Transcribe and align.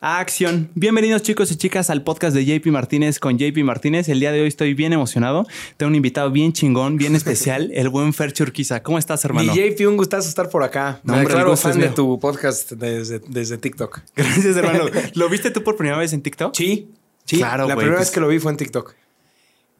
Acción. 0.00 0.70
Bienvenidos 0.76 1.22
chicos 1.22 1.50
y 1.50 1.56
chicas 1.56 1.90
al 1.90 2.04
podcast 2.04 2.32
de 2.32 2.44
JP 2.44 2.66
Martínez 2.68 3.18
con 3.18 3.36
JP 3.36 3.64
Martínez. 3.64 4.08
El 4.08 4.20
día 4.20 4.30
de 4.30 4.40
hoy 4.42 4.46
estoy 4.46 4.72
bien 4.72 4.92
emocionado. 4.92 5.44
Tengo 5.76 5.90
un 5.90 5.96
invitado 5.96 6.30
bien 6.30 6.52
chingón, 6.52 6.98
bien 6.98 7.16
especial, 7.16 7.70
el 7.74 7.88
buen 7.88 8.12
Fer 8.12 8.32
Churquiza. 8.32 8.80
¿Cómo 8.84 8.96
estás, 8.96 9.24
hermano? 9.24 9.52
Mi 9.52 9.58
JP, 9.58 9.88
un 9.88 9.96
gustazo 9.96 10.28
estar 10.28 10.50
por 10.50 10.62
acá. 10.62 11.00
No, 11.02 11.14
Me 11.14 11.18
hombre, 11.18 11.34
declaro 11.34 11.56
fan 11.56 11.80
de 11.80 11.88
tu 11.88 12.16
podcast 12.20 12.70
desde, 12.72 13.18
desde 13.26 13.58
TikTok. 13.58 14.00
Gracias, 14.14 14.56
hermano. 14.56 14.84
¿Lo 15.14 15.28
viste 15.28 15.50
tú 15.50 15.64
por 15.64 15.76
primera 15.76 15.98
vez 15.98 16.12
en 16.12 16.22
TikTok? 16.22 16.54
Sí, 16.54 16.92
sí. 17.24 17.38
Claro, 17.38 17.66
La 17.66 17.74
primera 17.74 17.96
pues- 17.96 18.06
vez 18.06 18.14
que 18.14 18.20
lo 18.20 18.28
vi 18.28 18.38
fue 18.38 18.52
en 18.52 18.56
TikTok. 18.56 18.94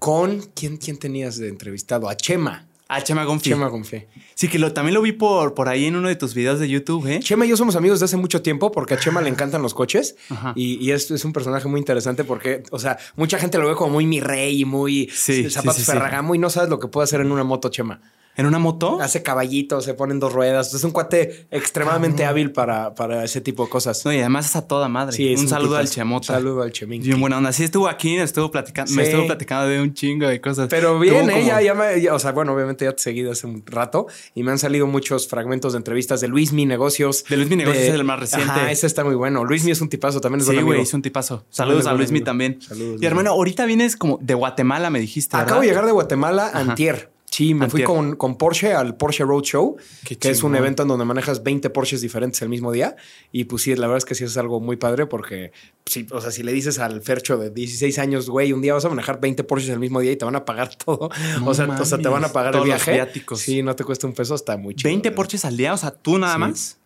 Con 0.01 0.41
quién, 0.57 0.79
quién 0.79 0.99
tenías 0.99 1.39
de 1.39 1.49
entrevistado? 1.49 2.09
A 2.09 2.17
Chema. 2.17 2.67
Ah, 2.91 3.03
Chema 3.03 3.25
Gonfi. 3.25 3.51
Chema 3.51 3.69
Gonfé. 3.69 4.09
Sí, 4.35 4.49
que 4.49 4.59
lo, 4.59 4.73
también 4.73 4.95
lo 4.95 5.03
vi 5.03 5.13
por, 5.13 5.53
por 5.53 5.69
ahí 5.69 5.85
en 5.85 5.97
uno 5.97 6.09
de 6.09 6.17
tus 6.17 6.33
videos 6.33 6.59
de 6.59 6.69
YouTube, 6.71 7.07
¿eh? 7.07 7.21
Chema 7.21 7.45
y 7.45 7.51
yo 7.51 7.57
somos 7.59 7.77
amigos 7.77 7.99
de 8.01 8.07
hace 8.07 8.17
mucho 8.17 8.41
tiempo 8.41 8.73
porque 8.73 8.95
a 8.95 8.99
Chema 8.99 9.21
le 9.21 9.29
encantan 9.29 9.61
los 9.61 9.75
coches 9.75 10.17
Ajá. 10.31 10.55
y, 10.57 10.83
y 10.83 10.93
es, 10.93 11.11
es 11.11 11.23
un 11.27 11.35
personaje 11.35 11.69
muy 11.69 11.81
interesante 11.81 12.25
porque, 12.25 12.63
o 12.71 12.79
sea, 12.79 12.97
mucha 13.17 13.39
gente 13.39 13.59
lo 13.59 13.69
ve 13.69 13.75
como 13.75 13.91
muy 13.93 14.07
mi 14.07 14.21
rey 14.21 14.61
y 14.63 14.65
muy 14.65 15.11
Sí, 15.13 15.51
zapatos 15.51 15.77
sí, 15.77 15.83
sí, 15.83 15.87
sí. 15.87 15.93
Ferragamo 15.93 16.35
y 16.35 16.39
no 16.39 16.49
sabes 16.49 16.71
lo 16.71 16.79
que 16.79 16.89
puede 16.89 17.05
hacer 17.05 17.21
en 17.21 17.31
una 17.31 17.45
moto 17.45 17.69
Chema. 17.69 18.01
¿En 18.39 18.47
una 18.47 18.59
moto? 18.61 18.99
Hace 19.03 19.23
caballitos, 19.23 19.85
se 19.85 19.95
ponen 19.95 20.21
dos 20.21 20.33
ruedas. 20.33 20.73
Es 20.73 20.85
un 20.85 20.93
cuate 20.93 21.47
extremadamente 21.51 22.25
hábil 22.25 22.53
para, 22.53 22.95
para 22.95 23.25
ese 23.25 23.41
tipo 23.41 23.65
de 23.65 23.69
cosas. 23.71 24.05
No, 24.05 24.13
y 24.13 24.21
además 24.21 24.47
es 24.47 24.55
a 24.57 24.67
toda 24.67 24.89
madre. 24.89 25.15
Sí, 25.17 25.33
es 25.33 25.41
un, 25.41 25.49
saludo 25.49 25.77
al 25.77 25.91
Chemota. 25.91 26.29
Saludo 26.35 26.63
al 26.63 26.71
Chemín. 26.73 27.03
Bien 27.03 27.21
buena 27.21 27.37
onda. 27.39 27.53
Sí, 27.53 27.65
estuvo 27.65 27.89
aquí, 27.89 28.17
estuvo 28.17 28.51
platicando, 28.51 28.93
me 28.93 29.03
estuvo 29.03 29.27
platicando 29.27 29.67
de 29.69 29.83
un 29.83 29.93
chingo 29.93 30.29
de 30.29 30.41
cosas. 30.41 30.69
Pero 30.71 30.99
bien, 31.01 31.29
como- 31.29 31.41
ya, 31.61 31.75
me, 31.75 32.01
ya- 32.01 32.15
o 32.15 32.19
sea, 32.21 32.31
bueno, 32.33 32.55
obviamente 32.55 32.85
ya 32.85 32.93
te 32.93 33.01
he 33.01 33.03
seguido 33.03 33.33
hace 33.33 33.47
un 33.49 33.65
rato 33.67 34.07
y 34.37 34.45
me 34.45 34.53
han 34.53 34.59
salido 34.61 34.87
muchos 34.87 35.27
fragmentos 35.27 35.73
de 35.73 35.79
entrevistas 35.79 36.21
de 36.21 36.29
Luis 36.29 36.53
Mi 36.53 36.65
Negocios. 36.65 37.25
De 37.29 37.37
Luis 37.37 37.49
Mi 37.51 37.57
Negocios 37.57 37.87
es 37.87 37.95
el 37.95 38.05
más 38.05 38.21
reciente. 38.21 38.49
Ajá, 38.53 38.71
ese 38.71 38.87
está 38.87 39.03
muy 39.03 39.17
bueno. 39.17 39.45
Luis 39.45 39.65
Mi 39.65 39.73
es 39.73 39.81
un 39.81 39.89
tipazo, 39.89 40.21
también 40.21 40.43
es 40.43 40.47
Sí, 40.47 40.53
buen 40.55 40.65
güey, 40.65 40.81
es 40.83 40.95
un 40.95 41.03
tipazo. 41.03 41.45
Saludos 41.51 41.87
a 41.89 41.93
Luismi 41.95 42.19
amigo. 42.19 42.25
también. 42.27 42.63
Saludos, 42.63 43.03
y 43.03 43.05
hermano, 43.07 43.31
ahorita 43.31 43.67
vienes 43.67 43.97
como 43.97 44.19
de 44.23 44.35
Guatemala, 44.35 44.91
me 44.91 45.01
dijiste. 45.01 45.37
Acabo 45.37 45.47
¿verdad? 45.47 45.61
de 45.63 45.67
llegar 45.67 45.87
de 45.87 45.93
Guatemala 45.93 46.51
antier. 46.55 47.11
Sí, 47.31 47.53
me 47.55 47.69
fui 47.69 47.83
Antier. 47.83 47.87
con, 47.97 48.17
con 48.17 48.39
Porsche 48.39 48.73
al 48.75 48.97
Porsche 48.97 49.23
Road 49.25 49.43
Show, 49.43 49.77
Qué 50.05 50.17
que 50.19 50.31
es 50.31 50.43
un 50.43 50.57
evento 50.57 50.83
en 50.83 50.89
donde 50.89 51.05
manejas 51.05 51.43
20 51.43 51.71
Porsches 51.71 52.01
diferentes 52.01 52.41
el 52.43 52.49
mismo 52.49 52.73
día. 52.73 52.97
Y 53.33 53.45
pues 53.45 53.63
sí, 53.63 53.75
la 53.77 53.87
verdad 53.87 53.99
es 53.99 54.05
que 54.05 54.15
sí 54.15 54.25
es 54.25 54.37
algo 54.37 54.61
muy 54.61 54.77
padre 54.77 55.07
porque, 55.07 55.53
sí, 55.87 56.07
o 56.11 56.21
sea, 56.21 56.31
si 56.31 56.43
le 56.43 56.53
dices 56.53 56.79
al 56.79 57.03
Fercho 57.03 57.37
de 57.37 57.51
16 57.51 57.99
años, 57.99 58.29
güey, 58.31 58.53
un 58.53 58.63
día 58.63 58.75
vas 58.75 58.85
a 58.85 58.89
manejar 58.89 59.21
20 59.21 59.45
Porsches 59.45 59.71
el 59.71 59.79
mismo 59.79 60.01
día 60.01 60.13
y 60.13 60.17
te 60.17 60.25
van 60.25 60.37
a 60.37 60.45
pagar 60.45 60.75
todo. 60.85 61.11
No 61.41 61.49
o, 61.51 61.55
sea, 61.55 61.67
o 61.67 61.85
sea, 61.85 61.99
te 61.99 62.09
van 62.09 62.25
a 62.25 62.29
pagar 62.33 62.55
el 62.55 62.59
los 62.61 62.67
viaje. 62.67 62.93
viáticos. 62.95 63.41
Sí, 63.41 63.63
no 63.63 63.77
te 63.77 63.85
cuesta 63.85 64.07
un 64.07 64.15
peso, 64.15 64.35
está 64.35 64.57
muy 64.57 64.75
chido. 64.75 64.89
20 64.89 65.11
Porsches 65.13 65.45
al 65.45 65.57
día, 65.57 65.75
o 65.75 65.77
sea, 65.77 65.91
tú 65.91 66.19
nada 66.19 66.35
Sí. 66.35 66.41
más. 66.41 66.79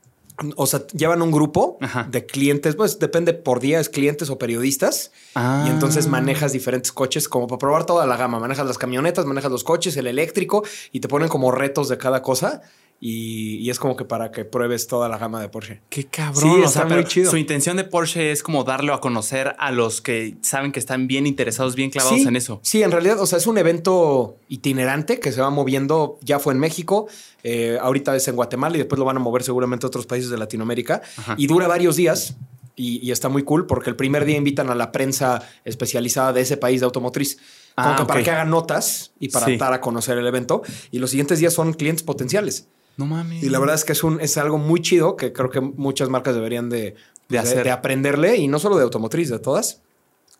O 0.57 0.67
sea, 0.67 0.87
llevan 0.89 1.23
un 1.23 1.31
grupo 1.31 1.77
Ajá. 1.81 2.09
de 2.11 2.27
clientes, 2.27 2.75
pues 2.75 2.99
depende 2.99 3.35
por 3.35 3.61
día, 3.61 3.79
es 3.81 3.89
clientes 3.89 4.31
o 4.31 4.39
periodistas. 4.39 5.13
Ah. 5.35 5.65
Y 5.67 5.71
entonces 5.71 6.09
manejas 6.09 6.53
diferentes 6.53 6.91
coches 6.91 7.29
como 7.29 7.47
para 7.47 7.59
probar 7.59 7.87
toda 7.87 8.07
la 8.07 8.17
gama. 8.17 8.39
Manejas 8.41 8.67
las 8.67 8.79
camionetas, 8.79 9.27
manejas 9.27 9.53
los 9.53 9.63
coches, 9.63 9.97
el 9.97 10.07
eléctrico 10.07 10.65
y 10.91 11.01
te 11.01 11.09
ponen 11.09 11.29
como 11.29 11.51
retos 11.51 11.89
de 11.89 11.99
cada 11.99 12.23
cosa. 12.23 12.63
Y, 13.05 13.57
y 13.57 13.69
es 13.71 13.81
como 13.81 13.97
que 13.97 14.05
para 14.05 14.31
que 14.31 14.45
pruebes 14.45 14.87
toda 14.87 15.09
la 15.09 15.19
gama 15.19 15.41
de 15.41 15.49
Porsche. 15.49 15.81
Qué 15.89 16.05
cabrón. 16.07 16.41
Sí, 16.41 16.49
o 16.61 16.65
está 16.67 16.87
sea, 16.87 16.97
muy 16.97 17.05
chido. 17.05 17.33
Su 17.33 17.37
intención 17.37 17.77
de 17.77 17.83
Porsche 17.83 18.31
es 18.31 18.45
como 18.45 18.63
darlo 18.63 18.95
a 18.95 19.01
conocer 19.01 19.57
a 19.59 19.73
los 19.73 20.01
que 20.01 20.37
saben 20.43 20.71
que 20.71 20.79
están 20.79 21.09
bien 21.09 21.27
interesados, 21.27 21.75
bien 21.75 21.91
clavados 21.91 22.21
sí, 22.21 22.29
en 22.29 22.37
eso. 22.37 22.61
Sí, 22.63 22.85
en 22.85 22.93
realidad, 22.93 23.21
o 23.21 23.27
sea, 23.27 23.39
es 23.39 23.49
un 23.49 23.59
evento 23.59 24.37
itinerante 24.49 25.19
que 25.19 25.33
se 25.33 25.41
va 25.41 25.51
moviendo. 25.51 26.17
Ya 26.23 26.39
fue 26.39 26.53
en 26.55 26.61
México, 26.61 27.09
eh, 27.43 27.77
ahorita 27.83 28.15
es 28.15 28.29
en 28.29 28.37
Guatemala 28.37 28.77
y 28.77 28.79
después 28.79 29.01
lo 29.01 29.05
van 29.05 29.17
a 29.17 29.21
mover 29.21 29.43
seguramente 29.43 29.85
a 29.85 29.89
otros 29.89 30.07
países 30.07 30.31
de 30.31 30.39
Latinoamérica. 30.39 31.03
Ajá. 31.17 31.35
Y 31.37 31.49
dura 31.49 31.67
varios 31.67 31.97
días. 31.97 32.37
Y, 32.77 33.07
y 33.07 33.11
está 33.11 33.29
muy 33.29 33.43
cool 33.43 33.67
porque 33.67 33.91
el 33.91 33.97
primer 33.97 34.25
día 34.25 34.37
invitan 34.37 34.71
a 34.71 34.75
la 34.77 34.93
prensa 34.93 35.43
especializada 35.65 36.33
de 36.33 36.41
ese 36.43 36.57
país 36.57 36.81
de 36.81 36.85
automotriz. 36.87 37.37
Como 37.75 37.89
Ah, 37.89 37.97
que 37.99 38.05
para 38.05 38.23
que 38.23 38.31
hagan 38.31 38.51
notas 38.51 39.11
y 39.19 39.29
para 39.29 39.47
Sí. 39.47 39.57
dar 39.57 39.73
a 39.73 39.81
conocer 39.81 40.17
el 40.19 40.27
evento. 40.27 40.63
Y 40.93 40.99
los 41.01 41.11
siguientes 41.11 41.41
días 41.41 41.53
son 41.53 41.73
clientes 41.75 42.05
potenciales. 42.05 42.69
No 42.97 43.07
mames. 43.07 43.43
Y 43.43 43.49
la 43.49 43.59
verdad 43.59 43.75
es 43.75 43.85
que 43.85 43.93
es, 43.93 44.05
un, 44.05 44.21
es 44.21 44.37
algo 44.37 44.59
muy 44.59 44.81
chido 44.81 45.17
que 45.17 45.33
creo 45.33 45.51
que 45.51 45.61
muchas 45.61 46.09
marcas 46.09 46.35
deberían 46.35 46.69
de, 46.69 46.95
De 47.29 47.39
hacer. 47.39 47.65
de 47.65 47.71
aprenderle 47.71 48.37
y 48.37 48.49
no 48.49 48.59
solo 48.59 48.77
de 48.77 48.85
automotriz, 48.85 49.29
de 49.31 49.39
todas. 49.39 49.81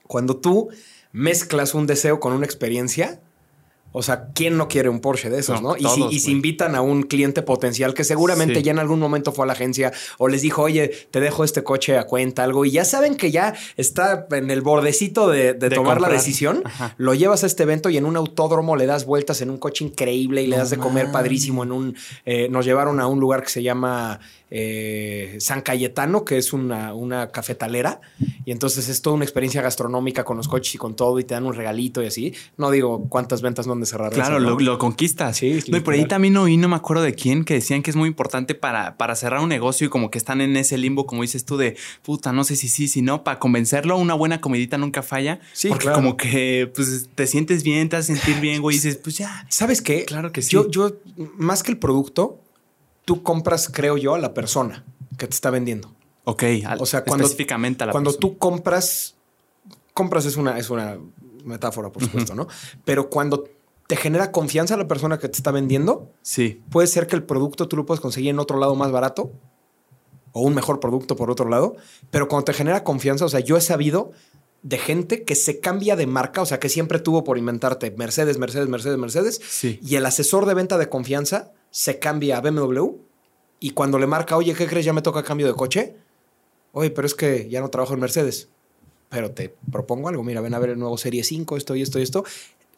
Cuando 0.07 0.37
tú 0.37 0.69
mezclas 1.13 1.75
un 1.75 1.87
deseo 1.87 2.21
con 2.21 2.33
una 2.33 2.45
experiencia, 2.45 3.21
o 3.93 4.03
sea, 4.03 4.29
¿quién 4.35 4.57
no 4.57 4.69
quiere 4.69 4.89
un 4.89 5.01
Porsche 5.01 5.31
de 5.31 5.39
esos, 5.41 5.61
No, 5.63 5.71
no? 5.71 5.77
Y, 5.77 5.85
si, 5.87 6.01
y 6.01 6.05
güey. 6.05 6.19
si 6.19 6.31
invitan 6.33 6.75
a 6.75 6.81
un 6.81 7.03
cliente 7.03 7.43
potencial 7.43 7.95
que 7.95 8.05
seguramente 8.05 8.57
Sí. 8.57 8.63
ya 8.63 8.73
en 8.73 8.79
algún 8.79 8.99
momento 8.99 9.33
fue 9.33 9.45
a 9.45 9.47
la 9.47 9.53
agencia 9.53 9.93
o 10.19 10.29
les 10.29 10.43
dijo, 10.43 10.63
oye, 10.63 10.89
te 11.11 11.21
dejo 11.21 11.45
este 11.45 11.63
coche 11.63 11.99
a 11.99 12.05
cuenta, 12.05 12.43
algo, 12.45 12.65
y 12.65 12.71
ya 12.71 12.85
saben 12.85 13.17
que 13.17 13.31
ya 13.31 13.55
está 13.77 14.27
en 14.31 14.51
el 14.51 14.63
bordecito 14.63 15.29
de, 15.29 15.55
de 15.55 15.69
De 15.69 15.77
tomar 15.77 16.01
la 16.01 16.09
decisión, 16.09 16.63
Ajá. 16.65 16.95
lo 16.99 17.15
llevas 17.15 17.45
a 17.45 17.47
este 17.47 17.63
evento 17.65 17.89
y 17.91 17.97
en 17.97 18.05
un 18.07 18.17
autódromo 18.17 18.77
le 18.77 18.87
das 18.87 19.05
vueltas 19.07 19.41
en 19.43 19.51
un 19.51 19.59
coche 19.59 19.85
increíble 19.85 20.43
y 20.43 20.47
le 20.47 20.57
das 20.57 20.71
de 20.71 20.79
comer 20.79 21.11
padrísimo 21.13 21.63
en 21.63 21.73
un... 21.73 21.97
eh, 22.25 22.49
nos 22.51 22.65
llevaron 22.65 22.99
a 23.01 23.07
un 23.07 23.21
lugar 23.21 23.43
que 23.43 23.49
se 23.51 23.63
llama 23.63 24.21
eh, 24.55 25.39
San 25.41 25.63
Cayetano, 25.63 26.27
que 26.27 26.37
es 26.37 26.53
una, 26.53 26.93
una 26.93 27.31
cafetalera. 27.31 28.03
Y 28.45 28.53
entonces 28.53 28.89
es 28.91 29.01
toda 29.01 29.17
una 29.17 29.25
experiencia 29.25 29.63
gastronómica 29.63 30.25
con 30.25 30.37
los 30.37 30.47
coches 30.47 30.75
y 30.75 30.79
con 30.79 30.95
todo 30.95 31.19
y 31.19 31.25
te 31.25 31.33
dan 31.33 31.47
un 31.47 31.55
regalito 31.55 32.03
y 32.03 32.07
así. 32.07 32.35
No 32.59 32.71
digo 32.71 33.07
cuántas 33.09 33.41
ventas 33.41 33.67
no 33.67 33.73
han 33.73 33.81
de 33.81 33.87
cerrar. 33.87 34.13
Claro, 34.13 34.37
eso, 34.37 34.45
¿no? 34.45 34.51
lo, 34.51 34.61
lo 34.61 34.79
conquistas. 34.79 35.39
Sí, 35.39 35.59
no, 35.69 35.79
y 35.79 35.81
por 35.81 35.95
ahí 35.95 36.07
también 36.07 36.37
oí, 36.37 36.59
no 36.59 36.69
me 36.69 36.77
acuerdo 36.77 37.03
de 37.03 37.15
quién, 37.15 37.45
que 37.45 37.55
decían 37.55 37.83
que 37.83 37.91
es 37.91 37.97
muy 37.97 38.09
importante 38.09 38.55
para, 38.55 38.99
para 38.99 39.17
cerrar 39.17 39.41
un 39.41 39.49
negocio 39.49 39.87
y 39.87 39.91
como 39.91 40.11
que 40.11 40.19
están 40.19 40.43
en 40.43 40.55
ese 40.57 40.77
limbo, 40.77 41.07
como 41.07 41.23
dices 41.23 41.47
tú, 41.47 41.57
de 41.57 41.79
puta, 42.03 42.33
no 42.33 42.45
sé 42.45 42.55
si 42.57 42.69
sí, 42.69 42.89
si 42.89 43.01
no, 43.01 43.25
para 43.25 43.39
convencerlo, 43.39 43.97
una 43.97 44.13
buena 44.13 44.43
comidita 44.43 44.77
nunca 44.77 45.03
falla. 45.03 45.41
Sí, 45.55 45.69
porque 45.69 45.85
claro. 45.85 45.97
como 45.97 46.19
que 46.19 46.71
pues 46.75 47.09
te 47.15 47.27
sientes 47.27 47.63
bien, 47.63 47.89
te 47.89 47.97
haces 47.97 48.19
sentir 48.19 48.39
bien, 48.43 48.61
güey, 48.61 48.77
y 48.77 48.81
dices, 48.81 48.97
pues 48.97 49.17
ya. 49.17 49.47
¿Sabes 49.49 49.81
qué? 49.81 50.05
Claro 50.05 50.31
que 50.31 50.43
sí. 50.43 50.51
Yo, 50.51 50.71
yo, 50.71 50.93
más 51.39 51.63
que 51.63 51.73
el 51.73 51.79
producto, 51.79 52.42
tú 53.05 53.23
compras, 53.23 53.69
creo 53.73 53.97
yo, 53.97 54.15
a 54.15 54.19
la 54.19 54.35
persona 54.35 54.85
que 55.19 55.27
te 55.27 55.35
está 55.35 55.51
vendiendo. 55.51 55.93
Ok, 56.25 56.45
al- 56.67 56.81
O 56.81 56.87
sea, 56.87 57.05
cuando- 57.05 57.25
específicamente 57.25 57.83
a 57.85 57.87
la 57.87 57.93
Cuando 57.93 58.11
persona. 58.11 58.21
tú 58.33 58.39
compras, 58.39 59.17
compras 59.95 60.25
es 60.27 60.37
una, 60.37 60.59
es 60.59 60.71
una 60.71 60.99
metáfora, 61.45 61.91
por 61.91 62.03
supuesto, 62.05 62.35
¿no? 62.35 62.47
Pero 62.85 63.11
cuando 63.11 63.45
te 63.89 63.97
genera 63.97 64.31
confianza 64.31 64.77
la 64.77 64.87
persona 64.89 65.19
que 65.19 65.29
te 65.29 65.37
está 65.37 65.51
vendiendo, 65.51 66.11
Sí, 66.23 66.63
puede 66.71 66.87
ser 66.87 67.07
que 67.09 67.17
el 67.17 67.25
producto 67.25 67.67
tú 67.69 67.77
lo 67.77 67.85
puedes 67.85 68.01
conseguir 68.01 68.31
en 68.31 68.39
otro 68.39 68.59
lado 68.59 68.75
más 68.77 68.93
barato 68.93 69.33
o 70.33 70.41
un 70.43 70.55
mejor 70.55 70.81
producto 70.81 71.17
por 71.17 71.31
otro 71.31 71.49
lado, 71.49 71.77
pero 72.11 72.29
cuando 72.29 72.45
te 72.47 72.53
genera 72.55 72.85
confianza, 72.85 73.25
o 73.25 73.29
sea, 73.29 73.41
yo 73.41 73.57
he 73.57 73.61
sabido 73.61 74.13
de 74.63 74.79
gente 74.79 75.25
que 75.25 75.35
se 75.35 75.61
cambia 75.61 75.97
de 75.97 76.07
marca, 76.07 76.43
o 76.43 76.47
sea, 76.47 76.61
que 76.61 76.69
siempre 76.69 76.99
tuvo 76.99 77.25
por 77.25 77.39
inventarte 77.39 77.91
Mercedes, 77.91 78.39
Mercedes, 78.39 78.69
Mercedes, 78.69 78.99
Mercedes, 78.99 79.41
sí. 79.49 79.81
y 79.83 79.97
el 79.97 80.07
asesor 80.07 80.47
de 80.47 80.55
venta 80.55 80.79
de 80.79 80.89
confianza 80.89 81.53
se 81.71 81.99
cambia 81.99 82.39
a 82.39 82.41
BMW 82.41 82.91
y 83.63 83.71
cuando 83.71 83.99
le 84.01 84.09
marca, 84.09 84.37
oye, 84.37 84.55
¿qué 84.55 84.67
crees? 84.67 84.85
Ya 84.85 84.93
me 84.93 85.03
toca 85.03 85.23
cambio 85.23 85.47
de 85.47 85.55
coche. 85.55 85.95
Oye, 86.73 86.91
pero 86.91 87.07
es 87.07 87.15
que 87.15 87.49
ya 87.49 87.61
no 87.61 87.71
trabajo 87.71 87.95
en 87.95 88.01
Mercedes. 88.01 88.49
Pero 89.09 89.31
te 89.31 89.55
propongo 89.71 90.09
algo. 90.09 90.25
Mira, 90.25 90.41
ven 90.41 90.53
a 90.53 90.59
ver 90.59 90.71
el 90.71 90.81
nuevo 90.81 90.99
Serie 90.99 91.23
5, 91.23 91.57
esto 91.57 91.77
y 91.77 91.83
esto 91.83 92.01
y 92.01 92.03
esto. 92.03 92.25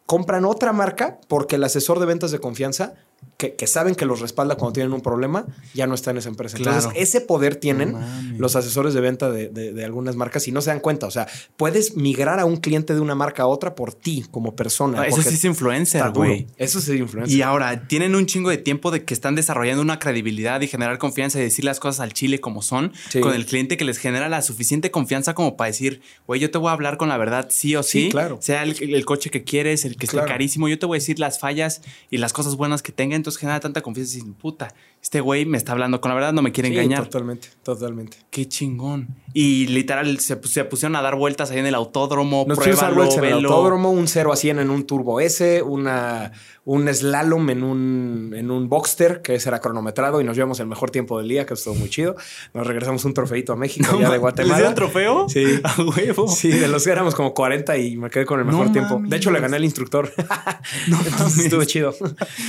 Compran 0.05 0.45
otra 0.45 0.75
marca 0.75 1.19
porque 1.27 1.57
el 1.57 1.65
asesor 1.65 2.01
de 2.01 2.07
ventas 2.07 2.33
de 2.33 2.39
confianza, 2.39 2.97
que, 3.37 3.55
que 3.55 3.67
saben 3.67 3.95
que 3.95 4.07
los 4.07 4.21
respalda 4.21 4.57
cuando 4.57 4.73
tienen 4.75 4.93
un 4.93 5.01
problema, 5.01 5.47
ya 5.75 5.87
no 5.87 5.95
está 5.95 6.11
en 6.13 6.19
esa 6.19 6.29
empresa. 6.29 6.57
Entonces, 6.57 6.91
ese 6.95 7.21
poder 7.21 7.57
tienen 7.57 7.95
los 8.39 8.57
asesores 8.57 8.95
de 8.95 9.01
venta 9.01 9.31
de, 9.31 9.49
de- 9.49 9.73
de 9.73 9.85
algunas 9.85 10.17
marcas 10.17 10.47
y 10.49 10.53
no 10.53 10.61
se 10.61 10.71
dan 10.71 10.81
cuenta. 10.81 11.07
O 11.07 11.11
sea, 11.11 11.27
puedes 11.57 11.97
migrar 11.97 12.39
a 12.41 12.45
un 12.45 12.57
cliente 12.57 12.95
de 12.95 13.01
una 13.01 13.15
marca 13.15 13.43
a 13.45 13.47
otra 13.47 13.75
por 13.75 13.93
ti 13.95 14.25
como 14.31 14.55
persona. 14.57 15.03
Ah, 15.03 15.07
eso 15.07 15.23
sí 15.23 15.35
es 15.35 15.45
influencer, 15.45 16.11
güey. 16.11 16.47
Eso 16.57 16.81
sí 16.81 16.93
es 16.93 16.99
influencia. 17.01 17.37
Y 17.37 17.43
ahora, 17.43 17.87
tienen 17.89 18.15
un 18.15 18.27
chingo 18.27 18.51
de 18.51 18.59
tiempo 18.59 18.91
de 18.91 19.05
que 19.05 19.15
están 19.15 19.35
desarrollando 19.35 19.83
una 19.83 19.99
credibilidad 19.99 20.61
y 20.61 20.67
generar 20.69 20.99
confianza 20.99 21.39
y 21.39 21.43
decir 21.43 21.65
las 21.65 21.81
cosas 21.81 22.01
al 22.01 22.13
chile 22.13 22.41
como 22.41 22.63
son, 22.63 22.93
Sí. 23.11 23.21
con 23.21 23.35
el 23.35 23.47
cliente 23.47 23.77
que 23.77 23.85
les 23.85 23.99
genera 23.99 24.29
la 24.29 24.43
suficiente 24.43 24.91
confianza 24.91 25.35
como 25.35 25.57
para 25.57 25.69
decir, 25.69 26.01
güey, 26.27 26.41
yo 26.41 26.51
te 26.51 26.59
voy 26.59 26.69
a 26.69 26.73
hablar 26.73 26.97
con 26.97 27.09
la 27.09 27.17
verdad 27.17 27.49
sí 27.51 27.75
o 27.77 27.83
sí, 27.83 28.05
Sí, 28.05 28.09
claro. 28.11 28.39
sea 28.41 28.63
el, 28.63 28.77
el 28.95 29.05
coche 29.05 29.31
que 29.31 29.45
quieres, 29.45 29.85
el 29.85 29.97
que 29.97 30.07
esté 30.07 30.17
Claro. 30.17 30.29
carísimo, 30.29 30.69
yo 30.69 30.79
te 30.79 30.87
voy 30.87 30.97
a 30.97 31.01
decir 31.01 31.19
las 31.19 31.39
fallas 31.39 31.83
y 32.11 32.19
las 32.19 32.33
cosas 32.33 32.57
buenas 32.57 32.83
que 32.83 32.93
tenga, 33.15 33.17
entonces 33.17 33.41
genera 33.41 33.61
tanta 33.61 33.81
confianza 33.81 34.13
y 34.17 34.21
dices, 34.21 34.35
puta, 34.41 34.75
este 35.03 35.21
güey 35.21 35.45
me 35.47 35.57
está 35.59 35.73
hablando 35.73 36.01
con 36.01 36.09
la 36.11 36.15
verdad, 36.15 36.33
no 36.33 36.43
me 36.43 36.53
quiere 36.53 36.69
Sí, 36.71 36.75
engañar. 36.75 37.05
Totalmente, 37.05 37.49
totalmente. 37.63 38.17
Qué 38.31 38.49
chingón. 38.49 39.09
Y 39.33 39.67
literal 39.69 40.19
se, 40.21 40.37
pus- 40.41 40.51
se 40.53 40.65
pusieron 40.65 40.97
a 40.97 41.03
dar 41.03 41.17
vueltas 41.17 41.51
ahí 41.51 41.59
en 41.59 41.67
el 41.67 41.75
autódromo, 41.75 42.45
Nos 42.49 42.59
pruébalo, 42.59 43.05
en 43.13 43.25
el 43.25 43.33
autódromo, 43.45 43.91
un 43.91 44.09
0 44.09 44.33
a 44.33 44.37
100 44.37 44.59
en 44.61 44.71
un 44.71 44.85
Turbo 44.87 45.21
S, 45.21 45.63
una, 45.63 46.33
un 46.67 46.89
slalom 46.93 47.51
en 47.51 47.63
un, 47.63 48.33
en 48.35 48.51
un 48.51 48.69
Boxster, 48.69 49.21
que 49.23 49.35
ese 49.35 49.49
era 49.51 49.61
cronometrado, 49.61 50.21
y 50.21 50.25
nos 50.25 50.35
llevamos 50.37 50.61
el 50.61 50.67
mejor 50.67 50.91
tiempo 50.91 51.19
del 51.19 51.29
día, 51.29 51.45
que 51.45 51.55
estuvo 51.55 51.75
muy 51.75 51.91
chido. 51.91 52.17
Nos 52.55 52.67
regresamos 52.67 53.05
un 53.05 53.13
trofeito 53.13 53.53
a 53.53 53.57
México, 53.57 53.87
No 53.93 54.01
ya 54.01 54.07
de 54.09 54.15
ma- 54.15 54.17
Guatemala. 54.19 54.55
¿Les 54.55 54.59
dieron 54.59 54.75
trofeo? 54.75 55.29
Sí. 55.29 55.45
A 55.65 55.83
huevo. 55.83 56.29
Sí, 56.29 56.49
de 56.49 56.69
los 56.69 56.85
que 56.85 56.91
éramos 56.91 57.15
como 57.15 57.35
40 57.35 57.77
y 57.79 57.97
me 57.97 58.09
quedé 58.09 58.25
con 58.25 58.39
el 58.41 58.47
mejor 58.47 58.67
No 58.69 58.73
tiempo. 58.73 59.01
De 59.05 59.17
hecho, 59.17 59.31
le 59.31 59.41
gané 59.41 59.57
al 59.57 59.65
instructor. 59.65 60.11
No 60.89 60.99
Entonces 61.05 61.45
estuvo 61.45 61.65
chido. 61.65 61.95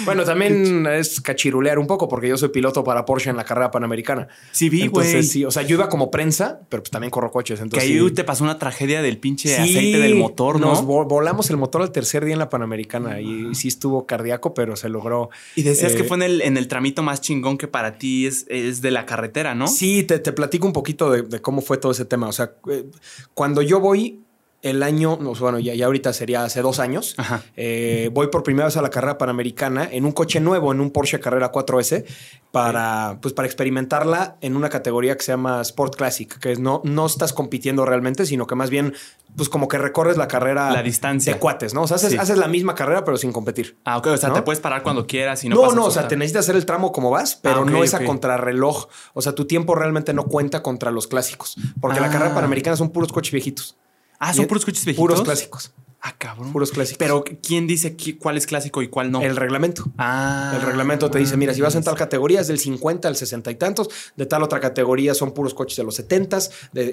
Bueno, 0.06 0.24
también 0.24 0.88
es 0.88 1.20
cachirulear 1.22 1.78
un 1.80 1.88
poco 1.88 2.08
porque 2.08 2.28
yo 2.30 2.38
soy 2.38 2.50
piloto 2.50 2.84
para 2.84 3.06
Porsche 3.06 3.30
en 3.30 3.38
la 3.38 3.44
carrera 3.44 3.72
panamericana. 3.72 4.28
Sí, 4.52 4.70
vi, 4.70 4.88
güey. 4.88 5.06
Entonces, 5.08 5.32
sí, 5.32 5.44
o 5.46 5.52
sea, 5.52 5.64
yo 5.64 5.76
iba 5.76 5.90
como 5.90 6.10
prensa, 6.12 6.62
pero 6.70 6.84
pues 6.84 6.92
también 6.92 7.12
corro 7.12 7.32
coches. 7.32 7.60
Que 7.60 7.64
Entonces, 7.64 7.90
ahí 7.90 8.00
sí. 8.00 8.12
te 8.14 8.24
pasó 8.24 8.44
una 8.44 8.58
tragedia 8.60 9.02
del 9.02 9.18
pinche 9.18 9.50
Sí, 9.50 9.62
aceite 9.62 10.00
del 10.00 10.16
motor, 10.16 10.60
¿no? 10.60 10.68
Nos 10.68 10.84
vo- 10.86 11.08
volamos 11.08 11.50
el 11.50 11.58
motor 11.58 11.82
al 11.82 11.92
tercer 11.92 12.24
día 12.26 12.34
en 12.34 12.40
la 12.40 12.50
Panamericana 12.50 13.20
y 13.20 13.54
sí 13.56 13.68
estuvo 13.68 14.05
cardíaco, 14.06 14.54
pero 14.54 14.76
se 14.76 14.90
logró. 14.90 15.30
Y 15.56 15.64
decías 15.64 15.94
Eh, 15.94 15.98
que 15.98 16.04
fue 16.04 16.18
en 16.18 16.24
el, 16.24 16.42
en 16.42 16.58
el 16.58 16.68
tramito 16.68 17.04
más 17.04 17.22
chingón 17.22 17.58
que 17.58 17.68
para 17.68 17.98
ti 17.98 18.26
es, 18.28 18.46
es 18.50 18.82
de 18.82 18.92
la 18.92 19.06
carretera, 19.06 19.56
¿no? 19.56 19.68
Sí, 19.68 20.04
te, 20.04 20.20
te 20.20 20.32
platico 20.34 20.68
un 20.68 20.74
poquito 20.74 21.10
de, 21.12 21.22
de 21.24 21.42
cómo 21.42 21.62
fue 21.62 21.78
todo 21.78 21.92
ese 21.92 22.06
tema. 22.06 22.28
O 22.28 22.32
sea, 22.32 22.54
eh, 22.70 22.86
cuando 23.34 23.62
yo 23.62 23.80
voy 23.80 24.22
el 24.66 24.84
año, 24.84 25.18
no, 25.22 25.34
bueno, 25.36 25.60
ya, 25.60 25.74
ya 25.76 25.86
ahorita 25.86 26.12
sería 26.12 26.44
hace 26.44 26.62
dos 26.62 26.80
años, 26.80 27.16
eh, 27.56 28.10
voy 28.14 28.28
por 28.28 28.44
primera 28.44 28.66
vez 28.66 28.76
a 28.78 28.82
la 28.82 28.90
carrera 28.90 29.18
panamericana 29.18 29.88
en 29.92 30.06
un 30.06 30.12
coche 30.12 30.40
nuevo, 30.40 30.72
en 30.72 30.82
un 30.82 30.92
Porsche 30.92 31.20
Carrera 31.20 31.52
4S, 31.52 32.04
para, 32.52 33.20
pues, 33.22 33.34
para 33.34 33.48
experimentarla 33.48 34.38
en 34.42 34.56
una 34.56 34.70
categoría 34.70 35.16
que 35.18 35.24
se 35.24 35.32
llama 35.34 35.62
Sport 35.62 35.96
Classic, 35.96 36.40
que 36.40 36.52
es 36.54 36.60
no, 36.60 36.82
no 36.84 37.06
estás 37.06 37.34
compitiendo 37.34 37.86
realmente, 37.86 38.26
sino 38.26 38.48
que 38.48 38.56
más 38.56 38.70
bien, 38.70 38.94
pues 39.36 39.50
como 39.50 39.68
que 39.68 39.78
recorres 39.78 40.16
la 40.18 40.28
carrera 40.28 40.72
La 40.72 40.82
distancia. 40.82 41.34
de 41.34 41.40
cuates, 41.40 41.74
¿no? 41.74 41.82
O 41.84 41.88
sea, 41.88 41.96
haces, 41.96 42.12
Sí. 42.14 42.18
haces 42.18 42.38
la 42.38 42.48
misma 42.48 42.74
carrera, 42.74 43.04
pero 43.04 43.18
sin 43.18 43.32
competir. 43.34 43.78
Ah, 43.84 43.98
ok. 43.98 44.08
O 44.08 44.18
sea, 44.18 44.30
¿No? 44.30 44.36
te 44.36 44.42
puedes 44.42 44.62
parar 44.62 44.84
cuando 44.84 45.06
quieras 45.06 45.44
y 45.44 45.50
no 45.50 45.56
No, 45.58 45.72
no, 45.74 45.86
o 45.86 45.92
sea, 45.92 46.08
te 46.08 46.16
necesitas 46.16 46.46
hacer 46.46 46.56
el 46.56 46.66
tramo 46.66 46.92
como 46.92 47.10
vas, 47.10 47.36
pero 47.36 47.62
Ah, 47.62 47.66
no 47.70 47.84
es 47.84 47.94
a 47.94 48.04
contrarreloj. 48.06 48.88
O 49.14 49.22
sea, 49.22 49.34
tu 49.36 49.46
tiempo 49.46 49.76
realmente 49.76 50.14
no 50.14 50.24
cuenta 50.24 50.64
contra 50.64 50.92
los 50.92 51.08
clásicos. 51.08 51.58
Porque 51.82 52.00
la 52.00 52.08
Ah. 52.08 52.12
carrera 52.12 52.34
panamericana 52.34 52.78
son 52.78 52.90
puros 52.90 53.12
coches 53.12 53.32
viejitos. 53.34 53.76
Ah, 54.20 54.34
son 54.34 54.48
puros 54.48 54.66
coches 54.66 54.86
viejitos. 54.86 55.02
Puros 55.02 55.22
clásicos. 55.22 55.72
Ah, 56.08 56.14
cabrón. 56.20 56.52
Puros 56.52 56.70
clásicos. 56.72 57.00
Pero 57.00 57.24
¿quién 57.42 57.66
dice 57.66 57.98
cuál 58.20 58.38
es 58.38 58.46
clásico 58.46 58.84
y 58.84 58.90
cuál 58.90 59.12
no? 59.12 59.22
el 59.24 59.36
reglamento. 59.36 59.86
ah. 59.98 60.54
El 60.56 60.62
reglamento 60.62 61.10
te 61.10 61.18
dice, 61.18 61.36
mira, 61.36 61.52
si 61.54 61.62
vas 61.62 61.74
en 61.74 61.84
tal 61.84 61.96
categoría 61.96 62.42
es 62.42 62.48
del 62.48 62.60
50 62.60 63.08
al 63.08 63.16
60 63.16 63.50
y 63.50 63.56
tantos, 63.56 63.90
de 64.16 64.26
tal 64.28 64.44
otra 64.44 64.60
categoría 64.60 65.16
son 65.16 65.32
puros 65.34 65.56
coches 65.56 65.78
de 65.78 65.84
los 65.84 65.96
70 65.96 66.38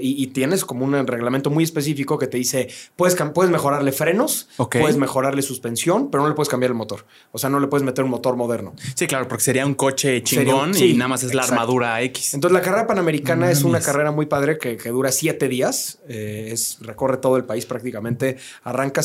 y, 0.00 0.22
y 0.22 0.26
tienes 0.28 0.64
como 0.64 0.86
un 0.86 1.06
reglamento 1.06 1.50
muy 1.50 1.62
específico 1.64 2.16
que 2.16 2.26
te 2.26 2.38
dice, 2.38 2.68
puedes, 2.96 3.14
puedes 3.34 3.50
mejorarle 3.52 3.92
frenos, 3.92 4.48
puedes 4.56 4.96
mejorarle 4.96 5.42
suspensión, 5.42 6.10
pero 6.10 6.22
no 6.22 6.30
le 6.30 6.34
puedes 6.34 6.48
cambiar 6.48 6.70
el 6.70 6.76
motor. 6.76 7.04
O 7.32 7.38
sea, 7.38 7.50
no 7.50 7.60
le 7.60 7.66
puedes 7.66 7.84
meter 7.84 8.04
un 8.04 8.10
motor 8.10 8.36
moderno. 8.36 8.74
Sí, 8.94 9.06
claro, 9.06 9.28
porque 9.28 9.44
sería 9.44 9.66
un 9.66 9.74
coche 9.74 10.22
chingón 10.22 10.70
un- 10.70 10.76
y 10.78 10.94
nada 10.94 11.08
más 11.08 11.22
es 11.22 11.34
la 11.34 11.42
exacto. 11.42 11.60
armadura 11.60 12.00
X. 12.02 12.32
Entonces 12.32 12.54
la 12.54 12.62
carrera 12.62 12.86
panamericana 12.86 13.50
es 13.50 13.62
una 13.62 13.80
carrera 13.80 14.10
muy 14.10 14.24
padre 14.24 14.56
que, 14.56 14.78
que 14.78 14.88
dura 14.88 15.12
siete 15.12 15.48
días. 15.48 15.98
eh, 16.08 16.48
es, 16.52 16.78
recorre 16.80 17.18
todo 17.18 17.36
el 17.36 17.44
país 17.44 17.66
prácticamente. 17.66 18.36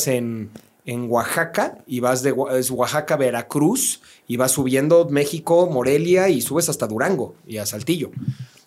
En, 0.06 0.52
en 0.86 1.10
Oaxaca 1.10 1.80
y 1.88 2.00
vas 2.00 2.24
de 2.24 2.34
es 2.58 2.70
Oaxaca, 2.72 3.18
Veracruz 3.18 4.02
y 4.28 4.38
vas 4.38 4.52
subiendo 4.52 5.08
México, 5.10 5.70
Morelia 5.70 6.30
y 6.30 6.42
subes 6.42 6.70
hasta 6.70 6.88
Durango 6.88 7.36
y 7.46 7.58
a 7.58 7.66
Saltillo, 7.66 8.12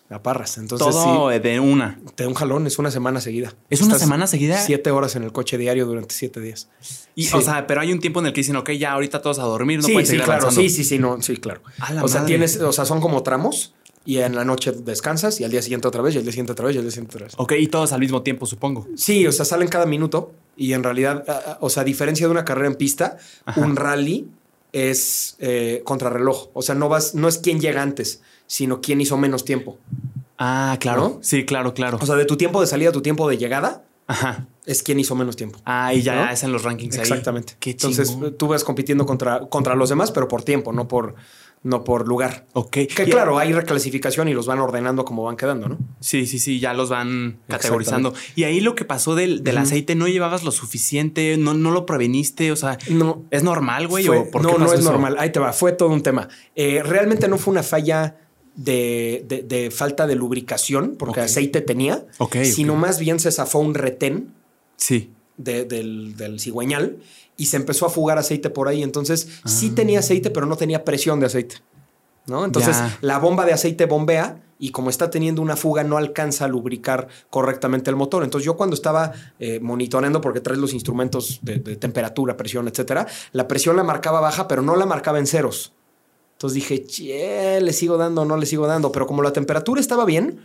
a 0.09 0.21
Parras. 0.21 0.57
Entonces 0.57 0.87
Todo 0.87 1.31
sí, 1.31 1.39
de 1.39 1.59
una. 1.59 1.99
te 2.15 2.23
da 2.23 2.29
un 2.29 2.35
jalón, 2.35 2.67
es 2.67 2.77
una 2.77 2.91
semana 2.91 3.21
seguida. 3.21 3.53
¿Es 3.69 3.81
una 3.81 3.97
semana 3.97 4.27
seguida? 4.27 4.59
Siete 4.59 4.91
horas 4.91 5.15
en 5.15 5.23
el 5.23 5.31
coche 5.31 5.57
diario 5.57 5.85
durante 5.85 6.13
siete 6.13 6.39
días. 6.41 6.67
Y, 7.15 7.23
Sí. 7.25 7.35
O 7.35 7.41
sea, 7.41 7.65
pero 7.65 7.81
hay 7.81 7.91
un 7.91 7.99
tiempo 7.99 8.19
en 8.19 8.27
el 8.27 8.33
que 8.33 8.41
dicen, 8.41 8.55
ok, 8.55 8.71
ya 8.71 8.91
ahorita 8.91 9.21
todos 9.21 9.39
a 9.39 9.43
dormir, 9.43 9.79
no 9.79 9.85
sí, 9.87 9.93
pueden 9.93 10.05
sí, 10.05 10.11
seguir 10.11 10.25
claro, 10.25 10.41
avanzando. 10.43 10.61
sí, 10.69 10.69
sí, 10.75 10.83
sí, 10.83 10.99
no, 10.99 11.21
sí, 11.21 11.37
claro. 11.37 11.61
O 12.03 12.07
sea, 12.07 12.25
tienes, 12.25 12.57
o 12.57 12.71
sea, 12.71 12.85
son 12.85 13.01
como 13.01 13.23
tramos 13.23 13.73
y 14.05 14.17
en 14.17 14.35
la 14.35 14.43
noche 14.43 14.71
descansas 14.71 15.39
y 15.39 15.43
al 15.43 15.51
día 15.51 15.61
siguiente 15.61 15.87
otra 15.87 16.01
vez 16.01 16.15
y 16.15 16.17
al 16.17 16.23
día 16.23 16.31
siguiente 16.31 16.53
otra 16.53 16.65
vez 16.65 16.75
y 16.75 16.79
al 16.79 16.83
día 16.83 16.91
siguiente 16.91 17.15
otra 17.15 17.25
vez. 17.27 17.35
Ok, 17.37 17.53
y 17.59 17.67
todos 17.67 17.91
al 17.93 17.99
mismo 17.99 18.23
tiempo, 18.23 18.45
supongo. 18.45 18.87
Sí, 18.95 19.25
o 19.27 19.31
sea, 19.31 19.45
salen 19.45 19.67
cada 19.67 19.85
minuto 19.85 20.31
y 20.57 20.73
en 20.73 20.83
realidad, 20.83 21.57
o 21.59 21.69
sea, 21.69 21.81
a 21.81 21.83
diferencia 21.85 22.25
de 22.27 22.31
una 22.31 22.45
carrera 22.45 22.67
en 22.67 22.75
pista, 22.75 23.17
un 23.55 23.75
rally 23.75 24.27
es 24.73 25.35
eh, 25.39 25.81
contrarreloj. 25.85 26.49
O 26.53 26.61
sea, 26.61 26.75
no 26.75 26.89
vas, 26.89 27.15
no 27.15 27.27
es 27.27 27.37
quién 27.37 27.59
llega 27.59 27.81
antes, 27.81 28.21
sino 28.47 28.81
quién 28.81 29.01
hizo 29.01 29.17
menos 29.17 29.45
tiempo. 29.45 29.77
Ah, 30.37 30.77
claro. 30.79 31.01
¿No? 31.01 31.19
Sí, 31.21 31.45
claro, 31.45 31.73
claro. 31.73 31.99
O 32.01 32.05
sea, 32.05 32.15
de 32.15 32.25
tu 32.25 32.37
tiempo 32.37 32.61
de 32.61 32.67
salida 32.67 32.89
a 32.89 32.91
tu 32.91 33.01
tiempo 33.01 33.29
de 33.29 33.37
llegada 33.37 33.83
Ajá. 34.07 34.47
es 34.65 34.81
quién 34.81 34.99
hizo 34.99 35.15
menos 35.15 35.35
tiempo. 35.35 35.59
Ah, 35.65 35.93
y 35.93 36.01
ya 36.01 36.15
¿No? 36.25 36.31
es 36.31 36.43
en 36.43 36.51
los 36.51 36.63
rankings 36.63 36.95
ahí. 36.95 37.01
Exactamente. 37.01 37.55
Qué 37.59 37.71
Entonces 37.71 38.17
tú 38.37 38.47
vas 38.47 38.63
compitiendo 38.63 39.05
contra, 39.05 39.41
contra 39.47 39.75
los 39.75 39.89
demás, 39.89 40.11
pero 40.11 40.27
por 40.27 40.43
tiempo, 40.43 40.73
no 40.73 40.87
por, 40.87 41.15
no 41.63 41.83
por 41.83 42.07
lugar. 42.07 42.47
Ok. 42.53 42.71
Que 42.71 42.87
Y- 43.05 43.11
claro, 43.11 43.37
hay 43.37 43.53
reclasificación 43.53 44.27
y 44.27 44.33
los 44.33 44.47
van 44.47 44.59
ordenando 44.59 45.05
como 45.05 45.23
van 45.23 45.37
quedando, 45.37 45.69
¿no? 45.69 45.77
Sí, 45.99 46.25
sí, 46.25 46.39
sí, 46.39 46.59
ya 46.59 46.73
los 46.73 46.89
van 46.89 47.37
categorizando. 47.47 48.13
Y 48.35 48.45
ahí 48.45 48.61
lo 48.61 48.73
que 48.73 48.83
pasó 48.83 49.13
del, 49.13 49.43
del 49.43 49.59
aceite, 49.59 49.93
no 49.93 50.07
llevabas 50.07 50.43
lo 50.43 50.51
suficiente, 50.51 51.37
no, 51.37 51.53
no 51.53 51.69
lo 51.71 51.85
preveniste, 51.85 52.51
o 52.51 52.55
sea, 52.55 52.79
No, 52.89 53.23
¿es 53.29 53.43
normal, 53.43 53.87
güey? 53.87 54.05
Fue- 54.05 54.17
¿O 54.17 54.31
por 54.31 54.41
no, 54.41 54.53
qué 54.53 54.57
no 54.57 54.73
es 54.73 54.79
eso? 54.79 54.91
normal. 54.91 55.15
Ahí 55.19 55.31
te 55.31 55.39
va. 55.39 55.53
Fue 55.53 55.71
todo 55.71 55.89
un 55.89 56.01
tema. 56.01 56.29
Eh, 56.55 56.81
realmente 56.83 57.27
no 57.27 57.37
fue 57.37 57.51
una 57.51 57.63
falla 57.63 58.17
de, 58.55 59.23
de- 59.27 59.43
de 59.43 59.71
falta 59.71 60.07
de 60.07 60.15
lubricación, 60.15 60.95
porque 60.97 61.21
aceite 61.21 61.61
tenía, 61.61 62.05
Ok, 62.17 62.37
sino 62.43 62.75
más 62.75 62.99
bien 62.99 63.19
se 63.19 63.31
zafó 63.31 63.59
un 63.59 63.75
retén 63.75 64.33
Sí. 64.77 65.11
de- 65.37 65.63
del, 65.65 66.17
del 66.17 66.39
cigüeñal 66.39 66.97
y 67.41 67.45
se 67.47 67.57
empezó 67.57 67.85
a 67.85 67.89
fugar 67.89 68.17
aceite 68.17 68.49
por 68.49 68.67
ahí. 68.67 68.83
Entonces 68.83 69.27
sí 69.45 69.69
Ah. 69.71 69.75
tenía 69.75 69.99
aceite, 69.99 70.29
pero 70.29 70.45
no 70.45 70.55
tenía 70.57 70.83
presión 70.85 71.19
de 71.19 71.25
aceite. 71.25 71.55
¿no? 72.27 72.45
Entonces 72.45 72.75
Ya. 72.77 72.97
la 73.01 73.17
bomba 73.17 73.45
de 73.47 73.53
aceite 73.53 73.85
bombea 73.87 74.39
y 74.59 74.69
como 74.69 74.91
está 74.91 75.09
teniendo 75.09 75.41
una 75.41 75.55
fuga 75.55 75.83
no 75.83 75.97
alcanza 75.97 76.45
a 76.45 76.47
lubricar 76.47 77.07
correctamente 77.31 77.89
el 77.89 77.95
motor. 77.95 78.23
Entonces 78.23 78.45
yo 78.45 78.55
cuando 78.55 78.75
estaba 78.75 79.11
eh, 79.39 79.59
monitoreando, 79.59 80.21
porque 80.21 80.39
traes 80.39 80.59
los 80.59 80.71
instrumentos 80.73 81.39
de, 81.41 81.57
de 81.57 81.75
temperatura, 81.77 82.37
presión, 82.37 82.67
etcétera, 82.67 83.07
la 83.31 83.47
presión 83.47 83.75
la 83.75 83.83
marcaba 83.83 84.19
baja, 84.21 84.47
pero 84.47 84.61
no 84.61 84.75
la 84.75 84.85
marcaba 84.85 85.17
en 85.17 85.25
ceros. 85.25 85.73
Entonces 86.33 86.53
dije, 86.55 86.83
che, 86.85 87.59
le 87.59 87.73
sigo 87.73 87.97
dando, 87.97 88.23
no 88.23 88.37
le 88.37 88.45
sigo 88.45 88.67
dando. 88.67 88.91
Pero 88.91 89.07
como 89.07 89.23
la 89.23 89.33
temperatura 89.33 89.81
estaba 89.81 90.05
bien, 90.05 90.39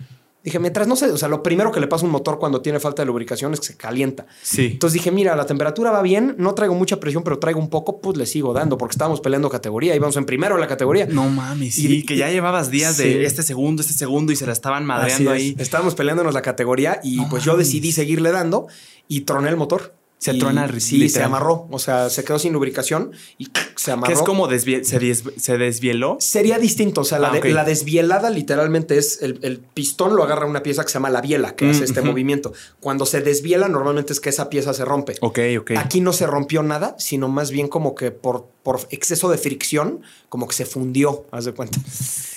dije, 0.46 0.58
mientras 0.58 0.86
no 0.88 0.96
se, 0.96 1.10
o 1.10 1.16
sea, 1.18 1.28
lo 1.28 1.42
primero 1.42 1.70
que 1.70 1.80
le 1.80 1.86
pasa 1.88 2.04
a 2.04 2.06
un 2.06 2.12
motor 2.12 2.38
cuando 2.38 2.62
tiene 2.62 2.80
falta 2.80 3.02
de 3.02 3.06
lubricación 3.06 3.52
es 3.52 3.60
que 3.60 3.66
se 3.66 3.76
calienta. 3.76 4.26
Sí. 4.42 4.66
Entonces 4.72 4.94
dije, 4.94 5.10
mira, 5.10 5.36
la 5.36 5.44
temperatura 5.46 5.90
va 5.90 6.00
bien, 6.02 6.34
no 6.38 6.54
traigo 6.54 6.74
mucha 6.74 6.98
presión, 6.98 7.22
pero 7.22 7.38
traigo 7.38 7.60
un 7.60 7.68
poco, 7.68 8.00
pues 8.00 8.16
le 8.16 8.24
sigo 8.26 8.52
dando, 8.54 8.78
porque 8.78 8.92
estábamos 8.94 9.20
peleando 9.20 9.50
categoría, 9.50 9.94
íbamos 9.94 10.16
en 10.16 10.24
primero 10.24 10.54
en 10.54 10.60
la 10.62 10.66
categoría. 10.68 11.06
No 11.06 11.28
mames, 11.28 11.74
sí, 11.74 11.86
Y- 11.98 12.02
que 12.06 12.16
ya 12.16 12.30
llevabas 12.30 12.70
días 12.70 12.96
Sí. 12.96 13.02
de 13.04 13.24
este 13.26 13.42
segundo, 13.42 13.82
este 13.82 13.94
segundo 13.94 14.32
y 14.32 14.36
se 14.36 14.46
la 14.46 14.52
estaban 14.52 14.86
madreando 14.86 15.32
es. 15.34 15.36
ahí. 15.40 15.56
Estábamos 15.58 15.94
peleándonos 15.94 16.32
la 16.32 16.42
categoría 16.42 17.00
y 17.02 17.16
No 17.16 17.28
pues 17.28 17.44
yo 17.44 17.56
decidí 17.56 17.92
seguirle 17.92 18.30
dando 18.32 18.68
y 19.08 19.22
troné 19.22 19.48
el 19.50 19.56
motor. 19.56 19.94
Se 20.18 20.32
Y 20.32 20.38
truena 20.38 20.66
Sí, 20.72 20.80
se 20.80 20.96
literal. 20.96 21.26
amarró. 21.26 21.68
O 21.70 21.78
sea, 21.78 22.08
se 22.08 22.24
quedó 22.24 22.38
sin 22.38 22.54
lubricación 22.54 23.12
y 23.36 23.48
se 23.76 23.92
amarró. 23.92 24.12
Que 24.12 24.18
es 24.18 24.22
como 24.22 24.48
se, 24.48 24.84
se, 24.84 25.58
desvieló. 25.58 26.16
Sería 26.20 26.58
distinto. 26.58 27.02
O 27.02 27.04
sea, 27.04 27.18
ah, 27.18 27.40
la, 27.42 27.64
desvielada 27.64 28.30
literalmente 28.30 28.98
es 28.98 29.22
el, 29.22 29.38
el, 29.42 29.58
pistón 29.58 30.16
lo 30.16 30.22
agarra 30.22 30.46
una 30.46 30.62
pieza 30.62 30.82
que 30.82 30.88
se 30.88 30.94
llama 30.94 31.10
la 31.10 31.20
biela, 31.20 31.54
que 31.54 31.70
hace 31.70 31.84
este 31.84 32.02
movimiento. 32.02 32.52
Cuando 32.80 33.06
se 33.06 33.20
desviela, 33.20 33.68
normalmente 33.68 34.12
es 34.12 34.20
que 34.20 34.30
esa 34.30 34.48
pieza 34.48 34.72
se 34.74 34.84
rompe. 34.84 35.14
Ok, 35.20 35.38
ok. 35.60 35.72
Aquí 35.76 36.00
no 36.00 36.12
se 36.12 36.26
rompió 36.26 36.62
nada, 36.62 36.96
sino 36.98 37.28
más 37.28 37.50
bien 37.50 37.68
como 37.68 37.94
que 37.94 38.10
por, 38.10 38.46
por 38.62 38.80
exceso 38.90 39.28
de 39.28 39.38
fricción, 39.38 40.00
como 40.28 40.48
que 40.48 40.54
se 40.54 40.66
fundió, 40.66 41.26
haz 41.30 41.44
de 41.44 41.52
cuenta. 41.52 41.78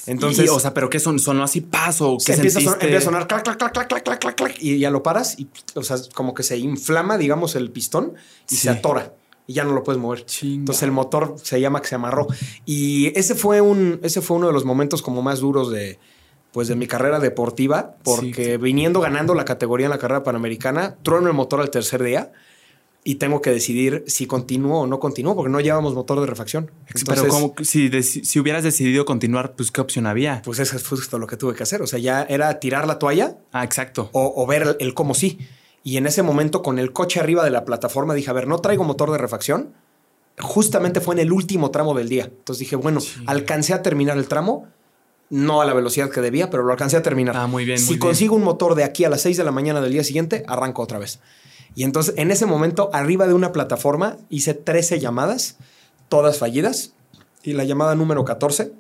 Entonces. 0.05 0.49
O 0.49 0.59
sea, 0.59 0.73
pero 0.73 0.89
¿qué 0.89 0.99
son? 0.99 1.19
¿Sonó 1.19 1.43
así 1.43 1.61
paso? 1.61 2.17
¿Qué 2.23 2.33
empieza, 2.33 2.59
a 2.59 2.61
sonar, 2.61 2.77
empieza 2.81 2.97
a 2.97 3.05
sonar 3.05 3.27
clac, 3.27 3.43
clac, 3.43 3.57
clac, 3.57 3.73
clac, 3.73 3.87
clac, 3.87 4.19
clac, 4.19 4.35
clac, 4.35 4.55
y 4.59 4.79
ya 4.79 4.89
lo 4.89 5.03
paras 5.03 5.39
y, 5.39 5.47
o 5.75 5.83
sea, 5.83 5.97
como 6.13 6.33
que 6.33 6.43
se 6.43 6.57
inflama, 6.57 7.17
digamos, 7.17 7.55
el 7.55 7.71
pistón 7.71 8.13
y 8.49 8.55
se 8.55 8.69
atora 8.69 9.13
y 9.49 9.53
ya 9.53 9.63
no 9.63 9.73
lo 9.73 9.83
puedes 9.83 9.99
mover. 9.99 10.25
Chinga. 10.27 10.59
Entonces 10.59 10.83
el 10.83 10.91
motor 10.91 11.35
se 11.41 11.59
llama 11.59 11.81
que 11.81 11.87
se 11.87 11.95
amarró. 11.95 12.27
Y 12.67 13.11
ese 13.17 13.33
fue 13.33 13.61
un, 13.61 13.99
ese 14.03 14.21
fue 14.21 14.37
uno 14.37 14.45
de 14.45 14.53
los 14.53 14.63
momentos 14.63 15.01
como 15.01 15.23
más 15.23 15.39
duros 15.39 15.71
de, 15.71 15.97
pues 16.51 16.67
de 16.67 16.75
mi 16.75 16.85
carrera 16.85 17.19
deportiva, 17.19 17.95
porque 18.03 18.57
viniendo 18.57 18.99
ganando 19.01 19.33
la 19.33 19.45
categoría 19.45 19.87
en 19.87 19.89
la 19.89 19.97
carrera 19.97 20.21
panamericana, 20.21 20.97
trueno 21.01 21.29
el 21.29 21.33
motor 21.33 21.61
al 21.61 21.71
tercer 21.71 22.03
día 22.03 22.31
y 23.03 23.15
tengo 23.15 23.41
que 23.41 23.49
decidir 23.49 24.03
si 24.05 24.27
continúo 24.27 24.81
o 24.81 24.85
no 24.85 24.99
continúo, 24.99 25.33
porque 25.35 25.49
no 25.49 25.59
llevamos 25.61 25.95
motor 25.95 26.19
de 26.19 26.27
refacción. 26.27 26.69
pero 27.07 27.27
como 27.27 27.55
si, 27.63 27.89
si 28.03 28.39
hubieras 28.39 28.63
decidido 28.63 29.03
continuar, 29.05 29.55
pues 29.55 29.71
¿qué 29.71 29.81
opción 29.81 30.05
había? 30.05 30.43
Pues 30.43 30.59
eso 30.59 30.75
es 30.75 30.87
justo 30.87 31.17
lo 31.17 31.25
que 31.25 31.37
tuve 31.37 31.55
que 31.55 31.63
hacer. 31.63 31.81
O 31.81 31.87
sea, 31.87 31.97
ya 31.97 32.21
era 32.21 32.59
tirar 32.59 32.85
la 32.85 32.99
toalla 32.99 33.37
Ah, 33.51 33.63
exacto. 33.63 34.11
o, 34.13 34.31
o 34.35 34.45
ver 34.45 34.61
el, 34.61 34.75
el 34.79 34.93
cómo 34.93 35.15
sí. 35.15 35.39
Y 35.83 35.97
en 35.97 36.05
ese 36.07 36.23
momento, 36.23 36.61
con 36.61 36.77
el 36.79 36.91
coche 36.93 37.19
arriba 37.19 37.43
de 37.43 37.51
la 37.51 37.65
plataforma, 37.65 38.13
dije, 38.13 38.29
a 38.29 38.33
ver, 38.33 38.47
no 38.47 38.59
traigo 38.59 38.83
motor 38.83 39.11
de 39.11 39.17
refacción. 39.17 39.73
Justamente 40.39 41.01
fue 41.01 41.15
en 41.15 41.19
el 41.19 41.31
último 41.31 41.71
tramo 41.71 41.93
del 41.93 42.07
día. 42.09 42.25
Entonces 42.25 42.59
dije, 42.59 42.75
bueno, 42.75 42.99
Sí. 43.01 43.21
alcancé 43.27 43.73
a 43.73 43.81
terminar 43.81 44.17
el 44.17 44.27
tramo. 44.27 44.67
No 45.29 45.61
a 45.61 45.65
la 45.65 45.73
velocidad 45.73 46.09
que 46.09 46.21
debía, 46.21 46.49
pero 46.49 46.63
lo 46.63 46.71
alcancé 46.71 46.97
a 46.97 47.03
terminar. 47.03 47.37
Ah, 47.37 47.45
muy 47.47 47.63
bien, 47.65 47.77
Si 47.77 47.85
muy 47.85 47.93
bien. 47.95 47.99
consigo 47.99 48.35
un 48.35 48.43
motor 48.43 48.73
de 48.75 48.83
aquí 48.83 49.03
a 49.05 49.09
las 49.09 49.21
6 49.21 49.37
de 49.37 49.43
la 49.43 49.51
mañana 49.51 49.79
del 49.79 49.91
día 49.91 50.03
siguiente, 50.03 50.43
arranco 50.47 50.81
otra 50.81 50.97
vez. 50.97 51.19
Y 51.75 51.83
entonces, 51.83 52.15
en 52.17 52.31
ese 52.31 52.45
momento, 52.47 52.89
arriba 52.93 53.27
de 53.27 53.33
una 53.35 53.51
plataforma, 53.51 54.17
hice 54.29 54.53
13 54.55 54.99
llamadas, 54.99 55.57
todas 56.07 56.39
fallidas. 56.39 56.93
Y 57.43 57.53
la 57.53 57.63
llamada 57.63 57.93
número 57.95 58.25
14, 58.25 58.71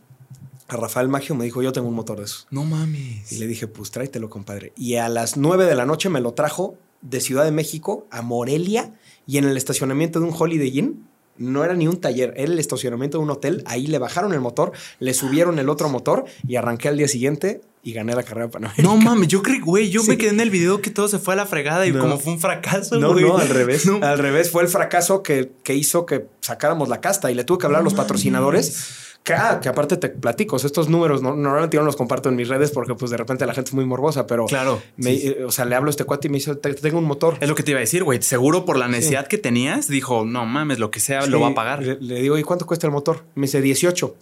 a 0.67 0.75
Rafael 0.75 1.07
Maggio 1.07 1.35
me 1.35 1.45
dijo, 1.45 1.61
yo 1.61 1.71
tengo 1.71 1.87
un 1.87 1.93
motor 1.93 2.17
de 2.17 2.25
esos. 2.25 2.47
No 2.49 2.63
mames. 2.65 3.31
Y 3.31 3.37
le 3.37 3.45
dije, 3.45 3.67
pues 3.67 3.91
tráetelo, 3.91 4.29
compadre. 4.29 4.73
Y 4.75 4.95
a 4.95 5.07
las 5.07 5.37
9 5.37 5.65
de 5.65 5.75
la 5.75 5.85
noche 5.85 6.09
me 6.09 6.19
lo 6.19 6.33
trajo 6.33 6.77
de 7.01 7.21
Ciudad 7.21 7.45
de 7.45 7.51
México 7.51 8.07
a 8.11 8.21
Morelia 8.21 8.91
y 9.25 9.37
en 9.37 9.45
el 9.45 9.57
estacionamiento 9.57 10.19
de 10.19 10.25
un 10.27 10.33
Holiday 10.37 10.77
Inn 10.79 11.05
no 11.37 11.63
era 11.63 11.73
ni 11.73 11.87
un 11.87 12.01
taller, 12.01 12.33
era 12.35 12.51
el 12.51 12.59
estacionamiento 12.59 13.17
de 13.17 13.23
un 13.23 13.29
hotel. 13.29 13.63
Ahí 13.65 13.87
le 13.87 13.97
bajaron 13.97 14.33
el 14.33 14.41
motor, 14.41 14.73
le 14.99 15.13
subieron 15.13 15.57
el 15.57 15.69
otro 15.69 15.87
motor 15.87 16.25
y 16.45 16.57
arranqué 16.57 16.89
al 16.89 16.97
día 16.97 17.07
siguiente 17.07 17.61
y 17.81 17.93
gané 17.93 18.13
la 18.13 18.23
carrera 18.23 18.49
panamericana. 18.49 18.89
No 18.89 18.97
mames, 18.97 19.29
yo 19.29 19.41
creí, 19.41 19.61
güey, 19.61 19.89
yo 19.89 20.03
me 20.03 20.17
quedé 20.17 20.31
en 20.31 20.41
el 20.41 20.49
video 20.49 20.81
que 20.81 20.89
todo 20.89 21.07
se 21.07 21.17
fue 21.17 21.35
a 21.35 21.37
la 21.37 21.45
fregada 21.45 21.87
y 21.87 21.93
como 21.93 22.17
fue 22.19 22.33
un 22.33 22.41
fracaso, 22.41 22.99
No, 22.99 23.13
güey. 23.13 23.23
no, 23.23 23.37
al 23.37 23.47
revés. 23.47 23.87
Al 24.01 24.19
revés, 24.19 24.51
fue 24.51 24.63
el 24.63 24.67
fracaso 24.67 25.23
que, 25.23 25.53
que 25.63 25.75
hizo 25.75 26.05
que 26.05 26.25
sacáramos 26.41 26.89
la 26.89 26.99
casta 26.99 27.31
y 27.31 27.35
le 27.35 27.45
tuve 27.45 27.59
que 27.59 27.65
hablar 27.67 27.81
a 27.81 27.83
los 27.85 27.93
patrocinadores. 27.93 29.08
Que, 29.23 29.33
ah, 29.33 29.59
que 29.61 29.69
aparte 29.69 29.97
te 29.97 30.09
platico, 30.09 30.55
o 30.55 30.59
sea, 30.59 30.67
estos 30.67 30.89
números 30.89 31.21
no, 31.21 31.35
normalmente 31.35 31.75
yo 31.75 31.81
no 31.81 31.85
los 31.85 31.95
comparto 31.95 32.29
en 32.29 32.35
mis 32.35 32.47
redes 32.47 32.71
porque 32.71 32.95
pues 32.95 33.11
de 33.11 33.17
repente 33.17 33.45
la 33.45 33.53
gente 33.53 33.69
es 33.69 33.73
muy 33.75 33.85
morbosa, 33.85 34.25
pero 34.25 34.45
Claro, 34.45 34.81
me- 34.97 35.13
eh, 35.13 35.43
o 35.45 35.51
sea, 35.51 35.65
le 35.65 35.75
hablo 35.75 35.89
a 35.89 35.91
este 35.91 36.03
cuate 36.05 36.27
y 36.27 36.31
me 36.31 36.37
dice, 36.37 36.55
"Te- 36.55 36.73
tengo 36.73 36.97
un 36.97 37.03
motor. 37.05 37.37
Es 37.39 37.47
lo 37.47 37.53
que 37.53 37.61
te 37.61 37.71
iba 37.71 37.77
a 37.77 37.81
decir, 37.81 38.03
güey. 38.03 38.21
Seguro 38.23 38.65
por 38.65 38.77
la 38.77 38.87
necesidad 38.87 39.27
que 39.27 39.37
tenías, 39.37 39.87
dijo, 39.87 40.25
no 40.25 40.45
mames, 40.47 40.79
lo 40.79 40.89
que 40.89 40.99
sea, 40.99 41.27
lo 41.27 41.39
va 41.41 41.49
a 41.49 41.53
pagar. 41.53 41.83
Le, 41.83 41.97
le 41.99 42.21
digo, 42.21 42.37
¿y 42.39 42.43
cuánto 42.43 42.65
cuesta 42.65 42.87
el 42.87 42.93
motor? 42.93 43.23
Me 43.35 43.43
dice 43.43 43.61
18. 43.61 44.15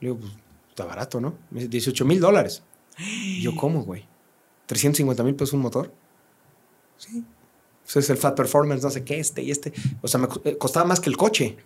Le 0.00 0.08
digo, 0.08 0.20
pues 0.20 0.32
está 0.70 0.84
barato, 0.84 1.20
¿no? 1.20 1.34
Me 1.50 1.60
dice 1.60 1.70
18 1.70 2.04
mil 2.04 2.20
dólares. 2.20 2.62
Y 2.98 3.40
yo, 3.40 3.56
¿cómo, 3.56 3.82
güey? 3.82 4.04
¿350 4.68 5.22
mil 5.24 5.34
pesos 5.34 5.54
un 5.54 5.60
motor? 5.60 5.90
Sí. 6.98 7.24
Pues 7.84 7.96
es 7.96 8.10
el 8.10 8.16
Fat 8.16 8.36
Performance, 8.36 8.82
no 8.82 8.90
sé 8.90 9.04
qué, 9.04 9.18
este 9.18 9.42
y 9.42 9.50
este. 9.50 9.72
O 10.02 10.08
sea, 10.08 10.20
me 10.20 10.28
eh, 10.44 10.56
costaba 10.58 10.84
más 10.86 11.00
que 11.00 11.08
el 11.10 11.16
coche. 11.16 11.56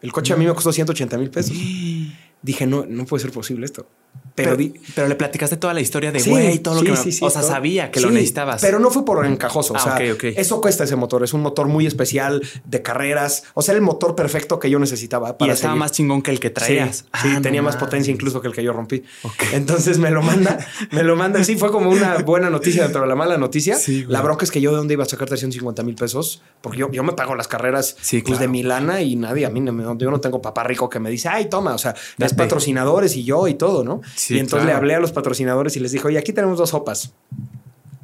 El 0.00 0.12
coche 0.12 0.32
a 0.32 0.36
mí 0.36 0.46
me 0.46 0.54
costó 0.54 0.72
180 0.72 1.18
mil 1.18 1.30
pesos. 1.30 1.56
Dije, 2.42 2.66
no, 2.66 2.86
no 2.86 3.04
puede 3.04 3.22
ser 3.22 3.32
posible 3.32 3.66
esto. 3.66 3.86
Pero, 4.32 4.56
Pero, 4.94 5.06
le 5.08 5.16
platicaste 5.16 5.58
toda 5.58 5.74
la 5.74 5.82
historia 5.82 6.12
de, 6.12 6.20
Sí, 6.20 6.30
güey, 6.30 6.60
todo 6.60 6.76
lo 6.76 6.80
sí, 6.80 6.86
que 6.86 6.96
sí, 6.96 7.12
sí, 7.12 7.18
O 7.22 7.28
sea, 7.28 7.42
todo. 7.42 7.50
sabía 7.50 7.90
que 7.90 8.00
lo 8.00 8.08
Sí, 8.08 8.14
necesitabas. 8.14 8.62
Pero 8.62 8.78
no 8.78 8.90
fue 8.90 9.04
por 9.04 9.26
encajoso. 9.26 9.74
Ah, 9.76 9.80
o 9.80 9.98
sea, 9.98 10.12
ok. 10.14 10.24
eso 10.36 10.62
cuesta 10.62 10.84
ese 10.84 10.96
motor. 10.96 11.22
Es 11.24 11.34
un 11.34 11.42
motor 11.42 11.66
muy 11.66 11.84
especial 11.86 12.40
de 12.64 12.80
carreras. 12.80 13.42
O 13.52 13.60
sea, 13.60 13.72
era 13.72 13.80
el 13.80 13.84
motor 13.84 14.14
perfecto 14.14 14.58
que 14.58 14.70
yo 14.70 14.78
necesitaba 14.78 15.30
y 15.30 15.32
para 15.34 15.52
estaba 15.52 15.72
seguir. 15.72 15.80
más 15.80 15.92
chingón 15.92 16.22
que 16.22 16.30
el 16.30 16.40
que 16.40 16.48
traías. 16.48 16.98
Sí, 16.98 17.04
Ah, 17.12 17.18
sí, 17.22 17.28
no 17.34 17.42
tenía 17.42 17.60
más 17.60 17.76
potencia 17.76 18.10
incluso 18.14 18.40
que 18.40 18.48
el 18.48 18.54
que 18.54 18.62
yo 18.62 18.72
rompí. 18.72 19.02
Ok. 19.24 19.34
Entonces 19.52 19.98
me 19.98 20.10
lo 20.10 20.22
manda, 20.22 20.58
me 20.90 21.02
lo 21.02 21.16
manda. 21.16 21.44
Sí, 21.44 21.56
fue 21.56 21.70
como 21.70 21.90
una 21.90 22.16
buena 22.18 22.48
noticia 22.48 22.84
dentro 22.84 23.02
de 23.02 23.08
la 23.08 23.16
mala 23.16 23.36
noticia. 23.36 23.76
Sí, 23.76 24.06
la 24.08 24.22
bronca 24.22 24.44
es 24.44 24.50
que 24.50 24.62
yo 24.62 24.70
de 24.70 24.78
dónde 24.78 24.94
iba 24.94 25.02
a 25.02 25.08
sacar 25.08 25.28
350 25.28 25.82
mil 25.82 25.96
pesos, 25.96 26.40
porque 26.62 26.78
yo, 26.78 26.90
yo 26.92 27.02
me 27.02 27.12
pago 27.12 27.34
las 27.34 27.48
carreras 27.48 27.94
Sí, 28.00 28.20
pues, 28.22 28.38
claro. 28.38 28.40
de 28.40 28.48
Milana 28.48 29.02
y 29.02 29.16
nadie, 29.16 29.44
a 29.44 29.50
mí 29.50 29.60
no 29.60 29.98
yo 29.98 30.10
no 30.10 30.20
tengo 30.20 30.40
papá 30.40 30.64
rico 30.64 30.88
que 30.88 30.98
me 30.98 31.10
dice, 31.10 31.28
ay, 31.28 31.50
toma, 31.50 31.74
o 31.74 31.78
sea, 31.78 31.90
es 31.90 31.98
Date. 32.16 32.36
patrocinadores 32.36 33.16
y 33.16 33.24
yo 33.24 33.46
y 33.48 33.54
todo, 33.54 33.84
¿no? 33.84 33.99
Sí, 34.14 34.34
y 34.34 34.38
entonces 34.38 34.64
claro. 34.64 34.66
le 34.66 34.72
hablé 34.74 34.94
a 34.94 35.00
los 35.00 35.12
patrocinadores 35.12 35.76
y 35.76 35.80
les 35.80 35.92
dije, 35.92 36.06
oye, 36.06 36.18
aquí 36.18 36.32
tenemos 36.32 36.58
dos 36.58 36.70
sopas. 36.70 37.12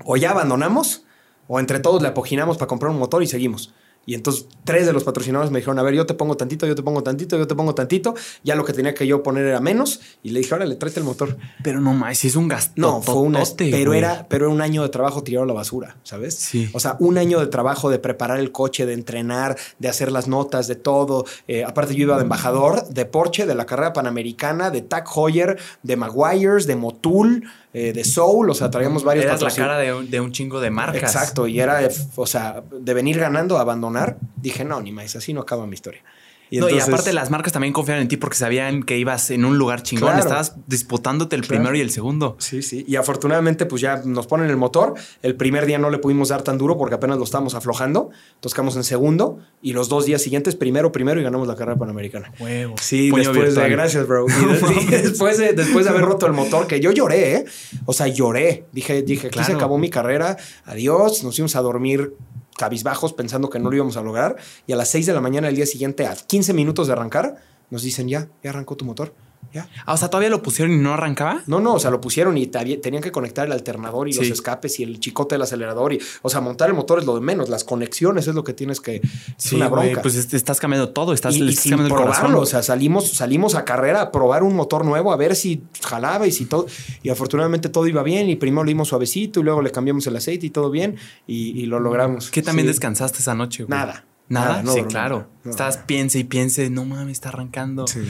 O 0.05 0.17
ya 0.17 0.31
abandonamos, 0.31 1.05
o 1.49 1.61
entre 1.61 1.81
todos 1.81 2.03
le 2.03 2.09
apoginamos 2.09 2.59
para 2.59 2.69
comprar 2.69 2.91
un 2.93 2.99
motor 2.99 3.23
y 3.23 3.27
seguimos. 3.27 3.73
Y 4.07 4.15
entonces 4.15 4.47
tres 4.65 4.87
de 4.87 4.93
los 4.93 5.05
patrocinadores 5.05 5.51
me 5.51 5.59
dijeron, 5.59 5.79
a 5.79 5.83
ver, 5.83 5.95
yo 5.95 6.07
te 6.07 6.15
pongo 6.15 6.37
tantito, 6.37 6.67
yo 6.67 6.75
te 6.75 6.83
pongo 6.83 7.03
tantito, 7.03 7.37
yo 7.37 7.47
te 7.47 7.55
pongo 7.55 7.75
tantito. 7.75 8.15
Ya 8.45 8.55
lo 8.55 8.65
que 8.65 8.73
tenía 8.73 8.95
que 8.95 9.07
yo 9.07 9.23
poner 9.23 9.45
era 9.45 9.61
menos. 9.61 10.01
Y 10.23 10.31
le 10.31 10.41
dije, 10.41 10.55
órale, 10.55 10.77
tráete 10.77 11.01
el 11.01 11.05
motor. 11.05 11.37
Pero 11.63 11.81
no 11.81 11.95
sí 12.15 12.29
es 12.29 12.37
un 12.37 12.49
gasto. 12.49 12.73
No, 12.77 13.03
fue 13.03 13.15
totote, 13.15 13.71
Pero 13.71 13.91
güey. 13.91 13.99
era, 13.99 14.27
pero 14.29 14.47
era 14.47 14.55
un 14.55 14.61
año 14.61 14.83
de 14.83 14.89
trabajo 14.89 15.23
tirado 15.23 15.45
a 15.45 15.47
la 15.47 15.53
basura, 15.55 15.97
¿sabes? 16.05 16.35
Sí. 16.35 16.71
O 16.73 16.81
sea, 16.81 16.97
un 17.01 17.19
año 17.19 17.41
de 17.41 17.49
trabajo 17.49 17.91
de 17.91 17.99
preparar 17.99 18.39
el 18.39 18.53
coche, 18.53 18.87
de 18.87 18.93
entrenar, 18.93 19.57
de 19.79 19.89
hacer 19.89 20.13
las 20.13 20.29
notas, 20.29 20.69
de 20.69 20.77
todo. 20.77 21.25
Eh, 21.49 21.65
aparte 21.65 21.95
yo 21.95 22.03
iba 22.03 22.17
de 22.17 22.23
embajador 22.23 22.89
de 22.89 23.05
Porsche, 23.07 23.47
de 23.47 23.55
la 23.55 23.67
carrera 23.67 23.93
panamericana, 23.93 24.71
de 24.71 24.83
Tag 24.83 25.05
Heuer, 25.15 25.59
de 25.83 25.97
Maguires, 25.97 26.67
de 26.67 26.77
Motul, 26.77 27.45
eh, 27.79 27.93
de 27.93 28.05
Soul. 28.05 28.49
O 28.49 28.55
sea, 28.55 28.71
traíamos 28.71 29.05
varios 29.05 29.27
Eras 29.27 29.43
la 29.43 29.51
cara 29.51 29.77
de 29.77 29.93
un, 29.93 30.11
de 30.11 30.19
un 30.19 30.33
chingo 30.33 30.61
de 30.61 30.71
marcas. 30.71 31.15
Exacto, 31.15 31.47
y 31.47 31.61
era, 31.61 31.85
eh, 31.85 31.91
o 32.15 32.27
sea, 32.27 32.63
de 32.73 32.95
venir 32.95 33.19
ganando 33.19 33.59
a 33.59 33.61
abandonar, 33.61 34.17
dije, 34.35 34.65
no, 34.65 34.81
ni 34.81 34.93
más, 34.93 35.15
así 35.15 35.35
no 35.35 35.43
acaba 35.43 35.67
mi 35.67 35.75
historia. 35.75 36.03
Y, 36.51 36.59
no, 36.59 36.67
y 36.69 36.73
entonces- 36.75 36.89
aparte 36.95 37.13
las 37.13 37.31
marcas 37.31 37.53
también 37.53 37.73
confiaban 37.73 38.03
en 38.03 38.09
ti 38.09 38.17
porque 38.17 38.37
sabían 38.37 38.83
que 38.85 38.97
ibas 38.99 39.31
en 39.31 39.45
un 39.45 39.59
lugar 39.59 39.83
chingón. 39.83 40.09
Claro. 40.11 40.21
Estabas 40.23 40.55
disputándote 40.67 41.35
el 41.37 41.43
Claro. 41.43 41.49
primero 41.63 41.77
y 41.77 41.81
el 41.81 41.91
segundo. 41.91 42.37
Sí, 42.39 42.63
sí. 42.63 42.85
Y 42.87 42.97
afortunadamente, 42.97 43.67
pues 43.67 43.83
ya 43.83 44.03
nos 44.05 44.27
ponen 44.27 44.49
el 44.51 44.57
motor. 44.57 44.95
El 45.23 45.35
primer 45.37 45.67
día 45.67 45.79
no 45.79 45.91
le 45.91 45.99
pudimos 45.99 46.29
dar 46.29 46.43
tan 46.43 46.57
duro 46.59 46.79
porque 46.79 46.95
apenas 46.95 47.19
lo 47.19 47.25
estábamos 47.25 47.55
aflojando. 47.55 48.11
Entonces 48.35 48.55
quedamos 48.55 48.77
en 48.77 48.85
segundo. 48.85 49.39
Y 49.61 49.73
los 49.73 49.89
dos 49.89 50.07
días 50.07 50.23
siguientes, 50.23 50.55
primero, 50.55 50.93
primero 50.93 51.21
y 51.21 51.25
ganamos 51.25 51.49
la 51.49 51.57
carrera 51.57 51.79
panamericana. 51.79 52.33
Huevo. 52.39 52.75
Sí, 52.81 53.11
Puño 53.11 53.23
después 53.25 53.47
virtual. 53.47 53.65
de, 53.69 53.73
gracias, 53.77 54.07
bro. 54.07 54.27
Y, 54.29 54.87
de- 54.87 54.99
y 54.99 55.03
después, 55.03 55.39
de, 55.39 55.53
después 55.53 55.85
de 55.85 55.91
haber 55.91 56.03
roto 56.03 56.27
el 56.27 56.33
motor, 56.33 56.67
que 56.67 56.79
yo 56.81 56.93
lloré, 56.93 57.35
¿eh? 57.37 57.45
O 57.87 57.93
sea, 57.93 58.07
lloré. 58.07 58.67
Dije, 58.73 59.03
dije, 59.03 59.29
aquí 59.29 59.43
se 59.43 59.53
acabó 59.53 59.79
mi 59.79 59.91
carrera. 59.91 60.37
Adiós. 60.65 61.25
Nos 61.25 61.35
fuimos 61.35 61.57
a 61.57 61.61
dormir 61.61 62.13
cabizbajos 62.57 63.13
pensando 63.13 63.51
que 63.51 63.59
no 63.59 63.71
lo 63.71 63.77
íbamos 63.77 63.97
a 63.97 64.03
lograr. 64.03 64.37
Y 64.67 64.73
a 64.73 64.77
las 64.77 64.89
6 64.89 65.07
de 65.07 65.13
la 65.13 65.21
mañana 65.21 65.47
del 65.47 65.57
día 65.57 65.67
siguiente, 65.67 66.07
a 66.07 66.15
15 66.15 66.53
minutos 66.53 66.87
de 66.87 66.95
arrancar, 66.95 67.37
nos 67.71 67.83
dicen, 67.83 68.09
ya, 68.09 68.29
ya 68.43 68.51
arrancó 68.51 68.77
tu 68.77 68.85
motor. 68.85 69.15
Ya. 69.57 69.69
Ah, 69.87 69.95
o 69.95 69.97
sea, 69.97 70.09
todavía 70.09 70.29
lo 70.31 70.43
pusieron 70.43 70.75
y 70.75 70.79
no 70.79 70.93
arrancaba. 70.93 71.43
No, 71.47 71.61
no, 71.61 71.75
o 71.75 71.79
sea, 71.79 71.91
lo 71.91 72.01
pusieron 72.01 72.37
y 72.37 72.47
tenían 72.47 73.03
que 73.03 73.11
conectar 73.11 73.47
el 73.47 73.53
alternador 73.53 74.09
y 74.09 74.13
los 74.13 74.27
Sí. 74.27 74.33
escapes 74.33 74.79
y 74.81 74.83
el 74.83 75.01
chicote 75.01 75.35
del 75.37 75.43
acelerador. 75.43 75.93
Y, 75.95 76.01
o 76.23 76.29
sea, 76.29 76.41
montar 76.41 76.69
el 76.69 76.75
motor 76.75 76.99
es 76.99 77.07
lo 77.07 77.15
de 77.15 77.21
menos. 77.23 77.49
Las 77.49 77.65
conexiones 77.65 78.27
es 78.29 78.35
lo 78.35 78.45
que 78.45 78.53
tienes 78.53 78.81
que. 78.81 79.01
Es 79.39 79.53
una 79.53 79.69
bronca. 79.69 80.03
pues 80.03 80.15
est- 80.17 80.35
estás 80.35 80.61
cambiando 80.61 80.91
todo. 80.91 81.13
Estás, 81.13 81.35
y, 81.37 81.43
y 81.43 81.49
estás 81.49 81.63
sin 81.63 81.71
cambiando 81.73 81.95
el 81.97 82.03
probarlo, 82.03 82.21
corazón. 82.29 82.43
o 82.43 82.47
sea, 82.47 82.63
salimos, 82.63 83.11
salimos 83.13 83.55
a 83.55 83.65
carrera 83.65 84.03
a 84.03 84.13
probar 84.13 84.43
un 84.43 84.55
motor 84.55 84.85
nuevo, 84.85 85.13
a 85.13 85.17
ver 85.17 85.35
si 85.37 85.63
jalaba 85.83 86.27
y 86.27 86.33
si 86.33 86.45
todo. 86.45 86.67
Y 87.03 87.09
afortunadamente 87.09 87.69
todo 87.71 87.87
iba 87.87 88.03
bien. 88.03 88.29
Y 88.29 88.37
primero 88.37 88.65
lo 88.65 88.69
dimos 88.69 88.89
suavecito 88.89 89.41
y 89.41 89.43
luego 89.43 89.63
le 89.63 89.71
cambiamos 89.71 90.07
el 90.07 90.17
aceite 90.17 90.47
y 90.47 90.51
todo 90.51 90.71
bien. 90.71 90.97
Y, 91.27 91.59
y 91.59 91.67
lo 91.67 91.81
logramos. 91.81 92.31
¿Qué 92.31 92.43
también 92.43 92.67
Sí. 92.67 92.73
descansaste 92.73 93.19
esa 93.21 93.35
noche, 93.35 93.65
güey? 93.65 93.79
Nada. 93.79 94.05
Nada, 94.29 94.49
Nada, 94.49 94.63
no 94.65 94.73
sí, 94.73 94.83
claro. 94.83 95.29
no. 95.45 95.51
Estabas 95.53 95.77
piense 95.79 96.19
y 96.19 96.25
piense, 96.25 96.69
no 96.69 96.85
mames, 96.85 97.13
está 97.13 97.29
arrancando. 97.29 97.87
Sí. 97.87 98.01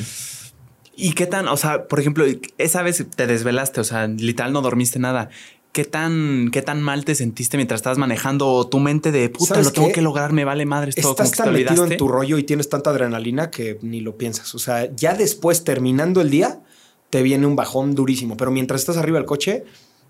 ¿Y 0.96 1.12
qué 1.12 1.26
tan, 1.26 1.46
o 1.48 1.56
sea, 1.56 1.86
por 1.88 2.00
ejemplo, 2.00 2.24
esa 2.58 2.82
vez 2.82 3.04
te 3.14 3.26
desvelaste, 3.26 3.80
o 3.80 3.84
sea, 3.84 4.06
literal 4.06 4.52
no 4.52 4.62
dormiste 4.62 4.98
nada? 4.98 5.28
¿Qué 5.72 5.84
tan, 5.84 6.48
qué 6.52 6.62
tan 6.62 6.82
mal 6.82 7.04
te 7.04 7.14
sentiste 7.14 7.58
mientras 7.58 7.80
estabas 7.80 7.98
manejando 7.98 8.66
tu 8.66 8.80
mente 8.80 9.12
de 9.12 9.28
puta, 9.28 9.48
¿Sabes 9.56 9.66
lo 9.66 9.72
tengo 9.72 9.88
qué? 9.88 9.92
que 9.92 10.00
lograr, 10.00 10.32
me 10.32 10.46
vale 10.46 10.64
madre 10.64 10.90
todo? 10.94 11.10
Estás 11.10 11.32
te 11.32 11.36
tan 11.36 11.52
metido 11.52 11.84
en 11.84 11.98
tu 11.98 12.08
rollo 12.08 12.38
y 12.38 12.44
tienes 12.44 12.70
tanta 12.70 12.88
adrenalina 12.88 13.50
que 13.50 13.78
ni 13.82 14.00
lo 14.00 14.16
piensas. 14.16 14.54
O 14.54 14.58
sea, 14.58 14.90
ya 14.96 15.12
después, 15.12 15.64
terminando 15.64 16.22
el 16.22 16.30
día, 16.30 16.60
te 17.10 17.22
viene 17.22 17.46
un 17.46 17.56
bajón 17.56 17.94
durísimo. 17.94 18.38
Pero 18.38 18.50
mientras 18.50 18.80
estás 18.80 18.96
arriba 18.96 19.18
del 19.18 19.26
coche, 19.26 19.64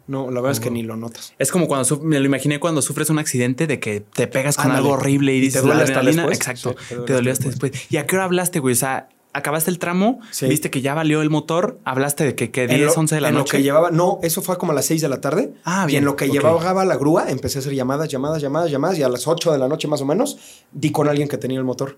no, 0.07 0.31
la 0.31 0.41
verdad 0.41 0.53
es 0.53 0.61
que 0.61 0.71
ni 0.71 0.85
lo 0.85 0.97
notas. 0.97 1.35
Es 1.37 1.51
como 1.51 1.67
cuando 1.67 2.01
me 2.01 2.21
lo 2.21 2.27
imaginé 2.27 2.61
cuando 2.61 2.81
sufres 2.81 3.11
un 3.11 3.19
accidente 3.19 3.67
de 3.67 3.81
que 3.81 4.01
te 4.01 4.29
pegas 4.29 4.55
con 4.55 4.67
Ándale. 4.67 4.83
algo 4.83 4.91
horrible 4.93 5.35
y 5.35 5.39
Y 5.39 5.41
te 5.41 5.47
dices 5.47 5.63
duele 5.63 5.83
hasta 5.83 6.01
después. 6.01 6.37
Exacto. 6.39 6.77
Sí, 6.79 6.87
te 6.89 6.95
duele 6.95 7.07
te 7.07 7.13
dolió 7.15 7.33
hasta 7.33 7.49
hasta 7.49 7.67
después. 7.67 7.93
¿Y 7.93 7.97
a 7.97 8.07
qué 8.07 8.15
hora 8.15 8.27
hablaste, 8.27 8.61
güey? 8.61 8.75
O 8.75 8.77
sea, 8.77 9.09
acabaste 9.37 9.71
el 9.71 9.79
tramo, 9.79 10.21
Sí. 10.31 10.47
viste 10.47 10.71
que 10.71 10.81
ya 10.81 10.95
valió 10.95 11.23
el 11.23 11.31
motor, 11.31 11.79
hablaste 11.85 12.25
de 12.25 12.35
que, 12.35 12.51
que 12.51 12.65
En 12.65 12.69
10, 12.71 12.81
lo- 12.95 13.01
11 13.01 13.15
de 13.15 13.21
la 13.21 13.29
en 13.29 13.35
noche. 13.35 13.53
lo 13.55 13.59
que 13.59 13.63
llevaba, 13.63 13.91
no, 13.91 14.19
eso 14.23 14.43
fue 14.43 14.59
como 14.59 14.73
a 14.73 14.75
las 14.75 14.87
6 14.87 15.01
de 15.03 15.09
la 15.09 15.21
tarde. 15.21 15.55
Ah, 15.65 15.85
Y 15.85 15.89
bien, 15.89 15.99
en 16.03 16.05
lo 16.07 16.17
que 16.17 16.27
ok. 16.27 16.33
llevaba 16.33 16.85
la 16.85 16.97
grúa, 16.97 17.31
empecé 17.31 17.59
a 17.59 17.61
hacer 17.61 17.75
llamadas, 17.75 18.09
llamadas, 18.09 18.43
llamadas, 18.43 18.71
llamadas. 18.71 18.99
Y 18.99 19.03
a 19.03 19.09
las 19.09 19.27
8 19.27 19.53
de 19.53 19.59
la 19.59 19.69
noche 19.69 19.87
más 19.89 20.01
o 20.01 20.05
menos, 20.07 20.39
di 20.73 20.91
con 20.91 21.09
alguien 21.09 21.29
que 21.29 21.39
tenía 21.39 21.59
el 21.59 21.65
motor. 21.65 21.97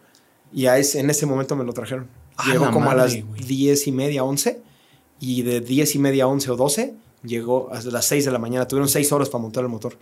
Y 0.53 0.67
a 0.67 0.79
ese, 0.79 1.01
en 1.01 1.11
ese 1.11 1.27
momento 1.27 1.57
me 1.57 1.65
lo 1.65 1.73
trajeron. 1.73 2.09
Ah, 2.37 2.45
Llegó 2.51 2.67
como 2.71 2.87
madre, 2.87 3.01
a 3.01 3.05
las 3.05 3.25
güey. 3.25 3.45
10 3.45 3.87
y 3.87 3.93
media, 3.93 4.25
11. 4.25 4.61
Y 5.21 5.43
de 5.43 5.61
10 5.61 5.95
y 5.95 5.99
media, 5.99 6.27
11 6.27 6.51
o 6.53 6.57
12, 6.57 6.95
llegó 7.25 7.69
hasta 7.73 7.91
las 7.91 8.07
6 8.07 8.25
de 8.25 8.31
la 8.31 8.39
mañana. 8.39 8.67
Tuvieron 8.69 8.89
6 8.89 9.11
horas 9.13 9.29
para 9.29 9.43
montar 9.43 9.65
el 9.65 9.69
motor. 9.71 9.95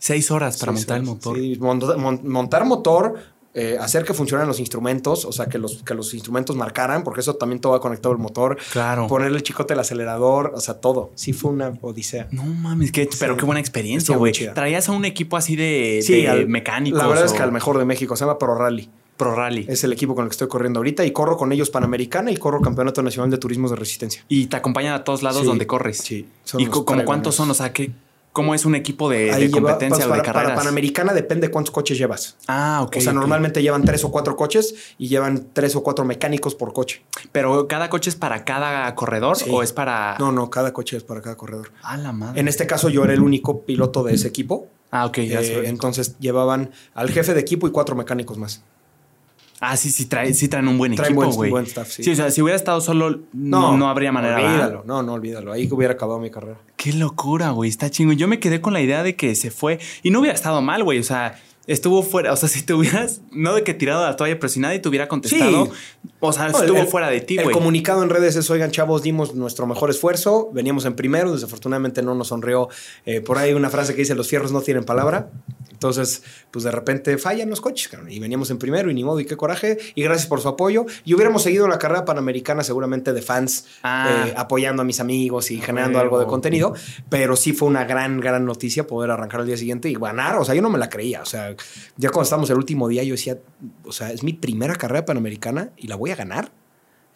Seis 0.00 0.30
horas 0.30 0.58
para 0.58 0.72
Seis 0.72 0.82
montar 0.86 0.96
el 0.98 1.02
horas. 1.02 1.14
motor. 1.16 1.36
Sí, 1.36 1.56
monta- 1.60 1.96
mon- 1.96 2.20
montar 2.28 2.64
motor, 2.64 3.14
eh, 3.60 3.76
hacer 3.80 4.04
que 4.04 4.14
funcionen 4.14 4.46
los 4.46 4.60
instrumentos, 4.60 5.24
o 5.24 5.32
sea, 5.32 5.46
que 5.46 5.58
los, 5.58 5.82
que 5.82 5.94
los 5.94 6.14
instrumentos 6.14 6.54
marcaran, 6.54 7.02
porque 7.02 7.20
eso 7.20 7.34
también 7.34 7.60
todo 7.60 7.72
va 7.72 7.80
conectado 7.80 8.12
al 8.12 8.18
motor. 8.20 8.56
Claro. 8.72 9.06
Ponerle 9.08 9.36
el 9.38 9.42
chicote 9.42 9.72
al 9.74 9.80
acelerador, 9.80 10.52
o 10.54 10.60
sea, 10.60 10.74
todo. 10.74 11.10
Sí 11.16 11.32
fue 11.32 11.50
una 11.50 11.72
odisea. 11.80 12.28
No 12.30 12.44
mames, 12.44 12.92
qué, 12.92 13.08
pero 13.18 13.36
qué 13.36 13.44
buena 13.44 13.60
experiencia, 13.60 14.16
güey. 14.16 14.32
Traías 14.54 14.88
a 14.88 14.92
un 14.92 15.04
equipo 15.04 15.36
así 15.36 15.56
de, 15.56 16.00
Sí, 16.02 16.22
de 16.22 16.28
al- 16.28 16.48
mecánicos. 16.48 16.98
La 17.00 17.06
verdad 17.08 17.24
es 17.24 17.32
que 17.32 17.42
al 17.42 17.52
mejor 17.52 17.78
de 17.78 17.84
México 17.84 18.14
se 18.16 18.24
llama 18.24 18.38
Pro 18.38 18.54
Rally. 18.54 18.88
Pro 19.16 19.34
Rally. 19.34 19.66
Es 19.68 19.82
el 19.82 19.92
equipo 19.92 20.14
con 20.14 20.22
el 20.24 20.28
que 20.28 20.34
estoy 20.34 20.46
corriendo 20.46 20.78
ahorita 20.78 21.04
y 21.04 21.10
corro 21.10 21.36
con 21.36 21.50
ellos 21.50 21.70
Panamericana 21.70 22.30
y 22.30 22.36
corro 22.36 22.60
Campeonato 22.60 23.02
Nacional 23.02 23.28
de 23.32 23.38
Turismos 23.38 23.70
de 23.72 23.76
Resistencia. 23.76 24.24
Y 24.28 24.46
te 24.46 24.56
acompañan 24.56 24.94
a 24.94 25.02
todos 25.02 25.24
lados 25.24 25.40
Sí, 25.40 25.46
donde 25.48 25.66
corres. 25.66 25.98
sí, 25.98 26.28
¿Y 26.56 26.66
como 26.66 27.04
cuántos 27.04 27.34
son? 27.34 27.50
O 27.50 27.54
sea, 27.54 27.72
¿qué, 27.72 27.90
¿cómo 28.38 28.54
es 28.54 28.64
un 28.64 28.76
equipo 28.76 29.08
de, 29.10 29.32
lleva- 29.32 29.50
competencia 29.50 30.04
pues, 30.04 30.06
o 30.06 30.14
de 30.14 30.20
para, 30.20 30.22
para 30.22 30.32
carreras? 30.44 30.58
Panamericana 30.60 31.12
depende 31.12 31.50
cuántos 31.50 31.72
coches 31.72 31.98
llevas. 31.98 32.36
ah, 32.46 32.82
ok. 32.84 32.96
o 32.98 33.00
sea, 33.00 33.12
normalmente 33.12 33.62
llevan 33.62 33.82
tres 33.82 34.04
o 34.04 34.12
cuatro 34.12 34.36
coches 34.36 34.74
y 34.96 35.08
llevan 35.08 35.48
tres 35.52 35.74
o 35.74 35.82
cuatro 35.82 36.04
mecánicos 36.04 36.54
por 36.54 36.72
coche. 36.72 37.02
Pero 37.32 37.66
cada 37.66 37.90
coche 37.90 38.10
es 38.10 38.16
para 38.16 38.44
cada 38.44 38.94
corredor 38.94 39.36
Sí. 39.36 39.50
o 39.50 39.64
es 39.64 39.72
para. 39.72 40.16
No, 40.20 40.30
no, 40.30 40.50
cada 40.50 40.72
coche 40.72 40.96
es 40.96 41.02
para 41.02 41.20
cada 41.20 41.36
corredor. 41.36 41.72
Ah, 41.82 41.96
la 41.96 42.12
madre. 42.12 42.40
En 42.40 42.46
este 42.46 42.66
caso 42.68 42.88
yo 42.88 43.02
era 43.02 43.12
el 43.12 43.20
único 43.22 43.62
piloto 43.62 44.04
de 44.04 44.14
ese 44.14 44.28
equipo. 44.28 44.68
Ah, 44.92 45.04
ok, 45.06 45.18
ya 45.22 45.40
Eh, 45.42 45.62
entonces 45.66 46.16
llevaban 46.20 46.70
al 46.94 47.10
jefe 47.10 47.34
de 47.34 47.40
equipo 47.40 47.66
y 47.66 47.72
cuatro 47.72 47.96
mecánicos 47.96 48.38
más. 48.38 48.62
Ah, 49.60 49.76
sí, 49.76 49.90
sí, 49.90 50.06
trae, 50.06 50.32
sí 50.34 50.48
traen 50.48 50.68
un 50.68 50.78
buen 50.78 50.94
Traen 50.94 51.12
equipo, 51.12 51.24
buen- 51.26 51.36
güey. 51.36 51.50
buen 51.50 51.64
staff, 51.66 51.88
sí. 51.90 52.08
o 52.10 52.14
sea, 52.14 52.30
si 52.30 52.40
hubiera 52.42 52.56
estado 52.56 52.80
solo, 52.80 53.20
no, 53.32 53.76
no 53.76 53.88
habría 53.88 54.12
manera. 54.12 54.36
Olvídalo, 54.36 54.84
no, 54.86 55.02
no, 55.02 55.14
olvídalo. 55.14 55.52
Ahí 55.52 55.68
hubiera 55.70 55.94
acabado 55.94 56.20
mi 56.20 56.30
carrera. 56.30 56.58
Qué 56.76 56.92
locura, 56.92 57.50
güey. 57.50 57.68
Está 57.68 57.90
chingo. 57.90 58.12
Yo 58.12 58.28
me 58.28 58.38
quedé 58.38 58.60
con 58.60 58.72
la 58.72 58.80
idea 58.80 59.02
de 59.02 59.16
que 59.16 59.34
se 59.34 59.50
fue 59.50 59.78
y 60.02 60.10
no 60.10 60.20
hubiera 60.20 60.34
estado 60.34 60.62
mal, 60.62 60.84
güey. 60.84 61.00
O 61.00 61.02
sea, 61.02 61.40
estuvo 61.66 62.02
fuera. 62.04 62.32
O 62.32 62.36
sea, 62.36 62.48
si 62.48 62.62
te 62.62 62.72
hubieras, 62.72 63.20
no 63.32 63.52
de 63.54 63.62
que 63.64 63.74
tirado 63.74 64.04
la 64.06 64.14
toalla, 64.16 64.38
pero 64.38 64.48
si 64.48 64.60
nadie 64.60 64.78
te 64.78 64.88
hubiera 64.88 65.08
contestado, 65.08 65.66
Sí. 65.66 65.72
o 66.20 66.32
sea, 66.32 66.44
No, 66.48 66.58
el- 66.58 66.64
estuvo 66.64 66.78
el- 66.78 66.86
fuera 66.86 67.10
de 67.10 67.20
ti, 67.20 67.36
El 67.36 67.44
güey. 67.44 67.54
comunicado 67.54 68.02
en 68.04 68.10
redes 68.10 68.36
es, 68.36 68.48
oigan, 68.50 68.70
chavos, 68.70 69.02
dimos 69.02 69.34
nuestro 69.34 69.66
mejor 69.66 69.90
esfuerzo, 69.90 70.50
veníamos 70.52 70.84
en 70.86 70.94
primero, 70.94 71.32
desafortunadamente 71.32 72.00
no 72.02 72.14
nos 72.14 72.28
sonrió. 72.28 72.68
eh, 73.04 73.20
por 73.20 73.38
ahí 73.38 73.52
una 73.54 73.70
frase 73.70 73.94
que 73.94 74.02
dice, 74.02 74.14
los 74.14 74.28
fierros 74.28 74.52
no 74.52 74.60
tienen 74.62 74.84
palabra. 74.84 75.30
Entonces, 75.78 76.24
pues 76.50 76.64
de 76.64 76.72
repente 76.72 77.16
fallan 77.18 77.48
los 77.48 77.60
coches, 77.60 77.86
cabrón, 77.86 78.10
y 78.10 78.18
veníamos 78.18 78.50
en 78.50 78.58
primero 78.58 78.90
y 78.90 78.94
ni 78.94 79.04
modo, 79.04 79.20
y 79.20 79.24
qué 79.26 79.36
coraje, 79.36 79.78
y 79.94 80.02
gracias 80.02 80.26
por 80.26 80.40
su 80.40 80.48
apoyo. 80.48 80.86
Y 81.04 81.14
hubiéramos 81.14 81.44
seguido 81.44 81.68
la 81.68 81.78
carrera 81.78 82.04
panamericana 82.04 82.64
seguramente 82.64 83.12
de 83.12 83.22
fans, 83.22 83.64
Ah. 83.84 84.26
eh, 84.26 84.34
apoyando 84.36 84.82
a 84.82 84.84
mis 84.84 84.98
amigos 84.98 85.52
y 85.52 85.60
A 85.60 85.64
generando 85.64 86.00
algo 86.00 86.18
de 86.18 86.26
contenido, 86.26 86.74
pero 87.08 87.36
sí 87.36 87.52
fue 87.52 87.68
una 87.68 87.84
gran, 87.84 88.18
gran 88.18 88.44
noticia 88.44 88.88
poder 88.88 89.12
arrancar 89.12 89.40
al 89.42 89.46
día 89.46 89.56
siguiente 89.56 89.88
y 89.88 89.94
ganar. 89.94 90.36
O 90.38 90.44
sea, 90.44 90.54
yo 90.56 90.62
no 90.62 90.70
me 90.70 90.78
la 90.78 90.88
creía. 90.88 91.22
O 91.22 91.26
sea, 91.26 91.54
ya 91.96 92.08
cuando 92.10 92.24
estábamos 92.24 92.50
el 92.50 92.56
último 92.56 92.88
día, 92.88 93.04
yo 93.04 93.12
decía, 93.12 93.38
o 93.84 93.92
sea, 93.92 94.10
es 94.10 94.24
mi 94.24 94.32
primera 94.32 94.74
carrera 94.74 95.04
panamericana 95.04 95.70
y 95.76 95.86
la 95.86 95.94
voy 95.94 96.10
a 96.10 96.16
ganar. 96.16 96.50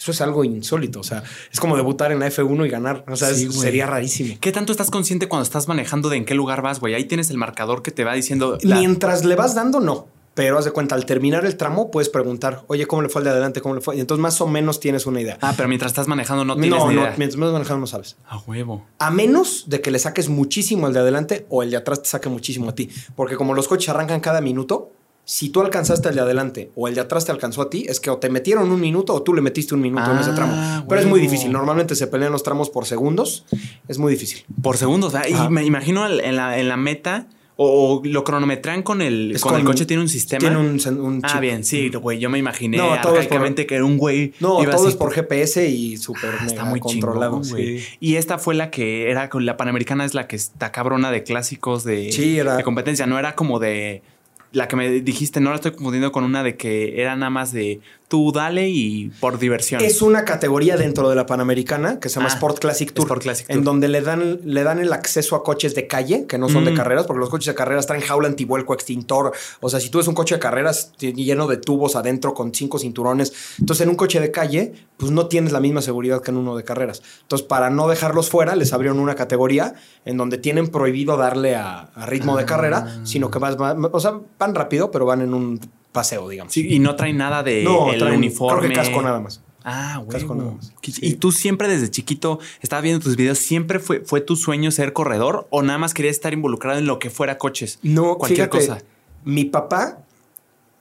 Eso 0.03 0.11
es 0.11 0.21
algo 0.21 0.43
insólito. 0.43 0.99
O 0.99 1.05
sea, 1.05 1.23
es 1.53 1.61
como 1.61 1.77
debutar 1.77 2.11
en 2.11 2.19
la 2.19 2.27
F1 2.27 2.67
y 2.67 2.69
ganar. 2.69 3.05
O 3.09 3.15
sea, 3.15 3.29
Sí, 3.33 3.45
es- 3.45 3.49
güey. 3.51 3.61
sería 3.61 3.87
rarísimo. 3.87 4.35
¿Qué 4.41 4.51
tanto 4.51 4.73
estás 4.73 4.91
consciente 4.91 5.29
cuando 5.29 5.45
estás 5.45 5.69
manejando 5.69 6.09
de 6.09 6.17
en 6.17 6.25
qué 6.25 6.35
lugar 6.35 6.61
vas, 6.61 6.81
güey? 6.81 6.95
Ahí 6.95 7.05
tienes 7.05 7.31
el 7.31 7.37
marcador 7.39 7.83
que 7.83 7.93
te 7.93 8.03
va 8.05 8.13
diciendo. 8.15 8.59
la- 8.63 8.77
Mientras 8.79 9.25
le 9.25 9.37
vas 9.37 9.55
dando, 9.55 9.79
no. 9.81 10.09
Pero 10.35 10.57
haz 10.59 10.65
de 10.65 10.71
cuenta, 10.71 10.95
al 10.95 11.05
terminar 11.05 11.45
el 11.45 11.59
tramo, 11.59 11.91
puedes 11.91 12.09
preguntar, 12.09 12.65
oye, 12.67 12.87
¿cómo 12.87 13.03
le 13.03 13.11
fue 13.11 13.21
al 13.21 13.25
de 13.25 13.31
adelante? 13.31 13.61
¿Cómo 13.61 13.75
le 13.75 13.81
fue? 13.83 13.97
Y 13.97 14.01
entonces 14.01 14.21
más 14.23 14.41
o 14.41 14.47
menos 14.47 14.81
tienes 14.81 15.05
una 15.07 15.21
idea. 15.21 15.37
Ah, 15.43 15.53
pero 15.57 15.69
mientras 15.69 15.93
estás 15.93 16.09
manejando 16.09 16.45
no 16.45 16.57
tienes 16.57 16.79
no, 16.81 16.89
ni 16.89 16.95
no, 16.95 17.03
idea. 17.03 17.15
mientras 17.19 17.39
más 17.39 17.53
manejando 17.53 17.81
no 17.83 17.87
sabes. 17.87 18.17
A 18.27 18.39
huevo. 18.39 18.87
A 18.99 19.11
menos 19.11 19.65
de 19.69 19.83
que 19.83 19.91
le 19.91 19.99
saques 19.99 20.31
muchísimo 20.31 20.87
al 20.87 20.95
de 20.95 21.01
adelante 21.01 21.47
o 21.51 21.63
el 21.63 21.71
de 21.71 21.77
atrás 21.77 22.03
te 22.03 22.09
saque 22.09 22.29
muchísimo 22.31 22.71
a 22.71 22.75
ti. 22.75 22.89
Porque 23.15 23.37
como 23.37 23.53
los 23.53 23.69
coches 23.69 23.91
arrancan 23.91 24.21
cada 24.21 24.41
minuto, 24.41 24.91
si 25.25 25.51
tú 25.51 25.61
alcanzaste 25.61 26.09
el 26.09 26.17
de 26.17 26.21
adelante 26.21 26.71
o 26.75 26.89
el 26.89 26.95
de 26.97 27.01
atrás 27.01 27.25
te 27.25 27.33
alcanzó 27.33 27.63
a 27.63 27.71
ti, 27.71 27.87
es 27.89 28.01
que 28.01 28.11
o 28.11 28.19
te 28.19 28.29
metieron 28.29 28.71
un 28.71 28.81
minuto 28.81 29.15
o 29.15 29.23
tú 29.23 29.35
le 29.35 29.41
metiste 29.41 29.75
un 29.75 29.81
minuto 29.81 30.11
en 30.11 30.19
ese 30.19 30.31
Ah, 30.31 30.35
tramo. 30.35 30.85
Pero 30.89 31.01
es 31.01 31.07
muy 31.07 31.21
difícil. 31.21 31.53
Normalmente 31.53 31.95
se 31.95 32.07
pelean 32.09 32.33
los 32.33 32.43
tramos 32.43 32.71
por 32.71 32.87
segundos. 32.87 33.45
Es 33.89 33.99
muy 33.99 34.13
difícil. 34.13 34.45
Por 34.63 34.77
segundos. 34.77 35.15
Ajá. 35.15 35.29
Y 35.29 35.49
me 35.51 35.65
imagino 35.65 36.07
en 36.09 36.37
la, 36.37 36.59
en 36.59 36.69
la 36.69 36.77
meta 36.77 37.29
o, 37.57 37.99
o 37.99 38.03
lo 38.05 38.25
cronometran 38.25 38.83
con 38.83 39.01
el. 39.03 39.37
Con, 39.41 39.55
el 39.57 39.65
coche 39.65 39.87
tiene 39.87 40.03
un 40.03 40.09
sistema. 40.09 40.41
Tiene 40.41 40.57
un, 40.57 40.81
un 41.01 41.21
Ah, 41.23 41.29
chip. 41.33 41.41
bien, 41.41 41.63
sí, 41.65 41.89
güey. 41.91 42.19
Yo 42.19 42.29
me 42.29 42.39
imaginé 42.39 42.79
No, 42.79 42.89
por- 43.03 43.15
que 43.29 43.75
era 43.75 43.85
un 43.85 43.99
güey. 43.99 44.33
No, 44.41 44.61
iba 44.63 44.73
todo 44.73 44.83
así- 44.85 44.91
es 44.93 44.97
por 44.97 45.13
GPS 45.13 45.69
y 45.69 45.99
súper 45.99 46.31
Ah, 46.41 46.47
está 46.47 46.65
muy 46.65 46.81
controlado. 46.81 47.43
chingón, 47.43 47.51
güey. 47.51 47.79
sí. 47.79 47.87
Y 48.01 48.17
esta 48.17 48.39
fue 48.39 48.55
la 48.55 48.71
que 48.71 49.11
era 49.11 49.29
con 49.29 49.47
la 49.47 49.57
Panamericana, 49.57 50.05
es 50.05 50.15
la 50.15 50.27
que 50.27 50.35
está 50.37 50.73
cabrona 50.73 51.11
de 51.13 51.23
clásicos 51.23 51.85
de, 51.85 52.11
Sí, 52.11 52.39
era- 52.39 52.57
de 52.57 52.65
competencia. 52.65 53.07
No 53.07 53.19
era 53.19 53.37
como 53.37 53.59
de 53.61 54.03
la 54.53 54.69
que 54.69 54.77
me 54.77 54.89
dijiste, 55.01 55.41
no 55.41 55.51
la 55.51 55.57
estoy 55.57 55.73
confundiendo 55.73 56.13
con 56.13 56.25
una 56.25 56.43
de 56.43 56.57
que 56.57 57.01
era 57.01 57.17
nada 57.17 57.31
más 57.31 57.53
de 57.53 57.81
tú 58.13 58.31
dale 58.31 58.69
y 58.69 59.11
por 59.21 59.39
diversión. 59.39 59.81
Es 59.83 60.03
una 60.03 60.27
categoría 60.27 60.77
dentro 60.77 61.09
de 61.09 61.17
la 61.17 61.25
Panamericana 61.25 61.99
que 61.99 62.11
se 62.11 62.17
llama 62.17 62.29
Ah, 62.31 62.35
Sport 62.35 62.59
Classic 62.59 62.93
Tour. 62.93 63.07
Sport 63.07 63.23
Classic 63.23 63.47
En 63.49 63.65
donde 63.65 63.89
le 63.89 64.03
dan, 64.03 64.39
le 64.45 64.63
dan 64.65 64.81
el 64.81 64.93
acceso 64.93 65.35
a 65.35 65.43
coches 65.43 65.75
de 65.75 65.87
calle, 65.87 66.27
que 66.27 66.37
no 66.37 66.51
son 66.51 66.67
de 66.67 66.73
Mm. 66.73 66.77
carreras, 66.77 67.07
porque 67.07 67.21
los 67.21 67.31
coches 67.31 67.47
de 67.47 67.55
carreras 67.55 67.87
traen 67.87 68.03
jaula 68.03 68.29
antivuelco, 68.29 68.75
extintor. 68.75 69.33
O 69.61 69.71
sea, 69.71 69.81
si 69.81 69.89
tú 69.89 69.97
ves 69.97 70.09
un 70.09 70.15
coche 70.15 70.35
de 70.35 70.41
carreras 70.41 70.93
lleno 70.99 71.47
de 71.47 71.57
tubos 71.57 71.97
adentro 71.97 72.35
con 72.35 72.53
cinco 72.53 72.79
cinturones, 72.79 73.33
entonces 73.59 73.83
en 73.85 73.89
un 73.89 73.97
coche 73.97 74.21
de 74.21 74.31
calle, 74.31 74.75
pues 74.99 75.11
no 75.11 75.29
tienes 75.29 75.53
la 75.53 75.61
misma 75.61 75.81
seguridad 75.81 76.21
que 76.21 76.33
en 76.33 76.37
uno 76.37 76.55
de 76.55 76.65
carreras. 76.65 77.01
Entonces, 77.23 77.47
para 77.47 77.71
no 77.71 77.89
dejarlos 77.89 78.29
fuera, 78.29 78.57
les 78.57 78.75
abrieron 78.75 78.99
una 78.99 79.15
categoría 79.15 79.73
en 80.05 80.19
donde 80.19 80.37
tienen 80.37 80.69
prohibido 80.69 81.17
darle 81.17 81.57
a, 81.57 81.89
a 81.95 82.05
ritmo 82.05 82.37
de 82.37 82.43
Ah. 82.43 82.47
carrera, 82.47 83.01
sino 83.05 83.31
que 83.31 83.39
vas, 83.39 83.57
va- 83.59 83.75
o 83.91 84.01
sea, 84.01 84.21
van 84.39 84.55
rápido, 84.55 84.91
pero 84.91 85.07
van 85.07 85.23
en 85.23 85.33
un 85.33 85.59
paseo, 85.93 86.29
digamos. 86.29 86.53
Sí, 86.53 86.67
y 86.75 86.79
no 86.79 86.97
trae 86.97 87.13
nada 87.13 87.43
de 87.43 87.63
no, 87.63 87.93
el 87.93 88.01
traen- 88.01 88.17
uniforme. 88.17 88.59
Creo 88.61 88.71
que 88.71 88.75
casco 88.77 89.03
nada 89.03 89.21
más. 89.21 89.41
Ah, 89.65 89.99
güey. 89.99 90.09
Casco 90.09 90.35
nada 90.35 90.51
más. 90.53 90.73
Sí. 90.83 90.93
Y 91.03 91.15
tú 91.15 91.31
siempre 91.31 91.69
desde 91.69 91.89
chiquito, 91.91 92.41
estaba 92.63 92.83
viendo 92.83 93.01
tus 93.05 93.15
videos, 93.17 93.39
¿siempre 93.39 93.79
fue, 93.79 94.01
fue 94.01 94.21
tu 94.21 94.35
sueño 94.35 94.71
ser 94.73 94.93
corredor 94.93 95.47
o 95.51 95.63
nada 95.63 95.79
más 95.79 95.95
querías 95.95 96.17
estar 96.17 96.33
involucrado 96.33 96.79
en 96.79 96.87
lo 96.87 96.99
que 96.99 97.11
fuera 97.11 97.39
coches? 97.39 97.79
No, 97.83 98.17
Cualquier 98.17 98.49
fíjate, 98.51 98.67
cosa. 98.75 98.83
Mi 99.25 99.45
papá, 99.45 99.99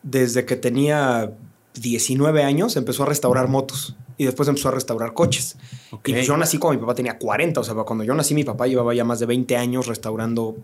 desde 0.02 0.46
que 0.46 0.56
tenía 0.56 1.32
19 1.76 2.44
años, 2.44 2.76
empezó 2.76 3.04
a 3.04 3.06
restaurar 3.06 3.48
motos 3.50 3.96
y 4.18 4.26
después 4.26 4.50
empezó 4.50 4.70
a 4.70 4.72
restaurar 4.72 5.14
coches. 5.14 5.58
Y 6.06 6.14
pues 6.14 6.26
yo 6.26 6.36
nací 6.38 6.58
cuando 6.58 6.80
mi 6.80 6.86
papá 6.86 6.96
tenía 6.96 7.18
40, 7.20 7.60
o 7.60 7.64
sea, 7.64 7.76
cuando 7.76 8.04
yo 8.04 8.14
nací 8.16 8.34
mi 8.34 8.44
papá 8.44 8.66
llevaba 8.68 8.94
ya 8.96 9.04
más 9.04 9.20
de 9.20 9.26
20 9.28 9.58
años 9.58 9.88
restaurando 9.88 10.56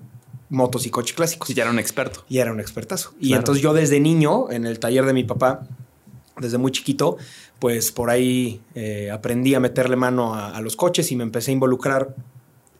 motos 0.50 0.86
y 0.86 0.90
coches 0.90 1.16
clásicos. 1.16 1.48
Sí, 1.48 1.54
ya 1.54 1.64
era 1.64 1.72
un 1.72 1.80
experto. 1.80 2.24
Y 2.30 2.38
era 2.40 2.52
un 2.52 2.60
expertazo. 2.60 3.14
Y 3.20 3.28
Claro. 3.30 3.42
entonces 3.42 3.64
yo 3.64 3.74
desde 3.74 4.00
niño, 4.00 4.50
en 4.52 4.66
el 4.66 4.80
taller 4.80 5.06
de 5.06 5.14
mi 5.14 5.24
papá, 5.24 5.62
desde 6.40 6.58
muy 6.58 6.72
chiquito, 6.72 7.18
pues 7.60 7.92
por 7.92 8.10
ahí 8.10 8.62
eh, 8.76 9.10
aprendí 9.12 9.56
a 9.56 9.60
meterle 9.60 9.96
mano 9.96 10.34
a, 10.36 10.56
a 10.56 10.62
los 10.62 10.76
coches 10.76 11.12
y 11.12 11.16
me 11.16 11.24
empecé 11.24 11.52
a 11.52 11.54
involucrar 11.54 12.16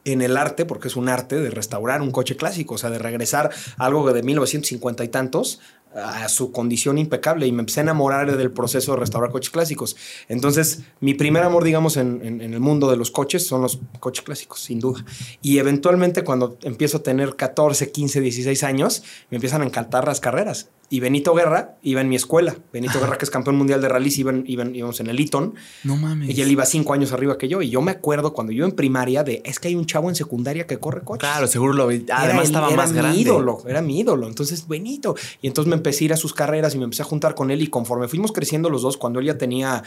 en 0.04 0.22
el 0.22 0.36
arte, 0.38 0.64
porque 0.64 0.88
es 0.88 0.96
un 0.96 1.08
arte 1.10 1.36
de 1.38 1.50
restaurar 1.50 2.00
un 2.00 2.12
coche 2.12 2.36
clásico, 2.36 2.76
o 2.76 2.78
sea, 2.78 2.88
de 2.88 2.98
regresar 2.98 3.50
algo 3.76 4.10
de 4.12 4.22
1950 4.22 5.04
y 5.04 5.08
tantos 5.08 5.60
a 5.94 6.28
su 6.28 6.52
condición 6.52 6.98
impecable 6.98 7.46
y 7.46 7.52
me 7.52 7.60
empecé 7.60 7.80
a 7.80 7.82
enamorar 7.84 8.36
del 8.36 8.50
proceso 8.52 8.92
de 8.92 8.98
restaurar 9.00 9.30
coches 9.30 9.50
clásicos. 9.50 9.96
Entonces, 10.28 10.80
mi 11.00 11.14
primer 11.14 11.42
amor, 11.42 11.64
digamos, 11.64 11.96
en, 11.96 12.20
en- 12.24 12.40
el 12.40 12.60
mundo 12.60 12.90
de 12.90 12.96
los 12.96 13.10
coches 13.10 13.46
son 13.46 13.62
los 13.62 13.80
coches 14.00 14.24
clásicos, 14.24 14.60
sin 14.60 14.80
duda. 14.80 15.04
Y 15.42 15.58
eventualmente 15.58 16.24
cuando 16.24 16.58
empiezo 16.62 16.98
a 16.98 17.02
tener 17.02 17.36
14, 17.36 17.90
15, 17.90 18.20
16 18.20 18.62
años, 18.64 19.02
me 19.30 19.36
empiezan 19.36 19.62
a 19.62 19.64
encantar 19.66 20.06
las 20.06 20.20
carreras. 20.20 20.68
Y 20.90 21.00
Benito 21.00 21.34
Guerra 21.34 21.76
iba 21.82 22.00
en 22.00 22.08
mi 22.08 22.16
escuela. 22.16 22.56
Benito 22.72 22.98
Guerra, 22.98 23.18
que 23.18 23.26
es 23.26 23.30
campeón 23.30 23.56
mundial 23.56 23.82
de 23.82 23.88
rallies, 23.90 24.18
iban, 24.18 24.44
iban, 24.46 24.74
íbamos 24.74 24.98
en 25.00 25.08
el 25.08 25.20
Eton. 25.20 25.54
No 25.84 25.96
mames. 25.96 26.36
Y 26.36 26.40
él 26.40 26.50
iba 26.50 26.64
cinco 26.64 26.94
años 26.94 27.12
arriba 27.12 27.36
que 27.36 27.46
yo. 27.46 27.60
Y 27.60 27.68
yo 27.68 27.82
me 27.82 27.90
acuerdo 27.90 28.32
cuando 28.32 28.52
yo 28.54 28.64
en 28.64 28.72
primaria 28.72 29.22
de, 29.22 29.42
es 29.44 29.60
que 29.60 29.68
hay 29.68 29.74
un 29.74 29.84
chavo 29.84 30.08
en 30.08 30.14
secundaria 30.14 30.66
que 30.66 30.78
corre 30.78 31.02
coches. 31.02 31.28
Claro, 31.28 31.46
seguro 31.46 31.74
lo 31.74 31.86
vi. 31.88 31.96
Era 32.06 32.22
Además 32.22 32.46
estaba 32.46 32.68
era 32.68 32.76
más 32.76 32.92
mi 32.92 32.96
grande. 32.98 33.18
ídolo, 33.18 33.62
era 33.66 33.82
mi 33.82 34.00
ídolo. 34.00 34.26
Entonces, 34.26 34.66
Benito. 34.66 35.14
Y 35.42 35.46
entonces 35.46 35.68
me 35.68 35.76
empecé 35.76 36.04
a 36.04 36.06
ir 36.06 36.12
a 36.14 36.16
sus 36.16 36.32
carreras 36.32 36.74
y 36.74 36.78
me 36.78 36.84
empecé 36.84 37.02
a 37.02 37.06
juntar 37.06 37.34
con 37.34 37.50
él. 37.50 37.60
Y 37.60 37.66
conforme 37.66 38.08
fuimos 38.08 38.32
creciendo 38.32 38.70
los 38.70 38.80
dos, 38.80 38.96
cuando 38.96 39.20
él 39.20 39.26
ya 39.26 39.36
tenía, 39.36 39.82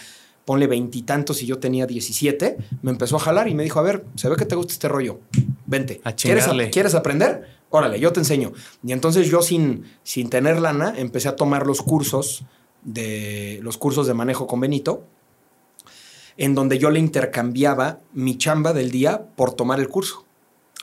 ponle 0.45 0.67
veintitantos 0.67 1.41
y 1.41 1.47
yo 1.47 1.57
tenía 1.57 1.87
17, 1.87 2.57
me 2.83 2.91
empezó 2.91 3.15
a 3.15 3.19
jalar 3.19 3.47
y 3.47 3.55
me 3.55 3.63
dijo: 3.63 3.79
A 3.79 3.83
ver, 3.83 4.05
se 4.15 4.29
ve 4.29 4.35
que 4.35 4.45
te 4.45 4.55
gusta 4.55 4.73
este 4.73 4.87
rollo. 4.87 5.19
Vente. 5.65 5.99
A 6.03 6.13
¿Quieres. 6.13 6.47
¿Quieres 6.71 6.93
aprender? 6.93 7.60
Órale, 7.71 7.99
yo 7.99 8.11
te 8.13 8.19
enseño. 8.19 8.51
Y 8.83 8.91
entonces 8.91 9.27
yo, 9.29 9.41
sin, 9.41 9.85
sin 10.03 10.29
tener 10.29 10.59
lana, 10.61 10.93
empecé 10.97 11.27
a 11.29 11.35
tomar 11.35 11.65
los 11.65 11.81
cursos 11.81 12.43
de 12.83 13.59
los 13.63 13.77
cursos 13.77 14.05
de 14.07 14.13
manejo 14.13 14.45
con 14.47 14.59
Benito 14.59 15.03
en 16.37 16.55
donde 16.55 16.79
yo 16.79 16.89
le 16.89 16.99
intercambiaba 16.99 17.99
mi 18.13 18.37
chamba 18.37 18.73
del 18.73 18.89
día 18.91 19.21
por 19.35 19.53
tomar 19.53 19.79
el 19.79 19.89
curso. 19.89 20.25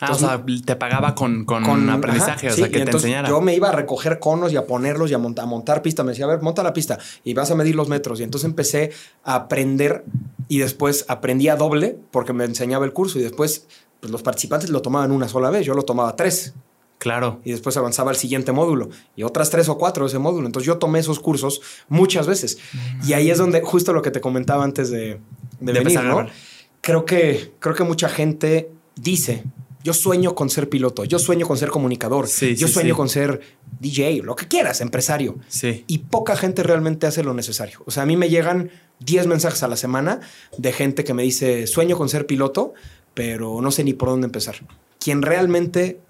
Ah, 0.01 0.13
o 0.13 0.15
sea, 0.15 0.45
te 0.65 0.77
pagaba 0.77 1.17
con, 1.17 1.45
con, 1.45 1.91
aprendizaje, 1.91 2.47
ajá, 2.47 2.55
o 2.55 2.57
sea, 2.57 2.67
sí, 2.67 2.71
que 2.73 2.85
te 2.85 2.91
enseñara. 2.93 3.29
Yo 3.29 3.41
me 3.41 3.57
iba 3.57 3.69
a 3.71 3.73
recoger 3.73 4.21
conos 4.21 4.53
y 4.53 4.57
a 4.57 4.65
ponerlos 4.65 5.11
y 5.11 5.15
a, 5.15 5.19
monta- 5.19 5.43
a 5.43 5.47
montar 5.47 5.83
pista. 5.83 6.05
Me 6.05 6.11
decía, 6.13 6.27
a 6.27 6.29
ver, 6.29 6.41
monta 6.41 6.63
la 6.63 6.73
pista 6.73 6.99
y 7.25 7.35
vas 7.35 7.51
a 7.51 7.57
medir 7.57 7.75
los 7.75 7.89
metros. 7.89 8.21
Y 8.21 8.23
entonces 8.23 8.49
empecé 8.49 8.93
a 9.25 9.35
aprender 9.35 10.05
y 10.47 10.59
después 10.59 11.05
aprendí 11.09 11.49
a 11.49 11.57
doble 11.57 11.99
porque 12.13 12.33
me 12.33 12.45
enseñaba 12.45 12.85
el 12.85 12.93
curso 12.93 13.19
y 13.19 13.23
después 13.23 13.67
pues, 13.99 14.13
los 14.13 14.23
participantes 14.23 14.71
lo 14.71 14.83
tomaban 14.83 15.11
una 15.11 15.27
sola 15.27 15.51
vez. 15.51 15.67
Yo 15.67 15.75
lo 15.75 15.83
tomaba 15.83 16.15
tres 16.15 16.55
Claro. 16.99 17.41
y 17.45 17.53
después 17.53 17.77
avanzaba 17.77 18.11
al 18.11 18.17
siguiente 18.17 18.51
módulo 18.51 18.89
y 19.15 19.23
otras 19.23 19.51
tres 19.51 19.69
o 19.69 19.79
cuatro 19.79 20.05
de 20.05 20.09
ese 20.09 20.19
módulo. 20.19 20.47
Entonces 20.47 20.67
yo 20.67 20.79
tomé 20.79 20.99
esos 20.99 21.21
cursos 21.21 21.61
muchas 21.89 22.27
veces. 22.27 22.59
Y 23.07 23.13
ahí 23.13 23.31
es 23.31 23.39
donde, 23.39 23.61
justo 23.63 23.93
lo 23.93 24.03
que 24.03 24.11
te 24.11 24.21
comentaba 24.21 24.65
antes 24.65 24.91
de, 24.91 25.21
de, 25.61 25.73
De 25.73 25.81
venir, 25.81 26.03
¿no? 26.03 26.27
Creo 26.81 27.05
que, 27.05 27.53
creo 27.61 27.75
que 27.75 27.85
mucha 27.85 28.09
gente 28.09 28.71
dice, 28.97 29.45
yo 29.85 29.93
sueño 29.95 30.35
con 30.35 30.51
ser 30.51 30.69
piloto, 30.69 31.05
yo 31.05 31.19
sueño 31.19 31.47
con 31.47 31.57
ser 31.57 31.71
comunicador, 31.71 32.27
Sí, 32.27 32.57
yo 32.57 32.67
sí, 32.67 32.75
sueño 32.75 32.95
sí. 32.95 32.97
con 32.97 33.09
ser 33.09 33.41
DJ, 33.81 34.23
lo 34.23 34.35
que 34.37 34.49
quieras, 34.49 34.81
empresario. 34.81 35.39
Sí. 35.49 35.85
Y 35.87 35.99
poca 35.99 36.37
gente 36.37 36.63
realmente 36.63 37.07
hace 37.07 37.23
lo 37.23 37.33
necesario. 37.33 37.81
O 37.87 37.91
sea, 37.91 38.03
a 38.03 38.07
mí 38.07 38.17
me 38.17 38.29
llegan 38.29 38.71
10 39.01 39.27
mensajes 39.29 39.63
a 39.63 39.69
la 39.69 39.77
semana 39.77 40.21
de 40.57 40.73
gente 40.73 41.05
que 41.05 41.15
me 41.15 41.23
dice, 41.23 41.67
sueño 41.69 41.97
con 41.97 42.09
ser 42.09 42.27
piloto, 42.27 42.75
pero 43.15 43.61
no 43.61 43.71
sé 43.71 43.85
ni 43.85 43.93
por 43.95 44.09
dónde 44.09 44.27
empezar. 44.27 44.57
Quien 44.99 45.23
realmente, 45.23 46.01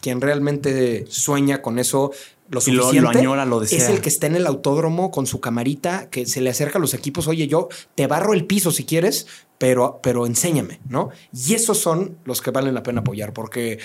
quien 0.00 0.20
realmente 0.20 1.06
sueña 1.08 1.62
con 1.62 1.78
eso 1.78 2.12
lo 2.50 2.60
Y 2.66 2.70
lo- 2.70 2.76
lo 2.78 2.82
suficiente 2.84 3.18
añora, 3.18 3.44
lo 3.44 3.62
es 3.62 3.70
desea. 3.70 3.90
el 3.90 4.00
que 4.00 4.08
está 4.08 4.26
en 4.26 4.34
el 4.36 4.46
autódromo 4.46 5.10
con 5.10 5.26
su 5.26 5.38
camarita, 5.40 6.08
que 6.08 6.24
se 6.24 6.40
le 6.40 6.48
acerca 6.48 6.78
a 6.78 6.80
los 6.80 6.94
equipos, 6.94 7.28
oye, 7.28 7.46
yo 7.46 7.68
te 7.94 8.06
barro 8.06 8.32
el 8.32 8.46
piso 8.46 8.70
si 8.72 8.84
quieres, 8.84 9.26
pero, 9.58 10.00
pero 10.02 10.24
enséñame, 10.24 10.80
¿no? 10.88 11.10
Y 11.32 11.52
esos 11.54 11.78
son 11.78 12.16
los 12.24 12.40
que 12.40 12.50
valen 12.50 12.72
la 12.74 12.82
pena 12.82 13.00
apoyar, 13.00 13.34
porque 13.34 13.78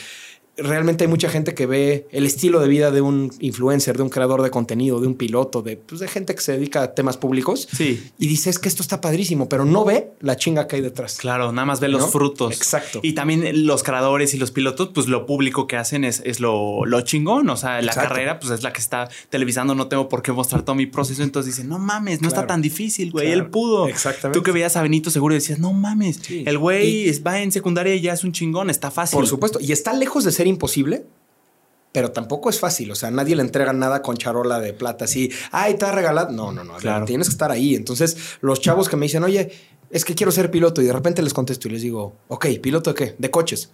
realmente 0.55 1.03
hay 1.03 1.07
mucha 1.09 1.29
gente 1.29 1.53
que 1.55 1.65
ve 1.65 2.07
el 2.11 2.25
estilo 2.25 2.59
de 2.59 2.67
vida 2.67 2.91
de 2.91 3.01
un 3.01 3.31
influencer, 3.39 3.97
de 3.97 4.03
un 4.03 4.09
creador 4.09 4.41
de 4.43 4.51
contenido, 4.51 4.99
de 5.01 5.07
un 5.07 5.15
piloto, 5.15 5.61
de, 5.61 5.77
pues, 5.77 5.99
de 5.99 6.07
gente 6.07 6.35
que 6.35 6.41
se 6.41 6.51
dedica 6.53 6.83
a 6.83 6.93
temas 6.93 7.17
públicos. 7.17 7.67
Sí. 7.75 8.03
Y 8.19 8.27
dice, 8.27 8.49
es 8.49 8.59
que 8.59 8.69
esto 8.69 8.83
está 8.83 9.01
padrísimo, 9.01 9.49
pero 9.49 9.65
no 9.65 9.83
ve 9.83 10.11
la 10.19 10.35
chinga 10.35 10.67
que 10.67 10.75
hay 10.75 10.81
detrás. 10.83 11.17
Claro, 11.17 11.51
nada 11.51 11.65
más 11.65 11.79
ve 11.79 11.87
los 11.87 12.11
frutos. 12.11 12.53
Exacto. 12.53 12.99
Y 13.01 13.13
también 13.13 13.65
los 13.65 13.81
creadores 13.83 14.33
y 14.33 14.37
los 14.37 14.51
pilotos, 14.51 14.89
pues 14.93 15.07
lo 15.07 15.25
público 15.25 15.65
que 15.67 15.77
hacen 15.77 16.03
es, 16.03 16.21
es 16.25 16.39
lo, 16.39 16.85
lo 16.85 17.01
chingón. 17.01 17.49
O 17.49 17.57
sea, 17.57 17.81
la 17.81 17.87
Exacto. 17.91 18.09
carrera, 18.09 18.39
pues 18.39 18.51
es 18.51 18.63
la 18.63 18.71
que 18.71 18.79
está 18.81 19.09
televisando, 19.29 19.73
no 19.75 19.87
tengo 19.87 20.07
por 20.07 20.21
qué 20.21 20.31
mostrar 20.31 20.61
todo 20.63 20.75
mi 20.75 20.85
proceso. 20.85 21.23
Entonces 21.23 21.55
dicen, 21.55 21.67
no 21.69 21.79
mames, 21.79 22.21
no 22.21 22.27
está 22.27 22.45
tan 22.45 22.61
difícil, 22.61 23.11
güey. 23.11 23.25
Claro. 23.27 23.41
Él 23.43 23.49
pudo. 23.49 23.87
Exactamente. 23.87 24.37
Tú 24.39 24.43
que 24.43 24.51
veías 24.51 24.75
a 24.77 24.81
Benito 24.83 25.09
seguro 25.09 25.33
decías, 25.33 25.57
no 25.59 25.73
mames, 25.73 26.17
Sí. 26.21 26.43
el 26.45 26.57
güey 26.57 27.09
Y- 27.09 27.19
va 27.21 27.41
en 27.41 27.51
secundaria 27.51 27.95
y 27.95 28.01
ya 28.01 28.13
es 28.13 28.23
un 28.23 28.31
chingón, 28.33 28.69
está 28.69 28.91
fácil. 28.91 29.17
Por 29.17 29.27
supuesto. 29.27 29.59
Y 29.61 29.71
está 29.71 29.93
lejos 29.93 30.23
de 30.23 30.31
ser 30.31 30.42
imposible, 30.47 31.05
pero 31.91 32.11
tampoco 32.11 32.49
es 32.49 32.59
fácil. 32.59 32.91
O 32.91 32.95
sea, 32.95 33.11
nadie 33.11 33.35
le 33.35 33.43
entrega 33.43 33.71
nada 33.71 34.01
con 34.01 34.17
charola 34.17 34.59
de 34.59 34.73
plata 34.73 35.05
así. 35.05 35.31
Ay, 35.51 35.75
te 35.75 35.85
ha 35.85 35.91
regalado. 35.91 36.31
No, 36.31 36.51
no, 36.51 36.63
no. 36.63 36.75
Claro. 36.77 37.05
Tienes 37.05 37.27
que 37.27 37.33
estar 37.33 37.51
ahí. 37.51 37.75
Entonces, 37.75 38.17
los 38.41 38.59
chavos 38.59 38.89
que 38.89 38.95
me 38.95 39.05
dicen, 39.05 39.23
oye, 39.23 39.51
es 39.91 40.03
que 40.03 40.15
quiero 40.15 40.31
ser 40.31 40.49
piloto. 40.49 40.81
Y 40.81 40.85
de 40.85 40.93
repente 40.93 41.21
les 41.21 41.33
contesto 41.33 41.67
y 41.67 41.71
les 41.71 41.81
digo, 41.83 42.15
ok, 42.27 42.47
¿piloto 42.61 42.91
de 42.91 42.95
qué? 42.95 43.15
De 43.17 43.29
coches. 43.29 43.69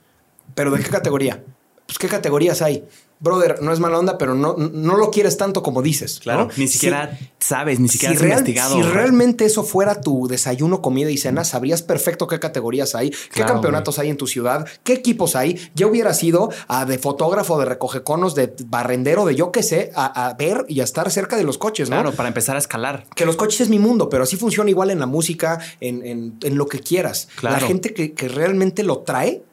¿Pero 0.54 0.72
de 0.72 0.84
qué 0.84 0.90
categoría? 0.90 1.44
Pues, 1.86 1.98
¿qué 1.98 2.08
categorías 2.08 2.62
hay? 2.62 2.84
Brother, 3.22 3.62
no 3.62 3.74
es 3.74 3.80
mala 3.80 4.00
onda, 4.00 4.18
pero 4.18 4.34
no, 4.34 4.56
no 4.58 4.96
lo 4.96 5.12
quieres 5.12 5.36
tanto 5.38 5.62
como 5.62 5.82
dices. 5.82 6.20
Claro, 6.22 6.46
¿no? 6.46 6.52
ni 6.56 6.68
Si- 6.68 6.74
siquiera 6.74 7.18
sabes, 7.40 7.80
ni 7.80 7.90
siquiera 7.90 8.14
si, 8.14 8.18
has 8.18 8.22
real- 8.22 8.40
investigado. 8.40 8.76
si 8.76 8.82
realmente 8.84 9.46
eso 9.46 9.64
fuera 9.64 10.00
tu 10.02 10.28
desayuno, 10.28 10.82
comida 10.82 11.10
y 11.12 11.18
cena, 11.18 11.44
sabrías 11.44 11.82
perfecto 11.82 12.28
qué 12.28 12.40
categorías 12.40 12.96
hay, 12.96 13.10
qué 13.34 13.44
campeonatos 13.44 14.00
hay 14.00 14.10
en 14.10 14.18
tu 14.18 14.26
ciudad, 14.28 14.66
qué 14.84 14.94
equipos 14.94 15.36
hay. 15.36 15.60
Ya 15.76 15.88
hubieras 15.88 16.24
ido 16.24 16.50
a 16.68 16.86
de 16.86 16.98
fotógrafo, 16.98 17.60
de 17.60 17.66
recogeconos, 17.66 18.36
de 18.36 18.54
barrendero, 18.68 19.26
de 19.26 19.36
yo 19.36 19.52
qué 19.52 19.64
sé, 19.64 19.92
a, 19.96 20.28
a 20.28 20.34
ver 20.36 20.66
y 20.70 20.80
a 20.80 20.84
estar 20.86 21.10
cerca 21.12 21.36
de 21.36 21.44
los 21.44 21.58
coches, 21.58 21.90
¿no? 21.90 21.98
Claro, 21.98 22.14
para 22.14 22.30
empezar 22.30 22.56
a 22.56 22.60
escalar. 22.60 23.06
Que 23.16 23.26
los 23.26 23.36
coches 23.36 23.62
es 23.62 23.70
mi 23.70 23.80
mundo, 23.80 24.08
pero 24.10 24.24
así 24.24 24.38
funciona 24.38 24.70
igual 24.70 24.92
en 24.92 25.00
la 25.00 25.06
música, 25.08 25.60
en, 25.82 26.06
en- 26.06 26.38
en 26.42 26.58
lo 26.58 26.68
que 26.68 26.80
quieras. 26.80 27.28
Claro. 27.36 27.58
La 27.60 27.68
gente 27.68 27.94
que, 27.94 28.14
que 28.14 28.28
realmente 28.30 28.84
lo 28.84 29.00
trae 29.00 29.44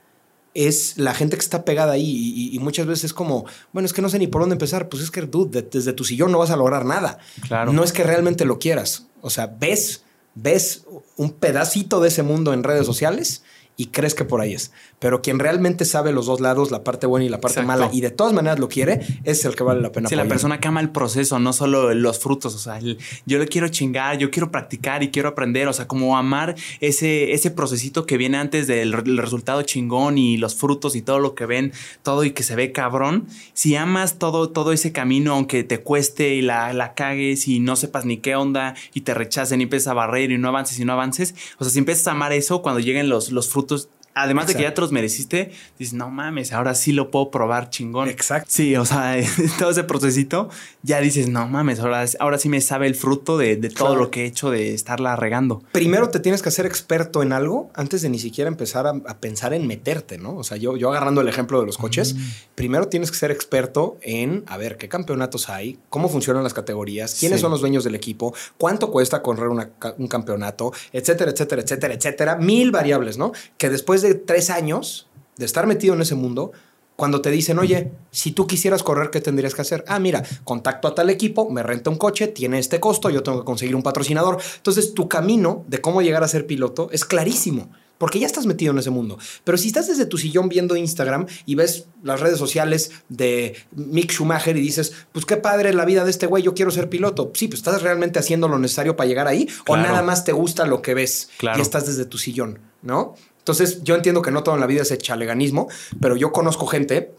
es 0.57 0.97
la 0.97 1.13
gente 1.15 1.37
que 1.37 1.43
está 1.43 1.65
pegada 1.65 1.93
ahí 1.93 2.51
y, 2.53 2.59
muchas 2.61 2.87
veces 2.87 3.05
es 3.05 3.13
como, 3.13 3.45
bueno, 3.73 3.87
es 3.87 3.93
que 3.93 4.01
no 4.01 4.09
sé 4.09 4.19
ni 4.19 4.27
por 4.27 4.41
dónde 4.41 4.55
empezar. 4.55 4.89
Pues 4.89 5.03
es 5.03 5.11
que, 5.11 5.21
dude, 5.23 5.61
de- 5.63 5.69
desde 5.71 5.93
tu 5.93 6.03
sillón 6.05 6.33
no 6.33 6.39
vas 6.39 6.51
a 6.51 6.57
lograr 6.57 6.85
nada. 6.87 7.19
Claro. 7.47 7.73
No 7.73 7.85
es 7.85 7.93
que 7.93 8.03
realmente 8.05 8.45
lo 8.47 8.59
quieras. 8.59 9.07
O 9.21 9.29
sea, 9.29 9.47
ves, 9.47 10.03
ves 10.35 10.85
un 11.17 11.33
pedacito 11.33 12.01
de 12.01 12.09
ese 12.09 12.23
mundo 12.23 12.55
en 12.55 12.63
redes 12.65 12.87
sociales 12.87 13.43
y 13.77 13.87
crees 13.87 14.15
que 14.15 14.25
por 14.25 14.41
ahí 14.41 14.55
es. 14.55 14.73
Pero 14.99 15.21
quien 15.21 15.39
realmente 15.39 15.85
sabe 15.85 16.13
los 16.13 16.27
dos 16.27 16.41
lados, 16.41 16.71
la 16.71 16.83
parte 16.83 17.07
buena 17.07 17.27
y 17.27 17.29
la 17.29 17.41
parte 17.41 17.61
Exacto. 17.61 17.83
mala, 17.85 17.91
y 17.95 18.01
de 18.01 18.11
todas 18.11 18.33
maneras 18.33 18.59
lo 18.59 18.69
quiere, 18.69 19.01
es 19.25 19.45
el 19.45 19.55
que 19.55 19.63
vale 19.65 19.81
la 19.83 19.93
pena. 19.93 20.09
Sí, 20.09 20.17
la 20.17 20.25
persona 20.25 20.61
que 20.61 20.69
ama 20.69 20.81
el 20.81 20.89
proceso, 20.91 21.39
no 21.39 21.53
solo 21.53 21.93
los 21.95 22.19
frutos. 22.19 22.55
O 22.55 22.59
sea, 22.59 22.79
el- 22.79 22.97
yo 23.27 23.39
le 23.39 23.47
quiero 23.49 23.69
chingar, 23.69 24.17
yo 24.17 24.31
quiero 24.31 24.51
practicar 24.51 25.03
y 25.03 25.11
quiero 25.11 25.29
aprender. 25.29 25.69
O 25.69 25.73
sea, 25.75 25.87
como 25.87 26.17
amar 26.17 26.55
ese, 26.81 27.33
ese 27.33 27.51
procesito 27.51 28.07
que 28.07 28.17
viene 28.17 28.39
antes 28.39 28.67
del 28.67 28.93
re- 28.95 29.03
el 29.07 29.19
resultado 29.19 29.61
chingón 29.63 30.17
y 30.17 30.39
los 30.39 30.55
frutos 30.55 30.97
y 30.97 31.03
todo 31.03 31.19
lo 31.19 31.35
que 31.35 31.45
ven, 31.45 31.73
todo 32.03 32.25
y 32.25 32.31
que 32.31 32.43
se 32.43 32.57
ve 32.57 32.73
cabrón. 32.73 33.27
Si 33.53 33.77
amas 33.77 34.19
todo, 34.19 34.49
todo 34.51 34.73
ese 34.73 34.93
camino, 34.93 35.35
aunque 35.35 35.65
te 35.65 35.81
cueste 35.81 36.35
y 36.35 36.41
la, 36.41 36.73
la 36.73 36.95
cagues 36.95 37.47
y 37.49 37.61
no 37.61 37.77
sepas 37.77 38.07
ni 38.07 38.17
qué 38.17 38.37
onda 38.37 38.75
y 38.95 39.03
te 39.03 39.13
rechacen 39.13 39.61
y 39.61 39.65
empiezas 39.65 39.89
a 39.89 39.95
barrer 39.95 40.31
y 40.31 40.39
no 40.39 40.49
avances 40.49 40.79
y 40.81 40.85
no 40.87 40.95
avances. 40.95 41.35
O 41.59 41.65
sea, 41.65 41.73
si 41.73 41.79
empiezas 41.79 42.07
a 42.07 42.13
amar 42.13 42.33
eso, 42.33 42.63
cuando 42.63 42.81
lleguen 42.81 43.11
los, 43.11 43.31
los 43.33 43.49
frutos 43.51 43.66
productos 43.67 43.89
Además 44.17 44.47
de 44.49 44.55
que 44.55 44.63
ya 44.63 44.75
te 44.75 44.81
los 44.81 44.91
mereciste, 44.93 45.53
dices, 45.79 45.95
no 45.95 46.11
mames, 46.11 46.53
ahora 46.53 46.75
sí 46.75 46.93
lo 46.93 47.11
puedo 47.11 47.31
probar 47.31 47.71
chingón. 47.71 48.09
Exacto. 48.09 48.49
Sí, 48.51 48.75
o 48.77 48.85
sea, 48.85 49.15
todo 49.59 49.71
ese 49.71 49.85
procesito, 49.85 50.49
ya 50.83 51.01
dices, 51.01 51.29
no 51.29 51.47
mames, 51.49 51.81
ahora, 51.81 52.05
ahora 52.19 52.39
sí 52.39 52.49
me 52.49 52.61
sabe 52.61 52.87
el 52.87 52.95
fruto 52.95 53.37
de, 53.39 53.57
de 53.57 53.69
todo 53.69 53.89
Claro. 53.89 54.01
lo 54.01 54.11
que 54.11 54.23
he 54.23 54.27
hecho 54.27 54.51
de 54.51 54.75
estarla 54.75 55.15
regando. 55.17 55.63
primero 55.73 56.09
te 56.09 56.19
tienes 56.19 56.41
que 56.43 56.49
hacer 56.49 56.65
experto 56.67 57.23
en 57.23 57.33
algo 57.33 57.71
antes 57.75 58.03
de 58.03 58.09
ni 58.09 58.19
siquiera 58.19 58.49
empezar 58.49 58.87
a, 58.87 58.91
a 59.07 59.19
pensar 59.21 59.53
en 59.53 59.67
meterte, 59.67 60.19
¿no? 60.19 60.35
O 60.37 60.45
sea, 60.45 60.57
yo, 60.57 60.77
yo 60.77 60.89
agarrando 60.91 61.21
el 61.21 61.29
ejemplo 61.29 61.61
de 61.61 61.67
los 61.67 61.77
coches, 61.79 62.15
Mm. 62.15 62.19
primero 62.55 62.89
tienes 62.89 63.11
que 63.11 63.19
ser 63.19 63.31
experto 63.31 63.99
en, 64.01 64.45
a 64.47 64.57
ver, 64.57 64.77
qué 64.79 64.89
campeonatos 64.89 65.49
hay, 65.51 65.79
cómo 65.91 66.09
funcionan 66.09 66.43
las 66.43 66.55
categorías, 66.55 67.15
quiénes 67.21 67.39
Sí. 67.39 67.43
son 67.43 67.51
los 67.51 67.61
dueños 67.61 67.85
del 67.85 67.95
equipo, 67.95 68.35
cuánto 68.57 68.91
cuesta 68.91 69.21
correr 69.23 69.49
una 69.49 69.71
un 69.99 70.09
campeonato, 70.09 70.73
etcétera, 70.93 71.31
etcétera, 71.33 71.63
etcétera, 71.63 71.95
etcétera. 71.95 72.37
Mil 72.37 72.71
variables, 72.71 73.19
¿no? 73.19 73.33
Que 73.59 73.69
después 73.69 74.01
de 74.03 74.06
tres 74.15 74.51
años 74.51 75.09
de 75.37 75.45
estar 75.45 75.67
metido 75.67 75.95
en 75.95 76.01
ese 76.03 76.15
mundo, 76.15 76.53
cuando 76.97 77.21
te 77.21 77.31
dicen, 77.31 77.59
oye, 77.59 77.93
si 78.11 78.33
tú 78.33 78.47
quisieras 78.47 78.83
correr, 78.83 79.11
¿qué 79.11 79.21
tendrías 79.21 79.55
que 79.55 79.61
hacer? 79.61 79.85
Ah, 79.87 79.99
mira, 79.99 80.23
contacto 80.45 80.89
a 80.89 80.95
tal 80.95 81.11
equipo, 81.11 81.51
me 81.51 81.63
renta 81.63 81.91
un 81.91 81.99
coche, 81.99 82.29
tiene 82.29 82.59
este 82.59 82.81
costo, 82.81 83.11
yo 83.11 83.23
tengo 83.23 83.41
que 83.41 83.45
conseguir 83.45 83.77
un 83.77 83.83
patrocinador. 83.83 84.39
Entonces, 84.57 84.95
tu 84.95 85.07
camino 85.07 85.65
de 85.69 85.83
cómo 85.83 86.01
llegar 86.01 86.25
a 86.25 86.29
ser 86.29 86.47
piloto 86.47 86.89
es 86.93 87.05
clarísimo. 87.05 87.69
Porque 87.99 88.19
ya 88.19 88.27
estás 88.27 88.45
metido 88.45 88.73
en 88.73 88.79
ese 88.79 88.91
mundo. 88.91 89.17
Pero 89.43 89.57
si 89.57 89.69
estás 89.69 89.89
desde 89.89 90.05
tu 90.05 90.19
sillón 90.19 90.51
viendo 90.51 90.77
Instagram 90.77 91.25
y 91.47 91.55
ves 91.55 91.87
las 92.03 92.21
redes 92.21 92.39
sociales 92.39 92.91
de 93.09 93.57
Mick 93.73 94.13
Schumacher 94.13 94.55
y 94.55 94.61
dices, 94.61 94.93
pues 95.13 95.25
qué 95.25 95.39
padre 95.39 95.73
la 95.73 95.87
vida 95.87 96.05
de 96.05 96.11
este 96.11 96.27
güey, 96.27 96.43
yo 96.43 96.53
quiero 96.53 96.71
ser 96.71 96.91
piloto. 96.91 97.31
Sí, 97.35 97.49
pues 97.49 97.61
estás 97.61 97.81
realmente 97.81 98.19
haciendo 98.19 98.49
lo 98.49 98.59
necesario 98.59 98.97
para 98.97 99.09
llegar 99.09 99.29
ahí 99.29 99.49
o 99.67 99.79
nada 99.79 100.03
más 100.03 100.25
te 100.25 100.33
gusta 100.33 100.67
lo 100.67 100.83
que 100.83 100.93
ves 100.93 101.31
Claro. 101.39 101.59
y 101.59 101.63
estás 101.63 101.87
desde 101.87 102.05
tu 102.05 102.19
sillón, 102.19 102.59
¿no? 102.83 103.15
Entonces, 103.47 103.85
yo 103.85 103.95
entiendo 103.95 104.23
que 104.23 104.33
no 104.33 104.43
todo 104.43 104.57
en 104.57 104.61
la 104.61 104.67
vida 104.67 104.83
es 104.83 104.99
chaleganismo, 104.99 105.69
pero 106.01 106.17
yo 106.17 106.33
conozco 106.33 106.67
gente. 106.67 107.15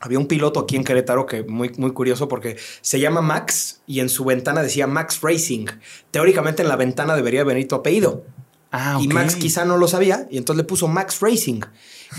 Había 0.00 0.18
un 0.18 0.26
piloto 0.26 0.58
aquí 0.58 0.74
en 0.74 0.82
Querétaro 0.82 1.24
que 1.24 1.44
muy, 1.44 1.70
muy 1.76 1.92
curioso 1.92 2.26
porque 2.26 2.56
se 2.80 2.98
llama 2.98 3.20
Max 3.20 3.80
y 3.86 4.00
en 4.00 4.08
su 4.08 4.24
ventana 4.24 4.60
decía 4.60 4.88
Max 4.88 5.20
Racing. 5.22 5.66
Teóricamente 6.10 6.62
en 6.62 6.68
la 6.68 6.74
ventana 6.74 7.14
debería 7.14 7.44
venir 7.44 7.68
tu 7.68 7.76
apellido. 7.76 8.24
Ah, 8.72 8.98
Y. 9.00 9.06
Max 9.06 9.36
quizá 9.36 9.64
no 9.64 9.76
lo 9.76 9.86
sabía 9.86 10.26
y 10.32 10.38
entonces 10.38 10.58
le 10.58 10.64
puso 10.64 10.88
Max 10.88 11.20
Racing. 11.20 11.60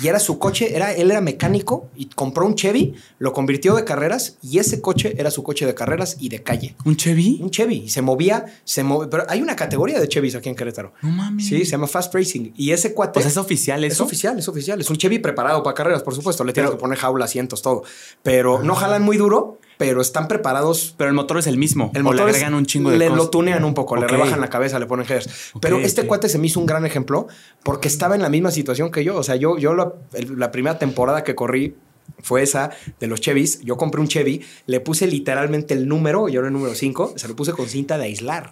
Y 0.02 0.08
era 0.08 0.20
su 0.20 0.38
coche, 0.40 0.76
era, 0.76 0.94
él 0.94 1.12
era 1.12 1.22
mecánico 1.22 1.90
y 1.96 2.06
compró 2.08 2.46
un 2.46 2.56
Chevy, 2.56 2.94
lo 3.18 3.34
convirtió 3.34 3.76
de 3.76 3.84
carreras 3.84 4.38
y 4.42 4.60
ese 4.60 4.82
coche 4.82 5.16
era 5.18 5.32
su 5.32 5.44
coche 5.44 5.66
de 5.66 5.74
carreras 5.74 6.18
y 6.20 6.30
de 6.30 6.44
calle. 6.44 6.76
¿Un 6.86 6.96
Chevy? 6.96 7.40
Un 7.42 7.50
Chevy. 7.50 7.84
Y 7.86 7.90
se 7.90 8.02
movía, 8.02 8.46
se 8.64 8.84
movía. 8.84 9.10
Pero 9.10 9.24
hay 9.28 9.42
una 9.42 9.56
categoría 9.56 10.00
de 10.00 10.08
Chevys 10.08 10.36
aquí 10.36 10.50
en 10.50 10.56
Querétaro. 10.56 10.94
No 11.02 11.10
mames. 11.10 11.48
Sí, 11.48 11.66
se 11.66 11.72
llama 11.72 11.88
Fast 11.88 12.14
Racing. 12.14 12.52
Y 12.56 12.72
ese 12.72 12.94
cuate. 12.94 13.14
Pues 13.14 13.26
es 13.26 13.38
oficial 13.38 13.84
Es 13.84 13.94
eso. 13.94 14.04
oficial, 14.04 14.38
es 14.40 14.48
oficial. 14.48 14.80
Es 14.80 14.90
un 14.90 14.98
Chevy 14.98 15.20
preparado 15.20 15.64
para 15.64 15.74
carreras, 15.74 16.04
por 16.04 16.14
supuesto. 16.16 16.44
Le 16.44 16.54
tienes 16.54 16.72
que 16.72 16.78
poner 16.78 16.98
jaula, 16.98 17.26
asientos, 17.26 17.62
todo. 17.62 17.84
Pero 18.24 18.62
no 18.62 18.76
jalan 18.76 19.02
muy 19.04 19.18
duro, 19.18 19.60
pero 19.80 20.02
están 20.02 20.28
preparados. 20.28 20.94
Pero 20.98 21.08
el 21.10 21.16
motor 21.16 21.38
es 21.40 21.48
el 21.48 21.58
mismo. 21.58 21.90
El 21.96 22.02
o 22.02 22.04
le 22.12 22.12
motor 22.12 22.30
es- 22.30 22.36
agregan 22.36 22.54
un 22.54 22.66
chingo 22.66 22.90
de 22.92 22.98
Le 22.98 23.06
cosas. 23.08 23.18
lo 23.24 23.30
tunean 23.30 23.64
un 23.64 23.74
poco, 23.74 23.96
le 23.96 24.08
rebajan 24.08 24.42
la 24.42 24.50
cabeza, 24.50 24.78
le 24.78 24.86
ponen 24.86 25.06
headers. 25.06 25.30
Pero 25.62 25.80
este 25.80 26.06
cuate 26.06 26.28
se 26.28 26.38
me 26.38 26.48
hizo 26.48 26.60
un 26.60 26.66
gran 26.66 26.86
ejemplo 26.86 27.28
porque 27.64 27.88
estaba 27.88 28.14
en 28.14 28.22
la 28.22 28.28
misma 28.30 28.52
situación 28.52 28.92
que 28.92 29.06
yo. 29.06 29.16
O 29.16 29.24
sea, 29.24 29.38
yo, 29.38 29.58
yo 29.58 29.74
la, 29.74 29.94
la 30.36 30.52
primera 30.52 30.78
temporada 30.78 31.24
que 31.24 31.34
corrí 31.34 31.76
fue 32.22 32.42
esa 32.44 32.72
de 33.00 33.08
los 33.08 33.22
Chevys. 33.22 33.62
Yo 33.62 33.78
compré 33.78 34.02
un 34.02 34.10
Chevy, 34.10 34.42
le 34.66 34.82
puse 34.82 35.08
literalmente 35.08 35.74
el 35.76 35.88
número, 35.88 36.28
yo 36.28 36.40
era 36.42 36.48
el 36.50 36.54
número 36.54 36.76
5, 36.76 37.14
se 37.16 37.28
lo 37.30 37.36
puse 37.38 37.54
con 37.54 37.68
cinta 37.70 37.98
de 37.98 38.04
aislar. 38.04 38.52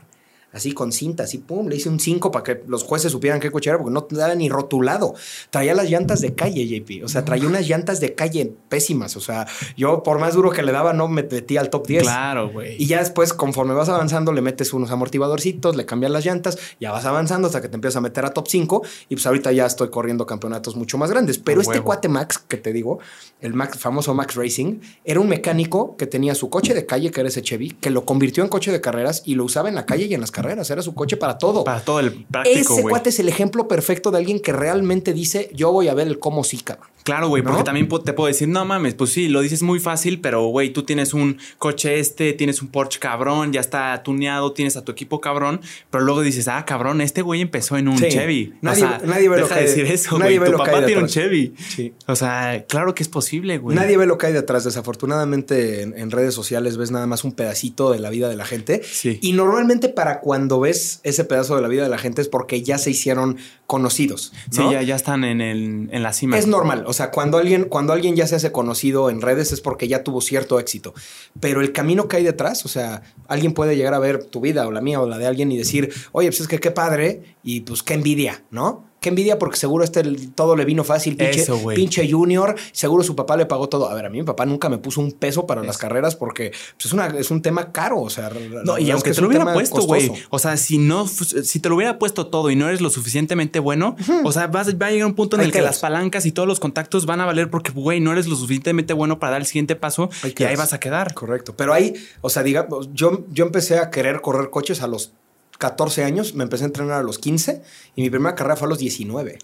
Así 0.58 0.72
con 0.72 0.91
cinta, 0.91 1.24
así 1.24 1.38
pum, 1.38 1.67
le 1.67 1.76
hice 1.76 1.88
un 1.88 2.00
5 2.00 2.32
para 2.32 2.43
que 2.43 2.63
los 2.67 2.84
jueces 2.84 3.12
supieran 3.12 3.39
qué 3.39 3.52
coche 3.52 3.70
era, 3.70 3.78
porque 3.78 3.93
no 3.93 4.08
era 4.26 4.34
ni 4.34 4.50
rotulado. 4.50 5.13
Traía 5.52 5.76
las 5.76 5.88
llantas 5.88 6.20
de 6.20 6.34
calle, 6.34 6.67
JP. 6.67 7.04
O 7.04 7.08
sea, 7.08 7.24
traía 7.24 7.48
unas 7.48 7.67
llantas 7.67 8.00
de 8.00 8.15
calle 8.15 8.54
pésimas. 8.67 9.15
O 9.15 9.22
sea, 9.22 9.46
yo 9.78 10.02
por 10.02 10.17
más 10.17 10.34
duro 10.34 10.50
que 10.50 10.63
le 10.63 10.72
daba, 10.72 10.93
no 10.93 11.08
me 11.08 11.22
metía 11.22 11.62
al 11.62 11.70
top 11.70 11.86
10. 11.86 12.02
Claro, 12.02 12.50
güey. 12.50 12.76
Y 12.82 12.88
ya 12.88 12.98
después, 12.98 13.34
conforme 13.34 13.76
vas 13.76 13.89
avanzando, 13.89 14.34
le 14.34 14.41
metes 14.41 14.74
unos 14.74 14.89
amortiguadorcitos, 14.89 15.76
le 15.76 15.86
cambias 15.86 16.12
las 16.12 16.26
llantas, 16.26 16.58
ya 16.80 16.91
vas 16.91 17.06
avanzando 17.06 17.46
hasta 17.46 17.62
que 17.62 17.70
te 17.70 17.76
empiezas 17.76 17.98
a 17.98 18.02
meter 18.02 18.26
a 18.26 18.32
top 18.32 18.48
5 18.48 18.82
y 19.10 19.15
pues 19.15 19.28
ahorita 19.28 19.52
ya 19.52 19.67
estoy 19.67 19.91
corriendo 19.91 20.26
campeonatos 20.26 20.76
mucho 20.76 20.98
más 20.98 21.12
grandes. 21.12 21.38
Pero 21.38 21.62
este 21.62 21.82
cuate 21.82 22.10
Max, 22.10 22.39
que 22.39 22.58
te 22.58 22.74
digo, 22.74 22.98
el 23.41 23.54
Max, 23.54 23.78
famoso 23.78 24.15
Max 24.15 24.34
Racing, 24.34 24.80
era 25.06 25.20
un 25.20 25.30
mecánico 25.30 25.96
que 25.98 26.08
tenía 26.08 26.34
su 26.34 26.50
coche 26.50 26.74
de 26.74 26.88
calle, 26.88 27.12
que 27.12 27.20
era 27.20 27.30
ese 27.30 27.43
Chevy, 27.43 27.74
que 27.74 27.91
lo 27.91 28.06
convirtió 28.06 28.41
en 28.41 28.50
coche 28.50 28.72
de 28.72 28.82
carreras 28.82 29.22
y 29.24 29.36
lo 29.36 29.43
usaba 29.43 29.70
en 29.70 29.76
la 29.76 29.86
calle 29.86 30.06
y 30.06 30.15
en 30.15 30.22
las 30.22 30.32
carreras. 30.32 30.46
Era 30.51 30.81
su 30.81 30.93
coche 30.93 31.17
para 31.17 31.38
todo. 31.38 31.63
Para 31.63 31.81
todo 31.81 31.99
el 31.99 32.12
práctico, 32.25 32.73
ese 32.73 32.83
cuate 32.83 33.10
es 33.10 33.19
el 33.19 33.29
ejemplo 33.29 33.67
perfecto 33.67 34.12
de 34.12 34.17
alguien 34.19 34.39
que 34.39 34.51
realmente 34.53 35.13
dice, 35.13 35.49
yo 35.53 35.71
voy 35.71 35.88
a 35.88 35.93
ver 35.93 36.07
el 36.07 36.19
cómo 36.19 36.43
sí, 36.43 36.57
cabrón. 36.57 36.88
Claro, 37.03 37.29
güey, 37.29 37.41
¿No? 37.41 37.51
porque 37.51 37.63
también 37.63 37.88
te 38.03 38.12
puedo 38.12 38.27
decir, 38.27 38.49
no 38.49 38.65
mames, 38.65 38.93
pues 38.95 39.12
sí, 39.13 39.29
lo 39.29 39.39
dices 39.39 39.63
muy 39.63 39.79
fácil, 39.79 40.19
pero 40.19 40.45
güey, 40.47 40.71
tú 40.73 40.83
tienes 40.83 41.13
un 41.13 41.38
coche 41.57 41.99
este, 41.99 42.33
tienes 42.33 42.62
un 42.62 42.67
Porsche 42.67 42.99
cabrón, 42.99 43.53
ya 43.53 43.62
está 43.62 44.03
tuneado, 44.03 44.51
tienes 44.51 44.75
a 44.75 44.83
tu 44.83 44.91
equipo 44.91 45.21
cabrón, 45.21 45.62
pero 45.89 46.03
luego 46.03 46.19
dices, 46.21 46.49
ah, 46.49 46.65
cabrón, 46.65 46.99
este 46.99 47.21
güey 47.21 47.39
empezó 47.41 47.77
en 47.77 47.88
un 47.88 47.97
Sí. 47.97 48.10
Chevy. 48.10 48.53
Nadie- 48.62 48.83
o 48.83 48.88
sea, 48.89 49.01
nadie 49.05 49.29
ve 49.29 49.38
lo 49.38 49.43
deja 49.43 49.55
que 49.55 49.62
de 49.62 49.67
decir 49.69 49.86
eso, 49.86 50.19
nadie 50.19 50.38
güey. 50.38 50.39
ve 50.39 50.45
Tu 50.47 50.51
lo 50.51 50.57
papá 50.57 50.71
tiene 50.86 51.01
un 51.01 51.07
detrás. 51.07 51.12
Chevy. 51.13 51.53
Sí. 51.69 51.93
O 52.07 52.15
sea, 52.17 52.65
claro 52.67 52.93
que 52.93 53.03
es 53.03 53.10
posible, 53.10 53.57
güey. 53.57 53.73
Nadie 53.77 53.95
ve 53.95 54.05
lo 54.05 54.17
que 54.17 54.25
hay 54.27 54.33
detrás. 54.33 54.65
Desafortunadamente 54.65 55.81
en, 55.83 55.97
en 55.97 56.12
redes 56.12 56.33
sociales 56.33 56.75
ves 56.77 56.91
nada 56.91 57.07
más 57.07 57.23
un 57.23 57.31
pedacito 57.31 57.91
de 57.91 57.99
la 57.99 58.10
vida 58.10 58.27
de 58.29 58.36
la 58.36 58.45
gente. 58.45 58.81
Sí. 58.83 59.19
Y 59.21 59.31
normalmente 59.33 59.89
para 59.89 60.19
cuando 60.28 60.60
ves 60.60 61.00
ese 61.04 61.24
pedazo 61.24 61.56
de 61.56 61.62
la 61.62 61.70
vida 61.70 61.84
de 61.84 61.90
la 61.90 61.98
gente 61.98 62.22
es 62.22 62.28
porque 62.28 62.62
ya 62.62 62.78
se 62.78 62.90
hicieron 62.90 63.38
conocidos. 63.66 64.34
Sí, 64.52 64.62
ya, 64.70 64.82
ya 64.82 64.98
están 64.98 65.24
en, 65.24 65.40
el, 65.40 65.88
en 65.90 66.04
la 66.04 66.12
cima. 66.12 66.38
Es 66.38 66.48
normal. 66.48 66.84
O 66.86 66.92
sea, 66.92 67.12
cuando 67.12 67.38
alguien, 67.38 67.63
cuando 67.63 67.94
alguien 67.94 68.18
ya 68.18 68.28
se 68.28 68.36
hace 68.36 68.52
conocido 68.52 69.10
en 69.10 69.22
redes 69.22 69.54
es 69.54 69.62
porque 69.62 69.88
ya 69.88 70.04
tuvo 70.04 70.20
cierto 70.20 70.60
éxito. 70.60 70.94
Pero 71.40 71.62
el 71.62 71.72
camino 71.72 72.10
que 72.10 72.18
hay 72.18 72.26
detrás, 72.26 72.66
o 72.66 72.68
sea, 72.68 73.04
alguien 73.30 73.54
puede 73.54 73.78
llegar 73.78 73.94
a 73.94 74.00
ver 74.00 74.22
tu 74.26 74.42
vida 74.42 74.68
o 74.68 74.72
la 74.72 74.82
mía 74.82 75.00
o 75.00 75.08
la 75.08 75.18
de 75.18 75.28
alguien 75.28 75.50
y 75.50 75.58
decir, 75.58 75.94
oye, 76.12 76.28
pues 76.28 76.42
es 76.42 76.50
que 76.50 76.60
qué 76.60 76.72
padre 76.72 77.38
y 77.42 77.62
pues 77.62 77.82
qué 77.82 77.94
envidia, 77.94 78.44
¿no? 78.52 78.84
Qué 78.99 79.10
envidia 79.10 79.38
porque 79.38 79.57
seguro 79.57 79.83
este 79.83 80.03
todo 80.33 80.55
le 80.55 80.65
vino 80.65 80.83
fácil, 80.83 81.15
pinche, 81.17 81.45
pinche 81.75 82.12
junior, 82.12 82.55
seguro 82.71 83.03
su 83.03 83.15
papá 83.15 83.38
le 83.38 83.45
pagó 83.45 83.69
todo. 83.69 83.89
A 83.89 83.93
ver, 83.93 84.07
a 84.07 84.10
mí 84.10 84.17
mi 84.17 84.23
papá 84.23 84.45
nunca 84.45 84.69
me 84.69 84.79
puso 84.79 85.01
un 85.01 85.12
peso 85.12 85.45
para 85.45 85.62
las 85.63 85.77
carreras 85.77 86.15
porque 86.15 86.51
pues, 86.51 86.88
es, 86.88 86.93
una, 86.93 87.07
es 87.07 87.29
un 87.29 87.41
tema 87.43 87.71
caro, 87.71 88.01
o 88.01 88.10
sea... 88.10 88.31
No, 88.63 88.79
y 88.79 88.89
aunque 88.89 89.12
te 89.12 89.21
lo 89.21 89.27
hubiera 89.27 89.53
puesto, 89.53 89.81
güey, 89.83 90.12
o 90.29 90.39
sea, 90.39 90.57
si 90.57 90.79
no, 90.79 91.07
si 91.07 91.60
te 91.60 91.69
lo 91.69 91.75
hubiera 91.75 91.99
puesto 91.99 92.27
todo 92.27 92.49
y 92.49 92.55
no 92.55 92.67
eres 92.67 92.81
lo 92.81 92.89
suficientemente 92.89 93.60
bueno, 93.60 93.95
o 94.23 94.31
sea, 94.31 94.47
va 94.47 94.62
a 94.62 94.91
llegar 94.91 95.05
un 95.05 95.15
punto 95.15 95.36
en 95.36 95.43
el 95.43 95.51
que 95.51 95.62
las 95.62 95.79
palancas 95.79 96.25
y 96.25 96.31
todos 96.31 96.47
los 96.47 96.60
contactos 96.60 97.05
van 97.05 97.21
a 97.21 97.25
valer 97.25 97.49
porque, 97.49 97.71
güey, 97.71 97.99
no 97.99 98.12
eres 98.12 98.27
lo 98.27 98.36
suficientemente 98.36 98.93
bueno 98.93 99.19
para 99.19 99.33
dar 99.33 99.41
el 99.41 99.47
siguiente 99.47 99.75
paso 99.75 100.10
y 100.23 100.43
ahí 100.43 100.55
vas 100.55 100.73
a 100.73 100.79
quedar. 100.79 101.13
Correcto, 101.13 101.55
pero 101.55 101.73
ahí, 101.73 101.93
o 102.21 102.29
sea, 102.29 102.43
digamos, 102.43 102.89
yo, 102.93 103.25
yo 103.31 103.45
empecé 103.45 103.77
a 103.77 103.89
querer 103.89 104.21
correr 104.21 104.49
coches 104.49 104.81
a 104.81 104.88
los 104.88 105.13
14 105.58 106.04
años, 106.04 106.36
me 106.36 106.43
empecé 106.43 106.63
a 106.63 106.67
entrenar 106.67 107.00
a 107.00 107.04
los 107.04 107.20
15 107.20 107.62
y 107.96 108.02
mi 108.02 108.10
primera 108.10 108.36
carrera 108.36 108.56
fue 108.56 108.67
a 108.67 108.70
los 108.70 108.80
19. 108.80 109.39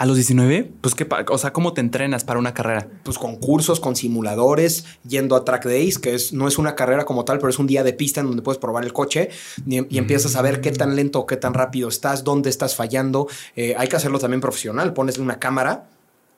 ¿A 0.00 0.06
los 0.06 0.16
19? 0.16 0.72
Pues 0.80 0.94
qué, 0.94 1.06
o 1.28 1.36
sea, 1.36 1.52
¿cómo 1.52 1.74
te 1.74 1.82
entrenas 1.82 2.24
para 2.24 2.38
una 2.38 2.54
carrera? 2.54 2.88
Pues 3.02 3.18
con 3.18 3.36
cursos, 3.36 3.80
con 3.80 3.96
simuladores, 3.96 4.86
yendo 5.06 5.36
a 5.36 5.44
track 5.44 5.66
days, 5.66 5.98
que 5.98 6.14
es, 6.14 6.32
no 6.32 6.48
es 6.48 6.56
una 6.56 6.74
carrera 6.74 7.04
como 7.04 7.26
tal, 7.26 7.38
pero 7.38 7.50
es 7.50 7.58
un 7.58 7.66
día 7.66 7.84
de 7.84 7.92
pista 7.92 8.20
en 8.20 8.28
donde 8.28 8.40
puedes 8.40 8.58
probar 8.58 8.82
el 8.84 8.94
coche 8.94 9.28
y, 9.66 9.98
empiezas 9.98 10.36
a 10.36 10.42
ver 10.42 10.62
qué 10.62 10.72
tan 10.72 10.96
lento 10.96 11.20
o 11.20 11.26
qué 11.26 11.36
tan 11.36 11.52
rápido 11.52 11.90
estás, 11.90 12.24
dónde 12.24 12.48
estás 12.48 12.74
fallando. 12.74 13.28
Eh, 13.56 13.74
hay 13.76 13.88
que 13.88 13.96
hacerlo 13.96 14.18
también 14.18 14.40
profesional, 14.40 14.94
pones 14.94 15.18
una 15.18 15.38
cámara 15.38 15.90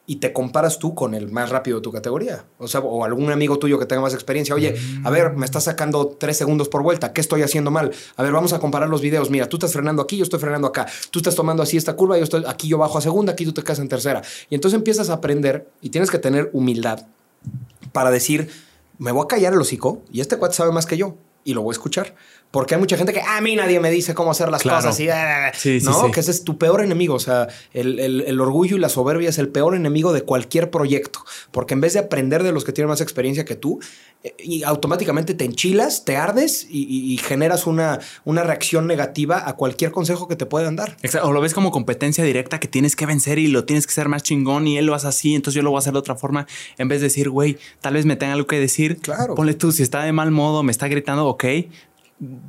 y 0.05 0.17
te 0.17 0.33
comparas 0.33 0.79
tú 0.79 0.95
con 0.95 1.15
el 1.15 1.31
más 1.31 1.51
rápido 1.51 1.79
de 1.79 1.83
tu 1.83 1.93
categoría. 1.93 2.45
O 2.59 2.67
sea, 2.67 2.81
o 2.81 3.05
algún 3.05 3.31
amigo 3.31 3.59
tuyo 3.59 3.79
que 3.79 3.87
tenga 3.87 4.03
más 4.03 4.15
experiencia. 4.15 4.55
Oye, 4.55 4.75
a 5.05 5.11
ver, 5.11 5.35
me 5.37 5.45
estás 5.45 5.65
sacando 5.65 6.09
tres 6.09 6.37
segundos 6.37 6.69
por 6.69 6.83
vuelta. 6.83 7.13
¿Qué 7.13 7.21
estoy 7.21 7.43
haciendo 7.43 7.71
mal? 7.71 7.93
A 8.17 8.23
ver, 8.23 8.33
vamos 8.33 8.53
a 8.53 8.59
comparar 8.59 8.89
los 8.89 9.01
videos. 9.01 9.31
Mira, 9.31 9.49
tú 9.49 9.57
estás 9.57 9.73
frenando 9.73 10.03
aquí, 10.03 10.17
yo 10.17 10.25
estoy 10.25 10.41
frenando 10.41 10.67
acá. 10.67 10.87
Tú 11.11 11.21
estás 11.21 11.37
tomando 11.37 11.63
así 11.63 11.77
esta 11.77 11.95
curva, 11.95 12.19
yo 12.19 12.25
estoy 12.25 12.45
aquí, 12.47 12.69
yo 12.69 12.79
bajo 12.79 12.99
a 12.99 13.01
segunda, 13.01 13.33
aquí 13.33 13.45
tú 13.45 13.53
te 13.53 13.63
quedas 13.63 13.79
en 13.79 13.89
tercera. 13.89 14.23
Y 14.51 14.57
entonces 14.57 14.77
empiezas 14.77 15.09
a 15.09 15.15
aprender 15.15 15.71
y 15.81 15.91
tienes 15.91 16.11
que 16.11 16.19
tener 16.19 16.51
humildad 16.53 17.07
para 17.93 18.11
decir, 18.11 18.51
me 18.99 19.13
voy 19.13 19.25
a 19.25 19.29
callar 19.29 19.53
el 19.53 19.61
hocico 19.61 20.03
y 20.11 20.21
este 20.21 20.37
cuate 20.37 20.57
sabe 20.57 20.73
más 20.73 20.87
que 20.87 20.97
yo 20.97 21.17
y 21.45 21.55
lo 21.55 21.63
voy 21.63 21.73
a 21.73 21.77
escuchar. 21.77 22.15
Porque 22.53 22.75
hay 22.75 22.81
mucha 22.81 22.99
gente 22.99 23.15
que 23.15 23.23
a 23.23 23.41
mí 23.41 23.57
nadie 23.57 23.81
me 23.81 23.91
dice 23.91 24.15
cómo 24.15 24.31
hacer 24.31 24.51
las 24.51 24.63
cosas 24.63 25.01
y 25.01 25.09
sí, 25.55 25.81
no, 25.85 26.11
que 26.11 26.21
ese 26.21 26.31
es 26.31 26.45
tu 26.45 26.59
peor 26.59 26.85
enemigo. 26.85 27.15
O 27.15 27.19
sea, 27.19 27.49
el, 27.73 28.39
orgullo 28.41 28.77
y 28.77 28.79
la 28.79 28.91
soberbia 28.91 29.31
es 29.31 29.39
el 29.39 29.49
peor 29.49 29.75
enemigo 29.75 30.13
de 30.13 30.21
cualquier 30.21 30.71
proyecto. 30.71 31.25
Porque 31.51 31.73
en 31.73 31.81
vez 31.81 31.95
de 31.95 32.01
aprender 32.01 32.43
de 32.43 32.53
los 32.53 32.65
que 32.65 32.73
tienen 32.73 32.91
más 32.91 33.01
experiencia 33.01 33.47
que 33.47 33.57
tú, 33.57 33.81
eh, 34.23 34.35
y 34.39 34.65
automáticamente 34.65 35.33
te 35.33 35.47
enchilas, 35.47 36.05
te 36.05 36.19
ardes 36.19 36.67
y, 36.69 37.17
generas 37.17 37.67
una, 37.67 38.01
una 38.27 38.43
reacción 38.43 38.87
negativa 38.87 39.49
a 39.49 39.55
cualquier 39.55 39.91
consejo 39.91 40.29
que 40.29 40.37
te 40.37 40.45
puedan 40.45 40.77
dar. 40.77 40.99
Exacto. 41.01 41.29
O 41.29 41.33
lo 41.33 41.41
ves 41.41 41.55
como 41.55 41.71
competencia 41.71 42.23
directa 42.23 42.61
que 42.61 42.69
tienes 42.69 42.97
que 42.97 43.07
vencer 43.07 43.39
y 43.39 43.47
lo 43.47 43.65
tienes 43.65 43.87
que 43.87 43.95
ser 43.95 44.11
más 44.11 44.23
chingón 44.23 44.67
y 44.67 44.77
él 44.77 44.85
lo 44.85 44.95
hace 44.95 45.09
así, 45.09 45.35
entonces 45.35 45.57
yo 45.57 45.63
lo 45.63 45.71
voy 45.71 45.79
a 45.79 45.81
hacer 45.81 45.95
de 45.95 46.01
otra 46.01 46.17
forma. 46.17 46.47
En 46.77 46.89
vez 46.89 47.01
de 47.01 47.07
decir, 47.07 47.31
güey, 47.31 47.57
tal 47.81 47.95
vez 47.95 48.05
me 48.05 48.17
tenga 48.17 48.35
algo 48.35 48.47
que 48.47 48.61
decir. 48.61 48.99
Claro. 48.99 49.35
Ponle 49.35 49.55
tú, 49.55 49.73
si 49.73 49.83
está 49.83 50.03
de 50.03 50.13
mal 50.13 50.31
modo, 50.31 50.63
me 50.63 50.71
está 50.71 50.87
gritando, 50.89 51.27
ok, 51.27 51.45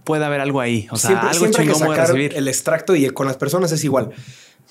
puede 0.03 0.25
haber 0.25 0.41
algo 0.41 0.61
ahí. 0.61 0.87
O 0.91 0.97
sea, 0.97 1.09
siempre, 1.09 1.29
algo 1.29 1.45
siempre 1.45 1.75
sacar 1.75 2.15
el 2.17 2.47
extracto 2.47 2.95
y 2.95 3.09
con 3.09 3.27
las 3.27 3.37
personas 3.37 3.71
es 3.71 3.83
igual. 3.83 4.11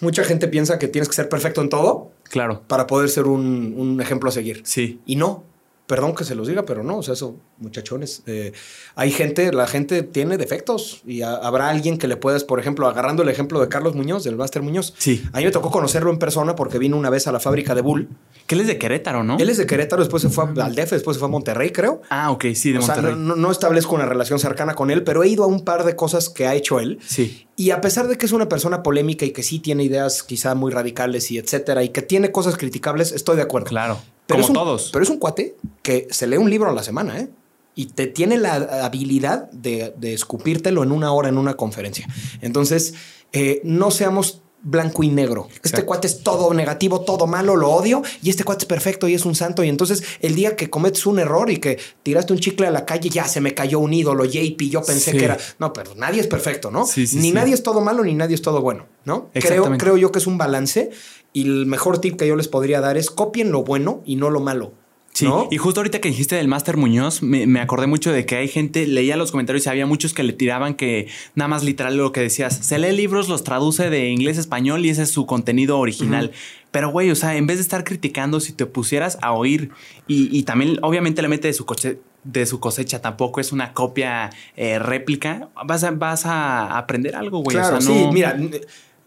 Mucha 0.00 0.24
gente 0.24 0.48
piensa 0.48 0.78
que 0.78 0.88
tienes 0.88 1.08
que 1.08 1.14
ser 1.14 1.28
perfecto 1.28 1.60
en 1.60 1.68
todo. 1.68 2.10
Claro. 2.24 2.62
Para 2.66 2.86
poder 2.86 3.08
ser 3.08 3.26
un, 3.26 3.74
un 3.76 4.00
ejemplo 4.00 4.28
a 4.28 4.32
seguir. 4.32 4.62
Sí. 4.64 5.00
Y 5.06 5.16
no. 5.16 5.44
Perdón 5.86 6.14
que 6.14 6.24
se 6.24 6.34
los 6.34 6.46
diga, 6.46 6.64
pero 6.64 6.82
no, 6.82 6.98
o 6.98 7.02
sea, 7.02 7.14
eso, 7.14 7.36
muchachones. 7.58 8.22
Eh, 8.26 8.52
hay 8.94 9.10
gente, 9.10 9.52
la 9.52 9.66
gente 9.66 10.02
tiene 10.02 10.38
defectos 10.38 11.02
y 11.04 11.22
habrá 11.22 11.68
alguien 11.68 11.98
que 11.98 12.06
le 12.06 12.16
puedas, 12.16 12.44
por 12.44 12.60
ejemplo, 12.60 12.86
agarrando 12.86 13.22
el 13.22 13.28
ejemplo 13.28 13.60
de 13.60 13.68
Carlos 13.68 13.94
Muñoz, 13.94 14.24
del 14.24 14.36
Master 14.36 14.62
Muñoz. 14.62 14.94
Sí. 14.96 15.24
A 15.32 15.38
mí 15.38 15.44
me 15.44 15.50
tocó 15.50 15.70
conocerlo 15.70 16.10
en 16.10 16.18
persona 16.18 16.54
porque 16.54 16.78
vino 16.78 16.96
una 16.96 17.10
vez 17.10 17.26
a 17.26 17.32
la 17.32 17.40
fábrica 17.40 17.74
de 17.74 17.82
Bull. 17.82 18.08
Que 18.46 18.54
él 18.54 18.62
es 18.62 18.68
de 18.68 18.78
Querétaro, 18.78 19.24
¿no? 19.24 19.36
Él 19.38 19.50
es 19.50 19.58
de 19.58 19.66
Querétaro, 19.66 20.02
después 20.02 20.22
se 20.22 20.28
fue 20.28 20.44
al 20.44 20.74
DF, 20.74 20.90
después 20.90 21.16
se 21.16 21.18
fue 21.18 21.28
a 21.28 21.30
Monterrey, 21.30 21.70
creo. 21.70 22.00
Ah, 22.10 22.30
ok, 22.30 22.46
sí, 22.54 22.72
de 22.72 22.78
Monterrey. 22.78 23.14
no, 23.16 23.36
no, 23.36 23.50
establezco 23.50 23.94
una 23.94 24.06
relación 24.06 24.38
cercana 24.38 24.74
con 24.74 24.90
él, 24.90 25.02
pero 25.04 25.24
he 25.24 25.28
ido 25.28 25.44
a 25.44 25.46
un 25.46 25.64
par 25.64 25.84
de 25.84 25.96
cosas 25.96 26.28
que 26.28 26.46
ha 26.46 26.54
hecho 26.54 26.80
él. 26.80 27.00
Sí. 27.06 27.46
Y 27.56 27.70
a 27.70 27.80
pesar 27.80 28.08
de 28.08 28.16
que 28.16 28.26
es 28.26 28.32
una 28.32 28.48
persona 28.48 28.82
polémica 28.82 29.26
y 29.26 29.32
que 29.32 29.42
sí 29.42 29.58
tiene 29.58 29.84
ideas 29.84 30.22
quizá 30.22 30.54
muy 30.54 30.72
radicales 30.72 31.30
y 31.30 31.38
etcétera, 31.38 31.82
y 31.82 31.90
que 31.90 32.02
tiene 32.02 32.32
cosas 32.32 32.56
criticables, 32.56 33.12
estoy 33.12 33.36
de 33.36 33.42
acuerdo. 33.42 33.68
Claro. 33.68 33.98
Pero 34.32 34.46
como 34.46 34.58
todos. 34.58 34.90
Pero 34.92 35.02
es 35.02 35.10
un 35.10 35.18
cuate 35.18 35.56
que 35.82 36.08
se 36.10 36.26
lee 36.26 36.36
un 36.36 36.50
libro 36.50 36.70
a 36.70 36.72
la 36.72 36.82
semana, 36.82 37.18
¿eh? 37.18 37.28
Y 37.74 37.86
te 37.86 38.06
tiene 38.06 38.36
la 38.36 38.54
habilidad 38.84 39.50
de, 39.50 39.94
escupírtelo 40.02 40.82
en 40.82 40.92
una 40.92 41.12
hora 41.12 41.30
en 41.30 41.38
una 41.38 41.54
conferencia. 41.54 42.06
Entonces, 42.42 42.94
eh, 43.32 43.62
no 43.64 43.90
seamos 43.90 44.42
blanco 44.62 45.02
y 45.02 45.08
negro. 45.08 45.48
Este 45.62 45.84
cuate 45.84 46.06
es 46.06 46.22
todo 46.22 46.54
negativo, 46.54 47.00
todo 47.00 47.26
malo, 47.26 47.56
lo 47.56 47.70
odio, 47.70 48.02
y 48.22 48.30
este 48.30 48.44
cuate 48.44 48.62
es 48.64 48.66
perfecto 48.66 49.08
y 49.08 49.14
es 49.14 49.24
un 49.24 49.34
santo. 49.34 49.64
Y 49.64 49.68
entonces 49.68 50.02
el 50.20 50.34
día 50.34 50.56
que 50.56 50.70
cometes 50.70 51.04
un 51.06 51.18
error 51.18 51.50
y 51.50 51.58
que 51.58 51.78
tiraste 52.02 52.32
un 52.32 52.38
chicle 52.38 52.66
a 52.66 52.70
la 52.70 52.86
calle, 52.86 53.10
ya 53.10 53.26
se 53.26 53.40
me 53.40 53.54
cayó 53.54 53.80
un 53.80 53.92
ídolo, 53.92 54.24
JP, 54.24 54.60
yo 54.70 54.82
pensé 54.82 55.12
que 55.12 55.24
era... 55.24 55.38
No, 55.58 55.72
pero 55.72 55.94
nadie 55.96 56.20
es 56.20 56.26
perfecto, 56.26 56.70
¿no? 56.70 56.86
ni 57.14 57.32
nadie 57.32 57.54
es 57.54 57.62
todo 57.62 57.80
malo, 57.80 58.04
ni 58.04 58.14
nadie 58.14 58.34
es 58.34 58.42
todo 58.42 58.60
bueno, 58.60 58.86
¿no? 59.04 59.30
Creo, 59.34 59.76
creo 59.76 59.96
yo 59.96 60.12
que 60.12 60.18
es 60.18 60.26
un 60.26 60.38
balance 60.38 60.90
y 61.32 61.42
el 61.42 61.66
mejor 61.66 62.00
tip 62.00 62.16
que 62.16 62.26
yo 62.26 62.36
les 62.36 62.48
podría 62.48 62.80
dar 62.80 62.96
es 62.96 63.10
copien 63.10 63.52
lo 63.52 63.62
bueno 63.62 64.02
y 64.04 64.16
no 64.16 64.30
lo 64.30 64.40
malo. 64.40 64.72
Sí, 65.12 65.26
y 65.50 65.58
justo 65.58 65.80
ahorita 65.80 66.00
que 66.00 66.08
dijiste 66.08 66.36
del 66.36 66.48
Master 66.48 66.78
Muñoz, 66.78 67.22
me, 67.22 67.60
acordé 67.60 67.86
mucho 67.86 68.10
de 68.12 68.24
que 68.24 68.36
hay 68.36 68.48
gente, 68.48 68.86
leía 68.86 69.18
los 69.18 69.30
comentarios 69.30 69.66
y 69.66 69.68
había 69.68 69.84
muchos 69.84 70.14
que 70.14 70.22
le 70.22 70.32
tiraban 70.32 70.74
que 70.74 71.06
nada 71.34 71.48
más 71.48 71.62
literal 71.64 71.98
lo 71.98 72.12
que 72.12 72.22
decías, 72.22 72.56
se 72.56 72.78
lee 72.78 72.92
libros, 72.92 73.28
los 73.28 73.44
traduce 73.44 73.90
de 73.90 74.08
inglés 74.08 74.38
a 74.38 74.40
español 74.40 74.86
y 74.86 74.88
ese 74.88 75.02
es 75.02 75.10
su 75.10 75.26
contenido 75.26 75.78
original. 75.78 76.32
Pero 76.70 76.90
güey, 76.90 77.10
o 77.10 77.14
sea, 77.14 77.36
en 77.36 77.46
vez 77.46 77.58
de 77.58 77.62
estar 77.62 77.84
criticando, 77.84 78.40
si 78.40 78.54
te 78.54 78.64
pusieras 78.64 79.18
a 79.20 79.32
oír 79.32 79.70
y, 80.06 80.42
también 80.44 80.78
obviamente 80.80 81.20
le 81.20 81.28
mete 81.28 81.48
de 81.48 81.54
su 81.54 81.66
coche 81.66 81.98
de 82.24 82.46
su 82.46 82.60
cosecha 82.60 83.02
tampoco 83.02 83.40
es 83.40 83.50
una 83.50 83.72
copia 83.72 84.30
eh, 84.56 84.78
réplica, 84.78 85.48
vas 85.66 85.82
a, 85.82 85.90
vas 85.90 86.24
a 86.24 86.78
aprender 86.78 87.16
algo, 87.16 87.40
güey. 87.40 87.56
Claro, 87.56 87.80
sí, 87.80 88.06
mira, 88.12 88.38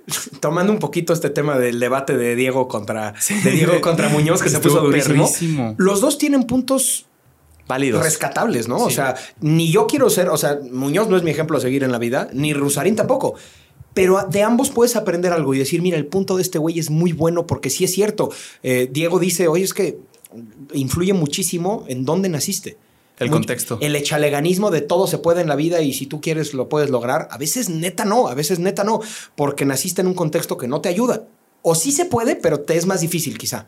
tomando 0.39 0.71
un 0.71 0.79
poquito 0.79 1.13
este 1.13 1.29
tema 1.29 1.57
del 1.57 1.79
debate 1.79 2.17
de 2.17 2.35
Diego 2.35 2.67
contra, 2.67 3.13
de 3.43 3.51
Diego 3.51 3.81
contra 3.81 4.09
Muñoz, 4.09 4.41
que 4.41 4.49
se 4.49 4.59
puso 4.59 4.81
durísimo. 4.81 5.29
Los 5.77 6.01
dos 6.01 6.17
tienen 6.17 6.43
puntos 6.43 7.05
válidos. 7.67 8.03
Rescatables, 8.03 8.67
¿no? 8.67 8.77
O 8.77 8.89
sea, 8.89 9.15
ni 9.41 9.71
yo 9.71 9.87
quiero 9.87 10.09
ser, 10.09 10.29
o 10.29 10.37
sea, 10.37 10.59
Muñoz 10.71 11.09
no 11.09 11.17
es 11.17 11.23
mi 11.23 11.31
ejemplo 11.31 11.57
a 11.57 11.61
seguir 11.61 11.83
en 11.83 11.91
la 11.91 11.97
vida, 11.97 12.29
ni 12.33 12.53
Rusarín 12.53 12.95
tampoco. 12.95 13.35
Pero 13.93 14.27
de 14.29 14.43
ambos 14.43 14.71
puedes 14.71 14.95
aprender 14.97 15.31
algo 15.31 15.53
y 15.53 15.59
decir, 15.59 15.81
mira, 15.81 15.97
el 15.97 16.05
punto 16.05 16.35
de 16.35 16.41
este 16.41 16.59
güey 16.59 16.79
es 16.79 16.89
muy 16.89 17.13
bueno 17.13 17.47
porque 17.47 17.69
sí 17.69 17.85
es 17.85 17.93
cierto. 17.93 18.29
Eh, 18.61 18.89
Diego 18.91 19.19
dice, 19.19 19.47
oye, 19.47 19.63
es 19.63 19.73
que 19.73 19.97
influye 20.73 21.13
muchísimo 21.13 21.85
en 21.87 22.03
dónde 22.03 22.27
naciste. 22.27 22.77
El 23.17 23.31
contexto. 23.31 23.77
El 23.81 23.95
echaleganismo 23.95 24.71
de 24.71 24.81
todo 24.81 25.07
se 25.07 25.17
puede 25.17 25.41
en 25.41 25.47
la 25.47 25.55
vida 25.55 25.81
y 25.81 25.93
si 25.93 26.05
tú 26.05 26.19
quieres 26.21 26.53
lo 26.53 26.67
puedes 26.67 26.89
lograr. 26.89 27.27
A 27.31 27.37
veces 27.37 27.69
neta 27.69 28.03
no, 28.05 28.27
a 28.27 28.33
veces 28.33 28.59
neta 28.59 28.83
no, 28.83 29.01
porque 29.35 29.65
naciste 29.65 30.01
en 30.01 30.07
un 30.07 30.13
contexto 30.13 30.57
que 30.57 30.67
no 30.67 30.81
te 30.81 30.89
ayuda. 30.89 31.23
O 31.67 31.73
sí 31.73 31.91
se 31.91 32.05
puede, 32.05 32.35
pero 32.35 32.59
te 32.59 32.77
es 32.77 32.85
más 32.85 33.01
difícil 33.01 33.39
quizá. 33.39 33.65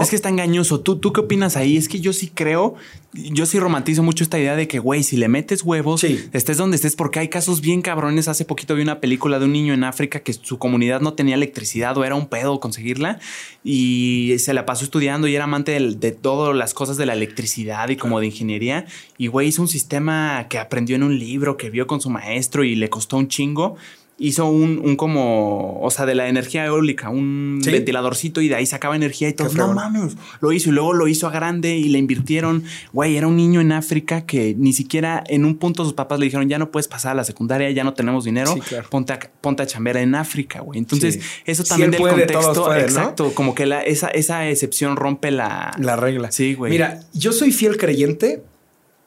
Es 0.00 0.10
que 0.10 0.16
está 0.16 0.30
engañoso. 0.30 0.80
¿Tú, 0.80 0.96
¿Tú 0.96 1.12
qué 1.12 1.20
opinas 1.20 1.56
ahí? 1.56 1.76
Es 1.76 1.88
que 1.88 2.00
yo 2.00 2.12
sí 2.12 2.32
creo, 2.34 2.74
yo 3.12 3.46
sí 3.46 3.60
romantizo 3.60 4.02
mucho 4.02 4.24
esta 4.24 4.36
idea 4.36 4.56
de 4.56 4.66
que, 4.66 4.80
güey, 4.80 5.04
si 5.04 5.16
le 5.16 5.28
metes 5.28 5.62
huevos, 5.62 6.02
estés 6.02 6.56
donde 6.56 6.74
estés, 6.74 6.96
porque 6.96 7.20
hay 7.20 7.28
casos 7.28 7.60
bien 7.60 7.82
cabrones. 7.82 8.26
Hace 8.26 8.44
poquito 8.44 8.74
vi 8.74 8.82
una 8.82 8.98
película 8.98 9.38
de 9.38 9.44
un 9.44 9.52
niño 9.52 9.74
en 9.74 9.84
África 9.84 10.20
que 10.20 10.32
su 10.32 10.58
comunidad 10.58 11.02
no 11.02 11.12
tenía 11.12 11.36
electricidad 11.36 11.96
o 11.98 12.04
era 12.04 12.16
un 12.16 12.26
pedo 12.26 12.58
conseguirla 12.58 13.20
y 13.62 14.34
se 14.40 14.52
la 14.52 14.66
pasó 14.66 14.82
estudiando 14.82 15.28
y 15.28 15.36
era 15.36 15.44
amante 15.44 15.70
de, 15.70 15.94
de 15.94 16.10
todas 16.10 16.56
las 16.56 16.74
cosas 16.74 16.96
de 16.96 17.06
la 17.06 17.12
electricidad 17.12 17.88
y 17.90 17.96
como 17.96 18.18
de 18.18 18.26
ingeniería. 18.26 18.86
Y, 19.18 19.28
güey, 19.28 19.48
hizo 19.48 19.62
un 19.62 19.68
sistema 19.68 20.46
que 20.48 20.58
aprendió 20.58 20.96
en 20.96 21.04
un 21.04 21.16
libro, 21.16 21.56
que 21.56 21.70
vio 21.70 21.86
con 21.86 22.00
su 22.00 22.10
maestro 22.10 22.64
y 22.64 22.74
le 22.74 22.90
costó 22.90 23.18
un 23.18 23.28
chingo 23.28 23.76
hizo 24.18 24.46
un, 24.46 24.80
un, 24.82 24.96
como, 24.96 25.78
o 25.80 25.90
sea, 25.90 26.06
de 26.06 26.14
la 26.14 26.28
energía 26.28 26.64
eólica, 26.64 27.10
un 27.10 27.60
ventiladorcito 27.64 28.40
y 28.40 28.48
de 28.48 28.54
ahí 28.54 28.66
sacaba 28.66 28.96
energía 28.96 29.28
y 29.28 29.34
todo. 29.34 29.52
No 29.54 29.74
mames, 29.74 30.16
lo 30.40 30.52
hizo 30.52 30.70
y 30.70 30.72
luego 30.72 30.94
lo 30.94 31.06
hizo 31.06 31.26
a 31.26 31.30
grande 31.30 31.76
y 31.76 31.88
le 31.88 31.98
invirtieron. 31.98 32.64
Güey, 32.92 33.16
era 33.16 33.26
un 33.26 33.36
niño 33.36 33.60
en 33.60 33.72
África 33.72 34.24
que 34.24 34.54
ni 34.56 34.72
siquiera 34.72 35.22
en 35.26 35.44
un 35.44 35.56
punto 35.56 35.84
sus 35.84 35.92
papás 35.92 36.18
le 36.18 36.26
dijeron, 36.26 36.48
ya 36.48 36.58
no 36.58 36.70
puedes 36.70 36.88
pasar 36.88 37.12
a 37.12 37.14
la 37.14 37.24
secundaria, 37.24 37.70
ya 37.70 37.84
no 37.84 37.92
tenemos 37.92 38.24
dinero, 38.24 38.54
ponte, 38.90 39.12
a, 39.12 39.18
ponte 39.40 39.62
a 39.62 39.66
chambear 39.66 39.98
en 39.98 40.14
África, 40.14 40.60
güey. 40.60 40.78
Entonces, 40.78 41.20
eso 41.44 41.64
también 41.64 41.90
del 41.90 42.00
contexto, 42.00 42.74
exacto, 42.74 43.34
como 43.34 43.54
que 43.54 43.66
la, 43.66 43.82
esa, 43.82 44.08
esa 44.08 44.48
excepción 44.48 44.96
rompe 44.96 45.30
la... 45.30 45.74
La 45.78 45.96
regla. 45.96 46.32
Sí, 46.32 46.54
güey. 46.54 46.72
Mira, 46.72 47.00
yo 47.12 47.32
soy 47.32 47.52
fiel 47.52 47.76
creyente 47.76 48.42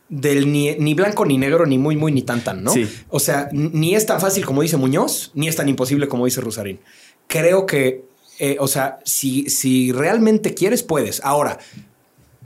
del 0.09 0.51
ni, 0.51 0.71
ni 0.75 0.93
blanco 0.95 1.23
ni 1.25 1.37
negro, 1.37 1.65
ni 1.65 1.77
muy, 1.77 1.95
muy, 1.95 2.11
ni 2.11 2.23
tan, 2.23 2.43
tan, 2.43 2.63
¿no? 2.63 2.71
Sí. 2.73 2.89
O 3.09 3.19
sea, 3.19 3.47
ni 3.51 3.95
es 3.95 4.05
tan 4.05 4.19
fácil 4.19 4.45
como 4.45 4.61
dice 4.63 4.75
Muñoz, 4.77 5.31
ni 5.35 5.47
es 5.47 5.55
tan 5.55 5.69
imposible 5.69 6.07
como 6.07 6.25
dice 6.25 6.41
Rusarín. 6.41 6.79
Creo 7.27 7.65
que, 7.67 8.05
eh, 8.39 8.57
o 8.59 8.67
sea, 8.67 8.99
si, 9.05 9.49
si 9.49 9.91
realmente 9.91 10.53
quieres, 10.55 10.81
puedes. 10.83 11.21
Ahora, 11.23 11.59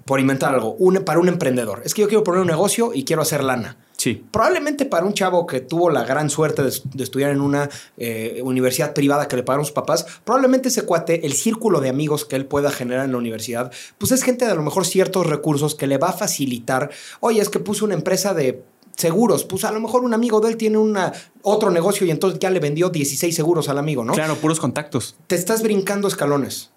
por 0.05 0.19
inventar 0.19 0.53
algo, 0.53 0.73
un- 0.73 1.03
para 1.05 1.19
un 1.19 1.29
emprendedor, 1.29 1.81
es 1.85 1.93
que 1.93 2.01
yo 2.01 2.07
quiero 2.09 2.23
poner 2.25 2.41
un 2.41 2.47
negocio 2.47 2.91
y 2.93 3.05
quiero 3.05 3.21
hacer 3.21 3.43
lana. 3.43 3.77
Sí. 4.03 4.21
Probablemente 4.31 4.83
para 4.83 5.05
un 5.05 5.13
chavo 5.13 5.47
que 5.47 5.61
tuvo 5.61 5.89
la 5.89 6.03
gran 6.03 6.29
suerte 6.29 6.61
de, 6.61 6.73
de 6.93 7.03
estudiar 7.05 7.31
en 7.31 7.39
una 7.39 7.69
eh, 7.95 8.41
universidad 8.43 8.93
privada 8.93 9.29
que 9.29 9.37
le 9.37 9.43
pagaron 9.43 9.63
sus 9.63 9.73
papás, 9.73 10.05
probablemente 10.25 10.67
ese 10.67 10.81
cuate, 10.81 11.25
el 11.25 11.31
círculo 11.31 11.79
de 11.79 11.87
amigos 11.87 12.25
que 12.25 12.35
él 12.35 12.45
pueda 12.45 12.69
generar 12.69 13.05
en 13.05 13.13
la 13.13 13.17
universidad, 13.17 13.71
pues 13.97 14.11
es 14.11 14.23
gente 14.23 14.43
de 14.43 14.51
a 14.51 14.55
lo 14.55 14.61
mejor 14.61 14.85
ciertos 14.85 15.25
recursos 15.27 15.75
que 15.75 15.87
le 15.87 15.97
va 15.97 16.09
a 16.09 16.11
facilitar. 16.11 16.91
Oye, 17.21 17.39
es 17.39 17.47
que 17.47 17.61
puso 17.61 17.85
una 17.85 17.93
empresa 17.93 18.33
de 18.33 18.61
seguros, 18.97 19.45
pues 19.45 19.63
a 19.63 19.71
lo 19.71 19.79
mejor 19.79 20.03
un 20.03 20.13
amigo 20.13 20.41
de 20.41 20.49
él 20.49 20.57
tiene 20.57 20.79
una, 20.79 21.13
otro 21.41 21.71
negocio 21.71 22.05
y 22.05 22.11
entonces 22.11 22.41
ya 22.41 22.49
le 22.49 22.59
vendió 22.59 22.89
16 22.89 23.33
seguros 23.33 23.69
al 23.69 23.77
amigo, 23.77 24.03
¿no? 24.03 24.11
Claro, 24.11 24.35
puros 24.35 24.59
contactos. 24.59 25.15
te 25.27 25.35
estás 25.35 25.63
brincando 25.63 26.09
escalones. 26.09 26.71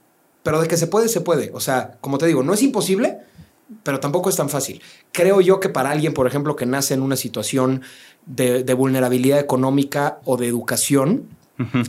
Pero 0.44 0.60
de 0.60 0.68
que 0.68 0.76
se 0.76 0.86
puede, 0.86 1.08
se 1.08 1.22
puede. 1.22 1.50
O 1.54 1.58
sea, 1.58 1.98
como 2.00 2.18
te 2.18 2.26
digo, 2.26 2.44
no 2.44 2.54
es 2.54 2.62
imposible, 2.62 3.18
pero 3.83 4.00
tampoco 4.00 4.31
es 4.31 4.37
tan 4.37 4.48
fácil. 4.48 4.81
Creo 5.12 5.40
yo 5.40 5.61
que 5.61 5.68
para 5.68 5.90
alguien, 5.90 6.14
por 6.14 6.26
ejemplo, 6.26 6.57
que 6.57 6.66
nace 6.66 6.94
en 6.94 7.02
una 7.02 7.16
situación 7.16 7.83
de, 8.26 8.64
de 8.64 8.74
vulnerabilidad 8.74 9.38
económica 9.38 10.20
o 10.24 10.37
de 10.37 10.46
educación, 10.46 11.29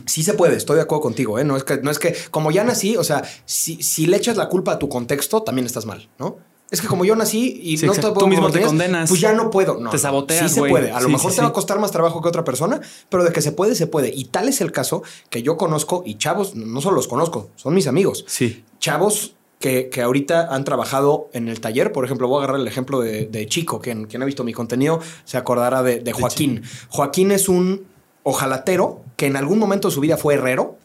sí 0.06 0.22
se 0.22 0.34
puede, 0.34 0.56
estoy 0.56 0.76
de 0.76 0.82
acuerdo 0.82 1.02
contigo. 1.02 1.38
¿eh? 1.38 1.44
No, 1.44 1.56
es 1.56 1.64
que, 1.64 1.78
no 1.78 1.90
es 1.90 1.98
que, 1.98 2.16
como 2.30 2.50
ya 2.50 2.64
nací, 2.64 2.96
o 2.96 3.04
sea, 3.04 3.22
si, 3.44 3.82
si 3.82 4.06
le 4.06 4.16
echas 4.16 4.36
la 4.36 4.48
culpa 4.48 4.72
a 4.72 4.78
tu 4.78 4.88
contexto, 4.88 5.42
también 5.42 5.66
estás 5.66 5.86
mal, 5.86 6.08
¿no? 6.18 6.36
Es 6.70 6.82
que 6.82 6.86
como 6.86 7.04
yo 7.06 7.16
nací 7.16 7.60
y 7.62 7.78
Sí, 7.78 7.86
no 7.86 7.92
exacto. 7.92 8.12
te 8.12 8.20
Tú 8.20 8.26
mismo 8.28 8.50
te 8.50 8.60
condenas. 8.60 9.08
Pues 9.08 9.22
ya 9.22 9.32
no 9.32 9.48
puedo. 9.50 9.80
No, 9.80 9.88
Te 9.88 9.96
saboteas, 9.96 10.50
Sí 10.50 10.60
se 10.60 10.68
puede. 10.68 10.92
A 10.92 11.00
lo 11.00 11.08
mejor 11.08 11.30
sí, 11.30 11.36
te 11.36 11.42
va 11.42 11.48
a 11.48 11.52
costar 11.52 11.78
más 11.78 11.90
trabajo 11.92 12.20
que 12.20 12.28
otra 12.28 12.44
persona, 12.44 12.80
pero 13.08 13.24
de 13.24 13.32
que 13.32 13.40
se 13.40 13.52
puede, 13.52 13.74
se 13.74 13.86
puede. 13.86 14.12
Y 14.14 14.26
tal 14.26 14.48
es 14.48 14.60
el 14.60 14.70
caso 14.70 15.02
que 15.30 15.42
yo 15.42 15.56
conozco 15.56 16.02
y 16.04 16.18
chavos, 16.18 16.54
no 16.56 16.82
solo 16.82 16.96
los 16.96 17.08
conozco, 17.08 17.48
son 17.56 17.72
mis 17.72 17.86
amigos. 17.86 18.26
Sí. 18.28 18.64
Chavos 18.80 19.34
que, 19.58 19.88
que 19.88 20.02
ahorita 20.02 20.54
han 20.54 20.64
trabajado 20.64 21.28
en 21.32 21.48
el 21.48 21.60
taller. 21.60 21.92
Por 21.92 22.04
ejemplo, 22.04 22.28
voy 22.28 22.36
a 22.36 22.44
agarrar 22.44 22.60
el 22.60 22.68
ejemplo 22.68 23.00
de, 23.00 23.26
de 23.26 23.46
Chico, 23.46 23.80
quien, 23.80 24.06
quien 24.06 24.22
ha 24.22 24.24
visto 24.24 24.44
mi 24.44 24.52
contenido 24.52 25.00
se 25.24 25.36
acordará 25.36 25.82
de, 25.82 26.00
de 26.00 26.12
Joaquín. 26.12 26.62
Joaquín 26.88 27.32
es 27.32 27.48
un 27.48 27.86
ojalatero 28.22 29.02
que 29.16 29.26
en 29.26 29.36
algún 29.36 29.58
momento 29.58 29.88
de 29.88 29.94
su 29.94 30.00
vida 30.00 30.16
fue 30.16 30.34
herrero. 30.34 30.76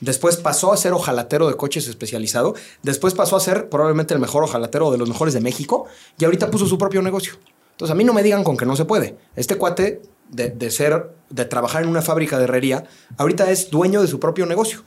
Después 0.00 0.38
pasó 0.38 0.72
a 0.72 0.76
ser 0.76 0.92
ojalatero 0.92 1.46
de 1.48 1.54
coches 1.56 1.86
especializado. 1.86 2.54
Después 2.82 3.12
pasó 3.12 3.36
a 3.36 3.40
ser 3.40 3.68
probablemente 3.68 4.14
el 4.14 4.20
mejor 4.20 4.44
ojalatero 4.44 4.90
de 4.90 4.96
los 4.96 5.08
mejores 5.08 5.34
de 5.34 5.40
México. 5.40 5.86
Y 6.18 6.24
ahorita 6.24 6.50
puso 6.50 6.66
su 6.66 6.78
propio 6.78 7.02
negocio. 7.02 7.34
Entonces 7.72 7.92
a 7.92 7.94
mí 7.94 8.04
no 8.04 8.14
me 8.14 8.22
digan 8.22 8.44
con 8.44 8.56
que 8.56 8.64
no 8.64 8.76
se 8.76 8.86
puede. 8.86 9.16
Este 9.36 9.56
cuate 9.56 10.00
de, 10.30 10.48
de 10.50 10.70
ser, 10.70 11.10
de 11.28 11.44
trabajar 11.44 11.82
en 11.82 11.88
una 11.88 12.02
fábrica 12.02 12.38
de 12.38 12.44
herrería, 12.44 12.84
ahorita 13.18 13.50
es 13.50 13.70
dueño 13.70 14.00
de 14.00 14.08
su 14.08 14.18
propio 14.20 14.46
negocio. 14.46 14.84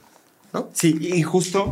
¿no? 0.54 0.70
Sí, 0.74 0.98
y 1.00 1.22
justo. 1.24 1.72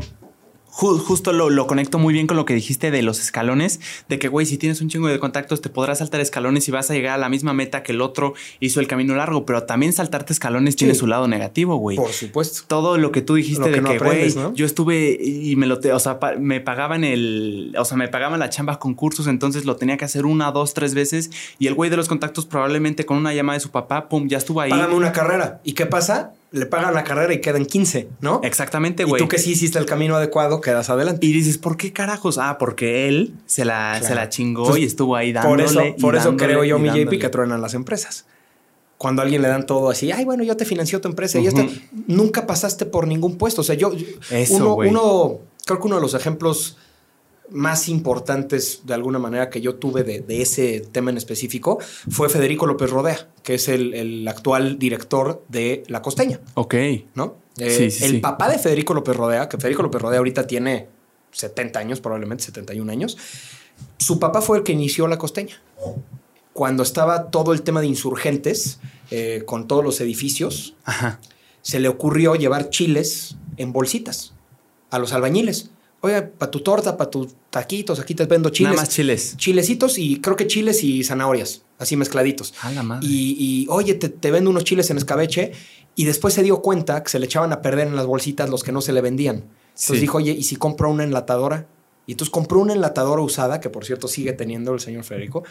Ju- 0.71 0.97
justo 0.99 1.33
lo, 1.33 1.49
lo 1.49 1.67
conecto 1.67 1.99
muy 1.99 2.13
bien 2.13 2.27
con 2.27 2.37
lo 2.37 2.45
que 2.45 2.53
dijiste 2.53 2.91
de 2.91 3.01
los 3.01 3.19
escalones, 3.19 3.79
de 4.09 4.17
que, 4.19 4.27
güey, 4.27 4.45
si 4.45 4.57
tienes 4.57 4.81
un 4.81 4.89
chingo 4.89 5.07
de 5.07 5.19
contactos, 5.19 5.61
te 5.61 5.69
podrás 5.69 5.99
saltar 5.99 6.21
escalones 6.21 6.67
y 6.67 6.71
vas 6.71 6.89
a 6.89 6.93
llegar 6.93 7.13
a 7.13 7.17
la 7.17 7.29
misma 7.29 7.53
meta 7.53 7.83
que 7.83 7.91
el 7.91 8.01
otro 8.01 8.33
hizo 8.59 8.79
el 8.79 8.87
camino 8.87 9.15
largo, 9.15 9.45
pero 9.45 9.63
también 9.63 9.93
saltarte 9.93 10.33
escalones 10.33 10.75
tiene 10.75 10.95
su 10.95 11.07
lado 11.07 11.27
negativo, 11.27 11.75
güey. 11.75 11.97
Por 11.97 12.11
supuesto. 12.11 12.63
todo 12.67 12.97
lo 12.97 13.11
que 13.11 13.21
tú 13.21 13.35
dijiste 13.35 13.65
que 13.65 13.71
de 13.71 13.81
no 13.81 13.89
que, 13.91 13.97
güey, 13.99 14.33
¿no? 14.35 14.53
yo 14.53 14.65
estuve 14.65 15.17
y 15.21 15.55
me 15.55 15.67
lo, 15.67 15.79
te- 15.79 15.93
o 15.93 15.99
sea, 15.99 16.19
pa- 16.19 16.35
me 16.35 16.61
pagaban 16.61 17.03
el, 17.03 17.75
o 17.77 17.85
sea, 17.85 17.97
me 17.97 18.07
pagaban 18.07 18.39
la 18.39 18.49
chamba 18.49 18.79
con 18.79 18.93
cursos, 18.93 19.27
entonces 19.27 19.65
lo 19.65 19.75
tenía 19.75 19.97
que 19.97 20.05
hacer 20.05 20.25
una, 20.25 20.51
dos, 20.51 20.73
tres 20.73 20.93
veces 20.93 21.29
y 21.59 21.67
el 21.67 21.73
güey 21.73 21.89
de 21.89 21.97
los 21.97 22.07
contactos 22.07 22.45
probablemente 22.45 23.05
con 23.05 23.17
una 23.17 23.33
llamada 23.33 23.57
de 23.57 23.61
su 23.61 23.71
papá, 23.71 24.07
pum, 24.09 24.27
ya 24.27 24.37
estuvo 24.37 24.61
ahí. 24.61 24.69
Págame 24.69 24.95
una 24.95 25.11
carrera. 25.11 25.59
¿Y 25.63 25.73
qué 25.73 25.85
pasa? 25.85 26.31
Le 26.51 26.65
pagan 26.65 26.93
la 26.93 27.05
carrera 27.05 27.33
y 27.33 27.39
quedan 27.39 27.65
15, 27.65 28.09
¿no? 28.19 28.41
Exactamente, 28.43 29.03
Y 29.03 29.05
güey. 29.05 29.21
tú 29.21 29.29
que 29.29 29.37
sí 29.37 29.51
hiciste 29.51 29.79
el 29.79 29.85
camino 29.85 30.17
adecuado, 30.17 30.59
quedas 30.59 30.89
adelante. 30.89 31.25
Y 31.25 31.31
dices, 31.31 31.57
¿por 31.57 31.77
qué 31.77 31.93
carajos? 31.93 32.37
Ah, 32.37 32.57
porque 32.59 33.07
él 33.07 33.35
se 33.45 33.63
la, 33.63 33.91
Claro. 33.93 34.05
se 34.07 34.15
la 34.15 34.27
chingó 34.29 34.63
Entonces, 34.63 34.83
y 34.83 34.85
estuvo 34.85 35.15
ahí 35.15 35.31
dándole. 35.31 35.63
por 35.63 35.71
eso, 35.71 35.85
y 35.85 36.01
por 36.01 36.15
eso 36.17 36.35
creo 36.35 36.65
yo, 36.65 36.77
y 36.77 36.81
mi 36.81 36.89
JP, 36.89 37.19
que 37.19 37.29
truenan 37.29 37.61
las 37.61 37.73
empresas. 37.73 38.25
Cuando 38.97 39.21
a 39.21 39.23
alguien 39.23 39.41
le 39.41 39.47
dan 39.47 39.65
todo 39.65 39.89
así, 39.89 40.11
ay, 40.11 40.25
bueno, 40.25 40.43
yo 40.43 40.57
te 40.57 40.65
financio 40.65 40.99
tu 40.99 41.07
empresa 41.07 41.39
y 41.39 41.47
Ujú. 41.47 41.57
este, 41.61 41.81
nunca 42.07 42.45
pasaste 42.45 42.85
por 42.85 43.07
ningún 43.07 43.37
puesto. 43.37 43.61
O 43.61 43.63
sea, 43.63 43.75
yo, 43.75 43.93
Eso, 44.29 44.55
uno, 44.75 44.75
uno, 44.75 45.39
creo 45.65 45.79
que 45.79 45.87
uno 45.87 45.95
de 45.95 46.01
los 46.01 46.13
ejemplos 46.13 46.77
más 47.51 47.89
importantes 47.89 48.81
de 48.85 48.93
alguna 48.93 49.19
manera 49.19 49.49
que 49.49 49.61
yo 49.61 49.75
tuve 49.75 50.03
de, 50.03 50.21
de 50.21 50.41
ese 50.41 50.79
tema 50.91 51.11
en 51.11 51.17
específico 51.17 51.79
fue 52.09 52.29
Federico 52.29 52.65
López 52.65 52.89
Rodea, 52.89 53.27
que 53.43 53.55
es 53.55 53.67
el, 53.67 53.93
el 53.93 54.27
actual 54.27 54.79
director 54.79 55.43
de 55.49 55.83
La 55.87 56.01
Costeña. 56.01 56.39
Ok. 56.55 56.75
¿no? 57.15 57.35
Eh, 57.57 57.69
Sí, 57.69 57.91
sí, 57.91 58.05
el 58.05 58.11
sí. 58.11 58.17
papá 58.19 58.49
de 58.49 58.57
Federico 58.57 58.93
López 58.93 59.15
Rodea, 59.15 59.49
que 59.49 59.57
Federico 59.57 59.83
López 59.83 60.01
Rodea 60.01 60.19
ahorita 60.19 60.47
tiene 60.47 60.87
70 61.31 61.79
años, 61.79 61.99
probablemente 62.01 62.43
71 62.45 62.91
años, 62.91 63.17
su 63.97 64.19
papá 64.19 64.41
fue 64.41 64.57
el 64.59 64.63
que 64.63 64.71
inició 64.71 65.07
la 65.07 65.17
costeña. 65.17 65.61
Cuando 66.53 66.83
estaba 66.83 67.31
todo 67.31 67.53
el 67.53 67.61
tema 67.61 67.81
de 67.81 67.87
insurgentes, 67.87 68.79
eh, 69.09 69.43
con 69.45 69.67
todos 69.67 69.83
los 69.83 70.01
edificios, 70.01 70.75
Ajá. 70.83 71.19
se 71.61 71.79
le 71.79 71.87
ocurrió 71.87 72.35
llevar 72.35 72.69
chiles 72.69 73.35
en 73.57 73.71
bolsitas 73.73 74.33
a 74.89 74.99
los 74.99 75.13
albañiles. 75.13 75.69
Oye, 76.03 76.21
para 76.23 76.49
tu 76.49 76.61
torta, 76.61 76.97
para 76.97 77.09
tus 77.11 77.27
taquitos, 77.49 77.99
aquí 77.99 78.15
te 78.15 78.25
vendo 78.25 78.49
chiles. 78.49 78.71
Nada 78.71 78.81
más 78.81 78.89
chiles. 78.89 79.37
Chilecitos 79.37 79.97
y 79.99 80.19
creo 80.19 80.35
que 80.35 80.47
chiles 80.47 80.83
y 80.83 81.03
zanahorias, 81.03 81.61
así 81.77 81.95
mezcladitos. 81.95 82.53
A 82.61 82.71
la 82.71 82.81
madre. 82.81 83.05
Y, 83.07 83.35
y, 83.39 83.67
oye, 83.69 83.93
te, 83.93 84.09
te 84.09 84.31
vendo 84.31 84.49
unos 84.49 84.63
chiles 84.63 84.89
en 84.89 84.97
escabeche. 84.97 85.51
Y 85.95 86.05
después 86.05 86.33
se 86.33 86.41
dio 86.41 86.61
cuenta 86.61 87.03
que 87.03 87.09
se 87.09 87.19
le 87.19 87.25
echaban 87.25 87.51
a 87.53 87.61
perder 87.61 87.87
en 87.87 87.95
las 87.95 88.05
bolsitas 88.05 88.49
los 88.49 88.63
que 88.63 88.71
no 88.71 88.81
se 88.81 88.93
le 88.93 89.01
vendían. 89.01 89.35
Entonces 89.35 89.95
Sí. 89.95 89.99
dijo, 89.99 90.17
oye, 90.17 90.31
¿y 90.31 90.43
si 90.43 90.55
compro 90.55 90.89
una 90.89 91.03
enlatadora? 91.03 91.67
Y 92.07 92.13
entonces 92.13 92.31
compró 92.31 92.59
una 92.59 92.73
enlatadora 92.73 93.21
usada, 93.21 93.59
que 93.59 93.69
por 93.69 93.85
cierto 93.85 94.07
sigue 94.07 94.33
teniendo 94.33 94.73
el 94.73 94.79
señor 94.79 95.03
Federico. 95.03 95.43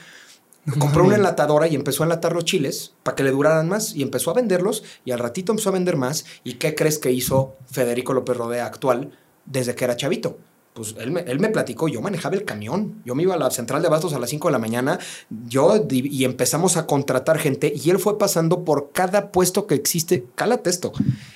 Compró 0.79 1.05
una 1.05 1.17
enlatadora 1.17 1.69
y 1.69 1.75
empezó 1.75 2.03
a 2.03 2.07
enlatar 2.07 2.33
los 2.35 2.45
chiles 2.45 2.93
para 3.03 3.15
que 3.15 3.23
le 3.23 3.31
duraran 3.31 3.69
más 3.69 3.95
y 3.95 4.03
empezó 4.03 4.31
a 4.31 4.35
venderlos 4.35 4.83
y 5.07 5.11
al 5.13 5.19
ratito 5.19 5.53
empezó 5.53 5.71
a 5.71 5.73
vender 5.73 5.97
más. 5.97 6.27
¿Y 6.45 6.55
qué 6.55 6.75
crees 6.75 6.99
que 6.99 7.11
hizo 7.13 7.57
Federico 7.71 8.13
López 8.13 8.37
Rodea 8.37 8.67
actual 8.67 9.11
desde 9.51 9.75
que 9.75 9.85
era 9.85 9.97
chavito? 9.97 10.39
Pues 10.73 10.95
él 11.01 11.11
me, 11.11 11.21
él 11.23 11.41
me 11.41 11.49
platicó, 11.49 11.89
yo 11.89 12.01
manejaba 12.01 12.37
el 12.37 12.45
camión, 12.45 13.03
yo 13.05 13.17
me 13.17 13.25
iba 13.25 13.35
a 13.35 13.39
la 13.39 13.51
central 13.51 13.83
de 13.83 13.89
abastos 13.89 14.13
a 14.15 14.21
las 14.21 14.31
5 14.31 14.49
de 14.49 14.53
la 14.53 14.59
mañana, 14.61 15.01
yo 15.49 15.85
y 15.91 16.25
empezamos 16.25 16.77
a 16.77 16.87
contratar 16.87 17.39
gente 17.39 17.73
y 17.75 17.91
él 17.91 17.99
fue 17.99 18.19
pasando 18.19 18.65
por 18.65 18.91
cada 18.93 19.33
puesto 19.33 19.67
que 19.67 19.75
existe. 19.75 20.25
Cálate 20.37 20.71
esto, 20.71 20.93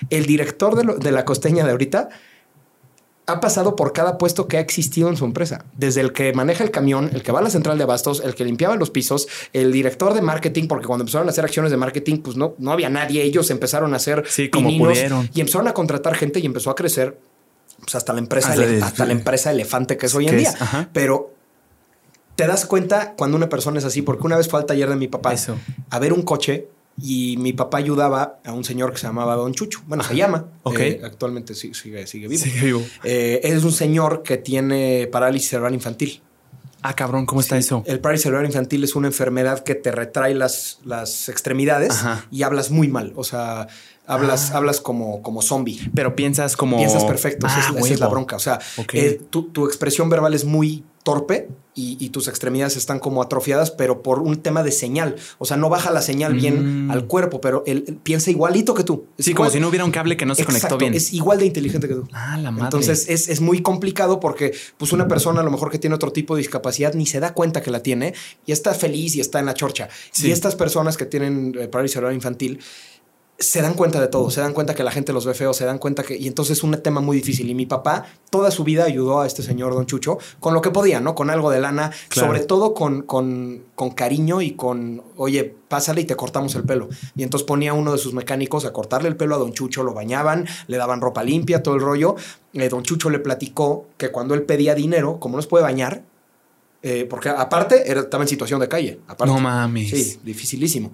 el 0.09 0.27
director 0.27 0.77
de, 0.77 0.85
lo- 0.85 0.95
de 0.97 1.11
la 1.11 1.25
costeña 1.25 1.65
de 1.65 1.73
ahorita 1.73 2.11
ha 3.27 3.41
pasado 3.41 3.75
por 3.75 3.93
cada 3.95 4.19
puesto 4.19 4.47
que 4.49 4.59
ha 4.59 4.61
existido 4.61 5.09
en 5.09 5.17
su 5.17 5.25
empresa. 5.25 5.65
Desde 5.77 6.03
el 6.03 6.13
que 6.13 6.33
maneja 6.35 6.63
el 6.63 6.71
camión, 6.71 7.11
el 7.15 7.23
que 7.23 7.33
va 7.33 7.39
a 7.39 7.43
la 7.43 7.49
central 7.51 7.79
de 7.79 7.85
abastos, 7.85 8.21
el 8.23 8.35
que 8.35 8.45
limpiaba 8.45 8.77
los 8.77 8.91
pisos, 8.91 9.27
el 9.55 9.73
director 9.73 10.13
de 10.13 10.21
marketing, 10.21 10.69
porque 10.69 10.87
cuando 10.87 11.03
empezaron 11.05 11.27
a 11.27 11.31
hacer 11.31 11.43
acciones 11.45 11.71
de 11.71 11.79
marketing, 11.79 12.19
pues 12.19 12.37
no, 12.37 12.55
no 12.59 12.71
había 12.71 12.91
nadie. 12.91 13.23
Ellos 13.23 13.51
empezaron 13.51 13.95
a 13.95 13.97
hacer 13.97 14.25
Sí, 14.29 14.51
como 14.51 14.69
pudieron. 14.77 15.29
y 15.35 15.41
empezaron 15.41 15.69
a 15.69 15.73
contratar 15.73 16.15
gente 16.15 16.39
y 16.39 16.45
empezó 16.47 16.69
a 16.71 16.75
crecer 16.75 17.19
pues, 17.85 17.95
hasta 17.95 18.13
la 18.13 18.19
empresa, 18.19 18.55
Hasta 18.83 19.07
la 19.07 19.13
empresa 19.13 19.51
elefante 19.51 19.97
que 19.97 20.07
es 20.07 20.15
hoy 20.15 20.29
en 20.29 20.39
día. 20.39 20.51
es, 20.51 20.61
ajá. 20.61 20.89
Pero 20.93 21.33
te 22.37 22.47
das 22.47 22.67
cuenta 22.67 23.15
cuando 23.17 23.37
una 23.37 23.49
persona 23.49 23.79
es 23.79 23.85
así, 23.85 24.03
porque 24.03 24.25
una 24.25 24.37
vez 24.37 24.49
fue 24.49 24.61
al 24.61 24.67
taller 24.67 24.89
de 24.89 24.97
mi 24.97 25.09
papá 25.09 25.33
Eso. 25.33 25.57
a 25.91 25.99
ver 25.99 26.13
un 26.13 26.23
coche 26.23 26.69
y 27.01 27.37
mi 27.39 27.53
papá 27.53 27.79
ayudaba 27.79 28.39
a 28.45 28.53
un 28.53 28.65
señor 28.65 28.93
que 28.93 28.99
se 28.99 29.07
llamaba 29.07 29.35
Don 29.35 29.53
Chucho. 29.53 29.83
Bueno, 29.87 30.05
se 30.05 30.15
llama. 30.15 30.47
Ok. 30.63 30.79
Eh, 30.79 31.01
actualmente 31.05 31.55
sigue, 31.55 32.07
sigue 32.07 32.29
vivo. 32.29 32.43
Sigue 32.43 32.61
vivo. 32.61 32.83
Eh, 33.03 33.41
es 33.43 33.65
un 33.65 33.73
señor 33.73 34.23
que 34.23 34.37
tiene 34.37 35.09
parálisis 35.11 35.51
cerebral 35.51 35.75
infantil. 35.75 36.23
Ah, 36.83 36.95
cabrón, 36.95 37.25
¿cómo 37.27 37.41
está 37.41 37.57
eso? 37.57 37.83
El 37.87 37.99
parálisis 37.99 38.25
cerebral 38.25 38.47
infantil 38.47 38.85
es 38.85 38.95
una 38.95 39.09
enfermedad 39.09 39.65
que 39.65 39.75
te 39.75 39.91
retrae 39.91 40.35
las, 40.35 40.81
las 40.85 41.29
extremidades 41.29 41.93
Ajá. 41.93 42.27
y 42.31 42.43
hablas 42.43 42.71
muy 42.71 42.89
mal. 42.89 43.13
O 43.17 43.25
sea, 43.25 43.69
hablas, 44.07 44.51
Ah. 44.51 44.57
hablas 44.59 44.81
como, 44.81 45.23
como 45.23 45.43
zombie. 45.43 45.91
Pero 45.95 46.15
piensas 46.17 46.57
como. 46.57 46.77
Piensas 46.77 47.05
perfecto. 47.05 47.47
esa, 47.47 47.57
Ah, 47.57 47.61
es, 47.61 47.85
esa 47.85 47.95
es 47.95 48.01
la 48.01 48.07
huevo. 48.07 48.15
bronca. 48.17 48.37
O 48.37 48.41
sea, 48.41 48.59
eh, 48.93 49.21
tu, 49.31 49.45
tu 49.45 49.67
expresión 49.67 50.09
verbal 50.11 50.35
es 50.35 50.45
muy 50.45 50.85
torpe 51.03 51.49
y, 51.75 51.99
y 52.03 52.09
tus 52.09 52.29
extremidades 52.29 52.77
están 52.79 52.99
como 52.99 53.21
atrofiadas, 53.21 53.71
pero 53.71 54.03
por 54.03 54.21
un 54.21 54.37
tema 54.37 54.63
de 54.63 54.73
señal. 54.73 55.17
O 55.37 55.45
sea, 55.45 55.59
no 55.59 55.69
baja 55.69 55.91
la 55.91 56.01
señal 56.01 56.33
bien 56.33 56.87
Mm. 56.87 56.91
al 56.91 57.07
cuerpo, 57.07 57.43
pero 57.43 57.63
él, 57.67 57.85
él 57.87 57.99
piensa 58.03 58.31
igualito 58.31 58.73
que 58.73 58.85
tú. 58.85 59.05
Es 59.19 59.27
Sí, 59.27 59.35
como 59.35 59.51
si 59.51 59.61
no 59.61 59.69
hubiera 59.69 59.85
un 59.85 59.91
cable 59.91 60.17
que 60.17 60.25
no 60.25 60.35
se 60.35 60.41
Exacto, 60.43 60.61
conectó 60.69 60.79
bien. 60.79 60.95
Es 60.95 61.13
igual 61.13 61.39
de 61.41 61.45
inteligente 61.47 61.89
que 61.89 61.95
tú. 61.95 62.09
Ah, 62.13 62.39
la 62.39 62.51
madre. 62.51 62.65
Entonces 62.67 63.07
es, 63.11 63.29
es 63.29 63.43
muy 63.43 63.61
complicado 63.61 64.19
porque 64.19 64.55
pues 64.79 64.93
una 64.95 65.07
persona 65.07 65.41
a 65.41 65.45
lo 65.45 65.51
mejor 65.51 65.71
que 65.71 65.79
tiene 65.79 65.95
otro 65.95 66.11
tipo 66.11 66.35
de 66.37 66.39
discapacidad 66.39 66.95
ni 66.95 67.05
se 67.05 67.21
da 67.21 67.35
cuenta 67.35 67.61
que 67.61 67.71
la 67.71 67.83
tiene 67.83 68.15
y 68.47 68.53
está 68.53 68.73
feliz 68.73 69.15
y 69.17 69.21
está 69.21 69.41
en 69.41 69.47
la 69.47 69.53
chorcha. 69.53 69.91
Sí. 70.11 70.29
Y 70.29 70.31
estas 70.31 70.55
personas 70.57 70.97
que 70.97 71.05
tienen 71.05 71.55
eh, 71.61 71.69
parálisis 71.69 71.95
cerebral 71.95 72.15
infantil 72.15 72.61
se 73.37 73.61
dan 73.63 73.75
cuenta 73.75 74.01
de 74.01 74.07
todo, 74.07 74.31
se 74.31 74.41
dan 74.41 74.53
cuenta 74.53 74.75
que 74.75 74.85
la 74.85 74.93
gente 74.93 75.13
los 75.13 75.27
ve 75.27 75.35
feos, 75.35 75.57
se 75.57 75.65
dan 75.65 75.79
cuenta 75.79 76.05
que... 76.05 76.17
Y 76.17 76.29
entonces 76.29 76.59
es 76.59 76.65
un 76.65 76.81
tema 76.81 77.01
muy 77.01 77.17
difícil. 77.17 77.51
Y 77.51 77.55
mi 77.55 77.67
papá 77.67 78.07
toda 78.31 78.51
su 78.53 78.63
vida 78.63 78.85
ayudó 78.85 79.21
a 79.21 79.27
este 79.27 79.43
señor 79.43 79.75
Don 79.75 79.87
Chucho 79.87 80.19
con 80.39 80.55
lo 80.55 80.61
que 80.61 80.71
podía, 80.71 81.01
¿no? 81.01 81.15
Con 81.17 81.31
algo 81.31 81.51
de 81.51 81.61
lana, 81.61 81.91
Claro. 82.09 82.29
sobre 82.29 82.41
todo 82.41 82.75
con, 82.75 83.03
con, 83.03 83.65
con 83.75 83.91
cariño 83.91 84.41
y 84.41 84.53
con, 84.53 85.03
oye, 85.17 85.55
pásale 85.69 86.03
y 86.03 86.05
te 86.05 86.15
cortamos 86.15 86.55
el 86.55 86.63
pelo. 86.63 86.89
Y 87.17 87.25
entonces 87.25 87.45
ponía 87.45 87.73
a 87.73 87.75
uno 87.75 87.93
de 87.93 87.99
sus 87.99 88.15
mecánicos 88.15 88.65
a 88.65 88.73
cortarle 88.73 89.09
el 89.09 89.17
pelo 89.17 89.35
a 89.35 89.39
Don 89.39 89.53
Chucho, 89.53 89.83
lo 89.83 89.95
bañaban, 89.95 90.47
le 90.69 90.77
daban 90.77 91.01
ropa 91.01 91.25
limpia, 91.25 91.63
todo 91.63 91.75
el 91.75 91.81
rollo. 91.81 92.15
Eh, 92.53 92.69
don 92.69 92.85
Chucho 92.85 93.11
le 93.11 93.19
platicó 93.19 93.87
que 93.97 94.13
cuando 94.13 94.35
él 94.35 94.43
pedía 94.45 94.77
dinero, 94.77 95.19
como 95.19 95.37
no 95.37 95.43
se 95.43 95.49
puede 95.49 95.65
bañar, 95.65 96.03
eh, 96.87 97.07
porque 97.09 97.31
aparte 97.31 97.91
era, 97.91 98.03
estaba 98.03 98.25
en 98.25 98.29
situación 98.29 98.61
de 98.61 98.69
calle. 98.69 99.01
Aparte. 99.09 99.33
No 99.33 99.41
mames. 99.41 99.89
Sí, 99.89 100.21
dificilísimo. 100.23 100.93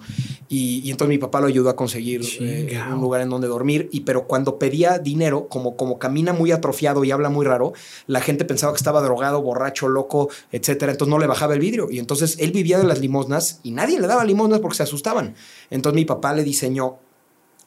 Y, 0.49 0.83
y 0.85 0.91
entonces 0.93 1.09
mi 1.09 1.19
papá 1.19 1.41
lo 1.41 1.49
ayudó 1.49 1.69
a 1.69 1.75
conseguir 1.75 2.21
eh, 2.39 2.81
un 2.93 3.01
lugar 3.01 3.23
en 3.23 3.29
donde 3.29 3.49
dormir. 3.49 3.89
Y 3.91 4.03
pero 4.03 4.29
cuando 4.29 4.57
pedía 4.57 5.01
dinero, 5.01 5.49
como, 5.49 5.77
como 5.77 5.99
camina 5.99 6.33
muy 6.33 6.53
atrofiado 6.53 7.03
y 7.03 7.11
habla 7.11 7.29
muy 7.29 7.45
raro, 7.45 7.73
la 8.07 8.21
gente 8.21 8.45
pensaba 8.45 8.73
que 8.73 8.77
estaba 8.77 9.03
drogado, 9.03 9.43
borracho, 9.43 9.89
loco, 9.89 10.31
etcétera. 10.53 10.93
Entonces 10.93 11.11
no 11.11 11.19
le 11.19 11.27
bajaba 11.27 11.55
el 11.55 11.61
vidrio. 11.61 11.89
Y 11.91 11.99
entonces 11.99 12.37
él 12.39 12.53
vivía 12.53 12.79
de 12.79 12.85
las 12.85 13.01
limosnas 13.01 13.59
y 13.65 13.73
nadie 13.73 13.99
le 13.99 14.07
daba 14.07 14.25
limosnas 14.25 14.61
porque 14.61 14.77
se 14.77 14.85
asustaban. 14.85 15.35
Entonces 15.71 15.97
mi 15.97 16.05
papá 16.05 16.33
le 16.35 16.45
diseñó 16.45 16.99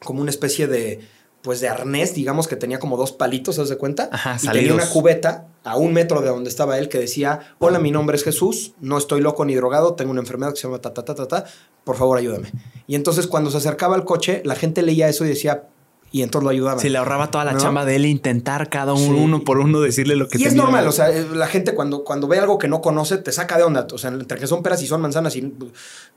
como 0.02 0.22
una 0.22 0.32
especie 0.32 0.68
de 0.68 1.02
pues 1.44 1.60
de 1.60 1.68
arnés, 1.68 2.16
digamos 2.16 2.48
que 2.48 2.56
tenía 2.56 2.80
como 2.80 2.96
dos 2.96 3.12
palitos, 3.12 3.56
¿se 3.56 3.66
de 3.66 3.78
cuenta? 3.78 4.10
Ajá, 4.12 4.38
y 4.42 4.48
tenía 4.48 4.74
una 4.74 4.90
cubeta 4.90 5.48
a 5.66 5.76
un 5.76 5.92
metro 5.94 6.22
de 6.22 6.30
donde 6.30 6.50
estaba 6.50 6.80
él 6.80 6.88
que 6.88 6.98
decía, 6.98 7.42
hola, 7.60 7.80
mi 7.80 7.92
nombre 7.92 8.16
es 8.16 8.24
Jesús, 8.24 8.74
no 8.80 8.98
estoy 8.98 9.20
loco 9.20 9.44
ni 9.44 9.54
drogado, 9.54 9.94
tengo 9.94 10.12
una 10.12 10.22
enfermedad 10.22 10.54
que 10.54 10.62
se 10.62 10.68
llama 10.68 10.80
ta, 10.80 10.94
ta, 10.94 11.04
ta, 11.04 11.14
ta, 11.14 11.28
ta, 11.28 11.46
por 11.84 11.98
favor 11.98 12.18
ayúdame. 12.18 12.50
Y 12.88 12.96
entonces 12.96 13.28
cuando 13.28 13.52
se 13.52 13.58
acercaba 13.58 13.96
al 13.96 14.06
coche, 14.06 14.42
la 14.46 14.56
gente 14.56 14.82
leía 14.84 15.10
eso 15.10 15.26
y 15.26 15.28
decía, 15.28 15.68
y 16.14 16.22
entonces 16.22 16.44
lo 16.46 16.52
ayudaban. 16.52 16.80
Se 16.80 16.90
le 16.90 16.98
ahorraba 16.98 17.30
toda 17.32 17.44
la 17.44 17.52
¿No? 17.54 17.60
chamba 17.60 17.84
de 17.84 17.98
él 17.98 18.06
intentar 18.06 18.70
cada 18.70 18.94
uno, 18.94 19.04
Sí. 19.18 19.22
uno 19.22 19.44
por 19.44 19.58
uno 19.58 19.82
decirle 19.82 20.16
lo 20.16 20.30
que 20.30 20.38
y 20.38 20.44
es 20.44 20.50
tenía. 20.50 20.64
normal, 20.64 20.88
o 20.88 20.92
sea, 20.94 21.10
eh, 21.10 21.26
la 21.34 21.48
gente 21.48 21.74
cuando, 21.74 22.06
cuando 22.06 22.28
ve 22.30 22.40
algo 22.40 22.58
que 22.58 22.68
no 22.70 22.80
conoce 22.82 23.18
te 23.18 23.32
saca 23.32 23.58
de 23.58 23.64
onda. 23.64 23.86
O 23.92 23.98
sea, 23.98 24.12
entre 24.12 24.38
que 24.40 24.48
son 24.48 24.64
peras 24.64 24.82
y 24.84 24.88
son 24.88 25.02
manzanas, 25.02 25.36
y, 25.36 25.52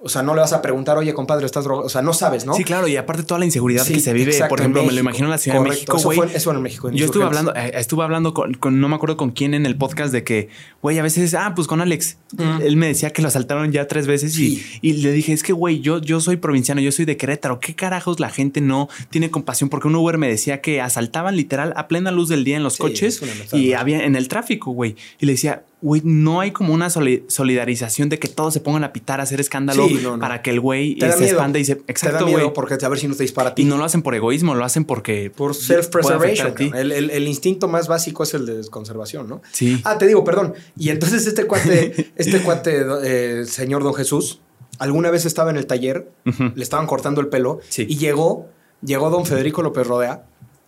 o 0.00 0.08
sea, 0.08 0.22
no 0.22 0.34
le 0.34 0.42
vas 0.42 0.52
a 0.52 0.60
preguntar, 0.62 0.98
oye, 0.98 1.14
compadre, 1.14 1.46
estás 1.46 1.64
drogado. 1.64 1.86
O 1.86 1.88
sea, 1.88 2.02
no 2.02 2.12
sabes, 2.12 2.44
¿no? 2.46 2.54
Sí, 2.54 2.62
claro, 2.62 2.86
y 2.86 2.96
aparte 2.96 3.22
toda 3.22 3.38
la 3.40 3.46
inseguridad 3.46 3.84
Sí, 3.84 3.94
que 3.94 4.00
se 4.00 4.12
vive, 4.12 4.32
exacto, 4.32 4.50
por 4.50 4.60
ejemplo, 4.60 4.84
me 4.84 4.92
lo 4.92 5.00
imagino 5.00 5.24
en 5.26 5.30
la 5.30 5.38
Ciudad 5.38 5.62
de 5.62 5.68
México, 5.70 5.96
eso 5.96 6.08
güey. 6.12 6.20
eso 6.34 6.50
en 6.52 6.62
México, 6.62 6.88
en 6.90 6.94
Yo 6.94 7.06
estuve 7.06 7.24
hablando, 7.24 7.54
eh, 7.56 7.72
estuve 7.74 8.04
hablando 8.04 8.34
con, 8.34 8.52
con- 8.54 8.78
no 8.80 8.88
me 8.88 8.94
acuerdo 8.96 9.16
con 9.16 9.30
quién 9.30 9.54
en 9.54 9.64
el 9.64 9.76
podcast 9.78 10.12
de 10.12 10.22
que, 10.24 10.50
güey, 10.82 10.98
a 10.98 11.02
veces, 11.02 11.32
ah, 11.34 11.52
pues 11.56 11.66
con 11.66 11.80
Alex. 11.80 12.18
Mm. 12.36 12.60
Él 12.62 12.76
me 12.76 12.86
decía 12.88 13.10
que 13.14 13.22
lo 13.22 13.28
asaltaron 13.28 13.72
ya 13.72 13.86
tres 13.88 14.06
veces 14.06 14.34
Sí. 14.34 14.62
y, 14.82 14.90
y 14.90 14.92
le 15.02 15.12
dije, 15.12 15.32
es 15.32 15.42
que, 15.42 15.54
güey, 15.54 15.80
yo, 15.80 16.02
yo 16.02 16.20
soy 16.20 16.36
provinciano, 16.36 16.80
yo 16.82 16.92
soy 16.92 17.06
de 17.06 17.16
Querétaro. 17.16 17.60
¿Qué 17.60 17.74
carajos 17.74 18.20
la 18.20 18.28
gente 18.28 18.60
no 18.60 18.88
tiene 19.10 19.30
compasión? 19.30 19.70
Porque 19.70 19.85
un 19.86 19.94
Uber 19.96 20.18
me 20.18 20.28
decía 20.28 20.60
que 20.60 20.80
asaltaban 20.80 21.36
literal 21.36 21.72
a 21.76 21.88
plena 21.88 22.10
luz 22.10 22.28
del 22.28 22.44
día 22.44 22.56
en 22.56 22.62
los 22.62 22.74
Sí, 22.74 22.78
coches 22.82 23.20
y 23.52 23.72
había 23.72 24.04
en 24.04 24.16
el 24.16 24.28
tráfico, 24.28 24.70
güey. 24.72 24.96
Y 25.20 25.26
le 25.26 25.32
decía, 25.32 25.64
güey, 25.82 26.02
no 26.04 26.40
hay 26.40 26.50
como 26.50 26.74
una 26.74 26.90
soli- 26.90 27.24
solidarización 27.28 28.08
de 28.08 28.18
que 28.18 28.28
todos 28.28 28.52
se 28.54 28.60
pongan 28.60 28.84
a 28.84 28.92
pitar, 28.92 29.20
a 29.20 29.22
hacer 29.22 29.40
escándalo 29.40 29.86
Sí, 29.88 30.00
no, 30.02 30.16
no. 30.16 30.18
para 30.20 30.42
que 30.42 30.50
el 30.50 30.60
güey 30.60 30.98
se 31.00 31.06
expanda 31.26 31.58
y 31.58 31.64
se... 31.64 31.76
te 31.76 31.80
da 31.82 31.84
Exacto, 31.88 32.26
miedo 32.26 32.40
güey. 32.40 32.52
porque 32.54 32.74
a 32.82 32.88
ver 32.88 32.98
si 32.98 33.08
no 33.08 33.14
te 33.14 33.22
dispara 33.22 33.50
a 33.50 33.54
ti. 33.54 33.62
Y 33.62 33.64
no 33.64 33.76
lo 33.78 33.84
hacen 33.84 34.02
por 34.02 34.14
egoísmo, 34.14 34.54
lo 34.54 34.64
hacen 34.64 34.84
porque... 34.84 35.30
Por 35.30 35.54
self-preservation. 35.54 36.54
El, 36.74 36.92
el- 36.92 37.10
el 37.10 37.28
instinto 37.28 37.68
más 37.68 37.88
básico 37.88 38.22
es 38.22 38.34
el 38.34 38.46
de 38.46 38.66
conservación, 38.70 39.28
¿no? 39.28 39.42
Sí. 39.52 39.80
Ah, 39.84 39.98
te 39.98 40.06
digo, 40.06 40.24
perdón. 40.24 40.54
Y 40.78 40.90
entonces 40.90 41.26
este 41.26 41.46
cuate, 41.46 42.10
este 42.16 42.40
cuate, 42.40 42.84
eh, 43.04 43.44
señor 43.46 43.82
Don 43.82 43.94
Jesús, 43.94 44.40
alguna 44.78 45.10
vez 45.10 45.24
estaba 45.24 45.50
en 45.50 45.56
el 45.56 45.66
taller, 45.66 46.08
le 46.54 46.62
estaban 46.62 46.86
cortando 46.86 47.20
el 47.20 47.28
pelo 47.28 47.60
Sí. 47.68 47.86
y 47.88 47.96
llegó, 47.96 48.48
llegó 48.82 49.10
Don 49.10 49.26
Federico 49.26 49.62
López 49.62 49.86
Rodea, 49.86 50.24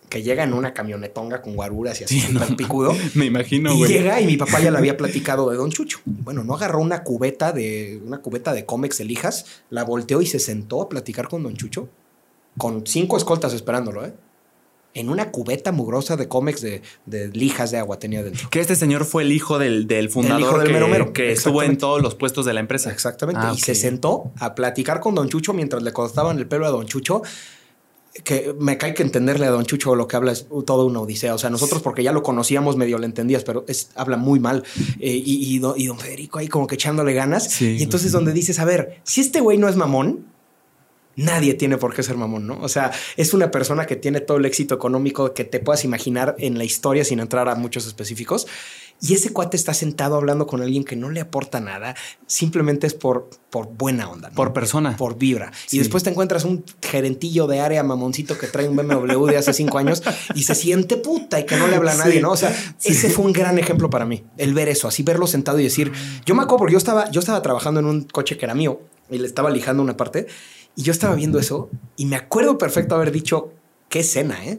que 0.09 0.23
llega 0.23 0.43
en 0.43 0.55
una 0.55 0.73
camionetonga 0.73 1.43
con 1.43 1.55
guaruras 1.55 2.01
y 2.01 2.05
así, 2.05 2.21
Sí, 2.21 2.35
picudo. 2.57 2.95
Me 3.15 3.27
imagino, 3.27 3.73
y 3.75 3.77
güey. 3.79 3.93
llega 3.93 4.21
y 4.21 4.27
mi 4.27 4.37
papá 4.37 4.61
ya 4.61 4.71
le 4.71 4.79
había 4.79 4.97
platicado 4.97 5.51
de 5.51 5.57
Don 5.57 5.71
Chucho. 5.71 5.99
Bueno, 6.07 6.45
no 6.45 6.55
agarró 6.55 6.81
una 6.81 7.03
cubeta 7.05 7.53
de 7.53 8.01
una 8.05 8.19
cubeta 8.19 8.53
de 8.55 8.65
cómex 8.65 9.01
elijas, 9.01 9.45
la 9.71 9.85
volteó 9.85 10.23
y 10.23 10.27
se 10.27 10.39
sentó 10.39 10.81
a 10.83 10.89
platicar 10.89 11.29
con 11.29 11.43
Don 11.43 11.55
Chucho 11.55 11.89
con 12.57 12.87
cinco 12.87 13.17
escoltas 13.17 13.53
esperándolo, 13.53 14.05
¿eh? 14.05 14.15
En 14.95 15.11
una 15.11 15.31
cubeta 15.31 15.71
mugrosa 15.71 16.17
de 16.17 16.27
cómex 16.27 16.61
de, 16.61 16.83
de 17.07 17.29
lijas 17.29 17.71
de 17.71 17.79
agua 17.79 17.99
tenía 18.01 18.25
dentro. 18.25 18.49
Que 18.51 18.59
este 18.59 18.75
señor 18.75 19.05
fue 19.05 19.23
el 19.23 19.31
hijo 19.31 19.59
del, 19.59 19.87
del 19.87 20.09
fundador 20.09 20.41
hijo 20.41 20.59
del 20.59 20.67
que, 20.67 20.73
mero 20.73 20.89
mero, 20.89 21.13
que 21.13 21.31
estuvo 21.31 21.63
en 21.63 21.77
todos 21.77 22.03
los 22.03 22.15
puestos 22.17 22.47
de 22.47 22.55
la 22.55 22.61
empresa. 22.61 22.91
Exactamente. 22.91 23.41
Ah, 23.45 23.53
Y 23.55 23.61
se 23.61 23.75
sentó 23.77 24.33
a 24.41 24.55
platicar 24.57 24.99
con 25.01 25.15
Don 25.15 25.29
Chucho 25.29 25.53
mientras 25.53 25.83
le 25.83 25.93
cortaban 25.93 26.39
el 26.39 26.49
pelo 26.49 26.67
a 26.67 26.71
Don 26.71 26.87
Chucho. 26.87 27.23
Que 28.25 28.55
me 28.59 28.79
cae 28.79 28.95
que 28.95 29.03
entenderle 29.03 29.47
a 29.47 29.51
Don 29.51 29.65
Chucho 29.65 29.95
lo 29.95 30.09
que 30.09 30.17
habla 30.17 30.33
es 30.33 30.47
toda 30.67 30.85
una 30.85 31.01
odisea. 31.01 31.35
O 31.35 31.39
sea, 31.39 31.51
nosotros 31.51 31.83
porque 31.83 32.03
ya 32.03 32.13
lo 32.13 32.23
conocíamos, 32.23 32.77
medio 32.77 32.99
le 32.99 33.07
entendías, 33.07 33.45
pero 33.45 33.65
es, 33.69 33.91
habla 33.95 34.17
muy 34.17 34.41
mal. 34.41 34.65
Eh, 35.01 35.11
y, 35.11 35.55
y, 35.55 35.59
don, 35.59 35.75
y 35.77 35.87
don 35.87 35.99
Federico 35.99 36.39
ahí 36.39 36.49
como 36.49 36.67
que 36.67 36.75
echándole 36.75 37.13
ganas. 37.15 37.51
Sí, 37.51 37.77
y 37.79 37.83
entonces 37.83 38.13
donde 38.13 38.33
dices, 38.33 38.59
a 38.59 38.65
ver, 38.65 39.01
si 39.05 39.21
este 39.21 39.41
güey 39.41 39.59
no 39.59 39.69
es 39.69 39.77
mamón, 39.77 40.27
nadie 41.19 41.55
tiene 41.55 41.77
por 41.77 41.95
qué 41.95 42.03
ser 42.03 42.17
mamón, 42.17 42.47
¿no? 42.47 42.59
O 42.63 42.69
sea, 42.69 42.93
es 43.17 43.35
una 43.35 43.51
persona 43.51 43.87
que 43.87 43.97
tiene 43.97 44.21
todo 44.21 44.39
el 44.39 44.47
éxito 44.47 44.75
económico 44.75 45.35
que 45.35 45.45
te 45.45 45.59
puedas 45.59 45.85
imaginar 45.85 46.37
en 46.39 46.57
la 46.57 46.65
historia 46.65 47.05
sin 47.05 47.19
entrar 47.19 47.49
a 47.49 47.57
muchos 47.57 47.87
específicos. 47.87 48.47
Y 49.01 49.15
ese 49.15 49.33
cuate 49.33 49.57
está 49.57 49.75
sentado 49.75 50.17
hablando 50.17 50.47
con 50.47 50.61
alguien 50.61 50.85
que 50.85 50.97
no 50.97 51.11
le 51.11 51.21
aporta 51.21 51.61
nada, 51.61 51.95
simplemente 52.27 52.87
es 52.87 52.95
por, 52.95 53.31
por 53.51 53.69
buena 53.69 54.11
onda. 54.11 54.31
¿no? 54.31 54.35
Por 54.35 54.53
persona. 54.53 54.97
Por 54.97 55.17
vibra. 55.19 55.53
Sí. 55.67 55.77
Y 55.77 55.79
después 55.79 56.03
te 56.03 56.11
encuentras 56.11 56.45
un 56.45 56.65
gerentillo 56.83 57.47
de 57.47 57.61
área 57.61 57.83
mamoncito 57.85 58.37
que 58.37 58.49
trae 58.49 58.69
un 58.69 58.77
BMW 58.77 59.27
de 59.27 59.37
hace 59.37 59.53
cinco 59.53 59.79
años 59.79 60.03
y 60.35 60.43
se 60.43 60.55
siente 60.55 60.97
puta 60.97 61.39
y 61.39 61.47
que 61.47 61.57
no 61.57 61.69
le 61.69 61.77
habla 61.77 61.93
a 61.93 61.97
nadie, 61.97 62.15
Sí. 62.15 62.21
¿no? 62.21 62.33
O 62.33 62.37
sea, 62.37 62.53
ese 62.83 63.11
fue 63.11 63.25
un 63.25 63.33
gran 63.33 63.59
ejemplo 63.59 63.89
para 63.89 64.05
mí, 64.05 64.25
el 64.37 64.53
ver 64.55 64.69
eso, 64.69 64.89
así 64.89 65.03
verlo 65.03 65.27
sentado 65.27 65.61
y 65.61 65.65
decir, 65.65 65.93
yo 66.27 66.35
me 66.35 66.43
acuerdo 66.43 66.59
porque 66.59 66.73
yo 66.73 66.79
estaba, 66.79 67.11
yo 67.11 67.21
estaba 67.21 67.41
trabajando 67.43 67.81
en 67.81 67.87
un 67.87 68.03
coche 68.05 68.37
que 68.37 68.45
era 68.47 68.55
mío 68.55 68.81
y 69.11 69.19
le 69.19 69.27
estaba 69.27 69.51
lijando 69.51 69.83
una 69.83 69.97
parte 69.97 70.27
y 70.75 70.83
yo 70.83 70.93
estaba 70.93 71.15
viendo 71.15 71.39
eso 71.39 71.71
y 71.97 72.07
me 72.07 72.17
acuerdo 72.17 72.59
perfecto 72.59 72.95
haber 72.95 73.13
dicho, 73.13 73.53
qué 73.89 74.01
escena, 74.01 74.45
¿eh? 74.45 74.59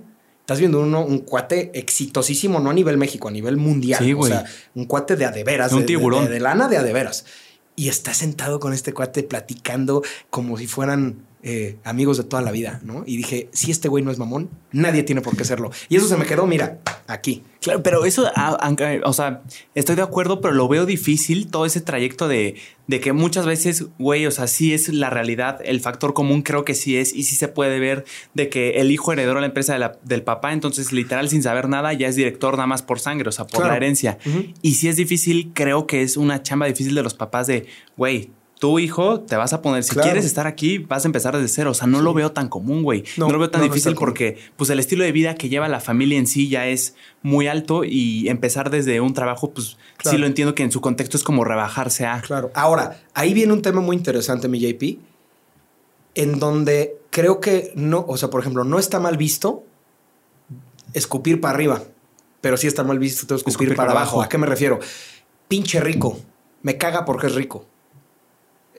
Estás 0.50 0.58
viendo 0.62 0.80
uno, 0.82 1.06
un 1.06 1.20
cuate 1.20 1.70
exitosísimo, 1.76 2.60
no 2.60 2.72
a 2.72 2.74
nivel 2.74 2.97
México, 2.97 3.28
a 3.28 3.32
nivel 3.32 3.56
mundial. 3.58 4.04
Sí, 4.04 4.16
o 4.18 4.24
sea, 4.24 4.45
un 4.74 4.86
cuate 4.86 5.16
de 5.16 5.26
adeveras. 5.26 5.72
Un 5.74 5.82
de- 5.82 5.84
de- 5.84 5.88
tiburón. 5.88 6.26
De, 6.26 6.32
de 6.32 6.39
lana 6.39 6.68
de 6.68 6.78
adeveras. 6.78 7.26
Y 7.76 7.88
está 7.88 8.16
sentado 8.16 8.60
con 8.60 8.74
este 8.74 8.91
cuate 8.91 9.22
platicando 9.22 10.02
como 10.32 10.58
si 10.58 10.66
fueran 10.66 11.18
eh, 11.41 11.77
amigos 11.83 12.17
de 12.17 12.23
toda 12.25 12.41
la 12.41 12.51
vida, 12.51 12.81
¿no? 12.83 13.03
Y 13.05 13.15
dije, 13.17 13.49
si 13.53 13.71
este 13.71 13.87
güey 13.87 14.03
no 14.03 14.11
es 14.11 14.17
mamón, 14.17 14.49
nadie 14.71 15.03
tiene 15.03 15.21
por 15.21 15.37
qué 15.37 15.45
serlo. 15.45 15.71
Y 15.87 15.95
eso 15.95 16.07
se 16.07 16.17
me 16.17 16.25
quedó, 16.25 16.45
mira, 16.45 16.79
aquí. 17.07 17.43
Claro, 17.61 17.81
pero 17.83 18.05
eso, 18.05 18.25
o 19.03 19.13
sea, 19.13 19.41
estoy 19.75 19.95
de 19.97 20.01
acuerdo, 20.01 20.39
pero 20.41 20.53
lo 20.53 20.67
veo 20.67 20.85
difícil 20.85 21.47
todo 21.47 21.65
ese 21.65 21.81
trayecto 21.81 22.27
de, 22.29 22.55
de 22.87 22.99
que 23.01 23.11
muchas 23.13 23.45
veces, 23.45 23.85
güey, 23.97 24.25
o 24.25 24.31
sea, 24.31 24.47
sí 24.47 24.73
es 24.73 24.89
la 24.89 25.09
realidad, 25.09 25.59
el 25.65 25.81
factor 25.81 26.13
común 26.13 26.41
creo 26.41 26.63
que 26.63 26.73
sí 26.73 26.95
es 26.97 27.13
y 27.13 27.23
sí 27.23 27.35
se 27.35 27.47
puede 27.49 27.79
ver 27.79 28.05
de 28.33 28.47
que 28.49 28.79
el 28.79 28.91
hijo 28.91 29.11
heredó 29.11 29.33
la 29.39 29.45
empresa 29.45 29.73
de 29.73 29.79
la- 29.79 29.97
del 30.03 30.23
papá, 30.23 30.53
entonces 30.53 30.93
literal 30.93 31.27
sin 31.29 31.43
saber 31.43 31.67
nada 31.67 31.91
ya 31.93 32.07
es 32.07 32.15
director 32.15 32.53
nada 32.55 32.67
más 32.67 32.81
por 32.81 32.99
sangre, 33.01 33.27
o 33.27 33.31
sea, 33.33 33.45
por 33.45 33.57
Claro. 33.59 33.71
la 33.71 33.77
herencia. 33.77 34.17
Y 34.61 34.75
si 34.75 34.87
es 34.87 34.95
difícil, 34.95 35.51
creo 35.53 35.85
que 35.87 36.01
es 36.01 36.15
una 36.15 36.41
chamba 36.43 36.65
difícil 36.67 36.95
de 36.95 37.03
los 37.03 37.13
papás 37.13 37.47
de, 37.47 37.65
güey, 37.97 38.31
tu 38.60 38.78
hijo 38.78 39.22
te 39.22 39.38
vas 39.38 39.53
a 39.53 39.62
poner, 39.62 39.84
si 39.86 39.91
Claro. 39.93 40.07
quieres 40.10 40.26
estar 40.26 40.45
aquí, 40.45 40.80
vas 40.80 41.05
a 41.05 41.07
empezar 41.07 41.34
desde 41.36 41.47
cero. 41.47 41.72
O 41.72 41.74
sea, 41.74 41.88
no 41.88 42.01
lo 42.01 42.14
veo 42.14 42.34
tan 42.34 42.49
común, 42.49 42.84
güey. 42.84 43.03
No, 43.18 43.28
No, 43.28 43.34
lo 43.34 43.39
veo 43.39 43.49
tan 43.49 43.62
no, 43.62 43.68
difícil 43.68 43.95
porque 43.95 44.38
pues 44.57 44.70
el 44.70 44.80
estilo 44.80 45.05
de 45.05 45.14
vida 45.14 45.36
que 45.36 45.47
lleva 45.47 45.70
la 45.70 45.80
familia 45.80 46.18
en 46.20 46.28
sí 46.28 46.49
ya 46.49 46.68
es 46.68 46.93
muy 47.22 47.47
alto 47.47 47.84
y 47.86 48.28
empezar 48.28 48.70
desde 48.70 48.99
un 48.99 49.14
trabajo, 49.14 49.51
pues 49.51 49.78
Claro. 49.97 50.16
sí 50.16 50.20
lo 50.22 50.28
entiendo 50.28 50.55
que 50.55 50.64
en 50.64 50.72
su 50.74 50.82
contexto 50.82 51.16
es 51.16 51.24
como 51.24 51.45
rebajarse 51.45 52.05
a. 52.05 52.20
Claro. 52.22 52.51
Ahora, 52.53 53.01
ahí 53.14 53.34
viene 53.34 53.53
un 53.53 53.62
tema 53.62 53.80
muy 53.82 53.95
interesante, 53.95 54.47
mi 54.49 54.60
JP, 54.60 54.99
en 56.16 56.38
donde 56.39 56.97
creo 57.12 57.39
que 57.39 57.72
no, 57.76 58.03
o 58.07 58.18
sea, 58.18 58.30
por 58.30 58.41
ejemplo, 58.41 58.66
no 58.66 58.78
está 58.78 58.99
mal 58.99 59.16
visto 59.16 59.64
escupir 60.93 61.39
para 61.39 61.53
arriba, 61.53 61.82
pero 62.41 62.57
sí 62.57 62.68
está 62.68 62.84
mal 62.84 62.99
visto 62.99 63.22
escupir, 63.36 63.51
Escupir 63.51 63.70
para, 63.76 63.89
para 63.89 63.99
abajo. 64.01 64.16
abajo. 64.18 64.26
¿A 64.26 64.30
qué 64.30 64.38
me 64.38 64.47
refiero? 64.47 64.80
Pinche 65.47 65.80
rico, 65.80 66.20
me 66.62 66.78
caga 66.78 67.05
porque 67.05 67.28
es 67.28 67.36
rico. 67.36 67.66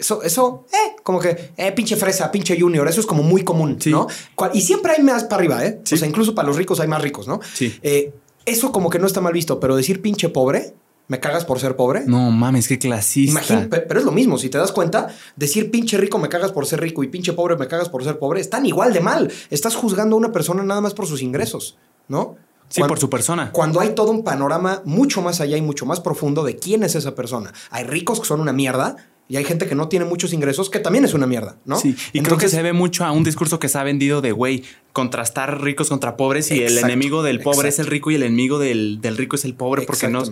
Eso, 0.01 0.22
eso, 0.22 0.64
eh, 0.72 0.96
como 1.03 1.20
que, 1.20 1.53
eh, 1.57 1.72
pinche 1.72 1.94
fresa, 1.94 2.32
pinche 2.32 2.59
junior, 2.59 2.88
eso 2.88 3.01
es 3.01 3.07
como 3.07 3.22
muy 3.22 3.44
común, 3.44 3.76
Sí. 3.78 3.90
¿no? 3.90 4.07
Y 4.55 4.62
siempre 4.62 4.92
hay 4.96 5.03
más 5.03 5.24
para 5.24 5.36
arriba, 5.36 5.64
¿eh? 5.64 5.80
Sí. 5.84 5.94
O 5.94 5.98
sea, 5.98 6.09
incluso 6.09 6.34
para 6.34 6.48
los 6.48 6.57
ricos 6.57 6.80
hay 6.80 6.88
más 6.88 7.03
ricos, 7.03 7.28
¿no? 7.28 7.38
Sí. 7.55 7.78
Eh, 7.82 8.12
eso 8.46 8.72
como 8.72 8.88
que 8.88 8.98
no 8.98 9.07
está 9.07 9.20
mal 9.20 9.34
visto, 9.34 9.61
pero 9.61 9.76
decir 9.76 10.01
pinche 10.01 10.30
pobre, 10.30 10.74
me 11.09 11.20
cagas 11.20 11.44
por 11.44 11.59
ser 11.61 11.76
pobre. 11.76 12.05
No 12.07 12.30
mames, 12.30 12.66
qué 12.68 12.78
clasista. 12.78 13.30
Imagina, 13.32 13.68
pe- 13.68 13.80
pero 13.80 14.01
es 14.01 14.07
lo 14.07 14.12
mismo, 14.12 14.38
si 14.38 14.48
te 14.48 14.57
das 14.59 14.72
cuenta, 14.72 15.09
decir 15.36 15.70
pinche 15.70 15.98
rico 15.98 16.18
me 16.18 16.28
cagas 16.28 16.53
por 16.53 16.66
ser 16.66 16.80
rico 16.80 17.03
y 17.05 17.09
pinche 17.09 17.32
pobre 17.34 17.57
me 17.57 17.66
cagas 17.68 17.88
por 17.90 18.03
ser 18.03 18.18
pobre, 18.18 18.40
están 18.40 18.64
igual 18.64 18.92
de 18.94 19.01
mal. 19.01 19.30
Estás 19.51 19.74
juzgando 19.76 20.16
a 20.16 20.18
una 20.18 20.32
persona 20.32 20.62
nada 20.62 20.80
más 20.80 20.94
por 20.94 21.07
sus 21.07 21.20
ingresos, 21.20 21.76
¿no? 22.09 22.36
Sí, 22.68 22.80
por 22.86 23.01
su 23.01 23.11
persona. 23.11 23.51
Cuando 23.53 23.80
hay 23.80 23.90
todo 23.96 24.12
un 24.12 24.22
panorama 24.22 24.80
mucho 24.84 25.20
más 25.20 25.40
allá 25.40 25.57
y 25.57 25.62
mucho 25.62 25.84
más 25.84 25.98
profundo 26.01 26.44
de 26.44 26.57
quién 26.57 26.84
es 26.84 26.94
esa 26.94 27.16
persona. 27.16 27.53
Hay 27.70 27.82
ricos 27.84 28.20
que 28.20 28.26
son 28.26 28.40
una 28.40 28.53
mierda 28.53 28.94
Y 29.31 29.37
hay 29.37 29.45
gente 29.45 29.68
que 29.68 29.76
no 29.76 29.89
tiene 29.89 30.05
muchos 30.07 30.33
ingresos, 30.33 30.70
que 30.70 30.81
también 30.81 31.05
es 31.05 31.14
una 31.14 31.28
mierda, 31.28 31.57
¿no? 31.64 31.78
Sí, 31.78 31.95
y 32.12 32.20
creo 32.20 32.37
que 32.37 32.49
se 32.49 32.62
ve 32.62 32.72
mucho 32.72 33.05
a 33.05 33.12
un 33.12 33.22
discurso 33.22 33.61
que 33.61 33.68
se 33.68 33.78
ha 33.78 33.85
vendido 33.85 34.20
de, 34.20 34.33
güey, 34.33 34.64
contrastar 34.93 35.62
ricos 35.62 35.89
contra 35.89 36.16
pobres 36.16 36.51
y 36.51 36.64
el 36.64 36.76
enemigo 36.76 37.22
del 37.22 37.39
pobre 37.39 37.68
es 37.68 37.78
el 37.78 37.87
rico 37.87 38.11
y 38.11 38.16
el 38.16 38.24
enemigo 38.24 38.59
del, 38.59 38.99
rico 39.16 39.37
es 39.37 39.45
el 39.45 39.55
pobre 39.55 39.83
porque 39.83 40.09
no... 40.09 40.24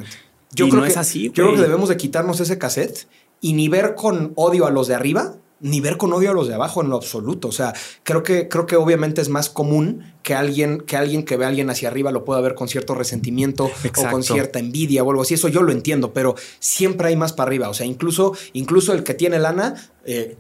Yo 0.53 0.69
creo 0.69 0.83
que, 0.83 0.89
es 0.89 0.97
así. 0.97 1.25
Yo 1.27 1.45
creo 1.45 1.55
que 1.55 1.61
debemos 1.61 1.91
de 1.91 1.97
quitarnos 1.97 2.41
ese 2.41 2.59
cassette 2.59 3.07
y 3.41 3.53
ni 3.53 3.69
ver 3.69 3.95
con 3.95 4.33
odio 4.35 4.67
a 4.67 4.71
los 4.73 4.89
de 4.89 4.97
arriba, 4.97 5.37
ni 5.61 5.81
ver 5.81 5.97
con 5.97 6.13
odio 6.13 6.31
a 6.31 6.35
los 6.35 6.49
de 6.49 6.55
abajo 6.55 6.83
en 6.83 6.89
lo 6.89 6.97
absoluto. 6.97 7.49
O 7.49 7.53
sea, 7.53 7.75
creo 8.05 8.23
que, 8.23 8.49
creo 8.49 8.67
que 8.67 8.77
obviamente 8.77 9.21
es 9.21 9.29
más 9.29 9.49
común 9.51 10.13
que 10.23 10.35
alguien, 10.35 10.81
que 10.81 10.97
alguien 10.97 11.25
que 11.25 11.37
ve 11.37 11.45
a 11.45 11.49
alguien 11.49 11.71
hacia 11.71 11.89
arriba 11.89 12.13
lo 12.13 12.25
pueda 12.25 12.41
ver 12.41 12.55
con 12.55 12.69
cierto 12.69 12.95
resentimiento 12.95 13.65
o 13.67 14.11
con 14.11 14.23
cierta 14.23 14.59
envidia 14.59 15.03
o 15.03 15.11
algo 15.11 15.23
así. 15.23 15.35
Eso 15.35 15.49
yo 15.49 15.63
lo 15.63 15.73
entiendo, 15.73 16.13
pero 16.13 16.35
siempre 16.59 17.09
hay 17.09 17.17
más 17.17 17.33
para 17.33 17.49
arriba. 17.49 17.69
O 17.69 17.75
sea, 17.75 17.87
incluso, 17.87 18.35
incluso 18.53 18.93
el 18.93 19.03
que 19.03 19.15
tiene 19.15 19.39
lana. 19.39 19.75
Eh, 20.05 20.37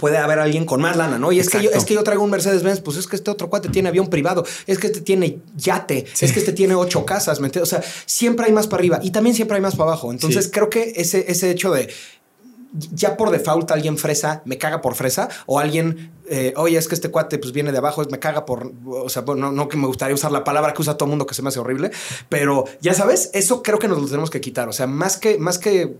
puede 0.00 0.16
haber 0.16 0.38
alguien 0.38 0.64
con 0.64 0.80
más 0.80 0.96
lana, 0.96 1.18
¿no? 1.18 1.30
Y 1.30 1.38
es 1.38 1.50
que, 1.50 1.62
yo, 1.62 1.70
es 1.70 1.84
que 1.84 1.92
yo 1.94 2.02
traigo 2.02 2.24
un 2.24 2.30
Mercedes-Benz, 2.30 2.80
pues 2.80 2.96
es 2.96 3.06
que 3.06 3.16
este 3.16 3.30
otro 3.30 3.50
cuate 3.50 3.68
tiene 3.68 3.90
avión 3.90 4.08
privado, 4.08 4.44
es 4.66 4.78
que 4.78 4.86
este 4.86 5.02
tiene 5.02 5.40
yate, 5.56 6.06
es 6.20 6.32
que 6.32 6.38
este 6.38 6.52
tiene 6.52 6.74
ocho 6.74 7.04
casas, 7.04 7.38
¿me 7.38 7.48
entiendes? 7.48 7.70
O 7.70 7.76
sea, 7.76 7.84
siempre 8.06 8.46
hay 8.46 8.52
más 8.52 8.66
para 8.66 8.80
arriba 8.80 8.98
y 9.02 9.10
también 9.10 9.36
siempre 9.36 9.56
hay 9.56 9.60
más 9.60 9.76
para 9.76 9.90
abajo. 9.90 10.10
Entonces 10.10 10.48
creo 10.50 10.70
que 10.70 10.94
ese, 10.96 11.30
ese 11.30 11.50
hecho 11.50 11.70
de 11.70 11.90
ya 12.72 13.16
por 13.16 13.30
default 13.30 13.70
alguien 13.70 13.98
fresa 13.98 14.42
me 14.44 14.58
caga 14.58 14.80
por 14.80 14.94
fresa 14.94 15.28
o 15.46 15.58
alguien, 15.58 16.12
eh, 16.28 16.52
oye, 16.56 16.78
es 16.78 16.88
que 16.88 16.94
este 16.94 17.10
cuate 17.10 17.38
pues 17.38 17.52
viene 17.52 17.72
de 17.72 17.78
abajo, 17.78 18.02
me 18.10 18.18
caga 18.18 18.46
por, 18.46 18.72
o 18.86 19.08
sea, 19.08 19.22
no, 19.22 19.52
no 19.52 19.68
que 19.68 19.76
me 19.76 19.86
gustaría 19.86 20.14
usar 20.14 20.32
la 20.32 20.44
palabra 20.44 20.72
que 20.72 20.82
usa 20.82 20.96
todo 20.96 21.06
el 21.06 21.10
mundo 21.10 21.26
que 21.26 21.34
se 21.34 21.42
me 21.42 21.48
hace 21.48 21.60
horrible, 21.60 21.90
pero 22.28 22.64
ya 22.80 22.94
sabes, 22.94 23.30
eso 23.34 23.62
creo 23.62 23.78
que 23.78 23.88
nos 23.88 24.00
lo 24.00 24.06
tenemos 24.06 24.30
que 24.30 24.40
quitar, 24.40 24.68
o 24.68 24.72
sea, 24.72 24.86
más 24.86 25.16
que, 25.16 25.38
más 25.38 25.58
que 25.58 25.96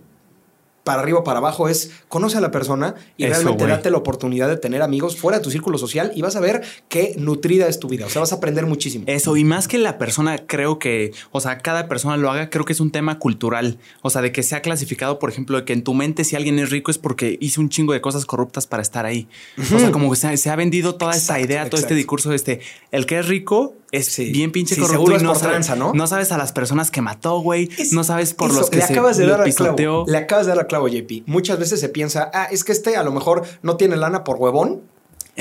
para 0.90 1.02
arriba 1.02 1.20
o 1.20 1.24
para 1.24 1.38
abajo 1.38 1.68
es 1.68 1.92
conoce 2.08 2.36
a 2.36 2.40
la 2.40 2.50
persona 2.50 2.96
y 3.16 3.24
realmente 3.24 3.64
date 3.64 3.90
la 3.92 3.98
oportunidad 3.98 4.48
de 4.48 4.56
tener 4.56 4.82
amigos 4.82 5.16
fuera 5.16 5.38
de 5.38 5.44
tu 5.44 5.48
círculo 5.52 5.78
social 5.78 6.10
y 6.16 6.20
vas 6.20 6.34
a 6.34 6.40
ver 6.40 6.62
qué 6.88 7.14
nutrida 7.16 7.68
es 7.68 7.78
tu 7.78 7.88
vida. 7.88 8.06
O 8.06 8.10
sea, 8.10 8.18
vas 8.18 8.32
a 8.32 8.36
aprender 8.36 8.66
muchísimo. 8.66 9.04
Eso, 9.06 9.36
y 9.36 9.44
más 9.44 9.68
que 9.68 9.78
la 9.78 9.98
persona, 9.98 10.38
creo 10.44 10.80
que, 10.80 11.12
o 11.30 11.40
sea, 11.40 11.58
cada 11.58 11.86
persona 11.86 12.16
lo 12.16 12.28
haga, 12.28 12.50
creo 12.50 12.64
que 12.64 12.72
es 12.72 12.80
un 12.80 12.90
tema 12.90 13.20
cultural. 13.20 13.78
O 14.02 14.10
sea, 14.10 14.20
de 14.20 14.32
que 14.32 14.42
sea 14.42 14.62
clasificado, 14.62 15.20
por 15.20 15.30
ejemplo, 15.30 15.58
de 15.58 15.64
que 15.64 15.74
en 15.74 15.84
tu 15.84 15.94
mente 15.94 16.24
si 16.24 16.34
alguien 16.34 16.58
es 16.58 16.70
rico 16.70 16.90
es 16.90 16.98
porque 16.98 17.38
hizo 17.40 17.60
un 17.60 17.68
chingo 17.68 17.92
de 17.92 18.00
cosas 18.00 18.26
corruptas 18.26 18.66
para 18.66 18.82
estar 18.82 19.06
ahí. 19.06 19.28
O 19.72 19.78
sea, 19.78 19.92
como 19.92 20.10
que 20.10 20.16
se, 20.16 20.50
ha 20.50 20.56
vendido 20.56 20.96
toda 20.96 21.14
esta 21.14 21.38
idea, 21.38 21.70
todo 21.70 21.80
este 21.80 21.94
discurso 21.94 22.30
de 22.30 22.36
este, 22.36 22.60
el 22.90 23.06
que 23.06 23.20
es 23.20 23.28
rico 23.28 23.76
es 23.92 24.16
bien 24.16 24.52
pinche 24.52 24.76
corrupto 24.76 25.18
y 25.18 25.22
no, 25.22 25.34
sabes, 25.34 25.76
¿no? 25.76 25.92
no 25.92 26.06
sabes 26.06 26.32
a 26.32 26.38
las 26.38 26.52
personas 26.52 26.90
que 26.90 27.00
mató, 27.00 27.40
güey. 27.40 27.68
No 27.92 28.04
sabes 28.04 28.34
por 28.34 28.52
los 28.52 28.70
que 28.70 28.78
le 28.78 28.84
acabas 28.84 29.16
de 29.16 29.26
dar 29.26 29.52
clavo. 29.54 30.04
Le 30.06 30.18
acabas 30.18 30.46
de 30.46 30.54
dar 30.54 30.66
clavo, 30.66 30.88
JP. 30.88 31.26
Muchas 31.26 31.58
veces 31.58 31.80
se 31.80 31.88
piensa, 31.88 32.30
ah, 32.32 32.48
es 32.50 32.64
que 32.64 32.72
este 32.72 32.96
a 32.96 33.02
lo 33.02 33.12
mejor 33.12 33.42
no 33.62 33.76
tiene 33.76 33.96
lana 33.96 34.24
por 34.24 34.36
huevón 34.36 34.82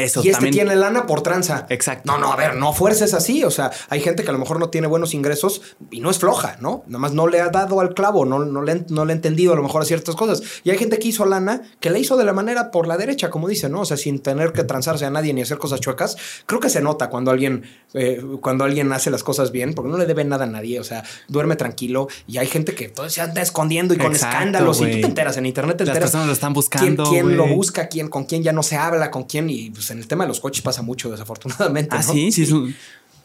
eso 0.03 0.21
y 0.23 0.29
este 0.29 0.49
tiene 0.49 0.75
lana 0.75 1.05
por 1.05 1.21
tranza. 1.21 1.65
Exacto. 1.69 2.11
No, 2.11 2.17
no, 2.17 2.31
a 2.31 2.35
ver, 2.35 2.55
no 2.55 2.73
fuerces 2.73 3.13
así. 3.13 3.43
O 3.43 3.51
sea, 3.51 3.71
hay 3.89 4.01
gente 4.01 4.23
que 4.23 4.29
a 4.29 4.33
lo 4.33 4.39
mejor 4.39 4.59
no 4.59 4.69
tiene 4.69 4.87
buenos 4.87 5.13
ingresos 5.13 5.61
y 5.91 5.99
no 5.99 6.09
es 6.09 6.19
floja, 6.19 6.57
¿no? 6.59 6.83
Nada 6.87 6.99
más 6.99 7.13
no 7.13 7.27
le 7.27 7.41
ha 7.41 7.49
dado 7.49 7.79
al 7.79 7.93
clavo, 7.93 8.25
no, 8.25 8.39
no, 8.39 8.61
le, 8.61 8.85
no 8.89 9.05
le 9.05 9.13
ha 9.13 9.15
entendido 9.15 9.53
a 9.53 9.55
lo 9.55 9.63
mejor 9.63 9.81
a 9.81 9.85
ciertas 9.85 10.15
cosas. 10.15 10.41
Y 10.63 10.71
hay 10.71 10.77
gente 10.77 10.99
que 10.99 11.07
hizo 11.07 11.25
lana 11.25 11.61
que 11.79 11.89
le 11.89 11.99
hizo 11.99 12.17
de 12.17 12.23
la 12.23 12.33
manera 12.33 12.71
por 12.71 12.87
la 12.87 12.97
derecha, 12.97 13.29
como 13.29 13.47
dice, 13.47 13.69
¿no? 13.69 13.81
O 13.81 13.85
sea, 13.85 13.97
sin 13.97 14.19
tener 14.19 14.51
que 14.51 14.63
transarse 14.63 15.05
a 15.05 15.09
nadie 15.09 15.33
ni 15.33 15.41
hacer 15.41 15.57
cosas 15.57 15.79
chuecas. 15.79 16.17
Creo 16.45 16.59
que 16.59 16.69
se 16.69 16.81
nota 16.81 17.09
cuando 17.09 17.31
alguien, 17.31 17.63
eh, 17.93 18.21
cuando 18.41 18.63
alguien 18.63 18.91
hace 18.93 19.09
las 19.09 19.23
cosas 19.23 19.51
bien, 19.51 19.73
porque 19.73 19.91
no 19.91 19.97
le 19.97 20.05
debe 20.05 20.23
nada 20.23 20.45
a 20.45 20.47
nadie. 20.47 20.79
O 20.79 20.83
sea, 20.83 21.03
duerme 21.27 21.55
tranquilo 21.55 22.07
y 22.27 22.37
hay 22.37 22.47
gente 22.47 22.75
que 22.75 22.89
todo 22.89 23.09
se 23.09 23.21
anda 23.21 23.41
escondiendo 23.41 23.93
y 23.93 23.97
con 23.97 24.13
escándalos. 24.13 24.81
Y 24.81 24.85
tú 24.85 25.01
te 25.01 25.07
enteras 25.07 25.37
en 25.37 25.45
internet, 25.45 25.77
te 25.77 25.83
enteras. 25.83 26.01
Las 26.01 26.11
personas 26.11 26.27
lo 26.27 26.33
están 26.33 26.53
buscando. 26.53 27.03
¿Quién, 27.09 27.37
lo 27.37 27.47
busca? 27.47 27.87
¿Quién, 27.87 28.09
con 28.09 28.25
quién 28.25 28.43
ya 28.43 28.53
no 28.53 28.63
se 28.63 28.77
habla? 28.77 29.11
¿Con 29.11 29.23
quién? 29.23 29.49
Y 29.49 29.69
pues 29.69 29.88
en 29.91 29.99
el 29.99 30.07
tema 30.07 30.23
de 30.23 30.29
los 30.29 30.39
coches 30.39 30.61
pasa 30.61 30.81
mucho, 30.81 31.09
desafortunadamente. 31.11 31.95
Ah, 31.95 32.03
sí, 32.03 32.31
sí. 32.31 32.47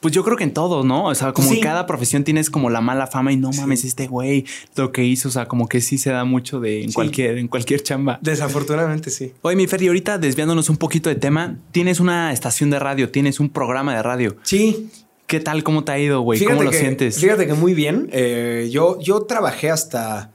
pues 0.00 0.12
yo 0.12 0.22
creo 0.24 0.36
que 0.36 0.44
en 0.44 0.52
todos, 0.52 0.84
¿no? 0.84 1.06
O 1.06 1.14
sea, 1.14 1.32
como 1.32 1.52
en 1.52 1.60
cada 1.60 1.86
profesión 1.86 2.24
tienes 2.24 2.50
como 2.50 2.70
la 2.70 2.80
mala 2.80 3.06
fama 3.06 3.32
y 3.32 3.36
no 3.36 3.50
mames, 3.52 3.84
este 3.84 4.06
güey 4.06 4.44
lo 4.76 4.92
que 4.92 5.04
hizo, 5.04 5.28
o 5.28 5.32
sea, 5.32 5.46
como 5.46 5.68
que 5.68 5.80
sí 5.80 5.98
se 5.98 6.10
da 6.10 6.24
mucho 6.24 6.60
de 6.60 6.84
en 6.84 6.92
cualquier, 6.92 7.38
en 7.38 7.48
cualquier 7.48 7.82
chamba. 7.82 8.18
Desafortunadamente, 8.20 9.10
sí. 9.10 9.32
Oye, 9.42 9.56
mi 9.56 9.66
Ferry, 9.66 9.88
ahorita 9.88 10.18
desviándonos 10.18 10.68
un 10.68 10.76
poquito 10.76 11.08
de 11.08 11.16
tema, 11.16 11.58
tienes 11.72 12.00
una 12.00 12.32
estación 12.32 12.70
de 12.70 12.78
radio, 12.78 13.10
tienes 13.10 13.40
un 13.40 13.48
programa 13.48 13.94
de 13.96 14.02
radio. 14.02 14.36
Sí. 14.42 14.90
¿Qué 15.26 15.40
tal? 15.40 15.64
¿Cómo 15.64 15.84
te 15.84 15.92
ha 15.92 15.98
ido, 15.98 16.20
güey? 16.20 16.44
¿Cómo 16.44 16.62
lo 16.62 16.72
sientes? 16.72 17.18
Fíjate 17.18 17.46
que 17.46 17.54
muy 17.54 17.72
bien. 17.72 18.10
Eh, 18.12 18.68
yo, 18.70 19.00
yo 19.00 19.22
trabajé 19.22 19.70
hasta 19.70 20.34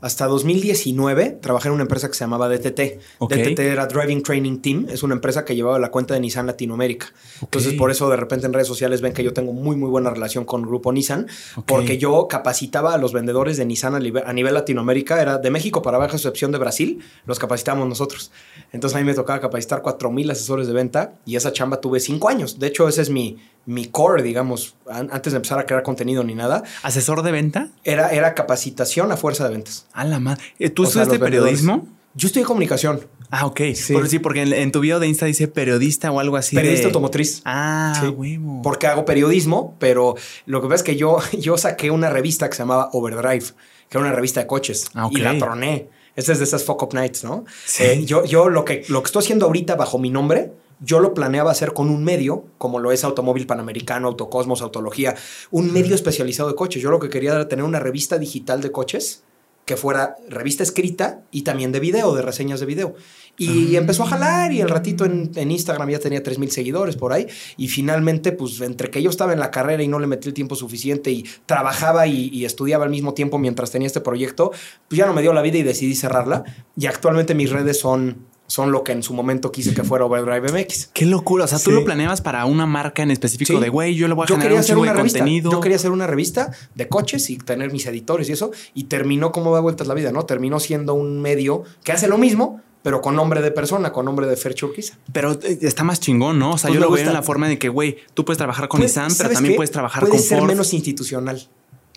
hasta 0.00 0.26
2019 0.26 1.38
trabajé 1.42 1.68
en 1.68 1.74
una 1.74 1.82
empresa 1.82 2.08
que 2.08 2.14
se 2.14 2.24
llamaba 2.24 2.48
DTT. 2.48 2.80
DTT 3.20 3.58
era 3.60 3.86
Driving 3.86 4.22
Training 4.22 4.58
Team. 4.58 4.86
Es 4.88 5.02
una 5.02 5.14
empresa 5.14 5.44
que 5.44 5.54
llevaba 5.54 5.78
la 5.78 5.90
cuenta 5.90 6.14
de 6.14 6.20
Nissan 6.20 6.46
Latinoamérica. 6.46 7.12
Entonces, 7.42 7.74
por 7.74 7.90
eso 7.90 8.08
de 8.08 8.16
repente 8.16 8.46
en 8.46 8.52
redes 8.52 8.68
sociales 8.68 9.00
ven 9.00 9.12
que 9.12 9.22
yo 9.22 9.32
tengo 9.32 9.52
muy, 9.52 9.76
muy 9.76 9.90
buena 9.90 10.10
relación 10.10 10.44
con 10.44 10.62
Grupo 10.62 10.92
Nissan, 10.92 11.26
porque 11.66 11.98
yo 11.98 12.28
capacitaba 12.28 12.94
a 12.94 12.98
los 12.98 13.12
vendedores 13.12 13.56
de 13.56 13.66
Nissan 13.66 13.94
a 13.94 14.32
nivel, 14.32 14.54
Latinoamérica. 14.54 15.20
Era 15.20 15.38
de 15.38 15.50
México 15.50 15.82
para 15.82 15.98
baja 15.98 16.16
excepción 16.16 16.50
de 16.52 16.58
Brasil, 16.58 17.00
los 17.26 17.38
capacitamos 17.38 17.86
nosotros. 17.86 18.30
Entonces, 18.72 18.96
a 18.96 19.00
mí 19.00 19.04
me 19.04 19.14
tocaba 19.14 19.40
capacitar 19.40 19.82
4.000 19.82 20.30
asesores 20.30 20.66
de 20.66 20.72
venta 20.72 21.14
y 21.26 21.36
esa 21.36 21.52
chamba 21.52 21.80
tuve 21.80 22.00
5 22.00 22.28
años. 22.28 22.58
De 22.58 22.68
hecho, 22.68 22.88
ese 22.88 23.02
es 23.02 23.10
mi, 23.10 23.36
mi 23.66 23.86
core, 23.86 24.22
digamos, 24.22 24.74
antes 24.88 25.32
de 25.32 25.36
empezar 25.36 25.58
a 25.58 25.66
crear 25.66 25.82
contenido 25.82 26.24
ni 26.24 26.34
nada. 26.34 26.64
¿Asesor 26.82 27.22
de 27.22 27.32
venta? 27.32 27.68
Era, 27.84 28.10
era 28.10 28.34
capacitación 28.34 29.12
a 29.12 29.16
fuerza 29.16 29.44
de 29.44 29.50
ventas. 29.50 29.86
A 29.92 30.04
la 30.04 30.18
madre. 30.18 30.42
Eh, 30.58 30.70
¿Tú 30.70 30.84
estudiaste 30.84 31.18
periodismo? 31.18 31.86
Yo 32.14 32.26
estudié 32.26 32.44
comunicación. 32.44 33.06
Ah, 33.30 33.46
ok. 33.46 33.60
Sí, 33.74 33.94
sí 34.08 34.18
porque 34.18 34.42
en, 34.42 34.72
tu 34.72 34.80
video 34.80 34.98
de 34.98 35.06
Insta 35.06 35.26
dice 35.26 35.46
periodista 35.46 36.10
o 36.10 36.18
algo 36.18 36.36
así. 36.36 36.56
Periodista 36.56 36.88
automotriz. 36.88 37.42
Ah, 37.44 37.96
sí. 38.00 38.08
huevo. 38.08 38.62
Porque 38.62 38.88
hago 38.88 39.04
periodismo, 39.04 39.76
pero 39.78 40.16
lo 40.46 40.60
que 40.60 40.66
pasa 40.66 40.76
es 40.76 40.82
que 40.82 40.96
yo, 40.96 41.18
yo 41.38 41.56
saqué 41.56 41.90
una 41.90 42.10
revista 42.10 42.48
que 42.48 42.56
se 42.56 42.62
llamaba 42.62 42.90
Overdrive, 42.92 43.44
que 43.88 43.98
era 43.98 44.00
una 44.00 44.12
revista 44.12 44.40
de 44.40 44.48
coches. 44.48 44.90
Ah, 44.94 45.08
Y 45.10 45.18
la 45.18 45.38
troné. 45.38 45.88
Esa 46.16 46.32
es 46.32 46.38
de 46.38 46.44
esas 46.44 46.64
Fuck 46.64 46.82
Up 46.82 46.94
Nights, 46.94 47.22
¿no? 47.22 47.44
Sí. 47.64 47.84
Eh, 47.84 48.04
yo, 48.04 48.24
yo 48.24 48.48
lo 48.48 48.64
que, 48.64 48.84
lo 48.88 49.02
que 49.02 49.06
estoy 49.06 49.22
haciendo 49.22 49.46
ahorita 49.46 49.76
bajo 49.76 49.98
mi 49.98 50.10
nombre 50.10 50.52
yo 50.80 51.00
lo 51.00 51.14
planeaba 51.14 51.50
hacer 51.50 51.72
con 51.72 51.90
un 51.90 52.04
medio, 52.04 52.44
como 52.58 52.78
lo 52.78 52.92
es 52.92 53.04
Automóvil 53.04 53.46
Panamericano, 53.46 54.08
Autocosmos, 54.08 54.62
Autología, 54.62 55.14
un 55.50 55.72
medio 55.72 55.94
especializado 55.94 56.48
de 56.48 56.54
coches. 56.54 56.82
Yo 56.82 56.90
lo 56.90 56.98
que 56.98 57.10
quería 57.10 57.32
era 57.32 57.48
tener 57.48 57.64
una 57.64 57.80
revista 57.80 58.18
digital 58.18 58.60
de 58.60 58.72
coches 58.72 59.24
que 59.66 59.76
fuera 59.76 60.16
revista 60.28 60.64
escrita 60.64 61.22
y 61.30 61.42
también 61.42 61.70
de 61.70 61.78
video, 61.78 62.12
de 62.14 62.22
reseñas 62.22 62.58
de 62.58 62.66
video. 62.66 62.94
Y 63.36 63.76
ah. 63.76 63.78
empezó 63.78 64.02
a 64.02 64.06
jalar 64.06 64.52
y 64.52 64.60
el 64.60 64.68
ratito 64.68 65.04
en, 65.04 65.30
Instagram 65.50 65.88
ya 65.90 66.00
tenía 66.00 66.22
3.000 66.22 66.48
seguidores 66.48 66.96
por 66.96 67.12
ahí. 67.12 67.28
Y 67.56 67.68
finalmente, 67.68 68.32
pues 68.32 68.60
entre 68.62 68.90
que 68.90 69.00
yo 69.00 69.10
estaba 69.10 69.32
en 69.32 69.38
la 69.38 69.52
carrera 69.52 69.82
y 69.82 69.86
no 69.86 70.00
le 70.00 70.08
metí 70.08 70.26
el 70.26 70.34
tiempo 70.34 70.56
suficiente 70.56 71.12
y 71.12 71.24
trabajaba 71.46 72.08
y, 72.08 72.30
y, 72.32 72.46
estudiaba 72.46 72.84
al 72.84 72.90
mismo 72.90 73.14
tiempo 73.14 73.38
mientras 73.38 73.70
tenía 73.70 73.86
este 73.86 74.00
proyecto, 74.00 74.50
pues 74.88 74.98
ya 74.98 75.06
no 75.06 75.12
me 75.12 75.22
dio 75.22 75.32
la 75.32 75.42
vida 75.42 75.58
y 75.58 75.62
decidí 75.62 75.94
cerrarla. 75.94 76.42
Y 76.76 76.86
actualmente 76.86 77.36
mis 77.36 77.50
redes 77.50 77.78
son 77.78 78.26
son 78.50 78.72
lo 78.72 78.82
que 78.82 78.90
en 78.90 79.04
su 79.04 79.14
momento 79.14 79.52
quise 79.52 79.72
que 79.74 79.84
fuera 79.84 80.04
Overdrive 80.06 80.50
MX. 80.50 80.90
Qué 80.92 81.06
locura. 81.06 81.44
O 81.44 81.46
sea, 81.46 81.60
tú 81.60 81.70
lo 81.70 81.84
planeabas 81.84 82.20
para 82.20 82.44
una 82.46 82.66
marca 82.66 83.04
en 83.04 83.12
específico 83.12 83.60
de 83.60 83.68
güey, 83.68 83.94
yo 83.94 84.08
le 84.08 84.14
voy 84.14 84.24
a 84.24 84.26
generar 84.26 84.54
un 84.54 84.58
hacer 84.58 84.76
una 84.76 84.92
contenido. 84.92 85.52
Yo 85.52 85.60
quería 85.60 85.76
hacer 85.76 85.92
una 85.92 86.08
revista 86.08 86.50
de 86.74 86.88
coches 86.88 87.30
y 87.30 87.38
tener 87.38 87.70
mis 87.70 87.86
editores 87.86 88.28
y 88.28 88.32
eso. 88.32 88.50
Y 88.74 88.84
terminó 88.84 89.30
como 89.30 89.54
da 89.54 89.60
vueltas 89.60 89.86
la 89.86 89.94
vida, 89.94 90.10
¿no? 90.10 90.24
Terminó 90.24 90.58
siendo 90.58 90.94
un 90.94 91.22
medio 91.22 91.62
que 91.84 91.92
hace 91.92 92.08
lo 92.08 92.18
mismo, 92.18 92.60
pero 92.82 93.00
con 93.02 93.14
nombre 93.14 93.40
de 93.40 93.52
persona, 93.52 93.92
con 93.92 94.04
nombre 94.04 94.26
de 94.26 94.36
Fer 94.36 94.54
Churquiza. 94.54 94.98
Pero 95.12 95.38
eh, 95.44 95.58
está 95.62 95.84
más 95.84 96.00
chingón, 96.00 96.40
¿no? 96.40 96.54
O 96.54 96.58
sea, 96.58 96.70
pues 96.70 96.80
yo 96.80 96.84
lo 96.84 96.90
veo 96.90 97.06
en 97.06 97.12
la 97.12 97.22
forma 97.22 97.46
de 97.46 97.56
que, 97.56 97.68
güey, 97.68 97.98
tú 98.14 98.24
puedes 98.24 98.38
trabajar 98.38 98.66
con 98.66 98.80
pues, 98.80 98.96
Nissan, 98.96 99.12
pero 99.16 99.30
también 99.32 99.54
puedes 99.54 99.70
trabajar 99.70 100.02
con 100.02 100.10
Puede 100.10 100.24
ser 100.24 100.42
menos 100.42 100.74
institucional. 100.74 101.48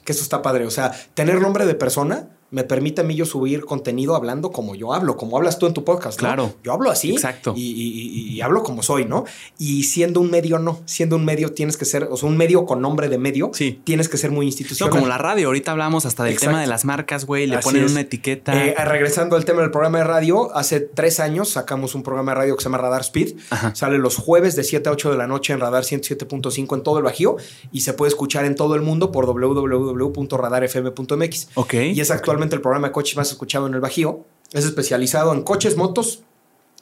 Que 0.05 0.11
eso 0.11 0.21
está 0.21 0.43
padre. 0.43 0.67
O 0.67 0.71
sea, 0.71 0.91
tener 1.15 1.41
nombre 1.41 1.65
de 1.65 1.73
persona 1.73 2.27
me 2.53 2.63
permite 2.63 3.01
a 3.01 3.03
mí 3.03 3.15
yo 3.15 3.25
subir 3.25 3.65
contenido 3.65 4.15
hablando 4.15 4.51
como 4.51 4.75
yo 4.75 4.93
hablo, 4.93 5.17
como 5.17 5.37
hablas 5.37 5.57
tú 5.57 5.65
en 5.65 5.73
tu 5.73 5.83
podcast. 5.83 6.19
Claro. 6.19 6.53
Yo 6.63 6.71
hablo 6.71 6.91
así. 6.91 7.11
Exacto. 7.11 7.55
Y, 7.57 8.39
hablo 8.41 8.61
como 8.61 8.83
soy, 8.83 9.05
¿no? 9.05 9.25
Y 9.57 9.81
siendo 9.83 10.19
un 10.19 10.29
medio, 10.29 10.59
no. 10.59 10.81
Siendo 10.85 11.15
un 11.15 11.25
medio 11.25 11.53
tienes 11.53 11.77
que 11.77 11.85
ser, 11.85 12.07
o 12.11 12.15
sea, 12.15 12.29
un 12.29 12.37
medio 12.37 12.67
con 12.67 12.79
nombre 12.79 13.09
de 13.09 13.17
medio, 13.17 13.49
sí. 13.53 13.81
tienes 13.83 14.07
que 14.07 14.17
ser 14.17 14.29
muy 14.29 14.45
institucional. 14.45 14.91
como 14.91 15.07
la 15.07 15.17
radio. 15.17 15.47
Ahorita 15.47 15.71
hablamos 15.71 16.05
hasta 16.05 16.25
del 16.25 16.39
tema 16.39 16.61
de 16.61 16.67
las 16.67 16.85
marcas, 16.85 17.25
güey. 17.25 17.47
Le 17.47 17.57
ponen 17.57 17.85
una 17.85 18.01
etiqueta. 18.01 18.53
Eh, 18.53 18.75
regresando 18.85 19.35
al 19.35 19.45
tema 19.45 19.61
del 19.61 19.71
programa 19.71 19.97
de 19.97 20.03
radio, 20.03 20.55
hace 20.55 20.79
tres 20.79 21.19
años 21.19 21.49
sacamos 21.49 21.95
un 21.95 22.03
programa 22.03 22.33
de 22.33 22.35
radio 22.35 22.55
que 22.55 22.61
se 22.61 22.69
llama 22.69 22.77
Radar 22.77 23.01
Speed. 23.01 23.33
Sale 23.73 23.97
los 23.97 24.17
jueves 24.17 24.55
de 24.55 24.63
7 24.63 24.89
a 24.89 24.91
8 24.91 25.09
de 25.09 25.17
la 25.17 25.25
noche 25.25 25.53
en 25.53 25.59
Radar 25.59 25.85
107.5 25.85 26.75
en 26.75 26.83
todo 26.83 26.99
el 26.99 27.03
Bajío 27.03 27.37
y 27.71 27.81
se 27.81 27.93
puede 27.93 28.09
escuchar 28.09 28.45
en 28.45 28.53
todo 28.55 28.75
el 28.75 28.81
mundo 28.81 29.11
por 29.11 29.25
www.radarfm.mx. 29.25 31.47
Ok. 31.55 31.73
Y 31.73 31.99
es 31.99 32.11
actualmente 32.11 32.42
el 32.51 32.61
programa 32.61 32.87
de 32.87 32.93
coches 32.93 33.17
escuchado 33.31 33.67
en 33.67 33.73
el 33.73 33.79
Bajío. 33.79 34.25
Es 34.51 34.65
especializado 34.65 35.33
en 35.33 35.41
coches, 35.43 35.77
motos 35.77 36.23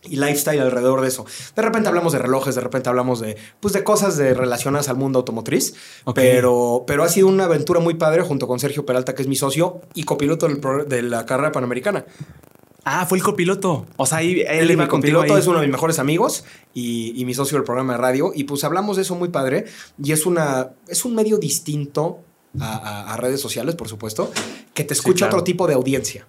y 0.04 0.16
lifestyle 0.16 0.60
alrededor 0.60 1.02
de 1.02 1.08
eso. 1.08 1.26
De 1.56 1.62
repente 1.62 1.90
hablamos 1.90 2.14
de 2.14 2.20
relojes, 2.20 2.56
de 2.56 2.62
repente 2.62 2.90
hablamos 2.90 3.20
de, 3.20 3.38
pues, 3.60 3.74
de 3.74 3.84
cosas 3.84 4.18
de 4.18 4.34
relacionadas 4.34 4.90
al 4.90 4.98
mundo 4.98 5.20
automotriz, 5.20 5.76
pero, 6.16 6.84
pero 6.88 7.04
ha 7.04 7.10
sido 7.10 7.28
una 7.28 7.46
aventura 7.46 7.80
muy 7.80 7.94
padre 7.96 8.24
junto 8.24 8.48
con 8.48 8.60
Sergio 8.60 8.86
Peralta, 8.86 9.16
que 9.16 9.22
es 9.22 9.28
mi 9.28 9.36
socio 9.36 9.82
y 9.94 10.04
copiloto 10.04 10.48
de 10.48 11.02
la 11.02 11.26
carrera 11.26 11.52
panamericana. 11.52 12.06
Ah, 12.84 13.06
fue 13.06 13.20
el 13.20 13.24
copiloto. 13.24 13.86
O 13.96 14.08
sea, 14.08 14.22
él, 14.24 14.44
Él 14.48 14.72
iba 14.72 14.88
copiloto 14.88 15.38
es 15.38 15.46
uno 15.46 15.60
de 15.60 15.68
mis 15.68 15.72
mejores 15.72 16.00
amigos 16.00 16.46
y, 16.74 17.14
y 17.16 17.26
mi 17.26 17.36
socio 17.36 17.58
del 17.58 17.64
programa 17.64 17.94
de 17.94 18.00
radio. 18.00 18.32
Y 18.34 18.46
pues 18.46 18.64
hablamos 18.64 18.96
de 18.96 19.04
eso 19.04 19.14
muy 19.14 19.30
padre. 19.30 19.66
Y 20.04 20.14
es 20.14 20.26
una 20.26 20.72
es 20.88 21.06
un 21.06 21.14
medio 21.14 21.38
distinto 21.38 22.22
a, 22.60 22.76
a- 22.76 23.14
a 23.14 23.18
redes 23.18 23.40
sociales, 23.42 23.76
por 23.76 23.88
supuesto, 23.88 24.32
que 24.74 24.84
te 24.84 24.94
escucha 24.94 25.26
claro. 25.28 25.38
otro 25.38 25.44
tipo 25.44 25.68
de 25.68 25.74
audiencia. 25.74 26.26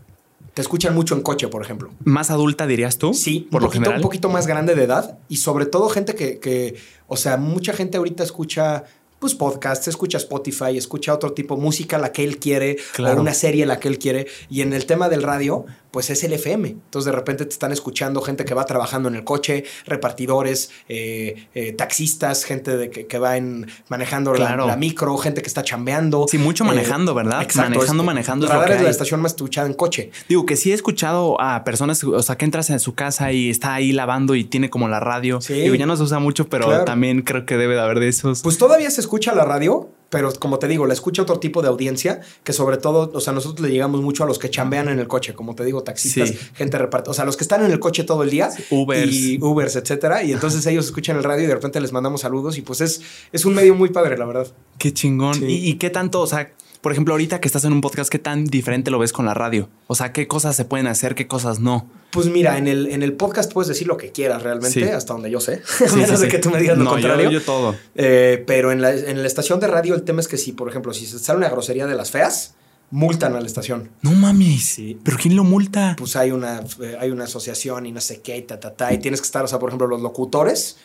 Te 0.55 0.61
escuchan 0.61 0.95
mucho 0.95 1.15
en 1.15 1.23
coche, 1.23 1.49
por 1.49 1.63
ejemplo. 1.63 1.91
Más 2.05 2.31
adulta, 2.31 2.67
dirías 2.67 2.99
tú. 2.99 3.15
Sí, 3.15 3.49
por 3.51 3.61
un 3.61 3.65
lo 3.65 3.69
poquito, 3.69 3.81
general. 3.85 3.99
un 3.99 4.03
poquito 4.03 4.29
más 4.29 4.47
grande 4.47 4.75
de 4.75 4.85
edad 4.85 5.19
y 5.29 5.39
sobre 5.39 5.65
todo 5.65 5.89
gente 5.89 6.15
que, 6.15 6.39
que, 6.41 6.77
o 7.07 7.17
sea, 7.17 7.39
mucha 7.39 7.73
gente 7.73 7.97
ahorita 7.97 8.23
escucha 8.23 8.85
pues 9.23 9.35
podcasts, 9.37 9.87
escucha 9.89 10.19
Spotify, 10.19 10.77
escucha 10.77 11.15
otro 11.15 11.33
tipo 11.33 11.55
de 11.57 11.63
música 11.63 11.97
la 11.97 12.11
que 12.13 12.25
él 12.25 12.39
quiere 12.39 12.77
Claro. 12.93 13.19
o 13.19 13.21
una 13.23 13.33
serie 13.35 13.65
la 13.67 13.79
que 13.79 13.87
él 13.89 13.99
quiere 13.99 14.27
y 14.51 14.61
en 14.63 14.73
el 14.75 14.85
tema 14.85 15.09
del 15.09 15.23
radio 15.23 15.65
pues 15.93 16.09
es 16.09 16.25
el 16.25 16.33
FM. 16.33 16.69
Entonces 16.69 17.05
de 17.05 17.13
repente 17.13 17.45
te 17.45 17.51
están 17.53 17.71
escuchando 17.71 18.23
gente 18.23 18.47
que 18.47 18.55
va 18.55 18.65
trabajando 18.65 19.11
en 19.11 19.15
el 19.15 19.25
coche, 19.25 19.65
repartidores, 19.85 20.71
eh, 20.89 21.47
eh, 21.55 21.73
taxistas, 21.73 22.45
gente 22.45 22.77
de 22.77 22.89
que, 22.91 23.07
que 23.07 23.19
va 23.19 23.37
en, 23.37 23.67
manejando 23.89 24.33
la- 24.33 24.39
Claro. 24.47 24.67
la, 24.67 24.77
micro, 24.77 25.17
gente 25.19 25.43
que 25.43 25.49
está 25.49 25.63
chambeando. 25.63 26.27
Sí, 26.29 26.39
mucho 26.39 26.65
Eh, 26.65 26.69
manejando, 26.69 27.15
¿verdad? 27.15 27.37
Manejando, 27.55 27.85
es- 27.85 27.93
manejando 27.93 28.47
es 28.47 28.53
Radar 28.53 28.73
es 28.73 28.83
la 28.83 28.91
estación 28.91 29.21
más 29.21 29.33
escuchada 29.33 29.67
en 29.67 29.75
coche. 29.75 30.11
Digo 30.29 30.47
que 30.47 30.57
sí 30.57 30.71
he 30.73 30.75
escuchado 30.75 31.39
a 31.41 31.63
personas, 31.63 32.03
o 32.03 32.23
sea, 32.23 32.37
que 32.37 32.47
entras 32.47 32.71
en 32.71 32.81
su 32.81 32.95
casa 32.95 33.31
y 33.33 33.51
está 33.51 33.75
ahí 33.75 33.93
lavando 33.93 34.35
y 34.35 34.45
tiene 34.45 34.71
como 34.71 34.89
la 34.89 34.99
radio. 34.99 35.43
Sí. 35.43 35.53
Digo, 35.55 35.75
ya 35.75 35.85
no 35.87 35.95
se 35.97 36.03
usa 36.05 36.19
mucho, 36.19 36.49
pero 36.49 36.67
Claro. 36.67 36.85
también 36.87 37.21
creo 37.23 37.45
que 37.45 37.59
debe 37.59 37.75
de 37.75 37.81
haber 37.81 38.01
de 38.01 38.09
esos. 38.09 38.41
Pues 38.41 38.57
todavía 38.59 38.91
se 38.91 39.03
escucha 39.03 39.12
la 39.35 39.45
radio, 39.45 39.89
pero 40.11 40.31
como 40.39 40.59
te 40.59 40.69
digo, 40.69 40.87
la 40.87 40.93
escucha 40.93 41.23
otro 41.23 41.39
tipo 41.39 41.63
de 41.63 41.69
audiencia 41.69 42.21
que 42.45 42.53
sobre 42.53 42.77
todo, 42.77 43.11
o 43.15 43.21
sea, 43.21 43.33
nosotros 43.33 43.61
le 43.67 43.73
llegamos 43.73 44.03
mucho 44.03 44.25
a 44.25 44.27
los 44.27 44.39
que 44.39 44.51
chambean 44.51 44.89
en 44.89 44.99
el 44.99 45.09
coche, 45.09 45.33
como 45.33 45.55
te 45.55 45.65
digo, 45.65 45.83
taxistas, 45.83 46.29
Sí. 46.29 46.39
gente 46.55 46.77
repartida, 46.77 47.11
o 47.13 47.15
sea, 47.15 47.25
los 47.25 47.37
que 47.39 47.45
están 47.45 47.65
en 47.65 47.71
el 47.73 47.81
coche 47.81 48.05
todo 48.05 48.23
el 48.23 48.29
día, 48.31 48.51
Ubers. 48.71 49.11
y 49.11 49.39
Ubers, 49.41 49.75
etcétera, 49.77 50.23
y 50.23 50.33
entonces 50.33 50.67
ellos 50.67 50.85
escuchan 50.85 51.17
el 51.17 51.25
radio 51.25 51.45
y 51.45 51.47
de 51.47 51.55
repente 51.55 51.81
les 51.81 51.93
mandamos 51.93 52.21
saludos 52.21 52.59
y 52.59 52.63
pues 52.63 52.83
es, 52.83 53.01
es 53.33 53.45
un 53.47 53.55
medio 53.55 53.75
muy 53.75 53.89
padre, 53.89 54.19
la 54.19 54.27
verdad. 54.27 54.47
Qué 54.79 54.93
chingón. 54.93 55.35
Sí. 55.37 55.47
¿Y, 55.47 55.71
y 55.71 55.75
qué 55.77 55.89
tanto, 55.89 56.21
o 56.21 56.27
sea, 56.27 56.53
por 56.83 56.93
ejemplo, 56.93 57.15
ahorita 57.15 57.41
que 57.41 57.49
estás 57.49 57.65
en 57.65 57.73
un 57.73 57.81
podcast, 57.81 58.11
qué 58.11 58.19
tan 58.19 58.45
diferente 58.45 58.91
lo 58.91 58.99
ves 58.99 59.13
con 59.15 59.25
la 59.25 59.33
radio? 59.33 59.71
O 59.87 59.95
sea, 59.95 60.13
qué 60.13 60.27
cosas 60.29 60.55
se 60.55 60.67
pueden 60.67 60.87
hacer, 60.89 61.15
qué 61.15 61.27
cosas 61.27 61.61
no. 61.61 61.89
Pues 62.11 62.27
mira, 62.27 62.59
en 62.59 62.69
el, 62.69 62.89
en 62.89 63.03
el 63.03 63.15
podcast 63.15 63.51
puedes 63.53 63.69
decir 63.69 63.87
lo 63.87 63.97
que 63.97 64.13
quieras 64.13 64.43
realmente, 64.43 64.81
Sí. 64.81 64.83
hasta 64.83 65.15
donde 65.15 65.31
yo 65.31 65.41
sé, 65.41 65.63
Sí, 65.79 65.85
a 65.89 65.93
menos 65.95 66.19
sí, 66.21 66.27
de 66.27 66.29
que 66.31 66.39
tú 66.39 66.51
me 66.51 66.59
digas 66.61 66.77
lo 66.77 66.85
no, 66.85 66.91
contrario. 66.91 67.31
Yo, 67.31 67.39
yo 67.39 67.43
todo. 67.43 67.75
Eh, 67.95 68.45
pero 68.47 68.71
en 68.73 68.83
la, 68.83 68.91
en 68.93 69.23
la 69.23 69.27
estación 69.27 69.61
de 69.61 69.69
radio 69.69 69.95
el 69.95 70.03
tema 70.03 70.21
es 70.21 70.29
que 70.29 70.37
si, 70.37 70.53
por 70.53 70.69
ejemplo, 70.69 70.93
si 70.93 71.07
se 71.07 71.19
sale 71.19 71.39
una 71.39 71.49
grosería 71.49 71.87
de 71.87 71.95
las 71.95 72.11
feas, 72.11 72.55
multan 72.91 73.35
a 73.37 73.41
la 73.41 73.47
estación. 73.47 73.89
No 74.03 74.11
mames. 74.13 74.67
Sí. 74.67 74.99
¿Pero 75.03 75.17
quién 75.17 75.35
lo 75.37 75.45
multa? 75.45 75.95
pues 75.97 76.15
hay 76.17 76.31
una, 76.31 76.61
eh, 76.83 76.97
hay 77.01 77.11
una 77.11 77.25
asociación 77.25 77.87
y 77.87 77.93
no 77.93 78.01
sé 78.03 78.21
qué, 78.21 78.37
y 78.37 78.43
ta, 78.43 78.61
ta, 78.61 78.75
ta, 78.75 78.93
y 78.93 78.99
tienes 78.99 79.21
que 79.21 79.27
estar, 79.27 79.43
o 79.45 79.49
sea, 79.49 79.59
por 79.59 79.71
ejemplo, 79.71 79.87
los 79.87 80.03
locutores 80.03 80.77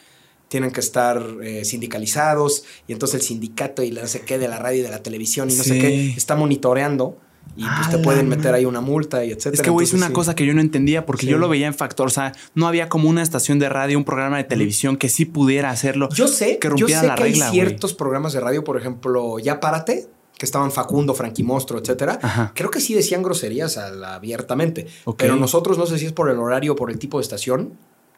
tienen 0.48 0.72
que 0.72 0.80
estar 0.80 1.22
eh, 1.44 1.66
sindicalizados, 1.66 2.64
y 2.88 2.94
entonces 2.94 3.22
el 3.22 3.26
sindicato 3.28 3.84
y 3.84 3.92
la 3.92 4.02
no 4.02 4.08
sé 4.08 4.22
qué 4.22 4.38
de 4.38 4.48
la 4.48 4.58
radio 4.60 4.80
y 4.80 4.84
de 4.84 4.90
la 4.90 5.04
televisión 5.04 5.50
y 5.50 5.56
no 5.56 5.64
sé 5.64 5.80
qué 5.80 6.12
está 6.16 6.36
monitoreando 6.36 7.18
y 7.56 7.64
pues 7.66 7.90
te 7.90 7.98
pueden 8.00 8.28
meter 8.30 8.54
ahí 8.54 8.66
una 8.66 8.82
multa 8.82 9.24
y 9.26 9.32
etcétera. 9.32 9.54
Es 9.56 9.62
que, 9.62 9.70
güey, 9.70 9.86
es 9.86 9.94
una 9.94 10.08
sí. 10.08 10.14
cosa 10.14 10.36
que 10.36 10.46
yo 10.46 10.54
no 10.54 10.62
entendía 10.62 11.06
porque 11.06 11.26
Sí. 11.26 11.32
yo 11.32 11.38
lo 11.38 11.50
veía 11.50 11.66
en 11.66 11.74
factor. 11.74 12.06
O 12.08 12.10
sea, 12.12 12.34
no 12.56 12.68
había 12.68 12.88
como 12.88 13.10
una 13.10 13.24
estación 13.24 13.58
de 13.58 13.68
radio, 13.70 13.98
un 13.98 14.04
programa 14.04 14.38
de 14.38 14.44
televisión 14.44 14.96
que 14.98 15.10
sí 15.10 15.26
pudiera 15.26 15.70
hacerlo. 15.72 16.08
Yo 16.14 16.28
sé, 16.28 16.60
que 16.60 16.68
yo 16.68 16.72
rompiera 16.72 17.02
sé 17.02 17.08
la 17.08 17.16
que 17.16 17.24
regla, 17.24 17.46
hay 17.48 17.52
ciertos 17.54 17.94
programas 17.94 18.34
de 18.34 18.42
radio, 18.42 18.64
por 18.64 18.78
ejemplo, 18.78 19.40
Ya 19.40 19.60
Párate, 19.60 20.08
que 20.38 20.46
estaban 20.46 20.72
Facundo, 20.72 21.16
Frankie 21.16 21.44
Mostro, 21.44 21.80
etcétera. 21.80 22.20
Ajá. 22.22 22.52
Creo 22.54 22.70
que 22.70 22.80
sí 22.80 22.94
decían 22.94 23.24
groserías 23.24 23.78
al- 23.78 24.04
abiertamente. 24.04 24.86
Pero 25.18 25.36
nosotros, 25.36 25.78
no 25.80 25.88
sé 25.88 25.98
si 25.98 26.06
es 26.06 26.12
por 26.14 26.30
el 26.30 26.38
horario 26.38 26.74
o 26.74 26.76
por 26.76 26.92
el 26.92 27.00
tipo 27.00 27.18
de 27.18 27.24
estación, 27.24 27.74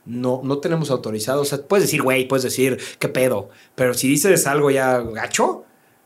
no, 0.06 0.42
no 0.44 0.58
tenemos 0.60 0.92
autorizado. 0.92 1.42
O 1.42 1.46
sea, 1.46 1.60
puedes 1.62 1.86
decir, 1.86 2.02
güey, 2.02 2.28
puedes 2.28 2.44
decir, 2.44 2.80
qué 3.00 3.10
pedo. 3.10 3.50
Pero 3.76 3.94
si 3.94 4.08
dices 4.08 4.48
algo 4.48 4.72
ya 4.72 5.00
gacho, 5.00 5.66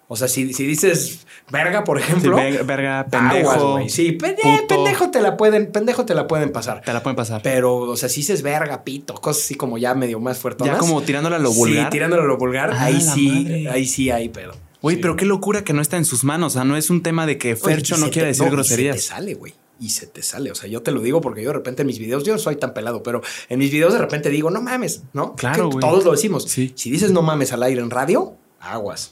o 0.09 0.15
sea, 0.15 0.27
si, 0.27 0.53
si 0.53 0.65
dices 0.67 1.25
verga, 1.49 1.83
por 1.83 1.97
Sí, 1.99 2.03
ejemplo. 2.03 2.35
verga, 2.35 2.63
verga, 2.63 3.07
pendejo. 3.09 3.79
Sí, 3.87 4.11
pendejo 4.11 5.09
te 5.09 5.21
la 5.21 5.37
pueden, 5.37 5.71
pendejo 5.71 6.05
te 6.05 6.13
la 6.13 6.27
pueden 6.27 6.51
pasar. 6.51 6.81
Te 6.81 6.93
la 6.93 7.01
pueden 7.01 7.15
pasar. 7.15 7.41
Pero, 7.41 7.75
o 7.77 7.97
sea, 7.97 8.09
si 8.09 8.21
dices 8.21 8.41
verga, 8.43 8.83
pito, 8.83 9.15
cosas 9.15 9.43
así 9.45 9.55
como 9.55 9.77
ya 9.77 9.93
medio 9.95 10.19
más 10.19 10.37
fuertes. 10.37 10.67
ya 10.67 10.77
como 10.77 11.01
tirándole 11.01 11.37
a 11.37 11.39
lo 11.39 11.51
vulgar. 11.53 11.85
Sí, 11.85 11.89
tirándole 11.91 12.23
a 12.23 12.25
lo 12.25 12.37
vulgar, 12.37 12.71
Ah, 12.73 12.83
ahí 12.85 13.01
sí, 13.01 13.29
madre. 13.29 13.69
ahí 13.69 13.85
sí 13.87 14.11
hay 14.11 14.29
pedo. 14.29 14.53
Güey, 14.81 14.97
Sí. 14.97 15.01
pero 15.01 15.15
qué 15.15 15.25
locura 15.25 15.63
que 15.63 15.71
no 15.73 15.81
está 15.81 15.95
en 15.97 16.03
sus 16.05 16.25
manos. 16.25 16.53
O 16.53 16.55
sea, 16.55 16.63
no 16.65 16.75
es 16.75 16.89
un 16.89 17.01
tema 17.01 17.25
de 17.25 17.37
que 17.37 17.55
Fercho 17.55 17.95
no 17.97 18.07
quiere 18.11 18.23
te- 18.23 18.27
decir 18.27 18.45
no, 18.45 18.51
groserías. 18.51 18.97
Se 18.97 19.01
te 19.09 19.15
sale, 19.15 19.33
güey. 19.35 19.53
Y 19.83 19.89
se 19.89 20.07
te 20.07 20.23
sale. 20.23 20.49
O 20.51 20.55
sea, 20.55 20.69
yo 20.69 20.81
te 20.81 20.91
lo 20.91 21.01
digo 21.01 21.19
porque 21.19 21.41
yo 21.43 21.49
de 21.49 21.53
repente 21.55 21.81
en 21.81 21.87
mis 21.87 21.99
videos, 21.99 22.23
yo 22.23 22.31
no 22.33 22.39
soy 22.39 22.55
tan 22.55 22.73
pelado, 22.73 23.03
pero 23.03 23.21
en 23.49 23.59
mis 23.59 23.69
videos 23.71 23.91
de 23.93 23.99
repente 23.99 24.29
digo, 24.29 24.49
no 24.49 24.61
mames, 24.61 25.03
¿no? 25.13 25.35
Claro, 25.35 25.69
Que. 25.69 25.79
Todos 25.79 26.05
lo 26.05 26.11
decimos. 26.11 26.45
Sí. 26.45 26.71
Si 26.75 26.89
dices 26.89 27.11
no 27.11 27.21
mames 27.21 27.51
al 27.51 27.63
aire 27.63 27.81
en 27.81 27.89
radio, 27.89 28.33
aguas. 28.61 29.11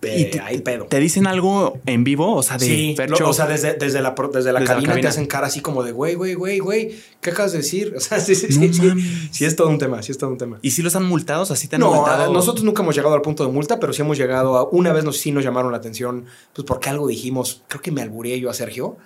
Y 0.00 0.26
te, 0.26 0.40
hay 0.40 0.60
pedo. 0.60 0.84
¿Te 0.84 1.00
dicen 1.00 1.26
algo 1.26 1.80
en 1.84 2.04
vivo? 2.04 2.36
O 2.36 2.42
sea, 2.44 2.56
de 2.56 2.66
Sí, 2.66 2.96
o 3.24 3.32
sea, 3.32 3.46
desde, 3.48 3.74
desde 3.74 4.00
la, 4.00 4.14
desde 4.14 4.30
la 4.30 4.30
Desde 4.30 4.52
la 4.52 4.64
cabina 4.64 4.80
te 4.82 4.86
cabina. 4.90 5.08
hacen 5.08 5.26
cara 5.26 5.48
así 5.48 5.60
como 5.60 5.82
de, 5.82 5.90
güey, 5.90 6.14
güey, 6.14 6.34
güey, 6.34 6.60
güey, 6.60 6.94
¿qué 7.20 7.30
acabas 7.30 7.50
de 7.50 7.58
decir? 7.58 7.92
O 7.96 8.00
sea, 8.00 8.20
sí, 8.20 8.36
sí, 8.36 8.46
No 8.56 8.72
sí, 8.72 8.74
sí. 8.74 9.28
Sí, 9.32 9.44
es 9.44 9.56
todo 9.56 9.68
un 9.68 9.78
tema, 9.78 10.00
sí 10.04 10.12
es 10.12 10.18
todo 10.18 10.30
un 10.30 10.38
tema. 10.38 10.60
¿Y 10.62 10.70
si 10.70 10.82
los 10.82 10.94
han 10.94 11.04
multado? 11.04 11.42
O 11.42 11.46
sea, 11.46 11.56
sí 11.56 11.66
te 11.66 11.74
han 11.74 11.80
No, 11.80 11.92
multado. 11.92 12.32
nosotros 12.32 12.62
nunca 12.64 12.84
hemos 12.84 12.94
llegado 12.94 13.16
al 13.16 13.22
punto 13.22 13.44
de 13.44 13.50
multa, 13.50 13.80
pero 13.80 13.92
sí 13.92 14.02
hemos 14.02 14.16
llegado 14.16 14.56
a. 14.56 14.68
Una 14.70 14.92
vez 14.92 15.02
nos, 15.02 15.16
sí 15.16 15.32
nos 15.32 15.42
llamaron 15.42 15.72
la 15.72 15.78
atención, 15.78 16.26
pues 16.52 16.64
porque 16.64 16.90
algo 16.90 17.08
dijimos, 17.08 17.64
creo 17.66 17.82
que 17.82 17.90
me 17.90 18.00
albureé 18.00 18.38
yo 18.38 18.50
a 18.50 18.54
Sergio, 18.54 18.98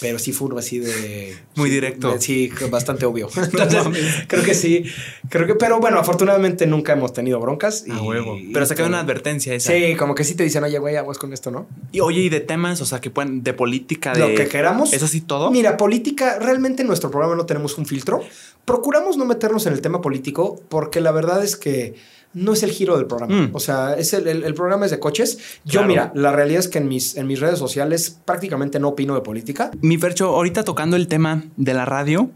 pero 0.00 0.18
sí 0.18 0.32
fue 0.32 0.48
así 0.58 0.78
de. 0.78 1.36
Muy 1.54 1.70
directo. 1.70 2.12
de- 2.12 2.20
sí, 2.20 2.50
bastante 2.70 3.06
obvio. 3.06 3.28
Entonces, 3.36 3.82
creo 4.26 4.42
que 4.42 4.54
sí. 4.54 4.84
Creo 5.28 5.46
que, 5.46 5.54
pero 5.54 5.78
bueno, 5.80 5.98
afortunadamente 5.98 6.66
nunca 6.66 6.92
hemos 6.92 7.12
tenido 7.12 7.38
broncas. 7.40 7.84
A 7.90 8.02
huevo. 8.02 8.36
Pero 8.52 8.66
se 8.66 8.74
queda 8.74 8.86
una 8.86 9.00
advertencia 9.00 9.54
esa. 9.54 9.72
Sí, 9.72 9.94
como 9.96 10.14
que 10.14 10.24
sí 10.24 10.34
te 10.34 10.42
dicen, 10.42 10.64
oye, 10.64 10.78
güey, 10.78 10.96
aguas 10.96 11.18
con 11.18 11.32
esto, 11.32 11.50
¿no? 11.50 11.66
Y 11.92 12.00
oye, 12.00 12.22
y 12.22 12.28
de 12.28 12.40
temas, 12.40 12.80
o 12.80 12.86
sea, 12.86 13.00
que 13.00 13.10
pueden, 13.10 13.42
de 13.42 13.54
política, 13.54 14.12
de. 14.12 14.20
Lo 14.20 14.34
que 14.34 14.48
queramos. 14.48 14.92
Eso 14.92 15.06
sí, 15.06 15.20
todo. 15.20 15.50
Mira, 15.50 15.76
política, 15.76 16.38
realmente 16.40 16.82
en 16.82 16.88
nuestro 16.88 17.10
programa 17.10 17.36
no 17.36 17.46
tenemos 17.46 17.78
un 17.78 17.86
filtro. 17.86 18.20
Procuramos 18.64 19.16
no 19.16 19.24
meternos 19.24 19.66
en 19.66 19.74
el 19.74 19.80
tema 19.80 20.00
político 20.00 20.60
porque 20.68 21.00
la 21.00 21.12
verdad 21.12 21.44
es 21.44 21.56
que 21.56 21.94
no 22.34 22.52
es 22.52 22.62
el 22.62 22.70
giro 22.72 22.96
del 22.96 23.06
programa. 23.06 23.34
Mm. 23.46 23.50
O 23.54 23.60
sea, 23.60 23.94
es 23.94 24.12
el, 24.12 24.26
el- 24.28 24.42
el 24.44 24.54
programa 24.54 24.84
es 24.84 24.90
de 24.90 24.98
coches. 24.98 25.38
Yo, 25.64 25.80
Claro. 25.80 25.86
mira, 25.88 26.12
la 26.14 26.32
realidad 26.32 26.60
es 26.60 26.68
que 26.68 26.78
en 26.78 26.88
mis, 26.88 27.16
en 27.16 27.26
mis 27.26 27.40
redes 27.40 27.58
sociales 27.58 28.18
prácticamente 28.24 28.78
no 28.80 28.88
opino 28.88 29.14
de 29.14 29.20
política. 29.22 29.70
Mi 29.80 29.96
Fercho, 29.98 30.26
ahorita 30.28 30.64
tocando 30.64 30.96
el 30.96 31.08
tema 31.08 31.44
de 31.56 31.74
la 31.74 31.84
radio, 31.84 32.30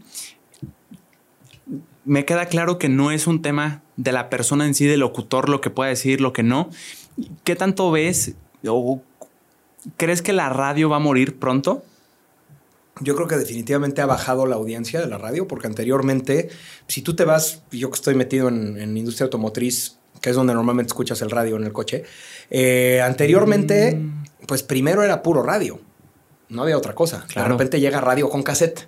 me 2.05 2.25
queda 2.25 2.45
claro 2.47 2.77
que 2.79 2.89
no 2.89 3.11
es 3.11 3.27
un 3.27 3.41
tema 3.41 3.83
de 3.97 4.11
la 4.11 4.29
persona 4.29 4.65
en 4.65 4.73
sí, 4.73 4.85
del 4.85 5.01
locutor, 5.01 5.49
lo 5.49 5.61
que 5.61 5.69
pueda 5.69 5.89
decir, 5.89 6.21
lo 6.21 6.33
que 6.33 6.43
no. 6.43 6.69
¿Qué 7.43 7.55
tanto 7.55 7.91
ves 7.91 8.33
o 8.65 9.01
crees 9.97 10.21
que 10.21 10.33
la 10.33 10.49
radio 10.49 10.89
va 10.89 10.95
a 10.97 10.99
morir 10.99 11.37
pronto? 11.37 11.83
Yo 13.01 13.15
creo 13.15 13.27
que 13.27 13.37
definitivamente 13.37 14.01
ha 14.01 14.05
bajado 14.05 14.45
la 14.45 14.55
audiencia 14.55 14.99
de 14.99 15.07
la 15.07 15.17
radio 15.17 15.47
porque 15.47 15.67
anteriormente, 15.67 16.49
si 16.87 17.01
tú 17.01 17.15
te 17.15 17.23
vas, 17.25 17.61
yo 17.71 17.89
que 17.89 17.95
estoy 17.95 18.15
metido 18.15 18.47
en, 18.49 18.79
en 18.79 18.97
industria 18.97 19.25
automotriz, 19.25 19.97
que 20.21 20.31
es 20.31 20.35
donde 20.35 20.53
normalmente 20.53 20.87
escuchas 20.89 21.21
el 21.21 21.29
radio 21.31 21.55
en 21.55 21.63
el 21.63 21.71
coche, 21.71 22.03
eh, 22.49 23.01
anteriormente, 23.03 23.95
Mm. 23.95 24.23
pues 24.47 24.63
primero 24.63 25.03
era 25.03 25.23
puro 25.23 25.43
radio, 25.43 25.79
no 26.49 26.63
había 26.63 26.77
otra 26.77 26.93
cosa. 26.93 27.19
De 27.27 27.33
Claro. 27.33 27.49
repente 27.51 27.79
llega 27.79 28.01
radio 28.01 28.29
con 28.29 28.43
cassette. 28.43 28.87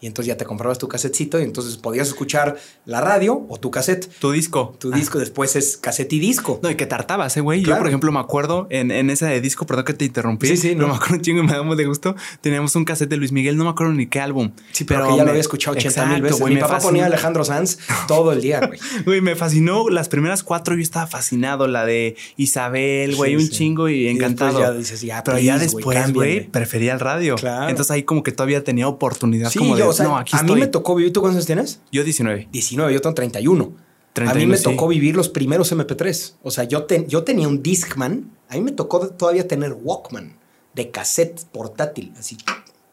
Y 0.00 0.06
entonces 0.06 0.28
ya 0.28 0.36
te 0.36 0.44
comprabas 0.44 0.78
tu 0.78 0.86
casetcito 0.86 1.40
y 1.40 1.42
entonces 1.42 1.76
podías 1.76 2.06
escuchar 2.08 2.56
la 2.86 3.00
radio 3.00 3.44
o 3.48 3.58
tu 3.58 3.70
cassette. 3.72 4.08
Tu 4.20 4.30
disco. 4.30 4.76
Tu 4.78 4.92
Ah. 4.92 4.96
disco 4.96 5.18
después 5.18 5.56
es 5.56 5.76
cassette 5.76 6.12
y 6.12 6.20
disco. 6.20 6.60
No, 6.62 6.70
y 6.70 6.76
que 6.76 6.86
tartabas, 6.86 7.36
eh, 7.36 7.40
güey. 7.40 7.60
Yo, 7.60 7.66
Claro. 7.66 7.80
por 7.80 7.88
ejemplo, 7.88 8.12
me 8.12 8.20
acuerdo 8.20 8.68
en, 8.70 8.90
en 8.92 9.10
esa 9.10 9.26
de 9.26 9.40
disco, 9.40 9.66
perdón 9.66 9.84
que 9.84 9.94
te 9.94 10.04
interrumpí. 10.04 10.46
Sí, 10.46 10.56
sí, 10.56 10.74
no. 10.76 10.82
no. 10.82 10.88
me 10.88 10.94
acuerdo 10.94 11.16
un 11.16 11.22
chingo 11.22 11.42
y 11.42 11.46
me 11.46 11.52
da 11.52 11.62
muy 11.62 11.76
de 11.76 11.84
gusto. 11.86 12.14
Teníamos 12.40 12.76
un 12.76 12.84
cassette 12.84 13.10
de 13.10 13.16
Luis 13.16 13.32
Miguel, 13.32 13.56
no 13.56 13.64
me 13.64 13.70
acuerdo 13.70 13.92
ni 13.92 14.06
qué 14.06 14.20
álbum. 14.20 14.52
Sí, 14.72 14.84
pero, 14.84 15.04
que 15.04 15.10
ya 15.10 15.16
me- 15.16 15.24
lo 15.24 15.28
había 15.30 15.40
escuchado 15.40 15.76
80 15.76 16.02
mil 16.06 16.10
Exacto, 16.18 16.22
veces. 16.22 16.40
güey, 16.40 16.54
Mi 16.54 16.60
papá 16.60 16.74
fascinó. 16.74 16.90
ponía 16.90 17.06
Alejandro 17.06 17.44
Sanz 17.44 17.78
todo 18.06 18.32
el 18.32 18.40
día, 18.40 18.60
güey. 18.66 18.78
Güey, 19.04 19.20
me 19.20 19.34
fascinó 19.34 19.88
las 19.88 20.08
primeras 20.08 20.42
cuatro. 20.44 20.76
Yo 20.76 20.82
estaba 20.82 21.06
fascinado. 21.08 21.66
La 21.66 21.84
de 21.84 22.16
Isabel, 22.36 23.16
güey, 23.16 23.32
Sí, 23.32 23.36
un 23.36 23.42
sí. 23.42 23.50
chingo 23.50 23.88
y 23.88 24.04
Y 24.04 24.08
encantado. 24.08 24.60
ya 24.60 24.70
dices, 24.72 25.00
ya, 25.02 25.22
Pero 25.24 25.38
ya 25.38 25.56
please, 25.56 25.72
güey, 25.72 25.84
después, 25.96 26.12
güey, 26.14 26.46
prefería 26.48 26.92
el 26.92 27.00
radio. 27.00 27.34
Claro. 27.34 27.68
Entonces 27.68 27.90
ahí 27.90 28.04
como 28.04 28.22
que 28.22 28.32
todavía 28.32 28.62
tenía 28.64 28.88
oportunidad 28.88 29.50
Sí, 29.50 29.58
como 29.58 29.74
de, 29.74 29.80
yo, 29.80 29.87
o 29.90 29.92
sea, 29.92 30.06
no, 30.06 30.16
aquí 30.18 30.36
a 30.36 30.40
estoy. 30.40 30.54
mí 30.54 30.60
me 30.60 30.66
tocó 30.68 30.94
vivir. 30.94 31.12
¿Tú 31.12 31.20
cuántos 31.20 31.36
años 31.36 31.46
tienes? 31.46 31.80
Yo 31.92 32.04
19. 32.04 32.48
19, 32.52 32.92
yo 32.94 33.00
tengo 33.00 33.14
31. 33.14 33.64
a 33.64 33.68
mí 33.68 33.74
31, 34.14 34.50
me 34.50 34.56
sí. 34.56 34.64
tocó 34.64 34.88
vivir 34.88 35.14
los 35.16 35.28
primeros 35.28 35.72
MP3. 35.72 36.34
O 36.42 36.50
sea, 36.50 36.64
yo, 36.64 36.84
te- 36.84 37.06
yo 37.06 37.24
tenía 37.24 37.46
un 37.48 37.62
Discman. 37.62 38.30
A 38.48 38.54
mí 38.54 38.60
me 38.62 38.72
tocó 38.72 39.08
todavía 39.10 39.46
tener 39.46 39.72
Walkman 39.74 40.36
de 40.74 40.90
cassette 40.90 41.44
portátil, 41.52 42.12
así, 42.18 42.36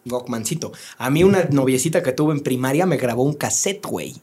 Walkmancito. 0.10 0.72
A 0.98 1.10
mí 1.10 1.24
una 1.24 1.46
noviecita 1.52 2.04
que 2.04 2.12
tuve 2.12 2.34
en 2.34 2.42
primaria 2.42 2.86
me 2.86 2.98
grabó 2.98 3.24
un 3.24 3.34
cassette, 3.34 3.86
güey. 3.86 4.16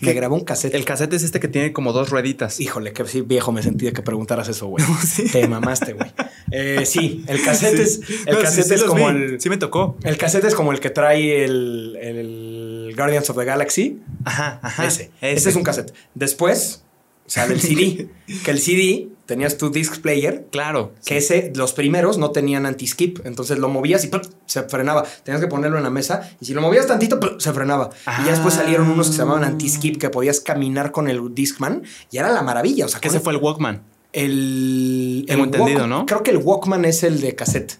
Me 0.00 0.12
grabó 0.12 0.34
un 0.34 0.44
cassette. 0.44 0.74
El 0.74 0.84
cassette 0.84 1.12
es 1.14 1.22
este 1.22 1.40
que 1.40 1.48
tiene 1.48 1.72
como 1.72 1.92
dos 1.92 2.10
rueditas. 2.10 2.60
Híjole, 2.60 2.92
que 2.92 3.04
sí, 3.06 3.20
viejo, 3.22 3.52
me 3.52 3.62
sentí 3.62 3.86
de 3.86 3.92
que 3.92 4.02
preguntaras 4.02 4.48
eso, 4.48 4.66
güey. 4.66 4.84
Te 5.32 5.46
mamaste, 5.48 5.92
güey. 5.92 6.10
Eh, 6.50 6.84
sí, 6.86 7.24
el 7.28 7.42
cassette 7.42 7.78
es, 7.78 8.00
el 8.26 8.34
No, 8.34 8.42
cassette 8.42 8.66
sí 8.66 8.74
es 8.74 8.82
como 8.84 9.08
vi. 9.08 9.14
el. 9.16 9.40
Sí 9.40 9.48
me 9.50 9.56
tocó. 9.56 9.96
El 10.02 10.16
cassette 10.16 10.44
es 10.44 10.54
como 10.54 10.72
el 10.72 10.80
que 10.80 10.90
trae 10.90 11.44
el, 11.44 11.96
el 12.00 12.92
Guardians 12.96 13.28
of 13.30 13.36
the 13.38 13.44
Galaxy. 13.44 14.00
Ajá, 14.24 14.58
ajá. 14.62 14.86
ese. 14.86 15.10
Ese 15.20 15.50
es 15.50 15.56
un 15.56 15.62
cassette. 15.62 15.92
Después 16.14 16.82
sale 17.30 17.54
el 17.54 17.60
CD. 17.60 18.08
que 18.44 18.50
el 18.50 18.58
CD 18.58 19.08
tenías 19.26 19.56
tu 19.56 19.70
disc 19.70 19.98
player. 20.00 20.46
Claro. 20.50 20.92
Que 21.04 21.16
ese, 21.18 21.52
los 21.54 21.72
primeros 21.72 22.18
no 22.18 22.32
tenían 22.32 22.66
anti-skip. 22.66 23.20
Entonces 23.24 23.58
lo 23.58 23.68
movías 23.68 24.04
y 24.04 24.08
¡pum! 24.08 24.20
se 24.46 24.62
frenaba. 24.64 25.04
Tenías 25.24 25.40
que 25.40 25.46
ponerlo 25.46 25.76
en 25.78 25.84
la 25.84 25.90
mesa. 25.90 26.28
Y 26.40 26.46
si 26.46 26.54
lo 26.54 26.60
movías 26.60 26.86
tantito, 26.88 27.20
¡pum! 27.20 27.38
se 27.38 27.52
frenaba. 27.52 27.90
Y 28.20 28.24
ya 28.24 28.32
después 28.32 28.54
Ah. 28.54 28.62
salieron 28.62 28.90
unos 28.90 29.06
que 29.06 29.12
se 29.12 29.18
llamaban 29.20 29.44
anti-skip 29.44 29.98
que 29.98 30.10
podías 30.10 30.40
caminar 30.40 30.90
con 30.90 31.08
el 31.08 31.32
Discman. 31.34 31.82
Y 32.10 32.18
era 32.18 32.30
la 32.32 32.42
maravilla. 32.42 32.86
O 32.86 32.88
sea, 32.88 33.00
Que 33.00 33.06
ese 33.08 33.20
fue 33.20 33.32
el 33.32 33.38
Walkman. 33.38 33.82
el. 34.12 35.24
Tengo 35.28 35.44
el 35.44 35.48
entendido, 35.50 35.80
Walk- 35.84 35.88
¿no? 35.88 36.06
Creo 36.06 36.22
que 36.22 36.30
el 36.32 36.38
Walkman 36.38 36.84
es 36.84 37.02
el 37.04 37.20
de 37.20 37.34
cassette. 37.36 37.78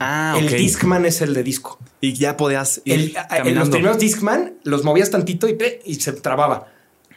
Ah, 0.00 0.36
el. 0.38 0.48
Discman 0.48 1.06
es 1.06 1.20
el 1.20 1.34
de 1.34 1.42
disco. 1.42 1.78
Y 2.00 2.14
ya 2.14 2.36
podías 2.36 2.80
ir 2.84 2.94
El- 2.94 3.16
a- 3.16 3.38
en 3.38 3.54
los 3.54 3.68
primeros 3.68 3.98
Discman 3.98 4.54
los 4.64 4.84
movías 4.84 5.10
tantito 5.10 5.48
y, 5.48 5.54
¡pe! 5.54 5.80
y 5.84 5.94
se 5.96 6.12
trababa. 6.12 6.68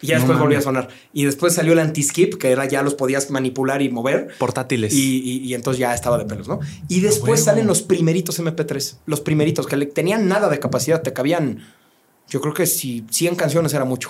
Y 0.02 0.08
ya 0.08 0.16
No 0.16 0.22
después 0.22 0.40
volvía 0.40 0.58
a 0.60 0.62
sonar. 0.62 0.90
Y 1.14 1.26
después 1.26 1.54
salió 1.54 1.74
el 1.74 1.80
anti-skip, 1.80 2.36
que 2.36 2.50
era 2.52 2.66
ya 2.66 2.82
los 2.82 2.96
podías 2.96 3.30
manipular 3.30 3.82
y 3.82 3.90
mover. 3.90 4.30
Portátiles. 4.40 4.94
Y, 4.94 5.20
y- 5.20 5.38
y 5.48 5.54
entonces 5.54 5.80
ya 5.80 5.94
estaba 5.94 6.18
de 6.18 6.26
pelos, 6.26 6.48
¿no? 6.48 6.60
Y 6.88 7.02
después 7.02 7.40
huevo. 7.40 7.44
salen 7.46 7.68
los 7.68 7.82
primeritos 7.82 8.40
MP3. 8.40 8.98
Los 9.06 9.22
primeritos, 9.22 9.68
que 9.68 9.78
le, 9.78 9.86
tenían 9.86 10.28
nada 10.28 10.50
de 10.50 10.60
capacidad. 10.60 11.02
Te 11.02 11.14
cabían, 11.14 11.60
yo 12.30 12.42
creo 12.42 12.54
que 12.54 12.66
si 12.66 13.06
100 13.10 13.36
canciones 13.36 13.74
era 13.74 13.86
mucho. 13.86 14.10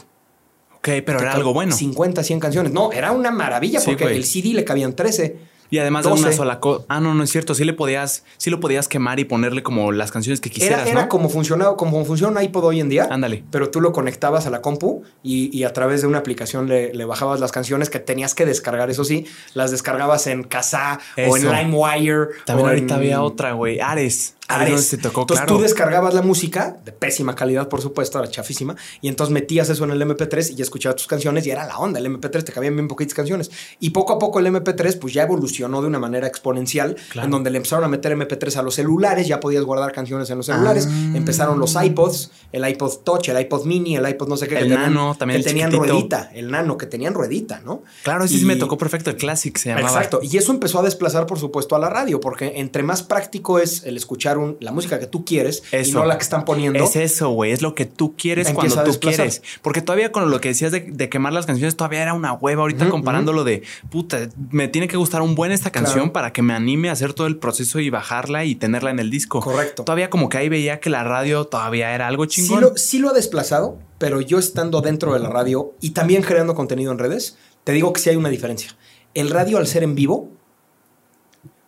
ok, 0.77 0.89
pero 1.05 1.17
Te 1.19 1.23
era 1.25 1.33
algo 1.33 1.53
bueno. 1.53 1.75
50, 1.75 2.23
100 2.23 2.39
canciones. 2.39 2.71
No, 2.71 2.91
era 2.91 3.11
una 3.11 3.29
maravilla 3.31 3.79
Sí, 3.79 3.87
porque 3.91 4.05
güey. 4.05 4.17
el 4.17 4.23
CD 4.23 4.53
le 4.53 4.63
cabían 4.63 4.95
13. 4.95 5.50
Y 5.71 5.79
además 5.79 6.05
de 6.05 6.11
una 6.11 6.21
12. 6.21 6.37
sola 6.37 6.59
cosa. 6.59 6.85
Ah, 6.89 6.99
no, 6.99 7.15
no 7.15 7.23
es 7.23 7.31
cierto. 7.31 7.55
Sí 7.55 7.63
le 7.63 7.73
podías, 7.73 8.23
sí 8.37 8.49
lo 8.49 8.59
podías 8.59 8.87
quemar 8.87 9.19
y 9.19 9.23
ponerle 9.25 9.63
como 9.63 9.91
las 9.91 10.11
canciones 10.11 10.39
que 10.41 10.49
quisieras, 10.51 10.81
Era, 10.81 10.91
era 10.91 11.01
¿no? 11.03 11.09
como 11.09 11.29
funcionaba, 11.29 11.77
como 11.77 12.05
funciona 12.05 12.37
un 12.37 12.43
iPod 12.43 12.65
hoy 12.65 12.81
en 12.81 12.89
día. 12.89 13.07
Ándale. 13.09 13.43
Pero 13.49 13.71
tú 13.71 13.81
lo 13.81 13.93
conectabas 13.93 14.45
a 14.45 14.49
la 14.49 14.61
compu 14.61 15.01
y, 15.23 15.49
y 15.57 15.63
a 15.63 15.73
través 15.73 16.01
de 16.01 16.07
una 16.07 16.19
aplicación 16.19 16.67
le, 16.67 16.93
le 16.93 17.05
bajabas 17.05 17.39
las 17.39 17.51
canciones 17.51 17.89
que 17.89 17.99
tenías 17.99 18.35
que 18.35 18.45
descargar, 18.45 18.89
eso 18.89 19.05
sí, 19.05 19.25
las 19.53 19.71
descargabas 19.71 20.27
en 20.27 20.43
Kazaa 20.43 20.99
o 21.27 21.37
en. 21.37 21.49
LimeWire. 21.49 22.27
También 22.45 22.67
o 22.67 22.69
ahorita 22.69 22.93
en 22.95 22.99
había 22.99 23.21
otra, 23.23 23.53
güey. 23.53 23.79
Ares. 23.79 24.35
Ares. 24.55 24.97
Tocó, 25.01 25.21
entonces 25.21 25.45
claro. 25.45 25.55
tú 25.57 25.61
descargabas 25.63 26.13
la 26.13 26.21
música, 26.21 26.77
de 26.85 26.91
pésima 26.91 27.35
calidad, 27.35 27.67
por 27.69 27.81
supuesto, 27.81 28.19
era 28.19 28.29
chafísima, 28.29 28.75
y 29.01 29.07
entonces 29.07 29.33
metías 29.33 29.69
eso 29.69 29.83
en 29.83 29.91
el 29.91 30.01
MP3 30.01 30.51
y 30.51 30.55
ya 30.55 30.63
escuchabas 30.63 30.95
tus 30.97 31.07
canciones 31.07 31.45
y 31.47 31.51
era 31.51 31.65
la 31.65 31.77
onda. 31.77 31.99
El 31.99 32.05
MP3 32.07 32.43
te 32.43 32.51
cabían 32.51 32.75
bien 32.75 32.87
poquitas 32.87 33.13
canciones. 33.13 33.51
Y 33.79 33.91
poco 33.91 34.13
a 34.13 34.19
poco 34.19 34.39
el 34.39 34.47
MP3 34.47 34.97
pues 34.99 35.13
ya 35.13 35.23
evolucionó 35.23 35.81
de 35.81 35.87
una 35.87 35.99
manera 35.99 36.27
exponencial, 36.27 36.95
Claro. 37.11 37.25
en 37.25 37.31
donde 37.31 37.49
le 37.51 37.57
empezaron 37.57 37.83
a 37.85 37.87
meter 37.87 38.11
MP3 38.17 38.57
a 38.57 38.61
los 38.63 38.75
celulares, 38.75 39.27
ya 39.27 39.39
podías 39.39 39.63
guardar 39.63 39.91
canciones 39.91 40.29
en 40.29 40.37
los 40.37 40.45
celulares. 40.45 40.87
Ah. 40.89 41.11
Empezaron 41.15 41.59
los 41.59 41.75
iPods, 41.81 42.31
el 42.51 42.67
iPod 42.67 42.97
Touch, 43.03 43.29
el 43.29 43.39
iPod 43.39 43.65
Mini, 43.65 43.95
el 43.95 44.07
iPod 44.07 44.27
no 44.27 44.37
sé 44.37 44.47
qué. 44.47 44.55
El 44.55 44.63
que 44.63 44.69
tenían- 44.69 44.93
Nano, 44.93 45.15
también 45.17 45.37
Que 45.41 45.47
el 45.47 45.53
tenían 45.53 45.71
chiquitito. 45.71 45.93
ruedita, 45.93 46.31
el 46.33 46.51
Nano, 46.51 46.77
que 46.77 46.85
tenían 46.85 47.13
ruedita, 47.13 47.61
¿no? 47.63 47.83
Claro, 48.03 48.25
ese 48.25 48.35
Y- 48.35 48.39
sí 48.39 48.45
me 48.45 48.55
tocó 48.55 48.77
perfecto. 48.77 49.09
El 49.09 49.17
Classic 49.17 49.55
se 49.57 49.69
llamaba. 49.69 49.87
Exacto. 49.87 50.19
Y 50.21 50.37
eso 50.37 50.51
empezó 50.51 50.79
a 50.79 50.83
desplazar, 50.83 51.25
por 51.25 51.39
supuesto, 51.39 51.75
a 51.75 51.79
la 51.79 51.89
radio, 51.89 52.19
porque 52.19 52.53
entre 52.55 52.83
más 52.83 53.03
práctico 53.03 53.59
es 53.59 53.83
el 53.83 53.97
escuchar 53.97 54.37
un- 54.41 54.57
la 54.59 54.71
música 54.71 54.99
que 54.99 55.07
tú 55.07 55.23
quieres 55.25 55.63
y 55.71 55.77
Eso. 55.77 55.99
no 55.99 56.05
la 56.05 56.17
que 56.17 56.23
están 56.23 56.45
poniendo. 56.45 56.83
Es 56.83 56.95
eso, 56.95 57.29
güey. 57.29 57.51
Es 57.51 57.61
lo 57.61 57.75
que 57.75 57.85
tú 57.85 58.15
quieres 58.17 58.49
cuando 58.51 58.75
tú 58.75 58.83
desplazar. 58.91 59.27
quieres. 59.27 59.41
Porque 59.61 59.81
todavía 59.81 60.11
con 60.11 60.29
lo 60.29 60.41
que 60.41 60.49
decías 60.49 60.71
de, 60.71 60.81
de 60.81 61.09
quemar 61.09 61.33
las 61.33 61.45
canciones, 61.45 61.75
todavía 61.77 62.01
era 62.01 62.13
una 62.13 62.33
hueva. 62.33 62.61
Ahorita 62.61 62.83
Ujú, 62.85 62.91
comparándolo 62.91 63.43
de 63.43 63.63
puta, 63.89 64.29
me 64.49 64.67
tiene 64.67 64.87
que 64.87 64.97
gustar 64.97 65.21
un 65.21 65.35
buen 65.35 65.51
esta 65.51 65.69
canción 65.71 65.95
Claro. 66.05 66.13
para 66.13 66.33
que 66.33 66.41
me 66.41 66.53
anime 66.53 66.89
a 66.89 66.93
hacer 66.93 67.13
todo 67.13 67.27
el 67.27 67.37
proceso 67.37 67.79
y 67.79 67.89
bajarla 67.89 68.45
y 68.45 68.55
tenerla 68.55 68.91
en 68.91 68.99
el 68.99 69.09
disco. 69.09 69.39
Correcto. 69.39 69.83
Todavía 69.83 70.09
como 70.09 70.29
que 70.29 70.37
ahí 70.37 70.49
veía 70.49 70.79
que 70.79 70.89
la 70.89 71.03
radio 71.03 71.45
todavía 71.45 71.93
era 71.93 72.07
algo 72.07 72.25
Sí 72.25 72.41
chingón. 72.41 72.61
lo, 72.61 72.77
sí 72.77 72.99
lo 72.99 73.09
ha 73.09 73.13
desplazado, 73.13 73.77
pero 73.97 74.21
yo 74.21 74.39
estando 74.39 74.81
dentro 74.81 75.13
de 75.13 75.19
la 75.19 75.29
radio 75.29 75.73
y 75.81 75.91
también 75.91 76.21
creando 76.23 76.55
contenido 76.55 76.91
en 76.91 76.99
redes, 76.99 77.37
te 77.63 77.71
digo 77.71 77.93
que 77.93 78.01
sí 78.01 78.09
hay 78.09 78.15
una 78.15 78.29
diferencia. 78.29 78.75
El 79.13 79.29
radio 79.29 79.57
al 79.57 79.67
ser 79.67 79.83
en 79.83 79.93
vivo 79.95 80.29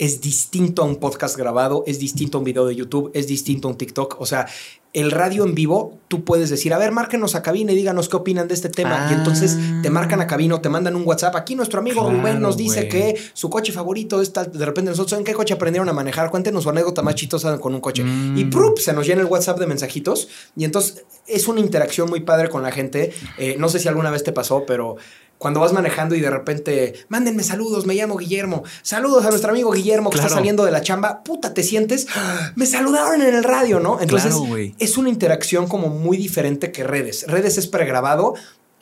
es 0.04 0.20
distinto 0.20 0.82
a 0.82 0.86
un 0.86 0.98
podcast 0.98 1.38
grabado, 1.38 1.86
es 1.88 1.98
distinto 1.98 2.38
a 2.38 2.40
un 2.40 2.44
video 2.44 2.66
de 2.66 2.76
YouTube, 2.76 3.10
es 3.14 3.26
distinto 3.26 3.70
a 3.70 3.72
un 3.72 3.78
TikTok. 3.78 4.18
O 4.20 4.26
sea, 4.26 4.48
el 4.92 5.12
radio 5.12 5.46
en 5.46 5.56
vivo, 5.56 5.98
tú 6.10 6.26
puedes 6.26 6.50
decir, 6.50 6.74
a 6.74 6.78
ver, 6.78 6.92
márquenos 6.92 7.36
a 7.36 7.42
cabina 7.42 7.72
y 7.72 7.76
díganos 7.76 8.10
qué 8.10 8.18
opinan 8.18 8.50
de 8.50 8.54
este 8.54 8.68
tema. 8.68 9.08
Y 9.10 9.14
Ah. 9.14 9.18
entonces 9.18 9.58
te 9.82 9.90
marcan 9.90 10.20
a 10.20 10.28
cabina 10.28 10.56
o 10.56 10.62
te 10.62 10.68
mandan 10.68 10.98
un 10.98 11.08
WhatsApp. 11.08 11.38
Aquí 11.38 11.56
nuestro 11.56 11.80
amigo 11.80 12.02
Claro, 12.04 12.18
Rubén 12.20 12.42
nos 12.42 12.58
dice 12.58 12.90
que 12.90 13.16
su 13.34 13.50
coche 13.50 13.72
favorito 13.72 14.22
es 14.22 14.34
tal. 14.34 14.52
De 14.52 14.66
repente 14.66 14.92
nosotros, 14.92 15.18
¿en 15.18 15.24
qué 15.24 15.34
coche 15.34 15.54
aprendieron 15.54 15.88
a 15.88 15.94
manejar? 15.94 16.30
Cuéntenos 16.30 16.64
su 16.64 16.70
anécdota 16.70 17.02
más 17.02 17.16
chistosa 17.16 17.58
con 17.60 17.74
un 17.74 17.80
coche. 17.80 18.04
Mm. 18.04 18.38
Y 18.38 18.46
¡prup! 18.46 18.80
se 18.80 18.92
nos 18.92 19.08
llena 19.08 19.22
el 19.22 19.28
WhatsApp 19.28 19.58
de 19.58 19.68
mensajitos. 19.68 20.28
Y 20.58 20.66
entonces 20.66 21.06
es 21.28 21.48
una 21.48 21.62
interacción 21.62 22.10
muy 22.10 22.20
padre 22.20 22.50
con 22.50 22.62
la 22.62 22.72
gente. 22.74 23.14
Eh, 23.38 23.56
no 23.58 23.70
sé 23.70 23.80
si 23.80 23.88
alguna 23.88 24.12
vez 24.12 24.24
te 24.26 24.34
pasó, 24.34 24.66
pero 24.68 24.98
cuando 25.38 25.60
vas 25.60 25.74
manejando 25.74 26.16
y 26.16 26.22
de 26.22 26.30
repente, 26.30 26.94
mándenme 27.10 27.44
saludos, 27.44 27.86
me 27.86 27.96
llamo 27.96 28.16
Guillermo. 28.16 28.64
Saludos 28.82 29.26
a 29.26 29.30
nuestro 29.30 29.52
amigo 29.52 29.72
Guillermo 29.72 30.10
que 30.10 30.18
está 30.18 30.30
saliendo 30.30 30.64
de 30.64 30.72
la 30.72 30.82
chamba. 30.82 31.22
Puta, 31.24 31.54
te 31.54 31.64
sientes. 31.64 32.08
¡Ah! 32.16 32.54
Me 32.56 32.66
saludaron 32.66 33.22
en 33.22 33.36
el 33.36 33.44
radio, 33.44 33.82
¿no? 33.82 34.00
Entonces 34.00 34.34
Claro, 34.34 34.56
es 34.80 34.98
una 34.98 35.10
interacción 35.10 35.68
como 35.68 35.90
muy 35.90 36.16
diferente 36.16 36.72
que 36.72 36.84
redes. 36.84 37.26
Redes 37.28 37.58
es 37.58 37.68
pregrabado. 37.68 38.36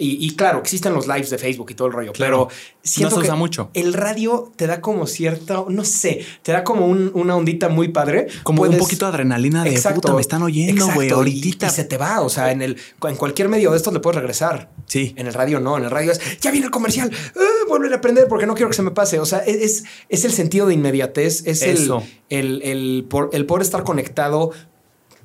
Y, 0.04 0.18
y 0.26 0.36
claro, 0.36 0.60
existen 0.60 0.93
los 0.95 1.06
lives 1.08 1.30
de 1.30 1.38
Facebook 1.38 1.70
y 1.70 1.76
todo 1.76 1.88
el 1.88 1.93
rollo, 1.93 2.12
Claro. 2.14 2.47
pero 2.47 2.60
siento 2.82 3.18
No 3.18 3.22
se 3.22 3.28
que 3.30 3.36
mucho. 3.36 3.70
el 3.76 3.93
radio 3.93 4.52
te 4.56 4.66
da 4.66 4.82
como 4.82 5.06
cierta, 5.06 5.64
no 5.70 5.86
sé, 5.86 6.26
te 6.41 6.52
da 6.52 6.64
como 6.64 6.88
un- 6.88 7.12
una 7.14 7.36
ondita 7.36 7.70
muy 7.70 7.89
padre. 7.89 8.26
Como 8.41 8.58
Puedes- 8.60 8.74
un 8.76 8.80
poquito 8.80 9.06
de 9.06 9.10
adrenalina 9.12 9.64
de 9.64 9.80
puta, 9.93 10.14
me 10.14 10.22
están 10.22 10.41
oyendo, 10.41 10.72
exacto, 10.74 10.95
güey. 10.95 11.10
Ahorita. 11.12 11.68
Y, 11.68 11.70
se 11.70 11.84
te 11.84 11.97
va, 11.97 12.22
o 12.22 12.30
sea, 12.30 12.52
en 12.52 12.64
el 12.64 12.78
en 13.08 13.16
cualquier 13.16 13.47
medio 13.47 13.70
de 13.72 13.78
estos 13.78 13.93
le 13.93 13.99
puedes 13.99 14.16
regresar. 14.18 14.72
Sí. 14.88 15.14
En 15.18 15.28
el 15.28 15.34
radio 15.34 15.60
no, 15.60 15.78
en 15.78 15.84
el 15.84 15.91
radio 15.91 16.12
es, 16.12 16.20
ya 16.41 16.49
viene 16.49 16.66
el 16.66 16.72
comercial, 16.72 17.12
ah, 17.36 17.39
vuelve 17.68 17.93
a 17.93 17.97
aprender 17.97 18.28
porque 18.28 18.47
no 18.47 18.56
quiero 18.56 18.70
que 18.70 18.76
se 18.76 18.82
me 18.82 18.91
pase. 18.91 19.20
O 19.20 19.26
sea, 19.26 19.39
es, 19.39 19.56
es, 19.62 19.84
es 20.10 20.26
el 20.26 20.32
sentido 20.32 20.66
de 20.66 20.74
inmediatez, 20.74 21.45
es 21.45 21.62
el, 21.62 21.91
el, 22.30 22.62
el, 22.64 23.06
por- 23.08 23.30
el 23.34 23.45
poder 23.45 23.62
estar 23.62 23.84
conectado. 23.84 24.49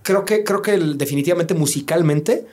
Creo 0.03 0.25
que, 0.25 0.45
creo 0.45 0.61
que 0.63 0.75
el- 0.75 0.99
definitivamente 0.99 1.55
musicalmente 1.55 2.47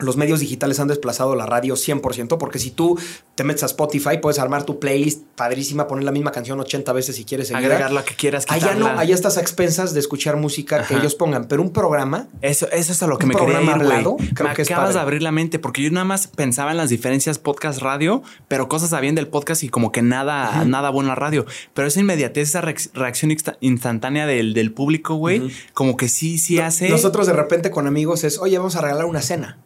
los 0.00 0.16
medios 0.16 0.40
digitales 0.40 0.80
han 0.80 0.88
desplazado 0.88 1.34
la 1.36 1.46
radio 1.46 1.74
100%, 1.74 2.38
porque 2.38 2.58
si 2.58 2.70
tú 2.70 2.98
te 3.34 3.44
metes 3.44 3.62
a 3.62 3.66
Spotify, 3.66 4.18
puedes 4.20 4.38
armar 4.38 4.64
tu 4.64 4.78
playlist 4.80 5.22
padrísima, 5.36 5.86
poner 5.86 6.04
la 6.04 6.12
misma 6.12 6.32
canción 6.32 6.58
80 6.60 6.92
veces 6.92 7.16
si 7.16 7.24
quieres 7.24 7.48
seguir. 7.48 7.64
Agregar 7.64 7.92
la 7.92 8.04
que 8.04 8.14
quieras, 8.14 8.44
Allá 8.48 8.68
no, 8.74 8.80
quitarla. 8.80 9.00
allá 9.00 9.14
estás 9.14 9.36
a 9.38 9.40
expensas 9.40 9.94
de 9.94 10.00
escuchar 10.00 10.36
música 10.36 10.84
que 10.86 10.94
ellos 10.96 11.14
pongan, 11.14 11.46
pero 11.46 11.62
un 11.62 11.72
programa 11.72 12.28
Eso, 12.42 12.68
eso 12.70 12.92
es 12.92 13.02
a 13.02 13.06
lo 13.06 13.18
que 13.18 13.26
Un 13.26 13.30
me 13.30 13.34
quería 13.36 13.60
ir, 13.60 13.66
güey. 13.66 13.74
hablado, 13.74 14.16
creo 14.34 14.48
Me 14.48 14.54
que 14.54 14.62
acabas 14.62 14.94
de 14.94 15.00
abrir 15.00 15.22
la 15.22 15.32
mente 15.32 15.58
porque 15.58 15.82
yo 15.82 15.90
nada 15.90 16.04
más 16.04 16.26
pensaba 16.26 16.70
en 16.72 16.76
las 16.76 16.90
diferencias 16.90 17.38
podcast 17.38 17.80
radio, 17.80 18.22
pero 18.48 18.68
cosas 18.68 18.90
sabían 18.90 19.14
del 19.14 19.28
podcast 19.28 19.62
y 19.62 19.68
como 19.68 19.92
que 19.92 20.02
nada, 20.02 20.64
nada 20.64 20.90
bueno 20.90 21.12
a 21.12 21.14
radio. 21.14 21.46
Pero 21.74 21.88
esa 21.88 22.00
inmediatez, 22.00 22.48
esa 22.48 22.62
reacc- 22.62 22.90
reacción 22.94 23.30
insta- 23.30 23.56
instantánea 23.60 24.26
del, 24.26 24.54
del 24.54 24.72
público, 24.72 25.14
güey, 25.14 25.50
como 25.74 25.96
que 25.96 26.08
sí, 26.08 26.38
sí 26.38 26.58
hace. 26.58 26.88
Nosotros 26.88 27.26
de 27.26 27.32
repente 27.32 27.70
con 27.70 27.86
amigos 27.86 28.24
es, 28.24 28.38
oye, 28.38 28.58
vamos 28.58 28.76
a 28.76 28.80
regalar 28.80 29.04
una 29.06 29.20
cena. 29.22 29.58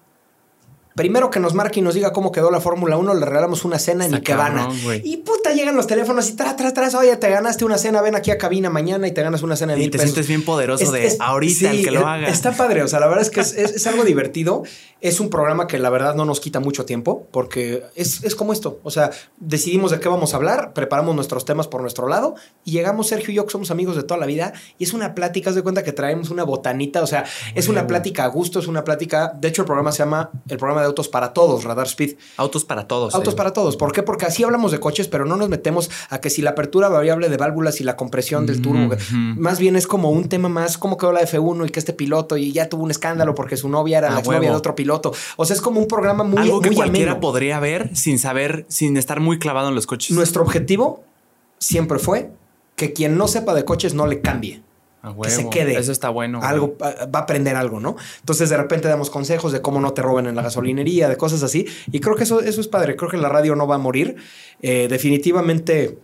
Primero 0.94 1.28
que 1.30 1.40
nos 1.40 1.54
marque 1.54 1.80
y 1.80 1.82
nos 1.82 1.94
diga 1.94 2.12
cómo 2.12 2.30
quedó 2.30 2.50
la 2.52 2.60
Fórmula 2.60 2.96
1, 2.96 3.14
le 3.14 3.26
regalamos 3.26 3.64
una 3.64 3.78
cena 3.80 4.06
en 4.06 4.14
Ikebana. 4.14 4.68
Y 5.02 5.16
puta, 5.18 5.52
llegan 5.52 5.74
los 5.74 5.86
teléfonos 5.88 6.28
y 6.30 6.34
tras, 6.36 6.54
tras, 6.56 6.72
tras, 6.72 6.94
oye, 6.94 7.16
te 7.16 7.28
ganaste 7.30 7.64
una 7.64 7.78
cena, 7.78 8.00
ven 8.00 8.14
aquí 8.14 8.30
a 8.30 8.38
cabina 8.38 8.70
mañana 8.70 9.08
y 9.08 9.12
te 9.12 9.20
ganas 9.22 9.42
una 9.42 9.56
cena 9.56 9.72
de 9.72 9.78
Y 9.80 9.82
mil 9.82 9.90
te 9.90 9.98
pesos. 9.98 10.12
sientes 10.12 10.28
bien 10.28 10.44
poderoso 10.44 10.84
Es- 10.84 10.92
de 10.92 11.06
es- 11.06 11.16
ahorita 11.20 11.70
el 11.72 11.84
que 11.84 11.90
lo 11.90 12.06
haga. 12.06 12.28
Está 12.28 12.52
padre, 12.52 12.82
o 12.84 12.88
sea, 12.88 13.00
la 13.00 13.06
verdad 13.08 13.22
es 13.22 13.30
que 13.30 13.40
es, 13.40 13.54
es- 13.54 13.72
es 13.72 13.86
algo 13.88 14.04
divertido. 14.04 14.62
Es 15.00 15.20
un 15.20 15.28
programa 15.28 15.66
que 15.66 15.78
la 15.78 15.90
verdad 15.90 16.14
no 16.14 16.24
nos 16.24 16.40
quita 16.40 16.60
mucho 16.60 16.84
tiempo 16.86 17.26
porque 17.30 17.82
es, 17.94 18.22
es 18.24 18.34
como 18.34 18.52
esto. 18.52 18.78
O 18.84 18.90
sea, 18.90 19.10
decidimos 19.36 19.90
de 19.90 20.00
qué 20.00 20.08
vamos 20.08 20.32
a 20.32 20.36
hablar, 20.36 20.72
preparamos 20.74 21.14
nuestros 21.14 21.44
temas 21.44 21.66
por 21.68 21.82
nuestro 21.82 22.08
lado 22.08 22.36
y 22.64 22.70
llegamos 22.70 23.08
Sergio 23.08 23.32
y 23.32 23.34
yo, 23.36 23.44
que 23.44 23.50
somos 23.52 23.70
amigos 23.70 23.96
de 23.96 24.02
toda 24.04 24.18
la 24.18 24.26
vida, 24.26 24.52
y 24.78 24.84
es 24.84 24.94
una 24.94 25.14
plática, 25.14 25.50
haz 25.50 25.56
de 25.56 25.62
cuenta 25.62 25.82
que 25.82 25.92
traemos 25.92 26.30
una 26.30 26.44
botanita, 26.44 27.02
o 27.02 27.06
sea, 27.06 27.24
es 27.54 27.68
una 27.68 27.86
plática 27.86 28.24
a 28.24 28.28
gusto, 28.28 28.60
es 28.60 28.66
una 28.66 28.84
plática. 28.84 29.32
De 29.38 29.48
hecho, 29.48 29.62
el 29.62 29.66
programa 29.66 29.92
se 29.92 29.98
llama 29.98 30.30
el 30.48 30.56
programa 30.56 30.83
de 30.84 30.88
autos 30.88 31.08
para 31.08 31.32
todos, 31.32 31.64
Radar 31.64 31.86
Speed. 31.86 32.16
Autos 32.36 32.64
para 32.64 32.86
todos. 32.86 33.14
Autos 33.14 33.34
eh. 33.34 33.36
para 33.36 33.52
todos. 33.52 33.76
¿Por 33.76 33.92
qué? 33.92 34.02
Porque 34.02 34.26
así 34.26 34.44
hablamos 34.44 34.70
de 34.72 34.80
coches, 34.80 35.08
pero 35.08 35.24
no 35.24 35.36
nos 35.36 35.48
metemos 35.48 35.90
a 36.10 36.20
que 36.20 36.30
si 36.30 36.42
la 36.42 36.50
apertura 36.50 36.88
variable 36.88 37.28
de 37.28 37.36
válvulas 37.36 37.80
y 37.80 37.84
la 37.84 37.96
compresión 37.96 38.46
del 38.46 38.62
turbo. 38.62 38.94
Más 39.10 39.58
bien 39.58 39.76
es 39.76 39.86
como 39.86 40.10
un 40.10 40.28
tema 40.28 40.48
más, 40.48 40.78
cómo 40.78 40.96
quedó 40.96 41.12
la 41.12 41.22
F1 41.22 41.66
y 41.66 41.70
que 41.70 41.78
este 41.78 41.92
piloto 41.92 42.36
y 42.36 42.52
ya 42.52 42.68
tuvo 42.68 42.84
un 42.84 42.90
escándalo 42.90 43.34
porque 43.34 43.56
su 43.56 43.68
novia 43.68 43.98
era 43.98 44.08
A 44.08 44.12
la 44.12 44.18
exnovia 44.20 44.50
de 44.50 44.56
otro 44.56 44.74
piloto. 44.74 45.12
O 45.36 45.44
sea, 45.44 45.54
es 45.54 45.62
como 45.62 45.80
un 45.80 45.88
programa 45.88 46.24
muy, 46.24 46.38
Algo 46.38 46.60
que 46.60 46.68
muy 46.68 46.76
cualquiera 46.76 47.12
ameno. 47.12 47.20
podría 47.20 47.58
ver 47.60 47.90
sin 47.96 48.18
saber, 48.18 48.66
sin 48.68 48.96
estar 48.96 49.20
muy 49.20 49.38
clavado 49.38 49.68
en 49.68 49.74
los 49.74 49.86
coches. 49.86 50.14
Nuestro 50.16 50.42
objetivo 50.42 51.04
siempre 51.58 51.98
fue 51.98 52.30
que 52.76 52.92
quien 52.92 53.16
no 53.16 53.28
sepa 53.28 53.54
de 53.54 53.64
coches 53.64 53.94
no 53.94 54.06
le 54.06 54.20
cambie. 54.20 54.62
Que 55.22 55.30
se 55.30 55.48
quede. 55.50 55.78
Eso 55.78 55.92
está 55.92 56.08
bueno. 56.08 56.40
Algo 56.42 56.76
va 56.80 57.18
a 57.18 57.22
aprender 57.22 57.56
algo, 57.56 57.80
¿no? 57.80 57.96
Entonces 58.20 58.50
de 58.50 58.56
repente 58.56 58.88
damos 58.88 59.10
consejos 59.10 59.52
de 59.52 59.60
cómo 59.60 59.80
no 59.80 59.92
te 59.92 60.02
roben 60.02 60.26
en 60.26 60.36
la 60.36 60.42
gasolinería, 60.42 61.08
de 61.08 61.16
cosas 61.16 61.42
así. 61.42 61.66
Y 61.90 62.00
creo 62.00 62.16
que 62.16 62.24
eso, 62.24 62.40
eso 62.40 62.60
es 62.60 62.68
padre. 62.68 62.96
Creo 62.96 63.10
que 63.10 63.16
la 63.16 63.28
radio 63.28 63.54
no 63.56 63.66
va 63.66 63.76
a 63.76 63.78
morir. 63.78 64.16
Eh, 64.62 64.86
definitivamente 64.88 65.98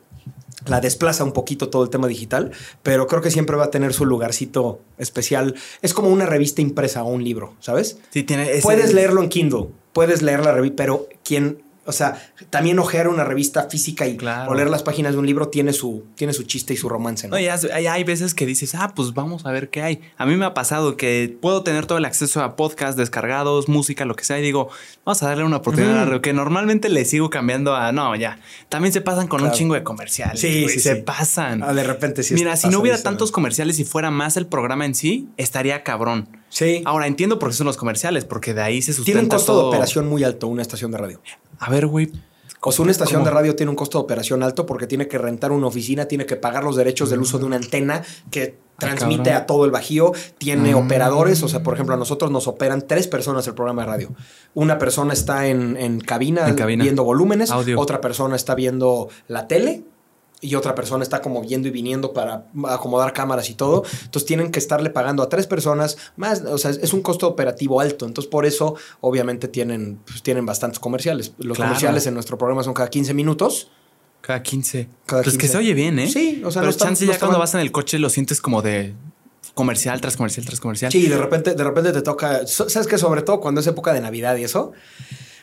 la 0.66 0.80
desplaza 0.80 1.24
un 1.24 1.32
poquito 1.32 1.70
todo 1.70 1.84
el 1.84 1.90
tema 1.90 2.06
digital, 2.06 2.52
pero 2.82 3.06
creo 3.06 3.22
que 3.22 3.30
siempre 3.30 3.56
va 3.56 3.64
a 3.64 3.70
tener 3.70 3.94
su 3.94 4.04
lugarcito 4.04 4.80
especial. 4.98 5.54
Es 5.82 5.94
como 5.94 6.10
una 6.10 6.26
revista 6.26 6.60
impresa 6.60 7.02
o 7.02 7.08
un 7.08 7.24
libro, 7.24 7.54
¿sabes? 7.60 7.98
Sí, 8.10 8.22
tiene 8.22 8.60
Puedes 8.62 8.92
leerlo 8.92 9.22
en 9.22 9.28
Kindle, 9.28 9.68
puedes 9.92 10.22
leer 10.22 10.44
la 10.44 10.52
revista, 10.52 10.76
pero 10.76 11.08
quien 11.24 11.62
o 11.90 11.92
sea, 11.92 12.20
también 12.48 12.78
ojear 12.78 13.08
una 13.08 13.24
revista 13.24 13.68
física 13.68 14.06
y 14.06 14.16
o 14.48 14.54
leer 14.54 14.70
las 14.70 14.82
páginas 14.82 15.12
de 15.12 15.18
un 15.18 15.26
libro 15.26 15.48
tiene 15.48 15.72
su, 15.72 16.06
tiene 16.14 16.32
su 16.32 16.44
chiste 16.44 16.72
y 16.72 16.76
su 16.76 16.88
romance, 16.88 17.28
¿no? 17.28 17.36
no 17.36 17.92
hay, 17.92 18.04
veces 18.04 18.34
que 18.34 18.46
dices, 18.46 18.74
ah, 18.74 18.92
pues 18.94 19.12
vamos 19.12 19.44
a 19.44 19.52
ver 19.52 19.68
qué 19.68 19.82
hay. 19.82 20.00
A 20.16 20.24
mí 20.24 20.36
me 20.36 20.46
ha 20.46 20.54
pasado 20.54 20.96
que 20.96 21.36
puedo 21.40 21.62
tener 21.62 21.86
todo 21.86 21.98
el 21.98 22.04
acceso 22.04 22.42
a 22.42 22.56
podcasts 22.56 22.96
descargados, 22.96 23.68
música, 23.68 24.04
lo 24.04 24.16
que 24.16 24.24
sea, 24.24 24.38
y 24.38 24.42
digo, 24.42 24.70
vamos 25.04 25.22
a 25.22 25.28
darle 25.28 25.44
una 25.44 25.58
oportunidad 25.58 26.12
a 26.12 26.22
que 26.22 26.32
normalmente 26.32 26.88
le 26.88 27.04
sigo 27.04 27.28
cambiando 27.28 27.74
a, 27.74 27.92
no, 27.92 28.14
ya. 28.16 28.38
También 28.68 28.92
se 28.92 29.00
pasan 29.00 29.28
con 29.28 29.42
un 29.42 29.50
chingo 29.50 29.74
de 29.74 29.82
comerciales. 29.82 30.40
Sí, 30.40 30.68
sí 30.68 30.80
se 30.80 30.96
pasan. 30.96 31.62
Ah, 31.62 31.74
de 31.74 31.84
repente 31.84 32.22
sí. 32.22 32.34
Mira, 32.34 32.56
si 32.56 32.68
no 32.68 32.80
hubiera 32.80 33.02
tantos 33.02 33.32
comerciales 33.32 33.78
y 33.78 33.84
fuera 33.84 34.10
más 34.10 34.36
el 34.36 34.46
programa 34.46 34.86
en 34.86 34.94
sí, 34.94 35.28
estaría 35.36 35.82
cabrón. 35.82 36.39
Sí. 36.50 36.82
Ahora 36.84 37.06
entiendo 37.06 37.38
por 37.38 37.48
qué 37.48 37.56
son 37.56 37.66
los 37.66 37.78
comerciales, 37.78 38.26
porque 38.26 38.52
de 38.52 38.60
ahí 38.60 38.82
se 38.82 38.92
sustenta 38.92 39.20
Tiene 39.20 39.24
un 39.24 39.30
costo 39.30 39.56
de 39.56 39.68
operación 39.68 40.08
muy 40.08 40.24
alto 40.24 40.48
una 40.48 40.62
estación 40.62 40.90
de 40.90 40.98
radio. 40.98 41.20
A 41.58 41.70
ver, 41.70 41.86
güey. 41.86 42.12
O 42.62 42.72
sea, 42.72 42.82
una 42.82 42.92
estación 42.92 43.24
de 43.24 43.30
radio 43.30 43.56
tiene 43.56 43.70
un 43.70 43.76
costo 43.76 43.98
de 43.98 44.04
operación 44.04 44.42
alto 44.42 44.66
porque 44.66 44.86
tiene 44.86 45.08
que 45.08 45.16
rentar 45.16 45.50
una 45.50 45.66
oficina, 45.66 46.04
tiene 46.04 46.26
que 46.26 46.36
pagar 46.36 46.62
los 46.62 46.76
derechos 46.76 47.08
del 47.08 47.20
uso 47.20 47.38
de 47.38 47.46
una 47.46 47.56
antena 47.56 48.02
que 48.30 48.58
ah, 48.58 48.74
transmite 48.78 49.32
a 49.32 49.46
todo 49.46 49.64
el 49.64 49.70
bajío, 49.70 50.12
tiene 50.36 50.74
mm. 50.74 50.78
operadores, 50.78 51.42
o 51.42 51.48
sea, 51.48 51.62
por 51.62 51.72
ejemplo, 51.72 51.94
a 51.94 51.98
nosotros 51.98 52.30
nos 52.30 52.46
operan 52.48 52.86
tres 52.86 53.08
personas 53.08 53.46
el 53.46 53.54
programa 53.54 53.82
de 53.82 53.88
radio. 53.88 54.14
Una 54.52 54.76
persona 54.78 55.14
está 55.14 55.46
en, 55.46 56.00
cabina, 56.00 56.52
viendo 56.52 57.02
volúmenes, 57.02 57.50
otra 57.50 58.02
persona 58.02 58.36
está 58.36 58.54
viendo 58.54 59.08
la 59.26 59.48
tele 59.48 59.84
y 60.40 60.54
otra 60.54 60.74
persona 60.74 61.02
está 61.02 61.20
como 61.20 61.42
yendo 61.44 61.68
y 61.68 61.70
viniendo 61.70 62.12
para 62.12 62.46
acomodar 62.68 63.12
cámaras 63.12 63.50
y 63.50 63.54
todo. 63.54 63.84
Entonces 64.04 64.26
tienen 64.26 64.50
que 64.50 64.58
estarle 64.58 64.90
pagando 64.90 65.22
a 65.22 65.28
tres 65.28 65.46
personas 65.46 65.98
más, 66.16 66.42
o 66.42 66.58
sea, 66.58 66.70
es 66.70 66.92
un 66.92 67.02
costo 67.02 67.28
operativo 67.28 67.80
alto. 67.80 68.06
Entonces 68.06 68.30
por 68.30 68.46
eso 68.46 68.76
obviamente 69.00 69.48
tienen, 69.48 70.00
pues, 70.06 70.22
tienen 70.22 70.46
bastantes 70.46 70.78
comerciales. 70.78 71.32
Los 71.38 71.58
comerciales 71.58 72.06
en 72.06 72.14
nuestro 72.14 72.38
programa 72.38 72.62
son 72.62 72.74
cada 72.74 72.88
15 72.88 73.14
minutos. 73.14 73.70
Cada 74.20 74.42
15. 74.42 74.88
Cada 75.06 75.22
pues 75.22 75.38
que 75.38 75.48
se 75.48 75.56
oye 75.56 75.74
bien, 75.74 75.98
¿eh? 75.98 76.08
Sí, 76.08 76.42
o 76.44 76.50
sea, 76.50 76.62
Pero 76.62 76.72
chance 76.74 77.06
ya 77.06 77.18
cuando 77.18 77.38
vas 77.38 77.54
en 77.54 77.60
el 77.60 77.72
coche 77.72 77.98
lo 77.98 78.10
sientes 78.10 78.40
como 78.40 78.62
de 78.62 78.94
comercial 79.54 80.00
tras 80.00 80.16
comercial 80.16 80.46
tras 80.46 80.60
comercial. 80.60 80.92
Sí, 80.92 81.08
de 81.08 81.18
repente, 81.18 81.54
de 81.54 81.64
repente 81.64 81.92
te 81.92 82.02
toca. 82.02 82.46
¿Sabes 82.46 82.86
qué? 82.86 82.98
Sobre 82.98 83.22
todo 83.22 83.40
cuando 83.40 83.60
es 83.60 83.66
época 83.66 83.92
de 83.92 84.00
Navidad 84.00 84.36
y 84.36 84.44
eso. 84.44 84.72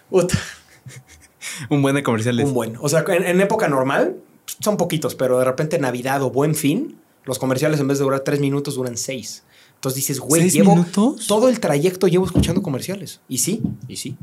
un 1.69 1.81
buen 1.81 1.95
de 1.95 2.03
comerciales. 2.03 2.45
Un 2.47 2.53
buen. 2.53 2.77
O 2.79 2.87
sea, 2.87 3.03
en 3.07 3.41
época 3.41 3.67
normal, 3.67 4.17
son 4.59 4.77
poquitos, 4.77 5.15
pero 5.15 5.39
de 5.39 5.45
repente 5.45 5.79
Navidad 5.79 6.21
o 6.23 6.29
Buen 6.29 6.55
Fin, 6.55 6.97
los 7.25 7.39
comerciales 7.39 7.79
en 7.79 7.87
vez 7.87 7.99
de 7.99 8.05
durar 8.05 8.21
tres 8.21 8.39
minutos 8.39 8.75
duran 8.75 8.97
seis. 8.97 9.43
Entonces 9.75 9.95
dices, 9.97 10.19
güey, 10.19 10.49
llevo 10.49 10.85
todo 11.27 11.49
el 11.49 11.59
trayecto 11.59 12.07
llevo 12.07 12.25
escuchando 12.25 12.63
comerciales. 12.63 13.19
Y 13.29 13.37
sí, 13.39 13.61
y 13.87 13.97
sí. 13.97 14.17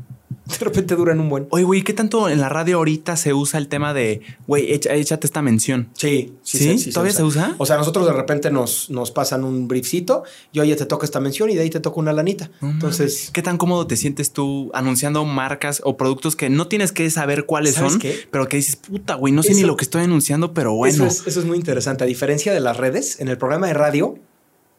De 0.59 0.63
repente 0.63 0.95
duran 0.95 1.19
un 1.19 1.29
buen. 1.29 1.47
Oye, 1.49 1.63
güey, 1.63 1.81
¿qué 1.83 1.93
tanto 1.93 2.29
en 2.29 2.39
la 2.39 2.49
radio 2.49 2.77
ahorita 2.77 3.17
se 3.17 3.33
usa 3.33 3.59
el 3.59 3.67
tema 3.67 3.93
de, 3.93 4.21
güey, 4.47 4.71
échate 4.71 5.25
esta 5.25 5.41
mención? 5.41 5.89
Sí, 5.93 6.33
sí, 6.43 6.77
sí. 6.77 6.91
¿Todavía 6.91 7.13
se 7.13 7.23
usa? 7.23 7.55
O 7.57 7.65
sea, 7.65 7.77
nosotros 7.77 8.05
de 8.05 8.13
repente 8.13 8.51
nos, 8.51 8.89
nos 8.89 9.11
pasan 9.11 9.43
un 9.43 9.67
briefcito 9.67 10.23
y 10.51 10.59
oye, 10.59 10.75
te 10.75 10.85
toca 10.85 11.05
esta 11.05 11.19
mención 11.19 11.49
y 11.49 11.55
de 11.55 11.61
ahí 11.61 11.69
te 11.69 11.79
toca 11.79 11.99
una 11.99 12.13
lanita. 12.13 12.51
Entonces, 12.61 13.31
¿qué 13.33 13.41
tan 13.41 13.57
cómodo 13.57 13.87
te 13.87 13.97
sientes 13.97 14.31
tú 14.31 14.71
anunciando 14.73 15.25
marcas 15.25 15.81
o 15.83 15.97
productos 15.97 16.35
que 16.35 16.49
no 16.49 16.67
tienes 16.67 16.91
que 16.91 17.09
saber 17.09 17.45
cuáles 17.45 17.75
son, 17.75 17.99
pero 18.31 18.47
que 18.47 18.57
dices, 18.57 18.75
puta, 18.75 19.15
güey, 19.15 19.33
no 19.33 19.43
sé 19.43 19.53
ni 19.53 19.63
lo 19.63 19.75
que 19.75 19.83
estoy 19.83 20.03
anunciando, 20.03 20.53
pero 20.53 20.73
bueno. 20.73 20.93
Eso 20.93 21.05
es, 21.05 21.27
eso 21.27 21.39
es 21.39 21.45
muy 21.45 21.57
interesante. 21.57 22.03
A 22.03 22.07
diferencia 22.07 22.53
de 22.53 22.59
las 22.59 22.77
redes, 22.77 23.19
en 23.19 23.27
el 23.27 23.37
programa 23.37 23.67
de 23.67 23.73
radio, 23.73 24.19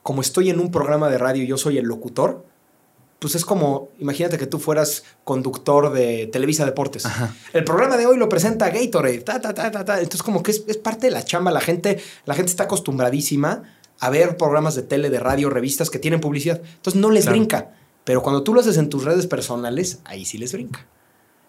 como 0.02 0.20
estoy 0.20 0.50
en 0.50 0.60
un 0.60 0.70
programa 0.70 1.10
de 1.10 1.18
radio 1.18 1.42
y 1.42 1.46
yo 1.48 1.58
soy 1.58 1.78
el 1.78 1.86
locutor, 1.86 2.44
pues 3.18 3.34
es 3.34 3.44
como, 3.44 3.90
imagínate 3.98 4.36
que 4.36 4.46
tú 4.46 4.58
fueras 4.58 5.04
conductor 5.24 5.92
de 5.92 6.26
Televisa 6.26 6.64
Deportes. 6.66 7.04
El 7.52 7.64
programa 7.64 7.96
de 7.96 8.06
hoy 8.06 8.18
lo 8.18 8.28
presenta 8.28 8.68
Gatorade, 8.70 9.20
ta, 9.20 9.40
ta, 9.40 9.54
ta, 9.54 9.70
ta, 9.70 10.00
Entonces 10.00 10.22
como 10.22 10.42
que 10.42 10.50
es, 10.50 10.76
parte 10.76 11.06
de 11.06 11.12
la 11.12 11.24
chamba, 11.24 11.50
la 11.50 11.60
gente, 11.60 11.98
la 12.26 12.34
gente 12.34 12.50
está 12.50 12.64
acostumbradísima 12.64 13.62
a 13.98 14.10
ver 14.10 14.36
programas 14.36 14.74
de 14.74 14.82
tele, 14.82 15.08
de 15.08 15.18
radio, 15.18 15.48
revistas 15.48 15.88
que 15.88 15.98
tienen 15.98 16.20
publicidad. 16.20 16.60
Entonces 16.62 17.00
no 17.00 17.10
les 17.10 17.26
brinca. 17.26 17.72
Pero 18.04 18.22
cuando 18.22 18.42
tú 18.42 18.52
lo 18.52 18.60
haces 18.60 18.76
en 18.76 18.90
tus 18.90 19.04
redes 19.04 19.26
personales, 19.26 20.00
ahí 20.04 20.24
sí 20.24 20.36
les 20.36 20.52
brinca. 20.52 20.86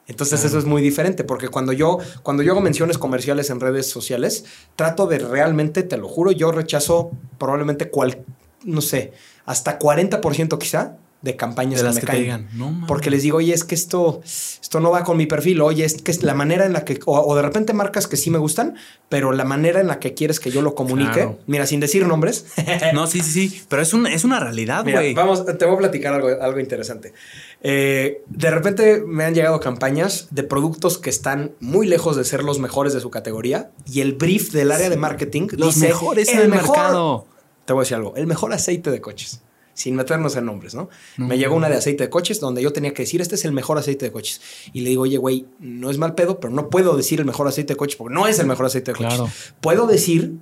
Entonces 0.07 0.45
eso 0.45 0.57
es 0.57 0.63
muy 0.63 0.81
diferente, 0.81 1.25
porque 1.25 1.49
cuando 1.49 1.73
yo, 1.73 1.97
cuando 2.23 2.41
yo 2.41 2.53
hago 2.53 2.61
menciones 2.61 2.97
comerciales 2.97 3.49
en 3.49 3.59
redes 3.59 3.89
sociales, 3.89 4.45
trato 4.77 5.05
de 5.05 5.19
realmente, 5.19 5.83
te 5.83 5.97
lo 5.97 6.07
juro, 6.07 6.31
yo 6.31 6.53
rechazo 6.53 7.11
probablemente 7.37 7.89
cual, 7.89 8.23
no 8.63 8.79
sé, 8.79 9.11
hasta 9.45 9.77
40% 9.77 10.57
quizá 10.57 10.95
de 11.21 11.35
campañas 11.35 11.81
de 11.81 11.87
las 11.87 11.99
que, 11.99 12.11
me 12.11 12.19
Digan, 12.19 12.47
porque 12.87 13.09
les 13.09 13.23
digo, 13.23 13.37
oye, 13.37 13.53
es 13.53 13.63
que 13.63 13.73
esto, 13.73 14.21
esto 14.23 14.79
no 14.79 14.91
va 14.91 15.03
con 15.03 15.17
mi 15.17 15.25
perfil, 15.25 15.61
oye, 15.61 15.83
es 15.83 16.01
que 16.01 16.11
es 16.11 16.21
la 16.21 16.35
manera 16.35 16.65
en 16.65 16.73
la 16.73 16.85
que, 16.85 16.99
o, 17.05 17.35
de 17.35 17.41
repente 17.41 17.73
marcas 17.73 18.07
que 18.07 18.17
sí 18.17 18.29
me 18.29 18.37
gustan, 18.37 18.75
pero 19.09 19.31
la 19.31 19.43
manera 19.43 19.81
en 19.81 19.87
la 19.87 19.99
que 19.99 20.13
quieres 20.13 20.39
que 20.39 20.51
yo 20.51 20.61
lo 20.61 20.75
comunique, 20.75 21.37
mira, 21.47 21.65
sin 21.65 21.79
decir 21.79 22.05
nombres. 22.05 22.45
no, 22.93 23.07
sí, 23.07 23.21
sí, 23.21 23.49
sí, 23.49 23.63
pero 23.67 23.81
es, 23.81 23.93
un, 23.93 24.05
es 24.05 24.25
una 24.25 24.39
realidad, 24.39 24.83
güey. 24.83 25.15
Vamos, 25.15 25.43
te 25.45 25.65
voy 25.65 25.75
a 25.75 25.77
platicar 25.79 26.13
algo, 26.13 26.29
algo 26.39 26.59
interesante. 26.59 27.13
Eh, 27.61 28.21
de 28.27 28.51
repente 28.51 29.01
me 29.05 29.23
han 29.23 29.33
llegado 29.33 29.59
campañas 29.59 30.27
de 30.29 30.43
productos 30.43 30.99
que 30.99 31.09
están 31.09 31.53
muy 31.59 31.87
lejos 31.87 32.15
de 32.15 32.25
ser 32.25 32.43
los 32.43 32.59
mejores 32.59 32.93
de 32.93 32.99
su 32.99 33.09
categoría 33.09 33.71
y 33.91 34.01
el 34.01 34.13
brief 34.13 34.51
del 34.51 34.71
área 34.71 34.89
de 34.91 34.97
marketing 34.97 35.47
los 35.57 35.77
mejores 35.77 36.29
en 36.29 36.39
el 36.39 36.49
mercado. 36.49 37.25
Te 37.65 37.73
voy 37.73 37.81
a 37.81 37.83
decir 37.83 37.95
algo, 37.95 38.15
el 38.15 38.27
mejor 38.27 38.53
aceite 38.53 38.91
de 38.91 39.01
coches 39.01 39.41
sin 39.77 39.95
meternos 39.95 40.35
en 40.35 40.45
nombres, 40.45 40.73
¿no? 40.73 40.89
Me 41.17 41.37
llegó 41.37 41.55
una 41.55 41.69
de 41.69 41.75
aceite 41.75 42.05
de 42.05 42.09
coches 42.09 42.39
donde 42.39 42.63
yo 42.63 42.73
tenía 42.73 42.95
que 42.95 43.03
decir, 43.03 43.21
este 43.21 43.35
es 43.35 43.45
el 43.45 43.51
mejor 43.51 43.77
aceite 43.77 44.05
de 44.05 44.11
coches. 44.11 44.41
Y 44.73 44.81
le 44.81 44.89
digo, 44.89 45.03
oye, 45.03 45.17
güey, 45.17 45.45
no 45.59 45.91
es 45.91 45.99
mal 45.99 46.15
pedo, 46.15 46.39
pero 46.39 46.51
no 46.51 46.71
puedo 46.71 46.97
decir 46.97 47.19
el 47.19 47.27
mejor 47.27 47.47
aceite 47.47 47.73
de 47.73 47.77
coches 47.77 47.95
porque 47.95 48.15
no 48.15 48.27
es 48.27 48.39
el 48.39 48.47
mejor 48.47 48.65
aceite 48.65 48.91
de 48.91 48.97
coches. 48.97 49.21
Puedo 49.61 49.85
decir 49.85 50.33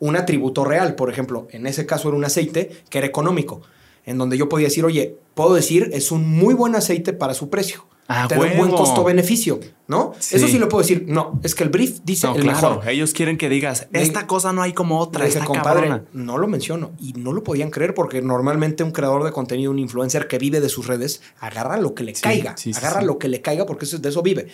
un 0.00 0.16
atributo 0.16 0.64
real, 0.64 0.96
por 0.96 1.10
ejemplo, 1.10 1.46
en 1.52 1.68
ese 1.68 1.86
caso 1.86 2.08
era 2.08 2.16
un 2.16 2.24
aceite 2.24 2.70
que 2.90 2.98
era 2.98 3.06
económico, 3.06 3.62
en 4.04 4.18
donde 4.18 4.36
yo 4.36 4.48
podía 4.48 4.66
decir, 4.66 4.84
oye, 4.84 5.16
puedo 5.34 5.54
decir, 5.54 5.90
es 5.92 6.10
un 6.10 6.28
muy 6.28 6.54
buen 6.54 6.74
aceite 6.74 7.12
para 7.12 7.34
su 7.34 7.50
precio. 7.50 7.86
Ah, 8.14 8.28
te 8.28 8.34
un 8.38 8.56
buen 8.58 8.70
costo-beneficio, 8.70 9.58
¿no? 9.88 10.12
Eso 10.18 10.46
sí 10.46 10.58
lo 10.58 10.68
puedo 10.68 10.82
decir. 10.82 11.06
No, 11.08 11.40
es 11.42 11.54
que 11.54 11.64
el 11.64 11.70
brief 11.70 12.00
dice 12.04 12.28
el 12.34 12.44
mejor. 12.44 12.86
Ellos 12.88 13.12
quieren 13.12 13.38
que 13.38 13.48
digas, 13.48 13.88
esta 13.92 14.26
cosa 14.26 14.52
no 14.52 14.62
hay 14.62 14.72
como 14.72 14.98
otra. 14.98 15.26
Esta 15.26 15.44
compadre, 15.44 16.02
no 16.12 16.38
lo 16.38 16.48
menciono. 16.48 16.92
Y 17.00 17.14
no 17.14 17.32
lo 17.32 17.42
podían 17.42 17.70
creer 17.70 17.94
porque 17.94 18.22
normalmente 18.22 18.84
un 18.84 18.90
creador 18.90 19.24
de 19.24 19.32
contenido, 19.32 19.70
un 19.70 19.78
influencer 19.78 20.28
que 20.28 20.38
vive 20.38 20.60
de 20.60 20.68
sus 20.68 20.86
redes, 20.86 21.22
agarra 21.40 21.78
lo 21.78 21.94
que 21.94 22.04
le 22.04 22.12
caiga. 22.12 22.54
agarra 22.76 23.02
lo 23.02 23.18
que 23.18 23.28
le 23.28 23.40
caiga 23.40 23.66
porque 23.66 23.86
de 23.86 24.08
eso 24.08 24.22
vive. 24.22 24.48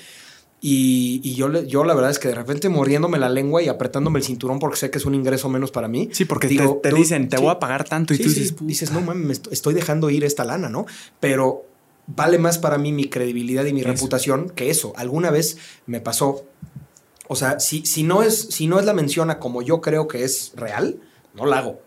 Y, 0.61 1.35
yo, 1.35 1.63
yo 1.63 1.85
la 1.85 1.95
verdad 1.95 2.11
es 2.11 2.19
que 2.19 2.29
de 2.29 2.35
repente 2.35 2.69
mordiéndome 2.69 3.19
la 3.19 3.29
lengua 3.29 3.63
y 3.63 3.69
apretándome 3.69 4.19
el 4.19 4.25
cinturón 4.25 4.59
porque 4.59 4.77
sé 4.77 4.91
que 4.91 4.99
es 4.99 5.07
un 5.07 5.15
ingreso 5.15 5.49
menos 5.49 5.71
para 5.71 5.87
mí. 5.87 6.09
Sí, 6.13 6.25
porque 6.25 6.49
te, 6.49 6.93
dicen, 6.93 7.29
te 7.29 7.37
voy 7.37 7.51
a 7.51 7.59
pagar 7.61 7.85
tanto 7.85 8.13
y 8.13 8.19
tú 8.19 8.25
dices, 8.25 8.55
dices, 8.61 8.91
no 8.91 9.01
mames, 9.01 9.43
estoy 9.53 9.75
dejando 9.75 10.11
ir 10.11 10.25
esta 10.25 10.45
lana, 10.45 10.69
¿no? 10.69 10.87
Pero 11.21 11.65
vale 12.09 12.39
más 12.39 12.59
para 12.59 12.79
mí 12.79 12.91
mi 12.91 13.09
credibilidad 13.09 13.65
y 13.67 13.73
mi 13.73 13.83
reputación 13.83 14.51
que 14.51 14.71
eso. 14.71 14.93
Alguna 14.97 15.31
vez 15.31 15.59
me 15.87 16.01
pasó. 16.01 16.45
O 17.29 17.37
sea, 17.37 17.61
si, 17.61 17.85
si, 17.85 18.03
no 18.03 18.23
es, 18.23 18.41
si 18.51 18.67
no 18.67 18.81
es 18.81 18.87
la 18.87 18.95
menciona 18.95 19.39
como 19.39 19.63
yo 19.63 19.81
creo 19.81 20.09
que 20.09 20.25
es 20.25 20.53
real, 20.57 20.99
no 21.35 21.47
la 21.47 21.59
hago. 21.59 21.81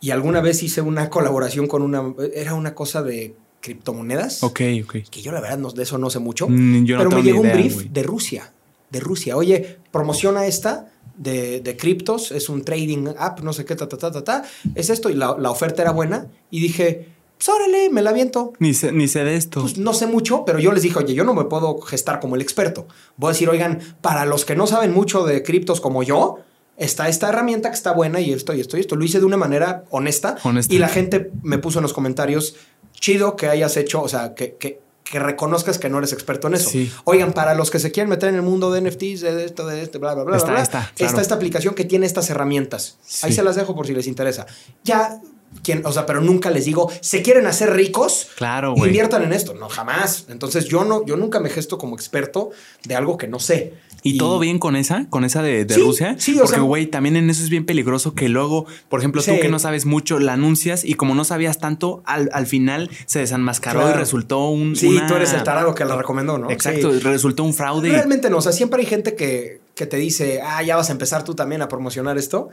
Y 0.00 0.10
alguna 0.10 0.40
vez 0.40 0.62
hice 0.62 0.82
una 0.82 1.08
colaboración 1.08 1.66
con 1.66 1.82
una. 1.82 2.14
Era 2.34 2.54
una 2.54 2.74
cosa 2.74 3.02
de 3.02 3.34
criptomonedas. 3.60 4.42
Ok, 4.42 4.60
ok. 4.84 4.96
Que 5.10 5.22
yo 5.22 5.32
la 5.32 5.40
verdad 5.40 5.58
no, 5.58 5.70
de 5.70 5.84
eso 5.84 5.96
no 5.96 6.10
sé 6.10 6.18
mucho. 6.18 6.48
Mm, 6.48 6.86
pero 6.86 7.10
me 7.10 7.22
llegó 7.22 7.40
un 7.40 7.52
brief 7.52 7.84
de 7.90 8.02
Rusia. 8.02 8.52
De 8.90 9.00
Rusia. 9.00 9.36
Oye, 9.36 9.78
promociona 9.90 10.46
esta 10.46 10.92
de, 11.16 11.60
de 11.60 11.76
criptos. 11.76 12.32
Es 12.32 12.48
un 12.50 12.62
trading 12.64 13.14
app, 13.16 13.40
no 13.40 13.52
sé 13.52 13.64
qué, 13.64 13.74
ta, 13.76 13.88
ta, 13.88 13.96
ta, 13.96 14.10
ta, 14.10 14.24
ta. 14.24 14.44
Es 14.74 14.90
esto. 14.90 15.08
Y 15.08 15.14
la, 15.14 15.36
la 15.38 15.50
oferta 15.50 15.80
era 15.80 15.92
buena. 15.92 16.26
Y 16.50 16.60
dije 16.60 17.11
pues 17.44 17.56
órale, 17.56 17.90
me 17.90 18.02
la 18.02 18.10
aviento. 18.10 18.52
Ni 18.60 18.72
sé, 18.72 18.92
ni 18.92 19.08
sé 19.08 19.24
de 19.24 19.34
esto. 19.34 19.62
Pues 19.62 19.76
no 19.76 19.94
sé 19.94 20.06
mucho, 20.06 20.44
pero 20.44 20.60
yo 20.60 20.70
les 20.70 20.84
dije, 20.84 20.96
oye, 20.98 21.12
yo 21.12 21.24
no 21.24 21.34
me 21.34 21.44
puedo 21.44 21.80
gestar 21.80 22.20
como 22.20 22.36
el 22.36 22.40
experto. 22.40 22.86
Voy 23.16 23.30
a 23.30 23.32
decir, 23.32 23.48
oigan, 23.48 23.80
para 24.00 24.24
los 24.26 24.44
que 24.44 24.54
no 24.54 24.68
saben 24.68 24.92
mucho 24.92 25.24
de 25.24 25.42
criptos 25.42 25.80
como 25.80 26.04
yo, 26.04 26.38
está 26.76 27.08
esta 27.08 27.30
herramienta 27.30 27.70
que 27.70 27.74
está 27.74 27.92
buena 27.92 28.20
y 28.20 28.32
esto 28.32 28.54
y 28.54 28.60
esto 28.60 28.76
y 28.76 28.80
esto. 28.80 28.94
Lo 28.94 29.04
hice 29.04 29.18
de 29.18 29.24
una 29.24 29.36
manera 29.36 29.82
honesta. 29.90 30.36
Y 30.68 30.78
la 30.78 30.88
gente 30.88 31.32
me 31.42 31.58
puso 31.58 31.80
en 31.80 31.82
los 31.82 31.92
comentarios, 31.92 32.54
chido 32.92 33.34
que 33.34 33.48
hayas 33.48 33.76
hecho, 33.76 34.02
o 34.02 34.08
sea, 34.08 34.34
que, 34.34 34.54
que, 34.54 34.80
que 35.02 35.18
reconozcas 35.18 35.80
que 35.80 35.88
no 35.88 35.98
eres 35.98 36.12
experto 36.12 36.46
en 36.46 36.54
eso. 36.54 36.70
Sí. 36.70 36.92
Oigan, 37.02 37.32
para 37.32 37.56
los 37.56 37.72
que 37.72 37.80
se 37.80 37.90
quieren 37.90 38.08
meter 38.08 38.28
en 38.28 38.36
el 38.36 38.42
mundo 38.42 38.70
de 38.70 38.82
NFTs, 38.82 39.20
de 39.20 39.44
esto, 39.44 39.66
de 39.66 39.82
este, 39.82 39.98
bla, 39.98 40.14
bla, 40.14 40.22
bla, 40.22 40.36
Está, 40.36 40.52
bla, 40.52 40.54
bla, 40.58 40.62
está, 40.62 40.92
claro. 40.94 41.20
esta 41.20 41.34
aplicación 41.34 41.74
que 41.74 41.84
tiene 41.84 42.06
estas 42.06 42.30
herramientas. 42.30 42.98
Sí. 43.02 43.26
Ahí 43.26 43.32
se 43.32 43.42
las 43.42 43.56
dejo 43.56 43.74
por 43.74 43.88
si 43.88 43.94
les 43.94 44.06
interesa. 44.06 44.46
Ya, 44.84 45.20
quien, 45.62 45.84
o 45.86 45.92
sea, 45.92 46.06
pero 46.06 46.20
nunca 46.20 46.50
les 46.50 46.64
digo, 46.64 46.90
¿se 47.00 47.22
quieren 47.22 47.46
hacer 47.46 47.72
ricos? 47.72 48.28
Claro, 48.36 48.72
güey. 48.74 48.88
Inviertan 48.90 49.22
en 49.22 49.32
esto. 49.32 49.54
No, 49.54 49.68
jamás. 49.68 50.26
Entonces 50.28 50.66
yo 50.66 50.84
no, 50.84 51.04
yo 51.06 51.16
nunca 51.16 51.40
me 51.40 51.48
gesto 51.50 51.78
como 51.78 51.94
experto 51.94 52.50
de 52.84 52.94
algo 52.96 53.16
que 53.16 53.28
no 53.28 53.38
sé. 53.38 53.74
¿Y, 54.04 54.18
todo 54.18 54.40
bien 54.40 54.58
con 54.58 54.74
esa? 54.74 55.06
¿Con 55.10 55.24
esa 55.24 55.42
de, 55.42 55.64
de 55.64 55.74
Sí, 55.74 55.80
Rusia? 55.80 56.16
sí, 56.18 56.34
o 56.34 56.38
Porque, 56.38 56.54
sea- 56.54 56.60
güey, 56.62 56.86
también 56.86 57.14
en 57.14 57.30
eso 57.30 57.40
es 57.44 57.50
bien 57.50 57.64
peligroso 57.64 58.16
que 58.16 58.28
luego, 58.28 58.66
por 58.88 58.98
ejemplo, 58.98 59.22
tú 59.22 59.30
que 59.40 59.48
no 59.48 59.60
sabes 59.60 59.86
mucho, 59.86 60.18
la 60.18 60.32
anuncias 60.32 60.84
y 60.84 60.94
como 60.94 61.14
no 61.14 61.22
sabías 61.24 61.60
tanto, 61.60 62.02
al, 62.04 62.28
al 62.32 62.48
final 62.48 62.90
se 63.06 63.20
desenmascaró 63.20 63.78
Claro. 63.82 63.94
y 63.94 63.98
resultó 64.00 64.48
un. 64.48 64.74
Sí, 64.74 64.88
una- 64.88 65.06
tú 65.06 65.14
eres 65.14 65.32
el 65.34 65.44
tarado 65.44 65.72
que 65.76 65.84
la 65.84 65.94
recomendó, 65.94 66.36
¿no? 66.36 66.50
Exacto, 66.50 66.92
Sí. 66.92 66.98
resultó 66.98 67.44
un 67.44 67.54
fraude. 67.54 67.90
Realmente 67.90 68.28
no. 68.28 68.38
O 68.38 68.42
sea, 68.42 68.50
siempre 68.50 68.80
hay 68.80 68.86
gente 68.86 69.14
que, 69.14 69.60
que 69.76 69.86
te 69.86 69.98
dice, 69.98 70.40
ah, 70.44 70.60
ya 70.64 70.74
vas 70.74 70.88
a 70.88 70.92
empezar 70.92 71.22
tú 71.22 71.34
también 71.36 71.62
a 71.62 71.68
promocionar 71.68 72.18
esto. 72.18 72.48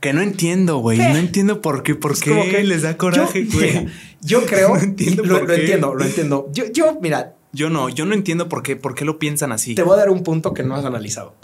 Que 0.00 0.12
no 0.14 0.22
entiendo, 0.22 0.78
güey. 0.78 0.98
No 0.98 1.16
entiendo 1.16 1.60
por 1.60 1.82
qué. 1.82 1.94
¿Por 1.94 2.18
qué 2.18 2.48
que 2.50 2.64
les 2.64 2.82
da 2.82 2.96
coraje, 2.96 3.46
yo- 3.46 3.52
güey? 3.58 3.88
Yo 4.22 4.44
creo. 4.46 4.74
No 4.74 4.80
entiendo 4.80 5.22
lo, 5.24 5.38
por 5.40 5.48
lo 5.48 5.54
qué. 5.54 5.60
entiendo, 5.60 5.94
lo 5.94 6.04
entiendo. 6.04 6.48
Yo, 6.52 6.64
yo, 6.72 6.98
mira, 7.00 7.34
Yo 7.52 7.68
no, 7.70 7.88
yo 7.88 8.04
no 8.06 8.14
entiendo 8.14 8.48
por 8.48 8.62
qué, 8.62 8.76
por 8.76 8.94
qué 8.94 9.04
lo 9.04 9.18
piensan 9.18 9.50
así. 9.52 9.74
te 9.74 9.82
voy 9.82 9.94
a 9.94 9.96
dar 9.98 10.10
un 10.10 10.22
punto 10.22 10.52
que 10.54 10.62
no 10.62 10.74
has 10.76 10.84
analizado. 10.84 11.34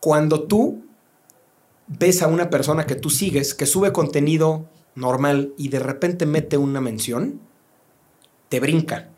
Cuando 0.00 0.44
tú 0.44 0.84
ves 1.88 2.22
a 2.22 2.28
una 2.28 2.48
persona 2.50 2.86
que 2.86 2.94
tú 2.94 3.10
sigues, 3.10 3.54
que 3.54 3.66
sube 3.66 3.92
contenido 3.92 4.66
normal 4.94 5.52
y 5.58 5.68
de 5.68 5.78
repente 5.80 6.26
mete 6.26 6.56
una 6.56 6.80
mención, 6.80 7.40
te 8.48 8.60
brinca. 8.60 9.08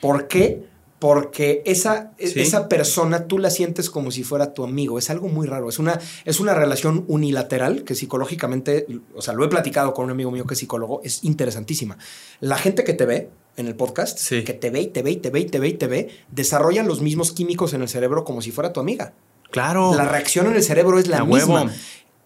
¿Por 0.00 0.28
qué? 0.28 0.64
Porque 1.04 1.60
esa, 1.66 2.12
e- 2.16 2.28
Sí. 2.28 2.40
esa 2.40 2.66
persona 2.66 3.26
tú 3.26 3.36
la 3.38 3.50
sientes 3.50 3.90
como 3.90 4.10
si 4.10 4.24
fuera 4.24 4.54
tu 4.54 4.64
amigo. 4.64 4.98
Es 4.98 5.10
algo 5.10 5.28
muy 5.28 5.46
raro. 5.46 5.68
Es 5.68 5.78
una, 5.78 6.00
es 6.24 6.40
una 6.40 6.54
relación 6.54 7.04
unilateral 7.08 7.84
que 7.84 7.94
psicológicamente, 7.94 8.86
o 9.14 9.20
sea, 9.20 9.34
lo 9.34 9.44
he 9.44 9.48
platicado 9.48 9.92
con 9.92 10.06
un 10.06 10.12
amigo 10.12 10.30
mío 10.30 10.46
que 10.46 10.54
es 10.54 10.60
psicólogo, 10.60 11.02
es 11.04 11.22
interesantísima. 11.22 11.98
La 12.40 12.56
gente 12.56 12.84
que 12.84 12.94
te 12.94 13.04
ve 13.04 13.28
en 13.58 13.66
el 13.66 13.74
podcast, 13.74 14.18
Sí. 14.18 14.44
que 14.44 14.54
te 14.54 14.70
ve 14.70 14.80
y 14.80 14.86
te 14.86 15.02
ve 15.02 15.10
y 15.10 15.16
te 15.18 15.28
ve 15.28 15.40
y 15.40 15.44
te 15.44 15.58
ve 15.58 15.68
y 15.68 15.74
te 15.74 15.86
ve, 15.88 16.08
desarrolla 16.30 16.82
los 16.82 17.02
mismos 17.02 17.32
químicos 17.32 17.74
en 17.74 17.82
el 17.82 17.88
cerebro 17.90 18.24
como 18.24 18.40
si 18.40 18.50
fuera 18.50 18.72
tu 18.72 18.80
amiga. 18.80 19.12
Claro. 19.50 19.94
La 19.94 20.06
reacción 20.06 20.46
en 20.46 20.54
el 20.56 20.62
cerebro 20.62 20.98
es 20.98 21.06
la 21.06 21.22
misma. 21.22 21.64
huevo. 21.64 21.70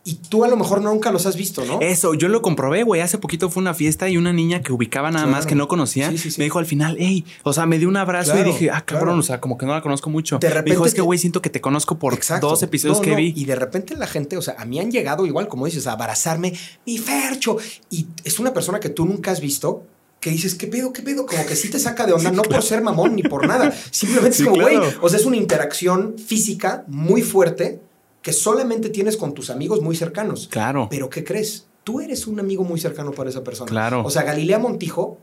Y 0.04 0.14
tú 0.14 0.42
a 0.44 0.48
lo 0.48 0.56
mejor 0.56 0.80
nunca 0.80 1.12
los 1.12 1.26
has 1.26 1.36
visto, 1.36 1.64
¿no? 1.66 1.80
Eso, 1.82 2.14
yo 2.14 2.28
lo 2.28 2.40
comprobé, 2.40 2.82
güey. 2.82 3.02
Hace 3.02 3.18
poquito 3.18 3.50
fue 3.50 3.60
una 3.60 3.74
fiesta 3.74 4.08
y 4.08 4.16
una 4.16 4.32
niña 4.32 4.62
que 4.62 4.72
ubicaba 4.72 5.10
nada 5.10 5.26
más 5.26 5.44
que 5.44 5.54
no 5.54 5.68
conocía 5.68 6.08
Sí, 6.10 6.16
sí, 6.16 6.30
sí. 6.30 6.38
me 6.38 6.44
dijo 6.44 6.58
al 6.58 6.64
final, 6.66 6.96
hey, 6.98 7.26
o 7.42 7.52
sea, 7.52 7.66
me 7.66 7.78
dio 7.78 7.88
un 7.88 7.96
abrazo 7.98 8.32
Claro, 8.32 8.48
y 8.48 8.52
dije, 8.52 8.70
ah, 8.70 8.80
cabrón, 8.86 9.06
claro. 9.08 9.20
o 9.20 9.22
sea, 9.22 9.40
como 9.40 9.58
que 9.58 9.66
no 9.66 9.74
la 9.74 9.82
conozco 9.82 10.08
mucho. 10.08 10.38
De 10.38 10.48
Me 10.48 10.54
repente 10.54 10.70
dijo, 10.70 10.86
es 10.86 10.94
que, 10.94 11.02
güey, 11.02 11.18
siento 11.18 11.42
que 11.42 11.50
te 11.50 11.60
conozco 11.60 11.98
por 11.98 12.14
Exacto. 12.14 12.48
dos 12.48 12.62
episodios 12.62 12.98
No, 12.98 13.02
que 13.04 13.10
no, 13.10 13.16
vi. 13.18 13.34
Y 13.36 13.44
de 13.44 13.54
repente 13.54 13.96
la 13.96 14.06
gente, 14.06 14.38
o 14.38 14.42
sea, 14.42 14.54
a 14.58 14.64
mí 14.64 14.80
han 14.80 14.90
llegado 14.90 15.26
igual, 15.26 15.46
como 15.48 15.66
dices, 15.66 15.86
a 15.86 15.92
abrazarme, 15.92 16.54
mi 16.86 16.96
Fercho. 16.96 17.58
Y 17.90 18.06
es 18.24 18.38
una 18.38 18.54
persona 18.54 18.80
que 18.80 18.88
tú 18.88 19.04
nunca 19.04 19.30
has 19.32 19.40
visto. 19.40 19.84
Que 20.20 20.30
dices, 20.30 20.54
¿qué 20.56 20.66
pedo, 20.66 20.92
qué 20.92 21.02
pedo? 21.02 21.26
Como 21.26 21.46
que 21.46 21.54
sí 21.54 21.70
te 21.70 21.78
saca 21.78 22.04
de 22.06 22.12
onda, 22.12 22.32
no 22.32 22.42
por 22.42 22.62
ser 22.62 22.82
mamón 22.82 23.14
ni 23.14 23.22
por 23.22 23.46
nada. 23.46 23.72
Simplemente 23.92 24.36
Sí, 24.38 24.42
es 24.42 24.48
como, 24.48 24.62
güey. 24.62 24.76
claro. 24.76 24.92
O 25.02 25.08
sea, 25.08 25.18
es 25.20 25.26
una 25.26 25.36
interacción 25.36 26.16
física 26.18 26.84
muy 26.88 27.22
fuerte 27.22 27.80
que 28.22 28.32
solamente 28.32 28.90
tienes 28.90 29.16
con 29.16 29.34
tus 29.34 29.50
amigos 29.50 29.80
muy 29.80 29.96
cercanos. 29.96 30.48
Claro. 30.50 30.88
Pero 30.90 31.08
¿qué 31.08 31.24
crees? 31.24 31.66
Tú 31.84 32.00
eres 32.00 32.26
un 32.26 32.38
amigo 32.40 32.64
muy 32.64 32.78
cercano 32.80 33.12
para 33.12 33.30
esa 33.30 33.42
persona. 33.44 33.70
Claro. 33.70 34.02
O 34.04 34.10
sea, 34.10 34.22
Galilea 34.22 34.58
Montijo, 34.58 35.18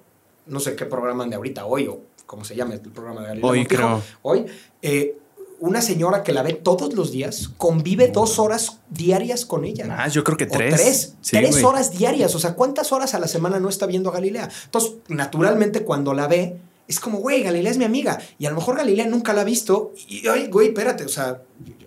no 0.48 0.60
sé 0.60 0.76
qué 0.76 0.86
programa 0.86 1.26
de 1.26 1.36
ahorita, 1.36 1.66
hoy 1.66 1.88
o 1.88 2.00
cómo 2.26 2.44
se 2.44 2.56
llama 2.56 2.74
el 2.74 2.80
programa 2.82 3.22
de 3.22 3.28
Galilea 3.28 3.50
Hoy, 3.52 3.60
Montijo. 3.60 3.82
creo. 3.82 4.02
Hoy, 4.24 4.46
eh, 4.82 5.18
una 5.60 5.82
señora 5.82 6.22
que 6.24 6.34
la 6.34 6.44
ve 6.44 6.54
todos 6.54 6.94
los 6.96 7.12
días, 7.12 7.50
convive 7.58 8.10
dos 8.10 8.40
horas 8.40 8.80
diarias 8.90 9.46
con 9.46 9.64
ella. 9.64 9.86
Más, 9.88 10.14
yo 10.14 10.24
creo 10.24 10.38
que 10.38 10.44
O 10.46 10.50
tres. 10.50 10.76
tres. 10.76 11.14
Sí, 11.22 11.38
tres 11.38 11.64
horas 11.64 11.92
diarias. 11.98 12.36
O 12.36 12.40
sea, 12.40 12.56
¿cuántas 12.56 12.92
horas 12.92 13.14
a 13.14 13.20
la 13.20 13.28
semana 13.28 13.60
no 13.60 13.70
está 13.70 13.86
viendo 13.86 14.10
a 14.10 14.14
Galilea? 14.14 14.50
Entonces, 14.66 14.94
naturalmente, 15.08 15.84
cuando 15.84 16.14
la 16.14 16.28
ve, 16.28 16.58
es 16.88 17.00
como, 17.00 17.18
güey, 17.20 17.42
Galilea 17.44 17.72
es 17.72 17.78
mi 17.78 17.84
amiga. 17.86 18.20
Y 18.38 18.46
a 18.46 18.50
lo 18.52 18.56
mejor 18.58 18.78
Galilea 18.78 19.08
nunca 19.08 19.34
la 19.34 19.42
ha 19.42 19.44
visto. 19.44 19.94
Y, 20.08 20.28
ay, 20.28 20.48
güey, 20.48 20.68
espérate, 20.68 21.04
o 21.04 21.10
sea, 21.10 21.42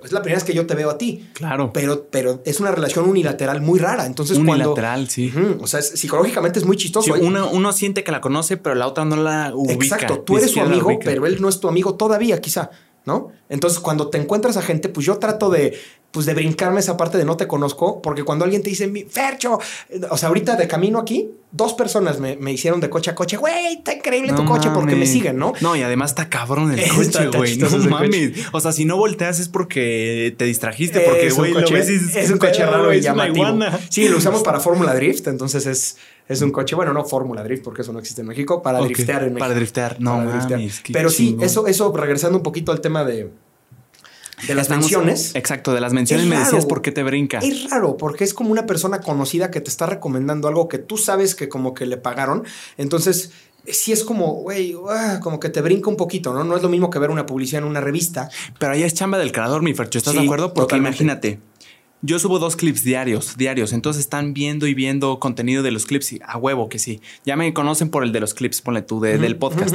es 0.05 0.13
la 0.13 0.23
primera 0.23 0.39
vez 0.39 0.45
que 0.45 0.55
yo 0.55 0.67
te 0.67 0.75
veo 0.75 0.91
a 0.91 0.99
ti. 0.99 1.29
Claro. 1.35 1.73
Pero, 1.73 2.07
pero 2.11 2.41
es 2.45 2.59
una 2.61 2.71
relación 2.73 3.09
unilateral 3.09 3.61
muy 3.61 3.79
rara. 3.79 4.07
Entonces, 4.07 4.37
cuando. 4.39 4.53
Unilateral, 4.55 5.09
sí. 5.09 5.33
O 5.61 5.67
sea, 5.67 5.81
es- 5.81 5.91
psicológicamente 6.01 6.59
es 6.59 6.65
muy 6.65 6.77
chistoso. 6.77 7.05
Sí, 7.07 7.11
Oye, 7.13 7.23
uno, 7.25 7.49
uno 7.51 7.73
siente 7.73 8.03
que 8.05 8.11
la 8.13 8.21
conoce, 8.21 8.57
pero 8.57 8.75
la 8.75 8.87
otra 8.87 9.05
no 9.05 9.17
la 9.17 9.53
ubica. 9.55 9.85
Exacto, 9.97 10.21
tú 10.21 10.37
eres 10.39 10.51
su 10.51 10.61
amigo, 10.61 10.99
pero 11.05 11.27
él 11.27 11.41
no 11.41 11.49
es 11.49 11.61
tu 11.61 11.69
amigo 11.69 11.95
todavía, 11.95 12.41
quizá, 12.41 12.71
¿no? 13.05 13.29
Entonces, 13.49 13.79
cuando 13.81 14.09
te 14.11 14.19
encuentras 14.19 14.57
a 14.57 14.63
gente, 14.63 14.89
pues 14.89 15.07
yo 15.07 15.19
trato 15.19 15.49
de, 15.51 15.79
pues 16.11 16.25
de 16.25 16.33
brincarme 16.35 16.81
esa 16.81 16.97
parte 16.97 17.19
de 17.19 17.25
no 17.27 17.37
te 17.37 17.47
conozco, 17.47 18.01
porque 18.01 18.25
cuando 18.25 18.45
alguien 18.45 18.63
te 18.63 18.71
dice, 18.71 18.87
"Mi- 18.89 19.05
Fercho, 19.05 19.59
o 20.11 20.17
sea, 20.17 20.29
ahorita 20.31 20.57
de 20.57 20.67
camino 20.67 20.99
aquí, 20.99 21.31
dos 21.53 21.75
personas 21.75 22.19
me, 22.19 22.37
me 22.37 22.51
hicieron 22.53 22.81
de 22.81 22.89
coche 22.89 23.11
a 23.11 23.15
coche, 23.15 23.37
güey, 23.37 23.75
está 23.77 23.93
increíble 23.95 24.33
tu 24.33 24.45
coche 24.47 24.71
porque 24.73 24.97
me 24.97 25.07
siguen, 25.07 25.37
¿no? 25.37 25.53
No, 25.61 25.77
y 25.77 25.83
además 25.83 26.13
está 26.13 26.29
cabrón 26.31 26.73
el 26.73 26.81
coche, 26.89 27.27
güey. 27.29 27.59
No 27.59 27.69
mames. 27.91 28.33
O 28.53 28.61
sea, 28.61 28.73
si 28.73 28.85
no 28.87 28.97
volteas 28.97 29.39
es 29.39 29.49
porque 29.49 30.35
te 30.39 30.47
distrajiste, 30.47 31.01
porque, 31.01 31.27
Es 31.27 31.33
un 31.35 31.39
güey, 31.41 31.53
lo 31.53 31.61
coche- 31.61 31.75
ves 31.75 31.91
y 31.91 31.95
es 32.19 32.27
"¿Qué 32.27 32.33
un 32.33 32.39
coche 32.39 32.65
raro 32.65 32.93
y 32.93 32.99
Es 32.99 33.05
llamativo. 33.05 33.37
iguana". 33.37 33.79
Sí, 33.91 34.09
lo 34.09 34.17
usamos 34.17 34.43
para 34.43 34.61
Fórmula 34.61 34.95
Drift, 34.95 35.27
entonces 35.29 35.67
es, 35.67 35.97
es 36.27 36.41
un 36.43 36.51
coche, 36.53 36.75
bueno, 36.75 36.93
no 36.95 37.05
Fórmula 37.05 37.43
Drift, 37.43 37.63
porque 37.65 37.83
eso 37.83 37.93
no 37.93 37.99
existe 37.99 38.23
en 38.23 38.29
México, 38.29 38.63
para 38.63 38.79
driftear 38.81 39.23
en 39.25 39.35
México. 39.35 39.41
Para 39.41 39.55
driftear, 39.55 39.97
no 40.01 40.13
Para 40.17 40.31
driftear. 40.31 40.59
mames. 40.61 40.81
qué 40.81 40.93
Pero 40.95 41.11
sí, 41.11 41.37
eso, 41.43 41.67
eso, 41.67 41.93
regresando 41.95 42.39
un 42.39 42.43
poquito 42.43 42.73
al 42.73 42.81
tema 42.81 43.05
de, 43.05 43.31
de 44.47 44.55
las 44.55 44.63
Estamos- 44.67 44.85
menciones. 44.85 45.35
Exacto, 45.35 45.73
de 45.75 45.81
las 45.81 45.93
menciones 45.93 46.25
Es 46.27 46.31
me 46.31 46.39
decías 46.39 46.67
por 46.67 46.83
qué 46.83 46.93
te 46.93 47.03
brinca. 47.03 47.39
Es 47.39 47.71
raro 47.71 47.97
porque 47.97 48.25
es 48.25 48.35
como 48.35 48.51
una 48.51 48.67
persona 48.67 49.01
conocida 49.01 49.51
que 49.51 49.61
te 49.61 49.71
está 49.71 49.87
recomendando 49.87 50.49
algo 50.49 50.69
que 50.69 50.79
tú 50.79 50.97
sabes 50.97 51.35
que 51.35 51.49
como 51.49 51.75
que 51.75 51.87
le 51.87 51.97
pagaron. 51.97 52.45
Entonces, 52.77 53.33
sí 53.67 53.93
es 53.93 54.05
como, 54.05 54.35
güey, 54.35 54.75
ah, 54.89 55.21
como 55.23 55.41
que 55.41 55.49
te 55.49 55.61
brinca 55.61 55.91
un 55.91 55.97
poquito, 55.97 56.33
¿no? 56.33 56.45
No 56.45 56.57
es 56.57 56.63
lo 56.63 56.69
mismo 56.69 56.91
que 56.91 56.99
ver 56.99 57.11
una 57.11 57.27
publicidad 57.27 57.63
en 57.63 57.69
una 57.69 57.81
revista. 57.81 58.31
Pero 58.59 58.73
ahí 58.73 58.83
es 58.83 58.95
chamba 58.95 59.19
del 59.19 59.33
creador, 59.33 59.63
mi 59.63 59.75
Fercho. 59.75 59.99
¿Estás 59.99 60.15
Sí, 60.15 60.21
de 60.21 60.25
acuerdo? 60.25 60.55
Porque 60.55 60.61
totalmente. 60.77 61.03
imagínate. 61.03 61.41
Yo 62.01 62.21
subo 62.21 62.39
dos 62.39 62.55
clips 62.55 62.85
diarios, 62.85 63.37
diarios. 63.37 63.73
Entonces 63.73 63.99
están 64.05 64.33
viendo 64.33 64.69
y 64.69 64.75
viendo 64.75 65.19
contenido 65.19 65.65
de 65.65 65.73
los 65.73 65.85
clips. 65.85 66.13
Y 66.13 66.21
a 66.25 66.37
huevo 66.37 66.69
que 66.69 66.79
sí. 66.79 67.01
Ya 67.27 67.35
me 67.35 67.53
conocen 67.53 67.91
por 67.91 68.05
el 68.05 68.13
de 68.13 68.21
los 68.21 68.35
clips, 68.35 68.61
ponle 68.63 68.83
tú, 68.83 69.01
de- 69.01 69.19
del 69.19 69.37
podcast. 69.37 69.75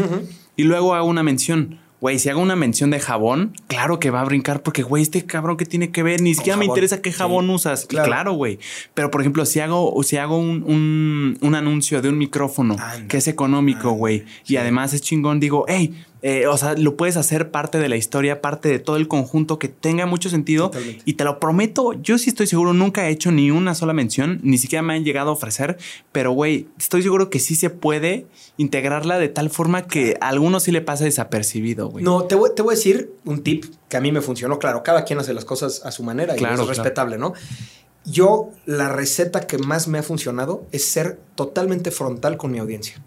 Y 0.55 0.63
luego 0.63 0.93
hago 0.95 1.07
una 1.07 1.21
mención. 1.21 1.81
Güey, 2.03 2.19
si 2.19 2.27
hago 2.27 2.41
una 2.41 2.57
mención 2.57 2.89
de 2.89 2.99
jabón, 2.99 3.53
claro 3.67 3.97
que 3.97 4.09
va 4.11 4.19
a 4.19 4.25
brincar 4.25 4.61
porque, 4.61 4.83
güey, 4.83 5.03
este 5.03 5.25
cabrón 5.25 5.55
que 5.55 5.63
tiene 5.65 5.89
que 5.91 6.03
ver, 6.03 6.21
ni 6.21 6.33
siquiera 6.35 6.57
me 6.57 6.65
interesa 6.65 7.01
qué 7.01 7.13
Sí. 7.13 7.17
jabón 7.17 7.49
usas. 7.49 7.85
Claro. 7.85 8.07
Claro, 8.09 8.33
güey. 8.33 8.59
Pero, 8.93 9.09
por 9.09 9.21
ejemplo, 9.21 9.45
si 9.45 9.61
hago, 9.61 9.95
si 10.03 10.17
hago 10.17 10.37
un, 10.37 10.63
un- 10.67 11.37
un 11.39 11.55
anuncio 11.55 12.01
de 12.01 12.09
un 12.09 12.17
micrófono 12.17 12.73
Anda. 12.77 13.07
que 13.07 13.15
es 13.15 13.29
económico, 13.29 13.91
güey, 13.91 14.25
y 14.45 14.57
además 14.57 14.91
es 14.93 15.01
chingón, 15.01 15.39
digo, 15.39 15.63
hey, 15.69 16.03
eh, 16.25 16.47
o 16.47 16.57
sea, 16.57 16.75
lo 16.75 16.95
puedes 16.95 17.17
hacer 17.17 17.51
parte 17.51 17.79
de 17.79 17.89
la 17.89 17.97
historia, 17.97 18.41
parte 18.41 18.69
de 18.69 18.79
todo 18.79 18.95
el 18.95 19.09
conjunto 19.09 19.59
que 19.59 19.67
tenga 19.67 20.05
mucho 20.05 20.29
sentido. 20.29 20.69
Totalmente. 20.69 21.01
Y 21.03 21.15
te 21.15 21.25
lo 21.25 21.37
prometo, 21.37 21.91
yo 22.01 22.17
sí 22.17 22.29
estoy 22.29 22.47
seguro, 22.47 22.71
nunca 22.71 23.09
he 23.09 23.11
hecho 23.11 23.33
ni 23.33 23.51
una 23.51 23.75
sola 23.75 23.91
mención, 23.91 24.39
ni 24.41 24.57
siquiera 24.57 24.81
me 24.81 24.93
han 24.93 25.03
llegado 25.03 25.31
a 25.31 25.33
ofrecer, 25.33 25.77
pero 26.13 26.31
güey, 26.31 26.69
estoy 26.79 27.03
seguro 27.03 27.29
que 27.29 27.39
sí 27.39 27.55
se 27.55 27.69
puede 27.69 28.25
integrarla 28.55 29.19
de 29.19 29.27
tal 29.27 29.49
forma 29.49 29.85
que 29.85 30.15
a 30.21 30.29
algunos 30.29 30.63
sí 30.63 30.71
le 30.71 30.79
pasa 30.79 31.03
desapercibido, 31.03 31.89
güey. 31.89 32.05
No, 32.05 32.23
te 32.23 32.35
voy, 32.35 32.51
te 32.55 32.61
voy 32.61 32.75
a 32.75 32.77
decir 32.77 33.11
un 33.25 33.43
tip 33.43 33.65
que 33.89 33.97
a 33.97 33.99
mí 33.99 34.13
me 34.13 34.21
funcionó. 34.21 34.59
Claro, 34.59 34.81
cada 34.81 35.03
quien 35.03 35.19
hace 35.19 35.33
las 35.33 35.43
cosas 35.43 35.81
a 35.83 35.91
su 35.91 36.03
manera 36.03 36.35
y 36.35 36.37
es 36.37 36.41
claro. 36.41 36.65
respetable, 36.65 37.17
¿no? 37.17 37.33
Yo, 38.05 38.51
la 38.65 38.87
receta 38.87 39.41
que 39.41 39.57
más 39.57 39.89
me 39.89 39.97
ha 39.97 40.03
funcionado 40.03 40.65
es 40.71 40.85
ser 40.85 41.19
totalmente 41.35 41.91
frontal 41.91 42.37
con 42.37 42.49
mi 42.49 42.59
audiencia. 42.59 43.03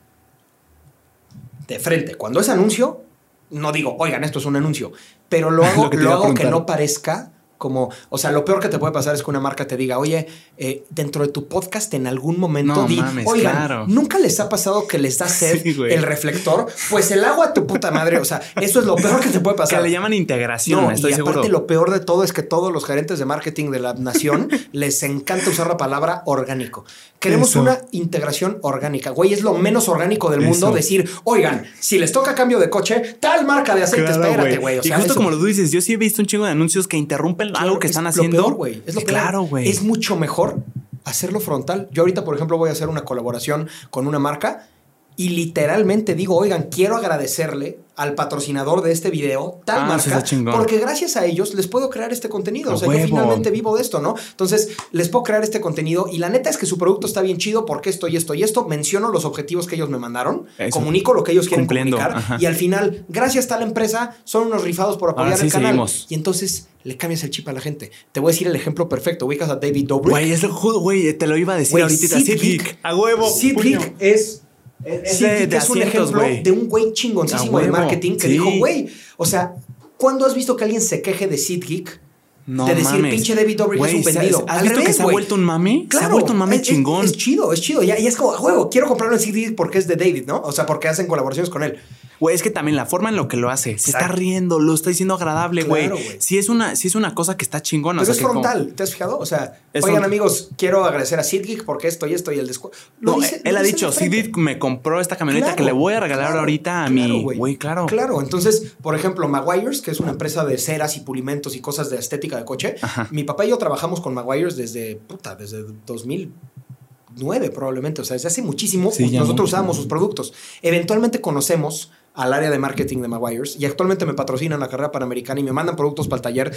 De 1.66 1.78
frente. 1.78 2.14
Cuando 2.14 2.40
es 2.40 2.50
anuncio, 2.50 3.05
no 3.50 3.72
digo, 3.72 3.96
oigan, 3.98 4.24
esto 4.24 4.38
es 4.38 4.46
un 4.46 4.56
anuncio, 4.56 4.92
pero 5.28 5.50
lo 5.50 5.64
hago, 5.64 5.84
Lo 5.90 5.90
que 5.90 6.08
hago 6.08 6.34
que 6.34 6.44
no 6.44 6.66
parezca 6.66 7.32
como, 7.58 7.90
o 8.10 8.18
sea, 8.18 8.30
lo 8.32 8.44
peor 8.44 8.60
que 8.60 8.68
te 8.68 8.78
puede 8.78 8.92
pasar 8.92 9.14
es 9.14 9.22
que 9.22 9.30
una 9.30 9.40
marca 9.40 9.66
te 9.66 9.76
diga, 9.76 9.98
oye, 9.98 10.26
eh, 10.58 10.84
dentro 10.90 11.22
de 11.26 11.32
tu 11.32 11.48
podcast 11.48 11.92
en 11.94 12.06
algún 12.06 12.38
momento 12.38 12.74
No 12.82 12.86
di, 12.88 12.96
mames, 12.96 13.26
oigan, 13.26 13.52
claro. 13.56 13.84
nunca 13.88 14.18
les 14.18 14.38
ha 14.40 14.48
pasado 14.48 14.86
que 14.86 14.98
les 14.98 15.18
da 15.18 15.28
sed 15.28 15.62
Sí, 15.62 15.76
el 15.90 16.02
reflector, 16.02 16.66
pues 16.90 17.10
el 17.10 17.24
agua 17.24 17.46
a 17.46 17.54
tu 17.54 17.66
puta 17.66 17.90
madre, 17.90 18.18
o 18.18 18.24
sea, 18.24 18.40
eso 18.60 18.80
es 18.80 18.86
lo 18.86 18.96
peor 18.96 19.20
que 19.20 19.28
te 19.30 19.40
puede 19.40 19.56
que 19.56 19.62
pasar. 19.62 19.82
le 19.82 19.90
llaman 19.90 20.12
integración, 20.12 20.82
No, 20.84 20.90
estoy 20.90 21.12
y 21.12 21.14
aparte 21.14 21.32
seguro. 21.42 21.48
lo 21.50 21.66
peor 21.66 21.90
de 21.90 22.00
todo 22.00 22.24
es 22.24 22.32
que 22.32 22.42
todos 22.42 22.72
los 22.72 22.84
gerentes 22.84 23.18
de 23.18 23.24
marketing 23.24 23.70
de 23.70 23.80
la 23.80 23.94
nación 23.94 24.48
les 24.72 25.02
encanta 25.02 25.50
usar 25.50 25.66
la 25.66 25.76
palabra 25.76 26.22
orgánico. 26.26 26.84
Queremos 27.18 27.50
Eso. 27.50 27.62
una 27.62 27.78
integración 27.92 28.58
orgánica. 28.62 29.10
Güey, 29.10 29.32
es 29.32 29.42
lo 29.42 29.54
menos 29.54 29.88
orgánico 29.88 30.30
del 30.30 30.42
mundo 30.42 30.70
decir, 30.72 31.08
oigan, 31.24 31.64
si 31.80 31.98
les 31.98 32.12
toca 32.12 32.34
cambio 32.34 32.58
de 32.58 32.68
coche, 32.70 33.16
tal 33.20 33.46
marca 33.46 33.74
de 33.74 33.82
aceite, 33.84 34.12
Claro, 34.12 34.24
espérate, 34.30 34.58
güey. 34.58 34.78
O 34.78 34.80
y 34.82 34.84
sea, 34.88 34.96
justo 34.96 35.12
eso- 35.12 35.18
como 35.18 35.30
lo 35.30 35.38
tú 35.38 35.46
dices, 35.46 35.72
yo 35.72 35.80
sí 35.80 35.94
he 35.94 35.96
visto 35.96 36.20
un 36.20 36.26
chingo 36.26 36.44
de 36.44 36.50
anuncios 36.52 36.86
que 36.86 36.96
interrumpen 36.96 37.45
Claro, 37.50 37.64
algo 37.64 37.78
que 37.78 37.86
es 37.86 37.90
están 37.92 38.04
lo 38.04 38.10
haciendo. 38.10 38.36
peor, 38.42 38.54
güey. 38.54 38.82
Es 38.86 38.94
lo 38.94 39.00
peor. 39.00 39.10
Claro, 39.10 39.42
güey. 39.42 39.68
Es 39.68 39.82
mucho 39.82 40.16
mejor 40.16 40.58
hacerlo 41.04 41.40
frontal. 41.40 41.88
Yo 41.92 42.02
ahorita, 42.02 42.24
por 42.24 42.34
ejemplo, 42.34 42.58
voy 42.58 42.68
a 42.68 42.72
hacer 42.72 42.88
una 42.88 43.04
colaboración 43.04 43.68
con 43.90 44.06
una 44.06 44.18
marca 44.18 44.68
y 45.16 45.30
literalmente 45.30 46.14
digo, 46.14 46.36
oigan, 46.36 46.68
quiero 46.70 46.96
agradecerle 46.96 47.78
al 47.96 48.14
patrocinador 48.14 48.82
de 48.82 48.92
este 48.92 49.08
video, 49.10 49.62
tal 49.64 49.78
Ah, 49.78 49.80
eso 49.84 49.88
marca, 49.88 50.08
está 50.08 50.22
chingón. 50.22 50.54
porque 50.54 50.78
gracias 50.78 51.16
a 51.16 51.24
ellos 51.24 51.54
les 51.54 51.66
puedo 51.66 51.88
crear 51.88 52.12
este 52.12 52.28
contenido. 52.28 52.74
O 52.74 52.76
sea, 52.76 52.86
yo 52.88 52.92
huevo. 52.92 53.06
finalmente 53.08 53.50
vivo 53.50 53.74
de 53.74 53.80
esto, 53.80 54.02
¿no? 54.02 54.14
Entonces, 54.32 54.68
les 54.92 55.08
puedo 55.08 55.22
crear 55.22 55.42
este 55.42 55.62
contenido 55.62 56.06
y 56.12 56.18
la 56.18 56.28
neta 56.28 56.50
es 56.50 56.58
que 56.58 56.66
su 56.66 56.76
producto 56.76 57.06
está 57.06 57.22
bien 57.22 57.38
chido 57.38 57.64
porque 57.64 57.88
esto 57.88 58.06
y 58.08 58.16
esto 58.18 58.34
y 58.34 58.42
esto. 58.42 58.66
Menciono 58.66 59.08
los 59.10 59.24
objetivos 59.24 59.66
que 59.66 59.76
ellos 59.76 59.88
me 59.88 59.96
mandaron, 59.98 60.44
Eso. 60.58 60.70
comunico 60.78 61.14
lo 61.14 61.24
que 61.24 61.32
ellos 61.32 61.48
quieren 61.48 61.64
Cumpliendo, 61.64 61.96
comunicar 61.96 62.18
ajá. 62.22 62.36
y 62.38 62.44
al 62.44 62.54
final, 62.54 63.06
gracias 63.08 63.46
a 63.46 63.48
tal 63.48 63.62
empresa, 63.62 64.14
son 64.24 64.48
unos 64.48 64.62
rifados 64.62 64.98
por 64.98 65.08
apoyar 65.10 65.28
Ahora 65.28 65.38
sí 65.38 65.46
el 65.46 65.52
canal. 65.52 65.68
seguimos. 65.70 66.06
Y 66.10 66.14
entonces 66.16 66.68
le 66.84 66.98
cambias 66.98 67.24
el 67.24 67.30
chip 67.30 67.48
a 67.48 67.54
la 67.54 67.62
gente. 67.62 67.90
Te 68.12 68.20
voy 68.20 68.28
a 68.28 68.32
decir 68.32 68.46
el 68.46 68.56
ejemplo 68.56 68.90
perfecto. 68.90 69.24
Ubicas 69.24 69.48
a 69.48 69.56
David 69.56 69.86
Dobrik. 69.86 70.10
Güey, 70.10 70.32
es 70.32 70.42
lo 70.42 70.52
güey, 70.80 71.14
te 71.16 71.26
lo 71.26 71.38
iba 71.38 71.54
a 71.54 71.56
decir 71.56 71.72
Güey, 71.72 71.82
ahorita. 71.84 72.20
Sid 72.20 72.38
Geek. 72.38 72.78
A 72.82 72.94
huevo. 72.94 73.30
Sid. 73.30 73.56
Geek 73.58 73.94
es, 74.00 74.42
Es 74.84 75.20
de- 75.20 75.46
de 75.46 75.56
es 75.56 75.68
un 75.70 75.78
asientos, 75.82 76.10
ejemplo 76.10 76.22
de 76.42 76.50
un 76.52 76.68
güey 76.68 76.92
chingoncísimo 76.92 77.58
A 77.58 77.62
de 77.62 77.68
marketing 77.70 78.12
que 78.16 78.26
sí. 78.26 78.28
dijo, 78.34 78.50
güey, 78.58 78.88
o 79.16 79.24
sea, 79.24 79.54
¿cuándo 79.96 80.26
has 80.26 80.34
visto 80.34 80.56
que 80.56 80.64
alguien 80.64 80.82
se 80.82 81.00
queje 81.02 81.26
de 81.26 81.38
Sid 81.38 81.64
Geek? 81.64 82.00
No 82.46 82.64
de 82.66 82.74
decir, 82.76 82.92
mames. 82.92 83.14
pinche 83.14 83.34
David 83.34 83.56
Dobrik 83.58 83.84
es 83.84 83.94
un 83.94 84.02
¿sabes- 84.04 84.14
vendido. 84.18 84.44
¿Has 84.48 84.56
Al 84.58 84.62
visto 84.62 84.76
que 84.76 84.82
revés, 84.82 84.96
se 84.96 85.02
ha 85.02 85.06
vuelto 85.06 85.34
un 85.34 85.44
mame? 85.44 85.86
se 85.90 85.96
ha 85.96 86.00
Claro, 86.00 86.12
vuelto 86.14 86.32
un 86.32 86.38
mame 86.38 86.56
es- 86.56 86.62
chingón. 86.62 87.04
Es, 87.04 87.12
chido, 87.16 87.52
es 87.52 87.60
chido. 87.60 87.82
Ya, 87.82 87.98
y 87.98 88.06
es 88.06 88.16
como, 88.16 88.32
a 88.34 88.40
huevo, 88.40 88.70
quiero 88.70 88.86
comprarlo 88.86 89.16
en 89.16 89.22
Geek 89.32 89.54
porque 89.56 89.78
es 89.78 89.88
de 89.88 89.96
David, 89.96 90.24
¿no? 90.26 90.40
O 90.42 90.52
sea, 90.52 90.64
porque 90.66 90.88
hacen 90.88 91.06
colaboraciones 91.06 91.50
con 91.50 91.62
él. 91.62 91.78
Güey, 92.18 92.34
es 92.34 92.42
que 92.42 92.48
también 92.50 92.76
la 92.76 92.86
forma 92.86 93.10
en 93.10 93.16
lo 93.16 93.28
que 93.28 93.36
lo 93.36 93.50
hace, 93.50 93.76
se 93.76 93.90
está 93.90 94.08
riendo, 94.08 94.58
lo 94.58 94.72
está 94.72 94.88
diciendo 94.88 95.12
agradable, 95.16 95.64
güey. 95.64 95.88
Claro, 95.88 96.00
güey. 96.02 96.16
Si 96.18 96.38
es 96.38 96.48
una, 96.48 96.74
si 96.74 96.88
es 96.88 96.94
una 96.94 97.14
cosa 97.14 97.36
que 97.36 97.44
está 97.44 97.60
chingona. 97.60 98.00
Pero 98.00 98.10
o 98.10 98.14
es 98.14 98.20
como- 98.22 98.40
frontal, 98.40 98.72
¿te 98.74 98.84
has 98.84 98.92
fijado? 98.92 99.18
O 99.18 99.26
sea, 99.26 99.60
Es 99.74 99.84
oigan, 99.84 100.02
amigos, 100.02 100.48
quiero 100.56 100.86
agradecer 100.86 101.18
a 101.20 101.22
Sid 101.22 101.42
Geek 101.44 101.64
porque 101.66 101.88
esto 101.88 102.06
y 102.06 102.14
esto 102.14 102.32
y 102.32 102.38
el 102.38 102.46
descuento. 102.46 102.78
No, 103.00 103.18
él 103.44 103.56
ha 103.58 103.62
dicho, 103.62 103.92
sí 103.92 104.08
Sid 104.10 104.34
me 104.36 104.58
compró 104.58 104.98
esta 105.02 105.16
camioneta 105.16 105.54
que 105.56 105.62
le 105.62 105.72
voy 105.72 105.92
a 105.92 106.00
regalar 106.00 106.38
ahorita 106.38 106.86
a 106.86 106.88
mi... 106.88 107.22
Güey, 107.22 107.56
claro. 107.58 107.84
Claro, 107.84 108.22
entonces, 108.22 108.62
por 108.80 108.94
ejemplo, 108.94 109.28
Maguires, 109.28 109.82
que 109.82 109.90
es 109.90 110.00
una 110.00 110.12
empresa 110.12 110.46
de 110.46 110.56
ceras 110.56 110.96
y 110.96 111.00
pulimentos 111.00 111.54
y 111.54 111.60
cosas 111.60 111.90
de 111.90 111.98
estética 111.98 112.35
de 112.38 112.44
coche, 112.44 112.76
Ajá. 112.80 113.08
mi 113.10 113.24
papá 113.24 113.44
y 113.44 113.50
yo 113.50 113.58
trabajamos 113.58 114.00
con 114.00 114.14
Maguires 114.14 114.56
desde, 114.56 114.96
puta, 114.96 115.34
desde 115.34 115.64
2009 115.86 117.50
probablemente, 117.50 118.02
o 118.02 118.04
sea, 118.04 118.14
desde 118.14 118.28
hace 118.28 118.42
muchísimo, 118.42 118.90
Sí, 118.90 119.10
nosotros 119.10 119.48
usábamos 119.50 119.76
sus 119.76 119.86
productos. 119.86 120.32
Eventualmente 120.62 121.20
conocemos 121.20 121.90
al 122.14 122.32
área 122.32 122.50
de 122.50 122.58
marketing 122.58 123.02
de 123.02 123.08
Maguires 123.08 123.56
y 123.58 123.66
actualmente 123.66 124.06
me 124.06 124.14
patrocinan 124.14 124.58
la 124.58 124.68
carrera 124.68 124.90
panamericana 124.90 125.38
y 125.38 125.42
me 125.42 125.52
mandan 125.52 125.76
productos 125.76 126.08
para 126.08 126.18
el 126.18 126.22
taller 126.22 126.56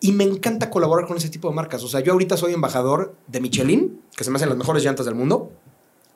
y 0.00 0.12
me 0.12 0.24
encanta 0.24 0.70
colaborar 0.70 1.06
con 1.06 1.16
ese 1.16 1.28
tipo 1.28 1.48
de 1.48 1.54
marcas. 1.54 1.82
O 1.82 1.88
sea, 1.88 2.00
yo 2.00 2.12
ahorita 2.12 2.36
soy 2.36 2.54
embajador 2.54 3.16
de 3.26 3.40
Michelin, 3.40 4.00
que 4.16 4.22
se 4.22 4.30
me 4.30 4.36
hacen 4.36 4.48
las 4.48 4.56
mejores 4.56 4.84
llantas 4.84 5.06
del 5.06 5.16
mundo, 5.16 5.50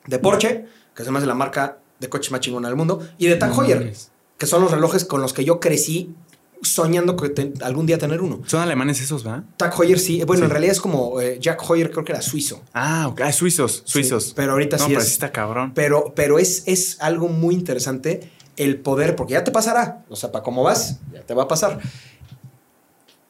de 0.06 0.18
Porsche, 0.20 0.66
que 0.94 1.04
se 1.04 1.10
me 1.10 1.18
hace 1.18 1.26
la 1.26 1.34
marca 1.34 1.78
de 1.98 2.08
coches 2.08 2.30
más 2.30 2.40
chingona 2.40 2.68
del 2.68 2.76
mundo, 2.76 3.00
y 3.18 3.26
de 3.26 3.34
Tag 3.36 3.52
Heuer, 3.52 3.94
que 4.38 4.46
son 4.46 4.62
los 4.62 4.70
relojes 4.70 5.04
con 5.04 5.20
los 5.20 5.32
que 5.32 5.44
yo 5.44 5.58
crecí 5.58 6.14
soñando 6.62 7.16
que 7.16 7.28
te- 7.28 7.52
algún 7.62 7.86
día 7.86 7.98
tener 7.98 8.20
uno. 8.22 8.40
Son 8.46 8.60
alemanes 8.60 9.00
esos, 9.00 9.26
¿va? 9.26 9.44
Tag 9.56 9.72
Heuer 9.78 9.98
sí, 9.98 10.22
bueno, 10.24 10.40
Sí. 10.40 10.44
en 10.44 10.50
realidad 10.50 10.72
es 10.72 10.80
como 10.80 11.20
eh, 11.20 11.38
Jack 11.40 11.62
Heuer, 11.68 11.90
creo 11.90 12.04
que 12.04 12.12
era 12.12 12.22
suizo. 12.22 12.62
Ah, 12.72 13.06
ok. 13.08 13.20
Ah, 13.22 13.32
suizos, 13.32 13.82
suizos. 13.84 14.24
Sí, 14.28 14.32
pero 14.34 14.52
ahorita 14.52 14.76
no, 14.78 14.84
sí 14.84 14.88
pero 14.90 15.00
es. 15.00 15.06
sí 15.06 15.12
está 15.12 15.30
cabrón. 15.32 15.72
Pero, 15.74 16.12
pero 16.16 16.38
es, 16.38 16.62
es 16.66 17.00
algo 17.00 17.28
muy 17.28 17.54
interesante 17.54 18.30
el 18.56 18.78
poder, 18.80 19.16
porque 19.16 19.32
ya 19.34 19.44
te 19.44 19.50
pasará. 19.50 20.04
O 20.08 20.16
sea, 20.16 20.30
para 20.32 20.42
cómo 20.42 20.62
vas, 20.62 21.00
ya 21.12 21.22
te 21.22 21.34
va 21.34 21.42
a 21.44 21.48
pasar. 21.48 21.80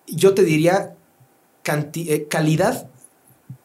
Yo 0.07 0.35
te 0.35 0.43
diría 0.45 0.95
canti- 1.65 2.11
eh, 2.11 2.27
calidad 2.29 2.89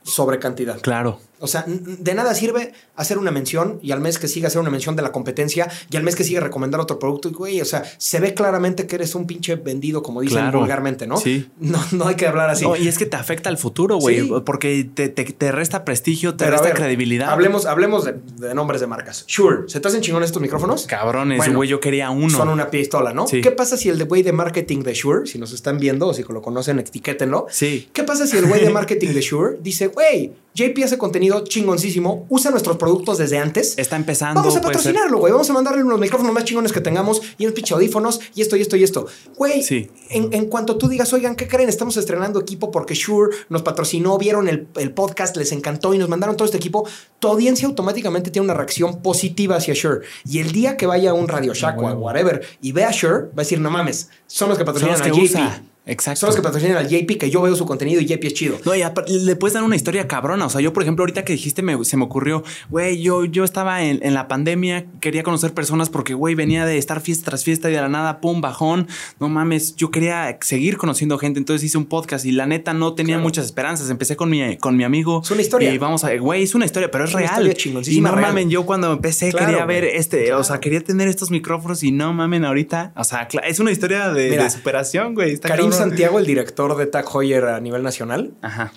sobre 0.03 0.39
cantidad. 0.39 0.80
Claro. 0.82 1.20
O 1.40 1.48
sea, 1.48 1.64
de 1.68 2.14
nada 2.14 2.34
sirve 2.36 2.74
hacer 2.96 3.18
una 3.18 3.32
mención 3.32 3.80
y 3.82 3.92
al 3.92 4.02
mes 4.02 4.20
que 4.20 4.28
sigue 4.28 4.48
hacer 4.48 4.60
una 4.62 4.70
mención 4.70 4.96
de 4.96 5.02
la 5.02 5.12
competencia 5.12 5.70
y 5.90 5.98
al 5.98 6.04
mes 6.04 6.16
que 6.16 6.24
sigue 6.24 6.40
recomendar 6.40 6.80
otro 6.82 7.00
producto. 7.00 7.30
Y, 7.30 7.34
güey, 7.34 7.62
o 7.62 7.66
sea, 7.66 7.84
se 7.98 8.20
ve 8.20 8.34
claramente 8.34 8.88
que 8.88 8.96
eres 8.96 9.16
un 9.16 9.26
pinche 9.28 9.56
vendido, 9.56 10.04
como 10.04 10.22
dicen 10.22 10.40
Claro. 10.40 10.60
vulgarmente, 10.60 11.08
¿no? 11.08 11.18
Sí. 11.18 11.48
No, 11.60 11.80
no 11.92 12.08
hay 12.08 12.16
que 12.16 12.26
hablar 12.28 12.50
así. 12.50 12.64
No, 12.66 12.76
y 12.76 12.88
es 12.88 12.98
que 12.98 13.06
te 13.06 13.16
afecta 13.18 13.50
al 13.50 13.58
futuro, 13.58 13.98
güey. 13.98 14.22
Sí. 14.22 14.32
Porque 14.46 14.90
te, 14.94 15.10
te- 15.10 15.24
te 15.26 15.52
resta 15.52 15.86
prestigio, 15.86 16.32
te 16.36 16.46
Pero 16.46 16.52
resta 16.58 16.68
ver, 16.70 16.78
credibilidad. 16.78 17.30
Hablemos, 17.30 17.66
hablemos 17.66 18.06
de, 18.06 18.16
de 18.38 18.54
nombres 18.56 18.82
de 18.82 18.88
marcas. 18.88 19.24
Sure, 19.28 19.68
¿se 19.68 19.80
te 19.80 19.88
hacen 19.88 20.02
chingón 20.02 20.24
estos 20.24 20.42
micrófonos? 20.42 20.86
Cabrones, 20.88 21.38
Bueno, 21.38 21.56
güey, 21.58 21.70
yo 21.70 21.80
quería 21.80 22.10
uno. 22.10 22.30
Son 22.36 22.50
una 22.50 22.70
pistola, 22.70 23.14
¿no? 23.14 23.28
Sí. 23.28 23.42
¿Qué 23.42 23.52
pasa 23.52 23.78
si 23.78 23.90
el 23.90 23.98
de 23.98 24.06
güey 24.06 24.24
de 24.24 24.32
marketing 24.34 24.80
de 24.84 24.94
Shure, 24.94 25.28
si 25.28 25.38
nos 25.40 25.54
están 25.54 25.78
viendo 25.80 26.08
o 26.08 26.14
si 26.14 26.24
lo 26.24 26.42
conocen, 26.42 26.80
etiquétenlo? 26.80 27.46
Sí. 27.50 27.90
¿Qué 27.94 28.04
pasa 28.04 28.26
si 28.28 28.38
el 28.38 28.46
güey 28.48 28.62
de 28.64 28.70
marketing 28.80 29.10
de 29.14 29.22
Shure 29.22 29.58
dice, 29.62 29.88
güey, 29.88 30.32
JP 30.60 30.84
hace 30.84 30.97
contenido 30.97 31.43
chingoncísimo, 31.45 32.26
usa 32.30 32.51
nuestros 32.51 32.78
productos 32.78 33.18
desde 33.18 33.38
antes? 33.38 33.78
Está 33.78 33.95
empezando. 33.95 34.41
Vamos 34.41 34.55
a 34.57 34.62
patrocinarlo, 34.62 35.18
güey. 35.20 35.32
Vamos 35.32 35.49
a 35.49 35.53
mandarle 35.53 35.84
unos 35.84 35.99
micrófonos 35.99 36.34
más 36.34 36.43
chingones 36.43 36.72
que 36.72 36.82
tengamos 36.82 37.22
y 37.38 37.45
unos 37.45 37.53
pinche 37.55 37.74
audífonos 37.74 38.20
y 38.36 38.41
esto 38.41 38.55
y 38.55 38.62
esto 38.62 38.76
y 38.76 38.84
esto. 38.84 39.07
Güey, 39.36 39.64
Sí. 39.64 39.89
en, 40.10 40.34
en 40.34 40.45
cuanto 40.47 40.78
tú 40.78 40.88
digas, 40.88 41.12
oigan, 41.14 41.36
¿qué 41.36 41.47
creen? 41.47 41.70
Estamos 41.70 41.95
estrenando 41.97 42.39
equipo 42.39 42.72
porque 42.72 42.93
Shure 42.95 43.36
nos 43.49 43.62
patrocinó, 43.62 44.18
vieron 44.18 44.47
el, 44.47 44.68
el 44.76 44.91
podcast, 44.91 45.38
les 45.38 45.51
encantó 45.51 45.93
y 45.93 45.97
nos 45.97 46.10
mandaron 46.10 46.36
todo 46.36 46.45
este 46.45 46.57
equipo. 46.57 46.88
Tu 47.20 47.28
audiencia 47.28 47.68
automáticamente 47.68 48.32
tiene 48.32 48.45
una 48.45 48.53
reacción 48.53 49.01
positiva 49.01 49.55
hacia 49.57 49.74
Shure. 49.74 50.01
Y 50.26 50.39
el 50.39 50.51
día 50.51 50.78
que 50.78 50.86
vaya 50.88 51.12
a 51.12 51.14
un 51.14 51.28
Radio 51.28 51.53
Shack 51.53 51.78
o 51.78 51.82
a 51.88 51.91
Huevo. 51.91 52.01
whatever 52.05 52.41
y 52.62 52.72
vea 52.72 52.91
Shure, 52.91 53.26
va 53.28 53.32
a 53.38 53.41
decir, 53.41 53.60
no 53.60 53.70
mames, 53.72 54.10
son 54.28 54.49
los 54.49 54.57
que 54.57 54.66
patrocinan 54.66 54.93
los 54.93 55.01
a 55.01 55.05
que 55.05 55.12
JP. 55.12 55.24
usa. 55.24 55.64
Exacto. 55.90 56.22
Son 56.22 56.28
los 56.28 56.36
que 56.36 56.42
patrocinan 56.42 56.78
al 56.78 56.88
JP, 56.88 57.18
que 57.18 57.30
yo 57.30 57.42
veo 57.42 57.56
su 57.56 57.66
contenido 57.66 58.02
y 58.02 58.06
JP 58.06 58.24
es 58.28 58.34
chido. 58.34 58.58
No, 58.66 58.74
y 58.76 58.82
le 59.26 59.36
puedes 59.36 59.54
dar 59.54 59.64
una 59.64 59.76
historia 59.76 60.08
cabrona. 60.08 60.46
O 60.46 60.50
sea, 60.50 60.62
yo, 60.62 60.72
por 60.74 60.84
ejemplo, 60.84 61.04
ahorita 61.04 61.24
que 61.26 61.34
dijiste, 61.34 61.62
me- 61.62 61.84
se 61.86 61.98
me 61.98 62.04
ocurrió, 62.04 62.44
güey, 62.70 63.02
yo, 63.02 63.26
yo 63.26 63.44
estaba 63.44 63.84
en, 63.84 64.00
en 64.04 64.14
la 64.14 64.28
pandemia, 64.28 64.86
quería 65.02 65.24
conocer 65.24 65.54
personas 65.54 65.90
porque, 65.90 66.14
güey, 66.14 66.36
venía 66.36 66.66
de 66.66 66.78
estar 66.78 67.02
fiesta 67.02 67.26
tras 67.26 67.44
fiesta 67.44 67.70
y 67.70 67.74
de 67.74 67.82
la 67.82 67.90
nada, 67.90 68.22
pum, 68.22 68.42
bajón. 68.42 68.88
No 69.20 69.30
mames, 69.30 69.76
yo 69.76 69.92
quería 69.92 70.38
seguir 70.42 70.78
conociendo 70.78 71.18
gente. 71.18 71.40
Entonces 71.40 71.64
hice 71.66 71.78
un 71.78 71.86
podcast 71.86 72.26
y 72.26 72.32
la 72.32 72.46
neta 72.46 72.74
no 72.74 72.94
tenía 72.94 73.16
Claro. 73.16 73.24
muchas 73.24 73.46
esperanzas. 73.46 73.90
Empecé 73.90 74.16
con 74.16 74.30
mi, 74.30 74.58
con 74.58 74.78
mi 74.78 74.84
amigo. 74.84 75.22
Es 75.24 75.32
una 75.32 75.42
historia. 75.42 75.74
Y 75.74 75.78
vamos 75.78 76.04
a, 76.04 76.16
güey, 76.18 76.44
es 76.44 76.56
una 76.56 76.66
historia, 76.66 76.92
pero 76.92 77.04
es, 77.06 77.10
Es 77.12 77.16
real. 77.16 77.56
Y 77.88 78.02
no 78.02 78.12
real. 78.12 78.22
mamen, 78.22 78.50
yo 78.50 78.66
cuando 78.66 78.92
empecé 78.94 79.32
Claro, 79.32 79.48
quería 79.48 79.66
ver 79.66 79.84
este, 79.86 80.34
o 80.34 80.44
sea, 80.44 80.60
quería 80.60 80.82
tener 80.82 81.08
estos 81.08 81.32
micrófonos 81.32 81.84
y 81.84 81.92
no 81.92 82.14
mamen 82.14 82.46
ahorita. 82.46 82.94
O 82.96 83.04
sea, 83.04 83.28
es 83.48 83.60
una 83.60 83.72
historia 83.72 84.10
de, 84.10 84.30
Mira, 84.30 84.44
de 84.44 84.50
superación, 84.50 85.14
güey. 85.16 85.34
Está 85.34 85.48
Karim. 85.50 85.66
Santiago, 85.80 86.19
el 86.19 86.25
director 86.25 86.75
de 86.77 86.86
Tag 86.86 87.05
Heuer 87.13 87.45
a 87.45 87.59
nivel 87.59 87.84
nacional, 87.84 88.34
Ajá. 88.41 88.71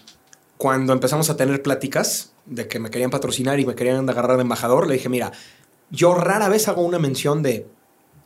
cuando 0.56 0.92
empezamos 0.92 1.30
a 1.30 1.36
tener 1.36 1.62
pláticas 1.62 2.32
de 2.46 2.68
que 2.68 2.78
me 2.78 2.90
querían 2.90 3.10
patrocinar 3.10 3.60
y 3.60 3.66
me 3.66 3.74
querían 3.74 4.08
agarrar 4.08 4.36
de 4.36 4.42
embajador, 4.42 4.86
le 4.86 4.94
dije, 4.94 5.08
mira, 5.08 5.32
yo 5.90 6.14
rara 6.14 6.48
vez 6.48 6.68
hago 6.68 6.82
una 6.82 6.98
mención 6.98 7.42
de 7.42 7.66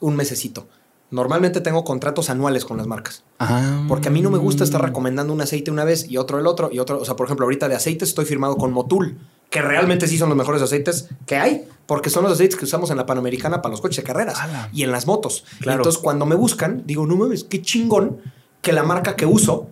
un 0.01 0.17
mesecito. 0.17 0.67
Normalmente 1.11 1.61
tengo 1.61 1.85
contratos 1.85 2.31
anuales 2.31 2.65
con 2.65 2.77
las 2.79 2.87
marcas. 2.89 3.23
Ah. 3.39 3.85
Porque 3.87 4.09
a 4.09 4.11
mí 4.11 4.23
no 4.23 4.31
me 4.31 4.39
gusta 4.39 4.65
estar 4.65 4.83
recomendando 4.83 5.33
un 5.33 5.41
aceite 5.41 5.71
una 5.71 5.85
vez 5.85 6.09
y 6.11 6.17
otro 6.17 6.39
el 6.41 6.47
otro 6.49 6.71
y 6.73 6.81
otro. 6.81 6.99
O 7.01 7.05
sea, 7.05 7.15
por 7.15 7.27
ejemplo, 7.27 7.45
ahorita 7.47 7.69
de 7.69 7.77
aceites 7.77 8.09
estoy 8.09 8.25
firmado 8.25 8.57
con 8.57 8.73
Motul, 8.73 9.17
que 9.49 9.63
realmente 9.63 10.09
sí 10.09 10.19
son 10.19 10.29
los 10.31 10.37
mejores 10.37 10.63
aceites 10.63 11.09
que 11.25 11.37
hay, 11.37 11.65
porque 11.87 12.11
son 12.11 12.25
los 12.25 12.33
aceites 12.33 12.57
que 12.57 12.65
usamos 12.65 12.91
en 12.91 12.97
la 12.97 13.07
Panamericana 13.07 13.63
para 13.63 13.71
los 13.71 13.81
coches 13.81 13.99
de 13.99 14.03
carreras 14.03 14.41
Ala. 14.41 14.69
y 14.73 14.83
en 14.83 14.91
las 14.91 15.07
motos. 15.07 15.45
Claro. 15.61 15.79
Entonces, 15.79 16.03
cuando 16.03 16.27
me 16.27 16.35
buscan, 16.35 16.83
digo, 16.87 17.07
no 17.07 17.15
mames, 17.15 17.45
qué 17.45 17.63
chingón 17.63 18.19
que 18.67 18.73
la 18.73 18.83
marca 18.83 19.15
que 19.15 19.27
uso 19.27 19.69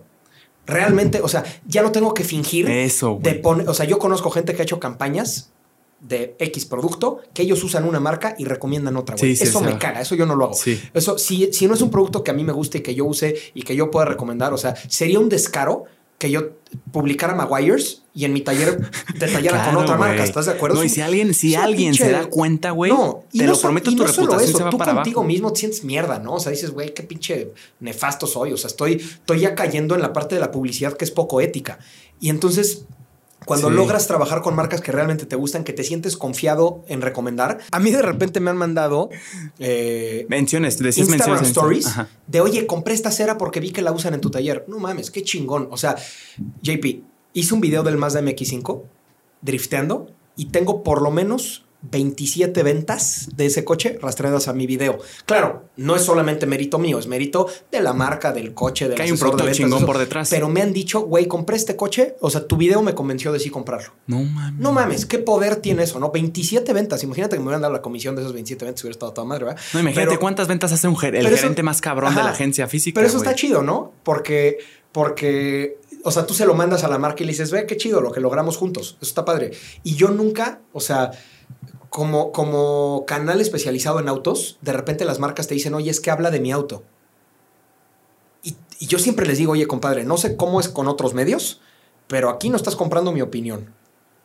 realmente, 0.65 1.19
o 1.21 1.27
sea, 1.27 1.43
ya 1.67 1.81
no 1.81 1.91
tengo 1.91 2.13
que 2.13 2.23
fingir 2.23 2.69
Eso, 2.69 3.19
de 3.21 3.33
poner, 3.35 3.67
o 3.67 3.73
sea, 3.73 3.85
yo 3.85 3.99
conozco 3.99 4.29
gente 4.29 4.55
que 4.55 4.61
ha 4.61 4.63
hecho 4.63 4.79
campañas 4.79 5.49
de 5.99 6.37
X 6.39 6.65
producto 6.65 7.19
que 7.33 7.41
ellos 7.41 7.61
usan 7.61 7.83
una 7.83 7.99
marca 7.99 8.35
y 8.39 8.45
recomiendan 8.45 8.95
otra. 8.95 9.17
güey. 9.17 9.35
Sí, 9.35 9.43
sí, 9.43 9.49
eso 9.49 9.59
sí. 9.59 9.65
me 9.65 9.77
caga, 9.77 9.99
eso 9.99 10.15
yo 10.15 10.25
no 10.25 10.37
lo 10.37 10.45
hago. 10.45 10.55
Eso, 10.93 11.17
si, 11.17 11.51
si 11.51 11.67
no 11.67 11.73
es 11.73 11.81
un 11.81 11.91
producto 11.91 12.23
que 12.23 12.31
a 12.31 12.33
mí 12.33 12.45
me 12.45 12.53
guste 12.53 12.77
y 12.77 12.81
que 12.81 12.95
yo 12.95 13.03
use 13.03 13.35
y 13.53 13.63
que 13.63 13.75
yo 13.75 13.91
pueda 13.91 14.05
recomendar, 14.05 14.53
o 14.53 14.57
sea, 14.57 14.73
sería 14.87 15.19
un 15.19 15.27
descaro 15.27 15.83
que 16.17 16.29
yo 16.31 16.51
publicara 16.91 17.35
Maguires 17.35 18.03
y 18.13 18.23
en 18.25 18.33
mi 18.33 18.41
taller 18.41 18.89
detallara 19.13 19.57
con 19.57 19.73
Claro, 19.73 19.79
otra 19.81 19.97
marca. 19.97 20.23
¿Estás 20.23 20.45
de 20.45 20.53
acuerdo? 20.53 20.77
No, 20.77 20.83
y 20.83 20.89
si 20.89 21.01
alguien, 21.01 21.33
si 21.33 21.55
alguien 21.55 21.93
se 21.93 22.09
da 22.11 22.25
cuenta, 22.27 22.71
güey, 22.71 22.91
no, 22.91 23.23
te 23.31 23.39
no 23.39 23.49
lo 23.51 23.55
so- 23.55 23.61
prometo, 23.63 23.91
y 23.91 23.95
tu 23.95 24.03
no 24.03 24.07
solo 24.09 24.27
reputación 24.27 24.49
eso, 24.49 24.57
se 24.59 24.63
va 24.63 24.69
tú 24.69 24.77
para 24.77 24.93
contigo 24.95 25.19
abajo. 25.19 25.27
mismo 25.27 25.51
te 25.53 25.59
sientes 25.59 25.83
mierda, 25.83 26.19
¿no? 26.19 26.35
O 26.35 26.39
sea, 26.39 26.51
dices, 26.51 26.71
güey, 26.71 26.93
qué 26.93 27.03
pinche 27.03 27.51
nefasto 27.81 28.27
soy. 28.27 28.53
O 28.53 28.57
sea, 28.57 28.67
estoy, 28.69 28.93
estoy 28.93 29.41
ya 29.41 29.55
cayendo 29.55 29.95
en 29.95 30.01
la 30.01 30.13
parte 30.13 30.35
de 30.35 30.41
la 30.41 30.51
publicidad 30.51 30.93
que 30.95 31.03
es 31.05 31.11
poco 31.11 31.41
ética. 31.41 31.79
Y 32.21 32.29
entonces, 32.29 32.85
cuando 33.45 33.69
Sí. 33.69 33.75
logras 33.75 34.07
trabajar 34.07 34.41
con 34.41 34.55
marcas 34.55 34.81
que 34.81 34.91
realmente 34.91 35.25
te 35.25 35.35
gustan, 35.35 35.63
que 35.63 35.73
te 35.73 35.83
sientes 35.83 36.17
confiado 36.17 36.83
en 36.87 37.01
recomendar, 37.01 37.59
a 37.71 37.79
mí 37.79 37.91
de 37.91 38.01
repente 38.01 38.39
me 38.39 38.49
han 38.49 38.57
mandado 38.57 39.09
eh, 39.59 40.25
Menciones, 40.29 40.77
decías 40.79 41.07
Instagram 41.07 41.41
menciones. 41.41 41.41
en 41.41 41.51
Stories 41.51 41.85
Ajá. 41.87 42.09
de, 42.27 42.41
oye, 42.41 42.65
compré 42.67 42.93
esta 42.93 43.11
cera 43.11 43.37
porque 43.37 43.59
vi 43.59 43.71
que 43.71 43.81
la 43.81 43.91
usan 43.91 44.13
en 44.13 44.21
tu 44.21 44.29
taller. 44.31 44.65
No 44.67 44.79
mames, 44.79 45.11
qué 45.11 45.23
chingón. 45.23 45.67
O 45.71 45.77
sea, 45.77 45.95
JP, 46.61 47.01
hice 47.33 47.53
un 47.53 47.61
video 47.61 47.83
del 47.83 47.97
Mazda 47.97 48.21
MX5 48.21 48.81
drifteando 49.41 50.07
y 50.35 50.45
tengo 50.45 50.83
por 50.83 51.01
lo 51.01 51.11
menos 51.11 51.64
27 51.91 52.63
ventas 52.63 53.29
de 53.35 53.45
ese 53.47 53.63
coche 53.63 53.97
rastreadas 54.01 54.47
a 54.47 54.53
mi 54.53 54.65
video. 54.67 54.99
Claro, 55.25 55.65
no 55.77 55.95
es 55.95 56.01
solamente 56.03 56.45
mérito 56.45 56.79
mío, 56.79 56.99
es 56.99 57.07
mérito 57.07 57.47
de 57.71 57.79
la 57.81 57.93
marca, 57.93 58.31
del 58.33 58.53
coche, 58.53 58.87
del 58.87 58.95
Que 58.97 59.03
hay 59.03 59.11
un 59.11 59.15
de 59.17 59.19
producto 59.19 59.43
ventas, 59.43 59.57
chingón 59.57 59.77
eso. 59.79 59.85
por 59.85 59.97
detrás. 59.97 60.29
Pero 60.29 60.49
me 60.49 60.61
han 60.61 60.73
dicho, 60.73 61.01
güey, 61.01 61.27
compré 61.27 61.55
este 61.57 61.75
coche, 61.75 62.15
o 62.21 62.29
sea, 62.29 62.45
tu 62.47 62.57
video 62.57 62.81
me 62.81 62.93
convenció 62.95 63.31
de 63.31 63.39
sí 63.39 63.49
comprarlo. 63.49 63.93
No 64.07 64.23
mames. 64.23 64.59
No 64.59 64.71
mames, 64.71 65.05
qué 65.05 65.19
poder 65.19 65.57
tiene 65.57 65.83
eso, 65.83 65.99
¿no? 65.99 66.11
27 66.11 66.71
ventas. 66.73 67.03
Imagínate 67.03 67.35
que 67.35 67.39
me 67.39 67.45
hubieran 67.45 67.61
dado 67.61 67.73
la 67.73 67.81
comisión 67.81 68.15
de 68.15 68.21
esos 68.21 68.33
27 68.33 68.65
ventas, 68.65 68.83
hubiera 68.83 68.93
estado 68.93 69.13
toda 69.13 69.25
madre, 69.27 69.45
¿verdad? 69.45 69.61
No, 69.73 69.79
imagínate 69.81 70.07
Pero- 70.09 70.19
cuántas 70.19 70.47
ventas 70.47 70.71
hace 70.71 70.87
un 70.87 70.95
ger- 70.95 71.15
el 71.15 71.25
eso- 71.25 71.37
gerente 71.37 71.63
más 71.63 71.81
cabrón 71.81 72.15
de 72.15 72.23
la 72.23 72.31
agencia 72.31 72.67
física. 72.67 72.95
Pero 72.95 73.07
eso 73.07 73.17
está 73.17 73.35
chido, 73.35 73.61
¿no? 73.61 73.93
Porque, 74.03 74.57
porque, 74.91 75.77
o 76.03 76.11
sea, 76.11 76.25
tú 76.25 76.33
se 76.33 76.45
lo 76.45 76.53
mandas 76.55 76.83
a 76.83 76.87
la 76.87 76.97
marca 76.97 77.21
y 77.23 77.25
le 77.25 77.31
dices, 77.33 77.51
ve 77.51 77.65
qué 77.65 77.77
chido 77.77 78.01
lo 78.01 78.11
que 78.11 78.19
logramos 78.19 78.57
juntos. 78.57 78.97
Eso 79.01 79.09
está 79.09 79.25
padre. 79.25 79.51
Y 79.83 79.95
yo 79.95 80.09
nunca, 80.09 80.61
o 80.73 80.79
sea, 80.79 81.11
como, 81.95 82.33
como 82.33 83.05
canal 83.07 83.39
especializado 83.39 84.01
en 84.01 84.09
autos, 84.09 84.57
de 84.61 84.73
repente 84.73 85.05
las 85.05 85.19
marcas 85.19 85.47
te 85.47 85.53
dicen, 85.53 85.73
oye, 85.75 85.89
es 85.89 86.01
que 86.01 86.11
habla 86.11 86.29
de 86.29 86.41
mi 86.41 86.51
auto. 86.51 86.83
Y, 88.43 88.57
y 88.79 88.87
yo 88.87 88.99
siempre 88.99 89.25
les 89.25 89.37
digo, 89.37 89.53
oye, 89.53 89.65
compadre, 89.65 90.03
no 90.03 90.17
sé 90.17 90.35
cómo 90.35 90.59
es 90.59 90.67
con 90.67 90.89
otros 90.89 91.13
medios, 91.13 91.61
pero 92.07 92.29
aquí 92.29 92.49
no 92.49 92.57
estás 92.57 92.75
comprando 92.75 93.13
mi 93.13 93.21
opinión. 93.21 93.73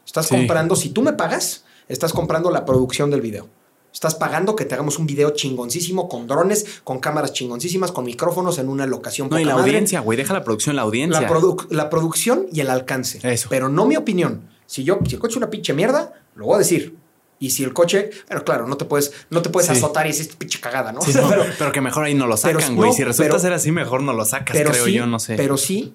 Estás 0.05 0.27
Sí. 0.27 0.35
comprando, 0.35 0.75
si 0.75 0.89
tú 0.91 1.03
me 1.03 1.13
pagas, 1.13 1.65
estás 1.87 2.13
comprando 2.13 2.51
la 2.51 2.65
producción 2.65 3.09
del 3.09 3.21
video. 3.21 3.49
Estás 3.95 4.17
pagando 4.17 4.57
que 4.57 4.65
te 4.65 4.75
hagamos 4.75 4.99
un 4.99 5.07
video 5.07 5.31
chingoncísimo 5.31 6.09
con 6.09 6.27
drones, 6.27 6.81
con 6.83 6.99
cámaras 6.99 7.33
chingoncísimas, 7.33 7.93
con 7.93 8.05
micrófonos 8.05 8.59
en 8.59 8.69
una 8.69 8.85
locación 8.87 9.29
No, 9.31 9.39
y 9.39 9.45
la 9.45 9.55
madre. 9.55 9.71
audiencia, 9.71 10.01
güey. 10.01 10.17
Deja 10.19 10.35
la 10.35 10.43
producción, 10.43 10.75
la 10.75 10.83
audiencia. 10.83 11.21
La, 11.21 11.29
produ- 11.29 11.69
la 11.71 11.89
producción 11.89 12.47
y 12.53 12.61
el 12.63 12.71
alcance. 12.71 13.21
Eso. 13.23 13.49
Pero 13.49 13.69
no 13.69 13.87
mi 13.87 13.97
opinión. 13.97 14.49
Si 14.67 14.83
yo, 14.83 14.99
si 15.09 15.17
coche 15.19 15.35
es 15.35 15.37
una 15.37 15.51
pinche 15.51 15.73
mierda, 15.73 16.13
lo 16.35 16.47
voy 16.47 16.57
a 16.57 16.59
decir. 16.59 16.97
Y 17.43 17.51
si 17.51 17.65
el 17.65 17.73
coche, 17.73 18.11
pero 18.29 18.45
claro, 18.45 18.67
no 18.69 18.77
te 18.77 18.85
puedes, 18.85 19.13
no 19.31 19.41
te 19.43 19.49
puedes 19.49 19.69
Sí. 19.71 19.77
azotar 19.77 20.07
y 20.07 20.11
decir 20.11 20.31
pinche 20.37 20.61
cagada, 20.61 20.93
¿no? 20.93 21.01
Sí, 21.01 21.11
pero, 21.29 21.45
pero, 21.59 21.73
que 21.73 21.81
mejor 21.81 22.05
ahí 22.05 22.15
no 22.15 22.27
lo 22.27 22.37
sacan, 22.37 22.77
güey. 22.77 22.91
no, 22.91 22.95
si 22.95 23.03
resulta 23.03 23.29
pero- 23.31 23.41
ser 23.41 23.53
así, 23.55 23.73
mejor 23.73 24.03
no 24.03 24.13
lo 24.13 24.25
sacas, 24.27 24.55
pero 24.55 24.71
creo 24.71 24.85
sí, 24.85 24.93
yo, 24.93 25.07
no 25.07 25.19
sé. 25.19 25.37
Pero 25.37 25.57
sí, 25.57 25.95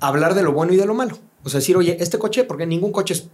hablar 0.00 0.34
de 0.34 0.42
lo 0.42 0.52
bueno 0.52 0.72
y 0.72 0.76
de 0.76 0.86
lo 0.86 0.94
malo. 0.94 1.18
O 1.44 1.48
sea, 1.48 1.60
decir, 1.60 1.76
oye, 1.76 1.96
este 2.00 2.18
coche, 2.18 2.44
porque 2.44 2.66
ningún 2.66 2.92
coche 2.92 3.14
es 3.14 3.28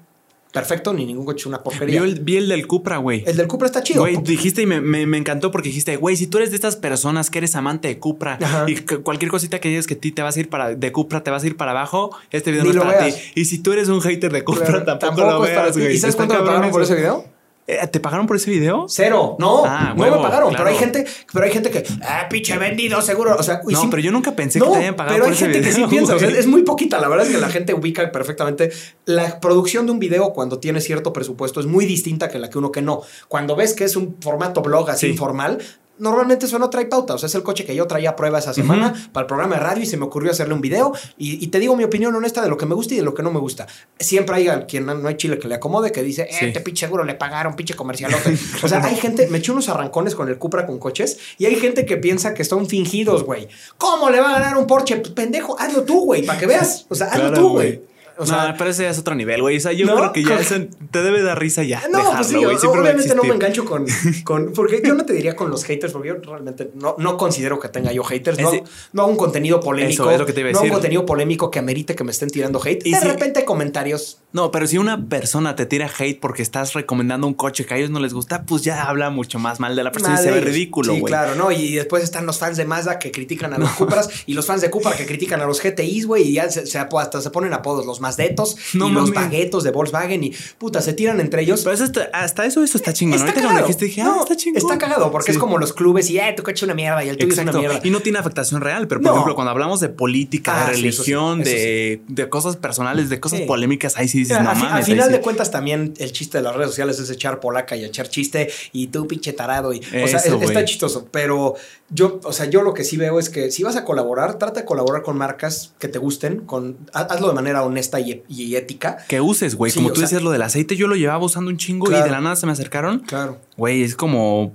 perfecto 0.55 0.95
ni 0.95 1.05
ningún 1.05 1.27
coche 1.27 1.41
es 1.43 1.47
una 1.47 1.63
porquería. 1.63 2.01
vi, 2.01 2.09
el, 2.11 2.21
vi 2.21 2.37
el 2.39 2.49
del 2.49 2.67
Cupra, 2.67 2.97
güey. 2.97 3.25
El 3.27 3.37
del 3.37 3.47
Cupra 3.47 3.67
está 3.67 3.83
chido. 3.83 4.01
Güey, 4.03 4.17
dijiste 4.23 4.63
y 4.63 4.67
me, 4.67 4.81
me- 4.81 5.05
me 5.07 5.19
encantó 5.19 5.51
porque 5.51 5.69
dijiste, 5.69 5.97
güey, 5.97 6.17
si 6.17 6.27
tú 6.29 6.39
eres 6.39 6.51
de 6.51 6.57
estas 6.57 6.77
personas 6.77 7.29
que 7.29 7.39
eres 7.39 7.55
amante 7.57 7.89
de 7.89 7.99
Cupra 7.99 8.39
Ajá. 8.41 8.65
y 8.69 8.77
cualquier 8.77 9.31
cosita 9.31 9.59
que 9.61 9.69
digas 9.69 9.87
que 9.87 9.97
ti 9.97 10.13
te 10.13 10.23
vas 10.23 10.37
a 10.37 10.41
ir 10.41 10.49
para 10.49 10.75
de 10.75 10.93
Cupra 10.93 11.23
te 11.23 11.31
vas 11.31 11.43
a 11.43 11.47
ir 11.47 11.57
para 11.57 11.73
abajo, 11.73 12.17
este 12.31 12.53
video 12.53 12.65
Ni 12.65 12.71
no 12.73 12.81
es 12.83 12.87
para 12.87 13.05
veas. 13.05 13.17
ti. 13.17 13.23
Y 13.35 13.45
si 13.47 13.59
tú 13.59 13.73
eres 13.73 13.89
un 13.89 14.01
hater 14.01 14.33
de 14.33 14.45
Cupra, 14.45 14.65
Claro, 14.65 14.85
tampoco, 14.99 15.29
lo 15.31 15.41
veas, 15.41 15.77
güey. 15.77 15.95
¿Y 15.95 15.99
sabes 15.99 16.17
cuánto 16.17 16.35
me 16.35 16.41
pagaron 16.47 16.71
por 16.71 16.83
ese 16.83 16.95
video? 16.95 17.25
Eh, 17.67 17.79
¿Te 17.91 17.99
pagaron 17.99 18.27
por 18.27 18.37
ese 18.37 18.51
video? 18.51 18.85
Cero. 18.91 19.37
No, 19.39 19.65
Ah, 19.65 19.95
no 19.97 20.05
me 20.05 20.11
pagaron. 20.11 20.51
claro. 20.51 20.65
Pero 20.65 20.69
hay 20.69 20.77
gente, 20.77 21.07
pero 21.33 21.47
hay 21.47 21.51
gente 21.51 21.71
que, 21.71 21.83
ah, 22.03 22.27
pinche 22.29 22.59
vendido, 22.59 23.01
seguro. 23.01 23.35
O 23.39 23.43
sea, 23.43 23.63
No, 23.67 23.81
sí- 23.81 23.87
pero 23.91 24.03
yo 24.03 24.13
nunca 24.13 24.37
pensé 24.37 24.61
que 24.61 24.67
te 24.67 24.77
hayan 24.77 24.95
pagado 24.97 25.15
pero 25.15 25.25
por 25.25 25.33
hay 25.33 25.37
ese 25.37 25.45
gente 25.47 25.61
que 25.67 25.73
sí 25.75 25.85
piensa. 25.89 26.15
O 26.15 26.19
sea, 26.19 26.29
es 26.29 26.47
muy 26.47 26.63
poquita. 26.63 27.01
La 27.01 27.09
verdad 27.09 27.27
es 27.27 27.33
que 27.33 27.41
la 27.41 27.49
gente 27.49 27.73
ubica 27.73 28.13
perfectamente. 28.13 28.71
La 29.07 29.41
producción 29.41 29.87
de 29.87 29.93
un 29.93 29.99
video 29.99 30.35
cuando 30.35 30.59
tiene 30.59 30.83
cierto 30.83 31.15
presupuesto 31.15 31.59
es 31.61 31.65
muy 31.67 31.87
distinta 31.87 32.29
que 32.29 32.39
la 32.39 32.51
que 32.51 32.59
uno 32.59 32.71
que 32.71 32.83
no. 32.83 33.01
Cuando 33.29 33.57
ves 33.57 33.73
que 33.73 33.85
es 33.85 33.97
un 33.97 34.17
formato 34.21 34.61
blog 34.61 34.91
así 34.91 35.07
Sí. 35.07 35.13
informal. 35.13 35.59
Normalmente 35.99 36.47
eso 36.47 36.59
no 36.59 36.71
trae 36.71 36.87
pauta. 36.87 37.15
O 37.15 37.19
sea, 37.19 37.29
es 37.29 37.35
el 37.37 37.43
coche 37.45 37.65
que 37.65 37.75
yo 37.75 37.87
traía 37.87 38.11
a 38.11 38.17
prueba 38.17 38.39
esa 38.41 38.53
semana 38.53 38.93
para 39.13 39.23
el 39.25 39.27
programa 39.29 39.55
de 39.55 39.61
radio 39.61 39.83
y 39.83 39.87
se 39.87 39.97
me 39.97 40.05
ocurrió 40.05 40.33
hacerle 40.33 40.55
un 40.55 40.61
video. 40.61 40.93
Y, 41.17 41.43
y 41.45 41.49
te 41.49 41.61
digo 41.61 41.77
mi 41.77 41.85
opinión 41.85 42.15
honesta 42.15 42.43
de 42.43 42.49
lo 42.49 42.57
que 42.57 42.67
me 42.67 42.75
gusta 42.75 42.95
y 42.95 42.97
de 42.97 43.03
lo 43.05 43.15
que 43.15 43.23
no 43.23 43.31
me 43.31 43.39
gusta. 43.39 43.67
Siempre 43.99 44.37
hay 44.37 44.49
al- 44.49 44.67
quien 44.67 44.87
no 44.87 45.07
hay 45.07 45.17
chile 45.17 45.39
que 45.39 45.47
le 45.47 45.55
acomode 45.55 45.93
que 45.93 46.03
dice, 46.03 46.23
eh, 46.23 46.37
Sí. 46.39 46.47
este 46.47 46.61
pinche 46.61 46.87
seguro 46.87 47.05
le 47.05 47.15
pagaron, 47.15 47.55
pinche 47.55 47.75
comercialote. 47.75 48.37
o 48.63 48.69
sea, 48.69 48.85
hay 48.85 48.97
gente, 48.97 49.29
me 49.29 49.39
eché 49.39 49.53
unos 49.53 49.69
arrancones 49.69 50.15
con 50.15 50.29
el 50.29 50.37
Cupra 50.39 50.67
con 50.67 50.79
coches 50.79 51.19
y 51.39 51.47
hay 51.47 51.55
gente 51.57 51.87
que 51.87 51.97
piensa 51.97 52.35
que 52.35 52.45
son 52.45 52.67
fingidos, 52.67 53.23
güey. 53.25 53.49
¿Cómo 53.79 54.11
le 54.11 54.21
va 54.21 54.31
a 54.31 54.41
ganar 54.41 54.57
un 54.59 54.67
Porche? 54.67 54.97
Pues, 54.97 55.13
pendejo, 55.13 55.57
hazlo 55.61 55.85
tú, 55.85 56.05
güey, 56.07 56.27
para 56.27 56.39
que 56.41 56.47
veas. 56.47 56.87
O 56.89 56.95
sea, 56.97 57.07
hazlo 57.07 57.29
Claro, 57.29 57.37
tú, 57.41 57.49
güey. 57.51 57.83
O 58.17 58.27
sea, 58.27 58.49
no, 58.49 58.55
pero 58.57 58.71
ese 58.71 58.89
es 58.89 58.99
otro 58.99 59.15
nivel, 59.15 59.41
güey. 59.43 59.57
O 59.57 59.61
sea, 59.61 59.73
yo 59.73 59.87
¿No? 59.87 59.97
creo 59.97 60.13
que 60.13 60.23
ya 60.25 60.39
eso 60.39 60.55
te 60.91 61.03
debe 61.03 61.23
dar 61.23 61.39
risa 61.39 61.63
ya. 61.65 61.83
No, 61.91 61.99
dejarlo, 61.99 62.17
pues 62.19 62.27
sí, 62.29 62.35
güey. 62.37 62.55
o- 62.55 62.59
Siempre 62.59 62.81
va 62.81 62.87
a 62.89 62.91
obviamente 62.93 63.15
no 63.15 63.23
me 63.25 63.35
engancho 63.35 63.65
con, 63.65 63.87
con- 64.25 64.53
Porque 64.53 64.83
yo 64.85 64.95
no 64.95 65.05
te 65.05 65.13
diría 65.13 65.35
con 65.37 65.51
los 65.51 65.65
haters, 65.65 65.93
porque 65.93 66.09
yo 66.09 66.15
realmente 66.23 66.71
no, 66.75 66.95
no 66.99 67.17
considero 67.17 67.59
que 67.59 67.69
tenga 67.69 67.93
yo 67.93 68.05
haters. 68.05 68.39
No, 68.39 68.53
no 68.93 69.03
hago 69.03 69.11
un 69.11 69.17
contenido 69.17 69.61
polémico. 69.61 70.03
Eso 70.05 70.11
es 70.13 70.19
lo 70.21 70.27
que 70.27 70.33
te 70.33 70.41
iba 70.41 70.51
a 70.51 70.53
No 70.53 70.59
hago 70.59 70.67
un 70.67 70.73
contenido 70.73 71.07
polémico 71.07 71.51
que 71.51 71.59
amerite 71.59 71.95
que 71.95 72.05
me 72.05 72.11
estén 72.13 72.31
tirando 72.31 72.61
hate. 72.65 72.87
Y 72.87 72.93
de 72.93 72.99
si- 73.01 73.07
repente 73.07 73.45
comentarios. 73.45 74.19
No, 74.35 74.51
pero 74.51 74.67
si 74.67 74.77
una 74.79 75.07
persona 75.09 75.55
te 75.57 75.65
tira 75.65 75.89
hate 75.99 76.19
porque 76.21 76.43
estás 76.43 76.75
recomendando 76.75 77.27
un 77.27 77.35
coche 77.35 77.65
que 77.65 77.73
a 77.73 77.77
ellos 77.79 77.89
no 77.91 78.01
les 78.01 78.13
gusta, 78.13 78.45
pues 78.45 78.63
ya 78.63 78.83
habla 78.85 79.09
mucho 79.09 79.39
más 79.39 79.61
mal 79.61 79.75
de 79.77 79.83
la 79.85 79.93
persona 79.93 80.21
y 80.21 80.23
se 80.23 80.31
ve 80.31 80.41
ridículo, 80.41 80.93
Sí, 80.93 81.01
güey. 81.01 81.11
claro, 81.11 81.37
¿no? 81.37 81.53
Y 81.53 81.75
después 81.75 82.03
están 82.05 82.27
los 82.27 82.39
fans 82.39 82.57
de 82.57 82.65
Mazda 82.65 82.99
que 82.99 83.11
critican 83.13 83.55
a 83.55 83.59
los 83.59 83.71
Cupras 83.71 84.11
y 84.27 84.35
los 84.35 84.45
fans 84.45 84.61
de 84.61 84.71
Cupra 84.71 84.93
que 84.97 85.07
critican 85.07 85.41
a 85.41 85.47
los 85.47 85.61
GTIs, 85.63 86.07
güey, 86.07 86.25
y 86.25 86.33
ya 86.35 86.51
se, 86.51 86.67
se- 86.67 86.79
hasta 86.79 87.21
se 87.23 87.31
ponen 87.31 87.53
apodos, 87.55 87.87
los 87.87 88.01
Mazdetos 88.01 88.57
No 88.75 88.89
y 88.89 88.93
los 88.93 89.13
baguetos 89.13 89.63
de 89.63 89.71
Volkswagen 89.71 90.25
y 90.25 90.33
puta, 90.59 90.83
se 90.83 90.93
tiran 90.95 91.21
entre 91.21 91.43
ellos. 91.43 91.61
Pero 91.63 91.75
eso 91.75 91.85
está- 91.85 92.11
hasta 92.13 92.45
eso, 92.45 92.63
eso 92.65 92.77
está 92.77 92.93
chingón. 92.93 93.15
Está 93.15 93.29
Ahorita 93.29 93.43
cuando 93.47 93.61
dijiste, 93.63 93.85
dije, 93.85 94.03
ah, 94.03 94.05
No, 94.07 94.23
está 94.25 94.37
chingón. 94.37 94.59
Está 94.59 94.79
cagado 94.79 95.13
porque 95.13 95.31
Sí. 95.31 95.37
es 95.37 95.39
como 95.39 95.59
los 95.59 95.73
clubes 95.73 96.11
y, 96.11 96.19
eh, 96.19 96.35
tu 96.37 96.43
coche 96.43 96.65
una 96.65 96.75
mierda 96.75 97.05
y 97.05 97.09
el 97.09 97.17
tuyo 97.17 97.29
es 97.33 97.39
Exacto. 97.39 97.59
una 97.61 97.69
mierda. 97.69 97.87
Y 97.87 97.91
no 97.91 98.01
tiene 98.01 98.19
afectación 98.19 98.61
real, 98.61 98.89
pero 98.89 99.01
por 99.01 99.11
No. 99.11 99.15
ejemplo, 99.15 99.37
cuando 99.37 99.53
hablamos 99.53 99.79
de 99.79 99.91
política, 99.91 100.65
Ah, 100.65 100.71
de 100.71 100.75
sí, 100.75 100.81
sí, 100.81 100.87
religión, 100.91 101.45
de, 101.45 102.01
de 102.09 102.29
cosas 102.29 102.57
personales, 102.57 103.09
de 103.11 103.21
cosas 103.21 103.39
Sí. 103.39 103.45
polémicas, 103.47 103.97
ahí 103.97 104.09
sí 104.09 104.24
dices, 104.29 104.43
no 104.43 104.51
a, 104.51 104.55
mames. 104.55 104.87
final 104.87 105.11
de 105.11 105.21
cuentas 105.21 105.51
también 105.51 105.95
el 105.99 106.13
chiste 106.13 106.39
de 106.39 106.45
las 106.45 106.55
redes 106.55 106.71
sociales 106.71 106.99
es 106.99 107.09
echar 107.11 107.41
polaca 107.41 107.77
y 107.77 107.85
echar 107.85 108.09
chiste 108.09 108.51
y 108.73 108.89
tú 108.89 109.07
pinche 109.07 109.33
tarado 109.33 109.73
y 109.73 109.79
o 109.79 110.09
sea, 110.09 110.19
está 110.19 110.65
chistoso, 110.65 111.07
pero 111.11 111.55
yo, 111.91 112.21
o 112.25 112.33
sea, 112.33 112.47
yo 112.47 112.63
lo 112.63 112.75
que 112.75 112.85
sí 112.85 112.97
veo 112.97 113.19
es 113.19 113.31
que 113.31 113.51
si 113.51 113.63
vas 113.63 113.77
a 113.77 113.85
colaborar, 113.85 114.39
trata 114.39 114.61
de 114.61 114.67
colaborar 114.67 115.03
con 115.03 115.17
marcas 115.17 115.73
que 115.79 115.89
te 115.89 115.99
gusten, 115.99 116.41
con 116.41 116.77
ha- 116.93 117.03
hazlo 117.03 117.29
de 117.29 117.35
manera 117.35 117.63
honesta 117.63 118.01
y, 118.01 118.23
y 118.29 118.57
ética. 118.57 118.99
Que 119.09 119.21
uses, 119.21 119.55
güey. 119.55 119.71
Sí, 119.71 119.79
como 119.79 119.91
tú 119.91 119.97
sea- 119.97 120.03
decías 120.07 120.23
lo 120.23 120.31
del 120.31 120.43
aceite, 120.43 120.77
yo 120.77 120.87
lo 120.89 120.97
llevaba 120.97 121.25
usando 121.25 121.51
un 121.51 121.57
chingo 121.57 121.91
y 121.91 121.95
de 121.95 122.11
la 122.11 122.21
nada 122.21 122.37
se 122.37 122.47
me 122.47 122.53
acercaron. 122.53 123.01
Claro. 123.01 123.39
Güey, 123.57 123.83
es 123.83 123.95
como 123.97 124.53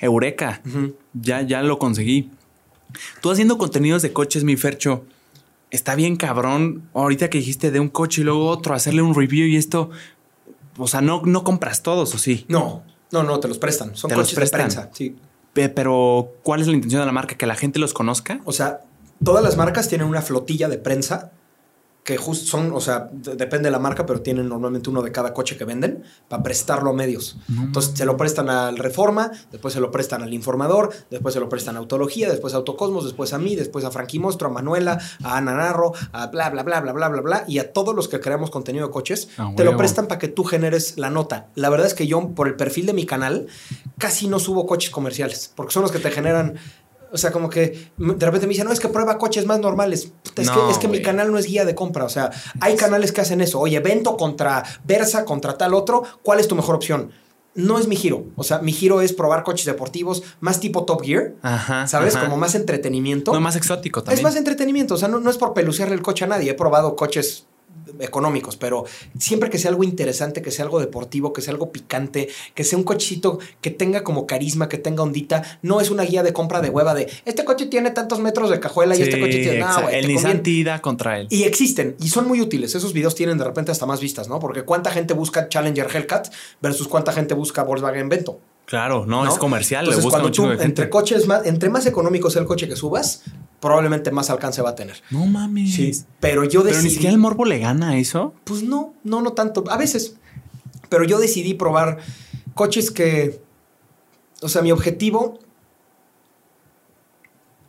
eureka. 0.00 0.60
Ya, 1.14 1.42
ya 1.42 1.62
lo 1.62 1.78
conseguí. 1.78 2.30
Tú 3.20 3.30
haciendo 3.30 3.56
contenidos 3.58 4.02
de 4.02 4.12
coches, 4.12 4.44
mi 4.44 4.56
Fercho, 4.56 5.04
está 5.72 5.96
bien 5.96 6.14
cabrón. 6.16 6.88
Ahorita 6.94 7.28
que 7.28 7.38
dijiste 7.38 7.70
de 7.72 7.80
un 7.80 7.88
coche 7.88 8.20
y 8.20 8.24
luego 8.24 8.46
otro, 8.46 8.74
hacerle 8.74 9.02
un 9.02 9.14
review 9.16 9.46
y 9.48 9.56
esto. 9.56 9.90
O 10.78 10.86
sea, 10.86 11.00
no, 11.00 11.22
no 11.24 11.42
compras 11.42 11.82
todos, 11.82 12.14
¿o 12.14 12.18
sí? 12.18 12.44
No, 12.48 12.84
no, 13.10 13.24
no, 13.24 13.40
te 13.40 13.48
los 13.48 13.58
prestan. 13.58 13.96
Son 13.96 14.08
Te 14.08 14.14
los 14.16 14.26
coches 14.26 14.36
prestan. 14.36 14.60
de 14.60 14.64
prensa. 14.74 14.90
Sí. 14.94 15.16
Pe- 15.52 15.68
Pero, 15.68 16.32
¿cuál 16.42 16.60
es 16.60 16.66
la 16.68 16.72
intención 16.74 17.00
de 17.02 17.06
la 17.06 17.12
marca? 17.12 17.36
¿Que 17.36 17.46
la 17.46 17.56
gente 17.56 17.78
los 17.78 17.92
conozca? 17.92 18.40
O 18.44 18.52
sea, 18.52 18.80
todas 19.22 19.42
las 19.44 19.56
marcas 19.56 19.88
tienen 19.88 20.06
una 20.06 20.22
flotilla 20.22 20.68
de 20.68 20.78
prensa 20.78 21.32
que 22.04 22.16
justo 22.16 22.46
son, 22.46 22.72
o 22.72 22.80
sea, 22.80 23.08
de- 23.12 23.36
depende 23.36 23.68
de 23.68 23.70
la 23.70 23.78
marca, 23.78 24.04
pero 24.06 24.22
tienen 24.22 24.48
normalmente 24.48 24.90
uno 24.90 25.02
de 25.02 25.12
cada 25.12 25.32
coche 25.32 25.56
que 25.56 25.64
venden 25.64 26.02
para 26.28 26.42
prestarlo 26.42 26.90
a 26.90 26.92
medios. 26.92 27.36
Entonces 27.48 27.92
se 27.96 28.04
lo 28.04 28.16
prestan 28.16 28.50
al 28.50 28.76
Reforma, 28.76 29.30
después 29.52 29.72
se 29.72 29.78
lo 29.78 29.92
prestan 29.92 30.20
al 30.22 30.34
Informador, 30.34 30.90
después 31.10 31.32
se 31.32 31.38
lo 31.38 31.48
prestan 31.48 31.76
a 31.76 31.78
Autología, 31.78 32.28
después 32.28 32.54
a 32.54 32.56
Autocosmos, 32.56 33.04
después 33.04 33.32
a 33.32 33.38
mí, 33.38 33.54
después 33.54 33.84
a 33.84 33.92
Frankie 33.92 34.18
Mostro, 34.18 34.48
a 34.48 34.50
Manuela, 34.50 34.98
a 35.22 35.36
Ana 35.36 35.54
Narro, 35.54 35.92
a 36.10 36.26
bla, 36.26 36.50
bla, 36.50 36.64
bla, 36.64 36.80
bla, 36.80 36.92
bla, 36.92 37.08
bla, 37.08 37.20
bla, 37.20 37.44
y 37.46 37.58
a 37.60 37.72
todos 37.72 37.94
los 37.94 38.08
que 38.08 38.18
creamos 38.18 38.50
contenido 38.50 38.86
de 38.86 38.92
coches, 38.92 39.28
Ah, 39.38 39.52
te 39.56 39.62
lo 39.64 39.70
prestan 39.76 40.08
para 40.08 40.18
que 40.18 40.26
tú 40.28 40.42
generes 40.42 40.98
la 40.98 41.08
nota. 41.08 41.46
La 41.54 41.68
verdad 41.70 41.86
es 41.86 41.94
que 41.94 42.08
yo, 42.08 42.30
por 42.30 42.48
el 42.48 42.56
perfil 42.56 42.86
de 42.86 42.94
mi 42.94 43.06
canal, 43.06 43.46
casi 43.98 44.26
no 44.26 44.40
subo 44.40 44.66
coches 44.66 44.90
comerciales, 44.90 45.52
porque 45.54 45.72
son 45.72 45.82
los 45.82 45.92
que 45.92 46.00
te 46.00 46.10
generan... 46.10 46.54
O 47.12 47.18
sea, 47.18 47.30
como 47.30 47.50
que 47.50 47.90
de 47.98 48.26
repente 48.26 48.46
me 48.46 48.52
dicen, 48.52 48.66
no, 48.66 48.72
es 48.72 48.80
que 48.80 48.88
prueba 48.88 49.18
coches 49.18 49.44
más 49.46 49.60
normales. 49.60 50.12
Puta, 50.22 50.42
es, 50.42 50.48
No, 50.48 50.66
que, 50.66 50.72
es 50.72 50.78
que 50.78 50.88
mi 50.88 51.02
canal 51.02 51.30
no 51.30 51.38
es 51.38 51.46
guía 51.46 51.64
de 51.64 51.74
compra. 51.74 52.04
O 52.04 52.08
sea, 52.08 52.30
hay 52.60 52.74
canales 52.76 53.12
que 53.12 53.20
hacen 53.20 53.40
eso. 53.40 53.60
Oye, 53.60 53.76
evento 53.76 54.16
contra 54.16 54.64
Versa, 54.84 55.24
contra 55.24 55.58
tal 55.58 55.74
otro. 55.74 56.04
¿Cuál 56.22 56.40
es 56.40 56.48
tu 56.48 56.56
mejor 56.56 56.74
opción? 56.74 57.12
No 57.54 57.78
es 57.78 57.86
mi 57.86 57.96
giro. 57.96 58.24
O 58.36 58.44
sea, 58.44 58.60
mi 58.60 58.72
giro 58.72 59.02
es 59.02 59.12
probar 59.12 59.42
coches 59.42 59.66
deportivos 59.66 60.22
más 60.40 60.58
tipo 60.58 60.84
Top 60.84 61.02
Gear. 61.02 61.34
Ajá. 61.42 61.86
¿Sabes? 61.86 62.16
ajá. 62.16 62.24
Como 62.24 62.38
más 62.38 62.54
entretenimiento. 62.54 63.32
No, 63.32 63.40
más 63.40 63.56
exótico 63.56 64.02
también. 64.02 64.18
Es 64.18 64.22
más 64.22 64.36
entretenimiento, 64.36 64.94
o 64.94 64.96
sea, 64.96 65.08
no, 65.08 65.20
no 65.20 65.28
es 65.28 65.36
por 65.36 65.52
pelucearle 65.52 65.94
el 65.94 66.02
coche 66.02 66.24
a 66.24 66.28
nadie. 66.28 66.50
He 66.50 66.54
probado 66.54 66.96
coches 66.96 67.46
económicos, 68.00 68.56
pero 68.56 68.84
siempre 69.18 69.50
que 69.50 69.58
sea 69.58 69.70
algo 69.70 69.84
interesante, 69.84 70.42
que 70.42 70.50
sea 70.50 70.64
algo 70.64 70.80
deportivo, 70.80 71.32
que 71.32 71.42
sea 71.42 71.52
algo 71.52 71.72
picante, 71.72 72.28
que 72.54 72.64
sea 72.64 72.78
un 72.78 72.84
cochecito 72.84 73.38
que 73.60 73.70
tenga 73.70 74.02
como 74.04 74.26
carisma, 74.26 74.68
que 74.68 74.78
tenga 74.78 75.02
ondita, 75.02 75.58
no 75.62 75.80
es 75.80 75.90
una 75.90 76.04
guía 76.04 76.22
de 76.22 76.32
compra 76.32 76.60
de 76.60 76.70
hueva 76.70 76.94
de 76.94 77.10
este 77.24 77.44
coche 77.44 77.66
tiene 77.66 77.90
tantos 77.90 78.20
metros 78.20 78.50
de 78.50 78.60
cajuela 78.60 78.96
y 78.96 79.02
este 79.02 79.20
coche 79.20 79.38
tiene. 79.42 79.58
No, 79.58 79.66
exacto. 79.66 79.82
güey, 79.88 79.98
El 79.98 80.08
Nissan. 80.08 80.42
Tida 80.42 80.80
contra 80.80 81.18
él. 81.18 81.28
Y 81.30 81.44
existen, 81.44 81.96
y 82.00 82.08
son 82.08 82.26
muy 82.26 82.40
útiles. 82.40 82.74
Esos 82.74 82.92
videos 82.92 83.14
tienen 83.14 83.38
de 83.38 83.44
repente 83.44 83.70
hasta 83.72 83.86
más 83.86 84.00
vistas, 84.00 84.28
¿no? 84.28 84.38
Porque 84.38 84.62
cuánta 84.62 84.90
gente 84.90 85.14
busca 85.14 85.48
Challenger 85.48 85.88
Hellcat 85.92 86.32
versus 86.60 86.88
cuánta 86.88 87.12
gente 87.12 87.34
busca 87.34 87.62
Volkswagen 87.62 88.08
Vento. 88.08 88.40
Claro, 88.66 89.04
no, 89.06 89.24
¿no? 89.24 89.30
es 89.30 89.38
comercial. 89.38 89.84
Entonces, 89.84 90.04
le 90.04 90.10
cuando 90.10 90.28
un 90.28 90.32
tú, 90.32 90.42
de 90.44 90.48
gente. 90.50 90.64
entre 90.64 90.90
coches 90.90 91.26
más, 91.26 91.44
entre 91.46 91.68
más 91.68 91.84
económico 91.86 92.30
sea 92.30 92.40
el 92.42 92.48
coche 92.48 92.68
que 92.68 92.76
subas, 92.76 93.22
probablemente 93.60 94.10
más 94.10 94.30
alcance 94.30 94.62
va 94.62 94.70
a 94.70 94.74
tener. 94.74 95.02
No 95.10 95.26
mames. 95.26 96.06
Pero 96.20 96.44
yo 96.44 96.62
Pero 96.62 96.74
decidí. 96.74 96.84
ni 96.84 96.90
siquiera 96.90 97.12
el 97.12 97.18
morbo 97.18 97.44
le 97.44 97.58
gana 97.58 97.90
a 97.90 97.96
eso. 97.96 98.34
Pues 98.44 98.62
no, 98.62 98.94
no, 99.04 99.20
no 99.20 99.32
tanto. 99.32 99.64
A 99.68 99.76
veces. 99.76 100.16
Pero 100.88 101.04
yo 101.04 101.18
decidí 101.18 101.54
probar 101.54 101.98
coches 102.54 102.90
que. 102.90 103.40
O 104.40 104.48
sea, 104.48 104.62
mi 104.62 104.72
objetivo. 104.72 105.38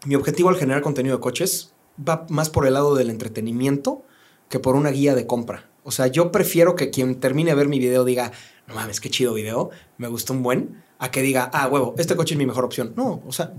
Mi 0.06 0.16
objetivo 0.16 0.50
al 0.50 0.58
generar 0.58 0.82
contenido 0.82 1.16
de 1.16 1.22
coches 1.22 1.74
va 1.98 2.26
más 2.30 2.50
por 2.50 2.68
el 2.68 2.74
lado 2.74 2.96
del 2.96 3.10
entretenimiento 3.10 4.04
que 4.50 4.60
por 4.60 4.76
una 4.76 4.90
guía 4.90 5.16
de 5.16 5.26
compra. 5.28 5.70
O 5.84 5.92
sea, 5.92 6.08
yo 6.08 6.32
prefiero 6.32 6.76
que 6.76 6.90
quien 6.90 7.20
termine 7.20 7.52
de 7.52 7.56
ver 7.56 7.68
mi 7.68 7.80
video 7.80 8.04
diga, 8.04 8.32
no 8.68 8.76
mames, 8.76 9.00
qué 9.00 9.10
chido 9.10 9.34
video, 9.34 9.70
me 9.98 10.08
gustó 10.08 10.34
un 10.34 10.44
buen, 10.44 10.83
a 11.04 11.12
que 11.12 11.22
diga, 11.22 11.50
ah, 11.54 11.68
huevo, 11.68 11.96
este 11.98 12.16
coche 12.16 12.34
es 12.34 12.38
mi 12.38 12.46
mejor 12.46 12.64
opción. 12.64 12.94
No, 12.96 13.22
o 13.28 13.34
sea, 13.34 13.52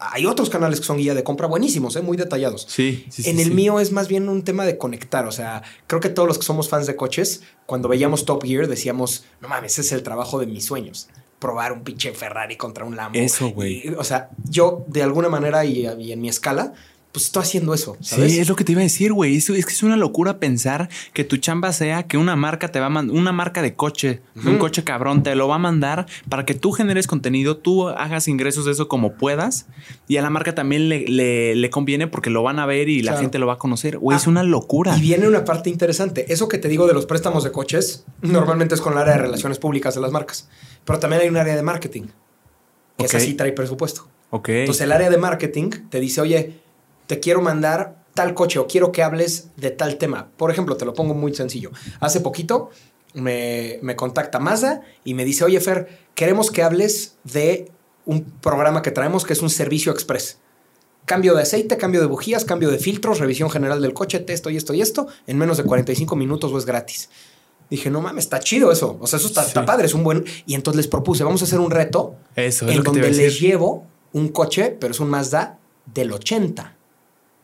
hay 0.00 0.26
otros 0.26 0.50
canales 0.50 0.80
que 0.80 0.86
son 0.86 0.96
guía 0.96 1.14
de 1.14 1.22
compra 1.22 1.46
buenísimos, 1.46 1.94
¿eh? 1.94 2.02
muy 2.02 2.16
detallados. 2.16 2.66
Sí, 2.68 3.06
sí, 3.10 3.30
En 3.30 3.36
sí, 3.36 3.42
el 3.42 3.48
sí. 3.50 3.54
mío 3.54 3.78
es 3.78 3.92
más 3.92 4.08
bien 4.08 4.28
un 4.28 4.42
tema 4.42 4.64
de 4.64 4.76
conectar. 4.76 5.24
O 5.26 5.30
sea, 5.30 5.62
creo 5.86 6.00
que 6.00 6.08
todos 6.08 6.26
los 6.26 6.36
que 6.36 6.44
somos 6.44 6.68
fans 6.68 6.88
de 6.88 6.96
coches, 6.96 7.42
cuando 7.66 7.88
veíamos 7.88 8.24
Top 8.24 8.42
Gear, 8.42 8.66
decíamos, 8.66 9.24
no 9.40 9.46
mames, 9.46 9.70
ese 9.72 9.82
es 9.82 9.92
el 9.92 10.02
trabajo 10.02 10.40
de 10.40 10.46
mis 10.46 10.64
sueños. 10.64 11.08
Probar 11.38 11.70
un 11.72 11.84
pinche 11.84 12.12
Ferrari 12.12 12.56
contra 12.56 12.84
un 12.84 12.96
Lambo. 12.96 13.16
Eso, 13.16 13.50
güey. 13.50 13.94
O 13.96 14.02
sea, 14.02 14.30
yo 14.48 14.84
de 14.88 15.04
alguna 15.04 15.28
manera 15.28 15.64
y, 15.64 15.86
y 15.86 16.10
en 16.10 16.20
mi 16.20 16.28
escala, 16.28 16.72
pues 17.12 17.24
estoy 17.26 17.42
haciendo 17.42 17.74
eso, 17.74 17.96
¿sabes? 18.00 18.32
Sí, 18.32 18.38
es 18.38 18.48
lo 18.48 18.54
que 18.54 18.62
te 18.62 18.70
iba 18.70 18.80
a 18.82 18.84
decir, 18.84 19.12
güey. 19.12 19.36
Es, 19.36 19.50
es 19.50 19.66
que 19.66 19.72
es 19.72 19.82
una 19.82 19.96
locura 19.96 20.38
pensar 20.38 20.88
que 21.12 21.24
tu 21.24 21.38
chamba 21.38 21.72
sea 21.72 22.04
que 22.04 22.16
una 22.16 22.36
marca 22.36 22.70
te 22.70 22.78
va 22.78 22.86
a 22.86 22.88
mandar, 22.88 23.16
una 23.16 23.32
marca 23.32 23.62
de 23.62 23.74
coche, 23.74 24.20
un 24.44 24.58
coche 24.58 24.84
cabrón, 24.84 25.24
te 25.24 25.34
lo 25.34 25.48
va 25.48 25.56
a 25.56 25.58
mandar 25.58 26.06
para 26.28 26.44
que 26.46 26.54
tú 26.54 26.70
generes 26.70 27.08
contenido, 27.08 27.56
tú 27.56 27.88
hagas 27.88 28.28
ingresos 28.28 28.64
de 28.64 28.72
eso 28.72 28.86
como 28.86 29.14
puedas. 29.14 29.66
Y 30.06 30.18
a 30.18 30.22
la 30.22 30.30
marca 30.30 30.54
también 30.54 30.88
le, 30.88 31.04
le- 31.08 31.54
le 31.56 31.70
conviene 31.70 32.06
porque 32.06 32.30
lo 32.30 32.42
van 32.44 32.60
a 32.60 32.66
ver 32.66 32.88
y 32.88 33.02
la 33.02 33.16
gente 33.18 33.38
lo 33.40 33.46
va 33.48 33.54
a 33.54 33.58
conocer. 33.58 33.98
Güey, 33.98 34.14
Ah, 34.14 34.20
es 34.20 34.26
una 34.28 34.44
locura. 34.44 34.96
Y 34.96 35.00
viene 35.00 35.26
una 35.26 35.44
parte 35.44 35.68
interesante. 35.68 36.32
Eso 36.32 36.46
que 36.48 36.58
te 36.58 36.68
digo 36.68 36.86
de 36.86 36.94
los 36.94 37.06
préstamos 37.06 37.42
de 37.42 37.50
coches, 37.50 38.04
normalmente 38.22 38.76
es 38.76 38.80
con 38.80 38.92
el 38.92 38.98
área 39.00 39.14
de 39.14 39.18
relaciones 39.22 39.58
públicas 39.58 39.96
de 39.96 40.00
las 40.00 40.12
marcas. 40.12 40.48
Pero 40.84 40.98
también 41.00 41.22
hay 41.22 41.28
un 41.28 41.36
área 41.36 41.56
de 41.56 41.62
marketing, 41.62 42.02
que 42.96 43.04
Ok. 43.04 43.14
esa 43.14 43.18
sí 43.20 43.34
trae 43.34 43.50
presupuesto. 43.52 44.06
Ok. 44.30 44.48
Entonces 44.50 44.82
el 44.82 44.92
área 44.92 45.10
de 45.10 45.18
marketing 45.18 45.70
te 45.88 45.98
dice, 45.98 46.20
oye, 46.20 46.60
te 47.10 47.18
quiero 47.18 47.42
mandar 47.42 48.04
tal 48.14 48.34
coche 48.34 48.60
o 48.60 48.68
quiero 48.68 48.92
que 48.92 49.02
hables 49.02 49.48
de 49.56 49.72
tal 49.72 49.98
tema. 49.98 50.30
Por 50.36 50.52
ejemplo, 50.52 50.76
te 50.76 50.84
lo 50.84 50.94
pongo 50.94 51.12
muy 51.12 51.34
sencillo. 51.34 51.72
Hace 51.98 52.20
poquito 52.20 52.70
me, 53.14 53.80
me 53.82 53.96
contacta 53.96 54.38
Mazda 54.38 54.82
y 55.02 55.14
me 55.14 55.24
dice, 55.24 55.42
oye 55.42 55.58
Fer, 55.60 55.88
queremos 56.14 56.52
que 56.52 56.62
hables 56.62 57.16
de 57.24 57.68
un 58.06 58.22
programa 58.40 58.80
que 58.80 58.92
traemos 58.92 59.24
que 59.24 59.32
es 59.32 59.42
un 59.42 59.50
servicio 59.50 59.90
express. 59.90 60.38
Cambio 61.04 61.34
de 61.34 61.42
aceite, 61.42 61.76
cambio 61.76 62.00
de 62.00 62.06
bujías, 62.06 62.44
cambio 62.44 62.70
de 62.70 62.78
filtros, 62.78 63.18
revisión 63.18 63.50
general 63.50 63.82
del 63.82 63.92
coche, 63.92 64.24
esto 64.28 64.50
y 64.50 64.56
esto 64.56 64.72
y 64.72 64.82
esto, 64.82 65.08
en 65.26 65.36
menos 65.36 65.56
de 65.56 65.64
45 65.64 66.14
minutos 66.14 66.52
o 66.52 66.58
es 66.58 66.64
gratis. 66.64 67.10
Dije, 67.70 67.90
no 67.90 68.00
mames, 68.00 68.26
está 68.26 68.38
chido 68.38 68.70
eso. 68.70 68.98
O 69.00 69.08
sea, 69.08 69.18
eso 69.18 69.26
está, 69.26 69.42
Sí. 69.42 69.48
está 69.48 69.66
padre, 69.66 69.86
es 69.86 69.94
un 69.94 70.04
buen... 70.04 70.24
Y 70.46 70.54
entonces 70.54 70.76
les 70.76 70.86
propuse, 70.86 71.24
vamos 71.24 71.42
a 71.42 71.46
hacer 71.46 71.58
un 71.58 71.72
reto 71.72 72.14
Eso 72.36 72.66
es 72.66 72.70
en 72.70 72.78
lo 72.78 72.84
que 72.84 72.90
te 72.92 72.98
iba 72.98 73.06
donde 73.08 73.22
les 73.24 73.40
llevo 73.40 73.84
un 74.12 74.28
coche, 74.28 74.76
pero 74.78 74.92
es 74.92 75.00
un 75.00 75.08
Mazda 75.10 75.58
del 75.92 76.12
80. 76.12 76.76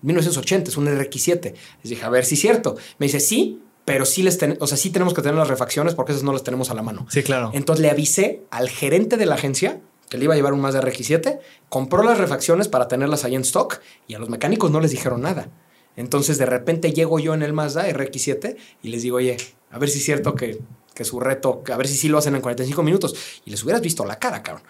1980, 0.07 0.71
es 0.71 0.77
un 0.77 0.87
RX7. 0.87 1.55
Les 1.83 1.91
dije, 1.91 2.05
a 2.05 2.09
ver 2.09 2.25
si 2.25 2.35
es 2.35 2.41
cierto. 2.41 2.77
Me 2.99 3.07
dice, 3.07 3.21
sí, 3.21 3.61
pero 3.85 4.05
sí 4.05 4.23
les 4.23 4.39
ten- 4.39 4.57
o 4.61 4.67
sea, 4.67 4.77
sí 4.79 4.91
tenemos 4.91 5.15
que 5.15 5.23
tener 5.23 5.37
las 5.37 5.49
refacciones 5.49 5.95
porque 5.95 6.13
esas 6.13 6.25
no 6.25 6.33
las 6.33 6.43
tenemos 6.43 6.71
a 6.71 6.75
la 6.75 6.83
mano. 6.83 7.07
Sí, 7.11 7.23
claro. 7.23 7.51
Entonces 7.55 7.83
le 7.83 7.91
avisé 7.91 8.43
al 8.51 8.69
gerente 8.69 9.17
de 9.17 9.27
la 9.27 9.35
agencia 9.37 9.81
que 10.09 10.19
le 10.19 10.25
iba 10.25 10.35
a 10.35 10.37
llevar 10.37 10.53
un 10.53 10.61
Mazda 10.61 10.81
RX7, 10.83 11.41
compró 11.69 12.03
las 12.05 12.19
refacciones 12.19 12.69
para 12.69 12.87
tenerlas 12.89 13.25
ahí 13.25 13.35
en 13.35 13.43
stock 13.43 13.81
y 14.07 14.15
a 14.15 14.19
los 14.21 14.29
mecánicos 14.29 14.71
no 14.71 14.81
les 14.81 14.93
dijeron 14.93 15.21
nada. 15.23 15.49
Entonces 15.97 16.39
de 16.39 16.47
repente 16.47 16.93
llego 16.93 17.19
yo 17.19 17.35
en 17.35 17.43
el 17.43 17.53
Mazda 17.53 17.89
RX7 17.89 18.57
y 18.83 18.89
les 18.91 19.03
digo, 19.03 19.17
oye, 19.17 19.37
a 19.71 19.79
ver 19.79 19.89
si 19.89 19.99
es 19.99 20.05
cierto 20.05 20.35
que, 20.35 20.59
que 20.95 21.05
su 21.05 21.19
reto, 21.21 21.63
a 21.73 21.77
ver 21.77 21.89
si 21.89 21.97
sí 21.97 22.09
lo 22.09 22.19
hacen 22.19 22.35
en 22.37 22.41
45 22.43 22.83
minutos. 22.83 23.15
Y 23.45 23.51
les 23.51 23.63
hubieras 23.65 23.83
visto 23.83 24.05
la 24.05 24.19
cara, 24.19 24.43
cabrón. 24.43 24.63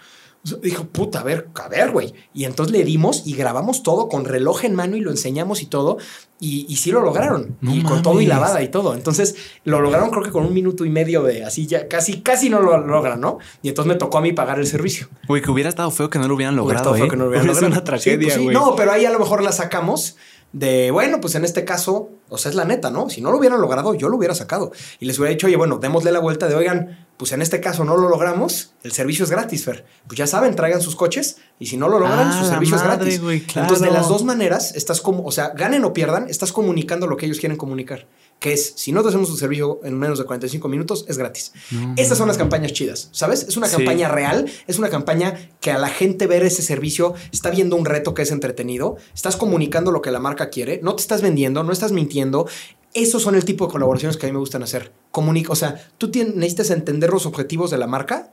Dijo, 0.63 0.85
puta, 0.85 1.21
a 1.21 1.23
ver, 1.25 1.49
a 1.63 1.69
ver, 1.69 1.91
güey. 1.91 2.15
Y 2.33 2.45
entonces 2.45 2.73
le 2.77 2.85
dimos 2.85 3.23
y 3.27 3.35
grabamos 3.35 3.83
todo 3.83 4.09
con 4.09 4.25
reloj 4.25 4.65
en 4.65 4.75
mano 4.75 4.97
y 4.97 5.01
lo 5.01 5.11
enseñamos 5.11 5.61
y 5.63 5.67
todo. 5.67 5.99
Y, 6.39 6.67
y 6.69 6.77
sí 6.77 6.93
lo 6.93 7.01
lograron. 7.01 7.57
No 7.61 7.75
y 7.75 7.83
con 7.83 8.03
todo 8.03 8.21
y 8.21 8.27
lavada 8.27 8.63
y 8.63 8.69
todo. 8.69 8.95
Entonces 8.95 9.35
lo 9.65 9.81
lograron 9.81 10.11
creo 10.11 10.23
que 10.23 10.31
con 10.31 10.45
un 10.45 10.53
minuto 10.55 10.85
y 10.85 10.91
medio 10.91 11.23
de 11.23 11.45
así 11.45 11.67
ya 11.67 11.89
casi, 11.89 12.21
casi 12.21 12.49
no 12.51 12.61
lo 12.61 12.77
logran, 12.79 13.21
¿no? 13.21 13.39
Y 13.63 13.69
entonces 13.71 13.89
me 13.93 13.99
tocó 13.99 14.19
a 14.19 14.21
mí 14.21 14.33
pagar 14.33 14.59
el 14.61 14.67
servicio. 14.67 15.09
Güey, 15.27 15.43
que 15.43 15.51
hubiera 15.51 15.69
estado 15.71 15.91
feo 15.91 16.11
que 16.11 16.19
no 16.19 16.29
lo 16.29 16.35
hubieran 16.35 16.55
Hubiera 16.59 16.81
logrado. 16.81 16.91
estado 16.91 16.95
feo 16.97 17.07
¿eh? 17.07 17.11
que 17.11 17.17
no 17.17 17.25
lo 17.25 17.31
hubieran 17.31 17.47
Hubiera 17.47 17.59
sido 17.59 17.69
logrado. 17.71 17.91
una 17.91 17.99
Sí, 17.99 18.05
tragedia, 18.11 18.27
pues 18.29 18.35
sí. 18.35 18.45
güey. 18.45 18.55
No, 18.55 18.77
pero 18.77 18.93
ahí 18.93 19.05
a 19.07 19.11
lo 19.11 19.19
mejor 19.19 19.43
la 19.43 19.53
sacamos 19.53 20.17
de, 20.53 20.91
bueno, 20.91 21.21
pues 21.21 21.35
en 21.35 21.45
este 21.45 21.65
caso, 21.65 22.09
o 22.29 22.39
sea, 22.39 22.51
es 22.51 22.55
la 22.57 22.65
neta, 22.65 22.91
¿no? 22.91 23.11
Si 23.11 23.21
no 23.21 23.31
lo 23.31 23.39
hubieran 23.39 23.61
logrado, 23.61 23.95
yo 23.95 24.09
lo 24.09 24.17
hubiera 24.17 24.35
sacado. 24.35 24.73
Y 25.01 25.05
les 25.07 25.19
hubiera 25.19 25.31
dicho, 25.31 25.47
oye, 25.47 25.57
bueno, 25.57 25.79
démosle 25.79 26.13
la 26.13 26.19
vuelta 26.21 26.49
de, 26.49 26.55
oigan, 26.55 27.07
pues 27.19 27.33
en 27.33 27.43
este 27.43 27.61
caso 27.61 27.85
no 27.85 27.97
lo 27.97 28.09
logramos, 28.09 28.73
el 28.83 28.93
servicio 28.93 29.25
es 29.25 29.31
gratis, 29.31 29.65
Fer. 29.65 29.85
Pues 30.07 30.17
ya 30.19 30.27
saben, 30.27 30.55
traigan 30.57 30.81
sus 30.81 30.97
coches 30.97 31.37
y 31.59 31.67
si 31.67 31.77
no 31.77 31.89
lo 31.89 31.99
logran, 31.99 32.29
Ah, 32.31 32.39
su 32.43 32.49
servicio 32.49 32.77
madre, 32.77 33.09
es 33.09 33.21
gratis. 33.21 33.43
claro. 33.53 33.67
Entonces, 33.69 33.81
de 33.87 33.93
las 33.93 34.09
dos 34.09 34.25
maneras, 34.25 34.75
estás 34.75 35.01
como, 35.01 35.25
o 35.25 35.31
sea, 35.33 35.49
ganen 35.51 35.85
o 35.85 35.93
pierdan, 35.93 36.29
estás 36.29 36.53
comunicando 36.53 37.07
lo 37.07 37.17
que 37.17 37.27
ellos 37.27 37.39
quieren 37.39 37.59
comunicar. 37.59 38.07
Que 38.39 38.53
es, 38.53 38.75
si 38.77 38.93
no 38.93 39.03
te 39.03 39.09
hacemos 39.09 39.31
un 39.31 39.39
servicio 39.39 39.81
en 39.83 39.99
menos 39.99 40.19
de 40.19 40.25
45 40.27 40.69
minutos, 40.69 41.07
es 41.09 41.17
gratis. 41.17 41.53
No, 41.71 41.95
Estas 41.97 42.19
son 42.19 42.29
las 42.29 42.37
campañas 42.37 42.73
chidas, 42.75 43.09
¿sabes? 43.13 43.45
Es 43.49 43.57
una 43.57 43.67
Sí. 43.67 43.77
campaña 43.77 44.09
real, 44.09 44.45
es 44.67 44.79
una 44.79 44.91
campaña 44.91 45.51
que 45.61 45.71
a 45.71 45.79
la 45.79 45.89
gente 45.89 46.27
ver 46.27 46.45
ese 46.45 46.61
servicio 46.63 47.15
está 47.33 47.51
viendo 47.51 47.77
un 47.77 47.87
reto 47.87 48.13
que 48.13 48.23
es 48.23 48.31
entretenido, 48.31 48.97
estás 49.15 49.37
comunicando 49.37 49.91
lo 49.91 50.03
que 50.03 50.11
la 50.11 50.21
marca 50.21 50.51
quiere, 50.51 50.81
no 50.83 50.95
te 50.95 51.01
estás 51.03 51.23
vendiendo, 51.23 51.63
no 51.63 51.73
estás 51.73 51.93
mintiendo. 51.93 52.47
Esos 52.93 53.23
son 53.23 53.35
el 53.37 53.45
tipo 53.45 53.67
de 53.67 53.73
colaboraciones 53.73 54.17
que 54.17 54.27
a 54.27 54.29
mí 54.29 54.33
me 54.35 54.39
gustan 54.39 54.63
hacer. 54.63 54.93
Comunica, 55.11 55.53
o 55.53 55.57
sea, 55.57 55.89
tú 55.99 56.11
tien- 56.11 56.35
necesitas 56.35 56.71
entender 56.71 57.11
los 57.11 57.25
objetivos 57.27 57.71
de 57.71 57.79
la 57.79 57.87
marca 57.87 58.33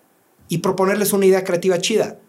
y 0.50 0.58
proponerles 0.60 1.14
una 1.14 1.26
idea 1.26 1.44
creativa 1.46 1.80
chida, 1.80 2.20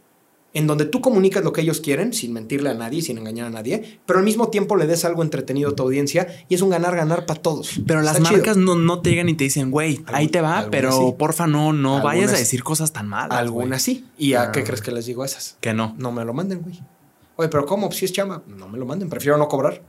en 0.55 0.67
donde 0.67 0.87
tú 0.87 1.01
comunicas 1.01 1.45
lo 1.45 1.53
que 1.53 1.61
ellos 1.61 1.81
quieren, 1.81 2.13
sin 2.15 2.33
mentirle 2.33 2.71
a 2.71 2.75
nadie, 2.75 3.03
sin 3.03 3.19
engañar 3.19 3.49
a 3.49 3.51
nadie, 3.51 3.99
pero 4.07 4.21
al 4.21 4.25
mismo 4.25 4.49
tiempo 4.49 4.77
le 4.77 4.87
des 4.87 5.05
algo 5.05 5.23
entretenido 5.23 5.71
a 5.71 5.75
tu 5.75 5.83
audiencia 5.83 6.27
y 6.49 6.55
es 6.55 6.63
un 6.63 6.71
ganar-ganar 6.71 7.27
para 7.27 7.43
todos. 7.43 7.81
Pero 7.87 8.01
las 8.03 8.17
chido. 8.17 8.31
marcas 8.31 8.57
no, 8.57 8.75
no 8.77 9.01
te 9.03 9.11
llegan 9.11 9.29
y 9.29 9.35
te 9.35 9.45
dicen, 9.45 9.71
güey, 9.71 10.01
ahí 10.07 10.29
te 10.29 10.41
va, 10.41 10.69
pero 10.71 10.93
sí. 10.93 11.15
porfa 11.19 11.47
no, 11.47 11.73
no 11.73 12.03
vayas 12.03 12.33
a 12.33 12.37
decir 12.39 12.63
cosas 12.63 12.93
tan 12.93 13.09
malas. 13.09 13.37
Algunas 13.39 13.85
güey. 13.85 13.97
sí. 13.99 14.05
¿Y 14.17 14.35
a 14.35 14.43
Ah. 14.45 14.53
qué 14.53 14.63
crees 14.65 14.81
que 14.81 14.93
les 14.93 15.07
digo 15.07 15.23
a 15.23 15.27
esas? 15.27 15.57
Que 15.61 15.75
no. 15.75 15.95
No 15.99 16.13
me 16.13 16.25
lo 16.25 16.33
manden, 16.33 16.63
güey. 16.63 16.81
Oye, 17.37 17.49
pero 17.49 17.67
¿cómo? 17.67 17.91
Si 17.91 18.05
es 18.05 18.13
chamba, 18.13 18.43
no 18.47 18.69
me 18.69 18.79
lo 18.79 18.87
manden, 18.87 19.11
prefiero 19.11 19.37
no 19.37 19.49
cobrar. 19.49 19.83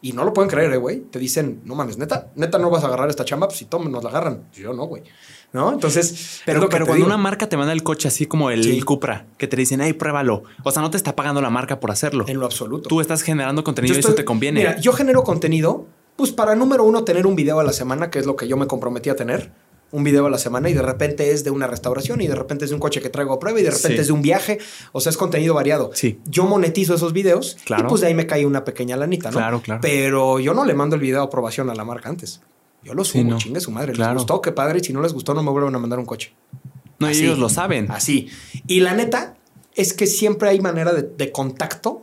Y 0.00 0.12
no 0.12 0.24
lo 0.24 0.32
pueden 0.32 0.48
creer, 0.48 0.72
eh, 0.72 0.76
güey. 0.76 1.00
Te 1.00 1.18
dicen, 1.18 1.60
no 1.64 1.74
mames, 1.74 1.98
neta, 1.98 2.28
neta 2.36 2.58
no 2.58 2.70
vas 2.70 2.84
a 2.84 2.86
agarrar 2.86 3.10
esta 3.10 3.24
chamba, 3.24 3.48
pues 3.48 3.58
si 3.58 3.64
tomen, 3.64 3.90
nos 3.90 4.04
la 4.04 4.10
agarran. 4.10 4.44
Yo 4.52 4.72
no, 4.72 4.84
güey. 4.86 5.02
¿No? 5.52 5.72
Entonces, 5.72 6.12
es 6.12 6.42
Pero, 6.44 6.68
pero 6.68 6.84
cuando 6.84 6.94
digo. 6.96 7.06
una 7.06 7.16
marca 7.16 7.48
te 7.48 7.56
manda 7.56 7.72
el 7.72 7.82
coche 7.82 8.06
así 8.06 8.26
como 8.26 8.50
el, 8.50 8.62
Sí. 8.62 8.80
Cupra, 8.82 9.26
que 9.38 9.48
te 9.48 9.56
dicen, 9.56 9.80
hey, 9.80 9.94
pruébalo. 9.94 10.44
O 10.62 10.70
sea, 10.70 10.82
no 10.82 10.90
te 10.90 10.96
está 10.98 11.16
pagando 11.16 11.40
la 11.40 11.50
marca 11.50 11.80
por 11.80 11.90
hacerlo. 11.90 12.26
En 12.28 12.38
lo 12.38 12.46
absoluto. 12.46 12.88
Tú 12.88 13.00
estás 13.00 13.22
generando 13.22 13.64
contenido 13.64 13.96
y 13.96 13.98
eso 13.98 14.14
te 14.14 14.24
conviene. 14.24 14.60
Mira, 14.60 14.78
yo 14.78 14.92
genero 14.92 15.24
contenido, 15.24 15.86
pues 16.16 16.32
para 16.32 16.54
número 16.54 16.84
uno, 16.84 17.02
tener 17.04 17.26
un 17.26 17.34
video 17.34 17.58
a 17.58 17.64
la 17.64 17.72
semana, 17.72 18.10
que 18.10 18.18
es 18.18 18.26
lo 18.26 18.36
que 18.36 18.46
yo 18.46 18.56
me 18.56 18.66
comprometí 18.66 19.08
a 19.10 19.16
tener. 19.16 19.50
Un 19.90 20.04
video 20.04 20.26
a 20.26 20.30
la 20.30 20.36
semana 20.36 20.68
y 20.68 20.74
de 20.74 20.82
repente 20.82 21.30
es 21.30 21.44
de 21.44 21.50
una 21.50 21.66
restauración 21.66 22.20
y 22.20 22.26
de 22.26 22.34
repente 22.34 22.64
es 22.66 22.70
de 22.70 22.74
un 22.74 22.80
coche 22.80 23.00
que 23.00 23.08
traigo 23.08 23.32
a 23.32 23.38
prueba 23.40 23.58
y 23.58 23.62
de 23.62 23.70
repente 23.70 23.96
Sí. 23.96 24.00
es 24.02 24.06
de 24.08 24.12
un 24.12 24.20
viaje. 24.20 24.58
O 24.92 25.00
sea, 25.00 25.08
es 25.10 25.16
contenido 25.16 25.54
variado. 25.54 25.90
Sí. 25.94 26.20
Yo 26.26 26.44
monetizo 26.44 26.94
esos 26.94 27.14
videos 27.14 27.56
Claro. 27.64 27.84
y 27.86 27.88
pues 27.88 28.02
de 28.02 28.08
ahí 28.08 28.14
me 28.14 28.26
cae 28.26 28.44
una 28.44 28.64
pequeña 28.64 28.96
lanita, 28.98 29.30
¿no? 29.30 29.38
Claro, 29.38 29.62
claro. 29.62 29.80
Pero 29.80 30.40
yo 30.40 30.52
no 30.52 30.66
le 30.66 30.74
mando 30.74 30.94
el 30.96 31.00
video 31.00 31.22
a 31.22 31.24
aprobación 31.24 31.70
a 31.70 31.74
la 31.74 31.84
marca 31.84 32.10
antes. 32.10 32.42
Yo 32.82 32.92
lo 32.94 33.02
Sí, 33.04 33.20
subo, 33.20 33.30
no. 33.30 33.38
chingue 33.38 33.60
su 33.60 33.70
madre. 33.70 33.92
Claro. 33.94 34.12
Les 34.12 34.18
gustó, 34.22 34.42
qué 34.42 34.52
padre. 34.52 34.78
Y 34.80 34.84
si 34.84 34.92
no 34.92 35.00
les 35.00 35.12
gustó, 35.14 35.32
no 35.32 35.42
me 35.42 35.50
vuelven 35.50 35.74
a 35.74 35.78
mandar 35.78 35.98
un 35.98 36.04
coche. 36.06 36.34
no, 36.98 37.06
así. 37.06 37.22
ellos 37.24 37.38
lo 37.38 37.48
saben. 37.48 37.90
Así. 37.90 38.28
Y 38.66 38.80
la 38.80 38.92
neta 38.92 39.36
es 39.74 39.92
que 39.94 40.06
siempre 40.06 40.48
hay 40.50 40.60
manera 40.60 40.92
de, 40.92 41.02
de 41.02 41.32
contacto, 41.32 42.02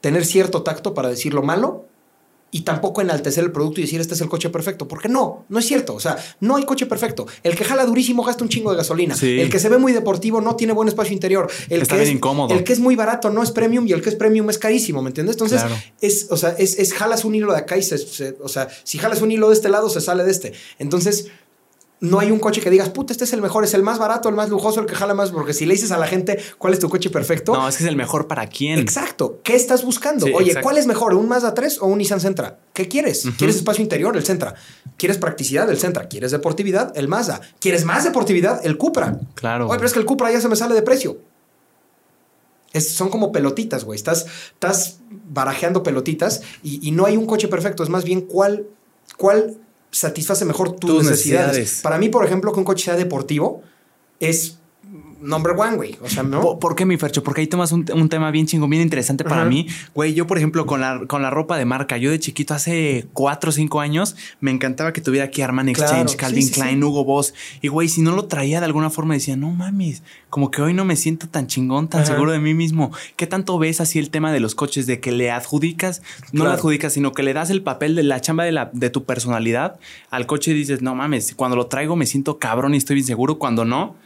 tener 0.00 0.24
cierto 0.26 0.62
tacto 0.62 0.92
para 0.94 1.08
decir 1.08 1.32
lo 1.32 1.42
malo 1.42 1.86
y 2.50 2.62
tampoco 2.62 3.00
enaltecer 3.02 3.44
el 3.44 3.52
producto 3.52 3.80
y 3.80 3.84
decir 3.84 4.00
este 4.00 4.14
es 4.14 4.20
el 4.22 4.28
coche 4.28 4.48
perfecto. 4.48 4.88
Porque 4.88 5.08
no, 5.08 5.44
no 5.48 5.58
es 5.58 5.66
cierto. 5.66 5.94
O 5.94 6.00
sea, 6.00 6.16
no 6.40 6.56
hay 6.56 6.64
coche 6.64 6.86
perfecto. 6.86 7.26
El 7.42 7.54
que 7.54 7.64
jala 7.64 7.84
durísimo 7.84 8.22
gasta 8.24 8.42
un 8.42 8.48
chingo 8.48 8.70
de 8.70 8.76
gasolina. 8.78 9.14
Sí. 9.16 9.38
El 9.40 9.50
que 9.50 9.58
se 9.58 9.68
ve 9.68 9.76
muy 9.78 9.92
deportivo 9.92 10.40
no 10.40 10.56
tiene 10.56 10.72
buen 10.72 10.88
espacio 10.88 11.12
interior. 11.12 11.50
El 11.68 11.82
Está 11.82 11.94
que 11.96 12.00
bien 12.02 12.10
es, 12.10 12.16
incómodo. 12.16 12.54
El 12.54 12.64
que 12.64 12.72
es 12.72 12.80
muy 12.80 12.96
barato 12.96 13.28
no 13.30 13.42
es 13.42 13.50
premium 13.50 13.86
y 13.86 13.92
el 13.92 14.00
que 14.00 14.08
es 14.08 14.14
premium 14.14 14.48
es 14.50 14.56
carísimo, 14.58 15.02
¿me 15.02 15.08
entiendes? 15.08 15.34
Entonces, 15.34 15.60
Claro. 15.60 15.76
es, 16.00 16.26
o 16.30 16.36
sea, 16.36 16.50
es, 16.58 16.78
es 16.78 16.94
jalas 16.94 17.24
un 17.24 17.34
hilo 17.34 17.52
de 17.52 17.58
acá 17.58 17.76
y 17.76 17.82
se, 17.82 17.98
se- 17.98 18.36
o 18.42 18.48
sea, 18.48 18.68
si 18.84 18.96
jalas 18.98 19.20
un 19.20 19.30
hilo 19.30 19.48
de 19.48 19.54
este 19.54 19.68
lado, 19.68 19.90
se 19.90 20.00
sale 20.00 20.24
de 20.24 20.30
este. 20.30 20.52
Entonces, 20.78 21.26
no 22.00 22.20
hay 22.20 22.30
un 22.30 22.38
coche 22.38 22.60
que 22.60 22.70
digas, 22.70 22.90
puta, 22.90 23.12
este 23.12 23.24
es 23.24 23.32
el 23.32 23.42
mejor, 23.42 23.64
es 23.64 23.74
el 23.74 23.82
más 23.82 23.98
barato, 23.98 24.28
el 24.28 24.36
más 24.36 24.48
lujoso, 24.50 24.78
el 24.80 24.86
que 24.86 24.94
jala 24.94 25.14
más, 25.14 25.30
porque 25.32 25.52
si 25.52 25.66
le 25.66 25.74
dices 25.74 25.90
a 25.90 25.98
la 25.98 26.06
gente 26.06 26.38
cuál 26.56 26.72
es 26.72 26.78
tu 26.78 26.88
coche 26.88 27.10
perfecto, 27.10 27.54
No, 27.54 27.68
es 27.68 27.76
que 27.76 27.82
es 27.82 27.88
el 27.88 27.96
mejor 27.96 28.28
para 28.28 28.46
quién. 28.46 28.78
exacto, 28.78 29.40
¿qué 29.42 29.56
estás 29.56 29.84
buscando? 29.84 30.26
Sí, 30.26 30.32
Oye, 30.32 30.48
exacto. 30.48 30.64
¿cuál 30.64 30.78
es 30.78 30.86
mejor, 30.86 31.14
un 31.14 31.28
Mazda 31.28 31.54
3 31.54 31.78
o 31.82 31.86
un 31.86 31.98
Nissan 31.98 32.20
Sentra? 32.20 32.58
¿Qué 32.72 32.86
quieres? 32.86 33.24
¿Quieres 33.36 33.56
espacio 33.56 33.82
interior? 33.82 34.16
El 34.16 34.24
Sentra. 34.24 34.54
¿Quieres 34.96 35.18
practicidad? 35.18 35.68
El 35.70 35.78
Sentra. 35.78 36.06
¿Quieres 36.08 36.30
deportividad? 36.30 36.96
El 36.96 37.08
Mazda. 37.08 37.40
¿Quieres 37.58 37.84
más 37.84 38.04
deportividad? 38.04 38.64
El 38.64 38.78
Cupra. 38.78 39.18
Claro. 39.34 39.66
Oye, 39.66 39.76
pero 39.78 39.86
es 39.86 39.92
que 39.92 39.98
el 39.98 40.04
Cupra 40.06 40.30
ya 40.30 40.40
se 40.40 40.48
me 40.48 40.54
sale 40.54 40.74
de 40.76 40.82
precio. 40.82 41.18
Es- 42.72 42.90
son 42.94 43.08
como 43.08 43.32
pelotitas, 43.32 43.84
güey. 43.84 43.96
Estás, 43.96 44.26
estás 44.52 44.98
barajeando 45.30 45.82
pelotitas 45.82 46.42
y, 46.62 46.86
y 46.86 46.92
no 46.92 47.06
hay 47.06 47.16
un 47.16 47.26
coche 47.26 47.48
perfecto. 47.48 47.82
Es 47.82 47.88
más 47.88 48.04
bien 48.04 48.20
cuál, 48.20 48.66
cuál 49.16 49.56
satisface 49.90 50.44
mejor 50.44 50.72
tus, 50.72 50.90
Tus 50.90 51.04
necesidades. 51.04 51.48
necesidades. 51.56 51.82
Para 51.82 51.98
mí, 51.98 52.08
por 52.08 52.24
ejemplo, 52.24 52.52
que 52.52 52.58
un 52.58 52.64
coche 52.64 52.84
sea 52.86 52.96
deportivo 52.96 53.62
es 54.20 54.58
number 55.20 55.52
one, 55.56 55.76
güey. 55.76 55.96
O 56.02 56.08
sea, 56.08 56.22
¿no? 56.22 56.40
¿Por, 56.40 56.58
por 56.58 56.74
qué, 56.76 56.84
mi 56.86 56.96
Fercho? 56.96 57.22
Porque 57.22 57.40
ahí 57.40 57.46
tomas 57.46 57.72
un, 57.72 57.84
un 57.92 58.08
tema 58.08 58.30
bien 58.30 58.46
chingón, 58.46 58.70
bien 58.70 58.82
interesante 58.82 59.24
para 59.24 59.42
Ajá. 59.42 59.50
mí. 59.50 59.66
Güey, 59.94 60.14
yo, 60.14 60.26
por 60.26 60.38
ejemplo, 60.38 60.66
con 60.66 60.80
la, 60.80 61.00
con 61.06 61.22
la 61.22 61.30
ropa 61.30 61.56
de 61.58 61.64
marca, 61.64 61.96
yo 61.96 62.10
de 62.10 62.18
chiquito, 62.20 62.54
hace 62.54 63.06
cuatro 63.12 63.50
o 63.50 63.52
cinco 63.52 63.80
años, 63.80 64.16
me 64.40 64.50
encantaba 64.50 64.92
que 64.92 65.00
tuviera 65.00 65.26
aquí 65.26 65.42
Armani 65.42 65.72
Claro, 65.72 65.90
Exchange, 65.90 66.10
sí, 66.10 66.16
Calvin 66.16 66.42
sí, 66.44 66.52
Klein, 66.52 66.78
sí. 66.78 66.84
Hugo 66.84 67.04
Boss. 67.04 67.34
Y, 67.62 67.68
güey, 67.68 67.88
si 67.88 68.02
no 68.02 68.12
lo 68.12 68.26
traía 68.26 68.60
de 68.60 68.66
alguna 68.66 68.90
forma, 68.90 69.14
decía, 69.14 69.36
no 69.36 69.50
mames, 69.50 70.02
como 70.30 70.50
que 70.50 70.62
hoy 70.62 70.74
no 70.74 70.84
me 70.84 70.96
siento 70.96 71.28
tan 71.28 71.46
chingón, 71.46 71.88
tan 71.88 72.02
Ajá. 72.02 72.12
seguro 72.12 72.32
de 72.32 72.38
mí 72.38 72.54
mismo. 72.54 72.92
¿Qué 73.16 73.26
tanto 73.26 73.58
ves 73.58 73.80
así 73.80 73.98
el 73.98 74.10
tema 74.10 74.32
de 74.32 74.40
los 74.40 74.54
coches, 74.54 74.86
de 74.86 75.00
que 75.00 75.12
le 75.12 75.30
adjudicas, 75.30 76.02
no 76.32 76.40
Claro. 76.42 76.50
le 76.50 76.54
adjudicas, 76.56 76.92
sino 76.92 77.12
que 77.12 77.22
le 77.22 77.32
das 77.32 77.50
el 77.50 77.62
papel 77.62 77.94
de 77.94 78.02
la 78.02 78.20
chamba 78.20 78.44
de, 78.44 78.52
la, 78.52 78.70
de 78.72 78.90
tu 78.90 79.04
personalidad 79.04 79.78
al 80.10 80.26
coche 80.26 80.52
y 80.52 80.54
dices, 80.54 80.82
no 80.82 80.94
mames, 80.94 81.34
cuando 81.34 81.56
lo 81.56 81.66
traigo 81.66 81.96
me 81.96 82.06
siento 82.06 82.38
cabrón 82.38 82.74
y 82.74 82.78
estoy 82.78 82.94
bien 82.94 83.06
seguro, 83.06 83.38
cuando 83.38 83.64
no, 83.64 83.96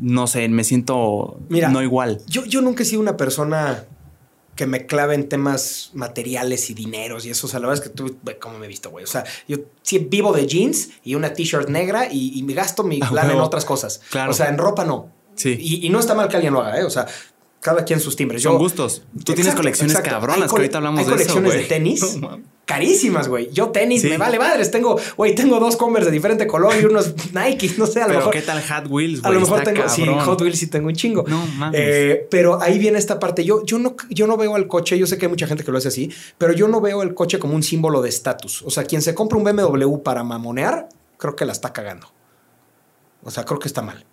no 0.00 0.26
sé, 0.26 0.48
me 0.48 0.64
siento 0.64 1.38
Mira, 1.48 1.68
no 1.68 1.82
igual. 1.82 2.20
Yo, 2.26 2.44
yo 2.44 2.60
nunca 2.60 2.82
he 2.82 2.86
sido 2.86 3.00
una 3.00 3.16
persona 3.16 3.84
que 4.56 4.66
me 4.66 4.86
clave 4.86 5.14
en 5.14 5.28
temas 5.28 5.90
materiales 5.92 6.70
y 6.70 6.74
dineros 6.74 7.26
y 7.26 7.30
eso. 7.30 7.46
O 7.46 7.50
sea, 7.50 7.60
la 7.60 7.68
verdad 7.68 7.84
es 7.84 7.90
que 7.90 7.94
tú, 7.94 8.16
cómo 8.40 8.58
me 8.58 8.64
he 8.64 8.68
visto, 8.68 8.90
güey. 8.90 9.04
O 9.04 9.08
sea, 9.08 9.24
yo 9.46 9.58
sí 9.82 9.98
vivo 9.98 10.32
de 10.32 10.46
jeans 10.46 10.90
y 11.04 11.14
una 11.14 11.32
t-shirt 11.34 11.68
negra 11.68 12.08
y, 12.10 12.38
y 12.38 12.42
me 12.42 12.54
gasto 12.54 12.82
mi 12.82 12.98
Ah, 13.02 13.10
lana 13.12 13.34
en 13.34 13.40
otras 13.40 13.64
cosas. 13.64 14.00
Claro. 14.10 14.30
O 14.30 14.34
sea, 14.34 14.48
en 14.48 14.58
ropa 14.58 14.84
no. 14.84 15.10
Sí. 15.34 15.56
Y, 15.60 15.86
y 15.86 15.90
no 15.90 16.00
está 16.00 16.14
mal 16.14 16.28
que 16.28 16.36
alguien 16.36 16.54
lo 16.54 16.62
haga, 16.62 16.80
¿eh? 16.80 16.84
O 16.84 16.90
sea, 16.90 17.06
cada 17.60 17.84
quien 17.84 18.00
sus 18.00 18.14
timbres. 18.16 18.42
Son 18.42 18.52
Yo- 18.52 18.58
gustos. 18.58 19.02
Tú 19.24 19.34
tienes 19.34 19.54
colecciones 19.54 19.92
exacto. 19.96 20.10
cabronas, 20.10 20.42
Hay 20.42 20.48
que 20.48 20.56
ahorita 20.56 20.78
hablamos 20.78 21.00
hay 21.00 21.06
de 21.06 21.22
eso, 21.22 21.34
colecciones 21.34 21.52
de 21.62 21.64
tenis 21.74 22.16
No 22.18 22.40
carísimas, 22.66 23.28
güey. 23.28 23.48
Yo 23.52 23.68
tenis 23.70 24.02
Sí. 24.02 24.08
me 24.08 24.18
vale 24.18 24.40
madres. 24.40 24.72
Tengo, 24.72 24.98
güey, 25.16 25.36
tengo 25.36 25.60
dos 25.60 25.76
Converse 25.76 26.06
de 26.10 26.12
diferente 26.16 26.48
color 26.48 26.74
y 26.80 26.84
unos 26.84 27.14
Nike, 27.32 27.72
no 27.78 27.86
sé, 27.86 28.00
a 28.00 28.02
lo 28.02 28.08
Pero 28.08 28.18
mejor. 28.20 28.32
qué 28.34 28.42
tal 28.42 28.60
Hot 28.60 28.90
Wheels, 28.90 29.20
A 29.24 29.28
güey. 29.28 29.34
lo 29.34 29.40
mejor 29.46 29.62
tengo, 29.62 29.88
sí. 29.88 30.04
Hot 30.04 30.40
Wheels 30.40 30.58
sí 30.58 30.66
tengo 30.66 30.88
un 30.88 30.94
chingo. 30.94 31.24
No 31.28 31.46
mames. 31.58 31.80
Eh, 31.80 32.26
pero 32.28 32.60
ahí 32.60 32.78
viene 32.78 32.98
esta 32.98 33.20
parte. 33.20 33.44
Yo, 33.44 33.64
yo, 33.64 33.78
no, 33.78 33.94
yo 34.10 34.26
no 34.26 34.36
veo 34.36 34.56
al 34.56 34.66
coche, 34.66 34.98
yo 34.98 35.06
sé 35.06 35.16
que 35.16 35.26
hay 35.26 35.30
mucha 35.30 35.46
gente 35.46 35.62
que 35.62 35.70
lo 35.70 35.78
hace 35.78 35.88
así, 35.88 36.10
pero 36.38 36.52
yo 36.52 36.66
no 36.66 36.80
veo 36.80 37.02
el 37.02 37.14
coche 37.14 37.38
como 37.38 37.54
un 37.54 37.62
símbolo 37.62 38.02
de 38.02 38.08
estatus. 38.08 38.62
O 38.62 38.70
sea, 38.70 38.82
quien 38.84 39.00
se 39.00 39.14
compra 39.14 39.38
un 39.38 39.44
BMW 39.44 39.98
para 40.02 40.24
mamonear, 40.24 40.88
creo 41.18 41.36
que 41.36 41.44
la 41.44 41.52
está 41.52 41.72
cagando. 41.72 42.08
O 43.22 43.30
sea, 43.30 43.44
creo 43.44 43.60
que 43.60 43.68
está 43.68 43.82
mal. 43.82 44.04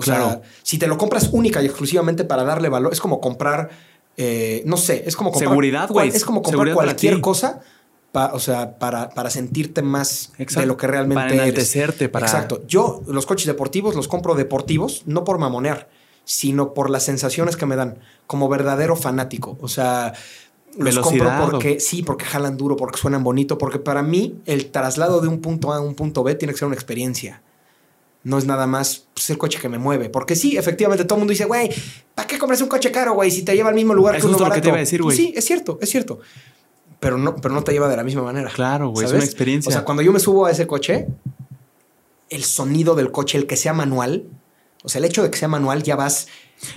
O 0.00 0.02
sea, 0.02 0.16
Claro. 0.16 0.42
si 0.62 0.78
te 0.78 0.86
lo 0.86 0.98
compras 0.98 1.28
única 1.32 1.62
y 1.62 1.66
exclusivamente 1.66 2.24
para 2.24 2.42
darle 2.44 2.68
valor, 2.68 2.92
es 2.92 3.00
como 3.00 3.20
comprar, 3.20 3.70
eh, 4.16 4.62
no 4.66 4.76
sé, 4.76 5.04
es 5.06 5.14
como 5.16 5.30
comprar. 5.30 5.50
Seguridad, 5.50 5.88
güey. 5.88 6.08
Es 6.08 6.24
como 6.24 6.42
comprar 6.42 6.52
Seguridad 6.66 6.74
cualquier 6.74 7.20
cosa. 7.20 7.60
pa- 8.12 8.32
o 8.34 8.40
sea, 8.40 8.76
para, 8.80 9.10
para 9.10 9.30
sentirte 9.30 9.82
más 9.82 10.32
Exacto. 10.36 10.60
de 10.62 10.66
lo 10.66 10.76
que 10.76 10.88
realmente 10.88 11.14
Para 11.22 11.28
eres. 11.34 11.42
enaltecerte, 11.44 12.08
para- 12.08 12.26
Exacto. 12.26 12.60
Yo 12.66 13.02
los 13.06 13.24
coches 13.24 13.46
deportivos 13.46 13.94
los 13.94 14.08
compro 14.08 14.34
deportivos, 14.34 15.02
no 15.06 15.22
por 15.22 15.38
mamonear, 15.38 15.88
sino 16.24 16.74
por 16.74 16.90
las 16.90 17.04
sensaciones 17.04 17.56
que 17.56 17.66
me 17.66 17.76
dan, 17.76 17.98
como 18.26 18.48
verdadero 18.48 18.96
fanático. 18.96 19.56
O 19.60 19.68
sea, 19.68 20.12
los 20.76 20.94
Velocidad, 20.96 21.38
compro 21.38 21.50
porque 21.52 21.78
sí, 21.78 22.02
porque 22.02 22.24
jalan 22.24 22.56
duro, 22.56 22.74
porque 22.76 22.98
suenan 22.98 23.22
bonito, 23.22 23.58
porque 23.58 23.78
para 23.78 24.02
mí 24.02 24.40
el 24.46 24.70
traslado 24.72 25.20
de 25.20 25.28
un 25.28 25.40
punto 25.40 25.72
A 25.72 25.76
a 25.76 25.80
un 25.80 25.94
punto 25.94 26.24
B 26.24 26.34
tiene 26.34 26.52
que 26.52 26.58
ser 26.58 26.66
una 26.66 26.74
experiencia. 26.74 27.42
No 28.22 28.36
es 28.36 28.44
nada 28.44 28.66
más 28.66 29.06
pues, 29.14 29.30
el 29.30 29.38
coche 29.38 29.58
que 29.58 29.68
me 29.68 29.78
mueve. 29.78 30.10
Porque 30.10 30.36
sí, 30.36 30.56
efectivamente, 30.56 31.04
todo 31.04 31.16
el 31.16 31.20
mundo 31.20 31.30
dice, 31.30 31.46
güey, 31.46 31.70
¿para 32.14 32.28
qué 32.28 32.38
compras 32.38 32.60
un 32.60 32.68
coche 32.68 32.90
caro, 32.90 33.14
güey? 33.14 33.30
Si 33.30 33.42
te 33.42 33.54
lleva 33.54 33.70
al 33.70 33.74
mismo 33.74 33.94
lugar 33.94 34.16
Es 34.16 34.20
que 34.20 34.26
uno 34.26 34.34
lo 34.34 34.44
que 34.44 34.50
barato. 34.50 34.62
te 34.62 34.68
iba 34.68 34.76
a 34.76 34.80
decir, 34.80 35.02
güey. 35.02 35.16
Sí, 35.16 35.32
es 35.34 35.44
cierto, 35.44 35.78
es 35.80 35.88
cierto. 35.88 36.20
Pero 36.98 37.16
no, 37.16 37.36
pero 37.36 37.54
no 37.54 37.64
te 37.64 37.72
lleva 37.72 37.88
de 37.88 37.96
la 37.96 38.04
misma 38.04 38.22
manera. 38.22 38.50
Claro, 38.50 38.90
güey, 38.90 39.06
es 39.06 39.12
una 39.12 39.24
experiencia. 39.24 39.70
O 39.70 39.72
sea, 39.72 39.84
cuando 39.84 40.02
yo 40.02 40.12
me 40.12 40.20
subo 40.20 40.44
a 40.44 40.50
ese 40.50 40.66
coche, 40.66 41.06
el 42.28 42.44
sonido 42.44 42.94
del 42.94 43.10
coche, 43.10 43.38
el 43.38 43.46
que 43.46 43.56
sea 43.56 43.72
manual, 43.72 44.26
o 44.84 44.88
sea, 44.88 44.98
el 44.98 45.06
hecho 45.06 45.22
de 45.22 45.30
que 45.30 45.38
sea 45.38 45.48
manual 45.48 45.82
ya 45.82 45.96
vas. 45.96 46.28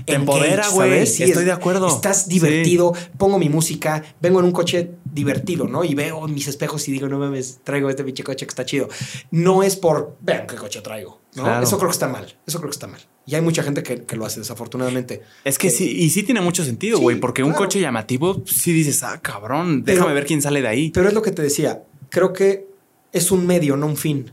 Te 0.05 0.13
empodera, 0.15 0.67
güey. 0.69 1.01
Estoy 1.01 1.45
de 1.45 1.51
acuerdo. 1.51 1.87
Estás 1.87 2.27
divertido, 2.27 2.93
pongo 3.17 3.37
mi 3.39 3.49
música, 3.49 4.03
vengo 4.21 4.39
en 4.39 4.45
un 4.45 4.51
coche 4.51 4.91
divertido, 5.05 5.67
¿no? 5.67 5.83
Y 5.83 5.93
veo 5.93 6.27
mis 6.27 6.47
espejos 6.47 6.87
y 6.87 6.91
digo, 6.91 7.07
no 7.07 7.19
mames, 7.19 7.59
traigo 7.63 7.89
este 7.89 8.03
pinche 8.03 8.23
coche 8.23 8.45
que 8.45 8.49
está 8.49 8.65
chido. 8.65 8.87
No 9.31 9.61
es 9.63 9.75
por, 9.75 10.17
vean 10.21 10.47
qué 10.47 10.55
coche 10.55 10.81
traigo, 10.81 11.21
¿no? 11.35 11.43
Claro. 11.43 11.63
Eso 11.63 11.77
creo 11.77 11.89
que 11.89 11.93
está 11.93 12.07
mal, 12.07 12.25
eso 12.47 12.59
creo 12.59 12.69
que 12.69 12.75
está 12.75 12.87
mal. 12.87 13.01
Y 13.25 13.35
hay 13.35 13.41
mucha 13.41 13.63
gente 13.63 13.83
que, 13.83 14.03
que 14.03 14.15
lo 14.15 14.25
hace, 14.25 14.39
desafortunadamente. 14.39 15.21
Es 15.45 15.57
que 15.57 15.67
Eh, 15.67 15.71
sí, 15.71 15.89
y 15.97 16.09
sí 16.09 16.23
tiene 16.23 16.41
mucho 16.41 16.63
sentido, 16.65 16.97
sí, 16.97 17.03
güey, 17.03 17.19
porque 17.19 17.43
un 17.43 17.53
coche 17.53 17.79
llamativo, 17.79 18.41
sí 18.45 18.73
dices, 18.73 19.01
ah, 19.03 19.19
cabrón, 19.21 19.83
Pero- 19.85 19.97
déjame 19.97 20.13
ver 20.13 20.25
quién 20.25 20.41
sale 20.41 20.61
de 20.61 20.67
ahí. 20.67 20.91
Pero 20.91 21.07
es 21.07 21.13
lo 21.13 21.21
que 21.21 21.31
te 21.31 21.41
decía, 21.41 21.83
creo 22.09 22.33
que 22.33 22.67
es 23.11 23.31
un 23.31 23.45
medio, 23.45 23.77
no 23.77 23.85
un 23.85 23.97
fin. 23.97 24.31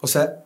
O 0.00 0.06
sea, 0.06 0.43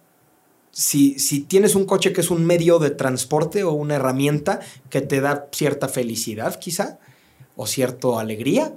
si, 0.79 1.19
si 1.19 1.41
tienes 1.41 1.75
un 1.75 1.87
coche 1.87 2.13
que 2.13 2.21
es 2.21 2.31
un 2.31 2.47
medio 2.47 2.79
de 2.79 2.91
transporte 2.91 3.65
o 3.65 3.73
una 3.73 3.97
herramienta 3.97 4.61
que 4.91 5.01
te 5.01 5.21
da 5.21 5.49
cierta 5.51 5.89
felicidad, 5.89 6.57
quizá, 6.61 7.01
o 7.57 7.67
cierta 7.67 8.21
alegría, 8.21 8.73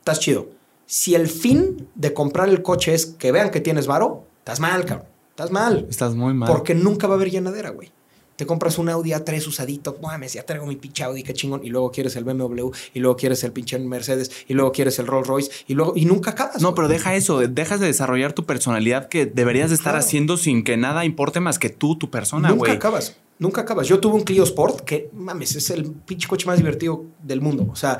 estás 0.00 0.20
chido. 0.20 0.50
Si 0.84 1.14
el 1.14 1.26
fin 1.26 1.88
de 1.94 2.12
comprar 2.12 2.50
el 2.50 2.60
coche 2.60 2.92
es 2.92 3.06
que 3.06 3.32
vean 3.32 3.50
que 3.50 3.62
tienes 3.62 3.86
varo, 3.86 4.26
estás 4.40 4.60
mal, 4.60 4.84
cabrón. 4.84 5.06
Estás 5.30 5.50
mal. 5.50 5.86
Estás 5.88 6.14
muy 6.14 6.34
mal. 6.34 6.52
Porque 6.52 6.74
nunca 6.74 7.06
va 7.06 7.14
a 7.14 7.16
haber 7.16 7.30
llenadera, 7.30 7.70
güey. 7.70 7.90
Te 8.38 8.46
compras 8.46 8.78
un 8.78 8.88
Audi 8.88 9.10
A3 9.10 9.44
usadito, 9.48 9.98
mames, 10.00 10.34
ya 10.34 10.44
traigo 10.46 10.64
mi 10.64 10.76
pinche 10.76 11.02
Audi, 11.02 11.24
qué 11.24 11.34
chingón. 11.34 11.60
Y 11.64 11.70
luego 11.70 11.90
quieres 11.90 12.14
el 12.14 12.22
BMW, 12.22 12.70
y 12.94 13.00
luego 13.00 13.16
quieres 13.16 13.42
el 13.42 13.50
pinche 13.50 13.76
Mercedes, 13.80 14.30
y 14.46 14.54
luego 14.54 14.70
quieres 14.70 14.96
el 15.00 15.08
Rolls 15.08 15.26
Royce, 15.26 15.50
y 15.66 15.74
luego, 15.74 15.94
y 15.96 16.04
nunca 16.04 16.30
acabas. 16.30 16.62
No, 16.62 16.68
güey. 16.68 16.76
pero 16.76 16.88
deja 16.88 17.16
eso, 17.16 17.40
dejas 17.40 17.80
de 17.80 17.86
desarrollar 17.86 18.32
tu 18.34 18.46
personalidad 18.46 19.08
que 19.08 19.26
deberías 19.26 19.70
de 19.70 19.74
estar 19.74 19.94
Claro. 19.94 20.06
haciendo 20.06 20.36
sin 20.36 20.62
que 20.62 20.76
nada 20.76 21.04
importe 21.04 21.40
más 21.40 21.58
que 21.58 21.68
tú, 21.68 21.96
tu 21.98 22.10
persona, 22.10 22.50
Nunca 22.50 22.58
güey. 22.58 22.72
acabas. 22.76 23.16
Nunca 23.40 23.62
acabas. 23.62 23.88
Yo 23.88 23.98
tuve 23.98 24.14
un 24.14 24.22
Clio 24.22 24.44
Sport 24.44 24.82
que, 24.82 25.10
mames, 25.12 25.56
es 25.56 25.70
el 25.70 25.90
pinche 25.90 26.28
coche 26.28 26.46
más 26.46 26.58
divertido 26.58 27.06
del 27.22 27.40
mundo. 27.40 27.66
O 27.72 27.76
sea, 27.76 27.98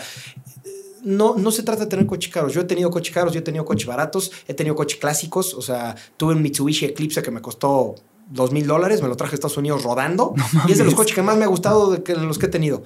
no, 1.03 1.37
no 1.37 1.51
se 1.51 1.63
trata 1.63 1.85
de 1.85 1.87
tener 1.91 2.07
coches 2.07 2.33
caros. 2.33 2.53
Yo 2.53 2.61
he 2.61 2.65
tenido 2.65 2.91
coches 2.91 3.15
caros, 3.15 3.33
yo 3.33 3.39
he 3.41 3.43
tenido 3.43 3.65
coches 3.65 3.87
baratos, 3.87 4.31
he 4.47 4.55
tenido 4.55 4.75
coches 4.75 4.99
clásicos. 4.99 5.55
O 5.55 5.63
sea, 5.63 5.95
tuve 6.17 6.35
un 6.35 6.43
Mitsubishi 6.43 6.87
Eclipse 6.87 7.23
que 7.23 7.31
me 7.31 7.41
costó 7.41 7.95
dos 8.31 8.53
mil 8.53 8.67
dólares, 8.67 9.03
me 9.03 9.09
lo 9.09 9.17
traje 9.17 9.33
a 9.33 9.37
Estados 9.37 9.57
Unidos 9.57 9.83
rodando. 9.85 10.35
y 10.67 10.73
es 10.73 10.79
de 10.79 10.85
los 10.85 10.95
coches 10.95 11.15
que 11.15 11.23
más 11.23 11.37
me 11.37 11.45
ha 11.45 11.49
gustado 11.49 11.91
de, 11.91 12.03
que, 12.03 12.15
de 12.15 12.21
los 12.23 12.39
que 12.39 12.47
he 12.47 12.51
tenido. 12.51 12.83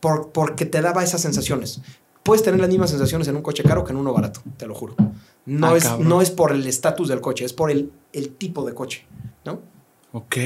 Por, 0.00 0.30
porque 0.30 0.64
te 0.66 0.80
daba 0.80 1.02
esas 1.02 1.20
sensaciones. 1.20 1.80
Puedes 2.22 2.42
tener 2.42 2.60
las 2.60 2.68
mismas 2.68 2.90
sensaciones 2.90 3.26
en 3.28 3.36
un 3.36 3.42
coche 3.42 3.62
caro 3.62 3.84
que 3.84 3.92
en 3.92 3.96
uno 3.98 4.12
barato, 4.12 4.40
te 4.56 4.66
lo 4.66 4.74
juro. 4.74 4.94
No, 5.46 5.68
Ah, 5.68 5.76
es, 5.76 5.84
cabrón. 5.84 6.08
no 6.08 6.20
es 6.22 6.30
por 6.30 6.52
el 6.52 6.66
estatus 6.66 7.08
del 7.08 7.20
coche, 7.20 7.44
es 7.44 7.52
por 7.52 7.70
el, 7.70 7.90
el 8.12 8.30
tipo 8.30 8.64
de 8.66 8.74
coche, 8.74 9.06
¿no? 9.44 9.60
Ok. 10.12 10.36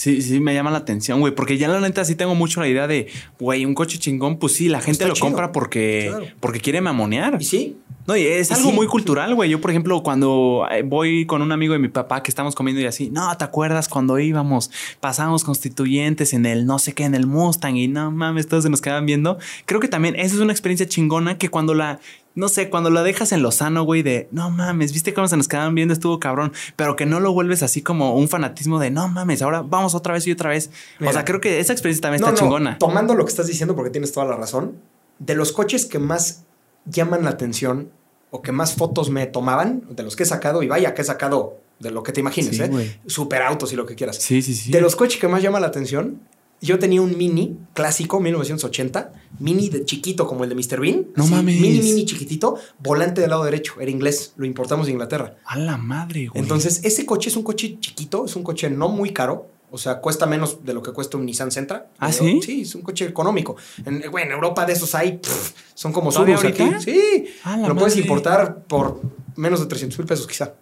Sí, 0.00 0.22
sí, 0.22 0.40
me 0.40 0.54
llama 0.54 0.70
la 0.70 0.78
atención, 0.78 1.20
güey, 1.20 1.34
porque 1.34 1.58
ya 1.58 1.68
la 1.68 1.78
neta 1.78 2.06
sí 2.06 2.14
tengo 2.14 2.34
mucho 2.34 2.58
la 2.62 2.68
idea 2.68 2.86
de, 2.86 3.08
güey, 3.38 3.66
un 3.66 3.74
coche 3.74 3.98
chingón, 3.98 4.38
pues 4.38 4.54
sí, 4.54 4.66
la 4.70 4.78
gente 4.78 4.92
Está 4.92 5.08
lo 5.08 5.12
chido. 5.12 5.26
compra 5.26 5.52
porque, 5.52 6.06
Claro. 6.08 6.24
porque 6.40 6.58
quiere 6.60 6.80
mamonear. 6.80 7.36
Y 7.38 7.44
sí, 7.44 7.76
No, 8.06 8.16
y 8.16 8.24
es 8.26 8.50
Y 8.50 8.54
algo 8.54 8.70
sí. 8.70 8.74
muy 8.76 8.86
cultural, 8.86 9.34
güey. 9.34 9.50
Yo, 9.50 9.60
por 9.60 9.70
ejemplo, 9.70 10.02
cuando 10.02 10.66
eh, 10.72 10.82
voy 10.82 11.26
con 11.26 11.42
un 11.42 11.52
amigo 11.52 11.74
de 11.74 11.78
mi 11.78 11.88
papá 11.88 12.22
que 12.22 12.30
estamos 12.30 12.54
comiendo 12.54 12.80
y 12.80 12.86
así, 12.86 13.10
no, 13.10 13.36
¿te 13.36 13.44
acuerdas 13.44 13.88
cuando 13.90 14.18
íbamos, 14.18 14.70
pasábamos 15.00 15.44
constituyentes 15.44 16.32
en 16.32 16.46
el 16.46 16.64
no 16.64 16.78
sé 16.78 16.94
qué, 16.94 17.04
en 17.04 17.14
el 17.14 17.26
Mustang 17.26 17.76
y 17.76 17.86
no 17.88 18.10
mames, 18.10 18.48
todos 18.48 18.64
se 18.64 18.70
nos 18.70 18.80
quedaban 18.80 19.04
viendo? 19.04 19.38
Creo 19.66 19.80
que 19.80 19.86
también 19.88 20.16
esa 20.16 20.34
es 20.34 20.40
una 20.40 20.50
experiencia 20.52 20.88
chingona 20.88 21.36
que 21.36 21.50
cuando 21.50 21.74
la, 21.74 22.00
no 22.34 22.48
sé, 22.48 22.70
cuando 22.70 22.90
la 22.90 23.02
dejas 23.02 23.32
en 23.32 23.42
lo 23.42 23.50
sano, 23.50 23.82
güey, 23.82 24.02
de 24.02 24.28
no 24.30 24.50
mames, 24.50 24.92
viste 24.92 25.12
cómo 25.12 25.26
se 25.28 25.36
nos 25.36 25.48
quedaban 25.48 25.74
viendo, 25.74 25.92
estuvo 25.92 26.20
cabrón, 26.20 26.52
pero 26.76 26.96
que 26.96 27.04
no 27.06 27.20
lo 27.20 27.32
vuelves 27.32 27.62
así 27.62 27.82
como 27.82 28.14
un 28.14 28.28
fanatismo 28.28 28.78
de 28.78 28.90
no 28.90 29.08
mames, 29.08 29.42
ahora 29.42 29.62
vamos 29.62 29.94
otra 29.94 30.14
vez 30.14 30.26
y 30.26 30.32
otra 30.32 30.50
vez. 30.50 30.70
Mira. 30.98 31.10
o 31.10 31.12
sea, 31.14 31.24
creo 31.24 31.40
que 31.40 31.58
esa 31.60 31.72
experiencia 31.72 32.02
también 32.02 32.20
No, 32.22 32.28
está 32.28 32.40
no, 32.40 32.46
chingona. 32.46 32.78
Tomando 32.78 33.14
lo 33.14 33.24
que 33.24 33.30
estás 33.30 33.46
diciendo, 33.46 33.74
porque 33.74 33.90
tienes 33.90 34.12
toda 34.12 34.26
la 34.26 34.36
razón, 34.36 34.76
de 35.18 35.34
los 35.34 35.52
coches 35.52 35.86
que 35.86 35.98
más 35.98 36.44
llaman 36.86 37.24
la 37.24 37.30
atención 37.30 37.90
o 38.30 38.42
que 38.42 38.52
más 38.52 38.74
fotos 38.74 39.10
me 39.10 39.26
tomaban, 39.26 39.82
de 39.90 40.02
los 40.04 40.14
que 40.14 40.22
he 40.22 40.26
sacado, 40.26 40.62
y 40.62 40.68
vaya 40.68 40.94
que 40.94 41.02
he 41.02 41.04
sacado 41.04 41.58
de 41.80 41.90
lo 41.90 42.02
que 42.02 42.12
te 42.12 42.20
imagines, 42.20 42.56
Sí, 42.56 42.62
¿eh? 42.62 42.68
güey. 42.68 43.00
Superautos 43.06 43.72
y 43.72 43.76
lo 43.76 43.86
que 43.86 43.94
quieras. 43.96 44.16
Sí, 44.16 44.40
sí, 44.40 44.54
sí. 44.54 44.70
De 44.70 44.80
los 44.80 44.94
coches 44.96 45.20
que 45.20 45.26
más 45.28 45.42
llama 45.42 45.58
la 45.60 45.66
atención, 45.66 46.20
yo 46.60 46.78
tenía 46.78 47.00
un 47.00 47.16
Mini 47.16 47.56
clásico, 47.74 48.20
1980, 48.20 49.12
Mini 49.38 49.68
de 49.70 49.84
chiquito 49.84 50.26
como 50.26 50.44
el 50.44 50.50
de 50.50 50.56
Mr. 50.56 50.80
Bean. 50.80 51.06
No 51.16 51.26
mames. 51.26 51.60
Mini, 51.60 51.80
mini 51.80 52.04
chiquitito, 52.04 52.56
volante 52.78 53.20
del 53.20 53.30
lado 53.30 53.44
derecho, 53.44 53.80
era 53.80 53.90
inglés, 53.90 54.34
lo 54.36 54.44
importamos 54.44 54.86
de 54.86 54.92
Inglaterra. 54.92 55.36
A 55.44 55.58
la 55.58 55.76
madre, 55.78 56.28
güey. 56.28 56.42
Entonces, 56.42 56.80
ese 56.84 57.06
coche 57.06 57.30
es 57.30 57.36
un 57.36 57.42
coche 57.42 57.78
chiquito, 57.80 58.26
es 58.26 58.36
un 58.36 58.42
coche 58.42 58.68
no 58.68 58.88
muy 58.88 59.12
caro. 59.12 59.48
O 59.72 59.78
sea, 59.78 60.00
cuesta 60.00 60.26
menos 60.26 60.64
de 60.64 60.74
lo 60.74 60.82
que 60.82 60.92
cuesta 60.92 61.16
un 61.16 61.24
Nissan 61.24 61.52
Sentra. 61.52 61.88
¿Ah, 61.98 62.12
sí? 62.12 62.40
Sí, 62.42 62.62
es 62.62 62.74
un 62.74 62.82
coche 62.82 63.04
económico. 63.04 63.56
En, 63.86 64.02
güey, 64.10 64.24
en 64.24 64.32
Europa 64.32 64.66
de 64.66 64.72
esos 64.72 64.94
hay, 64.96 65.18
pff, 65.18 65.52
son 65.74 65.92
como 65.92 66.10
¿Todavía 66.10 66.36
subos 66.36 66.52
aquí. 66.52 66.70
Sí, 66.80 67.26
A 67.44 67.56
la 67.56 67.68
lo 67.68 67.76
puedes 67.76 67.96
importar 67.96 68.64
por 68.64 69.00
menos 69.36 69.60
de 69.60 69.66
300 69.66 69.96
mil 69.98 70.08
pesos 70.08 70.26
quizá. 70.26 70.54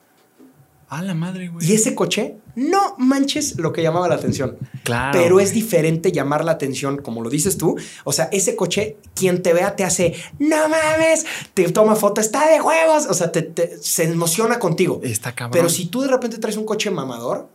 Ah, 0.91 1.03
la 1.03 1.15
madre, 1.15 1.49
güey. 1.49 1.67
Y 1.69 1.75
ese 1.75 1.95
coche, 1.95 2.37
no 2.57 2.95
manches 2.99 3.59
lo 3.59 3.73
que 3.73 3.83
llamaba 3.83 4.09
la 4.09 4.15
atención. 4.15 4.57
Claro. 4.85 5.19
Pero 5.21 5.39
es 5.39 5.53
diferente 5.53 6.13
llamar 6.13 6.45
la 6.45 6.53
atención, 6.53 6.97
como 7.03 7.23
lo 7.23 7.29
dices 7.29 7.59
tú. 7.59 7.77
O 8.05 8.13
sea, 8.13 8.31
ese 8.33 8.57
coche, 8.57 8.97
quien 9.15 9.43
te 9.43 9.53
vea 9.53 9.77
te 9.77 9.85
hace, 9.85 10.15
no 10.39 10.57
mames, 10.69 11.27
te 11.53 11.71
toma 11.71 11.95
foto, 11.95 12.21
está 12.23 12.49
de 12.51 12.61
huevos. 12.63 13.07
O 13.11 13.15
sea, 13.15 13.31
te, 13.33 13.43
te- 13.43 13.77
se 13.83 14.05
emociona 14.05 14.59
contigo. 14.59 15.01
Está 15.05 15.35
cabrón. 15.35 15.53
Pero 15.53 15.69
si 15.69 15.87
tú 15.87 16.01
de 16.01 16.09
repente 16.09 16.39
traes 16.39 16.57
un 16.57 16.65
coche 16.65 16.91
mamador 16.91 17.51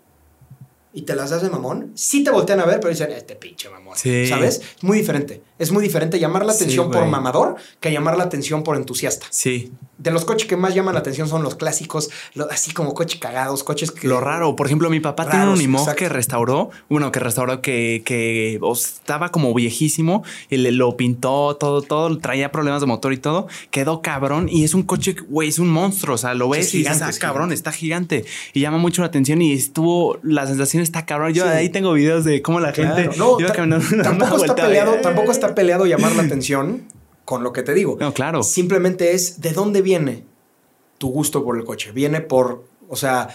y 0.94 1.02
te 1.04 1.16
las 1.16 1.32
das 1.32 1.42
de 1.42 1.50
mamón, 1.50 1.92
sí 1.96 2.24
te 2.24 2.30
voltean 2.32 2.60
a 2.60 2.66
ver, 2.66 2.80
pero 2.80 2.90
dicen, 2.92 3.12
este 3.12 3.36
pinche 3.36 3.70
mamón. 3.70 3.98
Sí. 3.98 4.28
¿Sabes? 4.28 4.62
Es 4.78 4.84
muy 4.84 5.00
diferente. 5.00 5.42
Es 5.60 5.72
muy 5.72 5.84
diferente 5.84 6.20
llamar 6.20 6.46
la 6.46 6.54
Sí, 6.54 6.64
atención 6.64 6.92
por 6.92 7.06
mamador 7.08 7.56
que 7.80 7.92
llamar 7.92 8.18
la 8.18 8.24
atención 8.26 8.64
por 8.64 8.76
entusiasta. 8.76 9.26
Sí. 9.30 9.72
De 9.98 10.12
los 10.12 10.26
coches 10.26 10.48
que 10.48 10.58
más 10.58 10.76
llaman 10.76 10.96
la 10.96 11.00
atención 11.00 11.28
son 11.30 11.44
los 11.44 11.56
clásicos, 11.56 12.10
lo- 12.34 12.50
así 12.52 12.74
como 12.74 12.94
coches 12.94 13.20
cagados, 13.20 13.64
coches 13.64 13.92
que. 13.92 14.08
Lo 14.08 14.20
raro, 14.20 14.56
por 14.56 14.66
ejemplo, 14.68 14.90
mi 14.90 15.00
papá 15.00 15.24
tiene 15.30 15.46
un 15.46 15.52
Raros, 15.58 15.64
exacto. 15.82 15.96
que 16.00 16.10
restauró, 16.10 16.70
bueno, 16.90 17.12
que 17.12 17.20
restauró 17.20 17.62
que, 17.62 18.02
que 18.06 18.60
estaba 18.74 19.30
como 19.30 19.54
viejísimo 19.54 20.24
y 20.50 20.58
le 20.58 20.72
lo 20.72 20.98
pintó 20.98 21.56
todo, 21.56 21.82
todo, 21.82 22.18
traía 22.18 22.52
problemas 22.52 22.82
de 22.82 22.88
motor 22.88 23.14
y 23.14 23.18
todo, 23.18 23.48
quedó 23.72 24.02
cabrón 24.02 24.50
y 24.50 24.64
es 24.64 24.74
un 24.74 24.84
coche, 24.84 25.16
güey, 25.30 25.48
es 25.50 25.60
un 25.60 25.70
monstruo, 25.70 26.16
o 26.16 26.18
sea, 26.18 26.34
lo 26.34 26.50
ves 26.50 26.68
es 26.68 26.74
y 26.74 26.78
dices, 26.80 26.94
gigante, 26.94 27.06
ah, 27.06 27.10
es 27.10 27.20
cabrón, 27.20 27.44
gigante. 27.50 27.56
está 27.56 27.72
gigante 27.72 28.26
y 28.54 28.60
llama 28.62 28.78
mucho 28.80 29.02
la 29.02 29.08
atención 29.08 29.42
y 29.42 29.54
estuvo, 29.54 30.18
la 30.24 30.46
sensación 30.48 30.83
está 30.84 31.06
cabrón. 31.06 31.34
Yo 31.34 31.44
Sí. 31.44 31.50
ahí 31.50 31.70
tengo 31.70 31.94
videos 31.94 32.24
de 32.26 32.42
cómo 32.42 32.60
la 32.60 32.72
Claro. 32.72 32.96
gente 32.96 33.18
No, 33.18 33.40
iba 33.40 33.52
caminando 33.52 33.86
tampoco 34.04 34.38
está 34.38 34.56
peleado, 34.56 34.96
tampoco 35.02 35.32
está 35.32 35.56
peleado 35.56 35.86
llamar 35.86 36.16
la 36.16 36.24
atención 36.24 36.84
con 37.26 37.44
lo 37.44 37.54
que 37.54 37.64
te 37.64 37.74
digo. 37.74 37.98
No, 38.00 38.14
claro. 38.14 38.44
Simplemente 38.44 39.14
es 39.14 39.40
de 39.42 39.52
dónde 39.54 39.82
viene 39.82 40.24
tu 40.98 41.10
gusto 41.10 41.44
por 41.44 41.58
el 41.58 41.64
coche. 41.64 41.92
Viene 41.92 42.22
por, 42.22 42.66
o 42.90 42.96
sea, 42.96 43.30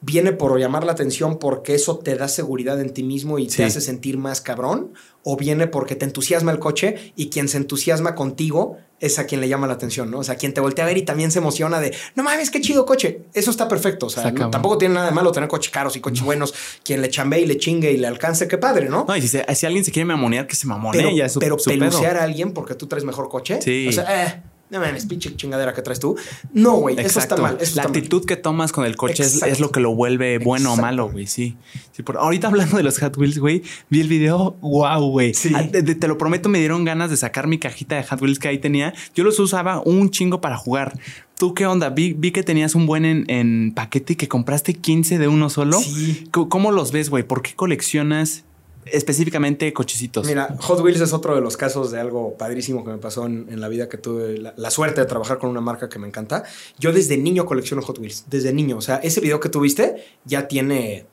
viene 0.00 0.32
por 0.32 0.58
llamar 0.58 0.84
la 0.84 0.92
atención 0.92 1.38
porque 1.38 1.74
eso 1.74 1.98
te 1.98 2.16
da 2.16 2.28
seguridad 2.28 2.80
en 2.80 2.90
ti 2.94 3.02
mismo 3.02 3.38
y 3.38 3.48
Sí. 3.50 3.58
te 3.58 3.64
hace 3.64 3.80
sentir 3.80 4.16
más 4.18 4.40
cabrón. 4.40 4.92
O 5.22 5.36
viene 5.36 5.66
porque 5.66 5.96
te 5.96 6.04
entusiasma 6.06 6.52
el 6.52 6.58
coche 6.58 7.12
y 7.16 7.28
quien 7.30 7.48
se 7.48 7.58
entusiasma 7.58 8.14
contigo 8.14 8.78
es 9.00 9.18
a 9.18 9.26
quien 9.26 9.40
le 9.40 9.48
llama 9.48 9.66
la 9.66 9.72
atención, 9.72 10.10
¿no? 10.10 10.18
O 10.18 10.24
sea, 10.24 10.36
quien 10.36 10.52
te 10.54 10.60
voltea 10.60 10.84
a 10.84 10.86
ver 10.88 10.98
y 10.98 11.02
también 11.02 11.30
se 11.32 11.38
emociona 11.38 11.80
de, 11.80 11.94
no 12.14 12.22
mames, 12.22 12.50
qué 12.50 12.60
chido 12.60 12.84
coche. 12.86 13.22
Eso 13.34 13.50
está 13.50 13.66
perfecto. 13.66 14.06
O 14.06 14.10
sea, 14.10 14.30
no- 14.30 14.50
tampoco 14.50 14.78
tiene 14.78 14.94
nada 14.94 15.06
de 15.06 15.12
malo 15.12 15.32
tener 15.32 15.48
coches 15.48 15.72
caros 15.72 15.96
y 15.96 16.00
coches 16.00 16.22
buenos. 16.22 16.54
Quien 16.84 17.00
le 17.02 17.08
chambee 17.08 17.40
y 17.40 17.46
le 17.46 17.56
chingue 17.56 17.90
y 17.92 17.96
le 17.96 18.06
alcance, 18.06 18.46
qué 18.46 18.58
padre, 18.58 18.88
¿no? 18.88 19.06
No, 19.08 19.16
y 19.16 19.22
si, 19.22 19.28
se- 19.28 19.54
si 19.54 19.66
alguien 19.66 19.84
se 19.84 19.90
quiere 19.90 20.04
mamonear, 20.06 20.46
que 20.46 20.54
se 20.54 20.66
mamone, 20.66 20.96
pero, 20.98 21.10
ya 21.16 21.24
es 21.26 21.32
su, 21.32 21.40
pero 21.40 21.58
su 21.58 21.70
pedo. 21.70 21.98
a 22.06 22.22
alguien 22.22 22.52
porque 22.52 22.74
tú 22.74 22.86
traes 22.86 23.04
mejor 23.04 23.28
coche. 23.28 23.58
Sí. 23.62 23.86
O 23.88 23.92
sea, 23.92 24.24
eh, 24.26 24.42
no 24.70 24.78
mames, 24.78 25.04
pinche 25.06 25.34
chingadera 25.34 25.74
que 25.74 25.82
traes 25.82 25.98
tú. 25.98 26.16
No, 26.52 26.76
güey, 26.76 26.98
eso 26.98 27.18
está 27.18 27.36
mal. 27.36 27.56
Eso 27.60 27.76
la 27.76 27.82
está 27.82 27.88
mal. 27.88 27.96
actitud 27.96 28.24
que 28.24 28.36
tomas 28.36 28.70
con 28.70 28.84
el 28.84 28.96
coche 28.96 29.24
es, 29.24 29.58
lo 29.58 29.70
que 29.72 29.80
lo 29.80 29.94
vuelve 29.94 30.38
bueno 30.38 30.72
o 30.72 30.76
malo, 30.76 31.10
güey. 31.10 31.26
Sí. 31.26 31.56
sí 31.90 32.04
por, 32.04 32.16
ahorita 32.18 32.46
hablando 32.46 32.76
de 32.76 32.84
los 32.84 32.98
Hot 33.00 33.16
Wheels, 33.16 33.38
güey, 33.38 33.62
vi 33.88 34.00
el 34.00 34.08
video. 34.08 34.56
Wow, 34.60 35.10
güey. 35.10 35.34
Sí. 35.34 35.52
Ah, 35.56 35.64
te 35.70 36.08
lo 36.08 36.16
prometo, 36.18 36.48
me 36.48 36.60
dieron 36.60 36.84
ganas 36.84 37.10
de 37.10 37.16
sacar 37.16 37.48
mi 37.48 37.58
cajita 37.58 37.96
de 37.96 38.04
Hot 38.04 38.22
Wheels 38.22 38.38
que 38.38 38.46
ahí 38.46 38.58
tenía. 38.58 38.94
Yo 39.14 39.24
los 39.24 39.40
usaba 39.40 39.82
un 39.84 40.10
chingo 40.10 40.40
para 40.40 40.56
jugar. 40.56 40.96
¿Tú 41.36 41.54
qué 41.54 41.66
onda? 41.66 41.88
Vi, 41.88 42.12
vi 42.12 42.30
que 42.30 42.42
tenías 42.42 42.74
un 42.74 42.86
buen 42.86 43.04
en, 43.04 43.24
en 43.28 43.72
paquete 43.74 44.12
y 44.12 44.16
que 44.16 44.28
compraste 44.28 44.74
15 44.74 45.18
de 45.18 45.26
uno 45.26 45.50
solo. 45.50 45.80
Sí. 45.80 46.28
¿Cómo, 46.30 46.48
cómo 46.48 46.70
los 46.70 46.92
ves, 46.92 47.10
güey? 47.10 47.24
¿Por 47.24 47.42
qué 47.42 47.54
coleccionas 47.56 48.44
específicamente 48.92 49.72
cochecitos? 49.72 50.26
Mira, 50.26 50.56
Hot 50.60 50.80
Wheels 50.80 51.00
es 51.00 51.12
otro 51.12 51.34
de 51.34 51.40
los 51.40 51.56
casos 51.56 51.90
de 51.90 52.00
algo 52.00 52.36
padrísimo 52.36 52.84
que 52.84 52.90
me 52.90 52.98
pasó 52.98 53.26
en, 53.26 53.46
en 53.50 53.60
la 53.60 53.68
vida 53.68 53.88
que 53.88 53.98
tuve 53.98 54.38
la, 54.38 54.54
la 54.56 54.70
suerte 54.70 55.00
de 55.00 55.06
trabajar 55.06 55.38
con 55.38 55.50
una 55.50 55.60
marca 55.60 55.88
que 55.88 55.98
me 55.98 56.06
encanta. 56.06 56.44
Yo 56.78 56.92
desde 56.92 57.16
niño 57.16 57.46
colecciono 57.46 57.82
Hot 57.82 57.98
Wheels, 57.98 58.26
desde 58.28 58.52
niño. 58.52 58.76
O 58.76 58.82
sea, 58.82 58.96
ese 58.96 59.20
video 59.20 59.40
que 59.40 59.48
tuviste 59.48 60.04
ya 60.24 60.48
tiene 60.48 61.06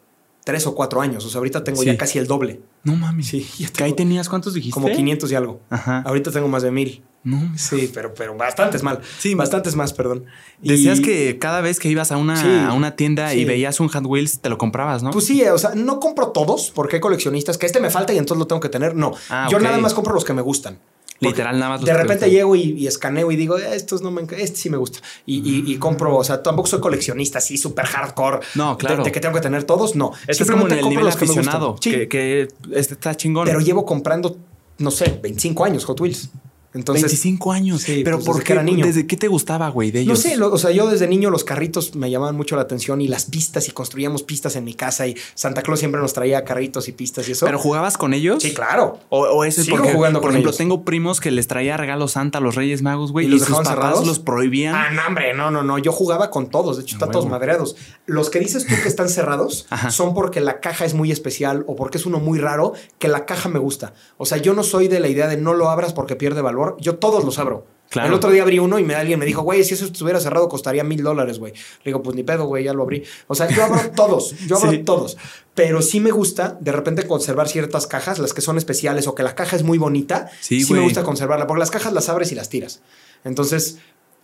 tres 0.48 0.65
o 0.65 0.74
cuatro 0.74 1.02
años. 1.02 1.26
O 1.26 1.30
sea, 1.30 1.40
ahorita 1.40 1.61
tengo 1.65 1.82
Sí. 1.82 1.88
ya 1.88 1.98
casi 1.98 2.18
el 2.19 2.26
doble. 2.26 2.61
no 2.86 2.95
mames. 2.95 3.28
Sí, 3.28 3.45
ya 3.60 3.68
¿Que 3.68 3.84
ahí 3.84 3.90
tengo 3.91 3.98
tenías 3.98 4.30
cuántos 4.30 4.53
dijiste? 4.53 4.74
como 4.74 4.88
500 4.90 5.30
y 5.30 5.36
algo. 5.36 5.60
Ajá. 5.69 6.03
Ahorita 6.06 6.32
tengo 6.32 6.48
más 6.48 6.64
de 6.64 6.72
mil. 6.72 7.03
No. 7.26 7.52
Sí, 7.57 7.91
pero, 7.94 8.14
pero 8.14 8.38
bastantes 8.38 8.82
mal. 8.82 9.02
Sí. 9.19 9.36
bastantes 9.36 9.76
más, 9.76 9.91
perdón. 9.91 10.24
Y- 10.61 10.69
Decías 10.69 11.02
que 11.02 11.38
cada 11.38 11.60
vez 11.60 11.80
que 11.80 11.90
ibas 11.90 12.14
a 12.14 12.18
una, 12.18 12.41
Sí, 12.41 12.48
a 12.48 12.72
una 12.72 12.95
tienda 12.95 13.34
y 13.34 13.44
veías 13.44 13.82
un 13.82 13.90
Hot 13.90 14.06
Wheels, 14.06 14.40
te 14.40 14.48
lo 14.48 14.57
comprabas, 14.57 15.03
¿no? 15.03 15.11
Pues 15.11 15.26
sí, 15.26 15.44
o 15.44 15.57
sea, 15.57 15.76
no 15.76 15.99
compro 15.99 16.30
todos 16.30 16.72
porque 16.74 16.95
hay 16.95 17.02
coleccionistas 17.02 17.57
que 17.57 17.65
este 17.65 17.82
me 17.82 17.90
falta 17.90 18.14
y 18.14 18.18
entonces 18.18 18.40
lo 18.40 18.48
tengo 18.48 18.61
que 18.61 18.69
tener. 18.69 18.95
No, 18.95 19.11
Ah, 19.30 19.49
yo 19.52 19.60
nada 19.60 19.78
más 19.80 19.94
compro 19.94 20.14
los 20.14 20.24
que 20.24 20.32
me 20.34 20.41
gustan. 20.41 20.80
Literal, 21.19 21.57
nada 21.60 21.72
más. 21.77 21.81
De 21.85 21.94
repente 21.94 22.30
llego 22.30 22.56
y, 22.56 22.61
y 22.73 22.88
escaneo 22.88 23.31
y 23.31 23.35
digo, 23.35 23.57
"Eh, 23.57 23.76
estos 23.76 24.02
no 24.02 24.11
me 24.11 24.22
este 24.23 24.56
sí 24.57 24.69
me 24.69 24.77
gusta. 24.77 24.99
Y, 25.26 25.38
y- 25.38 25.72
y 25.73 25.77
compro, 25.77 26.15
o 26.15 26.23
sea, 26.23 26.44
tampoco 26.44 26.68
soy 26.68 26.80
coleccionista 26.80 27.39
así 27.39 27.57
súper 27.57 27.85
hardcore. 27.85 28.39
No, 28.56 28.77
claro. 28.77 29.03
De, 29.03 29.11
que 29.11 29.19
tengo 29.19 29.34
que 29.34 29.41
tener 29.41 29.64
todos, 29.64 29.95
no. 29.95 30.11
Este 30.27 30.44
es 30.44 30.52
como 30.52 30.68
en 30.68 30.73
el 30.73 30.89
nivel 30.89 31.06
que 31.06 31.10
aficionado, 31.14 31.76
Sí, 31.81 31.91
que, 31.91 32.07
que 32.07 32.48
este 32.72 32.94
está 32.94 33.15
chingón. 33.15 33.45
pero 33.45 33.60
llevo 33.61 33.85
comprando, 33.85 34.38
no 34.77 34.91
sé, 34.91 35.19
25 35.22 35.64
años 35.65 35.85
Hot 35.85 35.99
Wheels. 35.99 36.30
Entonces, 36.73 37.03
25 37.03 37.52
años. 37.52 37.81
Sí, 37.81 38.02
pero 38.03 38.18
pues, 38.18 38.26
¿por 38.27 38.35
desde 38.39 38.53
qué? 38.56 38.64
niño. 38.64 38.85
¿Desde 38.85 39.07
qué 39.07 39.18
te 39.18 39.27
gustaba, 39.27 39.69
güey, 39.69 39.89
de 39.91 40.02
ellos? 40.02 40.18
No 40.23 40.30
sé, 40.30 40.38
lo- 40.38 40.52
o 40.52 40.57
sea, 40.57 40.72
yo 40.72 40.88
desde 40.88 41.07
niño 41.07 41.30
los 41.30 41.44
carritos 41.44 41.95
me 41.95 42.11
llamaban 42.11 42.35
mucho 42.35 42.56
la 42.56 42.61
atención 42.64 43.02
y 43.02 43.07
las 43.07 43.26
pistas 43.26 43.68
y 43.68 43.72
construíamos 43.72 44.23
pistas 44.23 44.56
en 44.56 44.64
mi 44.64 44.73
casa 44.73 45.07
y 45.07 45.15
Santa 45.34 45.61
Claus 45.64 45.80
siempre 45.80 45.99
nos 46.02 46.14
traía 46.14 46.44
carritos 46.44 46.88
y 46.88 46.91
pistas 46.91 47.27
y 47.30 47.31
eso. 47.31 47.45
¿Pero 47.45 47.57
jugabas 47.57 47.98
con 47.98 48.14
ellos? 48.14 48.44
sí, 48.44 48.53
claro. 48.53 48.99
O, 49.10 49.22
o 49.22 49.44
ese 49.45 49.64
Sigo 49.64 49.77
porque, 49.77 49.94
jugando 49.94 50.19
por 50.19 50.27
con 50.30 50.35
ejemplo, 50.35 50.49
ellos. 50.52 50.57
tengo 50.57 50.84
primos 50.84 51.19
que 51.19 51.31
les 51.31 51.48
traía 51.48 51.77
regalos 51.77 52.11
Santa 52.11 52.38
a 52.38 52.41
los 52.41 52.56
Reyes 52.56 52.81
Magos, 52.81 53.11
güey, 53.11 53.26
¿Y 53.26 53.30
y, 53.30 53.31
los 53.31 53.39
sus 53.39 53.48
dejaban 53.49 53.64
papás 53.65 53.80
cerrados? 53.85 54.07
los 54.07 54.19
prohibían. 54.19 54.76
Ah, 54.76 54.89
no, 54.91 55.02
hombre, 55.07 55.34
no, 55.34 55.49
no, 55.49 55.64
no. 55.64 55.77
Yo 55.80 55.91
jugaba 55.91 56.30
con 56.30 56.49
todos. 56.49 56.77
De 56.77 56.84
hecho, 56.84 56.95
están 56.98 57.11
todos 57.11 57.27
madreados. 57.27 57.76
Los 58.06 58.30
que 58.30 58.39
dices 58.39 58.65
tú 58.68 58.76
que 58.84 58.88
están 58.89 59.10
cerrados 59.10 59.68
son 59.89 60.14
porque 60.14 60.41
la 60.41 60.60
caja 60.60 60.85
es 60.85 60.94
muy 60.94 61.11
especial 61.11 61.64
o 61.68 61.76
porque 61.76 61.98
es 61.98 62.06
uno 62.06 62.19
muy 62.19 62.39
raro 62.39 62.73
que 62.99 63.07
la 63.07 63.26
caja 63.26 63.49
me 63.49 63.57
gusta. 63.60 63.94
O 64.18 64.26
sea, 64.26 64.38
yo 64.38 64.53
no 64.53 64.64
soy 64.64 64.88
de 64.89 64.99
la 64.99 65.07
idea 65.07 65.27
de 65.27 65.38
no 65.38 65.53
lo 65.53 65.69
abras 65.69 65.94
porque 65.94 66.15
pierde 66.15 66.41
valor. 66.41 66.66
Yo 66.80 66.95
todos 66.98 67.23
los 67.23 67.39
abro. 67.39 67.65
Claro. 67.89 68.10
El 68.10 68.14
otro 68.15 68.31
día 68.31 68.41
abrí 68.41 68.60
uno 68.60 68.80
y 68.80 68.84
me, 68.84 68.95
alguien 68.95 69.18
me 69.18 69.26
dijo, 69.26 69.44
güey, 69.44 69.64
si 69.64 69.73
eso 69.76 69.85
estuviera 69.85 70.19
cerrado 70.19 70.49
costaría 70.49 70.84
mil 70.84 71.02
dólares, 71.03 71.39
güey. 71.39 71.53
Le 71.53 71.60
digo, 71.85 72.03
pues 72.03 72.18
ni 72.18 72.23
pedo, 72.23 72.44
güey, 72.45 72.65
ya 72.65 72.73
lo 72.73 72.84
abrí. 72.84 73.03
O 73.27 73.35
sea, 73.35 73.48
yo 73.49 73.64
abro 73.64 73.80
todos, 73.95 74.35
yo 74.45 74.57
abro 74.57 74.72
Sí. 74.72 74.80
todos. 74.80 75.15
Pero 75.56 75.81
sí 75.81 76.02
me 76.02 76.11
gusta 76.11 76.57
de 76.60 76.73
repente 76.73 77.07
conservar 77.07 77.48
ciertas 77.48 77.88
cajas, 77.88 78.19
las 78.19 78.34
que 78.34 78.41
son 78.41 78.57
especiales 78.57 79.07
o 79.07 79.15
que 79.15 79.23
la 79.23 79.35
caja 79.35 79.56
es 79.56 79.64
muy 79.64 79.77
bonita. 79.77 80.30
Sí, 80.41 80.61
sí 80.65 80.73
me 80.73 80.81
gusta 80.81 81.03
conservarla, 81.03 81.48
porque 81.48 81.60
las 81.60 81.72
cajas 81.72 81.94
las 81.94 82.10
abres 82.10 82.31
y 82.34 82.35
las 82.35 82.49
tiras. 82.49 82.81
Entonces, 83.23 83.77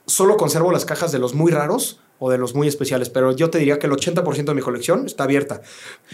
solo 0.07 0.36
conservo 0.36 0.74
las 0.74 0.84
cajas 0.84 1.14
de 1.14 1.20
los 1.20 1.34
muy 1.34 1.52
raros 1.52 2.02
o 2.19 2.31
de 2.31 2.38
los 2.38 2.56
muy 2.56 2.68
especiales, 2.68 3.10
pero 3.10 3.35
yo 3.35 3.49
te 3.49 3.57
diría 3.57 3.80
que 3.80 3.88
el 3.88 3.91
80% 3.94 4.45
de 4.45 4.53
mi 4.53 4.61
colección 4.61 5.06
está 5.06 5.26
abierta, 5.26 5.61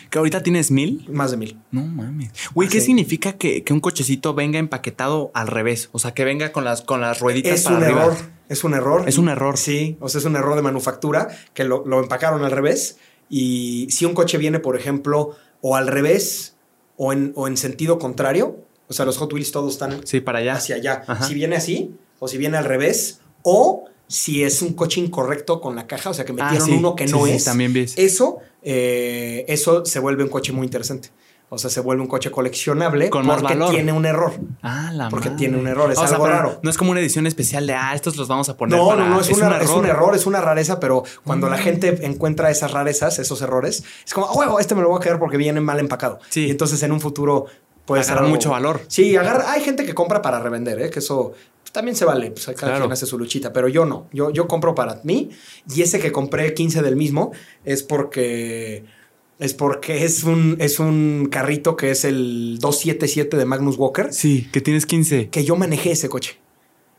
Que 0.10 0.18
ahorita 0.18 0.42
tienes 0.42 0.72
mil. 0.72 1.06
más 1.12 1.32
de 1.32 1.38
mil. 1.38 1.60
No 1.72 1.84
mames. 1.84 2.32
Güey, 2.56 2.68
¿qué 2.70 2.80
Sí. 2.80 2.88
significa 2.88 3.34
que, 3.34 3.64
que 3.64 3.74
un 3.74 3.80
cochecito 3.80 4.34
venga 4.34 4.58
empaquetado 4.58 5.30
al 5.36 5.48
revés? 5.48 5.90
O 5.92 6.00
sea, 6.00 6.14
que 6.14 6.26
venga 6.26 6.52
con 6.52 6.64
las, 6.64 6.82
con 6.82 7.02
las 7.02 7.20
rueditas 7.20 7.54
Es 7.54 7.64
para 7.64 7.78
un 7.78 7.84
arriba. 7.84 8.02
error, 8.06 8.18
es 8.50 8.64
un 8.64 8.74
error. 8.74 9.04
Es 9.08 9.18
un 9.20 9.30
error. 9.30 9.58
Sí, 9.58 9.98
o 10.00 10.10
sea, 10.10 10.20
es 10.20 10.26
un 10.26 10.36
error 10.36 10.56
de 10.56 10.62
manufactura 10.64 11.28
que 11.54 11.64
lo, 11.64 11.86
lo 11.86 12.00
empacaron 12.02 12.44
al 12.44 12.52
revés 12.52 12.98
y 13.30 13.88
si 13.92 14.06
un 14.06 14.14
coche 14.16 14.38
viene, 14.40 14.60
por 14.60 14.76
ejemplo, 14.76 15.36
o 15.62 15.76
al 15.76 15.88
revés 15.88 16.56
o 16.98 17.14
en, 17.14 17.34
o 17.36 17.48
en 17.48 17.56
sentido 17.58 18.00
contrario, 18.00 18.58
o 18.88 18.94
sea, 18.94 19.06
los 19.06 19.18
Hot 19.18 19.32
Wheels 19.32 19.52
todos 19.52 19.74
están 19.74 20.02
Sí, 20.08 20.20
para 20.22 20.40
allá. 20.40 20.54
hacia 20.56 20.78
allá. 20.78 21.04
Ajá. 21.08 21.26
Si 21.28 21.36
viene 21.36 21.56
así 21.58 21.94
o 22.18 22.28
si 22.28 22.38
viene 22.40 22.58
al 22.58 22.66
revés 22.66 23.20
o 23.44 23.86
si 24.10 24.44
es 24.44 24.62
un 24.64 24.74
coche 24.74 25.00
incorrecto 25.00 25.62
con 25.62 25.76
la 25.78 25.86
caja, 25.88 26.10
o 26.10 26.14
sea, 26.14 26.26
que 26.26 26.34
Ah, 26.34 26.44
metieron 26.46 26.68
sí. 26.68 26.74
uno 26.78 26.96
que 26.96 27.06
no 27.06 27.26
sí, 27.26 27.32
es. 27.34 27.46
también 27.46 27.72
ves. 27.72 27.94
Eso, 27.96 28.40
eh, 28.64 29.46
eso 29.48 29.86
se 29.86 30.00
vuelve 30.00 30.24
un 30.24 30.30
coche 30.30 30.52
muy 30.52 30.66
interesante. 30.66 31.10
O 31.52 31.58
sea, 31.58 31.70
se 31.72 31.80
vuelve 31.80 32.04
un 32.04 32.08
coche 32.08 32.30
coleccionable 32.30 33.10
Con 33.10 33.26
más 33.26 33.40
porque 33.42 33.56
valor. 33.56 33.72
tiene 33.74 33.92
un 33.92 34.06
error. 34.06 34.34
Ah, 34.62 34.92
la 34.94 35.10
Porque 35.10 35.30
madre. 35.30 35.40
tiene 35.40 35.58
un 35.58 35.66
error, 35.68 35.92
es 35.92 35.98
O 35.98 36.02
sea, 36.06 36.14
algo 36.16 36.28
raro. 36.28 36.60
No 36.62 36.70
es 36.70 36.78
como 36.78 36.92
una 36.92 37.00
edición 37.00 37.26
especial 37.26 37.66
de, 37.66 37.74
ah, 37.74 37.96
estos 37.96 38.18
los 38.18 38.28
vamos 38.28 38.50
a 38.50 38.58
poner 38.58 38.78
No, 38.78 38.88
para... 38.90 39.04
no, 39.06 39.10
no, 39.16 39.22
es, 39.22 39.30
una- 39.32 39.48
un 39.58 39.62
es 39.64 39.70
un 39.72 39.86
error, 39.88 40.16
es 40.16 40.28
una 40.28 40.42
rareza, 40.42 40.80
pero 40.80 41.04
cuando 41.24 41.50
la 41.50 41.58
Mm. 41.58 41.62
gente 41.62 42.06
encuentra 42.06 42.52
esas 42.52 42.72
rarezas, 42.72 43.18
esos 43.18 43.42
errores, 43.42 43.84
es 44.06 44.14
como, 44.14 44.28
"Ah, 44.28 44.34
huevo, 44.36 44.60
este 44.60 44.76
me 44.76 44.82
lo 44.84 44.90
voy 44.90 45.00
a 45.00 45.02
quedar 45.02 45.18
porque 45.18 45.38
viene 45.38 45.60
mal 45.60 45.80
empacado. 45.80 46.20
Sí. 46.30 46.46
Y 46.46 46.52
entonces 46.52 46.84
en 46.84 46.92
un 46.92 47.02
futuro 47.02 47.48
puede 47.86 48.04
ser 48.04 48.12
Agarra 48.12 48.28
algo- 48.28 48.36
mucho 48.36 48.52
valor. 48.52 48.82
Sí, 48.88 49.16
agarra, 49.18 49.52
hay 49.52 49.64
gente 49.64 49.84
que 49.88 49.96
compra 49.96 50.22
para 50.22 50.40
revender, 50.40 50.80
¿eh? 50.80 50.90
que 50.92 51.00
eso 51.00 51.34
pues, 51.70 51.74
también 51.74 51.96
se 51.96 52.06
vale, 52.06 52.32
pues 52.32 52.46
cada 52.46 52.56
Claro. 52.58 52.80
quien 52.82 52.92
hace 52.92 53.06
su 53.06 53.18
luchita, 53.18 53.54
pero 53.54 53.68
yo 53.68 53.86
no, 53.86 54.08
yo, 54.12 54.32
yo 54.32 54.48
compro 54.48 54.74
para 54.76 55.00
mí 55.04 55.30
y 55.74 55.82
ese 55.82 56.00
que 56.00 56.12
compré 56.12 56.54
15 56.54 56.82
del 56.82 56.96
mismo 56.96 57.32
es 57.66 57.84
porque... 57.84 58.84
Es 59.40 59.54
porque 59.54 60.04
es 60.04 60.26
un, 60.26 60.58
es 60.60 60.80
un 60.82 61.30
carrito 61.32 61.78
que 61.78 61.92
es 61.92 62.04
el 62.04 62.58
277 62.60 63.38
de 63.38 63.46
Magnus 63.46 63.78
Walker, 63.78 64.12
Sí, 64.12 64.50
que 64.52 64.60
tienes 64.60 64.86
15. 64.86 65.30
que 65.30 65.46
yo 65.46 65.56
manejé 65.56 65.92
ese 65.92 66.10
coche. 66.10 66.38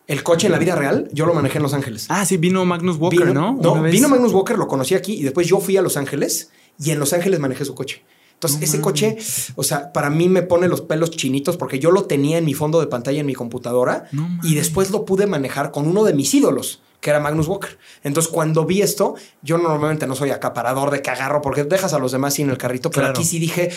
El 0.07 0.23
coche 0.23 0.47
en 0.47 0.53
la 0.53 0.59
vida 0.59 0.75
real, 0.75 1.09
yo 1.13 1.27
lo 1.27 1.35
manejé 1.35 1.59
en 1.59 1.63
Los 1.65 1.75
Ángeles. 1.75 2.07
Ah, 2.09 2.25
sí, 2.25 2.39
vino 2.39 2.65
Magnus 2.65 2.97
Walker, 2.97 3.27
Vino- 3.27 3.35
¿no? 3.35 3.59
No, 3.61 3.83
vino 3.83 4.09
Magnus 4.09 4.33
Walker, 4.33 4.57
lo 4.57 4.67
conocí 4.69 4.95
aquí 4.95 5.13
y 5.21 5.23
después 5.23 5.47
yo 5.49 5.61
fui 5.61 5.77
a 5.77 5.83
Los 5.83 5.99
Ángeles 5.99 6.51
y 6.79 6.93
en 6.93 6.99
Los 6.99 7.13
Ángeles 7.13 7.39
manejé 7.41 7.67
su 7.67 7.75
coche. 7.75 8.03
Entonces, 8.41 8.59
No 8.61 8.65
ese 8.65 8.81
coche, 8.81 9.19
o 9.55 9.63
sea, 9.63 9.93
para 9.93 10.09
mí 10.09 10.31
me 10.31 10.41
pone 10.41 10.67
los 10.67 10.81
pelos 10.81 11.11
chinitos 11.11 11.59
porque 11.59 11.79
yo 11.79 11.91
lo 11.91 12.05
tenía 12.05 12.39
en 12.39 12.47
mi 12.47 12.55
fondo 12.55 12.81
de 12.81 12.87
pantalla 12.87 13.21
en 13.21 13.27
mi 13.27 13.35
computadora 13.35 14.07
No 14.13 14.27
y 14.43 14.55
después 14.55 14.91
lo 14.91 15.05
pude 15.05 15.27
manejar 15.27 15.71
con 15.73 15.87
uno 15.87 16.05
de 16.05 16.15
mis 16.15 16.33
ídolos, 16.33 16.81
que 17.03 17.11
era 17.11 17.21
Magnus 17.21 17.49
Walker. 17.49 17.79
Entonces, 18.03 18.33
cuando 18.33 18.65
vi 18.65 18.81
esto, 18.81 19.15
yo 19.43 19.59
normalmente 19.59 20.07
no 20.07 20.15
soy 20.15 20.31
acaparador 20.31 20.91
de 20.91 21.03
que 21.03 21.11
agarro 21.11 21.43
porque 21.43 21.65
dejas 21.65 21.93
a 21.93 21.99
los 21.99 22.13
demás 22.13 22.33
sin 22.33 22.49
el 22.49 22.57
carrito, 22.57 22.89
pero 22.91 23.09
Claro. 23.09 23.19
aquí 23.19 23.29
sí 23.29 23.39
dije, 23.39 23.69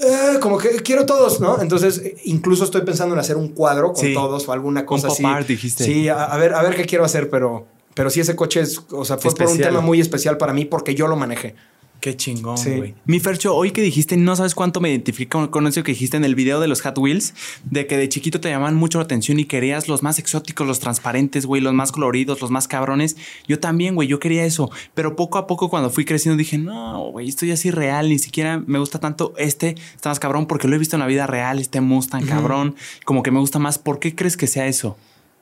"Eh, 0.00 0.38
como 0.40 0.56
que 0.58 0.68
quiero 0.82 1.04
todos, 1.04 1.40
¿no? 1.40 1.60
Entonces, 1.60 2.00
incluso 2.24 2.62
estoy 2.62 2.82
pensando 2.82 3.16
en 3.16 3.20
hacer 3.20 3.36
un 3.36 3.48
cuadro 3.48 3.92
con 3.92 4.04
Sí. 4.04 4.14
todos 4.14 4.46
o 4.46 4.52
alguna 4.52 4.86
cosa 4.86 5.08
pop 5.08 5.16
así. 5.16 5.24
art, 5.24 5.48
dijiste. 5.48 5.82
Sí, 5.84 6.08
a, 6.08 6.22
a 6.26 6.36
ver, 6.36 6.54
a 6.54 6.62
ver 6.62 6.76
qué 6.76 6.84
quiero 6.84 7.04
hacer, 7.04 7.28
pero, 7.28 7.66
pero 7.94 8.08
sí, 8.08 8.20
ese 8.20 8.36
coche 8.36 8.60
es, 8.60 8.80
o 8.92 9.04
sea, 9.04 9.18
fue 9.18 9.34
por 9.34 9.48
un 9.48 9.58
tema 9.58 9.80
muy 9.80 10.00
especial 10.00 10.36
para 10.38 10.52
mí 10.52 10.64
porque 10.64 10.94
yo 10.94 11.08
lo 11.08 11.16
manejé. 11.16 11.56
Qué 12.02 12.16
chingón, 12.16 12.58
Sí. 12.58 12.70
güey. 12.76 12.94
Mi 13.04 13.20
Fercho, 13.20 13.54
hoy 13.54 13.70
que 13.70 13.80
dijiste, 13.80 14.16
no 14.16 14.34
sabes 14.34 14.56
cuánto 14.56 14.80
me 14.80 14.90
identifico 14.90 15.48
con, 15.52 15.68
eso 15.68 15.84
que 15.84 15.92
dijiste 15.92 16.16
en 16.16 16.24
el 16.24 16.34
video 16.34 16.58
de 16.58 16.66
los 16.66 16.82
Hot 16.82 16.98
Wheels, 16.98 17.32
de 17.62 17.86
que 17.86 17.96
de 17.96 18.08
chiquito 18.08 18.40
te 18.40 18.50
llamaban 18.50 18.74
mucho 18.74 18.98
la 18.98 19.04
atención 19.04 19.38
y 19.38 19.44
querías 19.44 19.86
los 19.86 20.02
más 20.02 20.18
exóticos, 20.18 20.66
los 20.66 20.80
transparentes, 20.80 21.46
güey, 21.46 21.62
los 21.62 21.72
más 21.74 21.92
coloridos, 21.92 22.40
los 22.40 22.50
más 22.50 22.66
cabrones. 22.66 23.16
Yo 23.46 23.60
también, 23.60 23.94
güey, 23.94 24.08
yo 24.08 24.18
quería 24.18 24.44
eso. 24.44 24.68
Pero 24.94 25.14
poco 25.14 25.38
a 25.38 25.46
poco 25.46 25.70
cuando 25.70 25.90
fui 25.90 26.04
creciendo 26.04 26.36
dije, 26.36 26.58
no, 26.58 27.10
güey, 27.12 27.28
esto 27.28 27.46
ya 27.46 27.54
es 27.54 27.64
irreal, 27.64 28.08
ni 28.08 28.18
siquiera 28.18 28.58
me 28.58 28.80
gusta 28.80 28.98
tanto 28.98 29.32
este, 29.38 29.76
está 29.94 30.08
más 30.08 30.18
cabrón 30.18 30.46
porque 30.48 30.66
lo 30.66 30.74
he 30.74 30.80
visto 30.80 30.96
en 30.96 31.00
la 31.00 31.06
vida 31.06 31.28
real, 31.28 31.60
este 31.60 31.80
Mustang 31.80 32.26
cabrón, 32.26 32.74
como 33.04 33.22
que 33.22 33.30
me 33.30 33.38
gusta 33.38 33.60
más. 33.60 33.78
¿Por 33.78 34.00
qué 34.00 34.16
crees 34.16 34.36
que 34.36 34.48
sea 34.48 34.66
eso? 34.66 34.96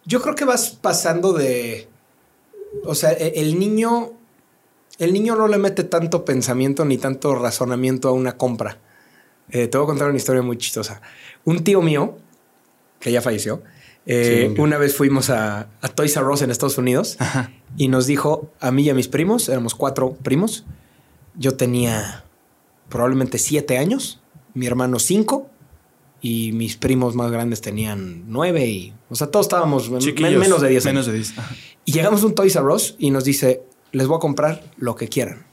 Yo 0.04 0.20
creo 0.20 0.34
que 0.34 0.44
vas 0.44 0.68
pasando 0.78 1.32
de. 1.32 1.88
O 2.84 2.94
sea, 2.94 3.12
e- 3.12 3.32
el 3.36 3.58
niño. 3.58 4.10
El 5.00 5.12
niño 5.12 5.34
no 5.34 5.48
le 5.48 5.58
mete 5.58 5.82
tanto 5.82 6.24
pensamiento 6.24 6.84
ni 6.84 6.98
tanto 6.98 7.34
razonamiento 7.34 8.08
a 8.08 8.12
una 8.12 8.36
compra. 8.36 8.78
Eh, 9.50 9.66
te 9.66 9.76
voy 9.78 9.84
a 9.84 9.88
contar 9.88 10.08
una 10.08 10.16
historia 10.18 10.42
muy 10.42 10.56
chistosa. 10.58 11.00
Un 11.44 11.64
tío 11.64 11.82
mío, 11.82 12.18
que 13.00 13.10
ya 13.10 13.20
falleció, 13.20 13.62
eh, 14.06 14.54
una 14.58 14.78
vez 14.78 14.94
fuimos 14.94 15.30
a, 15.30 15.68
a 15.80 15.88
Toys 15.88 16.16
R 16.16 16.26
Us 16.26 16.42
en 16.42 16.50
Estados 16.50 16.78
Unidos 16.78 17.16
Ajá. 17.18 17.50
y 17.76 17.88
nos 17.88 18.06
dijo 18.06 18.50
a 18.60 18.70
mí 18.70 18.82
y 18.82 18.90
a 18.90 18.94
mis 18.94 19.08
primos, 19.08 19.48
éramos 19.48 19.74
cuatro 19.74 20.12
primos. 20.14 20.64
Yo 21.34 21.56
tenía 21.56 22.24
probablemente 22.88 23.38
siete 23.38 23.78
años, 23.78 24.20
mi 24.54 24.66
hermano 24.66 24.98
cinco 24.98 25.48
y 26.20 26.52
mis 26.52 26.76
primos 26.76 27.14
más 27.14 27.30
grandes 27.30 27.60
tenían 27.62 28.24
nueve 28.26 28.66
y, 28.66 28.92
o 29.08 29.14
sea, 29.14 29.28
todos 29.28 29.46
estábamos 29.46 29.88
men- 29.90 30.02
menos 30.38 30.60
de 30.60 30.68
diez 30.68 30.84
Menos 30.84 31.06
de 31.06 31.14
10. 31.14 31.38
Ajá. 31.38 31.54
Y 31.86 31.92
llegamos 31.92 32.22
a 32.22 32.26
un 32.26 32.34
Toys 32.34 32.56
R 32.56 32.66
Us 32.66 32.94
y 32.98 33.10
nos 33.10 33.24
dice, 33.24 33.62
les 33.92 34.06
voy 34.06 34.16
a 34.16 34.20
comprar 34.20 34.62
lo 34.76 34.96
que 34.96 35.08
quieran. 35.08 35.44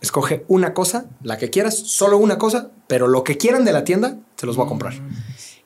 Escoge 0.00 0.44
una 0.48 0.74
cosa, 0.74 1.06
la 1.22 1.38
que 1.38 1.48
quieras, 1.50 1.76
solo 1.78 2.18
una 2.18 2.36
cosa, 2.38 2.70
pero 2.88 3.06
lo 3.08 3.24
que 3.24 3.38
quieran 3.38 3.64
de 3.64 3.72
la 3.72 3.84
tienda, 3.84 4.18
se 4.36 4.44
los 4.46 4.56
voy 4.56 4.66
a 4.66 4.68
comprar. 4.68 4.92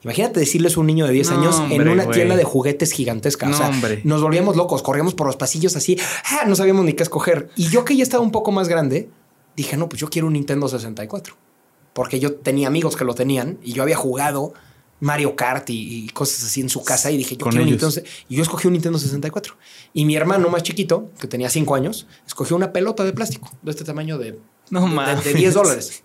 Imagínate 0.04 0.38
decirles 0.38 0.76
a 0.76 0.80
un 0.80 0.86
niño 0.86 1.06
de 1.06 1.12
10 1.12 1.30
No, 1.32 1.38
años 1.40 1.62
en 1.70 1.88
una 1.88 2.08
tienda 2.10 2.36
de 2.36 2.44
juguetes 2.44 2.92
gigantesca. 2.92 3.46
o 3.46 3.50
No, 3.50 3.56
sea, 3.56 3.68
hombre. 3.68 4.00
nos 4.04 4.22
volvíamos 4.22 4.54
locos, 4.54 4.82
corríamos 4.82 5.14
por 5.14 5.26
los 5.26 5.36
pasillos 5.36 5.74
así, 5.74 5.98
ah, 6.30 6.44
no 6.46 6.54
sabíamos 6.54 6.84
ni 6.84 6.92
qué 6.92 7.02
escoger. 7.02 7.50
Y 7.56 7.64
yo 7.68 7.84
que 7.84 7.96
ya 7.96 8.04
estaba 8.04 8.22
un 8.22 8.30
poco 8.30 8.52
más 8.52 8.68
grande, 8.68 9.10
dije, 9.56 9.76
no, 9.76 9.88
pues 9.88 10.00
yo 10.00 10.08
quiero 10.08 10.28
un 10.28 10.34
Nintendo 10.34 10.68
64. 10.68 11.34
Porque 11.94 12.20
yo 12.20 12.34
tenía 12.36 12.68
amigos 12.68 12.94
que 12.96 13.04
lo 13.04 13.16
tenían 13.16 13.58
y 13.60 13.72
yo 13.72 13.82
había 13.82 13.96
jugado 13.96 14.54
Mario 15.00 15.36
Kart 15.36 15.70
y, 15.70 16.04
y 16.04 16.08
cosas 16.10 16.44
así 16.44 16.60
en 16.60 16.68
su 16.68 16.82
casa 16.82 17.10
y 17.10 17.16
dije, 17.16 17.36
yo 17.36 17.46
quiero. 17.46 17.64
Nintendo. 17.64 17.94
Y 18.28 18.36
yo 18.36 18.42
escogí 18.42 18.66
un 18.66 18.72
Nintendo 18.74 18.98
64. 18.98 19.54
Y 19.94 20.04
mi 20.04 20.16
hermano 20.16 20.48
más 20.48 20.62
chiquito, 20.62 21.10
que 21.20 21.26
tenía 21.28 21.48
5 21.50 21.74
años, 21.74 22.06
escogió 22.26 22.56
una 22.56 22.72
pelota 22.72 23.04
de 23.04 23.12
plástico 23.12 23.50
de 23.62 23.70
este 23.70 23.84
tamaño 23.84 24.18
de, 24.18 24.38
No 24.70 24.80
de- 24.82 24.86
mames. 24.94 25.24
de 25.24 25.34
10 25.34 25.54
dólares. 25.54 26.02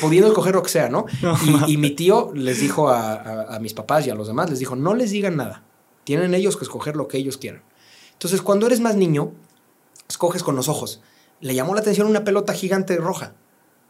Pudiendo 0.00 0.28
escoger 0.28 0.54
lo 0.54 0.62
que 0.62 0.68
sea, 0.68 0.90
¿no? 0.90 1.06
No 1.22 1.38
y, 1.66 1.78
mi 1.78 1.90
tío 1.92 2.32
les 2.34 2.60
dijo 2.60 2.90
a, 2.90 3.14
a- 3.14 3.56
a 3.56 3.58
mis 3.60 3.72
papás 3.72 4.06
y 4.06 4.10
a 4.10 4.14
los 4.14 4.26
demás, 4.26 4.50
les 4.50 4.58
dijo, 4.58 4.76
no 4.76 4.94
les 4.94 5.10
digan 5.10 5.36
nada. 5.36 5.62
Tienen 6.04 6.34
ellos 6.34 6.58
que 6.58 6.64
escoger 6.64 6.96
lo 6.96 7.08
que 7.08 7.16
ellos 7.16 7.38
quieran. 7.38 7.62
Entonces, 8.12 8.42
cuando 8.42 8.66
eres 8.66 8.80
más 8.80 8.96
niño, 8.96 9.32
escoges 10.06 10.42
con 10.42 10.54
los 10.54 10.68
ojos. 10.68 11.00
Le 11.40 11.54
llamó 11.54 11.74
la 11.74 11.80
atención 11.80 12.06
una 12.06 12.24
pelota 12.24 12.52
gigante 12.52 12.96
roja. 12.98 13.32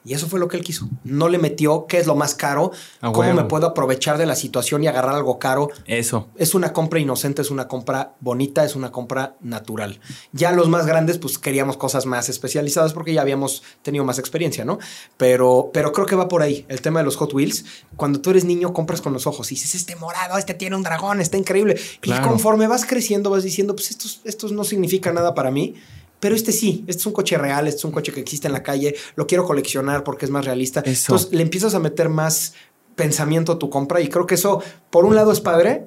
Y 0.04 0.14
eso 0.14 0.28
fue 0.28 0.40
lo 0.40 0.48
que 0.48 0.56
él 0.56 0.64
quiso. 0.64 0.88
No 1.04 1.28
le 1.28 1.38
metió 1.38 1.86
qué 1.86 1.98
es 1.98 2.06
lo 2.06 2.16
más 2.16 2.34
caro, 2.34 2.72
cómo 3.00 3.34
me 3.34 3.44
puedo 3.44 3.66
aprovechar 3.66 4.16
de 4.16 4.24
la 4.24 4.34
situación 4.34 4.82
y 4.82 4.86
agarrar 4.86 5.14
algo 5.14 5.38
caro. 5.38 5.68
Eso. 5.86 6.28
Es 6.36 6.54
una 6.54 6.72
compra 6.72 7.00
inocente, 7.00 7.42
es 7.42 7.50
una 7.50 7.68
compra 7.68 8.14
bonita, 8.20 8.64
es 8.64 8.76
una 8.76 8.90
compra 8.90 9.36
natural. 9.40 10.00
Ya 10.32 10.52
los 10.52 10.68
más 10.68 10.86
grandes, 10.86 11.18
pues 11.18 11.38
queríamos 11.38 11.76
cosas 11.76 12.06
más 12.06 12.30
especializadas 12.30 12.94
porque 12.94 13.12
ya 13.12 13.20
habíamos 13.20 13.62
tenido 13.82 14.04
más 14.04 14.18
experiencia, 14.18 14.64
¿no? 14.64 14.78
Pero, 15.18 15.70
pero 15.72 15.92
creo 15.92 16.06
que 16.06 16.16
va 16.16 16.28
por 16.28 16.40
ahí 16.40 16.64
el 16.68 16.80
tema 16.80 17.00
de 17.00 17.04
los 17.04 17.16
Hot 17.16 17.34
Wheels. 17.34 17.66
Cuando 17.96 18.20
tú 18.22 18.30
eres 18.30 18.44
niño, 18.46 18.72
compras 18.72 19.02
con 19.02 19.12
los 19.12 19.26
ojos 19.26 19.52
y 19.52 19.56
dices, 19.56 19.74
este 19.74 19.96
morado, 19.96 20.38
este 20.38 20.54
tiene 20.54 20.76
un 20.76 20.82
dragón, 20.82 21.20
está 21.20 21.36
increíble. 21.36 21.78
Claro. 22.00 22.24
Y 22.24 22.28
conforme 22.28 22.66
vas 22.68 22.86
creciendo, 22.86 23.28
vas 23.28 23.42
diciendo, 23.42 23.74
pues 23.74 23.90
estos, 23.90 24.22
estos 24.24 24.52
no 24.52 24.64
significan 24.64 25.14
nada 25.14 25.34
para 25.34 25.50
mí. 25.50 25.74
Pero 26.20 26.34
este 26.34 26.52
sí, 26.52 26.84
este 26.86 27.00
es 27.00 27.06
un 27.06 27.12
coche 27.12 27.36
real, 27.38 27.66
este 27.66 27.78
es 27.78 27.84
un 27.84 27.92
coche 27.92 28.12
que 28.12 28.20
existe 28.20 28.46
en 28.46 28.52
la 28.52 28.62
calle, 28.62 28.94
lo 29.16 29.26
quiero 29.26 29.44
coleccionar 29.44 30.04
porque 30.04 30.26
es 30.26 30.30
más 30.30 30.44
realista. 30.44 30.80
Eso. 30.80 31.12
Entonces 31.14 31.32
le 31.32 31.42
empiezas 31.42 31.74
a 31.74 31.78
meter 31.80 32.08
más 32.10 32.54
pensamiento 32.94 33.52
a 33.52 33.58
tu 33.58 33.70
compra 33.70 34.00
y 34.00 34.08
creo 34.08 34.26
que 34.26 34.34
eso, 34.34 34.62
por 34.90 35.04
un 35.06 35.14
lado, 35.14 35.32
es 35.32 35.40
padre, 35.40 35.86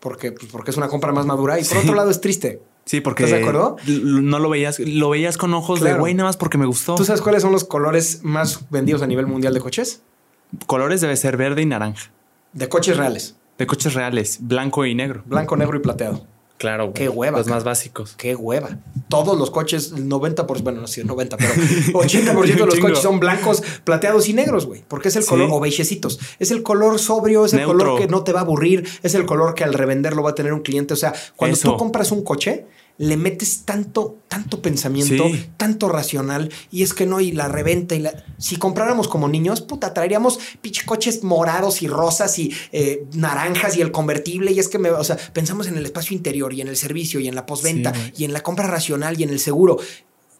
porque, 0.00 0.32
pues, 0.32 0.52
porque 0.52 0.70
es 0.70 0.76
una 0.76 0.88
compra 0.88 1.10
más 1.12 1.24
madura, 1.26 1.58
y 1.58 1.64
por 1.64 1.72
Sí. 1.78 1.82
otro 1.84 1.94
lado 1.94 2.10
es 2.10 2.20
triste. 2.20 2.60
Sí, 2.84 3.00
porque 3.00 3.24
¿Estás 3.24 3.38
de 3.40 3.44
acuerdo? 3.44 3.76
no 3.86 4.38
lo 4.38 4.48
veías, 4.48 4.78
lo 4.78 5.08
veías 5.10 5.36
con 5.38 5.52
ojos 5.54 5.80
de 5.80 5.94
güey, 5.94 6.14
nada 6.14 6.28
más 6.28 6.36
porque 6.36 6.56
me 6.58 6.66
gustó. 6.66 6.94
¿Tú 6.94 7.04
sabes 7.04 7.20
cuáles 7.22 7.42
son 7.42 7.50
los 7.50 7.64
colores 7.64 8.20
más 8.22 8.70
vendidos 8.70 9.02
a 9.02 9.06
nivel 9.08 9.26
mundial 9.26 9.54
de 9.54 9.60
coches? 9.60 10.02
Colores 10.66 11.00
debe 11.00 11.16
ser 11.16 11.36
verde 11.36 11.62
y 11.62 11.66
naranja. 11.66 12.12
De 12.52 12.68
coches 12.68 12.96
reales, 12.96 13.34
De 13.58 13.66
coches 13.66 13.94
reales, 13.94 14.38
blanco 14.42 14.84
y 14.86 14.94
negro. 14.94 15.22
blanco, 15.26 15.56
negro 15.56 15.76
y 15.78 15.80
plateado. 15.80 16.24
Claro, 16.58 16.84
güey. 16.84 16.94
Qué 16.94 17.08
hueva, 17.08 17.38
Los 17.38 17.48
más 17.48 17.64
básicos. 17.64 18.14
Qué 18.16 18.34
hueva. 18.34 18.78
Todos 19.08 19.38
los 19.38 19.50
coches, 19.50 19.92
el 19.94 20.08
90%, 20.08 20.62
bueno, 20.62 20.80
no 20.80 20.86
sé, 20.86 21.04
90, 21.04 21.36
pero 21.36 21.50
80% 21.92 22.44
de 22.54 22.66
los 22.66 22.78
coches 22.78 22.98
son 23.00 23.20
blancos, 23.20 23.62
plateados 23.84 24.28
y 24.28 24.32
negros, 24.32 24.64
güey. 24.66 24.82
Porque 24.88 25.08
es 25.08 25.16
el 25.16 25.22
Sí. 25.22 25.28
color, 25.28 25.48
o 25.52 25.60
beigecitos. 25.60 26.18
Es 26.38 26.50
el 26.50 26.62
color 26.62 26.98
sobrio, 26.98 27.44
es 27.44 27.52
el 27.52 27.60
Neutro. 27.60 27.78
color 27.78 28.00
que 28.00 28.08
no 28.08 28.24
te 28.24 28.32
va 28.32 28.40
a 28.40 28.42
aburrir, 28.44 28.88
es 29.02 29.14
el 29.14 29.26
color 29.26 29.54
que 29.54 29.64
al 29.64 29.74
revenderlo 29.74 30.22
va 30.22 30.30
a 30.30 30.34
tener 30.34 30.52
un 30.54 30.60
cliente. 30.60 30.94
O 30.94 30.96
sea, 30.96 31.12
cuando 31.36 31.56
Eso. 31.56 31.72
tú 31.72 31.76
compras 31.76 32.10
un 32.10 32.24
coche, 32.24 32.66
le 32.98 33.16
metes 33.16 33.62
tanto, 33.64 34.16
tanto 34.28 34.62
pensamiento, 34.62 35.24
Sí. 35.28 35.46
tanto 35.56 35.88
racional, 35.88 36.50
y 36.70 36.82
es 36.82 36.94
que 36.94 37.04
no, 37.06 37.20
y 37.20 37.32
la 37.32 37.48
reventa, 37.48 37.94
y 37.94 38.00
la. 38.00 38.24
Si 38.38 38.56
compráramos 38.56 39.06
como 39.08 39.28
niños, 39.28 39.60
puta, 39.60 39.92
traeríamos 39.92 40.38
pinche 40.62 40.84
coches 40.86 41.22
morados 41.22 41.82
y 41.82 41.88
rosas 41.88 42.38
y 42.38 42.54
eh, 42.72 43.04
naranjas 43.12 43.76
y 43.76 43.82
el 43.82 43.92
convertible, 43.92 44.52
y 44.52 44.58
es 44.58 44.68
que 44.68 44.78
me, 44.78 44.90
o 44.90 45.04
sea, 45.04 45.16
pensamos 45.34 45.66
en 45.66 45.76
el 45.76 45.84
espacio 45.84 46.16
interior 46.16 46.52
y 46.54 46.62
en 46.62 46.68
el 46.68 46.76
servicio 46.76 47.20
y 47.20 47.28
en 47.28 47.34
la 47.34 47.44
postventa 47.44 47.92
Sí, 47.94 48.12
y 48.18 48.24
en 48.24 48.32
la 48.32 48.42
compra 48.42 48.66
racional 48.66 49.20
y 49.20 49.24
en 49.24 49.30
el 49.30 49.40
seguro. 49.40 49.78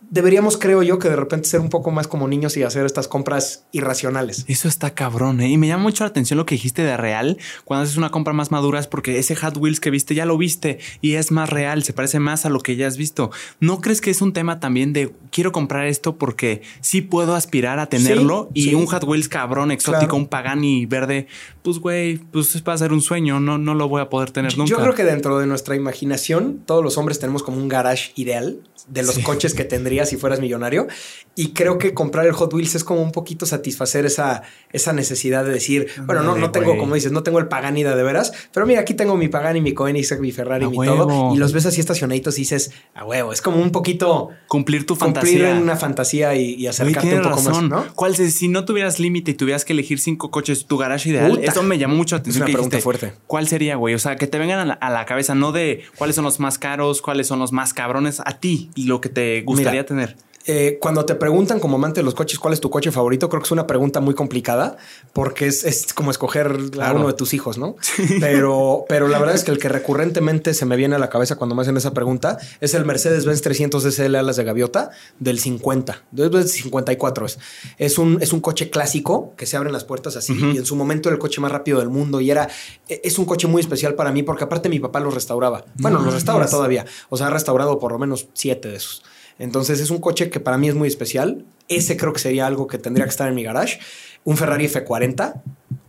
Deberíamos, 0.09 0.57
creo 0.57 0.83
yo, 0.83 0.99
que 0.99 1.09
de 1.09 1.16
repente 1.16 1.49
ser 1.49 1.61
un 1.61 1.69
poco 1.69 1.91
más 1.91 2.07
como 2.07 2.28
niños 2.28 2.57
y 2.57 2.62
hacer 2.62 2.87
estas 2.87 3.09
compras 3.09 3.65
irracionales. 3.73 4.45
Eso 4.47 4.69
está 4.69 4.95
cabrón, 4.95 5.41
¿eh? 5.41 5.49
Y 5.49 5.59
me 5.59 5.66
llama 5.66 5.83
mucho 5.83 6.05
la 6.05 6.09
atención 6.11 6.37
lo 6.37 6.47
que 6.47 6.55
dijiste 6.55 6.83
de 6.83 6.97
real. 6.97 7.39
Cuando 7.65 7.85
haces 7.85 7.97
una 7.97 8.11
compra 8.11 8.33
más 8.33 8.51
madura 8.51 8.78
es 8.78 8.87
porque 8.87 9.19
ese 9.19 9.35
Hot 9.37 9.57
Wheels 9.57 9.81
que 9.81 9.91
viste 9.91 10.15
ya 10.15 10.24
lo 10.24 10.39
viste 10.39 10.78
y 11.01 11.15
es 11.15 11.33
más 11.33 11.51
real, 11.51 11.83
se 11.83 11.93
parece 11.93 12.20
más 12.20 12.47
a 12.47 12.51
lo 12.51 12.61
que 12.61 12.77
ya 12.77 12.87
has 12.87 12.97
visto. 12.97 13.31
¿No 13.59 13.81
crees 13.81 14.01
que 14.01 14.11
es 14.11 14.23
un 14.23 14.33
tema 14.33 14.61
también 14.61 14.93
de 14.93 15.12
quiero 15.33 15.51
comprar 15.53 15.87
esto 15.87 16.16
porque 16.16 16.62
sí 16.81 17.03
puedo 17.03 17.35
aspirar 17.35 17.78
a 17.78 17.89
tenerlo? 17.89 18.49
Sí, 18.55 18.61
y 18.61 18.65
sí. 18.70 18.74
un 18.74 18.87
Hot 18.87 19.05
Wheels 19.05 19.28
cabrón, 19.28 19.70
exótico, 19.73 20.01
Claro. 20.07 20.16
un 20.16 20.27
Pagani 20.28 20.87
verde, 20.87 21.27
pues 21.66 21.80
güey, 21.80 22.18
pues 22.18 22.62
va 22.66 22.74
a 22.74 22.78
ser 22.78 22.93
un 22.93 23.01
sueño, 23.01 23.40
no, 23.40 23.59
no 23.59 23.74
lo 23.74 23.88
voy 23.88 24.01
a 24.01 24.09
poder 24.09 24.30
tener 24.30 24.56
nunca. 24.56 24.70
Yo 24.70 24.76
creo 24.78 24.94
que 24.94 25.02
dentro 25.02 25.36
de 25.40 25.47
nuestra 25.48 25.74
imaginación, 25.74 26.62
todos 26.64 26.84
los 26.84 26.97
hombres 26.97 27.18
tenemos 27.18 27.43
como 27.43 27.56
un 27.56 27.66
garage 27.66 28.12
ideal 28.14 28.60
de 28.86 29.02
los 29.02 29.16
Sí. 29.16 29.22
coches 29.24 29.52
que 29.52 29.64
tendrías 29.64 30.09
si 30.10 30.16
fueras 30.16 30.38
millonario. 30.38 30.86
Y 31.34 31.48
creo 31.48 31.76
que 31.78 31.93
comprar 31.93 32.24
el 32.24 32.32
Hot 32.32 32.55
Wheels 32.55 32.76
es 32.76 32.84
como 32.84 33.02
un 33.02 33.10
poquito 33.12 33.44
satisfacer 33.47 34.06
esa, 34.06 34.43
esa 34.72 34.93
necesidad 34.93 35.44
de 35.44 35.51
decir, 35.51 35.88
bueno, 36.06 36.22
no, 36.22 36.36
no 36.36 36.51
tengo, 36.52 36.78
como 36.78 36.94
dices, 36.94 37.10
no 37.12 37.22
tengo 37.24 37.40
el 37.40 37.48
Pagani 37.48 37.82
de, 37.82 37.94
veras, 38.02 38.32
pero 38.55 38.64
mira, 38.64 38.80
aquí 38.80 38.94
tengo 38.94 39.16
mi 39.16 39.28
Pagani, 39.28 39.60
mi 39.60 39.74
Koenigsegg, 39.74 40.20
mi 40.20 40.30
Ferrari, 40.32 40.64
A 40.66 40.70
mi 40.70 40.76
huevo. 40.78 41.06
todo. 41.06 41.34
Y 41.34 41.38
los 41.38 41.52
ves 41.52 41.66
así 41.66 41.80
estacionaditos 41.80 42.38
y 42.38 42.43
dices, 42.43 42.70
a 42.94 43.05
huevo, 43.05 43.32
es 43.32 43.43
como 43.43 43.60
un 43.60 43.70
poquito 43.72 44.30
Cumplir 44.47 44.86
tu 44.86 44.97
cumplir 44.97 45.14
fantasía. 45.24 45.51
en 45.56 45.62
una 45.62 45.76
fantasía 45.76 46.34
y, 46.36 46.55
y 46.55 46.68
acercarte 46.68 47.16
un 47.16 47.22
poco 47.22 47.34
razón. 47.36 47.68
más, 47.68 47.86
¿no? 47.86 47.94
¿Cuál 47.94 48.14
es- 48.14 48.34
si 48.36 48.48
no 48.48 48.64
tuvieras 48.64 48.98
límite 49.01 49.32
y 49.32 49.34
tuvieras 49.34 49.64
que 49.66 49.72
elegir 49.74 49.98
cinco 49.98 50.30
coches, 50.30 50.64
tu 50.66 50.78
garage 50.78 51.10
ideal? 51.10 51.32
Puta. 51.32 51.43
Eso 51.61 51.62
me 51.66 51.78
llamó 51.78 51.95
mucho 51.97 52.16
la 52.16 52.19
Es 52.19 52.23
atención. 52.23 52.43
una 52.43 52.47
que 52.47 52.53
pregunta 52.53 52.77
dijiste. 52.77 52.83
fuerte. 53.01 53.12
¿Cuál 53.27 53.49
sería, 53.49 53.77
güey? 53.77 53.95
O 53.95 53.99
sea, 53.99 54.16
que 54.16 54.27
te 54.27 54.39
vengan 54.39 54.59
a 54.61 54.65
la, 54.65 54.74
a 54.74 54.91
la 54.91 55.05
cabeza, 55.07 55.35
no 55.35 55.53
de 55.53 55.85
cuáles 55.97 56.16
son 56.16 56.24
los 56.24 56.39
más 56.41 56.59
caros, 56.59 57.03
cuáles 57.03 57.27
son 57.27 57.39
los 57.39 57.53
más 57.53 57.73
cabrones, 57.74 58.20
a 58.20 58.39
ti 58.39 58.70
y 58.74 58.85
lo 58.85 59.01
que 59.01 59.09
te 59.09 59.43
gustaría 59.43 59.73
Mira, 59.83 59.87
tener. 59.87 60.16
Eh, 60.47 60.78
cuando 60.81 61.05
te 61.05 61.14
preguntan 61.14 61.59
como 61.60 61.77
amante 61.77 62.01
de 62.01 62.05
los 62.05 62.14
coches 62.14 62.39
cuál 62.39 62.55
es 62.55 62.60
tu 62.60 62.70
coche 62.70 62.90
favorito, 62.93 63.28
creo 63.28 63.40
que 63.43 63.47
es 63.47 63.51
una 63.52 63.66
pregunta 63.66 64.01
muy 64.01 64.14
complicada 64.14 64.77
porque 65.12 65.47
es, 65.47 65.64
es 65.64 65.93
como 65.93 66.10
escoger 66.10 66.56
a 66.81 66.93
uno 66.93 67.06
de 67.09 67.12
tus 67.14 67.35
hijos, 67.35 67.59
¿no? 67.59 67.77
Pero, 68.20 68.85
pero 68.89 69.09
la 69.09 69.18
verdad 69.18 69.35
es 69.35 69.44
que 69.44 69.51
el 69.51 69.59
que 69.59 69.68
recurrentemente 69.68 70.55
se 70.55 70.64
me 70.66 70.77
viene 70.77 70.94
a 70.97 70.98
la 70.98 71.09
cabeza 71.10 71.36
cuando 71.36 71.55
me 71.55 71.62
hacen 71.62 71.77
esa 71.77 71.93
pregunta 71.93 72.39
es 72.60 72.74
el 72.74 72.85
Mercedes-Benz 72.85 73.43
300 73.43 73.82
SL 73.85 74.14
alas 74.16 74.36
de 74.36 74.44
gaviota 74.44 74.90
del 75.18 75.39
50, 75.39 76.05
del 76.12 76.48
54 76.48 77.27
es. 77.27 77.39
Es 77.78 77.98
un, 77.98 78.18
es 78.20 78.32
un 78.32 78.40
coche 78.40 78.70
clásico 78.70 79.35
que 79.36 79.47
se 79.47 79.56
abren 79.56 79.73
las 79.73 79.85
puertas 79.85 80.16
así 80.16 80.35
y 80.55 80.56
en 80.59 80.64
su 80.66 80.77
momento 80.77 81.09
era 81.09 81.14
el 81.14 81.20
coche 81.20 81.40
más 81.40 81.51
rápido 81.52 81.78
del 81.78 81.89
mundo 81.89 82.20
y 82.20 82.31
era, 82.31 82.48
e- 82.89 83.01
es 83.05 83.18
un 83.18 83.24
coche 83.24 83.47
muy 83.47 83.60
especial 83.60 83.94
para 83.94 84.12
mí 84.12 84.23
porque 84.23 84.44
aparte 84.44 84.68
mi 84.68 84.78
papá 84.81 85.01
lo 85.01 85.10
restauraba. 85.10 85.64
Bueno, 85.77 85.98
No 85.98 86.06
lo 86.06 86.10
restaura 86.12 86.40
mames. 86.40 86.51
todavía. 86.51 86.85
O 87.09 87.16
sea, 87.16 87.27
ha 87.28 87.31
restaurado 87.31 87.78
por 87.78 87.93
lo 87.93 87.98
menos 87.98 88.28
siete 88.35 88.68
de 88.68 88.77
esos. 88.77 89.02
Entonces 89.38 89.80
es 89.80 89.90
un 89.90 89.98
coche 89.98 90.30
que 90.30 90.40
para 90.40 90.58
mí 90.58 90.68
es 90.68 90.74
muy 90.74 90.88
especial. 90.88 91.44
Ese 91.68 91.96
creo 91.96 92.12
que 92.12 92.20
sería 92.20 92.46
algo 92.46 92.66
que 92.66 92.78
tendría 92.78 93.04
que 93.04 93.10
estar 93.10 93.28
en 93.28 93.34
mi 93.34 93.42
garage. 93.42 93.78
Un 94.24 94.36
Ferrari 94.36 94.66
F40. 94.66 95.42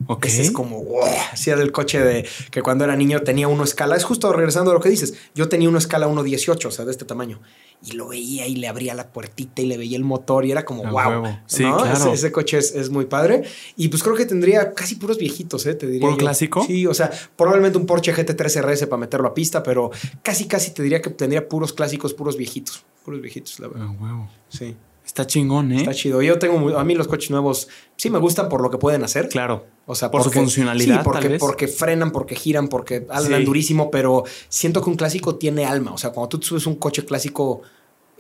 Ok. 0.08 0.26
Ese 0.26 0.42
es 0.42 0.52
como, 0.52 0.84
wow, 0.84 1.06
así 1.32 1.50
era 1.50 1.62
el 1.62 1.72
coche 1.72 2.00
de 2.00 2.26
que 2.50 2.62
cuando 2.62 2.84
era 2.84 2.96
niño 2.96 3.22
tenía 3.22 3.48
uno 3.48 3.64
escala. 3.64 3.96
Es 3.96 4.04
justo 4.04 4.32
regresando 4.32 4.72
a 4.72 4.74
lo 4.74 4.80
que 4.80 4.90
dices. 4.90 5.16
Yo 5.36 5.50
tenía 5.50 5.70
uno 5.70 5.78
escala 5.78 6.08
1.18, 6.08 6.66
o 6.66 6.72
sea, 6.72 6.86
de 6.86 6.92
este 6.92 7.06
tamaño. 7.06 7.42
Y 7.84 7.92
lo 7.92 8.08
veía 8.08 8.48
y 8.48 8.56
le 8.56 8.68
abría 8.68 8.96
la 8.96 9.12
puertita 9.12 9.62
y 9.62 9.68
le 9.68 9.78
veía 9.78 9.98
el 9.98 10.04
motor 10.04 10.46
y 10.46 10.52
era 10.52 10.66
como, 10.66 10.84
wow. 10.84 10.96
huevo. 10.96 11.40
Sí, 11.46 11.64
¿no? 11.64 11.78
claro. 11.78 11.96
Ese, 11.96 12.14
ese 12.14 12.32
coche 12.32 12.58
es, 12.58 12.74
es 12.74 12.90
muy 12.90 13.06
padre. 13.06 13.44
Y 13.76 13.90
pues 13.90 14.02
creo 14.02 14.16
que 14.16 14.26
tendría 14.26 14.74
casi 14.74 14.96
puros 14.96 15.18
viejitos, 15.18 15.66
¿eh? 15.68 15.76
Te 15.76 15.86
diría. 15.86 16.02
¿Puro 16.02 16.14
yo. 16.14 16.18
clásico? 16.18 16.64
Sí, 16.66 16.88
o 16.88 16.94
sea, 16.94 17.12
probablemente 17.36 17.78
un 17.78 17.86
Porsche 17.86 18.14
GT3 18.14 18.62
RS 18.62 18.88
para 18.88 19.00
meterlo 19.00 19.28
a 19.28 19.34
pista, 19.34 19.62
pero 19.62 19.92
casi, 20.24 20.46
casi 20.46 20.72
te 20.72 20.82
diría 20.82 21.02
que 21.02 21.12
tendría 21.12 21.48
puros 21.48 21.74
clásicos, 21.74 22.14
puros 22.14 22.36
viejitos. 22.36 22.84
Puros 23.06 23.22
viejitos, 23.22 23.60
la 23.60 23.68
verdad. 23.68 23.88
Ah, 23.90 23.96
huevo. 24.00 24.30
Sí. 24.50 24.76
Está 25.08 25.26
chingón, 25.26 25.72
¿eh? 25.72 25.78
Está 25.78 25.94
chido. 25.94 26.22
Yo 26.22 26.38
tengo, 26.38 26.78
a 26.78 26.84
mí 26.84 26.94
los 26.94 27.08
coches 27.08 27.32
nuevos 27.32 27.70
sí 27.96 28.10
me 28.12 28.20
gustan 28.20 28.50
por 28.50 28.62
lo 28.62 28.70
que 28.70 28.78
pueden 28.78 29.04
hacer. 29.04 29.30
Claro. 29.30 29.66
O 29.88 29.96
sea, 29.96 30.12
Por 30.12 30.22
su 30.22 30.30
funcionalidad, 30.32 30.98
Sí, 30.98 31.02
porque, 31.04 31.22
tal 31.22 31.30
vez. 31.30 31.40
porque 31.40 31.68
frenan, 31.70 32.12
porque 32.12 32.36
giran, 32.36 32.68
porque 32.68 33.08
Sí. 33.26 33.44
durísimo, 33.46 33.90
pero 33.90 34.26
siento 34.50 34.84
que 34.84 34.90
un 34.90 34.96
clásico 34.98 35.36
tiene 35.38 35.66
alma. 35.66 35.94
O 35.94 35.98
sea, 35.98 36.12
cuando 36.12 36.28
tú 36.38 36.46
subes 36.46 36.68
un 36.68 36.76
coche 36.76 37.06
clásico 37.06 37.62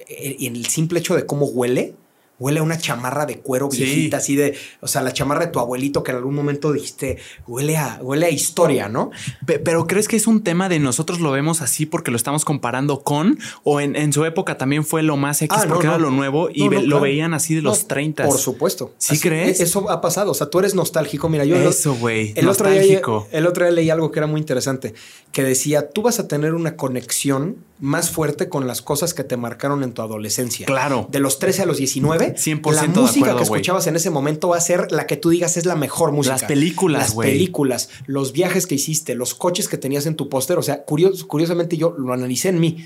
eh, 0.07 0.37
y 0.39 0.47
en 0.47 0.55
el 0.55 0.65
simple 0.67 0.99
hecho 0.99 1.13
de 1.15 1.25
cómo 1.25 1.45
huele, 1.47 1.93
huele 2.39 2.59
a 2.59 2.63
una 2.63 2.77
chamarra 2.77 3.25
de 3.25 3.39
cuero 3.39 3.69
Sí. 3.71 3.83
viejita, 3.83 4.17
así 4.17 4.35
de, 4.35 4.55
o 4.81 4.87
sea, 4.87 5.01
la 5.01 5.11
chamarra 5.13 5.45
de 5.45 5.51
tu 5.51 5.59
abuelito 5.59 6.03
que 6.03 6.11
en 6.11 6.17
algún 6.17 6.35
momento 6.35 6.71
dijiste, 6.71 7.17
huele 7.47 7.77
a, 7.77 7.99
huele 8.01 8.27
a 8.27 8.29
historia, 8.29 8.89
¿no? 8.89 9.11
Pe- 9.45 9.59
Pero 9.59 9.87
¿crees 9.87 10.07
que 10.07 10.15
es 10.15 10.27
un 10.27 10.43
tema 10.43 10.69
de 10.69 10.79
nosotros 10.79 11.19
lo 11.19 11.31
vemos 11.31 11.61
así 11.61 11.85
porque 11.85 12.11
lo 12.11 12.17
estamos 12.17 12.45
comparando 12.45 13.01
con? 13.03 13.39
¿O 13.63 13.81
en, 13.81 13.95
en 13.95 14.13
su 14.13 14.23
época 14.25 14.57
también 14.57 14.85
fue 14.85 15.01
lo 15.03 15.17
más 15.17 15.41
X 15.41 15.57
Ah, 15.59 15.65
porque 15.67 15.87
no. 15.87 15.93
era 15.95 15.99
lo 16.01 16.11
nuevo 16.11 16.49
y 16.53 16.65
No, 16.65 16.69
ve- 16.69 16.75
no, 16.81 16.83
lo 16.87 16.99
veían 16.99 17.33
así 17.33 17.55
de 17.55 17.61
los 17.61 17.81
No, 17.81 17.87
30? 17.87 18.25
Por 18.25 18.37
supuesto. 18.37 18.93
¿Sí 18.97 19.19
crees? 19.19 19.59
Eso 19.59 19.89
ha 19.89 19.99
pasado. 20.01 20.31
O 20.31 20.33
sea, 20.35 20.47
tú 20.49 20.59
eres 20.59 20.75
nostálgico. 20.75 21.29
Mira, 21.29 21.43
yo 21.45 21.55
Eso, 21.55 21.95
güey. 21.95 22.33
El 22.35 22.47
otro, 22.49 22.69
día, 22.69 22.79
Nostálgico. 22.81 23.27
el 23.31 23.47
otro 23.47 23.65
día 23.65 23.71
leí 23.73 23.89
algo 23.89 24.11
que 24.11 24.19
era 24.19 24.27
muy 24.27 24.39
interesante, 24.39 24.93
que 25.31 25.43
decía, 25.43 25.89
tú 25.89 26.01
vas 26.03 26.19
a 26.19 26.27
tener 26.27 26.53
una 26.53 26.75
conexión 26.75 27.57
más 27.79 28.09
fuerte 28.09 28.49
con 28.49 28.65
las 28.65 28.81
cosas 28.81 29.13
que 29.13 29.23
te 29.23 29.37
marcaron 29.37 29.83
en 29.83 29.93
tu 29.93 30.01
adolescencia. 30.01 30.65
Claro. 30.65 31.07
De 31.11 31.19
los 31.19 31.37
13 31.39 31.61
a 31.61 31.65
los 31.67 31.77
19, 31.77 32.26
100% 32.35 32.71
la 32.75 32.81
de 32.81 32.87
música 32.87 33.19
acuerdo, 33.19 33.37
que 33.37 33.43
escuchabas 33.43 33.87
en 33.87 33.95
ese 33.95 34.09
momento 34.09 34.49
va 34.49 34.57
a 34.57 34.61
ser 34.61 34.91
la 34.91 35.07
que 35.07 35.17
tú 35.17 35.29
digas 35.29 35.57
es 35.57 35.65
la 35.65 35.75
mejor 35.75 36.11
música. 36.11 36.33
Las 36.35 36.43
películas, 36.43 37.01
Las 37.01 37.15
películas, 37.31 37.89
los 38.05 38.31
viajes 38.33 38.67
que 38.67 38.75
hiciste, 38.75 39.15
los 39.15 39.33
coches 39.35 39.67
que 39.67 39.77
tenías 39.77 40.05
en 40.05 40.15
tu 40.15 40.29
póster. 40.29 40.57
O 40.57 40.63
sea, 40.63 40.83
curios- 40.85 41.23
curiosamente 41.23 41.77
yo 41.77 41.95
lo 41.97 42.13
analicé 42.13 42.49
en 42.49 42.59
mí. 42.59 42.85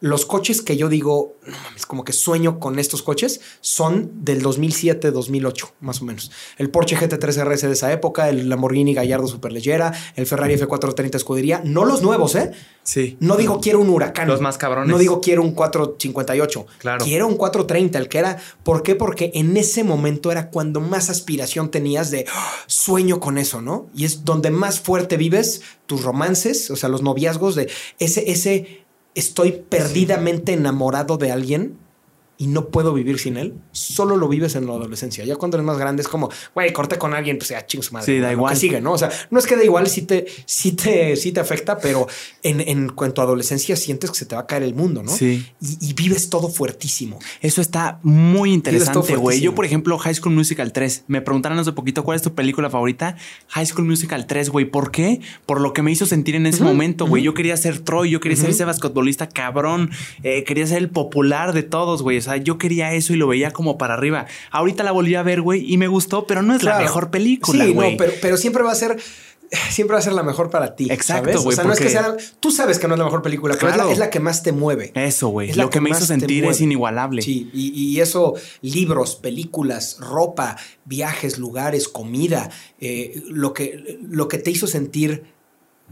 Los 0.00 0.26
coches 0.26 0.60
que 0.60 0.76
yo 0.76 0.90
digo, 0.90 1.36
no 1.46 1.56
mames, 1.64 1.86
como 1.86 2.04
que 2.04 2.12
sueño 2.12 2.60
con 2.60 2.78
estos 2.78 3.02
coches, 3.02 3.40
son 3.62 4.10
del 4.24 4.42
2007, 4.42 5.10
2008, 5.10 5.72
más 5.80 6.02
o 6.02 6.04
menos. 6.04 6.30
El 6.58 6.68
Porsche 6.68 6.96
GT3 6.96 7.44
RS 7.44 7.62
de 7.66 7.72
esa 7.72 7.90
época, 7.92 8.28
el 8.28 8.48
Lamborghini 8.50 8.92
Gallardo 8.92 9.26
Superleggera, 9.26 9.92
el 10.14 10.26
Ferrari 10.26 10.54
F430 10.56 11.14
Escudería, 11.14 11.62
no 11.64 11.86
los 11.86 12.02
nuevos, 12.02 12.34
¿eh? 12.34 12.52
Sí. 12.82 13.16
No 13.20 13.36
digo 13.36 13.58
quiero 13.60 13.80
un 13.80 13.88
huracán. 13.88 14.28
Los 14.28 14.40
más 14.42 14.58
cabrones. 14.58 14.88
No 14.90 14.98
digo 14.98 15.20
quiero 15.20 15.42
un 15.42 15.52
458. 15.52 16.66
Claro. 16.78 17.04
Quiero 17.04 17.26
un 17.26 17.36
430, 17.36 17.98
el 17.98 18.08
que 18.08 18.18
era. 18.18 18.36
¿Por 18.62 18.82
qué? 18.82 18.94
Porque 18.94 19.30
en 19.34 19.56
ese 19.56 19.82
momento 19.82 20.30
era 20.30 20.50
cuando 20.50 20.80
más 20.80 21.10
aspiración 21.10 21.70
tenías 21.70 22.10
de 22.10 22.26
"Ah, 22.32 22.52
sueño 22.66 23.18
con 23.18 23.38
eso, 23.38 23.60
¿no? 23.60 23.88
Y 23.94 24.04
es 24.04 24.24
donde 24.24 24.50
más 24.50 24.78
fuerte 24.78 25.16
vives 25.16 25.62
tus 25.86 26.02
romances, 26.02 26.70
o 26.70 26.76
sea, 26.76 26.88
los 26.88 27.02
noviazgos 27.02 27.54
de 27.54 27.68
ese, 27.98 28.30
ese 28.30 28.85
estoy 29.16 29.64
perdidamente 29.68 30.52
enamorado 30.52 31.16
de 31.16 31.32
alguien 31.32 31.78
y 32.38 32.48
no 32.48 32.68
puedo 32.68 32.92
vivir 32.92 33.18
sin 33.18 33.36
él. 33.36 33.54
Solo 33.72 34.16
lo 34.16 34.28
vives 34.28 34.54
en 34.56 34.66
la 34.66 34.72
adolescencia. 34.72 35.24
Ya 35.24 35.36
cuando 35.36 35.56
eres 35.56 35.66
más 35.66 35.78
grande 35.78 36.02
es 36.02 36.08
como, 36.08 36.28
güey, 36.54 36.72
corté 36.72 36.98
con 36.98 37.14
alguien, 37.14 37.38
pues 37.38 37.48
ya 37.50 37.64
ching 37.66 37.82
su 37.82 37.92
madre. 37.94 38.06
Sí, 38.06 38.18
da 38.20 38.32
igual. 38.32 38.52
Que 38.54 38.60
sigue, 38.60 38.80
¿no? 38.80 38.92
O 38.92 38.98
sea, 38.98 39.10
no 39.30 39.38
es 39.38 39.46
que 39.46 39.56
da 39.56 39.64
igual, 39.64 39.86
sí 39.88 40.02
te, 40.02 40.26
sí 40.44 40.72
te, 40.72 41.16
sí 41.16 41.32
te 41.32 41.40
afecta, 41.40 41.78
pero 41.78 42.06
en, 42.42 42.60
en, 42.60 42.92
en 42.98 43.12
tu 43.14 43.20
adolescencia 43.20 43.74
sientes 43.76 44.10
que 44.10 44.16
se 44.18 44.26
te 44.26 44.34
va 44.34 44.42
a 44.42 44.46
caer 44.46 44.62
el 44.64 44.74
mundo, 44.74 45.02
¿no? 45.02 45.10
Sí. 45.12 45.46
Y, 45.60 45.90
y 45.90 45.92
vives 45.94 46.28
todo 46.28 46.48
fuertísimo. 46.48 47.18
Eso 47.40 47.60
está 47.60 48.00
muy 48.02 48.52
interesante, 48.52 49.16
güey. 49.16 49.40
Yo, 49.40 49.54
por 49.54 49.64
ejemplo, 49.64 49.96
High 49.98 50.14
School 50.14 50.34
Musical 50.34 50.72
3. 50.72 51.04
Me 51.08 51.20
preguntaron 51.22 51.58
hace 51.58 51.72
poquito 51.72 52.04
cuál 52.04 52.16
es 52.16 52.22
tu 52.22 52.34
película 52.34 52.68
favorita. 52.70 53.16
High 53.48 53.66
School 53.66 53.86
Musical 53.86 54.26
3, 54.26 54.50
güey. 54.50 54.66
¿Por 54.66 54.90
qué? 54.90 55.20
Por 55.46 55.60
lo 55.60 55.72
que 55.72 55.82
me 55.82 55.90
hizo 55.92 56.06
sentir 56.06 56.34
en 56.34 56.46
ese 56.46 56.62
momento, 56.62 57.06
güey. 57.06 57.22
Yo 57.22 57.34
quería 57.34 57.56
ser 57.56 57.80
Troy, 57.80 58.10
yo 58.10 58.20
quería 58.20 58.36
ser 58.36 58.50
ese 58.50 58.64
basquetbolista 58.64 59.28
cabrón. 59.28 59.90
eh, 60.22 60.44
quería 60.44 60.66
ser 60.66 60.78
el 60.78 60.90
popular 60.90 61.52
de 61.52 61.62
todos, 61.62 62.02
güey. 62.02 62.16
O 62.26 62.30
sea, 62.32 62.36
yo 62.38 62.58
quería 62.58 62.92
eso 62.94 63.12
y 63.12 63.16
lo 63.16 63.28
veía 63.28 63.50
como 63.52 63.78
para 63.78 63.94
arriba. 63.94 64.26
Ahorita 64.50 64.82
la 64.82 64.92
volví 64.92 65.14
a 65.14 65.22
ver, 65.22 65.40
güey, 65.40 65.64
y 65.72 65.76
me 65.78 65.88
gustó, 65.88 66.26
pero 66.26 66.42
no 66.42 66.54
es 66.54 66.62
la 66.62 66.72
Claro. 66.72 66.84
mejor 66.84 67.10
película, 67.10 67.64
Sí, 67.64 67.72
güey. 67.72 67.92
no, 67.92 67.96
pero, 67.96 68.12
pero 68.20 68.36
siempre 68.36 68.62
va 68.62 68.72
a 68.72 68.76
ser. 68.76 68.96
Siempre 69.70 69.92
va 69.94 70.00
a 70.00 70.02
ser 70.02 70.12
la 70.12 70.24
mejor 70.24 70.50
para 70.50 70.74
ti. 70.74 70.88
Exacto, 70.90 71.40
güey, 71.40 71.52
O 71.52 71.56
sea, 71.56 71.62
no 71.62 71.72
es 71.72 71.78
que 71.78 71.88
sea. 71.88 72.16
Tú 72.40 72.50
sabes 72.50 72.80
que 72.80 72.88
no 72.88 72.94
es 72.94 72.98
la 72.98 73.04
mejor 73.04 73.22
película, 73.22 73.54
pero 73.54 73.68
es 73.68 73.74
la- 73.76 73.82
Claro. 73.84 73.90
es 73.92 73.98
la, 73.98 74.10
que 74.10 74.18
más 74.18 74.42
te 74.42 74.50
mueve. 74.50 74.90
Eso, 74.96 75.28
güey. 75.28 75.50
Es 75.50 75.56
la 75.56 75.62
Lo 75.62 75.70
que 75.70 75.80
me 75.80 75.88
hizo 75.90 76.04
sentir 76.04 76.44
es 76.46 76.60
inigualable. 76.60 77.22
Sí, 77.22 77.48
y, 77.54 77.68
y 77.68 78.00
eso, 78.00 78.34
libros, 78.60 79.14
películas, 79.14 79.98
ropa, 80.00 80.56
viajes, 80.84 81.38
lugares, 81.38 81.86
comida, 81.86 82.50
eh, 82.80 83.22
lo, 83.28 83.52
que, 83.54 84.00
lo 84.02 84.26
que 84.26 84.38
te 84.38 84.50
hizo 84.50 84.66
sentir, 84.66 85.22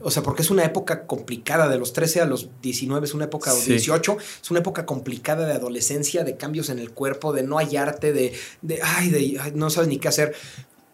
o 0.00 0.10
sea, 0.10 0.22
porque 0.22 0.42
es 0.42 0.50
una 0.50 0.64
época 0.64 1.06
complicada, 1.06 1.68
de 1.68 1.78
los 1.78 1.92
13 1.92 2.20
a 2.20 2.24
los 2.24 2.48
19 2.62 3.06
es 3.06 3.14
una 3.14 3.24
época, 3.26 3.52
Sí. 3.52 3.70
18, 3.70 4.16
es 4.42 4.50
una 4.50 4.60
época 4.60 4.86
complicada 4.86 5.46
de 5.46 5.52
adolescencia, 5.52 6.24
de 6.24 6.36
cambios 6.36 6.68
en 6.68 6.78
el 6.78 6.90
cuerpo, 6.90 7.32
de 7.32 7.42
no 7.44 7.58
hallarte, 7.58 8.12
de, 8.12 8.32
de, 8.62 8.80
ay, 8.82 9.10
de, 9.10 9.38
ay, 9.40 9.52
no 9.54 9.70
sabes 9.70 9.88
ni 9.88 9.98
qué 9.98 10.08
hacer. 10.08 10.34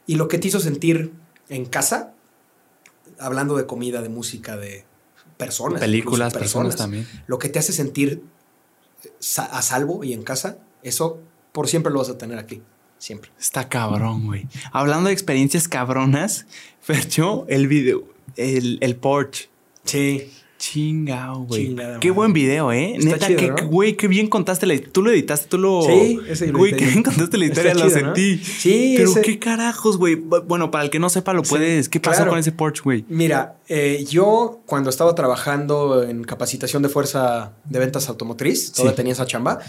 Y 0.07 0.17
lo 0.17 0.29
que 0.29 0.39
te 0.39 0.49
hizo 0.49 0.61
sentir 0.61 1.13
en 1.49 1.65
casa, 1.65 2.13
hablando 3.19 3.57
de 3.57 3.67
comida, 3.67 4.03
de 4.03 4.09
música, 4.09 4.57
de 4.57 4.85
personas. 5.37 5.81
Películas, 5.81 6.33
personas 6.33 6.77
también. 6.77 7.09
Lo 7.27 7.39
que 7.39 7.49
te 7.49 7.59
hace 7.59 7.73
sentir 7.73 8.23
a 9.37 9.63
salvo 9.63 10.05
y 10.05 10.13
en 10.13 10.23
casa, 10.23 10.59
eso 10.83 11.21
por 11.53 11.69
siempre 11.69 11.93
lo 11.93 12.01
vas 12.01 12.11
a 12.11 12.19
tener 12.19 12.39
aquí. 12.39 12.63
Siempre. 12.99 13.31
Está 13.41 13.67
cabrón, 13.69 14.27
güey. 14.27 14.47
Hablando 14.73 15.09
de 15.09 15.15
experiencias 15.15 15.69
cabronas, 15.69 16.45
Fercho, 16.83 17.47
el 17.49 17.67
video, 17.67 18.05
el, 18.37 18.79
el 18.81 18.97
Porsche. 18.97 19.49
Sí. 19.85 20.31
Chingao, 20.61 21.47
güey. 21.47 21.69
Chingada 21.69 21.99
Qué 22.01 22.09
madre. 22.09 22.11
buen 22.11 22.33
video, 22.35 22.71
¿eh? 22.71 22.93
Está 22.99 23.09
Neta, 23.13 23.27
chido, 23.29 23.39
que, 23.39 23.49
¿no? 23.63 23.69
güey, 23.69 23.97
qué 23.97 24.09
bien 24.09 24.27
contaste 24.29 24.67
la 24.67 24.79
Tú 24.79 25.01
lo 25.03 25.11
editaste, 25.11 25.49
tú 25.49 25.57
lo. 25.57 25.81
Sí, 25.83 26.21
ese 26.29 26.53
Güey, 26.53 26.77
qué 26.77 26.85
bien 26.85 27.03
contaste 27.03 27.39
la 27.39 27.47
historia, 27.47 27.75
lo 27.75 27.89
sentí. 27.89 28.37
Sí, 28.37 28.95
Pero 28.99 29.11
ese- 29.11 29.23
qué 29.23 29.39
carajos, 29.39 29.97
güey. 29.97 30.17
Bu- 30.17 30.45
Bueno, 30.47 30.71
para 30.71 30.85
el 30.85 30.91
que 30.91 30.99
no 30.99 31.09
sepa, 31.09 31.33
lo 31.33 31.45
Sí, 31.45 31.51
puedes. 31.51 31.89
¿Qué 31.89 31.99
pasó 31.99 32.17
claro. 32.19 32.33
con 32.33 32.39
ese 32.39 32.53
Porsche, 32.53 32.83
güey? 32.85 33.05
Mira, 33.09 33.57
eh, 33.69 34.05
yo 34.09 34.61
cuando 34.67 34.91
estaba 34.91 35.15
trabajando 35.15 36.03
en 36.03 36.25
capacitación 36.25 36.83
de 36.83 36.91
fuerza 36.91 37.53
de 37.65 37.79
ventas 37.79 38.09
automotriz, 38.11 38.71
todavía 38.73 38.93
Sí. 38.93 38.97
tenía 38.97 39.13
esa 39.15 39.25
chamba, 39.27 39.61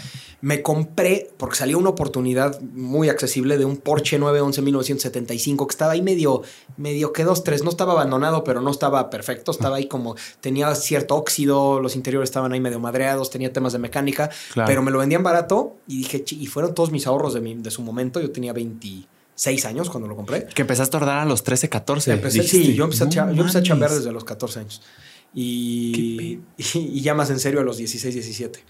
me 0.42 0.60
compré, 0.60 1.30
porque 1.38 1.56
salió 1.56 1.78
una 1.78 1.88
oportunidad 1.88 2.60
muy 2.60 3.08
accesible 3.08 3.56
de 3.56 3.64
un 3.64 3.78
Porsche 3.78 4.18
911 4.18 4.60
1975 4.60 5.66
que 5.66 5.72
estaba 5.72 5.92
ahí 5.92 6.02
medio, 6.02 6.42
medio 6.76 7.14
que 7.14 7.24
dos, 7.24 7.44
tres, 7.44 7.64
no 7.64 7.70
estaba 7.70 7.92
abandonado, 7.92 8.44
pero 8.44 8.60
no 8.60 8.70
estaba 8.70 9.08
perfecto, 9.08 9.52
estaba 9.52 9.76
ahí 9.76 9.86
como, 9.86 10.16
tenía 10.42 10.74
cierto 10.82 11.16
óxido, 11.16 11.80
los 11.80 11.96
interiores 11.96 12.28
estaban 12.30 12.52
ahí 12.52 12.60
medio 12.60 12.78
madreados, 12.80 13.30
tenía 13.30 13.52
temas 13.52 13.72
de 13.72 13.78
mecánica, 13.78 14.30
Claro. 14.52 14.66
pero 14.68 14.82
me 14.82 14.90
lo 14.90 14.98
vendían 14.98 15.22
barato 15.22 15.76
y 15.86 15.98
dije, 15.98 16.24
y 16.30 16.46
fueron 16.46 16.74
todos 16.74 16.90
mis 16.90 17.06
ahorros 17.06 17.34
de, 17.34 17.40
mi- 17.40 17.54
de 17.54 17.70
su 17.70 17.82
momento, 17.82 18.20
yo 18.20 18.30
tenía 18.30 18.52
26 18.52 19.64
años 19.64 19.88
cuando 19.90 20.08
lo 20.08 20.16
compré. 20.16 20.46
Que 20.46 20.62
empezaste 20.62 20.96
a 20.96 21.00
ordar 21.00 21.18
a 21.18 21.24
los 21.24 21.42
13, 21.42 21.68
14. 21.68 22.12
Empecé- 22.12 22.42
sí, 22.42 22.74
yo 22.74 22.84
empecé, 22.84 23.04
a, 23.04 23.06
No 23.06 23.12
cha- 23.12 23.32
yo 23.32 23.40
empecé 23.40 23.58
a 23.58 23.62
chambear 23.62 23.90
desde 23.92 24.12
los 24.12 24.24
14 24.24 24.60
años. 24.60 24.82
Y, 25.34 26.38
y, 26.58 26.64
y 26.78 27.00
ya 27.00 27.14
más 27.14 27.30
en 27.30 27.38
serio 27.38 27.60
a 27.60 27.64
los 27.64 27.76
16, 27.78 28.14
17. 28.14 28.60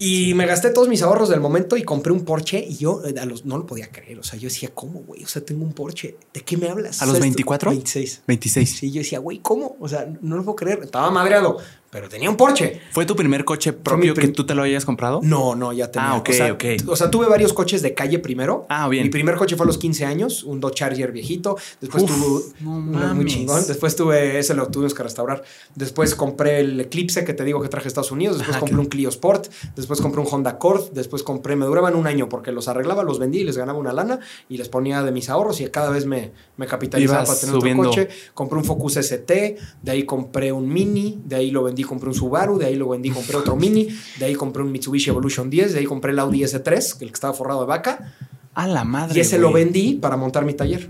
Y 0.00 0.32
me 0.34 0.46
gasté 0.46 0.70
todos 0.70 0.88
mis 0.88 1.02
ahorros 1.02 1.28
del 1.28 1.40
momento 1.40 1.76
y 1.76 1.82
compré 1.82 2.12
un 2.12 2.24
Porsche 2.24 2.64
y 2.64 2.76
yo 2.76 3.02
eh, 3.04 3.14
a 3.20 3.24
los, 3.24 3.44
no 3.44 3.58
lo 3.58 3.66
podía 3.66 3.90
creer. 3.90 4.18
O 4.20 4.22
sea, 4.22 4.38
yo 4.38 4.48
decía, 4.48 4.70
¿cómo, 4.72 5.00
güey? 5.00 5.24
O 5.24 5.26
sea, 5.26 5.44
tengo 5.44 5.64
un 5.64 5.72
Porsche. 5.72 6.16
¿De 6.32 6.40
qué 6.42 6.56
me 6.56 6.68
hablas? 6.68 7.02
¿A 7.02 7.06
los 7.06 7.12
sea, 7.14 7.18
esto- 7.18 7.22
24? 7.24 7.70
26. 7.70 8.22
26. 8.26 8.76
Sí, 8.76 8.90
yo 8.92 8.98
decía, 9.00 9.18
güey, 9.18 9.40
¿cómo? 9.40 9.76
O 9.80 9.88
sea, 9.88 10.08
no 10.20 10.36
lo 10.36 10.44
puedo 10.44 10.54
creer. 10.56 10.80
Estaba 10.84 11.10
madreado, 11.10 11.58
pero 11.90 12.08
tenía 12.08 12.28
un 12.28 12.36
Porsche. 12.36 12.80
¿Fue 12.92 13.06
tu 13.06 13.16
primer 13.16 13.44
coche 13.44 13.72
propio 13.72 14.12
prim- 14.14 14.28
que 14.28 14.32
tú 14.34 14.44
te 14.44 14.54
lo 14.54 14.62
hayas 14.62 14.84
comprado? 14.84 15.20
No, 15.22 15.54
no, 15.54 15.72
ya 15.72 15.90
tenía. 15.90 16.10
Ah, 16.10 16.16
ok, 16.16 16.28
o 16.28 16.32
sea, 16.32 16.52
ok. 16.52 16.64
O 16.88 16.96
sea, 16.96 17.10
tuve 17.10 17.26
varios 17.28 17.52
coches 17.52 17.80
de 17.82 17.94
calle 17.94 18.18
primero. 18.18 18.66
Ah, 18.68 18.88
bien. 18.88 19.04
Mi 19.04 19.10
primer 19.10 19.36
coche 19.36 19.56
fue 19.56 19.64
a 19.64 19.66
los 19.68 19.78
15 19.78 20.04
años, 20.04 20.44
un 20.44 20.60
Dodge 20.60 20.74
Charger 20.76 21.12
viejito. 21.12 21.56
Después 21.80 22.02
Uf, 22.04 22.10
tuve 22.10 22.52
no 22.60 22.70
uno 22.76 23.14
muy 23.14 23.24
chingón. 23.24 23.66
Después 23.66 23.96
tuve, 23.96 24.38
ese 24.38 24.54
lo 24.54 24.68
tuvimos 24.68 24.92
que 24.94 25.02
restaurar. 25.02 25.42
Después 25.74 26.14
compré 26.14 26.60
el 26.60 26.80
Eclipse 26.80 27.24
que 27.24 27.32
te 27.34 27.44
digo 27.44 27.62
que 27.62 27.68
traje 27.68 27.86
a 27.86 27.88
Estados 27.88 28.12
Unidos. 28.12 28.36
Después 28.38 28.56
Ah, 28.56 28.60
compré 28.60 28.78
un 28.78 28.86
Clio 28.86 29.08
Sport. 29.08 29.46
Después 29.74 30.00
compré 30.00 30.20
un 30.20 30.28
Honda 30.30 30.50
Accord. 30.50 30.90
Después 30.92 31.22
compré, 31.22 31.56
me 31.56 31.64
duraban 31.66 31.94
un 31.94 32.06
año 32.06 32.28
porque 32.28 32.52
los 32.52 32.68
arreglaba, 32.68 33.02
los 33.02 33.18
vendí 33.18 33.38
y 33.40 33.44
les 33.44 33.56
ganaba 33.56 33.78
una 33.78 33.92
lana 33.92 34.20
y 34.48 34.58
les 34.58 34.68
ponía 34.68 35.02
de 35.02 35.10
mis 35.12 35.28
ahorros 35.30 35.60
y 35.60 35.66
cada 35.68 35.90
vez 35.90 36.04
me, 36.06 36.32
me 36.56 36.66
capitalizaba 36.66 37.20
Ibas 37.20 37.28
para 37.28 37.40
tener 37.40 37.54
subiendo. 37.54 37.88
otro 37.90 38.02
coche. 38.04 38.08
Compré 38.34 38.58
un 38.58 38.64
Focus 38.64 38.96
ST, 38.98 39.56
de 39.82 39.90
ahí 39.90 40.02
compré 40.04 40.52
un 40.52 40.68
Mini, 40.68 41.20
de 41.24 41.36
ahí 41.36 41.50
lo 41.50 41.62
vendí, 41.62 41.77
compré 41.82 42.08
un 42.08 42.14
Subaru, 42.14 42.58
de 42.58 42.66
ahí 42.66 42.76
lo 42.76 42.88
vendí, 42.88 43.10
compré 43.10 43.36
otro 43.36 43.56
Mini, 43.56 43.88
de 44.18 44.24
ahí 44.24 44.34
compré 44.34 44.62
un 44.62 44.72
Mitsubishi 44.72 45.10
Evolution 45.10 45.50
10, 45.50 45.72
de 45.72 45.78
ahí 45.80 45.84
compré 45.84 46.12
el 46.12 46.18
Audi 46.18 46.40
S3, 46.42 47.00
el 47.00 47.08
que 47.08 47.14
estaba 47.14 47.32
forrado 47.34 47.60
de 47.60 47.66
vaca, 47.66 48.14
A 48.54 48.66
la 48.66 48.84
madre. 48.84 49.16
y 49.18 49.20
ese 49.20 49.38
lo 49.38 49.52
vendí 49.52 49.94
para 49.94 50.16
montar 50.16 50.44
mi 50.44 50.54
taller. 50.54 50.88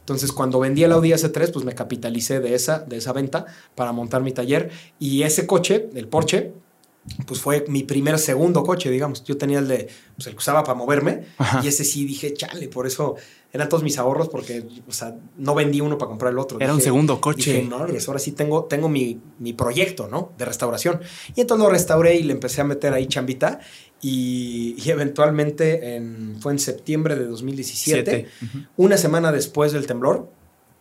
Entonces, 0.00 0.32
cuando 0.32 0.58
vendí 0.58 0.82
el 0.82 0.90
Audi 0.92 1.10
S3, 1.12 1.52
pues 1.52 1.64
me 1.64 1.74
capitalicé 1.74 2.40
de 2.40 2.54
esa, 2.54 2.80
de 2.80 2.96
esa 2.96 3.12
venta 3.12 3.46
para 3.76 3.92
montar 3.92 4.20
mi 4.22 4.32
taller. 4.32 4.70
Y 4.98 5.22
ese 5.22 5.46
coche, 5.46 5.90
el 5.94 6.08
Porsche, 6.08 6.52
pues 7.26 7.40
fue 7.40 7.64
mi 7.68 7.84
primer 7.84 8.18
segundo 8.18 8.64
coche, 8.64 8.90
digamos. 8.90 9.22
Yo 9.22 9.36
tenía 9.36 9.60
el 9.60 9.68
de, 9.68 9.88
pues 10.16 10.26
el 10.26 10.32
que 10.32 10.38
usaba 10.38 10.64
para 10.64 10.74
moverme. 10.74 11.26
Ajá. 11.38 11.60
Y 11.62 11.68
ese 11.68 11.84
sí 11.84 12.04
dije, 12.04 12.34
chale, 12.34 12.66
por 12.68 12.88
eso 12.88 13.14
eran 13.52 13.68
todos 13.68 13.82
mis 13.82 13.98
ahorros, 13.98 14.28
porque, 14.30 14.64
o 14.88 14.92
sea, 14.92 15.14
no 15.36 15.54
vendí 15.54 15.80
uno 15.82 15.98
para 15.98 16.08
comprar 16.08 16.32
el 16.32 16.38
otro. 16.38 16.58
Era 16.58 16.72
un 16.72 16.80
segundo 16.80 17.20
coche. 17.20 17.52
Dije, 17.52 17.68
no, 17.68 17.76
ahora 18.06 18.18
sí 18.18 18.32
tengo, 18.32 18.64
tengo 18.64 18.88
mi, 18.88 19.20
mi 19.40 19.52
proyecto, 19.52 20.08
¿no? 20.08 20.32
De 20.38 20.44
restauración. 20.46 21.00
Y 21.34 21.42
entonces 21.42 21.62
lo 21.64 21.70
restauré 21.70 22.14
y 22.16 22.22
le 22.22 22.32
empecé 22.32 22.62
a 22.62 22.64
meter 22.64 22.94
ahí 22.94 23.06
chambita. 23.06 23.60
Y, 24.00 24.74
y 24.82 24.90
eventualmente 24.90 25.96
en- 25.96 26.36
fue 26.40 26.52
en 26.52 26.58
septiembre 26.58 27.14
de 27.14 27.26
2017, 27.26 28.10
Siete. 28.10 28.28
Ujú. 28.44 28.64
una 28.78 28.96
semana 28.96 29.30
después 29.32 29.72
del 29.72 29.86
temblor, 29.86 30.28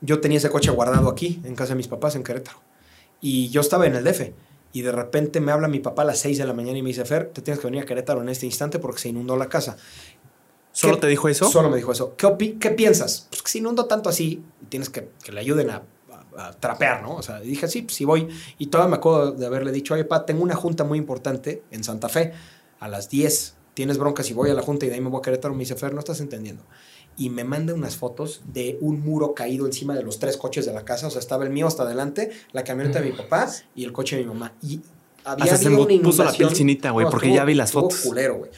yo 0.02 0.20
tenía 0.22 0.38
ese 0.40 0.50
coche 0.50 0.72
guardado 0.72 1.10
aquí, 1.10 1.40
en 1.44 1.56
casa 1.56 1.74
de 1.74 1.76
mis 1.78 1.88
papás, 1.88 2.16
en 2.16 2.24
Querétaro. 2.24 2.60
Y 3.20 3.50
yo 3.50 3.62
estaba 3.62 3.86
en 3.86 3.96
el 3.96 4.04
DF. 4.04 4.32
Y 4.74 4.82
de 4.84 4.92
repente 4.94 5.42
me 5.42 5.52
habla 5.52 5.68
mi 5.68 5.80
papá 5.82 6.04
a 6.04 6.06
las 6.06 6.20
6 6.20 6.38
de 6.38 6.46
la 6.46 6.54
mañana 6.54 6.78
y 6.78 6.82
me 6.82 6.88
dice, 6.90 7.04
Fer, 7.04 7.26
te 7.28 7.42
tienes 7.42 7.60
que 7.60 7.68
venir 7.68 7.84
a 7.84 7.86
Querétaro 7.86 8.22
en 8.22 8.30
este 8.30 8.46
instante 8.46 8.80
porque 8.80 9.02
se 9.02 9.10
inundó 9.10 9.36
la 9.36 9.50
casa. 9.50 9.76
¿Solo 10.74 10.96
¿Qué- 10.96 11.02
te 11.02 11.08
dijo 11.08 11.28
eso? 11.30 11.50
Solo 11.50 11.70
me 11.70 11.78
dijo 11.78 11.92
eso. 11.92 12.16
¿Qué, 12.16 12.26
opi- 12.28 12.58
qué 12.60 12.72
piensas? 12.72 13.28
Pues 13.30 13.42
que 13.44 13.50
si 13.52 13.58
inundó 13.60 13.86
tanto 13.86 14.10
así, 14.10 14.42
tienes 14.70 14.90
que 14.90 15.10
que 15.24 15.32
le 15.32 15.40
ayuden 15.42 15.70
a, 15.70 15.84
a- 16.38 16.48
a 16.48 16.52
trapear, 16.54 17.02
¿no? 17.02 17.16
O 17.16 17.22
sea, 17.22 17.40
dije, 17.42 17.68
sí, 17.68 17.82
pues 17.82 17.96
sí 17.96 18.06
voy. 18.06 18.28
Y 18.58 18.68
todavía 18.68 18.90
me 18.92 18.96
acuerdo 18.98 19.32
de 19.34 19.46
haberle 19.46 19.72
dicho, 19.72 19.94
oye, 19.94 20.06
pa, 20.06 20.26
tengo 20.26 20.44
una 20.44 20.56
junta 20.56 20.84
muy 20.84 20.98
importante 20.98 21.64
en 21.72 21.84
Santa 21.84 22.08
Fe 22.10 22.34
a 22.80 22.88
las 22.88 23.10
10. 23.10 23.56
Tienes 23.74 23.98
broncas 23.98 24.30
y 24.30 24.34
voy 24.34 24.50
a 24.50 24.54
la 24.54 24.62
junta 24.62 24.86
y 24.86 24.90
de 24.90 24.96
ahí 24.96 25.02
me 25.02 25.10
voy 25.10 25.20
a 25.20 25.22
Querétaro. 25.22 25.54
Me 25.54 25.62
dice, 25.62 25.76
Fer, 25.76 25.94
no 25.94 26.00
estás 26.00 26.20
entendiendo. 26.20 26.64
Y 27.18 27.30
me 27.30 27.44
manda 27.44 27.74
unas 27.74 27.98
fotos 27.98 28.42
de 28.46 28.78
un 28.82 29.02
muro 29.02 29.34
caído 29.34 29.66
encima 29.66 29.94
de 29.96 30.04
los 30.04 30.20
tres 30.20 30.38
coches 30.38 30.66
de 30.66 30.74
la 30.74 30.84
casa. 30.86 31.08
O 31.08 31.10
sea, 31.10 31.20
estaba 31.20 31.44
el 31.44 31.50
mío 31.52 31.68
hasta 31.68 31.84
adelante, 31.84 32.32
la 32.54 32.64
camioneta 32.64 33.00
de 33.02 33.12
mi 33.12 33.16
papá 33.18 33.50
y 33.76 33.84
el 33.84 33.92
coche 33.92 34.16
de 34.16 34.24
mi 34.24 34.30
mamá. 34.30 34.54
Y 34.62 34.80
había 35.26 35.46
Hasta 35.54 35.58
se 35.58 35.70
me 35.70 36.00
puso 36.00 36.24
la 36.24 36.32
piel 36.32 36.52
chinita, 36.54 36.92
güey, 36.92 37.08
porque 37.10 37.28
estuvo- 37.28 37.36
ya 37.38 37.46
vi 37.46 37.54
las 37.56 37.72
fotos. 37.74 38.00
culero, 38.00 38.38
güey. 38.38 38.52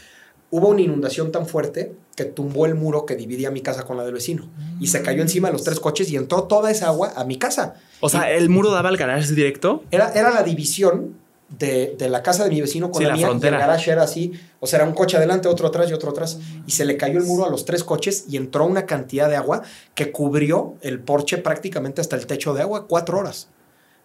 Hubo 0.55 0.67
una 0.69 0.81
inundación 0.81 1.31
tan 1.31 1.47
fuerte 1.47 1.93
que 2.15 2.25
tumbó 2.25 2.67
el 2.67 2.75
muro 2.75 3.07
que 3.07 3.15
dividía 3.15 3.49
mi 3.49 3.61
casa 3.61 3.83
con 3.85 3.97
la 3.97 4.03
del 4.03 4.13
vecino. 4.13 4.47
Y 4.79 4.85
se 4.85 5.01
cayó 5.01 5.23
encima 5.23 5.47
de 5.47 5.53
los 5.53 5.63
tres 5.63 5.79
coches 5.79 6.11
y 6.11 6.15
entró 6.15 6.43
toda 6.43 6.69
esa 6.69 6.87
agua 6.89 7.11
a 7.15 7.23
mi 7.25 7.37
casa. 7.37 7.73
O 8.01 8.09
sea, 8.09 8.29
¿el 8.31 8.49
muro 8.49 8.69
daba 8.69 8.89
al 8.89 8.97
garage 8.97 9.33
directo? 9.33 9.83
Era, 9.89 10.11
era 10.13 10.29
la 10.29 10.43
división 10.43 11.15
de, 11.49 11.95
de 11.97 12.07
la 12.07 12.21
casa 12.21 12.43
de 12.43 12.51
mi 12.51 12.61
vecino 12.61 12.91
con 12.91 12.99
Sí, 12.99 13.03
la, 13.03 13.09
la 13.09 13.15
mía. 13.15 13.25
frontera. 13.27 13.57
Y 13.57 13.61
el 13.61 13.67
garage 13.67 13.91
era 13.91 14.03
así. 14.03 14.31
O 14.59 14.67
sea, 14.67 14.77
era 14.79 14.87
un 14.87 14.93
coche 14.93 15.17
adelante, 15.17 15.47
otro 15.47 15.67
atrás 15.67 15.89
y 15.89 15.93
otro 15.93 16.11
atrás. 16.11 16.37
Y 16.67 16.71
se 16.71 16.85
le 16.85 16.97
cayó 16.97 17.17
el 17.17 17.25
muro 17.25 17.45
a 17.45 17.49
los 17.49 17.65
tres 17.65 17.83
coches 17.83 18.25
y 18.29 18.37
entró 18.37 18.65
una 18.67 18.85
cantidad 18.85 19.29
de 19.29 19.35
agua 19.37 19.63
que 19.95 20.11
cubrió 20.11 20.75
el 20.81 20.99
Porsche 20.99 21.39
prácticamente 21.39 21.99
hasta 21.99 22.15
el 22.15 22.27
techo 22.27 22.53
de 22.53 22.61
agua 22.61 22.85
cuatro 22.87 23.17
horas. 23.17 23.47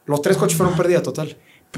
Los 0.06 0.22
tres 0.22 0.38
coches 0.38 0.56
fueron 0.56 0.74
pérdida 0.78 1.02
total. 1.02 1.36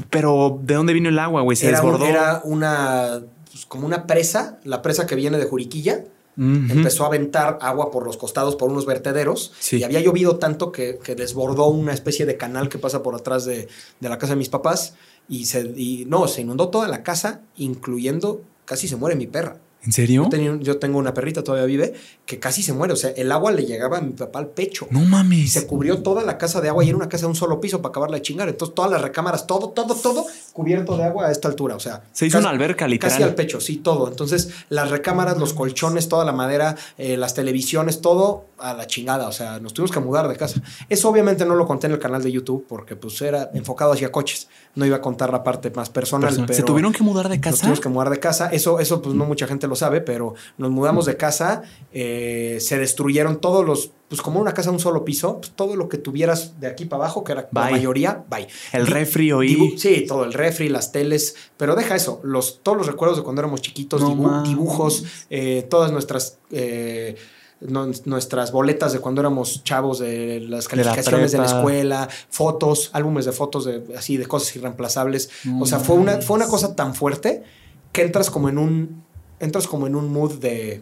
Pero, 0.09 0.59
¿de 0.63 0.75
dónde 0.75 0.93
vino 0.93 1.09
el 1.09 1.19
agua, 1.19 1.41
güey? 1.41 1.57
Se 1.57 1.67
Era, 1.67 1.81
un- 1.81 1.91
desbordó. 1.91 2.05
era 2.05 2.41
una, 2.45 3.21
pues, 3.51 3.65
como 3.65 3.85
una 3.85 4.07
presa, 4.07 4.59
la 4.63 4.81
presa 4.81 5.05
que 5.05 5.15
viene 5.15 5.37
de 5.37 5.45
Juriquilla. 5.45 6.05
Empezó 6.37 7.03
a 7.03 7.07
aventar 7.07 7.59
agua 7.61 7.91
por 7.91 8.05
los 8.05 8.15
costados, 8.17 8.55
por 8.55 8.69
unos 8.71 8.85
vertederos, 8.85 9.51
Sí. 9.59 9.77
y 9.77 9.83
había 9.83 9.99
llovido 9.99 10.37
tanto 10.37 10.71
que, 10.71 10.97
que 11.03 11.13
desbordó 11.13 11.67
una 11.67 11.93
especie 11.93 12.25
de 12.25 12.37
canal 12.37 12.69
que 12.69 12.79
pasa 12.79 13.03
por 13.03 13.13
atrás 13.13 13.43
de, 13.45 13.67
de 13.99 14.09
la 14.09 14.17
casa 14.17 14.33
de 14.33 14.37
mis 14.37 14.49
papás, 14.49 14.95
y, 15.27 15.45
se, 15.45 15.61
y 15.75 16.05
no, 16.07 16.27
se 16.27 16.41
inundó 16.41 16.69
toda 16.69 16.87
la 16.87 17.03
casa, 17.03 17.41
incluyendo, 17.57 18.41
casi 18.65 18.87
se 18.87 18.95
muere 18.95 19.15
mi 19.15 19.27
perra. 19.27 19.57
¿En 19.83 19.91
serio? 19.91 20.23
Yo, 20.23 20.29
tenía- 20.29 20.57
yo 20.61 20.77
tengo 20.79 20.97
una 20.99 21.13
perrita, 21.13 21.43
todavía 21.43 21.65
vive, 21.65 21.93
que 22.31 22.39
casi 22.39 22.63
se 22.63 22.71
muere, 22.71 22.93
o 22.93 22.95
sea, 22.95 23.09
el 23.09 23.29
agua 23.29 23.51
le 23.51 23.65
llegaba 23.65 23.97
a 23.97 24.01
mi 24.01 24.13
papá 24.13 24.39
al 24.39 24.47
pecho. 24.47 24.87
No 24.89 25.01
mames. 25.01 25.51
se 25.51 25.67
cubrió 25.67 26.01
toda 26.01 26.23
la 26.23 26.37
casa 26.37 26.61
de 26.61 26.69
agua 26.69 26.81
y 26.85 26.87
era 26.87 26.95
una 26.95 27.09
casa 27.09 27.23
de 27.25 27.27
un 27.31 27.35
solo 27.35 27.59
piso 27.59 27.81
para 27.81 27.89
acabarla 27.91 28.15
de 28.15 28.21
chingar. 28.21 28.47
Entonces, 28.47 28.73
todas 28.73 28.89
las 28.89 29.01
recámaras, 29.01 29.45
todo, 29.47 29.69
todo, 29.71 29.93
todo 29.95 30.25
cubierto 30.53 30.95
de 30.95 31.03
agua 31.03 31.27
a 31.27 31.31
esta 31.31 31.49
altura. 31.49 31.75
O 31.75 31.79
sea, 31.81 32.03
Se 32.13 32.25
hizo 32.25 32.37
casi- 32.37 32.45
una 32.45 32.51
alberca, 32.53 32.87
literal. 32.87 33.11
Casi 33.11 33.23
al 33.23 33.35
pecho, 33.35 33.59
sí, 33.59 33.77
todo. 33.77 34.07
Entonces, 34.07 34.49
las 34.69 34.89
recámaras, 34.91 35.37
los 35.37 35.53
colchones, 35.53 36.07
toda 36.07 36.23
la 36.23 36.31
madera, 36.31 36.77
eh, 36.97 37.17
las 37.17 37.33
televisiones, 37.33 37.99
todo 37.99 38.45
a 38.57 38.73
la 38.73 38.87
chingada. 38.87 39.27
O 39.27 39.31
sea, 39.33 39.59
nos 39.59 39.73
tuvimos 39.73 39.91
que 39.91 39.99
mudar 39.99 40.27
de 40.29 40.37
casa. 40.37 40.61
Eso 40.87 41.09
obviamente 41.09 41.45
no 41.45 41.55
lo 41.55 41.65
conté 41.67 41.87
en 41.87 41.93
el 41.93 41.99
canal 41.99 42.23
de 42.23 42.31
YouTube 42.31 42.65
porque 42.69 42.95
pues 42.95 43.21
era 43.21 43.49
enfocado 43.53 43.91
hacia 43.91 44.11
coches. 44.11 44.47
No 44.75 44.85
iba 44.85 44.95
a 44.97 45.01
contar 45.01 45.31
la 45.33 45.43
parte 45.43 45.69
más 45.71 45.89
personal. 45.89 46.29
Personal. 46.29 46.47
pero 46.47 46.57
¿Se 46.57 46.63
tuvieron 46.63 46.93
que 46.93 47.03
mudar 47.03 47.27
de 47.27 47.37
Nos 47.37 47.43
casa? 47.43 47.57
tuvimos 47.61 47.79
que 47.81 47.89
mudar 47.89 48.09
de 48.09 48.19
casa. 48.19 48.49
Eso, 48.51 48.79
eso 48.79 49.01
pues 49.01 49.15
no 49.15 49.25
mucha 49.25 49.47
gente 49.47 49.67
lo 49.67 49.75
sabe, 49.75 49.99
pero 49.99 50.35
nos 50.57 50.71
mudamos 50.71 51.05
de 51.07 51.17
casa. 51.17 51.63
eh, 51.91 52.20
se 52.59 52.77
destruyeron 52.77 53.39
todos 53.41 53.65
los, 53.65 53.91
pues 54.09 54.21
como 54.21 54.39
una 54.39 54.53
casa 54.53 54.69
de 54.69 54.75
un 54.75 54.79
solo 54.79 55.03
piso, 55.05 55.39
pues, 55.39 55.51
todo 55.55 55.75
lo 55.75 55.87
que 55.89 55.97
tuvieras 55.97 56.59
de 56.59 56.67
aquí 56.67 56.85
para 56.85 57.03
abajo, 57.03 57.23
que 57.23 57.31
era 57.33 57.47
la 57.51 57.69
mayoría, 57.71 58.23
bye. 58.29 58.47
El 58.73 58.85
Di- 58.85 58.91
refri 58.91 59.29
dibu- 59.29 59.77
Sí, 59.77 60.05
todo, 60.07 60.23
el 60.25 60.33
refri, 60.33 60.69
las 60.69 60.91
teles, 60.91 61.35
pero 61.57 61.75
deja 61.75 61.95
eso, 61.95 62.19
los, 62.23 62.59
todos 62.63 62.77
los 62.77 62.87
recuerdos 62.87 63.17
de 63.17 63.23
cuando 63.23 63.41
éramos 63.41 63.61
chiquitos, 63.61 64.01
No 64.01 64.09
dibu- 64.11 64.29
mames. 64.31 64.49
dibujos, 64.49 65.03
eh, 65.29 65.65
todas 65.69 65.91
nuestras... 65.91 66.37
eh, 66.51 67.15
no- 67.61 67.91
nuestras 68.05 68.51
boletas 68.51 68.91
de 68.91 68.97
cuando 68.99 69.21
éramos 69.21 69.63
chavos 69.63 69.99
de 69.99 70.39
las 70.39 70.67
De 70.67 70.77
la 70.77 70.83
calificaciones 70.83 71.31
de 71.31 71.37
la, 71.37 71.45
escuela, 71.45 72.09
fotos, 72.31 72.89
álbumes 72.91 73.25
de 73.25 73.31
fotos 73.33 73.65
de 73.65 73.83
así 73.95 74.17
de 74.17 74.25
cosas 74.25 74.55
irreemplazables. 74.55 75.29
O 75.59 75.67
sea, 75.67 75.77
fue 75.77 75.95
una, 75.95 76.21
fue 76.23 76.37
una 76.37 76.47
cosa 76.47 76.75
tan 76.75 76.95
fuerte 76.95 77.43
que 77.91 78.01
entras 78.01 78.31
como 78.31 78.49
en 78.49 78.57
un 78.57 79.03
entras 79.39 79.67
como 79.67 79.85
en 79.85 79.95
un 79.95 80.11
mood 80.11 80.39
de 80.39 80.81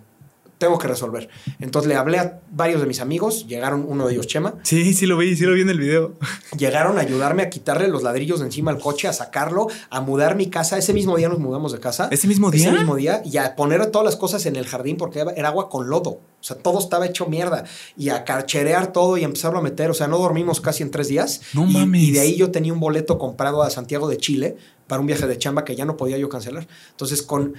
tengo 0.60 0.77
que 0.77 0.88
resolver. 0.88 1.30
Entonces 1.60 1.90
le 1.90 1.95
hablé 1.95 2.19
a 2.19 2.41
varios 2.52 2.81
de 2.81 2.88
mis 2.88 2.99
amigos, 2.99 3.48
llegaron 3.48 3.86
uno 3.88 4.06
de 4.06 4.14
ellos 4.14 4.27
Chema, 4.27 4.56
Sí, 4.64 4.94
sí 4.94 5.07
lo 5.07 5.18
vi, 5.18 5.36
sí 5.36 5.45
lo 5.45 5.53
vi 5.53 5.61
en 5.61 5.69
el 5.69 5.80
video. 5.80 6.14
llegaron 6.57 6.99
a 6.99 7.02
ayudarme 7.02 7.41
a 7.41 7.49
quitarle 7.49 7.88
los 7.88 8.03
ladrillos 8.03 8.40
de 8.40 8.45
encima 8.45 8.69
al 8.69 8.77
coche, 8.77 9.07
a 9.07 9.14
sacarlo, 9.14 9.68
a 9.90 10.02
mudar 10.02 10.36
mi 10.36 10.52
casa. 10.52 10.77
Ese 10.77 10.94
mismo 10.94 11.18
día 11.18 11.30
nos 11.30 11.40
mudamos 11.40 11.72
de 11.72 11.80
casa. 11.80 12.10
¿Ese 12.11 12.27
mismo 12.27 12.52
día? 12.52 12.68
Ese 12.68 12.77
mismo 12.77 12.95
día 12.95 13.22
y 13.26 13.38
a 13.38 13.56
poner 13.56 13.80
todas 13.88 14.06
las 14.06 14.18
cosas 14.18 14.45
en 14.45 14.56
el 14.57 14.68
jardín 14.68 14.98
porque 14.98 15.23
era 15.36 15.48
agua 15.48 15.69
con 15.69 15.90
lodo. 15.90 16.10
O 16.41 16.44
sea, 16.44 16.57
todo 16.57 16.80
estaba 16.80 17.06
hecho 17.06 17.26
mierda. 17.26 17.64
Y 17.98 18.10
a 18.10 18.23
carcherear 18.23 18.91
todo 18.91 19.18
y 19.18 19.23
empezarlo 19.23 19.60
a 19.60 19.61
meter. 19.61 19.90
O 19.90 19.94
sea, 19.94 20.07
no 20.07 20.18
dormimos 20.18 20.61
casi 20.61 20.84
en 20.84 20.91
tres 20.91 21.07
días. 21.07 21.41
No 21.53 21.65
y, 21.69 21.73
mames. 21.73 22.03
Y 22.03 22.11
de 22.11 22.19
ahí 22.19 22.36
yo 22.36 22.52
tenía 22.52 22.73
un 22.73 22.80
boleto 22.80 23.18
comprado 23.18 23.64
a 23.64 23.69
Santiago 23.69 24.07
de 24.10 24.18
Chile 24.18 24.57
para 24.88 24.99
un 24.99 25.07
viaje 25.07 25.27
de 25.27 25.38
chamba 25.38 25.64
que 25.64 25.76
ya 25.76 25.86
no 25.86 25.98
podía 25.98 26.18
yo 26.18 26.30
cancelar. 26.30 26.68
Entonces, 26.91 27.22
con, 27.22 27.53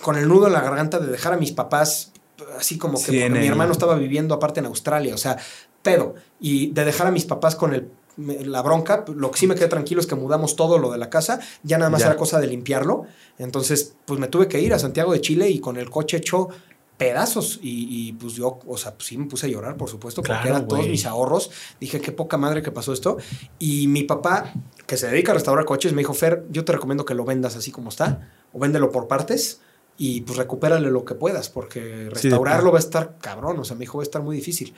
con 0.00 0.16
el 0.16 0.28
nudo 0.28 0.46
en 0.46 0.52
la 0.52 0.60
garganta 0.60 0.98
de 0.98 1.06
dejar 1.06 1.32
a 1.32 1.36
mis 1.36 1.52
papás, 1.52 2.12
así 2.58 2.78
como 2.78 2.98
que 2.98 3.04
Sí, 3.04 3.06
porque 3.12 3.26
en 3.26 3.32
mi 3.34 3.46
hermano 3.46 3.72
estaba 3.72 3.94
viviendo 3.96 4.34
aparte 4.34 4.60
en 4.60 4.66
Australia. 4.66 5.14
O 5.14 5.18
sea, 5.18 5.36
pedo. 5.82 6.14
Y 6.40 6.70
de 6.72 6.84
dejar 6.84 7.06
a 7.06 7.10
mis 7.10 7.24
papás 7.24 7.56
con 7.56 7.74
el 7.74 7.90
la 8.18 8.62
bronca, 8.62 9.04
lo 9.14 9.30
que 9.30 9.38
sí 9.38 9.46
me 9.46 9.54
quedé 9.54 9.68
tranquilo 9.68 10.00
es 10.00 10.06
que 10.06 10.14
mudamos 10.14 10.56
todo 10.56 10.78
lo 10.78 10.90
de 10.90 10.96
la 10.96 11.10
casa, 11.10 11.38
ya 11.62 11.76
nada 11.76 11.90
más 11.90 12.00
Ya. 12.00 12.06
era 12.06 12.16
cosa 12.16 12.40
de 12.40 12.46
limpiarlo. 12.46 13.04
Entonces, 13.38 13.94
pues 14.06 14.18
me 14.18 14.28
tuve 14.28 14.48
que 14.48 14.58
ir 14.58 14.72
a 14.72 14.78
Santiago 14.78 15.12
de 15.12 15.20
Chile 15.20 15.50
y 15.50 15.58
con 15.58 15.76
el 15.76 15.90
coche 15.90 16.16
hecho 16.16 16.48
pedazos. 16.96 17.58
Y, 17.62 18.08
y, 18.08 18.12
pues 18.14 18.32
yo, 18.32 18.58
o 18.66 18.78
sea, 18.78 18.94
pues 18.94 19.06
sí 19.08 19.18
me 19.18 19.26
puse 19.26 19.46
a 19.46 19.48
llorar, 19.50 19.76
por 19.76 19.90
supuesto, 19.90 20.22
porque 20.22 20.32
Claro, 20.32 20.48
eran 20.48 20.66
todos 20.66 20.88
mis 20.88 21.04
ahorros. 21.04 21.50
Dije, 21.78 22.00
qué 22.00 22.10
poca 22.10 22.38
madre 22.38 22.62
que 22.62 22.70
pasó 22.72 22.94
esto. 22.94 23.18
Y 23.58 23.86
mi 23.88 24.04
papá, 24.04 24.52
que 24.86 24.96
se 24.96 25.08
dedica 25.08 25.32
a 25.32 25.34
restaurar 25.34 25.66
coches, 25.66 25.92
me 25.92 25.98
dijo, 26.00 26.14
Fer, 26.14 26.46
yo 26.50 26.64
te 26.64 26.72
recomiendo 26.72 27.04
que 27.04 27.14
lo 27.14 27.26
vendas 27.26 27.54
así 27.56 27.70
como 27.70 27.90
está, 27.90 28.30
o 28.52 28.58
véndelo 28.58 28.90
por 28.90 29.08
partes. 29.08 29.60
Y 29.98 30.20
pues 30.22 30.38
recupérale 30.38 30.90
lo 30.90 31.04
que 31.04 31.14
puedas, 31.14 31.48
porque 31.48 32.10
restaurarlo 32.10 32.70
va 32.70 32.78
a 32.78 32.80
estar 32.80 33.16
cabrón. 33.18 33.58
O 33.58 33.64
sea, 33.64 33.76
me 33.76 33.80
dijo, 33.80 33.98
va 33.98 34.02
a 34.02 34.04
estar 34.04 34.22
muy 34.22 34.36
difícil. 34.36 34.74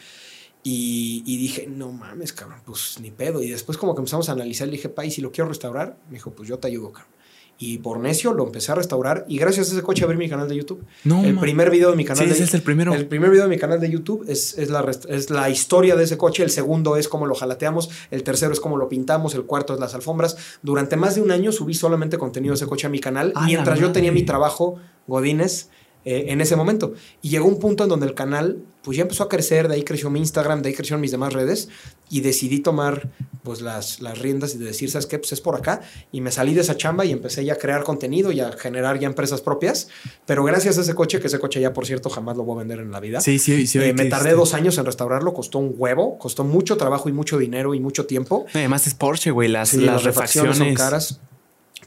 Y, 0.63 1.23
y 1.27 1.37
dije, 1.39 1.67
no 1.69 1.93
mames, 1.93 2.33
cabrón, 2.33 2.61
pues 2.65 2.99
ni 3.01 3.11
pedo. 3.11 3.43
Y 3.43 3.51
después 3.51 3.79
como 3.79 3.95
que 3.95 4.01
empezamos 4.01 4.29
a 4.29 4.33
analizar, 4.33 4.69
le 4.69 4.73
dije, 4.73 4.89
pa, 4.89 5.05
¿y 5.05 5.11
si 5.11 5.21
lo 5.21 5.33
quiero 5.33 5.49
restaurar? 5.49 5.97
Me 6.09 6.15
dijo, 6.15 6.31
pues 6.33 6.49
yo 6.49 6.59
te 6.59 6.69
ayudo, 6.69 6.93
cabrón. 6.93 7.13
Y 7.61 7.79
por 7.79 7.99
necio 7.99 8.33
lo 8.33 8.45
empecé 8.47 8.71
a 8.71 8.77
restaurar 8.77 9.25
y 9.29 9.37
gracias 9.37 9.69
a 9.69 9.73
ese 9.73 9.83
coche 9.83 10.05
abrí 10.05 10.17
mi 10.17 10.29
canal 10.29 10.49
de 10.49 10.55
YouTube. 10.55 10.85
No, 11.03 11.25
el 11.25 11.37
primer 11.39 11.71
video 11.71 11.91
de 11.91 11.97
mi 11.97 12.05
canal 12.05 12.23
Sí, 12.23 12.29
de 12.29 12.35
ese 12.35 12.45
es 12.45 12.55
el 12.55 12.63
primero. 12.63 12.95
El 12.95 13.07
primer 13.07 13.31
video 13.31 13.45
de 13.45 13.51
mi 13.51 13.59
canal 13.59 13.81
de 13.81 13.91
YouTube 13.91 14.25
es, 14.29 14.57
es, 14.57 14.71
la, 14.71 14.89
es 15.09 15.31
la 15.31 15.51
historia 15.51 15.97
de 15.97 16.05
ese 16.05 16.17
coche, 16.17 16.45
el 16.45 16.51
segundo 16.51 16.97
es 16.97 17.09
cómo 17.09 17.27
lo 17.27 17.35
jalateamos, 17.35 17.91
el 18.13 18.23
tercero 18.23 18.53
es 18.53 18.61
cómo 18.61 18.77
lo 18.77 18.89
pintamos, 18.89 19.35
el 19.35 19.43
cuarto 19.43 19.75
es 19.75 19.81
las 19.81 19.95
alfombras. 19.95 20.37
Durante 20.63 20.97
más 20.97 21.17
de 21.17 21.23
un 21.23 21.33
año 21.33 21.51
subí 21.51 21.75
solamente 21.75 22.17
contenido 22.17 22.53
de 22.53 22.57
ese 22.57 22.67
coche 22.67 22.87
a 22.87 22.91
mi 22.91 23.01
canal 23.01 23.33
¡A 23.35 23.41
la 23.41 23.47
mientras 23.47 23.81
yo 23.81 23.91
tenía 23.91 24.13
mi 24.13 24.23
trabajo 24.23 24.77
Godínez 25.09 25.69
eh, 26.11 26.33
en 26.33 26.41
ese 26.41 26.57
momento. 26.57 26.95
Y 27.21 27.29
llegó 27.29 27.47
un 27.47 27.59
punto 27.59 27.83
en 27.85 27.91
donde 27.91 28.07
el 28.07 28.15
canal 28.15 28.57
pues 28.83 28.97
ya 28.97 29.03
empezó 29.03 29.25
a 29.25 29.29
crecer, 29.29 29.69
de 29.69 29.75
ahí 29.75 29.83
creció 29.83 30.09
mi 30.09 30.19
Instagram, 30.21 30.63
de 30.63 30.71
ahí 30.71 30.75
crecieron 30.75 31.03
mis 31.03 31.11
demás 31.11 31.35
redes 31.35 31.69
y 32.09 32.21
decidí 32.23 32.61
tomar 32.61 33.11
pues 33.43 33.61
las, 33.61 34.01
las 34.01 34.19
riendas 34.19 34.55
y 34.55 34.59
de 34.59 34.65
decir, 34.65 34.91
¿sabes 34.91 35.05
qué? 35.07 35.19
Pues 35.19 35.33
es 35.33 35.43
por 35.43 35.55
acá. 35.57 35.83
Y 36.11 36.23
me 36.23 36.31
salí 36.31 36.55
de 36.55 36.63
esa 36.63 36.77
chamba 36.79 37.05
y 37.05 37.13
empecé 37.13 37.45
ya 37.45 37.53
a 37.55 37.57
crear 37.57 37.85
contenido 37.85 38.33
y 38.33 38.41
a 38.41 38.53
generar 38.53 38.99
ya 38.99 39.07
empresas 39.07 39.43
propias. 39.43 39.89
Pero 40.25 40.43
gracias 40.45 40.79
a 40.79 40.81
ese 40.81 40.95
coche, 40.95 41.21
que 41.21 41.27
ese 41.27 41.39
coche 41.39 41.61
ya 41.61 41.75
por 41.75 41.85
cierto 41.85 42.09
jamás 42.09 42.39
lo 42.39 42.45
voy 42.45 42.57
a 42.57 42.59
vender 42.61 42.79
en 42.79 42.91
la 42.91 43.01
vida. 43.01 43.21
Sí, 43.21 43.39
sí, 43.39 43.67
sí. 43.67 43.79
Eh, 43.79 43.93
me 43.93 44.07
tardé 44.07 44.31
este- 44.31 44.39
dos 44.39 44.55
años 44.55 44.79
en 44.79 44.87
restaurarlo, 44.87 45.35
costó 45.35 45.59
un 45.59 45.75
huevo, 45.77 46.17
costó 46.19 46.45
mucho 46.45 46.79
trabajo 46.79 47.11
y 47.11 47.13
mucho 47.13 47.37
dinero 47.37 47.75
y 47.75 47.81
mucho 47.81 48.07
tiempo. 48.07 48.47
Además 48.55 48.87
es 48.87 48.95
Porsche, 48.95 49.31
güey. 49.31 49.49
Las, 49.51 49.69
Sí, 49.71 49.79
las, 49.79 50.03
refacciones 50.05 50.57
refacciones. 50.57 50.79
son 50.79 50.87
caras. 50.87 51.21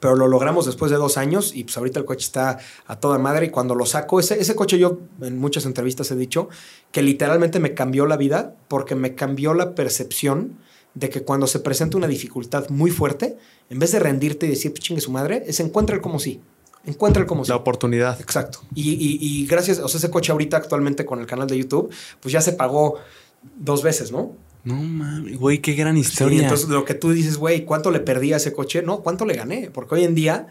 Pero 0.02 0.16
lo 0.16 0.28
logramos 0.28 0.66
después 0.66 0.92
de 0.92 0.98
dos 0.98 1.16
años 1.18 1.54
y 1.56 1.64
pues 1.64 1.78
ahorita 1.78 2.00
el 2.00 2.06
coche 2.06 2.26
está 2.26 2.58
a 2.88 3.00
toda 3.00 3.18
madre. 3.20 3.46
Y 3.46 3.50
cuando 3.50 3.76
lo 3.76 3.86
saco, 3.86 4.20
ese, 4.20 4.42
ese 4.42 4.56
coche 4.56 4.78
yo 4.78 4.98
en 5.22 5.38
muchas 5.40 5.66
entrevistas 5.66 6.12
he 6.12 6.16
dicho 6.18 6.50
que 6.92 7.02
literalmente 7.04 7.60
me 7.60 7.74
cambió 7.74 8.06
la 8.08 8.18
vida 8.18 8.56
porque 8.68 8.96
me 8.96 9.16
cambió 9.16 9.54
la 9.54 9.76
percepción 9.76 10.58
de 10.96 11.10
que 11.10 11.22
cuando 11.22 11.48
se 11.48 11.60
presenta 11.60 11.96
una 11.98 12.08
dificultad 12.08 12.68
muy 12.70 12.92
fuerte, 12.92 13.38
en 13.70 13.80
vez 13.80 13.92
de 13.94 14.00
rendirte 14.00 14.46
y 14.48 14.50
decir, 14.50 14.72
pues 14.72 14.82
chingue 14.84 15.00
su 15.02 15.12
madre, 15.12 15.44
es 15.48 15.60
encuentra 15.62 15.96
el 15.96 16.02
como 16.02 16.20
sí. 16.20 16.42
Encuentra 16.84 17.22
el 17.22 17.28
como 17.28 17.46
sí. 17.46 17.50
La 17.50 17.56
oportunidad. 17.58 18.20
Exacto. 18.20 18.60
Y, 18.74 18.90
y- 18.94 19.20
y 19.22 19.46
gracias, 19.46 19.78
o 19.80 19.88
sea, 19.88 20.00
ese 20.00 20.10
coche 20.10 20.32
ahorita 20.32 20.58
actualmente 20.58 21.06
con 21.06 21.20
el 21.20 21.28
canal 21.28 21.48
de 21.48 21.58
YouTube, 21.60 21.94
pues 22.20 22.34
ya 22.34 22.42
se 22.42 22.54
pagó 22.54 22.96
dos 23.56 23.84
veces, 23.84 24.12
¿no? 24.12 24.36
No 24.64 24.76
mames, 24.76 25.38
güey, 25.40 25.60
qué 25.60 25.74
gran 25.74 25.96
Sí, 25.96 26.02
historia. 26.02 26.44
entonces 26.44 26.70
lo 26.70 26.86
que 26.86 26.94
tú 26.94 27.12
dices, 27.12 27.38
güey, 27.38 27.66
¿cuánto 27.66 27.90
le 27.92 28.00
perdí 28.00 28.34
a 28.34 28.38
ese 28.38 28.54
coche? 28.54 28.82
No, 28.84 29.00
¿cuánto 29.02 29.26
le 29.26 29.34
gané? 29.34 29.70
Porque 29.74 29.96
hoy 29.96 30.04
en 30.04 30.14
día, 30.14 30.48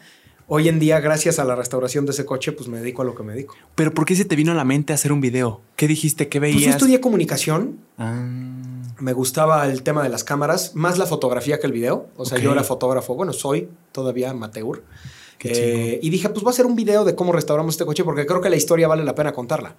hoy 0.49 0.69
en 0.69 0.81
día, 0.81 0.99
gracias 1.01 1.39
a 1.39 1.45
la 1.45 1.55
restauración 1.55 2.07
de 2.07 2.13
ese 2.13 2.25
coche, 2.25 2.51
pues 2.53 2.69
me 2.69 2.79
dedico 2.81 3.03
a 3.03 3.05
lo 3.05 3.15
que 3.15 3.23
me 3.23 3.35
dedico. 3.35 3.55
Pero 3.77 3.95
¿por 3.95 4.05
qué 4.07 4.17
se 4.17 4.25
te 4.25 4.35
vino 4.35 4.51
a 4.51 4.55
la 4.57 4.65
mente 4.65 4.93
hacer 4.93 5.13
un 5.13 5.21
video? 5.21 5.61
¿Qué 5.77 5.87
dijiste? 5.87 6.29
¿Qué 6.29 6.41
Pues 6.41 6.53
yo 6.55 6.59
veías? 6.59 6.75
estudié 6.75 7.01
comunicación, 7.01 7.79
Ah, 7.99 8.27
me 8.99 9.13
gustaba 9.13 9.67
el 9.69 9.83
tema 9.83 10.03
de 10.03 10.09
las 10.09 10.25
cámaras, 10.25 10.75
más 10.75 10.99
la 10.99 11.07
fotografía 11.07 11.61
que 11.61 11.67
el 11.67 11.73
video. 11.73 12.09
O 12.17 12.25
sea, 12.25 12.39
yo 12.39 12.51
era 12.53 12.65
fotógrafo, 12.65 13.15
bueno, 13.15 13.33
soy 13.33 13.69
todavía 13.93 14.31
amateur. 14.31 14.83
Qué 15.39 15.53
Eh, 15.95 16.01
y 16.03 16.11
dije, 16.11 16.29
pues 16.29 16.43
voy 16.43 16.51
a 16.51 16.53
hacer 16.53 16.67
un 16.67 16.77
video 16.77 17.05
de 17.05 17.15
cómo 17.15 17.33
restauramos 17.33 17.75
este 17.75 17.87
coche 17.87 18.05
porque 18.05 18.27
creo 18.27 18.41
que 18.43 18.51
la 18.51 18.57
historia 18.57 18.89
vale 18.89 19.05
la 19.05 19.15
pena 19.15 19.33
contarla. 19.33 19.75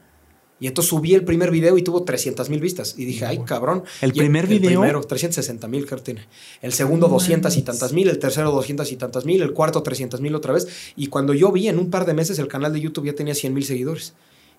Y 0.62 0.68
entonces 0.68 0.90
subí 0.92 1.14
el 1.16 1.26
primer 1.26 1.50
video 1.52 1.78
y 1.78 1.82
tuvo 1.82 2.04
300 2.04 2.50
mil 2.50 2.62
vistas. 2.62 2.94
Y 2.98 3.04
dije, 3.04 3.26
ay, 3.26 3.40
cabrón. 3.46 3.84
¿El 4.00 4.12
Y 4.12 4.20
primer 4.20 4.46
video? 4.48 4.70
El 4.70 4.78
primero, 4.78 5.02
360 5.04 5.68
mil 5.68 5.86
creo 5.88 5.98
que 5.98 6.04
tiene. 6.06 6.28
El 6.62 6.72
segundo, 6.72 7.08
No 7.08 7.14
200 7.16 7.58
y 7.58 7.64
tantas 7.64 7.92
mil. 7.94 8.08
El 8.08 8.20
tercero, 8.20 8.52
200 8.52 8.90
y 8.92 8.96
tantas 8.96 9.26
mil. 9.26 9.42
El 9.42 9.54
cuarto, 9.54 9.82
300 9.84 10.22
mil 10.22 10.36
otra 10.36 10.54
vez. 10.54 10.68
Y 10.96 11.08
cuando 11.08 11.34
yo 11.34 11.52
vi 11.52 11.68
en 11.68 11.80
un 11.80 11.90
par 11.90 12.06
de 12.06 12.14
meses 12.14 12.38
el 12.40 12.48
canal 12.48 12.72
de 12.72 12.80
YouTube 12.80 13.06
ya 13.08 13.14
tenía 13.16 13.34
100 13.36 13.54
mil 13.56 13.66
seguidores. 13.66 14.14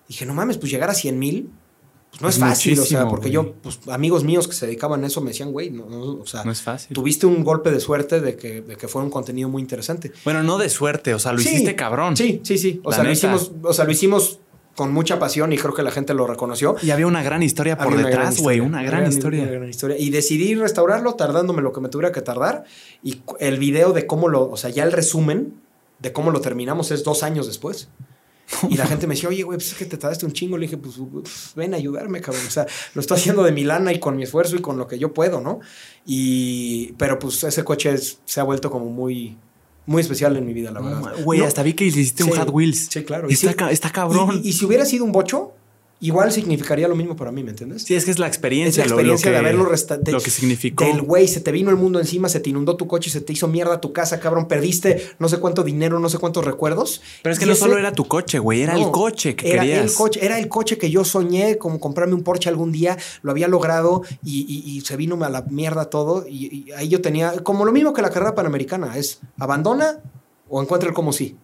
Dije, 0.09 0.25
no 0.25 0.33
mames, 0.33 0.57
pues 0.57 0.69
llegar 0.71 0.89
a 0.89 0.93
100 0.93 1.17
mil, 1.17 1.49
pues 2.09 2.21
no 2.21 2.27
es, 2.27 2.35
Es 2.35 2.41
fácil. 2.41 2.79
o 2.79 2.83
sea, 2.85 3.07
porque 3.07 3.29
güey. 3.29 3.33
yo, 3.33 3.53
pues 3.63 3.79
amigos 3.87 4.25
míos 4.25 4.47
que 4.49 4.53
se 4.53 4.65
dedicaban 4.65 5.03
a 5.05 5.07
eso 5.07 5.21
me 5.21 5.29
decían, 5.31 5.53
güey, 5.53 5.71
no, 5.71 5.87
no, 5.89 6.01
o 6.19 6.25
sea, 6.25 6.43
no 6.43 6.51
es 6.51 6.61
fácil. 6.61 6.93
tuviste 6.93 7.25
un 7.25 7.45
golpe 7.45 7.71
de 7.71 7.79
suerte 7.79 8.19
de 8.19 8.35
que, 8.35 8.61
de 8.61 8.75
que 8.75 8.87
fue 8.89 9.01
un 9.01 9.09
contenido 9.09 9.47
muy 9.47 9.61
interesante. 9.61 10.11
Bueno, 10.25 10.43
no 10.43 10.57
de 10.57 10.69
suerte, 10.69 11.13
o 11.13 11.19
sea, 11.19 11.31
lo 11.31 11.39
Sí, 11.39 11.47
hiciste 11.49 11.75
cabrón. 11.77 12.17
Sí, 12.17 12.41
sí, 12.43 12.57
sí. 12.57 12.81
O 12.83 12.89
La 12.91 12.97
sea, 12.97 13.05
lo 13.05 13.11
hicimos, 13.13 13.51
o 13.63 13.73
sea, 13.73 13.85
lo 13.85 13.91
hicimos 13.91 14.39
con 14.75 14.91
mucha 14.91 15.19
pasión 15.19 15.53
y 15.53 15.57
creo 15.57 15.73
que 15.73 15.83
la 15.83 15.91
gente 15.91 16.13
lo 16.13 16.25
reconoció. 16.27 16.75
Y 16.81 16.91
había 16.91 17.05
una 17.07 17.21
gran 17.23 17.43
historia 17.43 17.77
por 17.77 17.87
Había 17.87 17.99
una 17.99 18.09
gran 18.09 18.19
detrás, 18.21 18.41
güey, 18.41 18.57
historia, 18.57 18.67
una 18.79 18.83
gran 18.83 19.07
historia. 19.09 19.41
una 19.43 19.51
gran 19.51 19.69
historia. 19.69 19.97
Y 19.99 20.09
decidí 20.09 20.55
restaurarlo 20.55 21.13
tardándome 21.13 21.61
lo 21.61 21.71
que 21.71 21.81
me 21.81 21.89
tuviera 21.89 22.11
que 22.11 22.21
tardar. 22.21 22.63
Y 23.03 23.21
el 23.39 23.59
video 23.59 23.93
de 23.93 24.07
cómo 24.07 24.29
lo, 24.29 24.49
o 24.49 24.57
sea, 24.57 24.69
ya 24.69 24.83
el 24.83 24.91
resumen 24.91 25.53
de 25.99 26.11
cómo 26.11 26.31
lo 26.31 26.41
terminamos 26.41 26.91
es 26.91 27.03
dos 27.03 27.23
años 27.23 27.47
después. 27.47 27.89
Y 28.69 28.75
la 28.75 28.85
gente 28.85 29.07
me 29.07 29.15
decía, 29.15 29.29
oye, 29.29 29.43
güey, 29.43 29.57
pues 29.57 29.71
es 29.71 29.77
que 29.77 29.85
te 29.85 29.97
tardaste 29.97 30.25
un 30.25 30.33
chingo. 30.33 30.57
Le 30.57 30.65
dije, 30.65 30.77
pues, 30.77 30.95
pues, 31.11 31.53
ven 31.55 31.73
a 31.73 31.77
ayudarme, 31.77 32.19
cabrón. 32.19 32.43
O 32.45 32.51
sea, 32.51 32.65
lo 32.93 32.99
estoy 33.01 33.17
haciendo 33.17 33.41
de 33.43 33.51
mi 33.53 33.63
lana 33.63 33.93
y 33.93 33.99
con 33.99 34.15
mi 34.17 34.23
esfuerzo 34.23 34.57
y 34.57 34.59
con 34.61 34.77
lo 34.77 34.85
que 34.85 34.99
yo 34.99 35.13
puedo, 35.13 35.39
¿no? 35.39 35.59
Y, 36.05 36.91
pero 36.97 37.19
pues 37.19 37.43
ese 37.43 37.63
coche 37.63 37.93
es- 37.93 38.19
se 38.25 38.39
ha 38.39 38.43
vuelto 38.43 38.69
como 38.69 38.85
muy, 38.85 39.37
muy 39.85 40.01
especial 40.01 40.35
en 40.37 40.45
mi 40.45 40.53
vida, 40.53 40.71
la 40.71 40.79
verdad. 40.81 41.13
Güey, 41.23 41.39
No, 41.41 41.45
hasta 41.45 41.63
vi 41.63 41.73
que 41.73 41.85
hiciste 41.85 42.23
un 42.23 42.31
Hot 42.31 42.49
Wheels. 42.51 42.87
Sí, 42.89 43.03
claro. 43.03 43.29
Y 43.29 43.33
Está, 43.33 43.49
si- 43.51 43.55
ca- 43.55 43.71
está 43.71 43.89
cabrón. 43.91 44.41
Y, 44.43 44.49
y 44.49 44.53
si 44.53 44.65
hubiera 44.65 44.85
sido 44.85 45.03
un 45.05 45.11
bocho, 45.11 45.53
igual 46.07 46.31
significaría 46.31 46.87
lo 46.87 46.95
mismo 46.95 47.15
para 47.15 47.31
mí, 47.31 47.43
¿me 47.43 47.51
entiendes? 47.51 47.83
sí, 47.83 47.95
es 47.95 48.05
que 48.05 48.11
es 48.11 48.19
la 48.19 48.27
Es 48.27 48.33
experiencia, 48.33 48.83
la 48.83 48.89
lo- 48.89 48.95
lo 48.95 48.99
experiencia 49.01 49.31
de 49.31 49.37
haberlo 49.37 49.65
resta- 49.65 49.97
de- 49.97 50.11
lo 50.11 50.19
que 50.21 50.29
significó. 50.31 50.83
Del 50.83 51.01
güey, 51.01 51.27
se 51.27 51.39
te 51.41 51.51
vino 51.51 51.69
el 51.69 51.75
mundo 51.77 51.99
encima, 51.99 52.29
se 52.29 52.39
te 52.39 52.49
inundó 52.49 52.75
tu 52.75 52.87
coche, 52.87 53.09
se 53.09 53.21
te 53.21 53.33
hizo 53.33 53.47
mierda 53.47 53.79
tu 53.81 53.93
casa, 53.93 54.19
cabrón, 54.19 54.47
perdiste 54.47 55.11
no 55.19 55.29
sé 55.29 55.37
cuánto 55.39 55.63
dinero, 55.63 55.99
no 55.99 56.09
sé 56.09 56.17
cuántos 56.17 56.45
recuerdos. 56.45 57.01
Pero 57.21 57.33
es 57.33 57.39
que 57.39 57.45
Y 57.45 57.47
no 57.47 57.53
ese- 57.53 57.61
solo 57.61 57.77
era 57.77 57.91
tu 57.93 58.05
coche, 58.07 58.39
güey, 58.39 58.61
era 58.61 58.73
No, 58.73 58.85
el 58.85 58.91
coche 58.91 59.35
que 59.35 59.51
era 59.51 59.63
querías. 59.63 59.85
El 59.91 59.93
coche, 59.93 60.19
era 60.25 60.39
el 60.39 60.47
coche 60.49 60.77
que 60.77 60.89
yo 60.91 61.05
soñé, 61.05 61.57
como 61.57 61.79
comprarme 61.79 62.13
un 62.13 62.23
Porsche 62.23 62.49
algún 62.49 62.71
día, 62.71 62.97
lo 63.21 63.31
había 63.31 63.47
logrado 63.47 64.01
y, 64.23 64.41
y- 64.47 64.77
y 64.77 64.81
se 64.81 64.97
vino 64.97 65.23
a 65.23 65.29
la 65.29 65.41
mierda 65.43 65.85
todo. 65.89 66.25
Y, 66.27 66.65
y 66.67 66.71
ahí 66.73 66.89
yo 66.89 67.01
tenía, 67.01 67.41
como 67.43 67.65
lo 67.65 67.71
mismo 67.71 67.93
que 67.93 68.01
la 68.01 68.09
carrera 68.09 68.35
panamericana, 68.35 68.97
es 68.97 69.19
abandona 69.37 69.99
o 70.49 70.61
encuentra 70.61 70.89
el 70.89 70.95
como 70.95 71.13
sí. 71.13 71.37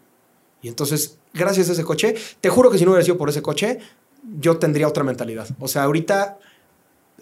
Y 0.61 0.68
entonces, 0.68 1.18
gracias 1.34 1.69
a 1.69 1.72
ese 1.72 1.84
coche, 1.86 2.15
te 2.41 2.49
juro 2.49 2.69
que 2.69 2.77
si 2.77 2.84
no 2.84 2.91
hubiera 2.91 3.06
sido 3.06 3.18
por 3.18 3.30
ese 3.30 3.41
coche, 3.41 3.80
yo 4.39 4.57
tendría 4.57 4.87
otra 4.87 5.03
mentalidad. 5.03 5.47
O 5.59 5.67
sea, 5.67 5.83
ahorita, 5.83 6.37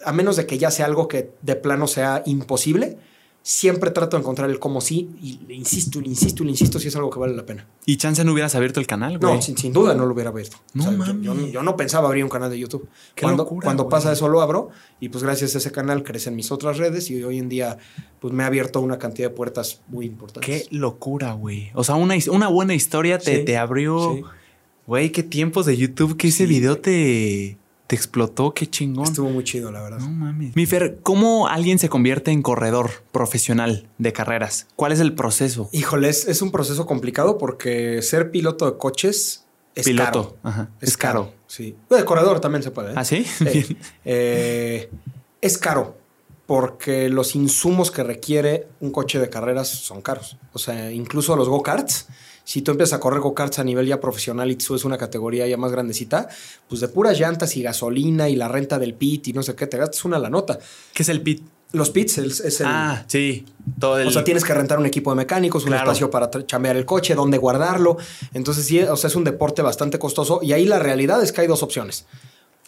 a 0.03 0.11
menos 0.13 0.35
de 0.35 0.45
que 0.45 0.57
ya 0.57 0.71
sea 0.71 0.85
algo 0.85 1.07
que 1.07 1.31
de 1.41 1.55
plano 1.55 1.87
sea 1.87 2.23
imposible, 2.25 2.97
siempre 3.43 3.91
trato 3.91 4.17
de 4.17 4.21
encontrar 4.23 4.49
el 4.49 4.59
como 4.59 4.81
sí 4.81 5.09
y 5.21 5.39
le 5.47 5.53
insisto, 5.53 6.01
le 6.01 6.07
insisto, 6.09 6.43
le 6.43 6.49
insisto 6.49 6.79
si 6.79 6.89
es 6.89 6.95
algo 6.97 7.09
que 7.09 7.17
vale 7.17 7.33
la 7.33 7.45
pena. 7.45 7.65
Y 7.85 7.95
chance 7.95 8.21
no 8.25 8.33
hubieras 8.33 8.55
abierto 8.55 8.81
el 8.81 8.87
canal, 8.87 9.17
güey. 9.19 9.35
No, 9.35 9.41
sin, 9.41 9.57
sin 9.57 9.71
duda 9.71 9.93
no 9.93 10.05
lo 10.05 10.13
hubiera 10.13 10.31
abierto. 10.31 10.57
No 10.73 10.83
yo- 10.83 10.91
mames. 10.97 11.25
yo, 11.25 11.33
yo 11.47 11.63
no 11.63 11.77
pensaba 11.77 12.09
abrir 12.09 12.25
un 12.25 12.29
canal 12.29 12.49
de 12.49 12.59
YouTube. 12.59 12.89
Qué 13.15 13.21
cuando 13.21 13.43
locura, 13.43 13.63
cuando 13.63 13.83
güey. 13.83 13.91
pasa 13.91 14.11
eso 14.11 14.27
lo 14.27 14.41
abro 14.41 14.69
y 14.99 15.07
pues 15.07 15.23
gracias 15.23 15.55
a 15.55 15.59
ese 15.59 15.71
canal 15.71 16.03
crecen 16.03 16.35
mis 16.35 16.51
otras 16.51 16.77
redes 16.77 17.09
y 17.09 17.23
hoy 17.23 17.37
en 17.39 17.47
día 17.47 17.77
pues 18.19 18.33
me 18.33 18.43
ha 18.43 18.47
abierto 18.47 18.81
una 18.81 18.99
cantidad 18.99 19.29
de 19.29 19.33
puertas 19.35 19.79
muy 19.87 20.05
importantes. 20.07 20.67
Qué 20.67 20.75
locura, 20.75 21.31
güey. 21.31 21.71
O 21.73 21.85
sea, 21.85 21.95
una, 21.95 22.15
una 22.29 22.49
buena 22.49 22.73
historia 22.75 23.17
te, 23.17 23.37
Sí, 23.37 23.45
te 23.45 23.55
abrió. 23.57 24.15
sí. 24.15 24.23
Güey, 24.87 25.11
qué 25.11 25.21
tiempos 25.21 25.65
de 25.65 25.75
YouTube 25.75 26.15
que 26.15 26.29
ese 26.29 26.37
Sí, 26.37 26.45
video 26.45 26.79
te, 26.79 27.57
te 27.87 27.95
explotó, 27.95 28.53
qué 28.53 28.67
chingón. 28.67 29.03
Estuvo 29.03 29.29
muy 29.29 29.43
chido, 29.43 29.69
la 29.69 29.81
verdad. 29.81 29.99
No 29.99 30.09
mames. 30.09 30.55
Mi 30.55 30.65
Fer, 30.65 30.99
¿cómo 31.03 31.49
alguien 31.49 31.77
se 31.77 31.89
convierte 31.89 32.31
en 32.31 32.41
corredor 32.41 32.89
profesional 33.11 33.89
de 33.97 34.13
carreras? 34.13 34.67
¿Cuál 34.77 34.93
es 34.93 35.01
el 35.01 35.13
proceso? 35.13 35.69
Híjole, 35.73 36.07
es, 36.07 36.27
es 36.29 36.41
un 36.41 36.51
proceso 36.51 36.85
complicado 36.85 37.37
porque 37.37 38.01
ser 38.01 38.31
piloto 38.31 38.65
de 38.71 38.77
coches 38.77 39.45
es 39.75 39.85
Piloto. 39.85 40.11
caro. 40.11 40.37
Ajá. 40.41 40.69
Es, 40.79 40.95
caro. 40.95 41.33
Sí. 41.47 41.75
De 41.89 42.05
corredor 42.05 42.39
también 42.39 42.63
se 42.63 42.71
puede. 42.71 42.91
¿eh? 42.91 42.95
¿Ah, 42.95 43.03
sí? 43.03 43.25
Sí. 43.25 43.43
Bien. 43.51 43.77
Eh, 44.05 44.89
es 45.41 45.57
caro 45.57 45.97
porque 46.45 47.09
los 47.09 47.35
insumos 47.35 47.91
que 47.91 48.03
requiere 48.03 48.67
un 48.79 48.91
coche 48.91 49.19
de 49.19 49.29
carreras 49.29 49.67
son 49.67 50.01
caros. 50.01 50.37
O 50.53 50.59
sea, 50.59 50.91
incluso 50.91 51.35
los 51.35 51.49
go-karts, 51.49 52.07
si 52.47 52.61
tú 52.61 52.71
empiezas 52.71 52.93
a 52.93 52.99
correr 53.01 53.19
go-karts 53.19 53.59
a 53.59 53.63
nivel 53.65 53.85
ya 53.87 53.99
profesional 53.99 54.49
y 54.49 54.55
tú 54.55 54.63
subes 54.67 54.85
una 54.85 54.97
categoría 54.97 55.45
ya 55.47 55.57
más 55.57 55.69
grandecita, 55.69 56.29
pues 56.69 56.79
de 56.79 56.87
puras 56.87 57.19
llantas 57.19 57.57
y 57.57 57.61
gasolina 57.61 58.29
y 58.29 58.37
la 58.37 58.47
renta 58.47 58.79
del 58.79 58.93
pit 58.93 59.27
y 59.27 59.33
no 59.33 59.43
sé 59.43 59.53
qué, 59.53 59.67
te 59.67 59.75
gastas 59.75 60.05
una 60.05 60.17
la 60.17 60.29
nota. 60.29 60.57
¿Qué 60.93 61.03
es 61.03 61.09
el 61.09 61.21
pit? 61.21 61.43
Los 61.73 61.89
pits 61.89 62.19
es, 62.19 62.39
es 62.39 62.61
el... 62.61 62.67
Ah, 62.69 63.03
sí. 63.07 63.43
Todo 63.77 63.99
el... 63.99 64.07
O 64.07 64.11
sea, 64.11 64.23
tienes 64.23 64.45
que 64.45 64.53
rentar 64.53 64.79
un 64.79 64.85
equipo 64.85 65.09
de 65.11 65.17
mecánicos, 65.17 65.63
un 65.65 65.71
Claro. 65.71 65.83
espacio 65.83 66.09
para 66.09 66.31
chambear 66.45 66.77
el 66.77 66.85
coche, 66.85 67.15
dónde 67.15 67.37
guardarlo. 67.37 67.97
Entonces, 68.33 68.65
sí, 68.65 68.79
o 68.81 68.95
sea, 68.95 69.09
es 69.09 69.15
un 69.17 69.25
deporte 69.25 69.61
bastante 69.61 69.99
costoso. 69.99 70.39
Y 70.41 70.53
ahí 70.53 70.65
la 70.65 70.79
realidad 70.79 71.21
es 71.21 71.33
que 71.33 71.41
hay 71.41 71.47
dos 71.47 71.63
opciones. 71.63 72.05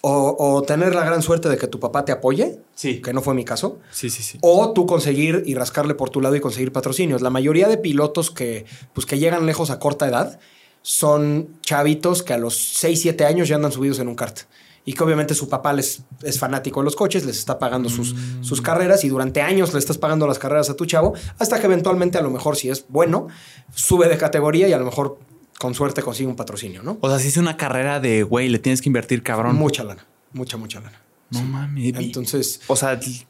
O, 0.01 0.35
o 0.39 0.61
tener 0.63 0.95
la 0.95 1.03
gran 1.03 1.21
suerte 1.21 1.49
de 1.49 1.57
que 1.57 1.67
tu 1.67 1.80
papá 1.80 2.05
te 2.05 2.13
apoye, 2.13 2.59
Sí. 2.73 3.01
que 3.01 3.11
no 3.11 3.21
fue 3.21 3.34
mi 3.34 3.43
caso, 3.43 3.80
Sí, 3.91 4.09
sí, 4.09 4.23
sí. 4.23 4.38
o 4.41 4.71
tú 4.71 4.85
conseguir 4.85 5.43
y 5.45 5.55
rascarle 5.55 5.93
por 5.93 6.09
tu 6.09 6.21
lado 6.21 6.35
y 6.38 6.39
conseguir 6.39 6.71
patrocinios. 6.71 7.21
La 7.21 7.30
mayoría 7.30 7.67
de 7.67 7.77
pilotos 7.77 8.31
que, 8.31 8.65
pues, 8.93 9.05
que 9.05 9.19
llegan 9.19 9.45
lejos 9.45 9.69
a 9.71 9.80
corta 9.80 10.07
edad 10.07 10.39
son 10.81 11.49
chavitos 11.61 12.23
que 12.23 12.34
a 12.34 12.38
los 12.38 12.57
6, 12.57 13.01
7 13.01 13.26
años 13.26 13.47
ya 13.49 13.55
andan 13.57 13.71
subidos 13.73 13.99
en 13.99 14.07
un 14.07 14.15
kart. 14.15 14.39
Y 14.85 14.93
que 14.93 15.03
obviamente 15.03 15.35
su 15.35 15.49
papá 15.49 15.73
les, 15.73 16.03
es 16.23 16.39
fanático 16.39 16.80
de 16.80 16.85
los 16.85 16.95
coches, 16.95 17.26
les 17.26 17.38
está 17.38 17.59
pagando 17.59 17.89
sus, 17.89 18.13
Mm. 18.13 18.43
sus 18.45 18.61
carreras 18.61 19.03
y 19.03 19.09
durante 19.09 19.41
años 19.41 19.73
le 19.73 19.80
estás 19.80 19.97
pagando 19.97 20.26
las 20.26 20.39
carreras 20.39 20.69
a 20.69 20.76
tu 20.76 20.85
chavo, 20.85 21.13
hasta 21.38 21.59
que 21.59 21.65
eventualmente 21.65 22.17
a 22.17 22.21
lo 22.21 22.30
mejor 22.31 22.55
si 22.55 22.69
es 22.69 22.85
bueno, 22.88 23.27
sube 23.76 24.07
de 24.07 24.17
categoría 24.17 24.67
y 24.69 24.73
a 24.73 24.80
lo 24.80 24.85
mejor 24.85 25.19
con 25.60 25.76
suerte 25.76 26.02
consigue 26.02 26.27
un 26.27 26.36
patrocinio, 26.36 26.81
¿no? 26.81 26.98
O 27.02 27.10
sea, 27.10 27.19
si 27.19 27.27
es 27.27 27.38
una 27.38 27.56
carrera 27.57 27.99
de, 27.99 28.23
güey, 28.23 28.49
le 28.49 28.57
tienes 28.57 28.81
que 28.81 28.90
invertir 28.90 29.22
cabrón. 29.22 29.56
Mucha 29.56 29.84
lana, 29.84 30.07
mucha, 30.34 30.57
mucha 30.57 30.80
lana. 30.80 30.99
No 31.30 31.44
mames. 31.44 31.94
Entonces, 31.95 32.61
O 32.65 32.76
sea, 32.76 32.95
li- 32.95 33.27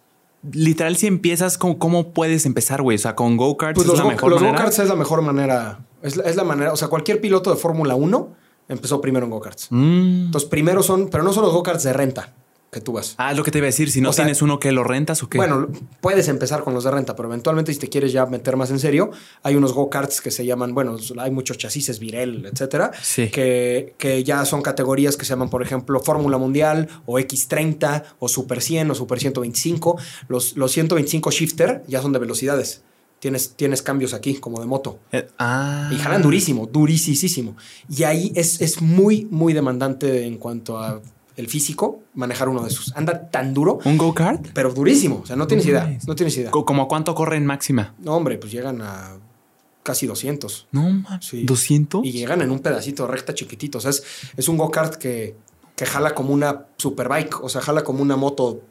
literal, 0.51 0.95
si 0.95 1.07
empiezas, 1.07 1.57
¿cómo, 1.57 1.77
cómo 1.77 2.13
puedes 2.13 2.45
empezar, 2.45 2.81
güey? 2.81 2.95
O 2.95 2.99
sea, 2.99 3.15
con 3.15 3.35
go-karts 3.35 3.75
pues 3.75 3.85
es 3.85 3.89
los, 3.89 3.97
la 3.97 4.03
go- 4.05 4.09
mejor 4.11 4.29
los 4.31 4.39
manera. 4.41 4.57
go-karts 4.57 4.79
es 4.79 4.87
la 4.87 4.95
mejor 4.95 5.21
manera 5.21 5.79
Es 6.01 6.15
la, 6.15 6.23
es 6.23 6.35
la 6.37 6.43
manera, 6.45 6.71
o 6.71 6.77
sea, 6.77 6.87
cualquier 6.87 7.19
piloto 7.19 7.49
de 7.49 7.57
Fórmula 7.57 7.95
1 7.95 8.35
empezó 8.69 9.01
primero 9.01 9.25
en 9.25 9.31
go-karts. 9.31 9.67
Mm. 9.71 10.25
Entonces, 10.27 10.49
primero 10.49 10.81
son, 10.83 11.09
pero 11.09 11.23
no 11.23 11.33
son 11.33 11.43
los 11.43 11.51
go-karts 11.53 11.83
de 11.83 11.91
renta 11.93 12.33
que 12.71 12.81
tú 12.81 12.91
vas. 12.93 13.15
Ah, 13.17 13.31
es 13.31 13.37
lo 13.37 13.43
que 13.43 13.51
te 13.51 13.57
iba 13.57 13.65
a 13.65 13.69
decir. 13.73 13.89
Si 13.89 13.99
no 13.99 14.09
O 14.09 14.13
sea, 14.13 14.25
tienes 14.25 14.41
uno 14.41 14.59
que 14.59 14.71
lo 14.71 14.83
rentas 14.83 15.23
o 15.23 15.29
qué. 15.29 15.37
Bueno, 15.39 15.67
puedes 16.01 16.27
empezar 16.27 16.63
con 16.63 16.73
los 16.73 16.83
de 16.83 16.91
renta, 16.91 17.15
pero 17.15 17.27
eventualmente 17.29 17.73
si 17.73 17.79
te 17.79 17.89
quieres 17.89 18.11
ya 18.11 18.25
meter 18.27 18.57
más 18.57 18.69
en 18.69 18.79
serio, 18.79 19.09
hay 19.41 19.55
unos 19.55 19.73
go-karts 19.73 20.21
que 20.21 20.29
se 20.31 20.45
llaman, 20.45 20.73
bueno, 20.75 20.95
hay 21.17 21.31
muchos 21.31 21.57
chasis, 21.57 21.99
Virel, 21.99 22.45
etcétera, 22.45 22.91
Sí. 23.01 23.29
que, 23.29 23.95
que 23.97 24.23
ya 24.23 24.45
son 24.45 24.61
categorías 24.61 25.17
que 25.17 25.25
se 25.25 25.29
llaman, 25.31 25.49
por 25.49 25.63
ejemplo, 25.63 25.99
Fórmula 25.99 26.37
Mundial 26.37 26.87
o 27.05 27.19
X30 27.19 28.03
o 28.19 28.27
Super 28.27 28.61
100 28.61 28.91
o 28.91 28.95
Super 28.95 29.19
125. 29.19 29.99
Los, 30.27 30.55
los 30.55 30.71
125 30.71 31.31
shifter 31.31 31.83
ya 31.87 32.01
son 32.01 32.13
de 32.13 32.19
velocidades. 32.19 32.83
Tienes, 33.19 33.55
tienes 33.55 33.81
cambios 33.81 34.13
aquí, 34.13 34.35
como 34.35 34.61
de 34.61 34.65
moto. 34.65 34.99
Eh, 35.11 35.27
ah. 35.39 35.89
Y 35.91 35.97
jalan 35.97 36.21
durísimo, 36.21 36.67
durísimo. 36.67 37.57
Y 37.89 38.03
ahí 38.03 38.31
es, 38.35 38.61
es 38.61 38.81
muy, 38.81 39.27
muy 39.29 39.51
demandante 39.53 40.25
en 40.25 40.37
cuanto 40.37 40.79
a 40.79 41.01
el 41.39 41.47
físico 41.47 42.01
manejar 42.13 42.49
uno 42.49 42.61
de 42.61 42.67
esos. 42.69 42.93
Anda 42.95 43.29
tan 43.29 43.53
duro, 43.53 43.79
¿Un 43.85 43.97
go-kart? 43.97 44.47
pero 44.53 44.73
durísimo. 44.73 45.21
O 45.23 45.25
sea, 45.25 45.35
no 45.35 45.47
tienes 45.47 45.65
idea. 45.65 45.97
No 46.07 46.15
tienes 46.15 46.35
idea. 46.37 46.51
Co- 46.51 46.65
¿Como 46.65 46.83
a 46.83 46.87
cuánto 46.87 47.15
corre 47.15 47.37
en 47.37 47.45
máxima? 47.45 47.95
No, 47.99 48.15
hombre, 48.15 48.37
pues 48.37 48.51
llegan 48.51 48.81
a 48.81 49.17
casi 49.83 50.05
200. 50.05 50.67
No, 50.71 50.81
mames. 50.89 51.25
Sí. 51.25 51.45
¿200? 51.45 52.01
Y 52.03 52.11
llegan 52.11 52.41
en 52.41 52.51
un 52.51 52.59
pedacito 52.59 53.07
recta 53.07 53.33
chiquitito. 53.33 53.77
O 53.77 53.81
sea, 53.81 53.91
es, 53.91 54.03
es 54.37 54.47
un 54.49 54.57
go-kart 54.57 54.95
que, 54.95 55.35
que 55.75 55.85
jala 55.85 56.13
como 56.13 56.33
una 56.33 56.65
superbike. 56.77 57.41
O 57.43 57.49
sea, 57.49 57.61
jala 57.61 57.83
como 57.83 58.01
una 58.01 58.15
moto 58.17 58.61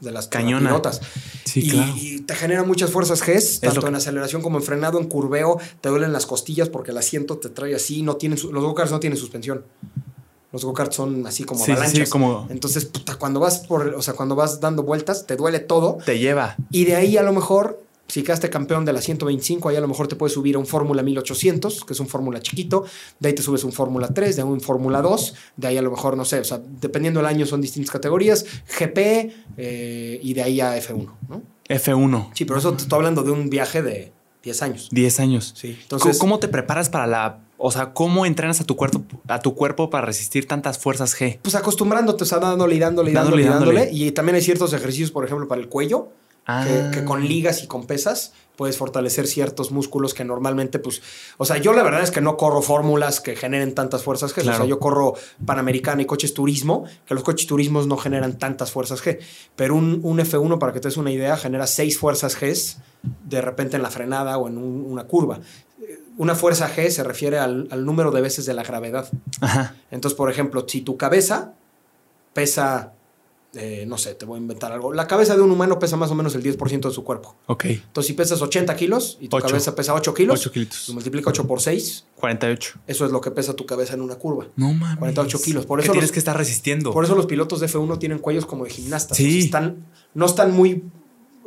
de 0.00 0.12
las 0.12 0.28
Cañona. 0.28 0.68
pilotas. 0.70 1.00
Sí, 1.44 1.60
y, 1.66 1.70
claro. 1.70 1.92
y 1.96 2.20
te 2.20 2.34
genera 2.36 2.62
muchas 2.62 2.90
fuerzas 2.92 3.20
Gs, 3.20 3.34
Es 3.34 3.60
tanto 3.60 3.80
que- 3.80 3.88
en 3.88 3.94
aceleración 3.96 4.40
como 4.42 4.58
en 4.58 4.62
frenado, 4.62 5.00
en 5.00 5.06
curveo. 5.08 5.58
Te 5.80 5.88
duelen 5.88 6.12
las 6.12 6.26
costillas 6.26 6.68
porque 6.68 6.92
el 6.92 6.98
asiento 6.98 7.38
te 7.38 7.48
trae 7.48 7.74
así. 7.74 8.02
No 8.02 8.14
tienen, 8.16 8.38
los 8.52 8.62
go-karts 8.64 8.92
no 8.92 9.00
tienen 9.00 9.18
suspensión. 9.18 9.64
Los 10.52 10.64
go-karts 10.64 10.96
son 10.96 11.26
así 11.26 11.44
como 11.44 11.60
Sí, 11.60 11.66
sí, 11.66 11.72
sí, 11.72 11.76
avalanchas. 11.76 12.08
como- 12.10 12.46
Entonces, 12.50 12.84
puta, 12.86 13.16
cuando 13.16 13.38
vas 13.40 13.58
por, 13.58 13.88
o 13.88 14.02
sea, 14.02 14.14
cuando 14.14 14.34
vas 14.34 14.60
dando 14.60 14.82
vueltas, 14.82 15.26
te 15.26 15.36
duele 15.36 15.60
todo. 15.60 15.98
Te 16.06 16.18
lleva. 16.18 16.56
Y 16.70 16.84
de 16.86 16.96
ahí 16.96 17.16
a 17.18 17.22
lo 17.22 17.34
mejor, 17.34 17.82
si 18.08 18.22
quedaste 18.22 18.48
campeón 18.48 18.86
de 18.86 18.94
la 18.94 19.02
125, 19.02 19.68
ahí 19.68 19.76
a 19.76 19.80
lo 19.80 19.88
mejor 19.88 20.08
te 20.08 20.16
puedes 20.16 20.32
subir 20.32 20.56
a 20.56 20.58
un 20.58 20.66
Fórmula 20.66 21.02
1800, 21.02 21.84
que 21.84 21.92
es 21.92 22.00
un 22.00 22.08
Fórmula 22.08 22.40
chiquito. 22.40 22.84
De 23.20 23.28
ahí 23.28 23.34
te 23.34 23.42
subes 23.42 23.62
a 23.64 23.66
un 23.66 23.74
Fórmula 23.74 24.08
3, 24.08 24.36
de 24.36 24.42
ahí 24.42 24.48
a 24.48 24.50
un 24.50 24.62
Fórmula 24.62 25.02
2. 25.02 25.34
De 25.58 25.66
ahí 25.68 25.76
a 25.76 25.82
lo 25.82 25.90
mejor, 25.90 26.16
no 26.16 26.24
sé, 26.24 26.40
o 26.40 26.44
sea, 26.44 26.58
dependiendo 26.80 27.20
del 27.20 27.26
año 27.26 27.44
son 27.44 27.60
distintas 27.60 27.90
categorías. 27.90 28.46
GP 28.78 29.30
eh, 29.58 30.20
y 30.22 30.32
de 30.32 30.42
ahí 30.42 30.60
a 30.62 30.76
F1, 30.78 31.10
¿no? 31.28 31.42
F1. 31.68 32.30
Sí, 32.32 32.46
pero 32.46 32.58
eso 32.58 32.72
te 32.72 32.82
estoy 32.84 32.96
hablando 32.96 33.22
de 33.22 33.30
un 33.32 33.50
viaje 33.50 33.82
de 33.82 34.12
10 34.42 34.62
años. 34.62 34.88
10 34.90 35.20
años. 35.20 35.52
Sí. 35.54 35.72
¿Cómo- 35.72 35.82
Entonces, 35.82 36.18
¿Cómo 36.18 36.38
te 36.38 36.48
preparas 36.48 36.88
para 36.88 37.06
la... 37.06 37.40
O 37.60 37.70
sea, 37.72 37.92
¿cómo 37.92 38.24
entrenas 38.24 38.60
a 38.60 38.64
tu 38.64 38.76
cuerpo, 38.76 39.02
a 39.26 39.40
tu 39.40 39.54
cuerpo 39.56 39.90
para 39.90 40.06
resistir 40.06 40.46
tantas 40.46 40.78
fuerzas 40.78 41.14
G? 41.18 41.40
pues 41.42 41.54
acostumbrándote, 41.56 42.22
o 42.22 42.26
sea, 42.26 42.38
dándole 42.38 42.76
y 42.76 42.78
dándole 42.78 43.10
y 43.10 43.14
Dándole 43.14 43.42
dándole, 43.42 43.58
dándole. 43.66 43.80
dándole. 43.86 44.04
Y 44.04 44.12
también 44.12 44.36
hay 44.36 44.42
ciertos 44.42 44.72
ejercicios, 44.72 45.10
por 45.10 45.24
ejemplo, 45.24 45.48
para 45.48 45.60
el 45.60 45.68
cuello, 45.68 46.08
Ah. 46.50 46.64
que, 46.66 47.00
que 47.00 47.04
con 47.04 47.26
ligas 47.28 47.62
y 47.62 47.66
con 47.66 47.86
pesas 47.86 48.32
puedes 48.56 48.78
fortalecer 48.78 49.26
ciertos 49.26 49.70
músculos 49.70 50.14
que 50.14 50.24
normalmente, 50.24 50.78
pues, 50.78 51.02
o 51.36 51.44
sea, 51.44 51.58
yo 51.58 51.74
la 51.74 51.82
verdad 51.82 52.02
es 52.02 52.10
que 52.10 52.22
no 52.22 52.38
corro 52.38 52.62
fórmulas 52.62 53.20
que 53.20 53.36
generen 53.36 53.74
tantas 53.74 54.02
fuerzas 54.02 54.34
G. 54.34 54.38
O 54.40 54.42
Claro. 54.44 54.56
sea, 54.58 54.66
yo 54.66 54.78
corro 54.78 55.12
Panamericana 55.44 56.00
y 56.00 56.06
coches 56.06 56.32
turismo, 56.32 56.84
que 57.06 57.12
los 57.14 57.22
coches 57.22 57.46
turismos 57.46 57.86
no 57.86 57.98
generan 57.98 58.38
tantas 58.38 58.70
fuerzas 58.72 59.04
G. 59.04 59.18
Pero 59.56 59.74
un, 59.76 60.00
un 60.02 60.18
F1, 60.20 60.58
para 60.58 60.72
que 60.72 60.80
te 60.80 60.88
des 60.88 60.96
una 60.96 61.10
idea, 61.10 61.36
genera 61.36 61.66
seis 61.66 61.98
fuerzas 61.98 62.40
G 62.40 62.76
de 63.24 63.40
repente 63.42 63.76
en 63.76 63.82
la 63.82 63.90
frenada 63.90 64.38
o 64.38 64.48
en 64.48 64.56
un- 64.56 64.86
una 64.90 65.04
curva. 65.04 65.40
Una 66.18 66.34
fuerza 66.34 66.68
G 66.74 66.90
se 66.90 67.02
refiere 67.04 67.38
al, 67.38 67.68
al 67.70 67.86
número 67.86 68.10
de 68.10 68.20
veces 68.20 68.44
de 68.44 68.52
la 68.52 68.62
gravedad. 68.64 69.08
Ajá. 69.40 69.74
Entonces, 69.90 70.16
por 70.16 70.30
ejemplo, 70.30 70.64
si 70.68 70.82
tu 70.82 70.96
cabeza 70.98 71.54
pesa, 72.32 72.92
eh, 73.54 73.84
no 73.88 73.96
sé, 73.98 74.14
te 74.14 74.26
voy 74.26 74.36
a 74.38 74.40
inventar 74.42 74.72
algo. 74.72 74.92
La 74.92 75.06
cabeza 75.06 75.34
de 75.36 75.42
un 75.42 75.50
humano 75.50 75.78
pesa 75.78 75.96
más 75.96 76.10
o 76.10 76.14
menos 76.14 76.34
el 76.34 76.42
10% 76.42 76.88
de 76.88 76.94
su 76.94 77.02
cuerpo. 77.04 77.36
Ok. 77.46 77.64
Entonces, 77.66 78.06
si 78.08 78.12
pesas 78.12 78.42
80 78.42 78.76
kilos 78.76 79.16
y 79.20 79.28
tu 79.28 79.36
Ocho. 79.36 79.46
cabeza 79.46 79.74
pesa 79.74 79.94
8 79.94 80.12
kilos, 80.12 80.40
8 80.40 80.52
kilos. 80.52 80.88
lo 80.88 80.94
multiplica 80.94 81.30
8 81.30 81.46
por 81.46 81.60
6, 81.60 82.04
48. 82.16 82.80
eso 82.86 83.06
es 83.06 83.12
lo 83.12 83.20
que 83.20 83.30
pesa 83.30 83.54
tu 83.54 83.64
cabeza 83.64 83.94
en 83.94 84.02
una 84.02 84.16
curva. 84.16 84.46
No 84.56 84.72
mames. 84.74 84.98
48 84.98 85.40
kilos. 85.40 85.66
Por 85.66 85.80
eso 85.80 85.92
tienes 85.92 86.08
los- 86.10 86.12
que 86.12 86.18
estar 86.18 86.36
resistiendo. 86.36 86.92
Por 86.92 87.04
eso 87.04 87.14
los 87.14 87.26
pilotos 87.26 87.60
de 87.60 87.66
F1 87.68 87.98
tienen 87.98 88.18
cuellos 88.18 88.44
como 88.44 88.64
de 88.64 88.70
gimnastas. 88.70 89.16
Sí. 89.16 89.26
O 89.26 89.30
sea, 89.30 89.40
están, 89.44 89.86
no 90.14 90.26
están 90.26 90.52
muy 90.54 90.82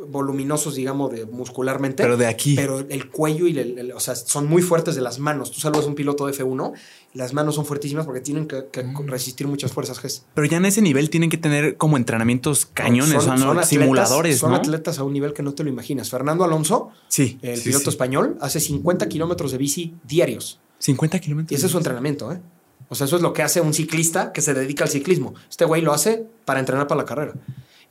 voluminosos, 0.08 0.74
digamos, 0.74 1.10
de, 1.12 1.26
muscularmente. 1.26 2.02
Pero 2.02 2.16
de 2.16 2.26
aquí. 2.26 2.54
Pero 2.56 2.80
el 2.80 3.10
cuello 3.10 3.46
y 3.46 3.58
el, 3.58 3.78
el- 3.78 3.92
o 3.92 4.00
sea, 4.00 4.14
son 4.16 4.46
muy 4.48 4.62
fuertes 4.62 4.94
de 4.94 5.00
las 5.00 5.18
manos. 5.18 5.50
Tú 5.50 5.60
saludas 5.60 5.84
a 5.84 5.88
un 5.88 5.94
piloto 5.94 6.26
de 6.26 6.32
F1, 6.32 6.72
las 7.14 7.32
manos 7.34 7.54
son 7.54 7.64
fuertísimas 7.66 8.04
porque 8.06 8.20
tienen 8.20 8.46
que, 8.46 8.66
que 8.72 8.82
Mm. 8.82 9.06
resistir 9.06 9.46
muchas 9.46 9.72
fuerzas 9.72 10.02
G. 10.02 10.22
Pero 10.34 10.46
ya 10.46 10.56
en 10.56 10.64
ese 10.66 10.82
nivel 10.82 11.10
tienen 11.10 11.30
que 11.30 11.38
tener 11.38 11.76
como 11.76 11.96
entrenamientos 11.96 12.66
cañones, 12.66 13.22
Son- 13.22 13.38
son 13.38 13.48
atletas- 13.58 13.68
simuladores, 13.68 14.38
Son 14.38 14.50
¿no? 14.50 14.56
atletas 14.56 14.98
a 14.98 15.04
un 15.04 15.12
nivel 15.12 15.32
que 15.32 15.42
no 15.42 15.52
te 15.54 15.62
lo 15.64 15.70
imaginas. 15.70 16.10
Fernando 16.10 16.44
Alonso, 16.44 16.90
Sí. 17.08 17.38
el 17.42 17.56
sí, 17.58 17.64
piloto 17.64 17.84
sí. 17.84 17.90
español, 17.90 18.36
hace 18.40 18.60
50 18.60 19.08
kilómetros 19.08 19.52
de 19.52 19.58
bici 19.58 19.94
diarios. 20.06 20.60
50 20.78 21.18
kilómetros. 21.20 21.52
Y 21.52 21.54
ese 21.54 21.66
es 21.66 21.72
su 21.72 21.78
entrenamiento, 21.78 22.32
¿eh? 22.32 22.40
O 22.88 22.94
sea, 22.94 23.06
eso 23.06 23.16
es 23.16 23.22
lo 23.22 23.32
que 23.32 23.42
hace 23.42 23.60
un 23.62 23.72
ciclista 23.72 24.32
que 24.32 24.42
se 24.42 24.52
dedica 24.52 24.84
al 24.84 24.90
ciclismo. 24.90 25.34
Este 25.48 25.64
güey 25.64 25.80
lo 25.80 25.94
hace 25.94 26.26
para 26.44 26.60
entrenar 26.60 26.86
para 26.88 27.00
la 27.00 27.04
carrera. 27.06 27.32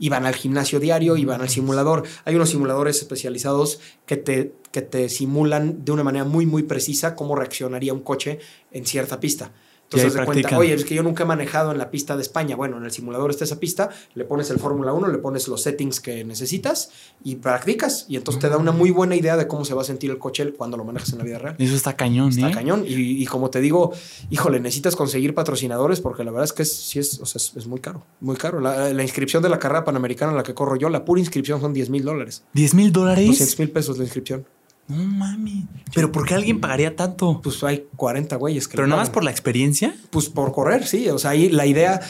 Y 0.02 0.10
van 0.10 0.26
al 0.26 0.34
gimnasio 0.34 0.80
diario 0.80 1.16
y 1.16 1.26
van 1.26 1.42
al 1.42 1.50
simulador. 1.50 2.04
Hay 2.26 2.34
unos 2.34 2.50
simuladores 2.50 2.98
especializados 2.98 3.80
que 4.08 4.18
te, 4.18 4.56
que 4.72 4.82
te 4.82 5.08
simulan 5.10 5.86
de 5.86 5.92
una 5.92 6.04
manera 6.04 6.26
muy, 6.26 6.48
muy 6.48 6.64
precisa 6.64 7.16
cómo 7.16 7.36
reaccionaría 7.36 7.94
un 7.94 8.02
coche 8.02 8.40
en 8.72 8.88
cierta 8.88 9.20
pista. 9.20 9.52
Entonces, 9.94 10.14
de 10.14 10.26
cuenta, 10.26 10.58
oye, 10.58 10.74
es 10.74 10.86
que 10.86 10.96
yo 10.96 11.04
nunca 11.04 11.24
he 11.24 11.26
manejado 11.26 11.72
en 11.72 11.78
la 11.78 11.92
pista 11.92 12.16
de 12.16 12.22
España. 12.22 12.56
Bueno, 12.56 12.78
en 12.78 12.86
el 12.86 12.92
simulador 12.92 13.30
está 13.30 13.44
esa 13.44 13.60
pista, 13.60 13.90
le 14.14 14.24
pones 14.24 14.50
el 14.50 14.58
Fórmula 14.58 14.94
1, 14.94 15.10
le 15.10 15.18
pones 15.18 15.50
los 15.50 15.62
settings 15.64 16.00
que 16.00 16.24
necesitas 16.24 16.92
y 17.26 17.36
practicas. 17.36 18.06
Y 18.08 18.16
entonces 18.16 18.42
te 18.42 18.48
da 18.48 18.58
una 18.58 18.72
muy 18.72 18.92
buena 18.92 19.16
idea 19.16 19.36
de 19.36 19.48
cómo 19.48 19.66
se 19.66 19.74
va 19.74 19.82
a 19.82 19.86
sentir 19.86 20.10
el 20.10 20.18
coche 20.18 20.54
cuando 20.54 20.78
lo 20.78 20.86
manejas 20.86 21.12
en 21.12 21.18
la 21.18 21.26
vida 21.26 21.40
real. 21.40 21.56
Eso 21.60 21.76
está 21.76 21.98
cañón, 21.98 22.30
Está 22.30 22.50
¿eh? 22.50 22.54
cañón. 22.54 22.86
Y, 22.88 23.22
y 23.22 23.26
como 23.26 23.50
te 23.50 23.60
digo, 23.60 23.92
híjole, 24.30 24.62
necesitas 24.62 24.96
conseguir 24.96 25.34
patrocinadores 25.34 26.00
porque 26.00 26.24
la 26.24 26.32
verdad 26.32 26.46
es 26.46 26.54
que 26.54 26.64
es, 26.64 26.74
sí 26.74 27.00
es, 27.00 27.20
o 27.20 27.26
sea, 27.26 27.40
es, 27.40 27.52
es 27.58 27.68
muy 27.68 27.82
caro. 27.82 28.06
Muy 28.22 28.38
caro. 28.38 28.62
La, 28.62 28.94
la 28.94 29.04
inscripción 29.04 29.44
de 29.44 29.50
la 29.50 29.60
carrera 29.60 29.84
panamericana 29.84 30.32
en 30.32 30.38
la 30.38 30.44
que 30.44 30.54
corro 30.54 30.78
yo, 30.78 30.88
la 30.90 31.04
pura 31.04 31.20
inscripción 31.20 31.60
son 31.60 31.74
10 31.74 31.90
mil 31.90 32.06
dólares. 32.06 32.44
¿10 32.56 32.76
mil 32.76 32.92
dólares? 32.94 33.28
200 33.28 33.60
mil 33.60 33.72
pesos 33.72 33.98
la 33.98 34.06
inscripción. 34.06 34.46
No 34.88 34.98
mami. 35.06 35.68
¿Pero 35.96 36.12
por 36.12 36.26
qué 36.26 36.34
alguien 36.34 36.60
pagaría 36.60 36.96
tanto? 36.98 37.40
Pues 37.42 37.64
hay 37.64 37.86
40 37.96 38.36
güeyes 38.36 38.68
que 38.68 38.76
¿Pero 38.76 38.88
nada 38.88 39.02
más 39.02 39.10
por 39.10 39.24
la 39.24 39.32
experiencia? 39.32 39.96
Pues 40.10 40.28
por 40.30 40.52
correr, 40.52 40.86
sí. 40.86 41.08
O 41.10 41.18
sea, 41.18 41.32
ahí 41.32 41.50
la 41.50 41.66
idea. 41.66 42.02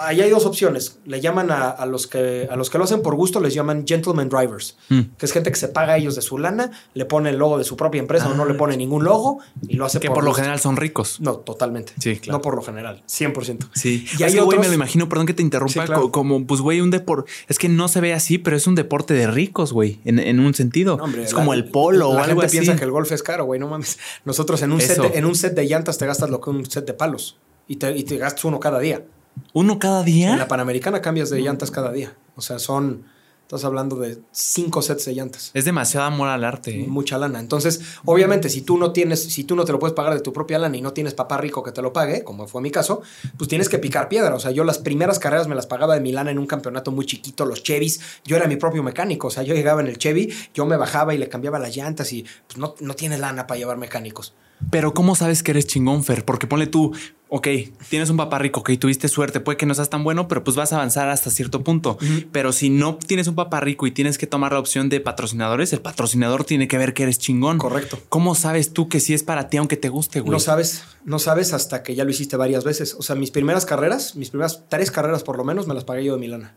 Ahí 0.00 0.20
hay 0.20 0.30
dos 0.30 0.44
opciones. 0.46 0.98
Le 1.04 1.20
llaman 1.20 1.50
a, 1.50 1.68
a 1.70 1.86
los 1.86 2.06
que, 2.06 2.46
a 2.50 2.54
los 2.56 2.70
que 2.70 2.78
lo 2.78 2.84
hacen 2.84 3.02
por 3.02 3.16
gusto, 3.16 3.40
les 3.40 3.54
llaman 3.54 3.84
gentleman 3.86 4.28
drivers. 4.28 4.76
Mm. 4.88 5.00
Que 5.18 5.26
es 5.26 5.32
gente 5.32 5.50
que 5.50 5.56
se 5.58 5.68
paga 5.68 5.94
a 5.94 5.96
ellos 5.98 6.14
de 6.14 6.22
su 6.22 6.38
lana, 6.38 6.70
le 6.94 7.04
pone 7.06 7.30
el 7.30 7.36
logo 7.38 7.58
de 7.58 7.64
su 7.64 7.76
propia 7.76 7.98
empresa 8.00 8.28
o 8.28 8.34
no 8.34 8.42
Ah. 8.44 8.46
le 8.46 8.54
pone 8.54 8.76
ningún 8.76 9.02
logo 9.04 9.38
y 9.66 9.76
lo 9.76 9.84
hace 9.84 9.98
Que 9.98 10.08
por 10.08 10.22
lo 10.22 10.30
gusto. 10.30 10.42
general 10.42 10.60
son 10.60 10.76
ricos. 10.76 11.20
No, 11.20 11.36
totalmente. 11.38 11.92
Sí, 11.98 12.16
claro. 12.18 12.38
No 12.38 12.42
por 12.42 12.54
lo 12.56 12.62
general, 12.62 13.02
100%. 13.08 13.68
Sí. 13.74 14.06
Y 14.14 14.16
güey, 14.18 14.38
otros- 14.38 14.60
me 14.60 14.68
lo 14.68 14.74
imagino, 14.74 15.08
perdón 15.08 15.26
que 15.26 15.34
te 15.34 15.42
interrumpa, 15.42 15.72
Sí, 15.82 15.86
claro. 15.86 16.02
co- 16.02 16.12
como, 16.12 16.46
pues, 16.46 16.60
güey, 16.60 16.80
un 16.80 16.90
deporte. 16.90 17.30
Es 17.48 17.58
que 17.58 17.68
no 17.68 17.88
se 17.88 18.00
ve 18.00 18.12
así, 18.14 18.38
pero 18.38 18.56
es 18.56 18.66
un 18.66 18.74
deporte 18.74 19.14
de 19.14 19.26
ricos, 19.28 19.72
güey, 19.72 20.00
en, 20.04 20.18
en 20.18 20.38
un 20.40 20.54
sentido. 20.54 20.96
No, 20.98 21.04
hombre, 21.04 21.24
es 21.24 21.32
la- 21.32 21.38
como 21.38 21.54
el 21.54 21.64
polo 21.66 22.01
o 22.08 22.14
la 22.14 22.24
algo 22.24 22.40
gente 22.40 22.46
así. 22.46 22.58
piensa 22.58 22.76
que 22.76 22.84
el 22.84 22.90
golf 22.90 23.10
es 23.12 23.22
caro, 23.22 23.44
güey, 23.44 23.60
no 23.60 23.68
mames. 23.68 23.98
Nosotros 24.24 24.62
en 24.62 24.72
un, 24.72 24.80
set 24.80 24.98
de, 25.00 25.18
en 25.18 25.24
un 25.24 25.34
set 25.34 25.54
de 25.54 25.66
llantas 25.66 25.98
te 25.98 26.06
gastas 26.06 26.30
lo 26.30 26.40
que 26.40 26.50
un 26.50 26.70
set 26.70 26.86
de 26.86 26.94
palos 26.94 27.38
y 27.68 27.76
te, 27.76 27.96
y 27.96 28.04
te 28.04 28.16
gastas 28.16 28.44
uno 28.44 28.60
cada 28.60 28.78
día. 28.78 29.04
¿Uno 29.52 29.78
cada 29.78 30.00
En 30.00 30.06
día? 30.06 30.36
la 30.36 30.48
Panamericana 30.48 31.00
cambias 31.00 31.30
de 31.30 31.40
llantas 31.40 31.70
cada 31.70 31.92
día. 31.92 32.14
O 32.36 32.40
sea, 32.40 32.58
son, 32.58 33.04
estás 33.52 33.66
hablando 33.66 33.96
de 33.96 34.18
cinco 34.30 34.80
sets 34.80 35.04
de 35.04 35.14
llantas. 35.14 35.50
Es 35.52 35.66
demasiado 35.66 36.06
amor 36.06 36.28
al 36.28 36.42
arte. 36.42 36.70
¿eh? 36.70 36.86
Mucha 36.88 37.18
lana. 37.18 37.38
Entonces, 37.38 37.82
obviamente, 38.06 38.48
si 38.48 38.62
tú 38.62 38.78
no 38.78 38.92
tienes, 38.92 39.22
si 39.22 39.44
tú 39.44 39.54
no 39.54 39.66
te 39.66 39.72
lo 39.72 39.78
puedes 39.78 39.94
pagar 39.94 40.14
de 40.14 40.20
tu 40.20 40.32
propia 40.32 40.58
lana 40.58 40.74
y 40.78 40.80
no 40.80 40.94
tienes 40.94 41.12
papá 41.12 41.36
rico 41.36 41.62
que 41.62 41.70
te 41.70 41.82
lo 41.82 41.92
pague, 41.92 42.24
como 42.24 42.48
fue 42.48 42.62
mi 42.62 42.70
caso, 42.70 43.02
pues 43.36 43.48
tienes 43.48 43.68
que 43.68 43.78
picar 43.78 44.08
piedra. 44.08 44.34
O 44.34 44.40
sea, 44.40 44.52
yo 44.52 44.64
las 44.64 44.78
primeras 44.78 45.18
carreras 45.18 45.48
me 45.48 45.54
las 45.54 45.66
pagaba 45.66 45.92
de 45.92 46.00
mi 46.00 46.12
lana 46.12 46.30
en 46.30 46.38
un 46.38 46.46
campeonato 46.46 46.92
muy 46.92 47.04
chiquito, 47.04 47.44
los 47.44 47.62
Chevys. 47.62 48.00
Yo 48.24 48.36
era 48.36 48.46
mi 48.48 48.56
propio 48.56 48.82
mecánico. 48.82 49.26
O 49.26 49.30
sea, 49.30 49.42
yo 49.42 49.54
llegaba 49.54 49.82
en 49.82 49.88
el 49.88 49.98
Chevy, 49.98 50.32
yo 50.54 50.64
me 50.64 50.78
bajaba 50.78 51.14
y 51.14 51.18
le 51.18 51.28
cambiaba 51.28 51.58
las 51.58 51.76
llantas 51.76 52.10
y 52.14 52.24
pues 52.46 52.56
no, 52.56 52.74
no 52.80 52.94
tienes 52.94 53.20
lana 53.20 53.46
para 53.46 53.58
llevar 53.58 53.76
mecánicos. 53.76 54.32
Pero 54.70 54.94
¿cómo 54.94 55.14
sabes 55.14 55.42
que 55.42 55.50
eres 55.50 55.66
chingón, 55.66 56.04
Fer? 56.04 56.24
Porque 56.24 56.46
ponle 56.46 56.66
tú, 56.66 56.92
ok, 57.28 57.48
tienes 57.88 58.10
un 58.10 58.16
papá 58.16 58.38
rico, 58.38 58.60
ok, 58.60 58.72
tuviste 58.78 59.08
suerte, 59.08 59.40
puede 59.40 59.56
que 59.56 59.66
no 59.66 59.74
seas 59.74 59.90
tan 59.90 60.04
bueno, 60.04 60.28
pero 60.28 60.44
pues 60.44 60.56
vas 60.56 60.72
a 60.72 60.76
avanzar 60.76 61.08
hasta 61.08 61.30
cierto 61.30 61.64
punto. 61.64 61.98
Pero 62.30 62.52
si 62.52 62.70
no 62.70 62.96
tienes 62.96 63.26
un 63.26 63.34
papá 63.34 63.41
rico 63.50 63.86
y 63.86 63.90
tienes 63.90 64.18
que 64.18 64.26
tomar 64.26 64.52
la 64.52 64.58
opción 64.58 64.88
de 64.88 65.00
patrocinadores, 65.00 65.72
el 65.72 65.80
patrocinador 65.80 66.44
tiene 66.44 66.68
que 66.68 66.78
ver 66.78 66.94
que 66.94 67.04
eres 67.04 67.18
chingón. 67.18 67.58
Correcto. 67.58 67.98
¿Cómo 68.08 68.34
sabes 68.34 68.72
tú 68.72 68.88
que 68.88 69.00
sí 69.00 69.14
es 69.14 69.22
para 69.22 69.48
ti 69.48 69.56
aunque 69.56 69.76
te 69.76 69.88
guste, 69.88 70.20
güey? 70.20 70.32
No 70.32 70.40
sabes, 70.40 70.82
no 71.04 71.18
sabes 71.18 71.52
hasta 71.52 71.82
que 71.82 71.94
ya 71.94 72.04
lo 72.04 72.10
hiciste 72.10 72.36
varias 72.36 72.64
veces. 72.64 72.94
O 72.98 73.02
sea, 73.02 73.16
mis 73.16 73.30
primeras 73.30 73.66
carreras, 73.66 74.16
mis 74.16 74.30
primeras 74.30 74.64
tres 74.68 74.90
carreras 74.90 75.22
por 75.22 75.36
lo 75.36 75.44
menos, 75.44 75.66
me 75.66 75.74
las 75.74 75.84
pagué 75.84 76.04
yo 76.04 76.14
de 76.14 76.20
mi 76.20 76.28
lana. 76.28 76.54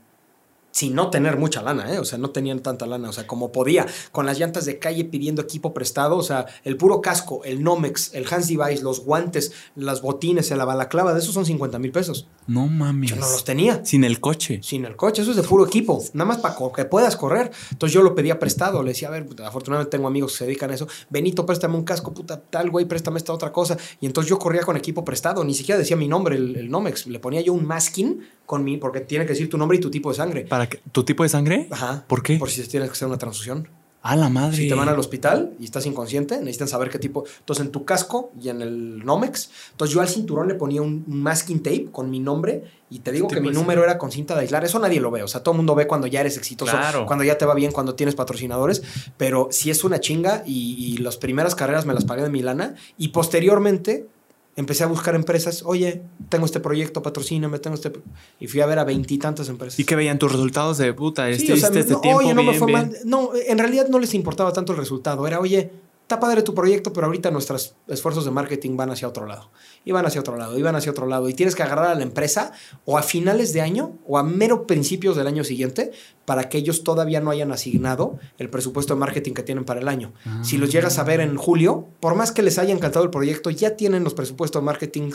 sin 0.76 0.94
no 0.94 1.10
tener 1.10 1.38
mucha 1.38 1.62
lana, 1.62 1.94
¿eh? 1.94 2.00
O 2.00 2.04
sea, 2.04 2.18
no 2.18 2.32
tenían 2.32 2.60
tanta 2.60 2.86
lana, 2.86 3.08
o 3.08 3.14
sea, 3.14 3.26
como 3.26 3.54
podía, 3.54 3.86
con 4.12 4.26
las 4.26 4.38
llantas 4.38 4.66
de 4.66 4.78
calle 4.78 5.06
pidiendo 5.06 5.42
equipo 5.42 5.74
prestado, 5.74 6.18
o 6.18 6.22
sea, 6.22 6.48
el 6.66 6.76
puro 6.76 7.00
casco, 7.00 7.46
el 7.46 7.64
Nomex, 7.64 8.14
el 8.14 8.26
Hans 8.30 8.50
Device, 8.50 8.84
los 8.84 9.00
guantes, 9.00 9.54
las 9.76 10.02
botines, 10.02 10.52
la 10.52 10.66
balaclava, 10.66 11.14
de 11.14 11.22
esos 11.22 11.34
son 11.34 11.46
50 11.46 11.80
mil 11.80 11.94
pesos. 11.94 12.28
No 12.48 12.68
mames. 12.68 13.10
Yo 13.10 13.16
no 13.16 13.30
los 13.30 13.44
tenía. 13.44 13.84
Sin 13.84 14.04
el 14.04 14.20
coche. 14.20 14.60
Sin 14.62 14.86
el 14.86 14.96
coche, 14.96 15.22
eso 15.22 15.32
es 15.32 15.38
de 15.38 15.44
puro 15.44 15.66
equipo, 15.66 16.04
nada 16.14 16.28
más 16.28 16.38
para 16.38 16.56
que 16.76 16.86
puedas 16.86 17.16
correr. 17.16 17.52
Entonces 17.72 17.94
yo 17.94 18.04
lo 18.04 18.14
pedía 18.14 18.40
prestado, 18.40 18.84
le 18.84 18.90
decía, 18.90 19.08
a 19.08 19.12
ver, 19.12 19.26
afortunadamente 19.44 19.92
tengo 19.92 20.08
amigos 20.08 20.34
que 20.34 20.38
se 20.40 20.46
dedican 20.46 20.72
a 20.72 20.76
eso, 20.76 20.88
Benito, 21.10 21.46
préstame 21.46 21.76
un 21.76 21.84
casco, 21.84 22.14
puta, 22.14 22.40
tal, 22.40 22.70
güey, 22.70 22.86
préstame 22.86 23.18
esta 23.18 23.34
otra 23.34 23.52
cosa. 23.52 23.78
Y 24.00 24.06
entonces 24.06 24.30
yo 24.30 24.38
corría 24.38 24.62
con 24.62 24.78
equipo 24.78 25.04
prestado, 25.04 25.44
ni 25.44 25.54
siquiera 25.54 25.80
decía 25.80 25.96
mi 25.96 26.08
nombre, 26.08 26.36
el, 26.36 26.56
el 26.56 26.70
Nomex, 26.70 27.08
le 27.08 27.20
ponía 27.20 27.42
yo 27.42 27.54
un 27.54 27.66
masking 27.66 28.22
con 28.46 28.64
mi, 28.64 28.78
porque 28.78 29.02
tiene 29.02 29.26
que 29.26 29.34
decir 29.34 29.50
tu 29.50 29.58
nombre 29.58 29.78
y 29.78 29.82
tu 29.82 29.90
tipo 29.90 30.10
de 30.10 30.16
sangre. 30.16 30.46
¿Para 30.46 30.70
que, 30.70 30.80
¿Tu 30.92 31.04
tipo 31.04 31.24
de 31.24 31.30
sangre? 31.30 31.68
Ajá. 31.72 32.06
¿Por 32.08 32.22
qué? 32.22 32.38
Por 32.38 32.50
si 32.50 32.62
tienes 32.68 32.90
que 32.90 32.94
hacer 32.94 33.08
una 33.08 33.18
transfusión. 33.18 33.68
A 34.08 34.16
la 34.16 34.30
madre. 34.30 34.56
Si 34.58 34.70
te 34.70 34.76
van 34.76 34.88
al 34.88 35.00
hospital 35.00 35.54
y 35.60 35.66
estás 35.66 35.86
inconsciente, 35.88 36.38
necesitan 36.38 36.68
saber 36.68 36.90
qué 36.92 37.00
tipo. 37.00 37.24
Entonces, 37.40 37.66
en 37.66 37.72
tu 37.72 37.86
casco 37.86 38.32
y 38.40 38.50
en 38.50 38.62
el 38.62 39.04
Nomex. 39.04 39.50
Entonces, 39.72 39.96
yo 39.96 40.02
al 40.02 40.08
cinturón 40.08 40.48
le 40.48 40.54
ponía 40.54 40.84
un 40.84 41.04
masking 41.08 41.64
tape 41.64 41.88
con 41.92 42.12
mi 42.12 42.20
nombre 42.20 42.64
y 42.92 43.00
te 43.00 43.12
digo 43.12 43.28
que 43.28 43.42
mi 43.42 43.50
número 43.50 43.84
era 43.84 43.98
con 43.98 44.12
cinta 44.12 44.36
de 44.36 44.42
aislar. 44.42 44.64
Eso 44.64 44.78
nadie 44.78 45.00
lo 45.02 45.10
ve. 45.10 45.24
O 45.24 45.28
sea, 45.28 45.42
todo 45.42 45.54
el 45.54 45.58
mundo 45.58 45.74
ve 45.74 45.88
cuando 45.88 46.06
ya 46.06 46.20
eres 46.22 46.38
exitoso, 46.38 46.72
Claro. 46.72 47.08
cuando 47.08 47.24
ya 47.24 47.38
te 47.40 47.46
va 47.46 47.56
bien, 47.56 47.72
cuando 47.72 47.96
tienes 47.96 48.14
patrocinadores. 48.14 48.84
Pero 49.18 49.48
sí 49.50 49.72
es 49.72 49.84
una 49.84 50.00
chinga 50.00 50.44
y, 50.46 50.76
y 50.94 50.98
las 50.98 51.18
primeras 51.18 51.56
carreras 51.56 51.88
me 51.88 51.96
las 51.96 52.06
pagué 52.06 52.22
de 52.22 52.30
mi 52.30 52.44
lana. 52.44 52.76
Y 53.00 53.08
posteriormente 53.08 54.08
empecé 54.56 54.84
a 54.84 54.88
buscar 54.88 55.16
empresas. 55.16 55.64
Oye, 55.66 56.04
tengo 56.30 56.46
este 56.46 56.60
proyecto, 56.60 57.02
patrocíname, 57.02 57.60
tengo 57.60 57.76
este. 57.76 57.92
Y 58.40 58.48
fui 58.48 58.62
a 58.62 58.66
ver 58.66 58.80
a 58.80 58.84
veintitantas 58.84 59.50
empresas. 59.50 59.80
¿Y 59.80 59.86
que 59.86 59.96
veían 59.96 60.20
tus 60.20 60.32
resultados 60.32 60.78
de 60.78 60.94
puta? 60.94 61.28
Sí, 61.28 61.34
Este, 61.34 61.54
o 61.54 61.58
sea, 61.58 61.68
este, 61.70 61.80
este 61.82 61.94
no, 61.94 62.02
tiempo 62.02 62.20
oye, 62.20 62.34
no 62.34 62.44
me 62.44 62.54
fue 62.54 62.72
mal. 62.72 62.96
No, 63.06 63.32
en 63.36 63.58
realidad 63.58 63.88
no 63.90 64.00
les 64.00 64.14
importaba 64.14 64.54
tanto 64.54 64.72
el 64.72 64.78
resultado. 64.78 65.28
Era, 65.28 65.40
oye, 65.40 65.72
está 66.06 66.20
padre 66.20 66.44
tu 66.44 66.54
proyecto, 66.54 66.94
pero 66.94 67.08
ahorita 67.08 67.32
nuestros 67.32 67.74
esfuerzos 67.88 68.26
de 68.26 68.32
marketing 68.32 68.78
van 68.78 68.92
hacia 68.92 69.08
otro 69.08 69.26
lado. 69.26 69.50
Y 69.84 69.92
van 69.92 70.06
hacia 70.06 70.22
otro 70.22 70.38
lado, 70.38 70.56
y 70.56 70.62
van 70.62 70.76
hacia 70.76 70.92
otro 70.92 71.08
lado. 71.08 71.28
Y 71.30 71.34
tienes 71.34 71.56
que 71.56 71.64
agarrar 71.64 71.88
a 71.88 71.96
la 71.96 72.04
empresa 72.04 72.52
o 72.86 73.00
a 73.00 73.02
finales 73.02 73.54
de 73.54 73.62
año 73.62 73.98
o 74.06 74.20
a 74.20 74.24
mero 74.24 74.68
principios 74.68 75.16
del 75.16 75.26
año 75.26 75.44
siguiente 75.44 75.92
para 76.26 76.48
que 76.48 76.60
ellos 76.60 76.84
todavía 76.84 77.22
no 77.22 77.32
hayan 77.32 77.52
asignado 77.52 78.20
el 78.38 78.52
presupuesto 78.52 78.94
de 78.94 79.00
marketing 79.00 79.34
que 79.34 79.42
tienen 79.42 79.66
para 79.66 79.80
el 79.80 79.88
año. 79.88 80.14
Si 80.44 80.60
los 80.60 80.72
llegas 80.72 81.00
a 81.00 81.04
ver 81.04 81.22
en 81.22 81.38
julio, 81.38 81.88
por 82.00 82.14
más 82.14 82.32
que 82.32 82.44
les 82.44 82.60
haya 82.60 82.72
encantado 82.72 83.04
el 83.04 83.10
proyecto, 83.10 83.50
ya 83.50 83.76
tienen 83.76 84.04
los 84.04 84.14
presupuestos 84.14 84.62
de 84.62 84.66
marketing 84.66 85.12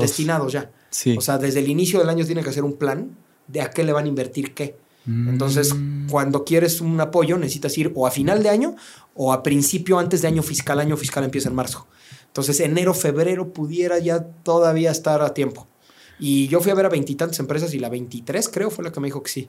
destinados 0.00 0.50
ya. 0.50 0.70
Sí. 0.88 1.14
O 1.18 1.20
sea, 1.20 1.36
desde 1.36 1.60
el 1.60 1.68
inicio 1.68 1.98
del 1.98 2.08
año 2.08 2.24
tienen 2.24 2.42
que 2.42 2.50
hacer 2.50 2.64
un 2.64 2.78
plan 2.78 3.18
de 3.48 3.60
a 3.60 3.68
qué 3.68 3.84
le 3.84 3.92
van 3.92 4.06
a 4.06 4.08
invertir 4.08 4.54
qué. 4.54 4.76
Entonces, 5.06 5.74
Mm. 5.74 6.08
cuando 6.08 6.44
quieres 6.44 6.80
un 6.80 7.00
apoyo, 7.00 7.36
necesitas 7.38 7.76
ir 7.78 7.90
o 7.94 8.06
a 8.06 8.10
final 8.10 8.42
de 8.42 8.50
año 8.50 8.76
o 9.14 9.32
a 9.32 9.42
principio 9.42 9.98
antes 9.98 10.22
de 10.22 10.28
año 10.28 10.42
fiscal. 10.42 10.78
Año 10.78 10.96
fiscal 10.96 11.24
empieza 11.24 11.48
en 11.48 11.54
marzo. 11.56 11.86
Entonces, 12.26 12.60
enero, 12.60 12.94
febrero 12.94 13.52
pudiera 13.52 13.98
ya 13.98 14.22
todavía 14.24 14.90
estar 14.90 15.20
a 15.22 15.34
tiempo. 15.34 15.66
Y 16.18 16.46
yo 16.48 16.60
fui 16.60 16.70
a 16.70 16.74
ver 16.74 16.86
a 16.86 16.88
veintitantas 16.88 17.38
empresas 17.40 17.74
y 17.74 17.78
la 17.78 17.88
23 17.88 18.48
creo 18.48 18.70
fue 18.70 18.84
la 18.84 18.92
que 18.92 19.00
me 19.00 19.08
dijo 19.08 19.22
que 19.22 19.30
sí, 19.30 19.48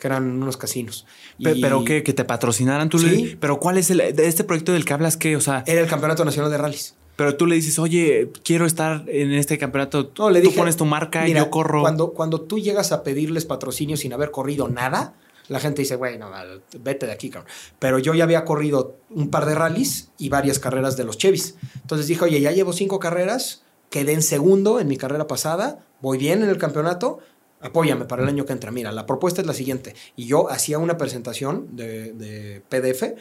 que 0.00 0.08
eran 0.08 0.24
unos 0.42 0.56
casinos. 0.56 1.06
Pe- 1.42 1.54
Y 1.56 1.62
Pero 1.62 1.84
que, 1.84 2.02
que 2.02 2.12
te 2.12 2.24
patrocinaran 2.24 2.88
tú. 2.88 2.98
Sí. 2.98 3.36
pero 3.40 3.60
¿cuál 3.60 3.78
es 3.78 3.90
el 3.90 4.00
este 4.00 4.42
proyecto 4.44 4.72
del 4.72 4.84
que 4.84 4.92
hablas? 4.94 5.16
¿Qué? 5.16 5.36
O 5.36 5.40
sea, 5.40 5.62
Era 5.66 5.80
el 5.80 5.86
Campeonato 5.86 6.24
Nacional 6.24 6.50
de 6.50 6.58
Rallys. 6.58 6.94
Pero 7.18 7.36
tú 7.36 7.46
le 7.46 7.56
dices, 7.56 7.80
oye, 7.80 8.30
quiero 8.44 8.64
estar 8.64 9.02
en 9.08 9.32
este 9.32 9.58
campeonato. 9.58 10.12
No, 10.16 10.30
le 10.30 10.40
tú 10.40 10.50
dije, 10.50 10.60
pones 10.60 10.76
tu 10.76 10.84
marca 10.84 11.24
y 11.24 11.30
mira, 11.30 11.40
yo 11.40 11.50
corro. 11.50 11.80
Cuando, 11.80 12.12
cuando 12.12 12.42
tú 12.42 12.60
llegas 12.60 12.92
a 12.92 13.02
pedirles 13.02 13.44
patrocinio 13.44 13.96
sin 13.96 14.12
haber 14.12 14.30
corrido 14.30 14.68
nada, 14.68 15.14
la 15.48 15.58
gente 15.58 15.82
dice, 15.82 15.96
güey, 15.96 16.16
no, 16.16 16.30
vete 16.78 17.06
de 17.06 17.12
aquí, 17.12 17.28
cabrón. 17.28 17.50
Pero 17.80 17.98
yo 17.98 18.14
ya 18.14 18.22
había 18.22 18.44
corrido 18.44 18.98
un 19.10 19.30
par 19.30 19.46
de 19.46 19.56
rallies 19.56 20.10
y 20.16 20.28
varias 20.28 20.60
carreras 20.60 20.96
de 20.96 21.02
los 21.02 21.18
Chevys. 21.18 21.56
Entonces 21.82 22.06
dije, 22.06 22.24
oye, 22.24 22.40
ya 22.40 22.52
llevo 22.52 22.72
cinco 22.72 23.00
carreras, 23.00 23.64
quedé 23.90 24.12
en 24.12 24.22
segundo 24.22 24.78
en 24.78 24.86
mi 24.86 24.96
carrera 24.96 25.26
pasada, 25.26 25.84
voy 26.00 26.18
bien 26.18 26.44
en 26.44 26.50
el 26.50 26.58
campeonato, 26.58 27.18
apóyame 27.60 28.04
para 28.04 28.22
el 28.22 28.28
año 28.28 28.46
que 28.46 28.52
entra. 28.52 28.70
Mira, 28.70 28.92
la 28.92 29.06
propuesta 29.06 29.40
es 29.40 29.46
la 29.48 29.54
siguiente. 29.54 29.96
Y 30.14 30.26
yo 30.26 30.50
hacía 30.50 30.78
una 30.78 30.96
presentación 30.96 31.74
de, 31.74 32.12
de 32.12 32.62
PDF 32.68 33.18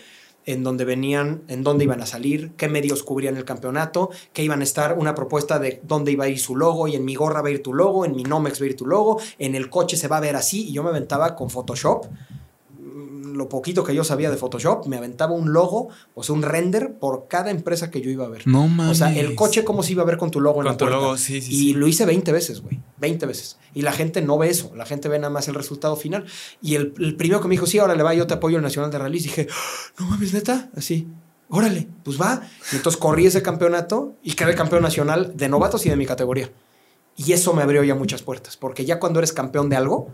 en 0.48 0.64
donde 0.64 0.86
venían, 0.86 1.44
en 1.50 1.62
dónde 1.62 1.84
iban 1.84 2.02
a 2.02 2.08
salir, 2.08 2.52
qué 2.58 2.68
medios 2.68 3.04
cubrían 3.04 3.38
el 3.38 3.46
campeonato, 3.46 4.10
que 4.34 4.44
iban 4.44 4.62
a 4.62 4.64
estar, 4.64 4.98
una 4.98 5.14
propuesta 5.14 5.60
de 5.60 5.82
dónde 5.84 6.14
iba 6.14 6.24
a 6.24 6.30
ir 6.30 6.40
su 6.40 6.56
logo, 6.56 6.88
y 6.88 6.96
en 6.96 7.06
mi 7.06 7.16
gorra 7.16 7.42
va 7.42 7.50
a 7.50 7.52
ir 7.52 7.62
tu 7.62 7.74
logo, 7.74 8.06
en 8.06 8.16
mi 8.16 8.24
Nomex 8.24 8.60
va 8.60 8.66
a 8.66 8.70
ir 8.70 8.76
tu 8.78 8.88
logo, 8.88 9.20
en 9.38 9.56
el 9.56 9.70
coche 9.70 9.98
se 9.98 10.08
va 10.08 10.18
a 10.18 10.22
ver 10.22 10.36
así, 10.36 10.70
y 10.70 10.74
yo 10.74 10.84
me 10.84 10.90
aventaba 10.90 11.36
con 11.36 11.50
Photoshop, 11.50 12.06
lo 12.98 13.50
poquito 13.50 13.84
que 13.84 13.94
yo 13.94 14.04
sabía 14.04 14.32
de 14.32 14.38
Photoshop, 14.38 14.88
me 14.88 14.98
aventaba 14.98 15.34
un 15.34 15.54
logo, 15.54 15.90
o 16.16 16.24
sea, 16.24 16.34
un 16.34 16.42
render 16.42 16.96
por 17.00 17.28
cada 17.28 17.52
empresa 17.52 17.92
que 17.92 18.02
yo 18.02 18.10
iba 18.10 18.26
a 18.26 18.30
ver. 18.30 18.48
no 18.48 18.64
O 18.64 18.68
mames. 18.68 18.98
sea, 18.98 19.16
el 19.16 19.36
coche, 19.36 19.64
¿cómo 19.64 19.84
se 19.84 19.92
iba 19.92 20.04
a 20.04 20.06
ver 20.06 20.18
con 20.18 20.32
tu 20.32 20.42
logo 20.42 20.62
en 20.62 20.64
Con 20.64 20.72
la 20.74 20.78
tu 20.78 20.86
puerta? 20.86 20.98
logo, 21.00 21.18
sí, 21.18 21.42
sí, 21.42 21.52
Y 21.54 21.58
sí. 21.58 21.74
lo 21.74 21.88
hice 21.88 22.06
20 22.06 22.32
veces, 22.32 22.62
güey. 22.62 22.80
20 22.98 23.26
veces. 23.26 23.58
Y 23.74 23.84
la 23.84 23.92
gente 23.92 24.22
no 24.22 24.38
ve 24.38 24.50
eso. 24.50 24.72
La 24.76 24.86
gente 24.86 25.10
ve 25.10 25.20
nada 25.20 25.30
más 25.32 25.48
el 25.48 25.54
resultado 25.56 25.96
final. 25.96 26.26
Y 26.62 26.76
el, 26.76 26.94
el 26.98 27.16
primero 27.16 27.40
que 27.42 27.48
me 27.48 27.54
dijo, 27.54 27.68
sí, 27.68 27.78
ahora 27.80 27.94
le 27.96 28.04
va, 28.04 28.14
yo 28.16 28.26
te 28.26 28.34
apoyo 28.34 28.56
en 28.58 28.62
el 28.62 28.64
Nacional 28.64 28.90
de 28.92 28.98
Rallys, 28.98 29.24
dije, 29.24 29.48
no 30.00 30.08
mames, 30.08 30.34
neta, 30.34 30.70
así. 30.76 31.08
Órale, 31.50 31.88
pues 32.04 32.20
va. 32.20 32.42
Y 32.74 32.78
entonces 32.78 33.00
corrí 33.00 33.26
ese 33.28 33.42
campeonato 33.42 34.16
y 34.24 34.34
quedé 34.34 34.56
campeón 34.56 34.82
nacional 34.82 35.32
de 35.38 35.48
novatos 35.48 35.86
y 35.86 35.90
de 35.90 35.96
mi 35.96 36.06
categoría. 36.06 36.52
Y 37.16 37.32
eso 37.34 37.54
me 37.54 37.64
abrió 37.64 37.84
ya 37.84 37.96
muchas 37.96 38.22
puertas, 38.22 38.58
porque 38.58 38.86
ya 38.86 39.00
cuando 39.00 39.20
eres 39.20 39.32
campeón 39.34 39.70
de 39.70 39.76
algo, 39.76 40.14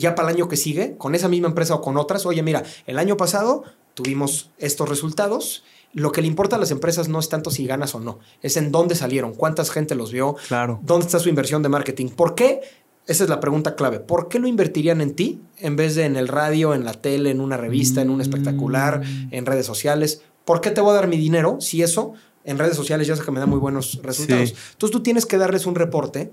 ya 0.00 0.14
para 0.14 0.28
el 0.30 0.36
año 0.36 0.48
que 0.48 0.56
sigue, 0.56 0.96
con 0.96 1.14
esa 1.14 1.28
misma 1.28 1.48
empresa 1.48 1.74
o 1.74 1.80
con 1.80 1.96
otras, 1.96 2.24
oye, 2.26 2.42
mira, 2.42 2.62
el 2.86 2.98
año 2.98 3.16
pasado 3.16 3.64
tuvimos 3.94 4.50
estos 4.58 4.88
resultados. 4.88 5.64
Lo 5.92 6.10
que 6.12 6.22
le 6.22 6.26
importa 6.28 6.56
a 6.56 6.58
las 6.58 6.70
empresas 6.70 7.08
no 7.08 7.18
es 7.18 7.28
tanto 7.28 7.50
si 7.50 7.66
ganas 7.66 7.94
o 7.94 8.00
no, 8.00 8.18
es 8.40 8.56
en 8.56 8.72
dónde 8.72 8.94
salieron, 8.94 9.34
cuánta 9.34 9.62
gente 9.66 9.94
los 9.94 10.10
vio, 10.10 10.36
Claro. 10.48 10.80
dónde 10.82 11.04
está 11.06 11.18
su 11.18 11.28
inversión 11.28 11.62
de 11.62 11.68
marketing. 11.68 12.08
¿Por 12.08 12.34
qué? 12.34 12.60
Esa 13.06 13.24
es 13.24 13.28
la 13.30 13.40
pregunta 13.40 13.74
clave. 13.74 13.98
¿Por 14.00 14.28
qué 14.28 14.38
lo 14.38 14.46
invertirían 14.46 15.00
en 15.00 15.14
ti 15.14 15.40
en 15.58 15.76
vez 15.76 15.94
de 15.96 16.04
en 16.04 16.16
el 16.16 16.28
radio, 16.28 16.72
en 16.72 16.84
la 16.84 16.92
tele, 16.94 17.30
en 17.30 17.40
una 17.40 17.56
revista, 17.56 18.00
en 18.00 18.08
un 18.10 18.20
espectacular, 18.20 19.02
en 19.30 19.44
redes 19.44 19.66
sociales? 19.66 20.22
¿Por 20.44 20.60
qué 20.60 20.70
te 20.70 20.80
voy 20.80 20.92
a 20.92 20.94
dar 20.94 21.08
mi 21.08 21.16
dinero 21.18 21.56
si 21.60 21.82
eso 21.82 22.14
en 22.44 22.58
redes 22.58 22.76
sociales 22.76 23.06
ya 23.06 23.14
sé 23.16 23.22
que 23.22 23.30
me 23.30 23.40
da 23.40 23.46
muy 23.46 23.58
buenos 23.58 24.00
resultados? 24.02 24.50
Sí. 24.50 24.54
Entonces 24.72 24.92
tú 24.92 25.02
tienes 25.02 25.26
que 25.26 25.36
darles 25.36 25.66
un 25.66 25.74
reporte 25.74 26.32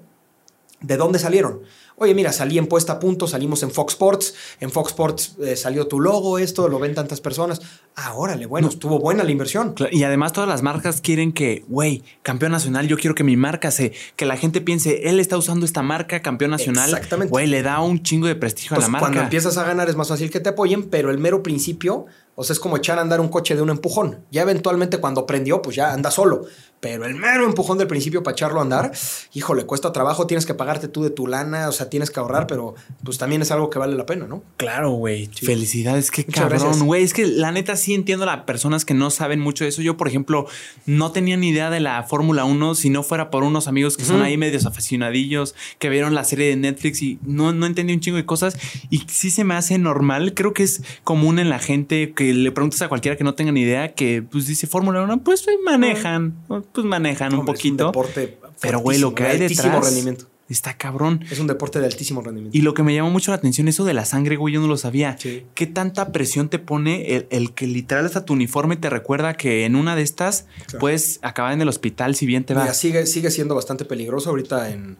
de 0.81 0.97
dónde 0.97 1.19
salieron. 1.19 1.61
Oye, 2.01 2.13
mira, 2.15 2.31
salí 2.31 2.57
en 2.57 2.67
Puesta 2.67 2.93
a 2.93 2.99
Punto, 2.99 3.27
salimos 3.27 3.61
en 3.61 3.71
Fox 3.71 3.93
Sports, 3.93 4.33
en 4.61 4.71
Fox 4.71 4.91
Sports 4.91 5.35
eh, 5.41 5.57
salió 5.57 5.87
tu 5.87 5.99
logo, 5.99 6.39
esto, 6.39 6.69
lo 6.69 6.79
ven 6.79 6.95
tantas 6.95 7.19
personas. 7.19 7.61
Ah, 7.97 8.13
órale, 8.15 8.45
bueno, 8.45 8.69
estuvo 8.69 8.99
buena 8.99 9.25
la 9.25 9.31
inversión. 9.31 9.75
Y 9.91 10.03
además 10.03 10.31
todas 10.31 10.47
las 10.47 10.61
marcas 10.61 11.01
quieren 11.01 11.33
que, 11.33 11.65
güey, 11.67 12.03
campeón 12.21 12.53
nacional, 12.53 12.87
yo 12.87 12.97
quiero 12.97 13.15
que 13.15 13.25
mi 13.25 13.35
marca 13.35 13.69
se, 13.71 13.91
que 14.15 14.25
la 14.25 14.37
gente 14.37 14.61
piense, 14.61 15.09
él 15.09 15.19
está 15.19 15.35
usando 15.37 15.65
esta 15.65 15.81
marca, 15.81 16.21
campeón 16.21 16.51
nacional. 16.51 16.89
Exactamente. 16.89 17.31
Güey, 17.31 17.47
le 17.47 17.63
da 17.63 17.81
un 17.81 18.01
chingo 18.01 18.27
de 18.27 18.35
prestigio 18.35 18.75
a 18.75 18.77
Pues 18.77 18.85
la 18.87 18.91
marca. 18.91 19.07
cuando 19.07 19.21
empiezas 19.23 19.57
a 19.57 19.65
ganar 19.65 19.89
es 19.89 19.97
más 19.97 20.07
fácil 20.07 20.29
que 20.31 20.39
te 20.39 20.47
apoyen, 20.47 20.89
pero 20.89 21.11
el 21.11 21.17
mero 21.17 21.43
principio, 21.43 22.05
o 22.35 22.45
sea, 22.45 22.53
es 22.53 22.61
como 22.61 22.77
echar 22.77 22.97
a 22.97 23.01
andar 23.01 23.19
un 23.19 23.27
coche 23.27 23.57
de 23.57 23.61
un 23.61 23.71
empujón. 23.71 24.19
Ya 24.31 24.43
eventualmente 24.43 24.99
cuando 24.99 25.25
prendió, 25.25 25.61
pues 25.61 25.75
ya 25.75 25.91
anda 25.91 26.11
solo. 26.11 26.45
Pero 26.79 27.05
el 27.05 27.15
mero 27.15 27.45
empujón 27.45 27.77
del 27.77 27.87
principio 27.87 28.23
para 28.23 28.33
echarlo 28.33 28.59
a 28.59 28.63
andar, 28.63 28.91
híjole, 29.33 29.65
cuesta 29.65 29.91
trabajo, 29.91 30.27
tienes 30.27 30.45
que 30.45 30.53
pagarte 30.53 30.87
tú 30.87 31.03
de 31.03 31.09
tu 31.09 31.27
lana, 31.27 31.67
o 31.67 31.71
sea, 31.73 31.89
tienes 31.89 32.09
que 32.09 32.19
ahorrar, 32.19 32.47
pero 32.47 32.75
pues 33.03 33.17
también 33.17 33.41
es 33.41 33.51
algo 33.51 33.69
que 33.69 33.79
vale 33.79 33.95
la 33.95 34.05
pena, 34.05 34.27
¿no? 34.27 34.43
Claro, 34.57 34.91
güey. 34.91 35.27
Felicidades, 35.27 36.09
qué 36.09 36.23
Muchas 36.25 36.49
cabrón, 36.49 36.85
güey. 36.85 37.03
Es 37.03 37.13
que 37.13 37.27
la 37.27 37.51
neta 37.51 37.75
sí 37.75 37.93
entiendo 37.93 38.23
a 38.23 38.35
las 38.35 38.45
personas 38.45 38.85
que 38.85 38.93
no 38.93 39.09
saben 39.09 39.41
mucho 39.41 39.65
de 39.65 39.69
eso. 39.69 39.81
Yo, 39.81 39.97
por 39.97 40.07
ejemplo, 40.07 40.47
no 40.85 41.11
tenía 41.11 41.35
ni 41.35 41.49
idea 41.49 41.69
de 41.69 41.81
la 41.81 42.03
Fórmula 42.03 42.45
1 42.45 42.75
si 42.75 42.89
no 42.89 43.03
fuera 43.03 43.29
por 43.29 43.43
unos 43.43 43.67
amigos 43.67 43.97
que 43.97 44.05
son 44.05 44.21
ahí 44.21 44.37
medios 44.37 44.65
aficionadillos, 44.65 45.55
que 45.79 45.89
vieron 45.89 46.15
la 46.15 46.23
serie 46.23 46.47
de 46.47 46.55
Netflix 46.55 47.01
y 47.01 47.19
no, 47.25 47.51
no 47.51 47.65
entendí 47.65 47.93
un 47.93 47.99
chingo 47.99 48.17
de 48.17 48.25
cosas. 48.25 48.57
Y 48.89 49.03
sí 49.07 49.31
se 49.31 49.43
me 49.43 49.55
hace 49.55 49.77
normal. 49.77 50.33
Creo 50.33 50.53
que 50.53 50.63
es 50.63 50.81
común 51.03 51.39
en 51.39 51.49
la 51.49 51.59
gente 51.59 52.13
que 52.13 52.33
le 52.33 52.51
preguntas 52.51 52.81
a 52.81 52.87
cualquiera 52.87 53.17
que 53.17 53.23
no 53.23 53.35
tenga 53.35 53.51
ni 53.51 53.61
idea 53.61 53.93
que 53.93 54.21
pues 54.21 54.47
dice 54.47 54.67
Fórmula 54.67 55.01
1, 55.01 55.23
pues 55.23 55.45
manejan, 55.63 56.35
pues 56.73 56.85
manejan 56.85 57.33
un 57.33 57.39
Hombre, 57.41 57.53
es 57.57 57.65
un 57.65 57.71
poquito. 57.77 57.85
deporte 57.87 58.37
pero, 58.61 58.79
güey, 58.79 58.97
lo 58.99 59.15
que 59.15 59.23
de 59.23 59.29
hay 59.29 59.41
altísimo 59.41 59.67
detrás 59.73 59.85
rendimiento. 59.85 60.25
está 60.49 60.75
cabrón. 60.77 61.23
Es 61.31 61.39
un 61.39 61.47
deporte 61.47 61.79
de 61.79 61.85
altísimo 61.85 62.21
rendimiento. 62.21 62.57
Y 62.57 62.61
lo 62.61 62.73
que 62.73 62.83
me 62.83 62.93
llamó 62.93 63.09
mucho 63.09 63.31
la 63.31 63.37
atención, 63.37 63.67
eso 63.69 63.85
de 63.85 63.93
la 63.93 64.03
sangre, 64.03 64.35
güey, 64.35 64.53
yo 64.53 64.59
no 64.61 64.67
lo 64.67 64.75
sabía. 64.77 65.15
Sí. 65.17 65.45
¿Qué 65.55 65.65
tanta 65.67 66.11
presión 66.11 66.49
te 66.49 66.59
pone 66.59 67.15
el, 67.15 67.27
el 67.29 67.53
que 67.53 67.67
literal 67.67 68.05
hasta 68.05 68.25
tu 68.25 68.33
uniforme 68.33 68.75
te 68.75 68.89
recuerda 68.89 69.35
que 69.35 69.65
en 69.65 69.75
una 69.75 69.95
de 69.95 70.01
estas 70.01 70.45
Claro. 70.65 70.79
puedes 70.79 71.19
acabar 71.21 71.53
en 71.53 71.61
el 71.61 71.69
hospital 71.69 72.15
si 72.15 72.25
bien 72.25 72.43
te 72.43 72.53
va? 72.53 72.63
Mira, 72.63 72.73
sigue, 72.73 73.05
sigue 73.05 73.31
siendo 73.31 73.55
bastante 73.55 73.85
peligroso. 73.85 74.29
Ahorita 74.29 74.69
en, 74.71 74.97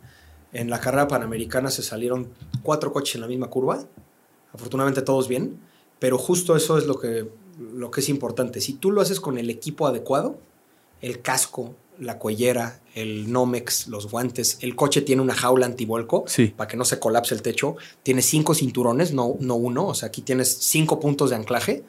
en 0.54 0.70
la 0.70 0.80
carrera 0.80 1.08
panamericana 1.10 1.70
se 1.72 1.84
salieron 1.84 2.30
cuatro 2.64 2.94
coches 2.94 3.16
en 3.16 3.22
la 3.22 3.28
misma 3.28 3.48
curva. 3.48 3.84
Afortunadamente 4.54 5.02
todos 5.02 5.28
bien. 5.28 5.58
Pero 6.00 6.18
justo 6.18 6.56
eso 6.56 6.78
es 6.78 6.86
lo 6.86 6.98
que, 7.00 7.28
lo 7.74 7.92
que 7.92 8.00
es 8.00 8.08
importante. 8.08 8.62
Si 8.62 8.74
tú 8.74 8.92
lo 8.92 9.02
haces 9.02 9.20
con 9.20 9.38
el 9.38 9.50
equipo 9.50 9.86
adecuado, 9.86 10.40
el 11.02 11.22
casco, 11.22 11.76
la 12.00 12.18
cuellera, 12.18 12.80
el 12.96 13.32
Nomex, 13.32 13.88
los 13.88 14.10
guantes. 14.10 14.58
El 14.62 14.76
coche 14.76 15.02
tiene 15.02 15.22
una 15.22 15.34
jaula 15.36 15.66
antivuelco 15.66 16.24
Sí. 16.28 16.48
para 16.56 16.68
que 16.68 16.78
no 16.78 16.86
se 16.86 17.00
colapse 17.00 17.34
el 17.36 17.42
techo. 17.42 17.76
Tiene 18.04 18.22
cinco 18.22 18.54
cinturones, 18.56 19.14
no, 19.14 19.36
no 19.40 19.56
uno. 19.56 19.88
O 19.88 19.94
sea, 19.94 20.08
aquí 20.08 20.22
tienes 20.22 20.50
cinco 20.60 21.00
puntos 21.00 21.30
de 21.30 21.36
anclaje. 21.36 21.84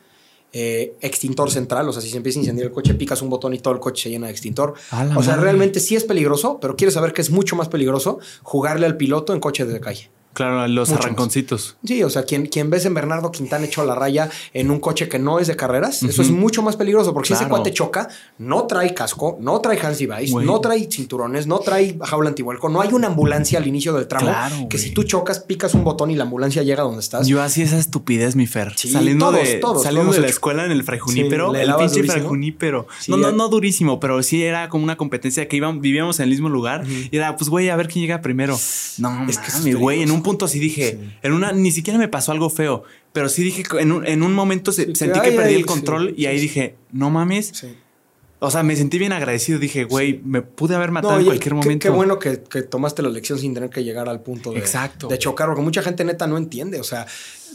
Eh, 0.53 0.97
extintor 1.01 1.49
central, 1.49 1.89
o 1.89 1.93
sea, 1.93 2.03
si 2.03 2.11
se 2.11 2.17
empieza 2.17 2.41
a 2.41 2.43
incendiar 2.43 2.67
el 2.67 2.73
coche, 2.73 2.95
picas 2.95 3.23
un 3.23 3.31
botón 3.31 3.55
y 3.55 3.61
todo 3.61 3.73
el 3.73 3.79
coche 3.79 4.03
se 4.05 4.11
llena 4.11 4.27
de 4.27 4.33
extintor. 4.33 4.75
O 4.91 5.23
sea, 5.23 5.35
madre. 5.35 5.43
realmente 5.43 5.79
sí 5.79 5.95
es 5.95 6.03
peligroso, 6.03 6.59
pero 6.61 6.75
quieres 6.75 6.95
saber 6.95 7.13
que 7.13 7.23
es 7.23 7.31
mucho 7.31 7.55
más 7.55 7.69
peligroso 7.69 8.19
jugarle 8.43 8.87
al 8.87 8.97
piloto 8.97 9.33
en 9.33 9.39
coche 9.39 9.65
de 9.65 9.79
calle. 9.81 10.11
Claro, 10.33 10.67
los 10.69 10.89
Mucho 10.89 10.99
más. 10.99 11.05
arranconcitos. 11.07 11.77
Sí, 11.85 12.03
o 12.05 12.09
sea, 12.11 12.23
quien, 12.23 12.47
quien 12.47 12.71
ves 12.71 12.85
en 12.87 12.95
Bernardo 12.95 13.33
Quintana 13.33 13.67
hecho 13.67 13.85
la 13.85 13.95
raya 13.95 14.31
en 14.55 14.71
un 14.71 14.79
coche 14.79 15.09
que 15.09 15.19
no 15.19 15.39
es 15.41 15.49
de 15.49 15.57
carreras, 15.57 16.03
eso 16.03 16.23
es 16.23 16.31
mucho 16.31 16.63
más 16.63 16.77
peligroso 16.77 17.13
porque 17.13 17.29
si 17.29 17.35
ese 17.35 17.49
cuate 17.49 17.73
choca, 17.73 18.09
no 18.39 18.65
trae 18.67 18.95
casco, 18.95 19.39
no 19.41 19.61
trae 19.61 19.79
Hansi 19.81 20.07
Weiss, 20.07 20.31
Güey. 20.31 20.47
no 20.47 20.61
trae 20.61 20.89
cinturones, 20.91 21.47
no 21.47 21.59
trae 21.59 21.99
jaula 22.03 22.29
antivuelco, 22.31 22.69
no 22.69 22.81
hay 22.81 22.93
una 22.93 23.09
ambulancia 23.09 23.59
al 23.59 23.67
inicio 23.67 23.93
del 23.93 24.07
tramo 24.07 24.27
Claro, 24.27 24.69
que 24.69 24.79
si 24.79 24.93
tú 24.93 25.03
chocas, 25.03 25.41
picas 25.41 25.75
un 25.75 25.83
botón 25.85 26.11
y 26.11 26.17
la 26.17 26.23
ambulancia 26.25 26.63
llega 26.63 26.83
donde 26.85 27.01
estás. 27.01 27.27
Yo 27.27 27.43
hacía 27.43 27.65
esa 27.65 27.79
estupidez, 27.79 28.37
mi 28.37 28.47
Fer. 28.47 28.73
Sí, 28.77 28.89
saliendo 28.89 29.31
todos, 29.31 29.43
de, 29.49 29.55
todos, 29.57 29.83
saliendo 29.83 30.13
de 30.13 30.21
la 30.21 30.27
hecho. 30.27 30.35
escuela 30.35 30.65
en 30.65 30.71
el 30.71 30.85
Fray 30.85 30.99
Junípero, 31.01 31.53
Sí, 31.53 31.61
el 31.61 31.67
pinche 31.75 31.95
durísimo. 31.97 32.13
Fray 32.13 32.27
Junípero. 32.27 32.87
Sí, 33.01 33.11
no, 33.11 33.17
no, 33.17 33.33
no 33.33 33.49
durísimo, 33.49 33.99
pero 34.01 34.23
sí 34.23 34.43
era 34.45 34.69
como 34.69 34.85
una 34.85 34.97
competencia 34.97 35.49
que 35.49 35.57
íbamos, 35.57 35.81
vivíamos 35.83 36.19
en 36.21 36.25
el 36.25 36.31
mismo 36.31 36.49
lugar. 36.49 36.85
Y 36.89 37.17
era, 37.17 37.37
pues, 37.37 37.51
güey, 37.51 37.69
a 37.69 37.77
ver 37.77 37.89
quién 37.89 38.03
llega 38.03 38.21
primero. 38.23 38.57
No, 38.99 39.27
Es 39.29 39.39
que 39.39 39.51
mames, 39.53 39.77
güey. 39.77 39.97
En 39.99 40.05
peligroso. 40.05 40.20
Un 40.21 40.25
punto 40.25 40.49
sí 40.49 40.59
dije, 40.59 40.99
en 41.23 41.33
una, 41.33 41.53
ni 41.53 41.71
siquiera 41.71 41.99
me 41.99 42.09
pasó 42.09 42.33
algo 42.33 42.51
feo, 42.51 42.85
pero 43.13 43.29
sí 43.29 43.43
dije, 43.43 43.65
en 43.79 43.93
un, 43.93 44.07
en 44.07 44.23
un 44.23 44.33
momento 44.35 44.73
se- 44.73 44.87
Sí, 44.87 44.95
sentí 44.95 45.21
que 45.21 45.33
perdí 45.33 45.55
el 45.55 45.67
control 45.67 46.15
y 46.17 46.27
ahí 46.27 46.39
dije, 46.41 46.77
no 46.93 47.11
mames. 47.11 47.53
O 48.43 48.51
sea, 48.51 48.63
me 48.63 48.75
sentí 48.75 48.99
bien 48.99 49.13
agradecido. 49.13 49.59
Dije, 49.59 49.85
güey, 49.85 50.19
me 50.25 50.41
pude 50.41 50.75
haber 50.75 50.91
matado 50.91 51.13
No, 51.13 51.19
en 51.21 51.27
cualquier 51.27 51.55
momento. 51.55 51.83
Qué 51.83 51.91
bueno 51.91 52.19
que, 52.19 52.43
que 52.43 52.63
tomaste 52.63 53.03
la 53.03 53.11
lección 53.11 53.39
sin 53.39 53.53
tener 53.53 53.69
que 53.69 53.85
llegar 53.85 54.09
al 54.09 54.23
punto 54.23 54.53
de, 54.53 54.59
Exacto, 54.61 55.09
de 55.09 55.19
chocar, 55.19 55.49
porque 55.49 55.61
mucha 55.61 55.83
gente 55.83 56.05
neta 56.07 56.27
no 56.27 56.39
entiende. 56.39 56.81
O 56.81 56.85
sea, 56.85 57.07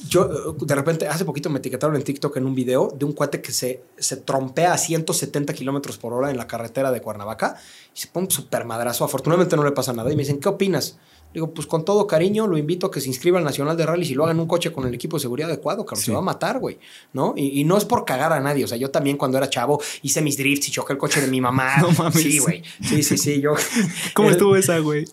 yo 0.08 0.54
de 0.54 0.76
repente, 0.76 1.08
hace 1.08 1.26
poquito 1.26 1.50
me 1.50 1.58
etiquetaron 1.58 1.96
en 1.96 2.04
TikTok 2.04 2.38
en 2.38 2.46
un 2.46 2.54
video 2.54 2.94
de 2.96 3.04
un 3.04 3.14
cuate 3.14 3.42
que 3.42 3.52
se, 3.52 3.82
se 3.98 4.18
trompea 4.18 4.74
a 4.74 4.78
170 4.78 5.54
kilómetros 5.54 5.98
por 5.98 6.14
hora 6.14 6.30
en 6.30 6.38
la 6.38 6.46
carretera 6.46 6.92
de 6.92 7.02
Cuernavaca 7.02 7.56
y 7.96 8.00
se 8.00 8.08
pone 8.10 8.28
un 8.28 8.32
super 8.32 8.64
madrazo. 8.66 9.04
Afortunadamente 9.06 9.56
no 9.56 9.64
le 9.64 9.72
pasa 9.72 9.92
nada. 9.92 10.12
Y 10.12 10.16
me 10.16 10.22
dicen, 10.22 10.40
¿qué 10.40 10.50
opinas? 10.50 11.00
Digo, 11.36 11.54
pues 11.54 11.68
con 11.68 11.86
todo 11.86 12.08
cariño 12.08 12.48
lo 12.48 12.58
invito 12.58 12.88
a 12.88 12.92
que 12.92 13.00
se 13.02 13.10
inscriba 13.10 13.38
al 13.38 13.44
Nacional 13.44 13.76
de 13.78 13.86
Rallys 13.86 14.10
y 14.10 14.16
lo 14.16 14.24
haga 14.24 14.32
en 14.32 14.40
un 14.40 14.48
coche 14.48 14.72
con 14.72 14.88
el 14.88 14.94
equipo 14.96 15.18
de 15.18 15.22
seguridad 15.22 15.50
adecuado, 15.52 15.86
cabrón. 15.86 16.00
Sí. 16.00 16.06
Se 16.08 16.12
va 16.14 16.20
a 16.20 16.22
matar, 16.24 16.60
güey. 16.60 16.80
¿No? 17.14 17.34
Y, 17.36 17.60
y 17.60 17.64
no 17.66 17.78
es 17.78 17.86
por 17.86 18.06
cagar 18.06 18.32
a 18.34 18.40
nadie. 18.40 18.64
O 18.64 18.68
sea, 18.68 18.78
yo 18.78 18.90
también 18.90 19.18
cuando 19.18 19.38
era 19.38 19.50
chavo 19.50 19.80
hice 20.02 20.22
mis 20.22 20.38
drifts 20.38 20.70
y 20.70 20.72
choqué 20.72 20.94
el 20.94 21.00
coche 21.00 21.22
de 21.22 21.28
mi 21.28 21.42
mamá. 21.42 21.76
No 21.82 21.92
mames. 21.92 22.16
Sí, 22.24 22.40
güey. 22.40 22.64
Sí, 22.82 23.04
sí, 23.04 23.18
sí. 23.18 23.42
Yo, 23.42 23.54
¿Cómo 24.16 24.30
estuvo 24.32 24.56
esa, 24.56 24.80
güey? 24.80 25.06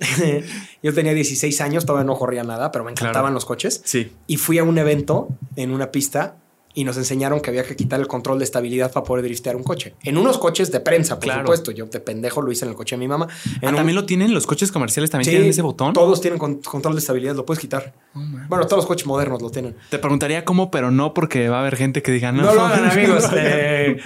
yo 0.82 0.94
tenía 0.94 1.12
16 1.12 1.61
años, 1.61 1.85
todavía 1.85 2.07
no 2.07 2.16
corría 2.16 2.44
nada, 2.44 2.70
pero 2.73 2.85
me 2.85 2.93
encantaban 2.93 3.23
Claro. 3.23 3.35
los 3.35 3.44
coches. 3.44 3.82
Sí. 3.85 4.12
Y 4.28 4.36
fui 4.36 4.59
a 4.59 4.65
un 4.65 4.78
evento 4.78 5.28
en 5.57 5.73
una 5.73 5.90
pista 5.90 6.36
y 6.74 6.85
nos 6.85 6.97
enseñaron 6.97 7.40
que 7.40 7.51
había 7.51 7.65
que 7.65 7.77
quitar 7.77 8.01
el 8.01 8.07
control 8.07 8.39
de 8.39 8.44
estabilidad 8.44 8.90
para 8.93 9.05
poder 9.05 9.24
driftear 9.24 9.57
un 9.57 9.62
coche. 9.62 9.94
En 10.03 10.16
unos 10.16 10.39
coches 10.39 10.73
de 10.73 10.81
prensa, 10.81 11.16
por 11.16 11.24
Claro. 11.24 11.40
supuesto. 11.43 11.70
Yo 11.70 11.86
de 11.86 12.01
pendejo 12.01 12.40
lo 12.40 12.51
hice 12.51 12.65
en 12.65 12.70
el 12.70 12.77
coche 12.77 12.97
de 12.97 13.01
mi 13.01 13.09
mamá. 13.09 13.28
En 13.61 13.69
Ah, 13.69 13.70
un- 13.70 13.77
también 13.77 13.94
lo 13.97 14.07
tienen, 14.07 14.32
los 14.32 14.47
coches 14.47 14.73
comerciales 14.73 15.11
también 15.11 15.27
Sí, 15.27 15.31
tienen 15.32 15.51
ese 15.51 15.61
botón. 15.62 15.93
Todos 15.93 16.20
tienen 16.20 16.39
con- 16.39 16.62
control 16.62 16.94
de 16.94 17.01
estabilidad, 17.01 17.35
lo 17.36 17.44
puedes 17.44 17.61
quitar. 17.61 17.93
Mames. 18.15 18.49
Bueno, 18.49 18.66
todos 18.66 18.78
los 18.78 18.86
coches 18.86 19.07
modernos 19.07 19.43
lo 19.43 19.51
tienen. 19.51 19.77
Te 19.90 19.99
preguntaría 19.99 20.44
cómo, 20.44 20.70
pero 20.70 20.90
no 20.90 21.12
porque 21.15 21.49
va 21.49 21.59
a 21.59 21.61
haber 21.61 21.77
gente 21.77 22.03
que 22.03 22.11
diga 22.12 22.32
no. 22.32 22.43
No, 22.43 22.55
lo 22.55 22.62
hagan, 22.62 22.90
amigos. 22.90 23.24
Eh, 23.36 23.99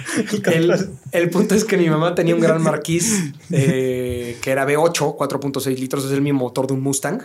el, 0.53 0.89
el 1.11 1.29
punto 1.29 1.55
es 1.55 1.63
que 1.63 1.77
mi 1.77 1.89
mamá 1.89 2.15
tenía 2.15 2.35
un 2.35 2.41
gran 2.41 2.61
marquís 2.61 3.31
eh, 3.51 4.37
que 4.41 4.51
era 4.51 4.65
V8, 4.65 5.15
4.6 5.15 5.77
litros, 5.79 6.05
es 6.05 6.11
el 6.11 6.21
mismo 6.21 6.39
motor 6.39 6.67
de 6.67 6.73
un 6.73 6.81
Mustang, 6.81 7.21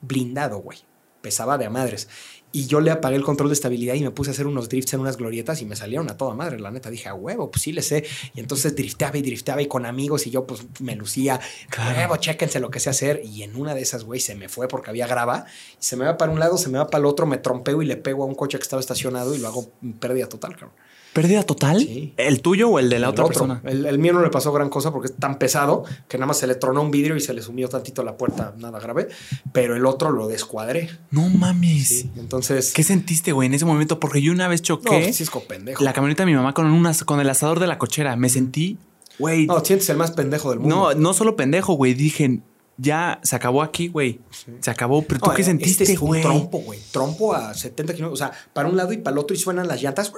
blindado, 0.00 0.58
güey. 0.58 0.78
Pesaba 1.20 1.56
de 1.56 1.64
a 1.64 1.70
madres. 1.70 2.08
Y 2.56 2.66
yo 2.66 2.80
le 2.80 2.92
apagué 2.92 3.16
el 3.16 3.24
control 3.24 3.48
de 3.48 3.54
estabilidad 3.54 3.94
y 3.94 4.02
me 4.04 4.12
puse 4.12 4.30
a 4.30 4.32
hacer 4.32 4.46
unos 4.46 4.68
drifts 4.68 4.94
en 4.94 5.00
unas 5.00 5.16
glorietas 5.16 5.60
y 5.60 5.64
me 5.66 5.74
salieron 5.74 6.08
a 6.08 6.16
toda 6.16 6.34
madre, 6.34 6.60
la 6.60 6.70
neta. 6.70 6.88
Dije, 6.88 7.08
a 7.08 7.14
huevo, 7.14 7.50
pues 7.50 7.62
sí 7.62 7.72
le 7.72 7.82
sé. 7.82 8.04
Y 8.32 8.38
entonces 8.38 8.76
drifteaba 8.76 9.18
y 9.18 9.22
drifteaba 9.22 9.60
y 9.60 9.66
con 9.66 9.84
amigos 9.86 10.24
y 10.28 10.30
yo 10.30 10.46
pues 10.46 10.64
me 10.78 10.94
lucía, 10.94 11.40
Claro. 11.68 11.98
huevo, 11.98 12.16
chéquense 12.16 12.60
lo 12.60 12.70
que 12.70 12.78
sé 12.78 12.90
hacer. 12.90 13.22
Y 13.24 13.42
en 13.42 13.56
una 13.56 13.74
de 13.74 13.82
esas, 13.82 14.04
güey, 14.04 14.20
se 14.20 14.36
me 14.36 14.48
fue 14.48 14.68
porque 14.68 14.90
había 14.90 15.08
grava. 15.08 15.46
Y 15.80 15.84
se 15.84 15.96
me 15.96 16.04
va 16.04 16.16
para 16.16 16.30
un 16.30 16.38
lado, 16.38 16.56
se 16.56 16.68
me 16.68 16.78
va 16.78 16.86
para 16.86 17.00
el 17.00 17.06
otro, 17.06 17.26
me 17.26 17.38
trompeo 17.38 17.82
y 17.82 17.86
le 17.86 17.96
pego 17.96 18.22
a 18.22 18.26
un 18.26 18.36
coche 18.36 18.56
que 18.56 18.62
estaba 18.62 18.78
estacionado 18.78 19.34
y 19.34 19.38
lo 19.38 19.48
hago 19.48 19.72
pérdida 19.98 20.28
total, 20.28 20.52
cabrón. 20.52 20.70
¿Pérdida 21.14 21.42
total? 21.44 21.78
Sí. 21.80 22.12
¿El 22.18 22.42
tuyo 22.42 22.68
o 22.68 22.78
el 22.78 22.90
de 22.90 22.98
la 22.98 23.06
El 23.06 23.12
otra 23.12 23.24
otro. 23.24 23.46
persona? 23.46 23.62
El, 23.64 23.86
el 23.86 23.98
mío 23.98 24.12
no 24.12 24.20
le 24.20 24.28
pasó 24.30 24.52
gran 24.52 24.68
cosa 24.68 24.92
porque 24.92 25.06
es 25.06 25.16
tan 25.16 25.38
pesado 25.38 25.84
que 26.08 26.18
nada 26.18 26.26
más 26.26 26.38
se 26.38 26.46
le 26.46 26.56
tronó 26.56 26.82
un 26.82 26.90
vidrio 26.90 27.16
y 27.16 27.20
se 27.20 27.32
le 27.32 27.40
sumió 27.40 27.68
tantito 27.68 28.02
la 28.02 28.16
puerta, 28.18 28.52
nada 28.58 28.78
grave. 28.80 29.08
Pero 29.52 29.76
el 29.76 29.86
otro 29.86 30.10
lo 30.10 30.28
descuadré. 30.28 30.90
No 31.10 31.28
mames. 31.30 31.88
Sí. 31.88 32.10
Entonces. 32.16 32.72
¿Qué 32.74 32.82
sentiste, 32.82 33.32
güey, 33.32 33.46
en 33.46 33.54
ese 33.54 33.64
momento? 33.64 33.98
Porque 34.00 34.20
yo 34.20 34.32
una 34.32 34.48
vez 34.48 34.60
No, 34.62 34.64
choqué 34.64 35.12
como 35.32 35.44
pendejo. 35.46 35.82
la 35.84 35.92
camioneta 35.92 36.24
de 36.24 36.26
mi 36.30 36.34
mamá 36.36 36.52
con, 36.52 36.66
unas, 36.66 37.04
con 37.04 37.20
el 37.20 37.30
asador 37.30 37.60
de 37.60 37.68
la 37.68 37.78
cochera. 37.78 38.16
Me 38.16 38.28
sentí, 38.28 38.76
güey. 39.18 39.46
No, 39.46 39.64
sientes 39.64 39.88
el 39.90 39.96
más 39.96 40.10
pendejo 40.10 40.50
del 40.50 40.58
mundo. 40.58 40.92
No, 40.92 41.00
no 41.00 41.14
solo 41.14 41.36
pendejo, 41.36 41.74
güey. 41.74 41.94
Dije, 41.94 42.40
ya 42.76 43.20
se 43.22 43.36
acabó 43.36 43.62
aquí, 43.62 43.88
güey. 43.88 44.20
Se 44.60 44.70
acabó. 44.70 45.02
Pero 45.02 45.20
tú 45.20 45.30
qué 45.30 45.42
este 45.42 45.44
sentiste, 45.52 45.84
es 45.84 45.98
un 45.98 46.08
güey. 46.08 46.22
trompo, 46.22 46.58
güey. 46.58 46.80
Trompo 46.90 47.32
a 47.34 47.54
70 47.54 47.94
kilómetros. 47.94 48.20
O 48.20 48.24
sea, 48.26 48.32
para 48.52 48.68
un 48.68 48.76
lado 48.76 48.92
y 48.92 48.98
para 48.98 49.14
el 49.14 49.18
otro 49.18 49.34
y 49.36 49.38
suenan 49.38 49.68
las 49.68 49.80
llantas. 49.82 50.12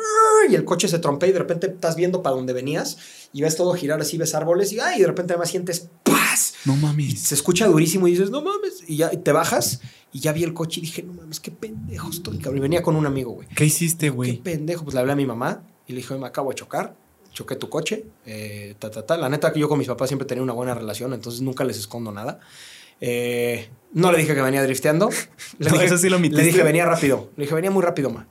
Y 0.51 0.55
el 0.55 0.65
coche 0.65 0.89
se 0.89 0.99
trompea 0.99 1.29
y 1.29 1.33
de 1.33 1.39
repente 1.39 1.67
estás 1.67 1.97
viendo 1.97 2.23
para 2.23 2.37
donde 2.37 2.53
venías 2.53 2.99
y 3.33 3.43
ves 3.43 3.57
todo 3.57 3.75
girar 3.75 4.01
así, 4.01 4.17
ves 4.19 4.35
árboles 4.35 4.73
y, 4.73 4.81
ay, 4.81 4.99
y 4.99 5.01
de 5.03 5.07
repente 5.09 5.33
además 5.35 5.51
sientes 5.51 5.89
¡paz! 6.03 6.55
No 6.65 6.75
Y 6.75 6.79
mames. 6.79 7.21
se 7.21 7.35
escucha 7.35 7.67
durísimo 7.67 8.09
y 8.09 8.13
dices, 8.13 8.31
no 8.31 8.43
mames. 8.43 8.83
Y 8.87 8.97
ya 8.97 9.13
y 9.13 9.19
te 9.19 9.33
bajas 9.33 9.81
y 10.13 10.21
ya 10.21 10.33
vi 10.33 10.45
el 10.45 10.55
coche 10.55 10.81
y 10.81 10.85
dije, 10.85 11.03
no 11.03 11.13
mames, 11.13 11.41
qué 11.41 11.51
pendejo 11.51 12.09
estoy, 12.11 12.39
cabrón. 12.39 12.59
Y 12.59 12.61
venía 12.61 12.83
con 12.83 12.97
un 12.97 13.07
amigo, 13.07 13.33
güey. 13.33 13.49
¿Qué 13.55 13.65
hiciste, 13.65 14.07
Qué 14.07 14.11
güey? 14.11 14.37
pendejo. 14.39 14.85
Pues 14.85 14.95
le 14.95 15.01
hablé 15.01 15.13
a 15.13 15.17
mi 15.17 15.27
mamá 15.27 15.63
y 15.87 15.93
le 15.93 15.99
dije, 15.99 16.15
"Oye, 16.15 16.21
me 16.23 16.27
acabo 16.29 16.51
de 16.51 16.57
chocar. 16.57 16.97
Choqué 17.37 17.55
tu 17.57 17.69
coche. 17.69 18.07
eh, 18.25 18.75
ta, 18.79 18.91
ta, 18.91 19.05
ta. 19.05 19.19
La 19.19 19.29
neta 19.29 19.53
que 19.53 19.61
yo 19.61 19.69
con 19.69 19.79
mis 19.79 19.87
papás 19.89 20.09
siempre 20.09 20.27
tenía 20.27 20.43
una 20.43 20.55
buena 20.55 20.73
relación, 20.75 21.13
entonces 21.13 21.43
nunca 21.43 21.65
les 21.65 21.77
escondo 21.77 22.11
nada. 22.11 22.41
Eh, 22.99 23.69
no 23.93 24.11
le 24.11 24.17
dije 24.19 24.35
que 24.35 24.41
venía 24.41 24.63
drifteando. 24.63 25.11
Le, 25.59 25.67
No, 25.69 25.73
dije, 25.75 25.85
eso 25.85 25.99
sí 25.99 26.09
lo 26.09 26.19
le 26.19 26.43
dije, 26.43 26.63
venía 26.63 26.87
rápido. 26.87 27.31
Le 27.37 27.45
dije, 27.45 27.55
venía 27.55 27.71
muy 27.71 27.83
rápido, 27.83 28.09
ma. 28.09 28.27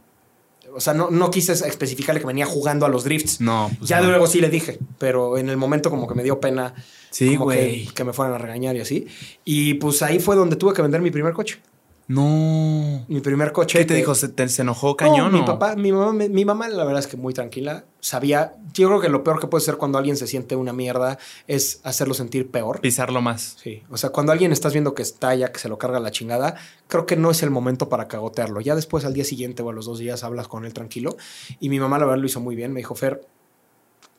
O 0.73 0.79
sea, 0.79 0.95
no, 0.95 1.11
no 1.11 1.29
quise 1.29 1.53
especificarle 1.53 2.19
que 2.19 2.25
venía 2.25 2.47
jugando 2.47 2.83
a 2.85 2.89
los 2.89 3.03
drifts. 3.03 3.41
No, 3.41 3.69
pues 3.77 3.87
ya 3.87 4.01
no. 4.01 4.09
luego 4.09 4.25
sí 4.25 4.41
le 4.41 4.49
dije, 4.49 4.79
pero 4.97 5.37
en 5.37 5.49
el 5.49 5.55
momento 5.55 5.91
como 5.91 6.07
que 6.07 6.15
me 6.15 6.23
dio 6.23 6.39
pena 6.39 6.73
Sí, 7.11 7.29
que, 7.29 7.37
güey. 7.37 7.85
que 7.85 8.03
me 8.03 8.11
fueran 8.11 8.33
a 8.33 8.39
regañar 8.39 8.75
y 8.75 8.79
así. 8.81 9.05
Y 9.45 9.75
pues 9.75 10.01
ahí 10.01 10.17
fue 10.19 10.35
donde 10.35 10.55
tuve 10.55 10.73
que 10.73 10.81
vender 10.81 10.99
mi 10.99 11.11
primer 11.11 11.31
coche. 11.33 11.59
No. 12.07 13.03
Mi 13.07 13.19
primer 13.19 13.51
coche. 13.51 13.79
¿Qué 13.79 13.85
te 13.85 13.93
que- 13.93 13.99
dijo? 13.99 14.13
¿Se, 14.15 14.29
te- 14.29 14.47
se 14.47 14.61
enojó 14.61 14.95
cañón 14.95 15.31
no, 15.31 15.39
mi 15.39 15.43
papá, 15.45 15.75
mi 15.75 15.91
mamá, 15.91 16.11
mi 16.13 16.45
mamá, 16.45 16.67
la 16.69 16.83
verdad 16.83 16.99
es 16.99 17.07
que 17.07 17.17
muy 17.17 17.33
tranquila. 17.33 17.85
Sabía, 17.99 18.53
yo 18.73 18.87
creo 18.89 19.01
que 19.01 19.09
lo 19.09 19.23
peor 19.23 19.39
que 19.39 19.47
puede 19.47 19.63
ser 19.63 19.77
cuando 19.77 19.97
alguien 19.97 20.15
se 20.15 20.27
siente 20.27 20.55
una 20.55 20.71
mierda 20.71 21.17
es 21.47 21.81
hacerlo 21.83 22.13
sentir 22.13 22.51
peor. 22.51 22.79
Pisarlo 22.81 23.21
más. 23.21 23.55
Sí, 23.61 23.81
o 23.89 23.97
sea, 23.97 24.11
cuando 24.11 24.31
alguien 24.31 24.51
estás 24.51 24.73
viendo 24.73 24.93
que 24.93 25.01
estalla, 25.01 25.51
que 25.51 25.59
se 25.59 25.67
lo 25.69 25.77
carga 25.79 25.99
la 25.99 26.11
chingada, 26.11 26.55
creo 26.87 27.05
que 27.07 27.15
no 27.15 27.31
es 27.31 27.41
el 27.41 27.49
momento 27.49 27.89
para 27.89 28.07
cagotearlo. 28.07 28.61
Ya 28.61 28.75
después, 28.75 29.03
al 29.05 29.13
día 29.13 29.23
siguiente 29.25 29.63
o 29.63 29.69
a 29.69 29.73
los 29.73 29.85
dos 29.85 29.97
días, 29.97 30.23
hablas 30.23 30.47
con 30.47 30.65
él 30.65 30.73
tranquilo. 30.73 31.17
Y 31.59 31.69
mi 31.69 31.79
mamá, 31.79 31.97
la 31.97 32.05
verdad, 32.05 32.19
lo 32.21 32.27
hizo 32.27 32.39
muy 32.39 32.55
bien. 32.55 32.71
Me 32.71 32.81
dijo, 32.81 32.93
Fer, 32.93 33.21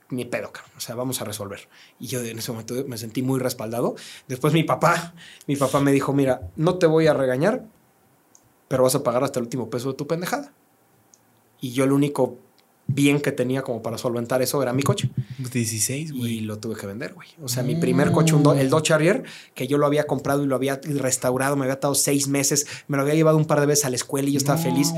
mi 0.09 0.25
pedo, 0.25 0.51
cabrón. 0.53 0.73
O 0.77 0.81
sea, 0.81 0.95
vamos 0.97 1.21
a 1.21 1.25
resolver. 1.25 1.69
Y 2.01 2.09
yo 2.09 2.21
en 2.21 2.39
ese 2.39 2.51
momento 2.53 2.75
me 2.89 2.99
sentí 2.99 3.23
muy 3.23 3.39
respaldado. 3.41 3.95
Después 4.29 4.53
mi 4.53 4.65
papá, 4.65 5.15
mi 5.47 5.55
papá 5.57 5.81
me 5.81 5.93
dijo, 5.93 6.13
mira, 6.13 6.43
no 6.57 6.77
te 6.77 6.87
voy 6.87 7.07
a 7.09 7.15
regañar, 7.15 7.65
pero 8.69 8.83
vas 8.83 8.95
a 8.95 9.03
pagar 9.03 9.25
hasta 9.25 9.39
el 9.39 9.45
último 9.45 9.71
peso 9.71 9.91
de 9.91 9.95
tu 9.95 10.07
pendejada. 10.07 10.53
Y 11.61 11.73
yo 11.73 11.87
lo 11.87 11.95
único 11.95 12.37
bien 12.89 13.21
que 13.21 13.33
tenía 13.33 13.63
como 13.63 13.83
para 13.83 13.99
solventar 13.99 14.43
eso 14.43 14.63
era 14.63 14.73
mi 14.73 14.83
coche. 14.83 15.11
16, 15.53 16.11
Y 16.11 16.19
güey. 16.19 16.41
lo 16.41 16.59
tuve 16.59 16.77
que 16.77 16.87
vender, 16.87 17.15
güey. 17.15 17.29
O 17.43 17.49
sea, 17.49 17.63
mi 17.63 17.75
primer 17.77 18.13
coche, 18.13 18.35
un 18.35 18.43
do- 18.43 18.55
el 18.55 18.71
Dodge 18.71 18.93
Harrier, 18.93 19.25
que 19.55 19.67
yo 19.67 19.77
lo 19.79 19.87
había 19.87 20.07
comprado 20.07 20.43
y 20.45 20.47
lo 20.47 20.55
había 20.55 20.81
restaurado, 20.85 21.57
me 21.57 21.65
había 21.65 21.75
estado 21.75 21.95
seis 21.95 22.29
meses, 22.29 22.67
me 22.89 22.97
lo 22.97 23.03
había 23.03 23.15
llevado 23.15 23.37
un 23.37 23.45
par 23.45 23.61
de 23.61 23.67
veces 23.67 23.85
a 23.85 23.91
la 23.91 23.97
escuela 23.97 24.29
y 24.29 24.33
yo 24.33 24.39
estaba 24.39 24.59
No, 24.59 24.65
feliz. 24.65 24.91
Y 24.91 24.95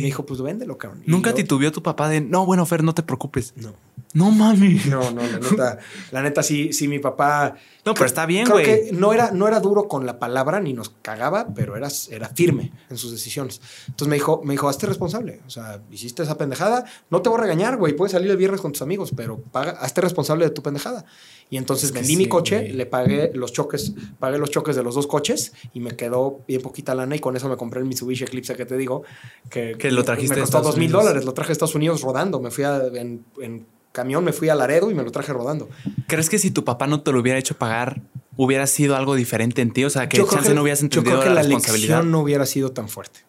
me 0.00 0.06
dijo, 0.06 0.24
pues 0.24 0.40
véndelo, 0.40 0.78
cabrón. 0.78 1.02
Y 1.06 1.10
Nunca 1.10 1.30
yo- 1.30 1.36
titubeó 1.36 1.72
tu 1.72 1.82
papá 1.82 2.08
de, 2.08 2.20
no, 2.20 2.46
bueno, 2.46 2.64
Fer, 2.64 2.82
no 2.84 2.94
te 2.94 3.02
preocupes. 3.02 3.52
No, 3.56 3.74
No 4.14 4.30
mami. 4.30 4.80
no, 4.88 5.10
no, 5.10 5.22
la 5.22 5.38
neta, 5.38 5.78
la 6.10 6.22
neta 6.22 6.42
sí, 6.42 6.72
sí, 6.72 6.86
mi 6.88 6.98
papá. 7.00 7.56
No, 7.84 7.94
pero 7.94 8.06
está 8.06 8.26
bien, 8.26 8.44
Creo 8.44 8.56
güey. 8.58 8.64
que 8.66 8.92
no 8.92 9.12
era, 9.12 9.32
no 9.32 9.48
era 9.48 9.58
duro 9.58 9.88
con 9.88 10.06
la 10.06 10.20
palabra 10.20 10.60
ni 10.60 10.72
nos 10.72 10.90
cagaba, 11.02 11.48
pero 11.52 11.76
era, 11.76 11.88
era 12.10 12.28
firme 12.28 12.70
en 12.88 12.96
sus 12.96 13.10
decisiones. 13.10 13.60
Entonces 13.88 14.06
me 14.08 14.14
dijo, 14.14 14.40
me 14.44 14.54
dijo, 14.54 14.68
hazte 14.68 14.86
responsable. 14.86 15.40
O 15.48 15.50
sea, 15.50 15.80
hiciste 15.90 16.22
esa 16.22 16.38
pendejada, 16.38 16.84
no 17.10 17.22
te 17.22 17.28
voy 17.32 17.40
a 17.40 17.42
regañar, 17.42 17.76
güey. 17.76 17.94
Puedes 17.94 18.12
salir 18.12 18.30
el 18.30 18.36
viernes 18.36 18.60
con 18.60 18.72
tus 18.72 18.82
amigos, 18.82 19.12
pero 19.16 19.38
paga, 19.38 19.72
hazte 19.72 20.00
responsable 20.00 20.44
de 20.44 20.50
tu 20.50 20.62
pendejada. 20.62 21.04
Y 21.50 21.56
entonces 21.58 21.86
Es 21.86 21.92
que 21.92 21.98
vendí 21.98 22.14
sí, 22.14 22.16
mi 22.16 22.28
coche, 22.28 22.60
güey. 22.60 22.72
le 22.72 22.86
pagué 22.86 23.30
los 23.34 23.52
choques, 23.52 23.92
pagué 24.18 24.38
los 24.38 24.50
choques 24.50 24.74
de 24.76 24.82
los 24.82 24.94
dos 24.94 25.06
coches 25.06 25.52
y 25.74 25.80
me 25.80 25.96
quedó 25.96 26.40
bien 26.48 26.62
poquita 26.62 26.94
lana 26.94 27.16
y 27.16 27.18
con 27.18 27.36
eso 27.36 27.48
me 27.48 27.56
compré 27.56 27.80
el 27.80 27.86
Mitsubishi 27.86 28.24
Eclipse 28.24 28.54
que 28.56 28.64
te 28.64 28.76
digo, 28.76 29.02
que, 29.50 29.76
Que 29.78 29.90
lo 29.90 30.02
trajiste 30.04 30.36
me 30.36 30.40
costó 30.42 30.62
dos 30.62 30.76
mil 30.78 30.90
dólares. 30.90 31.24
Lo 31.24 31.34
traje 31.34 31.50
a 31.50 31.52
Estados 31.52 31.74
Unidos 31.74 32.00
rodando. 32.02 32.40
Me 32.40 32.50
fui 32.50 32.64
a, 32.64 32.78
en, 32.94 33.24
en 33.40 33.66
camión, 33.92 34.24
me 34.24 34.32
fui 34.32 34.48
a 34.48 34.54
Laredo 34.54 34.90
y 34.90 34.94
me 34.94 35.02
lo 35.02 35.10
traje 35.10 35.32
rodando. 35.32 35.68
¿Crees 36.06 36.30
que 36.30 36.38
si 36.38 36.50
tu 36.50 36.64
papá 36.64 36.86
no 36.86 37.02
te 37.02 37.12
lo 37.12 37.20
hubiera 37.20 37.38
hecho 37.38 37.54
pagar, 37.58 38.00
hubiera 38.36 38.66
sido 38.66 38.96
algo 38.96 39.14
diferente 39.14 39.60
en 39.60 39.72
ti? 39.72 39.84
O 39.84 39.90
sea, 39.90 40.08
que 40.08 40.24
chance 40.24 40.54
no 40.54 40.62
hubieras 40.62 40.80
entendido 40.82 41.12
yo 41.12 41.20
creo 41.20 41.22
que 41.22 41.28
la, 41.28 41.34
la 41.34 41.42
responsabilidad. 41.42 41.96
lección 41.96 42.10
no 42.10 42.20
hubiera 42.20 42.46
sido 42.46 42.72
tan 42.72 42.88
fuerte. 42.88 43.20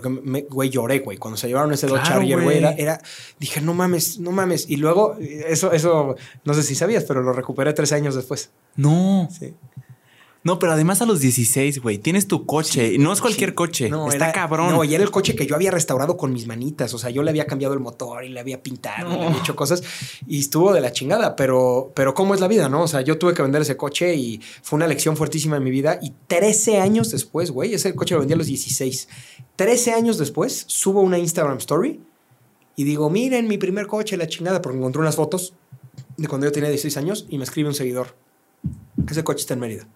Porque, 0.00 0.08
me, 0.08 0.42
güey, 0.42 0.70
lloré, 0.70 1.00
güey. 1.00 1.18
Cuando 1.18 1.36
se 1.36 1.48
llevaron 1.48 1.72
ese 1.72 1.86
Dodge 1.86 2.02
Claro, 2.02 2.20
Charger, 2.20 2.34
güey. 2.36 2.44
güey, 2.44 2.58
era, 2.58 2.70
era- 2.72 3.00
Dije, 3.40 3.60
no 3.60 3.74
mames, 3.74 4.18
no 4.20 4.30
mames. 4.30 4.68
Y 4.68 4.76
luego, 4.76 5.16
eso, 5.20 5.72
eso, 5.72 6.16
no 6.44 6.54
sé 6.54 6.62
si 6.62 6.74
sabías, 6.74 7.04
pero 7.04 7.22
lo 7.22 7.32
recuperé 7.32 7.72
tres 7.72 7.92
años 7.92 8.14
después. 8.14 8.50
No. 8.76 9.28
Sí. 9.30 9.54
No, 10.46 10.60
pero 10.60 10.72
además 10.72 11.02
a 11.02 11.06
los 11.06 11.18
16, 11.18 11.80
güey, 11.82 11.98
tienes 11.98 12.28
tu 12.28 12.46
coche. 12.46 12.94
y 12.94 12.98
no 12.98 13.12
es 13.12 13.20
cualquier 13.20 13.50
Sí. 13.50 13.54
coche. 13.56 13.90
No, 13.90 14.06
Está 14.06 14.26
era- 14.26 14.32
cabrón. 14.32 14.70
No, 14.72 14.84
y 14.84 14.94
era 14.94 15.02
el 15.02 15.10
coche 15.10 15.34
que 15.34 15.44
yo 15.44 15.56
había 15.56 15.72
restaurado 15.72 16.16
con 16.16 16.32
mis 16.32 16.46
manitas. 16.46 16.94
O 16.94 16.98
sea, 16.98 17.10
yo 17.10 17.24
le 17.24 17.30
había 17.30 17.46
cambiado 17.46 17.74
el 17.74 17.80
motor 17.80 18.24
y 18.24 18.28
le 18.28 18.38
había 18.38 18.62
pintado, 18.62 19.12
y 19.12 19.18
le 19.18 19.26
había 19.26 19.38
hecho 19.40 19.56
cosas 19.56 19.82
y 20.28 20.38
estuvo 20.38 20.72
de 20.72 20.80
la 20.80 20.92
chingada. 20.92 21.34
Pero, 21.34 21.90
pero 21.96 22.14
¿cómo 22.14 22.32
es 22.32 22.40
la 22.40 22.46
vida, 22.46 22.68
no? 22.68 22.82
O 22.82 22.88
sea, 22.88 23.00
yo 23.00 23.18
tuve 23.18 23.34
que 23.34 23.42
vender 23.42 23.62
ese 23.62 23.76
coche 23.76 24.14
y 24.14 24.40
fue 24.62 24.76
una 24.76 24.86
lección 24.86 25.16
fuertísima 25.16 25.56
en 25.56 25.64
mi 25.64 25.72
vida. 25.72 25.98
Y 26.00 26.12
13 26.28 26.78
años 26.78 27.10
después, 27.10 27.50
güey, 27.50 27.74
ese 27.74 27.94
coche 27.96 28.14
lo 28.14 28.20
vendí 28.20 28.34
a 28.34 28.36
los 28.36 28.46
16. 28.46 29.08
13 29.56 29.92
años 29.94 30.16
después, 30.16 30.64
subo 30.68 31.00
una 31.00 31.18
Instagram 31.18 31.58
story 31.58 32.00
y 32.76 32.84
digo, 32.84 33.10
miren 33.10 33.48
mi 33.48 33.58
primer 33.58 33.88
coche, 33.88 34.16
la 34.16 34.28
chingada, 34.28 34.62
porque 34.62 34.78
encontré 34.78 35.00
unas 35.02 35.16
fotos 35.16 35.54
de 36.16 36.28
cuando 36.28 36.46
yo 36.46 36.52
tenía 36.52 36.68
16 36.70 36.96
años 36.98 37.26
y 37.28 37.36
me 37.38 37.42
escribe 37.44 37.68
un 37.68 37.74
seguidor. 37.74 38.14
Ese 39.10 39.24
coche 39.24 39.40
está 39.40 39.54
en 39.54 39.60
Mérida. 39.60 39.88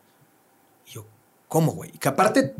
Y 1.50 1.52
¿cómo, 1.52 1.72
güey? 1.72 1.90
Y 1.94 1.98
que 1.98 2.08
aparte, 2.08 2.54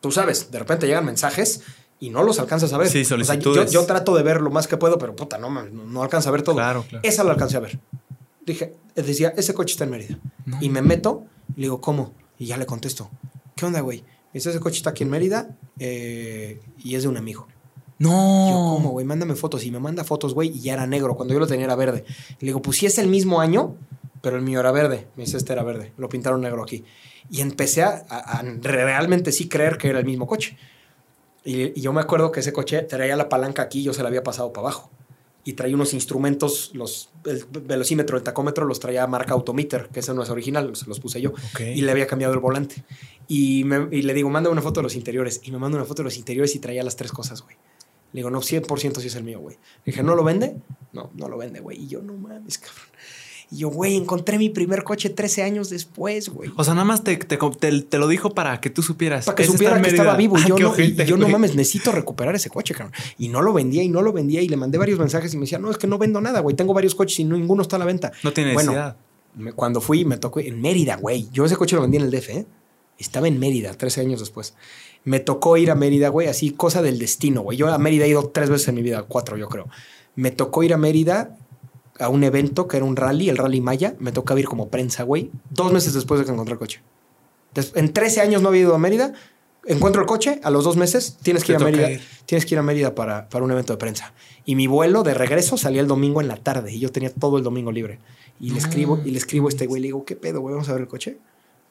tú 0.00 0.12
sabes, 0.12 0.50
de 0.50 0.58
repente 0.58 0.86
llegan 0.86 1.04
mensajes 1.04 1.62
y 2.00 2.10
no 2.10 2.22
los 2.22 2.38
alcanzas 2.38 2.72
a 2.72 2.78
ver. 2.78 2.88
Sí, 2.88 3.00
O 3.00 3.04
sea, 3.04 3.16
yo, 3.16 3.24
solicitudes. 3.24 3.72
yo 3.72 3.86
trato 3.86 4.14
de 4.14 4.22
ver 4.22 4.40
lo 4.40 4.50
más 4.50 4.66
que 4.68 4.76
puedo, 4.76 4.98
pero 4.98 5.16
puta, 5.16 5.38
no, 5.38 5.50
no, 5.50 6.02
alcanza 6.02 6.28
a 6.28 6.32
ver 6.32 6.42
todo. 6.42 6.56
Claro, 6.56 6.84
claro. 6.88 7.00
Esa 7.02 7.24
la 7.24 7.32
alcancé 7.32 7.56
a 7.56 7.60
ver. 7.60 7.78
Dije, 8.44 8.74
decía, 8.94 9.32
ese 9.36 9.54
coche 9.54 9.72
está 9.72 9.84
en 9.84 9.90
Mérida. 9.90 10.18
No. 10.44 10.58
Y 10.60 10.68
me 10.68 10.82
meto 10.82 11.24
y 11.56 11.60
le 11.60 11.66
digo, 11.66 11.80
¿cómo? 11.80 12.12
Y 12.38 12.46
ya 12.46 12.56
le 12.56 12.66
contesto, 12.66 13.10
¿qué 13.56 13.64
onda, 13.66 13.80
güey? 13.80 14.00
Me 14.00 14.38
dice, 14.38 14.50
ese 14.50 14.60
coche 14.60 14.76
está 14.76 14.90
aquí 14.90 15.04
en 15.04 15.10
Mérida 15.10 15.56
eh, 15.78 16.60
y 16.78 16.96
es 16.96 17.02
de 17.04 17.08
un 17.08 17.16
amigo. 17.16 17.46
No. 17.98 18.48
Yo, 18.50 18.54
¿cómo, 18.56 18.90
güey? 18.90 19.06
Mándame 19.06 19.34
fotos. 19.36 19.64
Y 19.64 19.70
me 19.70 19.78
manda 19.78 20.04
fotos, 20.04 20.34
güey, 20.34 20.50
y 20.50 20.60
ya 20.60 20.74
era 20.74 20.86
negro. 20.86 21.14
Cuando 21.16 21.32
yo 21.32 21.40
lo 21.40 21.46
tenía 21.46 21.64
era 21.64 21.76
verde. 21.76 22.04
Le 22.40 22.46
digo, 22.46 22.60
pues 22.60 22.78
sí 22.78 22.86
es 22.86 22.98
el 22.98 23.06
mismo 23.06 23.40
año, 23.40 23.76
pero 24.20 24.36
el 24.36 24.42
mío 24.42 24.60
era 24.60 24.72
verde. 24.72 25.06
Me 25.16 25.24
dice, 25.24 25.36
este 25.36 25.52
era 25.52 25.62
verde. 25.62 25.92
Lo 25.96 26.08
pintaron 26.08 26.40
negro 26.40 26.62
aquí. 26.62 26.84
Y 27.30 27.40
empecé 27.40 27.82
a, 27.82 28.04
a- 28.08 28.38
a 28.38 28.42
realmente 28.60 29.32
sí 29.32 29.48
creer 29.48 29.78
que 29.78 29.88
era 29.88 29.98
el 29.98 30.04
mismo 30.04 30.26
coche. 30.26 30.56
Y, 31.44 31.78
y 31.78 31.80
yo 31.82 31.92
me 31.92 32.00
acuerdo 32.00 32.32
que 32.32 32.40
ese 32.40 32.52
coche 32.52 32.82
traía 32.82 33.16
la 33.16 33.28
palanca 33.28 33.62
aquí 33.62 33.82
yo 33.82 33.92
se 33.92 34.02
la 34.02 34.08
había 34.08 34.22
pasado 34.22 34.52
para 34.52 34.68
abajo. 34.68 34.90
Y 35.46 35.52
traía 35.52 35.74
unos 35.74 35.92
instrumentos, 35.92 36.70
los, 36.72 37.10
el 37.26 37.44
velocímetro, 37.50 38.16
el 38.16 38.22
tacómetro, 38.22 38.64
los 38.64 38.80
traía 38.80 39.06
marca 39.06 39.34
Autometer, 39.34 39.90
que 39.92 40.00
ese 40.00 40.14
no 40.14 40.22
es 40.22 40.30
original, 40.30 40.74
se 40.74 40.86
los 40.86 41.00
puse 41.00 41.20
yo. 41.20 41.34
Y 41.76 41.82
le 41.82 41.90
había 41.90 42.06
cambiado 42.06 42.32
el 42.32 42.40
volante. 42.40 42.82
Y, 43.28 43.64
me- 43.64 43.88
y 43.94 44.02
le 44.02 44.14
digo, 44.14 44.30
manda 44.30 44.48
una 44.48 44.62
foto 44.62 44.80
de 44.80 44.84
los 44.84 44.94
interiores. 44.94 45.42
Y 45.44 45.50
me 45.50 45.58
manda 45.58 45.76
una 45.76 45.84
foto 45.84 46.00
de 46.02 46.04
los 46.04 46.16
interiores 46.16 46.54
y 46.54 46.60
traía 46.60 46.82
las 46.82 46.96
tres 46.96 47.12
cosas, 47.12 47.42
güey. 47.42 47.56
Le 48.14 48.20
digo, 48.20 48.30
no, 48.30 48.40
100% 48.40 49.00
sí 49.00 49.08
es 49.08 49.16
el 49.16 49.24
mío, 49.24 49.38
güey. 49.40 49.56
Le 49.56 49.90
dije, 49.92 50.02
¿no 50.02 50.14
lo 50.14 50.24
vende? 50.24 50.56
No, 50.94 51.10
no 51.14 51.28
lo 51.28 51.36
vende, 51.36 51.60
güey. 51.60 51.82
Y 51.82 51.88
yo, 51.88 52.00
no 52.00 52.14
mames, 52.14 52.56
cabrón. 52.56 52.86
Y 53.54 53.58
yo, 53.58 53.68
güey, 53.68 53.96
encontré 53.96 54.36
mi 54.36 54.48
primer 54.48 54.82
coche 54.82 55.10
13 55.10 55.42
años 55.44 55.70
después, 55.70 56.28
güey. 56.28 56.50
O 56.56 56.64
sea, 56.64 56.74
nada 56.74 56.84
más 56.84 57.04
te, 57.04 57.16
te, 57.16 57.36
te- 57.38 57.82
te 57.82 57.98
lo 57.98 58.08
dijo 58.08 58.30
para 58.34 58.60
que 58.60 58.68
tú 58.70 58.82
supieras. 58.82 59.26
Para 59.26 59.36
que 59.36 59.44
supiera 59.44 59.80
que 59.80 59.88
estaba 59.90 60.16
vivo. 60.16 60.36
Ah, 60.42 60.44
yo, 60.48 60.54
no, 60.56 60.60
y- 60.60 60.64
ojete, 60.64 61.04
y 61.04 61.06
yo 61.06 61.16
no 61.16 61.28
mames, 61.28 61.54
necesito 61.54 61.92
recuperar 61.92 62.34
ese 62.34 62.50
coche, 62.50 62.74
cabrón. 62.74 62.92
Y 63.18 63.28
no 63.28 63.40
lo 63.42 63.52
vendía 63.52 63.82
y 63.82 63.88
no 63.88 64.02
lo 64.02 64.12
vendía. 64.12 64.42
Y 64.42 64.48
le 64.48 64.56
mandé 64.56 64.76
varios 64.78 64.98
mensajes 64.98 65.32
y 65.34 65.36
me 65.36 65.42
decía, 65.42 65.58
no, 65.58 65.70
es 65.70 65.78
que 65.78 65.86
no 65.86 65.98
vendo 65.98 66.20
nada, 66.20 66.40
güey. 66.40 66.56
Tengo 66.56 66.74
varios 66.74 66.94
coches 66.96 67.20
y 67.20 67.24
ninguno 67.24 67.62
está 67.62 67.76
a 67.76 67.78
la 67.78 67.84
venta. 67.84 68.10
No 68.24 68.32
tiene 68.32 68.54
Bueno, 68.54 68.72
necesidad. 68.72 68.96
Me- 69.36 69.52
cuando 69.52 69.80
fui, 69.80 70.04
me 70.04 70.16
tocó 70.16 70.40
en 70.40 70.60
Mérida, 70.60 70.96
güey. 70.96 71.28
Yo 71.32 71.44
ese 71.44 71.56
coche 71.56 71.76
lo 71.76 71.82
vendí 71.82 71.96
en 71.98 72.02
el 72.04 72.10
DF, 72.10 72.28
¿eh? 72.30 72.46
Estaba 72.98 73.28
en 73.28 73.38
Mérida, 73.38 73.72
13 73.74 74.00
años 74.00 74.20
después. 74.20 74.54
Me 75.04 75.20
tocó 75.20 75.56
ir 75.56 75.70
a 75.70 75.74
Mérida, 75.74 76.08
güey, 76.08 76.28
así, 76.28 76.50
cosa 76.50 76.82
del 76.82 76.98
destino, 76.98 77.42
güey. 77.42 77.58
Yo 77.58 77.68
a 77.72 77.78
Mérida 77.78 78.04
he 78.04 78.08
ido 78.08 78.28
tres 78.30 78.50
veces 78.50 78.68
en 78.68 78.74
mi 78.76 78.82
vida, 78.82 79.02
cuatro, 79.02 79.36
yo 79.36 79.48
creo. 79.48 79.68
Me 80.16 80.30
tocó 80.30 80.62
ir 80.62 80.72
a 80.72 80.76
Mérida 80.78 81.36
a 81.98 82.08
un 82.08 82.24
evento 82.24 82.68
que 82.68 82.76
era 82.76 82.86
un 82.86 82.96
rally, 82.96 83.28
el 83.28 83.36
Rally 83.36 83.60
Maya. 83.60 83.94
Me 83.98 84.12
tocaba 84.12 84.40
ir 84.40 84.46
como 84.46 84.68
prensa, 84.68 85.02
güey, 85.02 85.30
dos 85.50 85.72
meses 85.72 85.94
después 85.94 86.20
de 86.20 86.26
que 86.26 86.32
encontré 86.32 86.54
el 86.54 86.58
coche. 86.58 86.80
En 87.74 87.92
13 87.92 88.20
años 88.20 88.42
no 88.42 88.48
había 88.48 88.62
ido 88.62 88.74
a 88.74 88.78
Mérida. 88.78 89.12
Encuentro 89.66 90.02
el 90.02 90.06
coche, 90.06 90.40
a 90.42 90.50
los 90.50 90.64
dos 90.64 90.76
meses 90.76 91.16
tienes 91.22 91.44
que 91.44 91.52
ir 91.52 91.56
a 91.56 91.60
Mérida. 91.60 91.90
ir. 91.90 92.02
Tienes 92.26 92.44
que 92.44 92.54
ir 92.54 92.58
a 92.58 92.62
Mérida 92.62 92.94
para, 92.94 93.28
para 93.28 93.44
un 93.44 93.50
evento 93.50 93.72
de 93.72 93.78
prensa. 93.78 94.12
Y 94.44 94.56
mi 94.56 94.66
vuelo 94.66 95.02
de 95.02 95.14
regreso 95.14 95.56
salía 95.56 95.80
el 95.80 95.86
domingo 95.86 96.20
en 96.20 96.28
la 96.28 96.36
tarde 96.36 96.72
y 96.72 96.80
yo 96.80 96.92
tenía 96.92 97.10
todo 97.10 97.38
el 97.38 97.44
domingo 97.44 97.72
libre. 97.72 97.98
Y 98.40 98.50
le 98.50 98.58
escribo, 98.58 99.00
y 99.04 99.10
le 99.10 99.18
escribo 99.18 99.46
a 99.46 99.50
este 99.50 99.66
güey, 99.66 99.80
le 99.80 99.88
digo, 99.88 100.04
¿qué 100.04 100.16
pedo, 100.16 100.40
güey? 100.40 100.54
Vamos 100.54 100.68
a 100.68 100.72
ver 100.72 100.82
el 100.82 100.88
coche. 100.88 101.18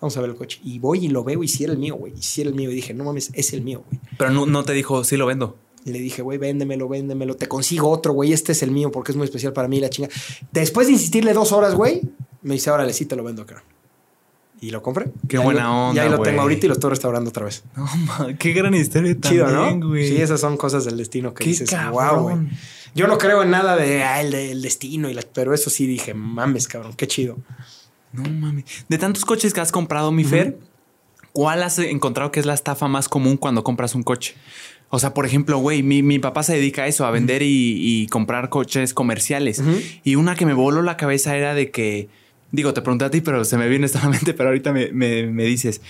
Vamos 0.01 0.17
a 0.17 0.21
ver 0.21 0.31
el 0.31 0.35
coche. 0.35 0.59
Y 0.63 0.79
voy 0.79 1.05
y 1.05 1.07
lo 1.09 1.23
veo 1.23 1.43
y 1.43 1.47
si 1.47 1.63
era 1.63 1.73
el 1.73 1.79
mío, 1.79 1.95
güey. 1.95 2.13
Y 2.17 2.21
si 2.21 2.41
era 2.41 2.49
el 2.49 2.55
mío. 2.55 2.71
Y 2.71 2.75
dije, 2.75 2.93
no 2.93 3.03
mames, 3.03 3.29
es 3.33 3.53
el 3.53 3.61
mío, 3.61 3.83
güey. 3.87 4.01
Pero 4.17 4.31
no, 4.31 4.45
no 4.45 4.63
te 4.63 4.73
dijo, 4.73 5.03
sí 5.03 5.17
lo 5.17 5.25
vendo. 5.25 5.55
Y 5.85 5.91
le 5.91 5.99
dije, 5.99 6.21
güey, 6.21 6.37
véndemelo, 6.37 6.87
véndemelo. 6.87 7.35
Te 7.35 7.47
consigo 7.47 7.89
otro, 7.89 8.13
güey. 8.13 8.31
Este 8.33 8.53
es 8.53 8.63
el 8.63 8.71
mío 8.71 8.91
porque 8.91 9.11
es 9.11 9.17
muy 9.17 9.25
especial 9.25 9.51
para 9.53 9.67
mí, 9.67 9.79
la 9.79 9.89
chinga. 9.89 10.09
Después 10.51 10.87
de 10.87 10.93
insistirle 10.93 11.33
dos 11.33 11.51
horas, 11.51 11.75
güey, 11.75 12.01
me 12.41 12.53
dice, 12.53 12.71
órale, 12.71 12.93
sí 12.93 13.05
te 13.05 13.15
lo 13.15 13.23
vendo, 13.23 13.45
creo. 13.45 13.61
Y 14.61 14.71
lo 14.71 14.81
compré. 14.81 15.11
Qué 15.27 15.35
Y 15.35 15.39
buena 15.39 15.63
lo- 15.65 15.89
onda, 15.89 16.01
Y 16.01 16.05
ahí 16.05 16.09
lo 16.09 16.21
tengo 16.21 16.41
ahorita 16.41 16.65
y 16.65 16.69
lo 16.69 16.73
estoy 16.75 16.89
restaurando 16.91 17.29
otra 17.31 17.43
vez. 17.45 17.63
No, 17.75 17.85
ma, 17.97 18.33
qué 18.39 18.53
gran 18.53 18.73
historia 18.73 19.13
Chido, 19.19 19.45
también, 19.45 19.79
¿no? 19.81 19.93
Sí, 19.95 20.21
esas 20.21 20.39
son 20.39 20.55
cosas 20.55 20.85
del 20.85 20.95
destino 20.95 21.33
que 21.33 21.43
Qué 21.43 21.49
dices, 21.49 21.69
wow, 21.91 21.97
cabrón. 21.97 22.23
güey. 22.23 22.37
Yo 22.95 23.07
no 23.07 23.17
creo 23.17 23.43
en 23.43 23.49
nada 23.49 23.75
de 23.75 24.03
ah, 24.03 24.21
el, 24.21 24.61
destino, 24.61 25.09
y 25.09 25.13
la- 25.13 25.23
pero 25.33 25.53
eso 25.53 25.69
sí 25.69 25.85
dije, 25.85 26.13
mames, 26.13 26.69
cabrón, 26.69 26.93
qué 26.95 27.07
chido. 27.07 27.37
No 28.13 28.23
mames. 28.29 28.63
De 28.87 28.97
tantos 28.97 29.25
coches 29.25 29.53
que 29.53 29.59
has 29.59 29.71
comprado, 29.73 30.11
mi 30.13 30.23
Fer, 30.23 30.57
¿cuál 31.33 31.61
has 31.63 31.79
encontrado 31.79 32.31
que 32.31 32.39
es 32.39 32.45
la 32.45 32.53
estafa 32.53 32.87
más 32.87 33.09
común 33.09 33.35
cuando 33.35 33.63
compras 33.65 33.95
un 33.95 34.03
coche? 34.03 34.35
O 34.95 34.99
sea, 34.99 35.15
por 35.15 35.25
ejemplo, 35.25 35.57
güey, 35.57 35.81
mi, 35.81 36.03
mi 36.03 36.19
papá 36.19 36.43
se 36.43 36.53
dedica 36.53 36.83
a 36.83 36.87
eso, 36.87 37.03
a 37.07 37.09
vender 37.09 37.41
y, 37.41 37.47
y 38.03 38.05
comprar 38.07 38.49
coches 38.49 38.93
comerciales. 38.93 39.59
Y 40.03 40.15
una 40.17 40.35
que 40.35 40.45
me 40.45 40.53
voló 40.53 40.83
la 40.83 40.97
cabeza 40.97 41.35
era 41.35 41.55
de 41.55 41.71
que, 41.71 42.09
digo, 42.51 42.75
te 42.75 42.83
pregunté 42.83 43.05
a 43.05 43.09
ti, 43.09 43.21
pero 43.21 43.43
se 43.43 43.57
me 43.57 43.67
viene 43.67 43.87
esta 43.87 44.07
mente, 44.07 44.35
pero 44.35 44.49
ahorita 44.49 44.71
me, 44.71 44.91
me- 44.91 45.25
me 45.25 45.45
dices, 45.45 45.81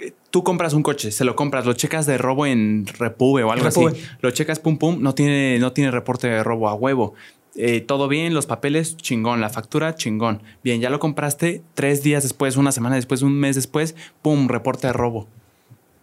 eh, 0.00 0.12
tú 0.30 0.44
compras 0.44 0.72
un 0.72 0.82
coche, 0.84 1.10
se 1.10 1.24
lo 1.24 1.34
compras, 1.34 1.66
lo 1.66 1.72
checas 1.72 2.06
de 2.06 2.16
robo 2.16 2.46
en 2.46 2.86
Repube 2.86 3.42
o 3.42 3.50
algo 3.50 3.64
Repube. 3.66 3.90
así, 3.92 4.00
lo 4.20 4.30
checas, 4.30 4.60
pum, 4.60 4.78
pum, 4.78 4.98
no 5.02 5.14
tiene, 5.14 5.58
no 5.58 5.72
tiene 5.72 5.90
reporte 5.90 6.28
de 6.28 6.44
robo 6.44 6.68
a 6.68 6.74
huevo. 6.74 7.14
Eh, 7.56 7.80
todo 7.80 8.08
bien, 8.08 8.34
los 8.34 8.46
papeles, 8.46 8.96
chingón, 8.96 9.40
la 9.40 9.48
factura, 9.48 9.94
chingón. 9.94 10.42
Bien, 10.62 10.80
ya 10.80 10.90
lo 10.90 10.98
compraste 10.98 11.62
tres 11.74 12.02
días 12.02 12.22
después, 12.24 12.56
una 12.56 12.72
semana 12.72 12.96
después, 12.96 13.22
un 13.22 13.34
mes 13.38 13.54
después, 13.56 13.94
pum, 14.22 14.48
reporte 14.48 14.86
de 14.88 14.92
robo. 14.92 15.28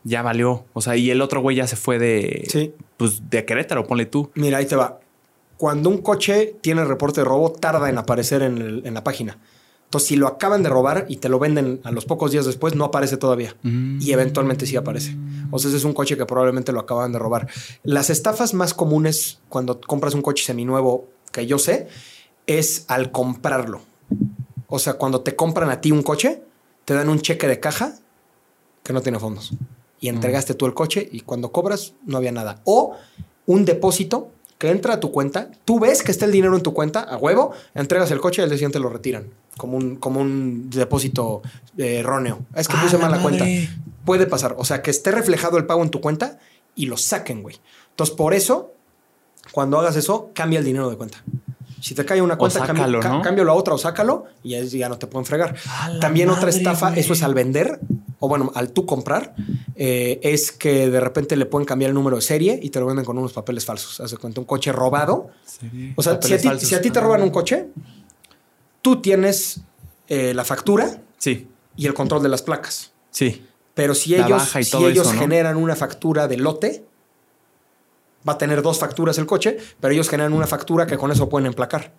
Ya 0.03 0.21
valió. 0.21 0.65
O 0.73 0.81
sea, 0.81 0.95
y 0.97 1.09
el 1.11 1.21
otro 1.21 1.41
güey 1.41 1.57
ya 1.57 1.67
se 1.67 1.75
fue 1.75 1.99
de, 1.99 2.45
Sí. 2.49 2.73
pues, 2.97 3.29
de 3.29 3.45
Querétaro, 3.45 3.85
ponle 3.85 4.05
tú. 4.05 4.31
Mira, 4.35 4.57
ahí 4.57 4.65
te 4.65 4.75
va. 4.75 4.99
Cuando 5.57 5.89
un 5.89 5.99
coche 5.99 6.55
tiene 6.61 6.83
reporte 6.85 7.21
de 7.21 7.25
robo, 7.25 7.51
tarda 7.51 7.89
en 7.89 7.97
aparecer 7.97 8.41
en, 8.41 8.57
el- 8.57 8.81
en 8.85 8.93
la 8.95 9.03
página. 9.03 9.37
Entonces, 9.85 10.07
si 10.07 10.15
lo 10.15 10.27
acaban 10.27 10.63
de 10.63 10.69
robar 10.69 11.05
y 11.09 11.17
te 11.17 11.27
lo 11.29 11.37
venden 11.37 11.81
a 11.83 11.91
los 11.91 12.05
pocos 12.05 12.31
días 12.31 12.45
después, 12.45 12.75
no 12.75 12.85
aparece 12.85 13.17
todavía. 13.17 13.55
Mm. 13.61 13.99
Y 14.01 14.11
eventualmente 14.13 14.65
sí 14.65 14.75
aparece. 14.77 15.15
O 15.51 15.59
sea, 15.59 15.67
ese 15.67 15.77
es 15.77 15.83
un 15.83 15.93
coche 15.93 16.15
que 16.17 16.25
probablemente 16.25 16.71
lo 16.71 16.79
acaban 16.79 17.11
de 17.11 17.19
robar. 17.19 17.47
Las 17.83 18.09
estafas 18.09 18.53
más 18.53 18.73
comunes 18.73 19.39
cuando 19.49 19.81
compras 19.81 20.13
un 20.15 20.21
coche 20.21 20.45
seminuevo, 20.45 21.09
que 21.33 21.45
yo 21.45 21.59
sé, 21.59 21.89
es 22.47 22.85
al 22.87 23.11
comprarlo. 23.11 23.81
O 24.67 24.79
sea, 24.79 24.93
cuando 24.93 25.21
te 25.21 25.35
compran 25.35 25.69
a 25.69 25.81
ti 25.81 25.91
un 25.91 26.03
coche, 26.03 26.41
te 26.85 26.93
dan 26.93 27.09
un 27.09 27.19
cheque 27.19 27.47
de 27.47 27.59
caja 27.59 27.95
que 28.83 28.93
no 28.93 29.01
tiene 29.01 29.19
fondos. 29.19 29.51
Y 30.01 30.09
entregaste 30.09 30.53
tú 30.55 30.65
el 30.65 30.73
coche 30.73 31.07
y 31.11 31.21
cuando 31.21 31.51
cobras 31.53 31.93
no 32.05 32.17
había 32.17 32.33
nada. 32.33 32.59
O 32.65 32.97
un 33.45 33.63
depósito 33.65 34.31
que 34.57 34.69
entra 34.69 34.95
a 34.95 34.99
tu 34.99 35.11
cuenta, 35.11 35.49
tú 35.63 35.79
ves 35.79 36.03
que 36.03 36.11
está 36.11 36.25
el 36.25 36.31
dinero 36.31 36.55
en 36.55 36.61
tu 36.61 36.73
cuenta, 36.73 36.99
a 37.01 37.17
huevo, 37.17 37.53
entregas 37.75 38.11
el 38.11 38.19
coche 38.19 38.41
y 38.41 38.43
al 38.43 38.49
día 38.49 38.57
siguiente 38.57 38.79
lo 38.79 38.89
retiran. 38.89 39.27
Como 39.57 39.77
un, 39.77 39.95
como 39.95 40.19
un 40.19 40.69
depósito 40.69 41.41
eh, 41.77 41.97
erróneo. 41.99 42.39
Es 42.55 42.67
que 42.67 42.75
¡Ah, 42.77 42.81
puse 42.83 42.97
la 42.97 43.03
mal 43.03 43.11
la 43.11 43.21
cuenta. 43.21 43.43
madre! 43.43 43.69
Puede 44.05 44.25
pasar. 44.27 44.55
O 44.57 44.65
sea, 44.65 44.81
que 44.81 44.89
esté 44.91 45.11
reflejado 45.11 45.57
el 45.57 45.65
pago 45.65 45.83
en 45.83 45.89
tu 45.91 46.01
cuenta 46.01 46.39
y 46.75 46.87
lo 46.87 46.97
saquen, 46.97 47.41
güey. 47.43 47.57
Entonces, 47.91 48.15
por 48.15 48.33
eso, 48.33 48.71
cuando 49.51 49.79
hagas 49.79 49.95
eso, 49.95 50.31
cambia 50.33 50.59
el 50.59 50.65
dinero 50.65 50.89
de 50.89 50.97
cuenta. 50.97 51.23
Si 51.79 51.93
te 51.95 52.05
cae 52.05 52.21
una 52.21 52.37
cuenta, 52.37 52.59
cambia- 52.65 52.85
sácalo, 52.85 53.01
¿no? 53.01 53.21
cámbialo 53.21 53.51
a 53.51 53.55
otra 53.55 53.73
o 53.73 53.77
sácalo 53.77 54.25
y 54.43 54.51
ya, 54.51 54.61
ya 54.63 54.89
no 54.89 54.97
te 54.97 55.07
pueden 55.07 55.25
fregar. 55.25 55.55
¡A 55.79 55.89
la 55.89 55.99
También 55.99 56.29
otra 56.29 56.45
madre, 56.45 56.57
estafa, 56.57 56.89
güey! 56.89 56.99
eso 56.99 57.13
es 57.13 57.23
al 57.23 57.33
vender, 57.33 57.79
o 58.21 58.29
bueno, 58.29 58.51
al 58.55 58.71
tú 58.71 58.85
comprar, 58.85 59.35
eh, 59.75 60.19
es 60.23 60.53
que 60.53 60.89
de 60.89 60.99
repente 61.01 61.35
le 61.35 61.45
pueden 61.45 61.65
cambiar 61.65 61.89
el 61.89 61.95
número 61.95 62.15
de 62.15 62.21
serie 62.21 62.57
y 62.61 62.69
te 62.69 62.79
lo 62.79 62.85
venden 62.85 63.03
con 63.03 63.17
unos 63.17 63.33
papeles 63.33 63.65
falsos. 63.65 63.99
Haz 63.99 64.11
de 64.11 64.17
cuenta, 64.17 64.39
un 64.39 64.45
coche 64.45 64.71
robado. 64.71 65.31
Serie. 65.43 65.93
O 65.97 66.01
sea, 66.03 66.17
si 66.21 66.33
a, 66.33 66.37
ti, 66.37 66.47
falsos. 66.47 66.69
si 66.69 66.75
a 66.75 66.81
ti 66.81 66.91
te 66.91 67.01
roban 67.01 67.21
un 67.23 67.31
coche, 67.31 67.67
tú 68.81 69.01
tienes 69.01 69.61
eh, 70.07 70.33
la 70.33 70.45
factura 70.45 71.01
Sí, 71.17 71.47
y 71.75 71.85
el 71.87 71.93
control 71.93 72.23
de 72.23 72.29
las 72.29 72.41
placas. 72.41 72.93
sí. 73.09 73.45
Pero 73.73 73.95
si 73.95 74.09
La 74.11 74.25
ellos, 74.25 74.43
si 74.49 74.75
ellos 74.83 75.07
eso, 75.07 75.13
¿no? 75.13 75.19
generan 75.21 75.55
una 75.55 75.75
factura 75.77 76.27
de 76.27 76.35
lote, 76.37 76.85
Va 78.27 78.33
a 78.33 78.37
tener 78.37 78.61
dos 78.61 78.77
facturas 78.77 79.17
el 79.17 79.25
coche, 79.25 79.57
pero 79.79 79.93
ellos 79.93 80.07
generan 80.07 80.33
una 80.33 80.45
factura 80.45 80.85
que 80.85 80.95
con 80.97 81.09
eso 81.11 81.27
pueden 81.27 81.47
emplacar. 81.47 81.91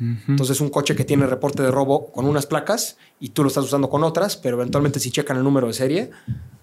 Entonces, 0.00 0.60
un 0.60 0.70
coche 0.70 0.96
que 0.96 1.04
tiene 1.04 1.26
reporte 1.26 1.62
de 1.62 1.70
robo 1.70 2.10
con 2.10 2.26
unas 2.26 2.46
placas 2.46 2.96
y 3.20 3.28
tú 3.28 3.42
lo 3.42 3.48
estás 3.48 3.64
usando 3.64 3.88
con 3.88 4.02
otras, 4.02 4.36
pero 4.36 4.56
eventualmente 4.56 4.98
si 4.98 5.12
checan 5.12 5.36
el 5.36 5.44
número 5.44 5.68
de 5.68 5.74
serie, 5.74 6.10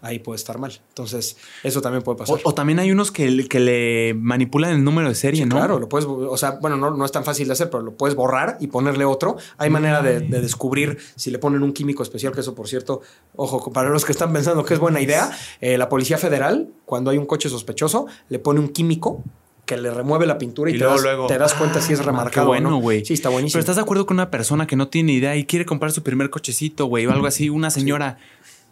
ahí 0.02 0.20
puede 0.20 0.36
estar 0.36 0.58
mal. 0.58 0.82
Entonces, 0.90 1.38
eso 1.64 1.82
también 1.82 2.04
puede 2.04 2.18
pasar. 2.18 2.40
O, 2.44 2.54
también 2.54 2.80
hay 2.80 2.92
unos 2.92 3.12
que, 3.12 3.48
que, 3.48 3.60
le 3.60 4.14
manipulan 4.14 4.72
el 4.72 4.84
número 4.84 5.08
de 5.08 5.16
serie, 5.16 5.46
¿no? 5.46 5.56
Claro, 5.56 5.80
lo 5.80 5.88
puedes, 5.88 6.06
o 6.06 6.38
sea, 6.38 6.60
bueno, 6.62 6.76
no, 6.76 6.92
no, 6.92 7.06
es 7.06 7.12
tan 7.12 7.24
fácil 7.24 7.48
de 7.48 7.54
hacer, 7.54 7.70
pero 7.70 7.84
lo 7.84 7.94
puedes 7.94 8.16
borrar 8.16 8.58
y 8.60 8.68
ponerle 8.68 9.06
otro. 9.06 9.38
Hay 9.58 9.70
manera 9.70 10.02
de, 10.02 10.20
de, 10.20 10.42
descubrir 10.42 10.98
si 11.16 11.32
le 11.32 11.40
ponen 11.40 11.64
un 11.64 11.72
químico 11.72 12.04
especial, 12.04 12.34
que 12.34 12.42
eso, 12.42 12.56
por 12.56 12.68
cierto, 12.68 13.02
ojo, 13.36 13.72
para 13.72 13.90
los 13.90 14.04
que 14.04 14.12
están 14.12 14.34
pensando 14.34 14.66
que 14.66 14.74
es 14.74 14.80
buena 14.80 15.02
idea, 15.02 15.32
eh, 15.62 15.78
la 15.78 15.88
Policía 15.90 16.18
Federal, 16.18 16.70
cuando 16.86 17.12
hay 17.12 17.18
un 17.18 17.26
coche 17.26 17.50
sospechoso, 17.50 18.08
le 18.30 18.40
pone 18.40 18.60
un 18.60 18.70
químico 18.70 19.24
que 19.70 19.78
le 19.78 19.92
remueve 19.92 20.26
la 20.26 20.40
pintura 20.40 20.72
y, 20.72 20.80
te, 20.80 20.84
das, 20.84 21.04
te, 21.28 21.38
das, 21.38 21.54
cuenta 21.54 21.80
si 21.80 21.94
es 21.94 22.00
ah, 22.00 22.04
remarcado. 22.04 22.48
bueno, 22.48 22.76
güey. 22.78 23.06
Sí, 23.06 23.14
está 23.14 23.30
buenísimo. 23.30 23.54
Pero 23.54 23.60
estás 23.60 23.76
de 23.76 23.84
acuerdo 23.84 24.08
con 24.08 24.16
una 24.16 24.32
persona 24.32 24.66
que 24.66 24.76
no 24.76 24.88
tiene 24.88 25.12
idea 25.12 25.36
y 25.36 25.46
quiere 25.46 25.64
comprar 25.64 25.92
su 25.92 26.02
primer 26.02 26.32
cochecito, 26.32 26.88
güey, 26.88 27.06
o 27.06 27.12
algo 27.12 27.28
así, 27.28 27.52
una 27.52 27.70
señora. 27.70 28.18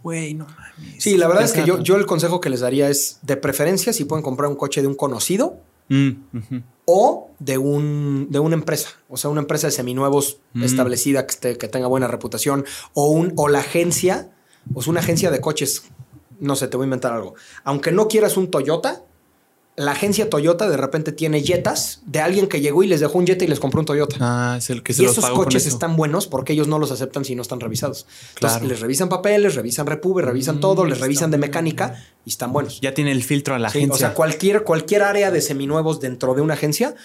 Güey, 0.02 0.34
no 0.34 0.46
mames. 0.46 0.96
Sí, 0.98 1.16
la 1.16 1.28
verdad 1.28 1.44
es 1.44 1.52
que 1.52 1.66
yo, 1.66 1.80
yo 1.84 1.98
el 1.98 2.08
consejo 2.08 2.42
que 2.42 2.50
les 2.50 2.62
daría 2.62 2.90
es, 2.90 3.20
de 3.22 3.38
preferencia, 3.38 3.94
si 3.94 4.06
pueden 4.06 4.24
comprar 4.24 4.50
un 4.50 4.56
coche 4.56 4.82
de 4.82 4.88
un 4.88 4.96
conocido 4.96 5.60
mm, 5.90 6.10
o 6.86 7.30
de, 7.38 7.60
un, 7.60 8.26
de 8.32 8.40
una 8.40 8.56
empresa. 8.56 8.90
O 9.08 9.18
sea, 9.18 9.30
una 9.30 9.42
empresa 9.42 9.68
de 9.68 9.74
seminuevos 9.74 10.40
mm. 10.54 10.64
establecida 10.64 11.28
que, 11.28 11.60
que 11.60 11.68
tenga 11.68 11.86
buena 11.86 12.08
reputación 12.08 12.66
o, 12.94 13.12
un, 13.12 13.34
o 13.36 13.50
la 13.50 13.60
agencia, 13.60 14.32
o 14.74 14.82
sea, 14.82 14.90
una 14.90 15.02
agencia 15.02 15.30
de 15.30 15.42
coches. 15.42 15.84
No 16.40 16.56
sé, 16.56 16.68
te 16.68 16.76
voy 16.76 16.86
a 16.86 16.88
inventar 16.88 17.14
algo. 17.14 17.36
Aunque 17.64 17.92
no 17.92 18.08
quieras 18.08 18.36
un 18.36 18.50
Toyota, 18.50 19.04
la 19.78 19.92
agencia 19.92 20.28
Toyota 20.28 20.68
de 20.68 20.76
repente 20.76 21.12
tiene 21.12 21.40
jetas 21.40 22.02
de 22.08 22.20
alguien 22.20 22.48
que 22.48 22.62
llegó 22.62 22.82
y 22.82 22.88
les 22.88 23.00
dejó 23.00 23.20
un 23.20 23.28
Jetta 23.28 23.46
y 23.46 23.48
les 23.48 23.60
compró 23.60 23.80
un 23.80 23.86
Toyota. 23.86 24.18
Ah, 24.20 24.56
es 24.58 24.72
el 24.72 24.82
que 24.82 24.92
se 24.92 25.04
Y 25.04 25.06
esos 25.06 25.30
coches 25.30 25.68
están 25.68 25.96
buenos 25.96 26.26
porque 26.26 26.54
ellos 26.54 26.68
no 26.68 26.80
los 26.80 26.92
aceptan 26.92 27.24
si 27.24 27.36
no 27.36 27.44
están 27.44 27.60
revisados. 27.60 28.08
Entonces 28.36 28.64
les 28.64 28.80
revisan 28.80 29.08
papeles, 29.08 29.54
revisan 29.54 29.86
repube, 29.86 30.24
revisan 30.24 30.58
mm, 30.58 30.62
todo, 30.62 30.84
les 30.84 31.00
revisan 31.00 31.30
de 31.30 31.38
mecánica 31.38 32.04
y 32.26 32.32
están 32.32 32.52
buenos. 32.54 32.82
Ya 32.82 32.96
tiene 32.96 33.12
el 33.12 33.24
filtro 33.24 33.54
a 33.54 33.60
la 33.60 33.68
agencia. 33.68 33.94
O 33.94 33.98
sea, 33.98 34.14
cualquier, 34.16 34.64
cualquier 34.64 35.04
área 35.04 35.30
de 35.30 35.42
seminuevos 35.42 36.00
dentro 36.00 36.34
de 36.34 36.42
una 36.42 36.56
agencia 36.56 36.96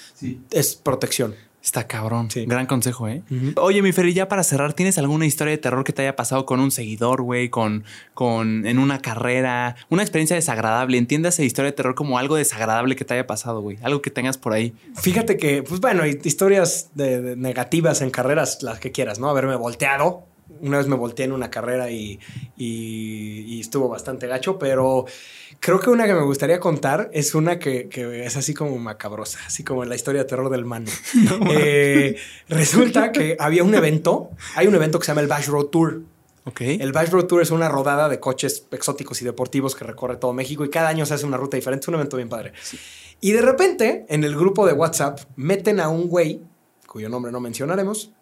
es 0.51 0.75
protección. 0.75 1.35
Está 1.63 1.87
cabrón. 1.87 2.31
Sí. 2.31 2.45
Gran 2.47 2.67
consejo, 2.67 3.09
¿eh? 3.09 3.23
Oye, 3.57 3.83
mi 3.83 3.93
Ferry, 3.93 4.15
ya 4.15 4.29
para 4.29 4.43
cerrar, 4.43 4.73
¿tienes 4.73 4.99
alguna 4.99 5.27
historia 5.27 5.53
de 5.53 5.59
terror 5.59 5.85
que 5.85 5.93
te 5.93 6.03
haya 6.03 6.17
pasado 6.17 6.45
con 6.45 6.59
un 6.59 6.73
seguidor, 6.73 7.23
güey? 7.23 7.51
Con, 7.51 7.85
con, 8.15 8.67
en 8.67 8.79
una 8.81 9.01
carrera, 9.01 9.77
una 9.89 10.03
experiencia 10.03 10.35
desagradable. 10.35 10.99
Entiéndase 10.99 11.45
historia 11.45 11.71
de 11.71 11.77
terror 11.77 11.95
como 11.95 12.19
algo 12.19 12.35
desagradable 12.35 12.97
que 12.97 13.05
te 13.05 13.15
haya 13.15 13.27
pasado, 13.27 13.61
güey. 13.61 13.79
Algo 13.83 14.03
que 14.03 14.11
tengas 14.11 14.39
por 14.39 14.53
ahí. 14.53 14.75
Fíjate 14.95 15.37
que, 15.37 15.63
pues 15.63 15.81
bueno, 15.81 16.05
historias 16.05 16.91
de 16.95 17.37
negativas 17.37 18.03
en 18.03 18.11
carreras, 18.11 18.63
las 18.63 18.81
que 18.81 18.91
quieras, 18.91 19.21
¿no? 19.21 19.29
Haberme 19.29 19.55
volteado 19.55 20.27
una 20.61 20.79
vez 20.79 20.87
me 20.87 20.97
volteé 20.97 21.25
en 21.25 21.33
una 21.33 21.51
carrera 21.51 21.91
y, 21.91 22.19
estuvo 23.61 23.89
bastante 23.89 24.27
gacho, 24.27 24.59
pero 24.59 25.07
creo 25.63 25.79
que 25.79 25.91
una 25.91 26.07
que 26.07 26.13
me 26.13 26.23
gustaría 26.23 26.59
contar 26.59 27.09
es 27.13 27.37
una 27.37 27.61
que, 27.61 27.89
es 28.27 28.37
así 28.37 28.53
como 28.53 28.77
macabrosa, 28.79 29.39
así 29.47 29.63
como 29.63 29.85
la 29.85 29.95
historia 29.95 30.23
de 30.23 30.29
terror 30.29 30.51
del 30.51 30.67
man. 30.67 30.85
Eh, 31.55 32.17
resulta 32.49 33.13
que 33.13 33.37
había 33.39 33.63
un 33.63 33.75
evento, 33.75 34.31
hay 34.57 34.67
un 34.67 34.75
evento 34.75 34.99
que 34.99 35.07
se 35.07 35.13
llama 35.13 35.21
el 35.21 35.29
Bash 35.29 35.47
Road 35.47 35.67
Tour. 35.67 36.03
Okay. 36.45 36.79
El 36.81 36.93
Bash 36.93 37.11
Road 37.11 37.27
Tour 37.27 37.43
es 37.43 37.51
una 37.51 37.69
rodada 37.69 38.09
de 38.09 38.19
coches 38.19 38.67
exóticos 38.73 39.23
y 39.23 39.25
deportivos 39.25 39.77
que 39.77 39.85
recorre 39.85 40.17
todo 40.17 40.33
México 40.33 40.65
y 40.65 40.71
cada 40.71 40.89
año 40.89 41.07
se 41.07 41.15
hace 41.15 41.25
una 41.25 41.37
ruta 41.37 41.57
diferente. 41.57 41.85
Es 41.85 41.89
un 41.89 41.95
evento 41.95 42.17
bien 42.17 42.29
padre. 42.29 42.53
Y 43.21 43.31
de 43.31 43.43
repente, 43.43 44.05
en 44.09 44.25
el 44.25 44.35
grupo 44.35 44.67
de 44.67 44.73
WhatsApp, 44.73 45.21
meten 45.37 45.79
a 45.79 45.89
un 45.89 46.09
güey, 46.09 46.43
cuyo 46.87 47.09
nombre 47.09 47.31
no 47.31 47.39
mencionaremos, 47.39 48.13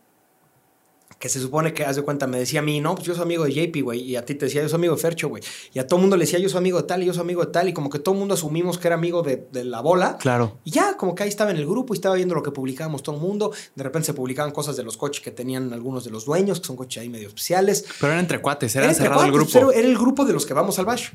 que 1.21 1.29
se 1.29 1.39
supone 1.39 1.75
que, 1.75 1.85
haz 1.85 1.97
de 1.97 2.03
cuenta, 2.03 2.27
me 2.27 2.39
decía 2.39 2.61
a 2.61 2.63
mí, 2.63 2.81
no, 2.81 2.95
pues 2.95 3.07
yo 3.07 3.15
soy 3.15 3.25
amigo 3.25 3.45
de 3.45 3.53
JP, 3.53 3.83
güey, 3.83 4.01
y 4.01 4.17
a 4.17 4.25
ti 4.25 4.35
te 4.35 4.47
decía, 4.47 4.63
yo 4.63 4.71
soy 4.71 4.79
amigo 4.79 4.95
de 4.95 5.03
Fercho, 5.03 5.29
güey, 5.29 5.43
y 5.71 5.79
a 5.79 5.87
todo 5.87 5.99
el 5.99 6.01
mundo 6.01 6.17
le 6.17 6.25
decía, 6.25 6.39
yo 6.39 6.49
soy 6.49 6.57
amigo 6.57 6.81
de 6.81 6.89
tal, 6.89 7.03
y 7.03 7.07
yo 7.07 7.13
soy 7.13 7.21
amigo 7.21 7.45
de 7.45 7.53
tal, 7.53 7.69
y 7.69 7.75
como 7.75 7.91
que 7.91 7.99
todo 7.99 8.15
el 8.15 8.21
mundo 8.21 8.33
asumimos 8.33 8.79
que 8.79 8.89
era 8.89 8.95
amigo 8.95 9.23
de, 9.23 9.47
la 9.65 9.83
bola. 9.83 10.17
Claro. 10.17 10.57
Y 10.65 10.71
ya, 10.71 10.97
como 10.97 11.15
que 11.15 11.25
ahí 11.25 11.29
estaba 11.29 11.51
en 11.51 11.59
el 11.59 11.67
grupo 11.67 11.93
y 11.93 11.99
estaba 11.99 12.15
viendo 12.15 12.35
lo 12.35 12.43
que 12.43 12.53
publicábamos 12.53 13.03
todo 13.03 13.17
el 13.17 13.21
mundo. 13.21 13.53
De 13.75 13.85
repente 13.85 14.07
se 14.07 14.15
publicaban 14.15 14.51
cosas 14.51 14.79
de 14.79 14.83
los 14.83 14.97
coches 14.97 15.23
que 15.23 15.31
tenían 15.31 15.75
algunos 15.75 16.05
de 16.05 16.11
los 16.11 16.25
dueños, 16.25 16.59
que 16.59 16.67
son 16.67 16.77
coches 16.77 17.03
ahí 17.03 17.11
medio 17.11 17.29
especiales. 17.29 17.85
Pero 18.01 18.13
eran 18.13 18.21
entre 18.21 18.41
cuates, 18.41 18.75
era, 18.75 18.93
cerrado 18.95 19.23
el 19.23 19.31
grupo. 19.31 19.51
Pero 19.53 19.73
era 19.73 19.87
el 19.87 19.99
grupo 19.99 20.25
de 20.25 20.33
los 20.33 20.47
que 20.47 20.55
vamos 20.55 20.79
al 20.79 20.87
bash. 20.87 21.11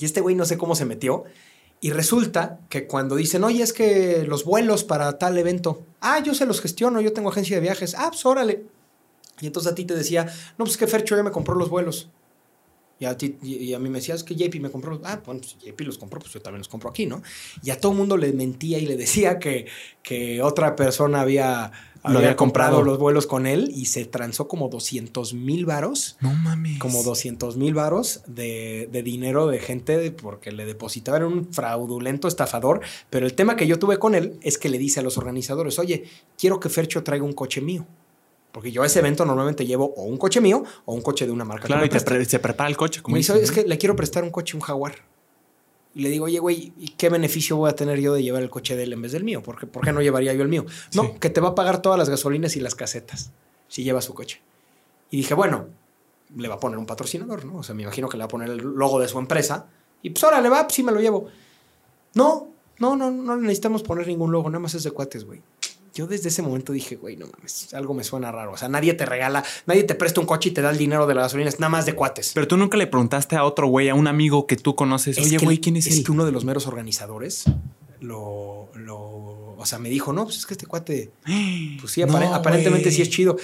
Y 0.00 0.04
este 0.04 0.20
güey 0.20 0.34
no 0.34 0.44
sé 0.44 0.58
cómo 0.58 0.74
se 0.74 0.84
metió. 0.84 1.24
Y 1.80 1.90
resulta 1.90 2.60
que 2.68 2.86
cuando 2.86 3.16
dicen, 3.16 3.44
oye, 3.44 3.62
es 3.62 3.72
que 3.72 4.24
los 4.26 4.44
vuelos 4.44 4.82
para 4.84 5.18
tal 5.18 5.36
evento, 5.36 5.84
ah, 6.00 6.20
yo 6.20 6.34
se 6.34 6.46
los 6.46 6.60
gestiono, 6.60 7.00
yo 7.00 7.12
tengo 7.12 7.28
agencia 7.28 7.56
de 7.56 7.62
viajes, 7.62 7.94
ah, 7.94 8.08
pues 8.08 8.24
órale. 8.24 8.64
Y 9.40 9.46
entonces 9.46 9.72
a 9.72 9.74
ti 9.74 9.84
te 9.84 9.94
decía, 9.94 10.26
no, 10.56 10.64
pues 10.64 10.76
que 10.76 10.86
Fercho 10.86 11.16
ya 11.16 11.22
me 11.22 11.30
compró 11.30 11.54
los 11.54 11.68
vuelos. 11.68 12.08
Y 12.98 13.04
a, 13.04 13.14
ti, 13.14 13.36
y 13.42 13.74
a 13.74 13.78
mí 13.78 13.90
me 13.90 13.98
decías 13.98 14.24
que 14.24 14.34
JP 14.34 14.58
me 14.58 14.70
compró 14.70 14.92
los... 14.92 15.00
Ah, 15.04 15.20
bueno, 15.24 15.40
pues 15.40 15.58
JP 15.58 15.80
los 15.82 15.98
compró, 15.98 16.18
pues 16.18 16.32
yo 16.32 16.40
también 16.40 16.60
los 16.60 16.68
compro 16.68 16.88
aquí, 16.88 17.04
¿no? 17.04 17.22
Y 17.62 17.68
a 17.68 17.78
todo 17.78 17.92
el 17.92 17.98
mundo 17.98 18.16
le 18.16 18.32
mentía 18.32 18.78
y 18.78 18.86
le 18.86 18.96
decía 18.96 19.38
que, 19.38 19.66
que 20.02 20.40
otra 20.40 20.74
persona 20.76 21.20
había 21.20 21.72
lo 22.08 22.18
había, 22.18 22.36
comprado, 22.36 22.82
los 22.82 22.98
vuelos 22.98 23.26
con 23.26 23.46
él 23.46 23.70
y 23.74 23.86
se 23.86 24.04
transó 24.04 24.48
como 24.48 24.68
200 24.68 25.34
mil 25.34 25.66
varos. 25.66 26.16
No 26.20 26.32
mames. 26.34 26.78
Como 26.78 27.02
200 27.02 27.56
mil 27.56 27.74
varos 27.74 28.22
de, 28.26 28.88
dinero 29.04 29.46
de 29.46 29.58
gente 29.58 30.10
porque 30.10 30.52
le 30.52 30.66
depositaban 30.66 31.24
un 31.24 31.52
fraudulento 31.52 32.28
estafador. 32.28 32.80
Pero 33.10 33.26
el 33.26 33.34
tema 33.34 33.56
que 33.56 33.66
yo 33.66 33.78
tuve 33.78 33.98
con 33.98 34.14
él 34.14 34.38
es 34.42 34.58
que 34.58 34.68
le 34.68 34.78
dice 34.78 35.00
a 35.00 35.02
los 35.02 35.18
organizadores, 35.18 35.78
oye, 35.78 36.04
quiero 36.38 36.60
que 36.60 36.68
Fercho 36.68 37.02
traiga 37.02 37.24
un 37.24 37.32
coche 37.32 37.60
mío. 37.60 37.86
Porque 38.52 38.72
yo 38.72 38.82
a 38.82 38.86
ese 38.86 39.00
evento 39.00 39.24
normalmente 39.26 39.66
llevo 39.66 39.92
o 39.96 40.04
un 40.04 40.16
coche 40.16 40.40
mío 40.40 40.64
o 40.86 40.94
un 40.94 41.02
coche 41.02 41.26
de 41.26 41.32
una 41.32 41.44
marca. 41.44 41.66
Claro, 41.66 41.84
y 41.84 42.24
se 42.24 42.38
prepara 42.38 42.70
el 42.70 42.76
coche. 42.76 43.02
Como 43.02 43.16
dice, 43.16 43.38
es 43.38 43.50
que 43.50 43.64
le 43.64 43.76
quiero 43.76 43.94
prestar 43.94 44.24
un 44.24 44.30
coche, 44.30 44.56
un 44.56 44.62
Jaguar. 44.62 44.94
Y 45.96 46.02
le 46.02 46.10
digo, 46.10 46.26
oye, 46.26 46.38
güey, 46.38 46.74
¿y 46.76 46.90
qué 46.90 47.08
beneficio 47.08 47.56
voy 47.56 47.70
a 47.70 47.74
tener 47.74 47.98
yo 48.00 48.12
de 48.12 48.22
llevar 48.22 48.42
el 48.42 48.50
coche 48.50 48.76
de 48.76 48.82
él 48.82 48.92
en 48.92 49.00
vez 49.00 49.12
del 49.12 49.24
mío? 49.24 49.42
¿Por 49.42 49.58
qué, 49.58 49.66
¿por 49.66 49.82
qué 49.82 49.94
no 49.94 50.02
llevaría 50.02 50.34
yo 50.34 50.42
el 50.42 50.48
mío? 50.48 50.66
No, 50.92 51.18
que 51.18 51.30
te 51.30 51.40
va 51.40 51.48
a 51.48 51.54
pagar 51.54 51.80
todas 51.80 51.98
las 51.98 52.10
gasolinas 52.10 52.54
y 52.54 52.60
las 52.60 52.74
casetas 52.74 53.32
si 53.68 53.82
lleva 53.82 54.02
su 54.02 54.12
coche. 54.12 54.42
Y 55.10 55.16
dije, 55.16 55.32
bueno, 55.32 55.68
le 56.36 56.48
va 56.48 56.56
a 56.56 56.60
poner 56.60 56.76
un 56.76 56.84
patrocinador, 56.84 57.46
¿no? 57.46 57.56
O 57.56 57.62
sea, 57.62 57.74
me 57.74 57.82
imagino 57.82 58.10
que 58.10 58.18
le 58.18 58.20
va 58.20 58.26
a 58.26 58.28
poner 58.28 58.50
el 58.50 58.58
logo 58.58 59.00
de 59.00 59.08
su 59.08 59.18
empresa. 59.18 59.68
Y 60.02 60.10
pues 60.10 60.22
ahora 60.22 60.42
le 60.42 60.50
va, 60.50 60.64
pues 60.64 60.74
sí 60.74 60.82
me 60.82 60.92
lo 60.92 61.00
llevo. 61.00 61.28
No, 62.12 62.50
no, 62.78 62.94
no, 62.94 63.10
no 63.10 63.36
necesitamos 63.38 63.82
poner 63.82 64.06
ningún 64.06 64.30
logo, 64.30 64.50
nada 64.50 64.60
más 64.60 64.74
es 64.74 64.84
de 64.84 64.90
cuates, 64.90 65.24
güey 65.24 65.40
yo 65.96 66.06
desde 66.06 66.28
ese 66.28 66.42
momento 66.42 66.72
dije, 66.72 66.96
güey, 66.96 67.16
no 67.16 67.26
mames, 67.26 67.72
algo 67.72 67.94
me 67.94 68.04
suena 68.04 68.30
raro. 68.30 68.52
O 68.52 68.56
sea, 68.58 68.68
nadie 68.68 68.92
te 68.92 69.06
regala, 69.06 69.42
nadie 69.64 69.84
te 69.84 69.94
presta 69.94 70.20
un 70.20 70.26
coche 70.26 70.50
y 70.50 70.52
te 70.52 70.60
da 70.60 70.70
el 70.70 70.76
dinero 70.76 71.06
de 71.06 71.14
la 71.14 71.22
gasolina, 71.22 71.48
es 71.48 71.58
nada 71.58 71.70
más 71.70 71.86
de 71.86 71.94
cuates. 71.94 72.32
Pero 72.34 72.46
tú 72.46 72.58
nunca 72.58 72.76
le 72.76 72.86
preguntaste 72.86 73.36
a 73.36 73.44
otro 73.44 73.68
güey, 73.68 73.88
a 73.88 73.94
un 73.94 74.06
amigo 74.06 74.46
que 74.46 74.56
tú 74.56 74.76
conoces, 74.76 75.18
oye, 75.18 75.38
güey, 75.38 75.58
¿quién 75.58 75.76
es, 75.76 75.86
es 75.86 76.04
que 76.04 76.12
uno 76.12 76.26
de 76.26 76.32
los 76.32 76.44
meros 76.44 76.66
organizadores 76.66 77.44
lo, 78.00 78.68
lo, 78.74 79.56
o 79.56 79.64
sea, 79.64 79.78
me 79.78 79.88
dijo, 79.88 80.12
no, 80.12 80.24
pues 80.24 80.36
es 80.36 80.46
que 80.46 80.54
este 80.54 80.66
cuate, 80.66 81.12
pues 81.80 81.92
sí, 81.92 82.02
aparentemente 82.02 82.90
sí 82.90 83.02
es 83.02 83.10
chido. 83.10 83.36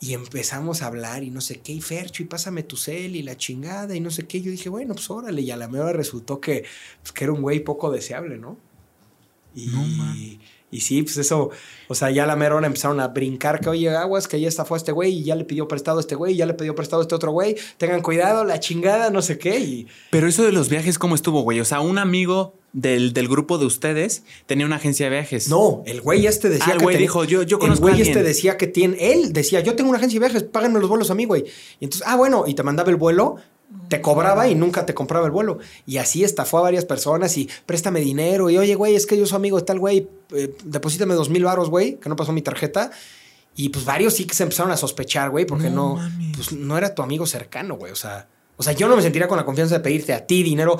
Y 0.00 0.14
empezamos 0.14 0.82
a 0.82 0.86
hablar 0.86 1.24
y 1.24 1.30
no 1.30 1.40
sé 1.40 1.60
qué, 1.60 1.72
y 1.72 1.80
Fercho, 1.80 2.22
y 2.22 2.26
pásame 2.26 2.62
tu 2.62 2.76
cel 2.76 3.16
y 3.16 3.22
la 3.22 3.36
chingada 3.36 3.94
y 3.96 4.00
no 4.00 4.10
sé 4.10 4.26
qué. 4.26 4.40
Yo 4.40 4.50
dije, 4.50 4.68
bueno, 4.68 4.94
pues 4.94 5.10
órale, 5.10 5.42
y 5.42 5.50
a 5.50 5.56
la 5.56 5.68
mejor 5.68 5.96
resultó 5.96 6.40
que, 6.40 6.64
pues, 7.02 7.12
que 7.12 7.24
era 7.24 7.32
un 7.32 7.42
güey 7.42 7.60
poco 7.60 7.90
deseable, 7.90 8.38
¿no? 8.38 8.56
Y, 9.54 9.66
no, 9.66 9.84
y 10.70 10.80
sí, 10.80 11.02
pues 11.02 11.16
eso, 11.16 11.50
o 11.88 11.94
sea, 11.94 12.10
ya 12.10 12.26
la 12.26 12.36
mera 12.36 12.58
empezaron 12.64 13.00
a 13.00 13.08
brincar 13.08 13.60
que, 13.60 13.70
oye, 13.70 13.88
aguas, 13.90 14.28
que 14.28 14.40
ya 14.40 14.48
estafó 14.48 14.74
a 14.74 14.76
este 14.76 14.92
güey 14.92 15.18
y 15.20 15.24
ya 15.24 15.34
le 15.34 15.44
pidió 15.44 15.66
prestado 15.66 15.98
a 15.98 16.00
este 16.00 16.14
güey, 16.14 16.36
ya 16.36 16.44
le 16.44 16.54
pidió 16.54 16.74
prestado 16.74 17.00
a 17.00 17.04
este 17.04 17.14
otro 17.14 17.32
güey, 17.32 17.56
tengan 17.78 18.02
cuidado, 18.02 18.44
la 18.44 18.60
chingada, 18.60 19.10
no 19.10 19.22
sé 19.22 19.38
qué. 19.38 19.58
Y... 19.58 19.86
Pero 20.10 20.26
eso 20.28 20.42
de 20.42 20.52
los 20.52 20.68
viajes, 20.68 20.98
¿cómo 20.98 21.14
estuvo, 21.14 21.42
güey? 21.42 21.60
O 21.60 21.64
sea, 21.64 21.80
un 21.80 21.96
amigo 21.96 22.54
del, 22.72 23.12
grupo 23.28 23.56
de 23.58 23.66
ustedes 23.66 24.24
tenía 24.46 24.66
una 24.66 24.76
agencia 24.76 25.06
de 25.06 25.16
viajes. 25.16 25.48
No, 25.48 25.82
el 25.86 26.00
güey 26.00 26.26
este 26.26 26.48
decía 26.50 26.72
ah, 26.74 26.76
el 26.76 26.82
güey 26.82 26.98
dijo, 26.98 27.24
yo, 27.24 27.42
yo 27.42 27.58
conozco 27.58 27.88
El 27.88 27.94
güey 27.94 28.06
este 28.06 28.22
decía 28.22 28.56
que 28.56 28.66
tiene, 28.66 29.12
él 29.12 29.32
decía, 29.32 29.60
yo 29.60 29.74
tengo 29.74 29.90
una 29.90 29.98
agencia 29.98 30.20
de 30.20 30.26
viajes, 30.26 30.42
páganme 30.44 30.80
los 30.80 30.88
vuelos 30.88 31.10
a 31.10 31.14
mí, 31.14 31.24
güey. 31.24 31.44
Y 31.80 31.84
entonces, 31.84 32.06
ah, 32.06 32.16
bueno, 32.16 32.44
y 32.46 32.54
te 32.54 32.62
mandaba 32.62 32.90
el 32.90 32.96
vuelo 32.96 33.36
te 33.88 34.00
cobraba 34.00 34.48
y 34.48 34.54
nunca 34.54 34.86
te 34.86 34.94
compraba 34.94 35.26
el 35.26 35.32
vuelo. 35.32 35.58
Y 35.86 35.98
así 35.98 36.24
estafó 36.24 36.58
a 36.58 36.62
varias 36.62 36.84
personas 36.84 37.36
y 37.36 37.48
préstame 37.66 38.00
dinero. 38.00 38.50
Y 38.50 38.58
oye, 38.58 38.74
güey, 38.74 38.94
es 38.94 39.06
que 39.06 39.16
yo 39.16 39.26
soy 39.26 39.36
amigo 39.36 39.58
de 39.58 39.64
tal 39.64 39.78
güey, 39.78 40.08
eh, 40.32 40.54
deposítame 40.64 41.14
dos 41.14 41.30
mil 41.30 41.44
baros, 41.44 41.70
güey, 41.70 41.98
que 41.98 42.08
no 42.08 42.16
pasó 42.16 42.32
mi 42.32 42.42
tarjeta. 42.42 42.90
Y 43.54 43.70
pues 43.70 43.84
varios 43.84 44.14
sí 44.14 44.24
que 44.24 44.34
se 44.34 44.44
empezaron 44.44 44.70
a 44.70 44.76
sospechar, 44.76 45.30
güey, 45.30 45.44
porque 45.44 45.68
no, 45.68 45.98
pues, 46.34 46.52
no 46.52 46.78
era 46.78 46.94
tu 46.94 47.02
amigo 47.02 47.26
cercano, 47.26 47.76
güey. 47.76 47.90
O 47.90 47.96
sea, 47.96 48.28
o 48.56 48.62
sea, 48.62 48.72
yo 48.72 48.88
no 48.88 48.96
me 48.96 49.02
sentiría 49.02 49.26
con 49.26 49.36
la 49.36 49.44
confianza 49.44 49.76
de 49.76 49.80
pedirte 49.80 50.12
a 50.12 50.26
ti 50.26 50.42
dinero 50.42 50.78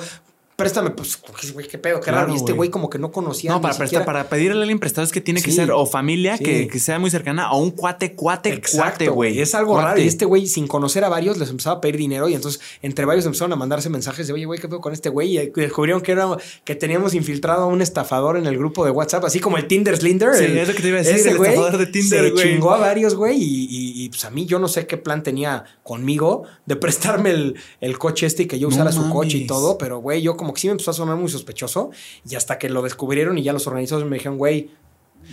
préstame, 0.59 0.91
pues, 0.91 1.17
güey, 1.53 1.67
qué 1.67 1.77
pedo, 1.79 1.99
qué 1.99 2.11
Claro, 2.11 2.19
raro. 2.27 2.33
Y 2.33 2.35
este 2.37 2.51
güey. 2.53 2.69
como 2.69 2.89
que 2.89 2.99
no 2.99 3.11
conocía. 3.11 3.51
No, 3.51 3.61
para, 3.61 3.75
prestar, 3.75 4.05
para 4.05 4.29
pedirle 4.29 4.57
a 4.57 4.61
alguien 4.61 4.77
prestado 4.79 5.05
es 5.05 5.11
que 5.11 5.21
tiene 5.21 5.41
que 5.41 5.51
ser 5.51 5.71
o 5.71 5.85
familia 5.87 6.37
Sí. 6.37 6.43
que, 6.43 6.67
que 6.67 6.79
sea 6.79 6.99
muy 6.99 7.09
cercana 7.09 7.51
o 7.51 7.57
un 7.59 7.71
cuate, 7.71 8.13
cuate, 8.13 8.49
cuate, 8.49 8.53
Exacto, 8.59 9.05
güey. 9.13 9.31
güey. 9.31 9.41
Es 9.41 9.55
algo 9.55 9.73
Cuate. 9.73 9.87
raro. 9.87 10.01
Y 10.01 10.07
este 10.07 10.25
güey, 10.25 10.45
sin 10.45 10.67
conocer 10.67 11.03
a 11.03 11.09
varios, 11.09 11.37
les 11.37 11.49
empezaba 11.49 11.77
a 11.77 11.81
pedir 11.81 11.97
dinero. 11.97 12.29
Y 12.29 12.35
entonces, 12.35 12.61
entre 12.81 13.05
varios 13.05 13.25
empezaron 13.25 13.53
a 13.53 13.55
mandarse 13.55 13.89
mensajes 13.89 14.27
de, 14.27 14.33
oye, 14.33 14.45
güey, 14.45 14.59
¿qué 14.59 14.67
pedo 14.67 14.81
con 14.81 14.93
este 14.93 15.09
güey? 15.09 15.37
Y 15.39 15.51
descubrieron 15.55 16.01
que 16.01 16.11
era 16.11 16.27
que 16.63 16.75
teníamos 16.75 17.13
infiltrado 17.13 17.63
a 17.63 17.65
un 17.67 17.81
estafador 17.81 18.37
en 18.37 18.45
el 18.45 18.57
grupo 18.57 18.83
de 18.85 18.91
WhatsApp, 18.91 19.23
así 19.25 19.39
como 19.39 19.57
el 19.57 19.65
Tinder 19.67 19.95
Slinder. 19.97 20.35
Sí, 20.35 20.43
el- 20.45 20.57
es 20.57 20.67
lo 20.67 20.73
que 20.75 20.81
te 20.81 20.87
iba 20.89 20.97
a 20.97 21.01
decir, 21.01 21.15
ese 21.15 21.29
el 21.31 21.37
estafador 21.37 21.77
de 21.77 21.85
Tinder, 21.87 22.37
Se 22.37 22.43
chingó 22.43 22.71
a 22.71 22.77
varios, 22.79 23.15
güey. 23.15 23.37
Y, 23.37 23.65
y- 23.69 24.03
y, 24.03 24.09
pues 24.09 24.25
a 24.25 24.29
mí, 24.29 24.45
yo 24.45 24.59
no 24.59 24.67
sé 24.67 24.85
qué 24.85 24.97
plan 24.97 25.23
tenía 25.23 25.63
conmigo 25.83 26.43
de 26.65 26.75
prestarme 26.75 27.31
el, 27.31 27.55
el 27.81 27.97
coche 27.97 28.25
este 28.25 28.43
y 28.43 28.45
que 28.47 28.59
yo 28.59 28.67
No 28.69 28.75
usara 28.75 28.91
su 28.91 29.09
coche 29.09 29.37
y 29.37 29.47
todo. 29.47 29.77
Pero, 29.77 29.99
güey, 29.99 30.21
yo 30.21 30.35
como 30.37 30.48
que 30.53 30.61
sí 30.61 30.67
me 30.67 30.71
empezó 30.71 30.91
a 30.91 30.93
sonar 30.93 31.17
muy 31.17 31.29
sospechoso. 31.29 31.91
Y 32.29 32.35
hasta 32.35 32.57
que 32.57 32.69
lo 32.69 32.81
descubrieron 32.81 33.37
y 33.37 33.43
ya 33.43 33.53
los 33.53 33.67
organizadores 33.67 34.09
me 34.09 34.17
dijeron, 34.17 34.37
güey, 34.37 34.71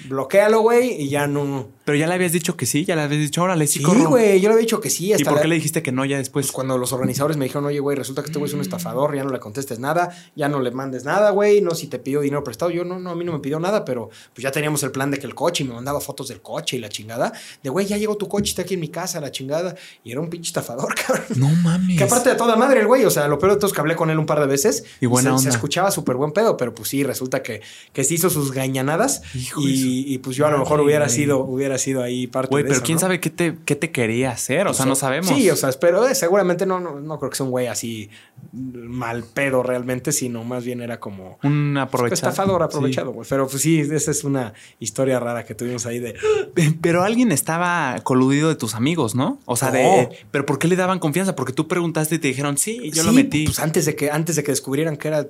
bloquealo, 0.08 0.60
güey, 0.60 0.92
y 1.02 1.08
ya 1.08 1.26
no. 1.26 1.68
Pero 1.84 1.96
ya 1.98 2.06
le 2.08 2.14
habías 2.14 2.32
dicho 2.32 2.56
que 2.56 2.66
sí, 2.66 2.84
ya 2.84 2.96
le 2.96 3.02
habías 3.02 3.20
dicho, 3.20 3.42
órale, 3.42 3.66
sí, 3.68 3.78
Sí, 3.78 3.84
corro. 3.84 4.08
güey, 4.08 4.40
yo 4.40 4.48
le 4.48 4.54
había 4.54 4.62
dicho 4.62 4.80
que 4.80 4.90
sí. 4.90 5.06
¿Y 5.06 5.12
Hasta 5.12 5.24
por 5.26 5.34
la- 5.36 5.42
qué 5.42 5.48
le 5.48 5.54
dijiste 5.54 5.82
que 5.82 5.92
no 5.92 6.04
ya 6.04 6.18
después? 6.18 6.46
pues 6.46 6.52
cuando 6.52 6.76
los 6.78 6.92
organizadores 6.92 7.36
me 7.36 7.44
dijeron, 7.44 7.64
oye, 7.66 7.78
güey, 7.78 7.96
resulta 7.96 8.22
que 8.22 8.26
este 8.26 8.38
güey 8.40 8.48
es 8.48 8.54
un 8.54 8.60
estafador, 8.60 9.14
ya 9.14 9.22
no 9.22 9.30
le 9.30 9.38
contestes 9.38 9.78
nada, 9.78 10.10
ya 10.34 10.48
no 10.48 10.60
le 10.60 10.70
mandes 10.72 11.04
nada, 11.04 11.30
güey, 11.30 11.60
no, 11.60 11.74
si 11.76 11.86
te 11.86 11.98
pidió 12.00 12.20
dinero 12.22 12.42
prestado, 12.42 12.70
yo 12.72 12.84
no, 12.84 12.98
no, 12.98 13.10
a 13.10 13.14
mí 13.14 13.24
no 13.24 13.32
me 13.32 13.38
pidió 13.38 13.60
nada, 13.60 13.84
pero 13.84 14.10
pues 14.34 14.42
ya 14.42 14.50
teníamos 14.50 14.82
el 14.82 14.90
plan 14.90 15.10
de 15.12 15.18
que 15.18 15.26
el 15.26 15.34
coche, 15.36 15.62
y 15.62 15.68
me 15.68 15.74
mandaba 15.74 16.00
fotos 16.00 16.26
del 16.28 16.40
coche 16.42 16.76
y 16.76 16.80
la 16.80 16.88
chingada, 16.88 17.32
de, 17.62 17.70
güey, 17.70 17.86
ya 17.86 17.96
llegó 17.96 18.16
tu 18.16 18.26
coche, 18.28 18.50
está 18.50 18.62
aquí 18.62 18.74
en 18.74 18.80
mi 18.80 18.88
casa, 18.88 19.20
la 19.20 19.30
chingada, 19.30 19.76
y 20.02 20.10
era 20.10 20.20
un 20.20 20.28
pinche 20.28 20.48
estafador, 20.48 20.92
cabrón. 21.06 21.24
No 21.36 21.48
mames. 21.48 21.96
Que 21.98 22.04
aparte 22.04 22.30
de 22.30 22.34
toda 22.34 22.56
madre 22.56 22.80
el 22.80 22.86
güey, 22.88 23.04
o 23.04 23.10
sea, 23.10 23.28
lo 23.28 23.38
peor 23.38 23.52
de 23.52 23.58
todo 23.58 23.68
es 23.68 23.72
que 23.72 23.80
hablé 23.80 23.94
con 23.94 24.10
él 24.10 24.18
un 24.18 24.26
par 24.26 24.40
de 24.40 24.46
veces 24.46 24.84
Y 25.00 25.06
buena 25.06 25.30
se, 25.30 25.42
se 25.42 25.46
onda. 25.48 25.50
escuchaba 25.56 25.90
súper 25.92 26.16
buen 26.16 26.32
pedo, 26.32 26.56
pero 26.56 26.74
pues 26.74 26.88
sí, 26.88 27.04
resulta 27.04 27.42
que, 27.44 27.62
que 27.92 28.02
se 28.02 28.14
hizo 28.14 28.28
sus 28.28 28.50
gañanadas 28.52 29.22
Hijo 29.34 29.60
y, 29.86 30.14
y, 30.14 30.18
pues 30.18 30.36
yo 30.36 30.46
a 30.46 30.50
lo 30.50 30.58
mejor 30.58 30.80
hubiera 30.80 31.08
sido, 31.08 31.38
hubiera 31.38 31.78
sido 31.78 32.02
ahí 32.02 32.26
parte 32.26 32.50
Güey, 32.50 32.62
de 32.64 32.68
pero 32.68 32.76
eso, 32.78 32.84
quién 32.84 32.96
¿no? 32.96 33.00
sabe 33.00 33.20
qué 33.20 33.30
te, 33.30 33.56
qué 33.64 33.76
te 33.76 33.90
quería 33.90 34.30
hacer. 34.30 34.66
O 34.66 34.74
sea, 34.74 34.86
no 34.86 34.94
sabemos. 34.94 35.28
Sí, 35.28 35.48
o 35.50 35.56
sea, 35.56 35.70
pero 35.80 36.06
eh, 36.06 36.14
seguramente 36.14 36.66
no, 36.66 36.80
no, 36.80 37.00
no 37.00 37.18
creo 37.18 37.30
que 37.30 37.36
sea 37.36 37.44
un 37.44 37.50
güey 37.50 37.66
así 37.66 38.10
mal 38.52 39.24
pedo 39.24 39.62
realmente, 39.62 40.12
sino 40.12 40.44
más 40.44 40.64
bien 40.64 40.80
era 40.80 40.98
como 41.00 41.38
Un 41.42 41.76
aprovechado. 41.76 42.14
estafador 42.14 42.62
aprovechado, 42.62 43.12
güey. 43.12 43.26
Pero 43.28 43.46
pues 43.48 43.62
sí, 43.62 43.80
esa 43.80 44.10
es 44.10 44.24
una 44.24 44.52
historia 44.78 45.18
rara 45.20 45.44
que 45.44 45.54
tuvimos 45.54 45.86
ahí 45.86 45.98
de. 45.98 46.14
Pero 46.80 47.02
alguien 47.02 47.32
estaba 47.32 47.96
coludido 48.02 48.48
de 48.48 48.54
tus 48.56 48.74
amigos, 48.74 49.14
¿no? 49.14 49.40
O 49.44 49.56
sea, 49.56 49.70
de. 49.70 50.08
Pero 50.30 50.46
¿por 50.46 50.58
qué 50.58 50.68
le 50.68 50.76
daban 50.76 50.98
confianza? 50.98 51.36
Porque 51.36 51.52
tú 51.52 51.68
preguntaste 51.68 52.16
y 52.16 52.18
te 52.18 52.28
dijeron, 52.28 52.58
sí, 52.58 52.90
yo 52.92 53.02
lo 53.02 53.12
metí. 53.12 53.44
Pues 53.46 53.58
antes 53.58 53.84
de 53.86 53.94
que 53.96 54.10
antes 54.10 54.36
de 54.36 54.42
que 54.44 54.52
descubrieran 54.52 54.96
que 54.96 55.08
era, 55.08 55.26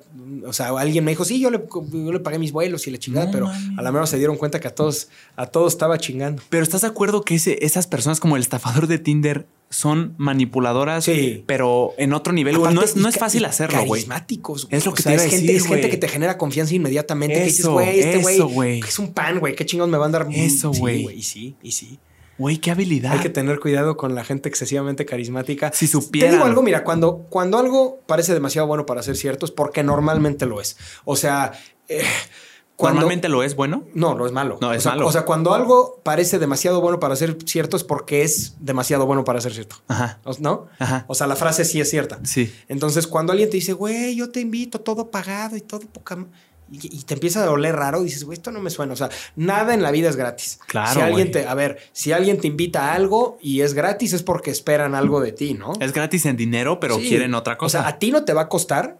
o 0.47 0.53
sea, 0.53 0.69
alguien 0.79 1.05
me 1.05 1.11
dijo, 1.13 1.25
sí, 1.25 1.41
yo 1.41 1.51
le, 1.51 1.61
yo 1.93 2.13
le 2.13 2.21
pagué 2.21 2.39
mis 2.39 2.53
vuelos 2.53 2.87
y 2.87 2.91
la 2.91 2.99
chingada, 2.99 3.31
pero 3.31 3.47
mames. 3.47 3.79
a 3.79 3.83
la 3.83 3.93
mejor 3.93 4.07
se 4.09 4.19
dieron 4.19 4.37
cuenta 4.37 4.46
que 4.51 4.69
a 4.69 4.75
todos, 4.75 5.09
a 5.37 5.47
todos 5.47 5.73
estaba 5.73 5.99
chingando. 5.99 6.43
Pero 6.49 6.63
¿estás 6.63 6.81
de 6.83 6.89
acuerdo 6.89 7.23
que 7.23 7.35
ese- 7.37 7.65
esas 7.65 7.87
personas 7.87 8.21
como 8.21 8.37
el 8.37 8.43
estafador 8.43 8.87
de 8.87 8.99
Tinder 8.99 9.47
son 9.71 10.15
manipuladoras? 10.17 11.05
Sí. 11.05 11.43
Pero 11.47 11.93
en 11.99 12.13
otro 12.13 12.33
nivel. 12.33 12.61
No 12.63 12.83
es, 12.83 12.97
no 12.97 13.09
es 13.09 13.19
fácil 13.19 13.45
hacerlo, 13.45 13.79
güey. 13.85 14.03
Carismáticos. 14.03 14.69
Es 14.71 14.85
lo 14.87 14.93
O 14.93 14.95
que 14.95 15.03
sea, 15.03 15.13
te 15.13 15.17
iba 15.17 15.25
es 15.25 15.33
a 15.33 15.37
gente, 15.37 15.57
es 15.57 15.67
gente 15.67 15.91
que 15.91 15.97
te 15.97 16.09
genera 16.09 16.39
confianza 16.39 16.75
inmediatamente. 16.75 17.35
que 17.37 17.45
dices, 17.45 17.67
güey, 17.67 18.01
este 18.01 18.19
güey 18.19 18.81
es 18.81 18.99
un 18.99 19.13
pan, 19.13 19.39
güey. 19.41 19.55
¿Qué 19.55 19.67
chingados 19.67 19.91
me 19.91 19.99
va 19.99 20.05
a 20.05 20.07
andar? 20.07 20.27
Eso, 20.33 20.73
Sí, 20.73 20.81
güey. 20.81 21.07
Y 21.19 21.23
sí, 21.23 21.57
y 21.63 21.73
sí. 21.73 21.99
Güey, 22.39 22.59
qué 22.59 22.71
habilidad. 22.71 23.13
Hay 23.13 23.21
que 23.21 23.31
tener 23.31 23.59
cuidado 23.61 23.97
con 23.97 24.15
la 24.15 24.23
gente 24.23 24.51
excesivamente 24.51 25.07
carismática. 25.07 25.71
Si 25.73 25.87
Te 25.87 25.93
supieran. 25.93 26.33
digo 26.33 26.45
algo, 26.45 26.63
mira, 26.63 26.85
cuando, 26.85 27.27
cuando 27.31 27.59
algo 27.59 28.03
parece 28.07 28.35
demasiado 28.35 28.67
bueno 28.69 28.85
para 28.85 29.03
ser 29.03 29.17
cierto 29.17 29.47
es 29.47 29.53
porque 29.53 29.83
normalmente 29.83 30.45
lo 30.45 30.61
es. 30.61 30.77
O 31.07 31.17
sea, 31.17 31.53
eh, 31.89 32.03
cuando... 32.77 33.01
Normalmente 33.01 33.29
lo 33.29 33.43
es 33.43 33.57
bueno. 33.57 33.85
No, 33.95 34.15
no 34.15 34.27
es 34.27 34.33
malo. 34.33 34.59
No, 34.61 34.73
es 34.73 34.79
o 34.79 34.81
sea, 34.83 34.93
malo. 34.93 35.07
O 35.07 35.13
sea, 35.13 35.25
cuando 35.25 35.55
algo 35.55 36.01
parece 36.03 36.39
demasiado 36.39 36.81
bueno 36.81 37.01
para 37.01 37.17
ser 37.17 37.37
cierto 37.47 37.77
es 37.77 37.85
porque 37.85 38.23
es 38.23 38.55
demasiado 38.61 39.07
bueno 39.07 39.25
para 39.25 39.41
ser 39.41 39.53
cierto. 39.55 39.77
Ajá. 39.89 40.21
¿O- 40.25 40.37
¿No? 40.41 40.67
Ajá. 40.79 41.05
O 41.09 41.15
sea, 41.15 41.27
la 41.27 41.37
frase 41.37 41.65
sí 41.65 41.81
es 41.81 41.89
cierta. 41.91 42.21
Sí. 42.25 42.53
Entonces, 42.69 43.07
cuando 43.07 43.33
alguien 43.33 43.49
te 43.51 43.57
dice, 43.57 43.73
güey, 43.73 44.15
yo 44.15 44.31
te 44.31 44.41
invito, 44.41 44.81
todo 44.81 45.11
pagado 45.11 45.57
y 45.57 45.61
todo 45.63 45.81
poca... 45.81 46.15
m-", 46.15 46.27
Y, 46.71 46.99
y 46.99 47.03
te 47.05 47.15
empieza 47.15 47.45
a 47.45 47.51
oler 47.51 47.77
raro, 47.77 48.03
dices, 48.03 48.25
güey, 48.25 48.37
esto 48.37 48.51
no 48.51 48.61
me 48.61 48.71
suena. 48.71 48.93
O 48.93 48.97
sea, 48.97 49.09
nada 49.37 49.73
en 49.73 49.83
la 49.83 49.91
vida 49.93 50.09
es 50.11 50.17
gratis. 50.17 50.59
Claro, 50.67 50.95
Si 50.95 51.01
alguien 51.01 51.29
güey. 51.29 51.45
te, 51.45 51.47
a 51.49 51.55
ver, 51.55 51.79
si 51.93 52.11
alguien 52.13 52.39
te 52.41 52.49
invita 52.49 52.91
a 52.91 52.95
algo 52.95 53.39
y 53.41 53.61
es 53.61 53.73
gratis, 53.73 54.13
es 54.13 54.23
porque 54.25 54.51
esperan 54.51 54.95
algo 54.97 55.21
de 55.21 55.31
ti, 55.33 55.55
¿no? 55.55 55.73
Es 55.81 55.93
gratis 55.93 56.27
en 56.27 56.37
dinero, 56.37 56.79
pero 56.81 56.97
Sí. 56.99 57.09
quieren 57.09 57.35
otra 57.35 57.55
O 57.55 57.59
cosa. 57.59 57.81
sea, 57.83 57.89
a 57.89 57.99
ti 58.01 58.11
no 58.11 58.25
te 58.25 58.33
va 58.35 58.43
a 58.43 58.49
costar, 58.49 58.99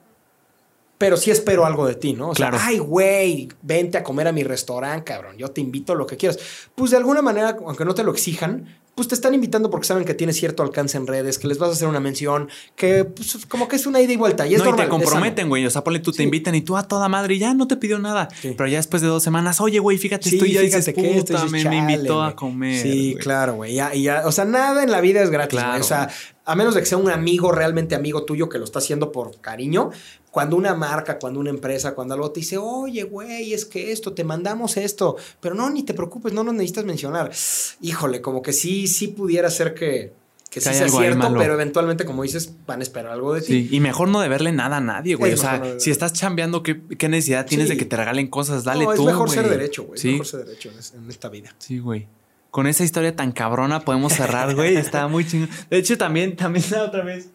pero 0.99 1.17
sí 1.17 1.31
espero 1.31 1.67
algo 1.67 1.87
de 1.87 1.95
ti, 1.95 2.15
¿no? 2.15 2.31
O 2.31 2.35
sea, 2.35 2.51
Claro. 2.51 2.65
ay, 2.65 2.79
güey, 2.79 3.49
vente 3.63 3.99
a 3.99 4.03
comer 4.03 4.29
a 4.29 4.33
mi 4.33 4.43
restaurante, 4.45 5.05
cabrón. 5.05 5.37
Yo 5.37 5.49
te 5.49 5.61
invito 5.61 5.93
a 5.93 5.97
lo 5.97 6.07
que 6.07 6.17
quieras. 6.17 6.39
Pues 6.75 6.91
de 6.91 6.97
alguna 6.97 7.23
manera, 7.23 7.57
aunque 7.67 7.85
no 7.85 7.95
te 7.95 8.03
lo 8.03 8.13
exijan, 8.13 8.67
pues 8.95 9.09
te 9.09 9.15
están 9.15 9.35
invitando 9.35 9.71
porque 9.71 9.87
saben 9.87 10.07
que 10.07 10.15
tienes 10.15 10.37
cierto 10.37 10.63
alcance 10.63 10.97
en 10.97 11.07
redes, 11.07 11.39
que 11.39 11.47
les 11.47 11.59
vas 11.59 11.69
a 11.69 11.73
hacer 11.75 11.87
una 11.87 12.01
mención, 12.01 12.49
que 12.77 13.05
pues, 13.05 13.45
como 13.45 13.69
que 13.69 13.77
es 13.77 13.87
una 13.87 14.01
ida 14.01 14.15
y 14.15 14.17
vuelta. 14.17 14.47
Y 14.47 14.55
es 14.55 14.65
no, 14.65 14.71
y 14.71 14.73
te 14.73 14.89
comprometen, 14.89 15.51
güey. 15.51 15.67
O 15.67 15.71
sea, 15.71 15.85
ponle 15.85 15.99
tú, 15.99 16.13
te 16.13 16.23
invitan 16.23 16.55
y 16.55 16.63
tú 16.63 16.79
a 16.79 16.89
toda 16.89 17.07
madre 17.11 17.35
y 17.35 17.39
ya 17.39 17.53
no 17.53 17.69
te 17.69 17.77
pidió 17.77 17.99
nada. 17.99 18.31
Sí. 18.41 18.55
Pero 18.57 18.67
ya 18.71 18.79
después 18.79 19.03
de 19.03 19.09
dos 19.09 19.23
semanas, 19.23 19.61
oye, 19.61 19.81
güey, 19.81 19.99
fíjate, 19.99 20.31
Sí, 20.31 20.37
esto 20.37 20.47
y 20.47 20.53
ya 20.53 20.61
fíjate 20.61 20.77
dices, 20.79 20.95
que 20.95 21.11
esto, 21.11 21.35
puta, 21.35 21.45
dices, 21.45 21.67
me, 21.67 21.77
invitó 21.77 22.23
a 22.23 22.35
comer. 22.35 22.81
Sí, 22.81 23.17
claro, 23.21 23.57
güey. 23.57 23.75
Ya, 23.75 23.93
ya, 23.93 24.23
o 24.25 24.33
sea, 24.33 24.47
nada 24.47 24.83
en 24.83 24.91
la 24.91 25.03
vida 25.03 25.23
es 25.23 25.29
gratis, 25.29 25.59
Claro. 25.59 25.79
O 25.79 25.85
sea, 25.87 26.09
a 26.47 26.55
menos 26.55 26.75
de 26.75 26.81
que 26.81 26.87
sea 26.87 26.97
un 26.97 27.11
amigo 27.11 27.53
realmente 27.53 27.95
amigo 27.97 28.25
tuyo 28.25 28.49
que 28.49 28.59
lo 28.59 28.65
está 28.65 28.79
haciendo 28.79 29.13
por 29.13 29.41
cariño, 29.43 29.91
cuando 30.37 30.55
una 30.57 30.75
marca, 30.75 31.19
cuando 31.19 31.41
una 31.41 31.49
empresa, 31.49 31.95
cuando 31.95 32.13
algo 32.13 32.31
te 32.31 32.41
dice, 32.41 32.59
oye, 32.59 33.05
güey, 33.05 33.55
es 33.55 33.65
que 33.65 33.91
esto, 33.91 34.13
te 34.13 34.23
mandamos 34.23 34.77
esto, 34.77 35.17
pero 35.41 35.55
no, 35.55 35.71
ni 35.71 35.83
te 35.83 35.95
preocupes, 35.95 36.35
no 36.35 36.45
nos 36.45 36.53
necesitas 36.53 36.85
mencionar. 36.85 37.33
Híjole, 37.81 38.21
como 38.21 38.43
que 38.43 38.53
sí, 38.53 38.87
sí 38.87 39.09
pudiera 39.09 39.49
ser 39.49 39.73
que, 39.73 40.13
que 40.51 40.61
sí 40.61 40.75
sea 40.75 40.91
cierto, 40.91 41.33
pero 41.39 41.55
eventualmente, 41.55 42.05
como 42.05 42.23
dices, 42.23 42.53
van 42.67 42.81
a 42.81 42.83
esperar 42.83 43.13
algo 43.13 43.33
de 43.33 43.41
ti. 43.41 43.47
Sí, 43.47 43.69
y 43.75 43.81
mejor 43.81 44.09
no 44.11 44.21
deberle 44.21 44.53
nada 44.53 44.77
a 44.77 44.81
nadie, 44.83 45.15
güey. 45.15 45.33
Es 45.33 45.39
O 45.39 45.43
sea, 45.43 45.57
no 45.57 45.81
si 45.81 45.91
estás 45.91 46.13
chambeando, 46.13 46.63
¿qué, 46.63 46.83
qué 46.99 47.09
necesidad 47.09 47.47
tienes 47.47 47.71
de 47.71 47.79
que 47.79 47.87
te 47.87 47.97
regalen 47.97 48.29
cosas? 48.29 48.63
Dale 48.63 48.85
no, 48.85 48.93
tú, 48.93 49.01
es 49.09 49.15
mejor 49.15 49.31
ser 49.31 49.49
derecho, 49.49 49.85
güey. 49.85 49.99
Sí, 49.99 50.09
Es 50.09 50.13
mejor 50.13 50.27
ser 50.27 50.45
derecho 50.45 50.71
en, 50.71 50.79
es- 50.79 50.93
en 50.93 51.09
esta 51.09 51.31
vida. 51.31 51.55
sí, 51.57 51.79
güey. 51.79 52.09
Con 52.51 52.67
esa 52.67 52.85
historia 52.85 53.15
tan 53.17 53.33
cabrona 53.33 53.81
podemos 53.81 54.13
cerrar, 54.13 54.55
güey. 54.55 54.77
Está 54.77 55.09
muy 55.09 55.27
chingón. 55.27 55.49
De 55.71 55.79
hecho, 55.79 55.97
también, 55.97 56.37
también 56.37 56.65
la 56.71 56.85
otra 56.85 57.05
vez. 57.05 57.29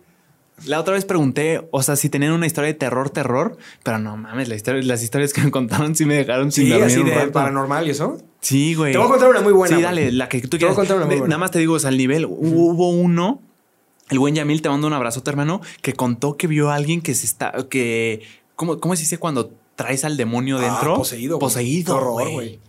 La 0.66 0.80
otra 0.80 0.94
vez 0.94 1.06
pregunté, 1.06 1.68
o 1.72 1.82
sea, 1.84 1.96
si 1.96 2.10
tenían 2.10 2.34
una 2.34 2.46
historia 2.46 2.68
de 2.68 2.74
terror, 2.76 3.10
terror, 3.10 3.58
pero 3.84 3.98
no 4.00 4.16
mames, 4.18 4.48
la 4.48 4.56
historia, 4.56 4.82
las 4.84 5.02
historias 5.04 5.34
que 5.34 5.42
me 5.42 5.52
contaron 5.52 5.96
sí 5.96 6.06
me 6.06 6.16
dejaron 6.16 6.52
sin 6.52 6.66
Sí, 6.66 6.70
dormir 6.70 6.88
así 6.88 7.00
un 7.00 7.06
de 7.08 7.16
rato. 7.16 7.32
paranormal 7.32 7.88
y 7.88 7.92
eso. 7.92 8.18
Sí, 8.42 8.76
güey. 8.76 8.92
Te 8.92 8.98
voy 8.98 9.08
a 9.08 9.10
contar 9.10 9.30
una 9.30 9.42
muy 9.42 9.54
buena, 9.54 9.76
Sí, 9.76 9.82
güey. 9.82 9.84
dale, 9.84 10.12
la 10.12 10.30
que 10.30 10.42
tú 10.42 10.50
Te 10.50 10.58
voy 10.58 10.58
a 10.58 10.60
quieras. 10.60 10.76
contar 10.76 10.98
una 10.98 11.06
muy 11.06 11.16
buena. 11.16 11.28
Nada 11.30 11.40
más 11.40 11.52
te 11.52 11.60
digo, 11.60 11.74
o 11.76 11.80
sea, 11.80 11.90
el 11.90 11.98
nivel. 11.98 12.26
Hubo 12.26 12.90
uno, 12.90 13.42
el 14.10 14.20
buen 14.20 14.36
Yamil, 14.36 14.62
te 14.62 14.70
mando 14.70 14.88
un 14.88 14.94
abrazote, 14.94 15.30
hermano, 15.30 15.62
que 15.82 15.94
contó 15.94 16.38
que 16.38 16.48
vio 16.48 16.70
a 16.70 16.76
alguien 16.76 17.02
que 17.02 17.14
se 17.16 17.26
está, 17.26 17.54
que, 17.70 18.22
¿cómo, 18.56 18.80
cómo 18.80 18.96
se 18.96 19.02
dice 19.04 19.18
cuando 19.18 19.52
traes 19.76 20.04
al 20.06 20.18
demonio 20.18 20.58
Ah, 20.58 20.62
dentro? 20.62 20.96
poseído. 20.96 21.40
Poseído, 21.40 21.96
horror, 21.96 22.30
güey. 22.32 22.60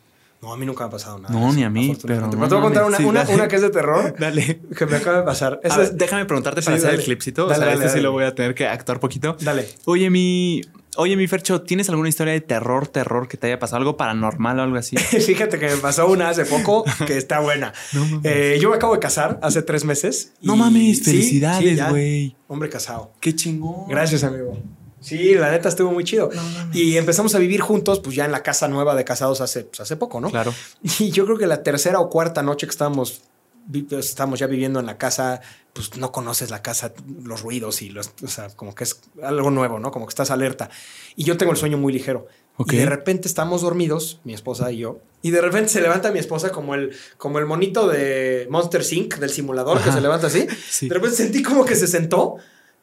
No, 0.42 0.52
a 0.52 0.56
mí 0.56 0.66
nunca 0.66 0.84
me 0.84 0.88
ha 0.88 0.90
pasado 0.90 1.18
nada. 1.20 1.32
No, 1.32 1.52
ni 1.52 1.62
a 1.62 1.70
mí, 1.70 1.96
pero 2.04 2.22
no 2.22 2.30
te 2.30 2.36
voy 2.36 2.58
a 2.58 2.60
contar 2.62 2.84
una, 2.84 2.96
sí, 2.98 3.04
una, 3.04 3.22
dale. 3.22 3.34
una 3.36 3.46
que 3.48 3.56
es 3.56 3.62
de 3.62 3.70
terror 3.70 4.14
Dale. 4.18 4.60
que 4.76 4.86
me 4.86 4.96
acaba 4.96 5.18
de 5.18 5.22
pasar. 5.24 5.60
Ver, 5.62 5.80
es- 5.80 5.96
déjame 5.96 6.24
preguntarte 6.26 6.60
Sí, 6.62 6.64
para 6.66 6.76
hacer 6.78 6.88
dale. 6.90 6.98
el 6.98 7.04
clipcito. 7.04 7.46
Dale, 7.46 7.54
o 7.54 7.56
sea, 7.58 7.66
dale, 7.74 7.84
este 7.86 7.98
sí 7.98 8.02
lo 8.02 8.10
voy 8.10 8.24
a 8.24 8.34
tener 8.34 8.54
que 8.54 8.66
actuar 8.66 8.98
poquito. 8.98 9.36
Dale. 9.40 9.68
Oye, 9.84 10.10
mi. 10.10 10.60
Oye, 10.96 11.16
mi 11.16 11.26
Fercho, 11.26 11.62
¿tienes 11.62 11.88
alguna 11.88 12.10
historia 12.10 12.34
de 12.34 12.42
terror, 12.42 12.86
terror 12.86 13.26
que 13.26 13.38
te 13.38 13.46
haya 13.46 13.58
pasado? 13.58 13.78
¿Algo 13.78 13.96
paranormal 13.96 14.58
o 14.58 14.62
algo 14.62 14.76
así? 14.76 14.96
Fíjate 15.26 15.58
que 15.58 15.66
me 15.68 15.76
pasó 15.76 16.06
una 16.10 16.28
hace 16.28 16.44
poco 16.44 16.84
que 17.06 17.16
está 17.16 17.38
buena. 17.40 17.72
No 17.94 18.04
mames. 18.04 18.20
Eh, 18.24 18.58
yo 18.60 18.68
me 18.70 18.76
acabo 18.76 18.92
de 18.92 18.98
casar 19.00 19.38
hace 19.42 19.62
tres 19.62 19.84
meses. 19.86 20.32
No 20.42 20.54
y- 20.54 20.58
mames, 20.58 20.98
sí, 20.98 21.04
felicidades, 21.04 21.78
sí, 21.78 21.84
güey. 21.88 22.36
Hombre 22.48 22.68
casado. 22.68 23.12
Qué 23.20 23.34
chingón. 23.34 23.88
Gracias, 23.88 24.22
amigo. 24.24 24.58
Sí, 25.02 25.34
la 25.34 25.50
neta 25.50 25.68
estuvo 25.68 25.90
muy 25.90 26.04
chido. 26.04 26.30
y 26.72 26.96
empezamos 26.96 27.34
a 27.34 27.38
vivir 27.38 27.60
juntos, 27.60 28.00
pues 28.00 28.16
ya 28.16 28.24
en 28.24 28.32
la 28.32 28.42
casa 28.42 28.68
nueva 28.68 28.94
de 28.94 29.04
casados 29.04 29.40
hace, 29.40 29.64
pues, 29.64 29.80
hace 29.80 29.96
poco, 29.96 30.20
¿no? 30.20 30.30
Claro. 30.30 30.54
Y 30.82 31.10
yo 31.10 31.24
creo 31.24 31.36
que 31.36 31.46
la 31.46 31.62
tercera 31.62 32.00
o 32.00 32.08
cuarta 32.08 32.42
noche 32.42 32.66
que 32.66 32.70
estábamos, 32.70 33.22
pues, 33.70 34.06
estamos 34.06 34.38
ya 34.38 34.46
viviendo 34.46 34.80
en 34.80 34.86
la 34.86 34.96
casa, 34.96 35.40
pues 35.72 35.96
no 35.96 36.12
conoces 36.12 36.50
la 36.50 36.62
casa, 36.62 36.92
los 37.24 37.42
ruidos 37.42 37.82
y 37.82 37.88
los, 37.88 38.12
o 38.22 38.28
sea, 38.28 38.48
como 38.50 38.74
que 38.74 38.84
es 38.84 39.00
algo 39.22 39.50
nuevo, 39.50 39.78
¿no? 39.78 39.90
Como 39.90 40.06
que 40.06 40.10
estás 40.10 40.30
alerta. 40.30 40.70
Y 41.16 41.24
yo 41.24 41.36
tengo 41.36 41.52
el 41.52 41.58
sueño 41.58 41.78
muy 41.78 41.92
ligero. 41.92 42.26
Ok. 42.56 42.74
Y 42.74 42.76
de 42.76 42.86
repente 42.86 43.28
estamos 43.28 43.62
dormidos, 43.62 44.20
mi 44.24 44.34
esposa 44.34 44.70
y 44.70 44.78
yo, 44.78 45.00
y 45.22 45.30
de 45.30 45.40
repente 45.40 45.68
se 45.68 45.80
levanta 45.80 46.10
mi 46.10 46.18
esposa 46.18 46.50
como 46.50 46.74
el, 46.74 46.94
como 47.16 47.38
el 47.38 47.46
monito 47.46 47.88
de 47.88 48.46
Monster 48.50 48.82
Inc. 48.90 49.16
del 49.16 49.30
simulador 49.30 49.80
que 49.80 49.92
se 49.92 50.00
levanta 50.00 50.26
así. 50.26 50.46
Sí. 50.68 50.88
De 50.88 50.94
repente 50.94 51.16
sentí 51.16 51.42
como 51.42 51.64
que 51.64 51.76
se 51.76 51.86
sentó 51.86 52.36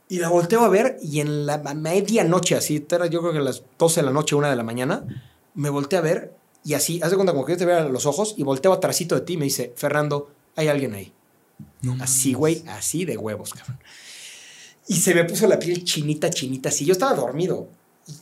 y 0.09 0.17
la 0.19 0.27
volteo 0.29 0.61
a 0.61 0.67
ver 0.69 0.97
y 1.01 1.21
en 1.21 1.45
la 1.45 1.57
medianoche, 1.59 2.55
así, 2.55 2.85
era 2.91 3.05
yo 3.07 3.21
creo 3.21 3.31
que 3.31 3.37
a 3.39 3.41
las 3.41 3.63
12 3.77 4.01
de 4.01 4.05
la 4.05 4.11
noche, 4.11 4.35
una 4.35 4.49
de 4.49 4.55
la 4.57 4.63
mañana, 4.63 5.05
me 5.53 5.69
volteé 5.69 5.99
a 5.99 6.01
ver 6.01 6.33
y 6.65 6.73
así, 6.73 6.99
haz 7.01 7.11
de 7.11 7.15
cuenta 7.15 7.31
como 7.31 7.45
que 7.45 7.53
yo 7.53 7.57
te 7.57 7.65
vea 7.65 7.83
los 7.85 8.05
ojos 8.05 8.33
y 8.37 8.43
volteo 8.43 8.73
atrásito 8.73 9.15
de 9.15 9.21
ti 9.21 9.33
y 9.33 9.37
me 9.37 9.45
dice, 9.45 9.71
Fernando, 9.77 10.29
hay 10.55 10.67
alguien 10.67 10.93
ahí. 10.95 11.13
No 11.81 11.95
Así, 12.01 12.33
güey, 12.33 12.63
así 12.67 13.05
de 13.05 13.17
huevos, 13.17 13.53
cabrón. 13.53 13.79
Y 14.87 14.95
se 14.95 15.13
me 15.13 15.23
puso 15.25 15.45
la 15.47 15.59
piel 15.59 15.83
chinita, 15.83 16.29
chinita, 16.29 16.69
así. 16.69 16.83
Yo 16.85 16.93
estaba 16.93 17.13
dormido. 17.13 17.67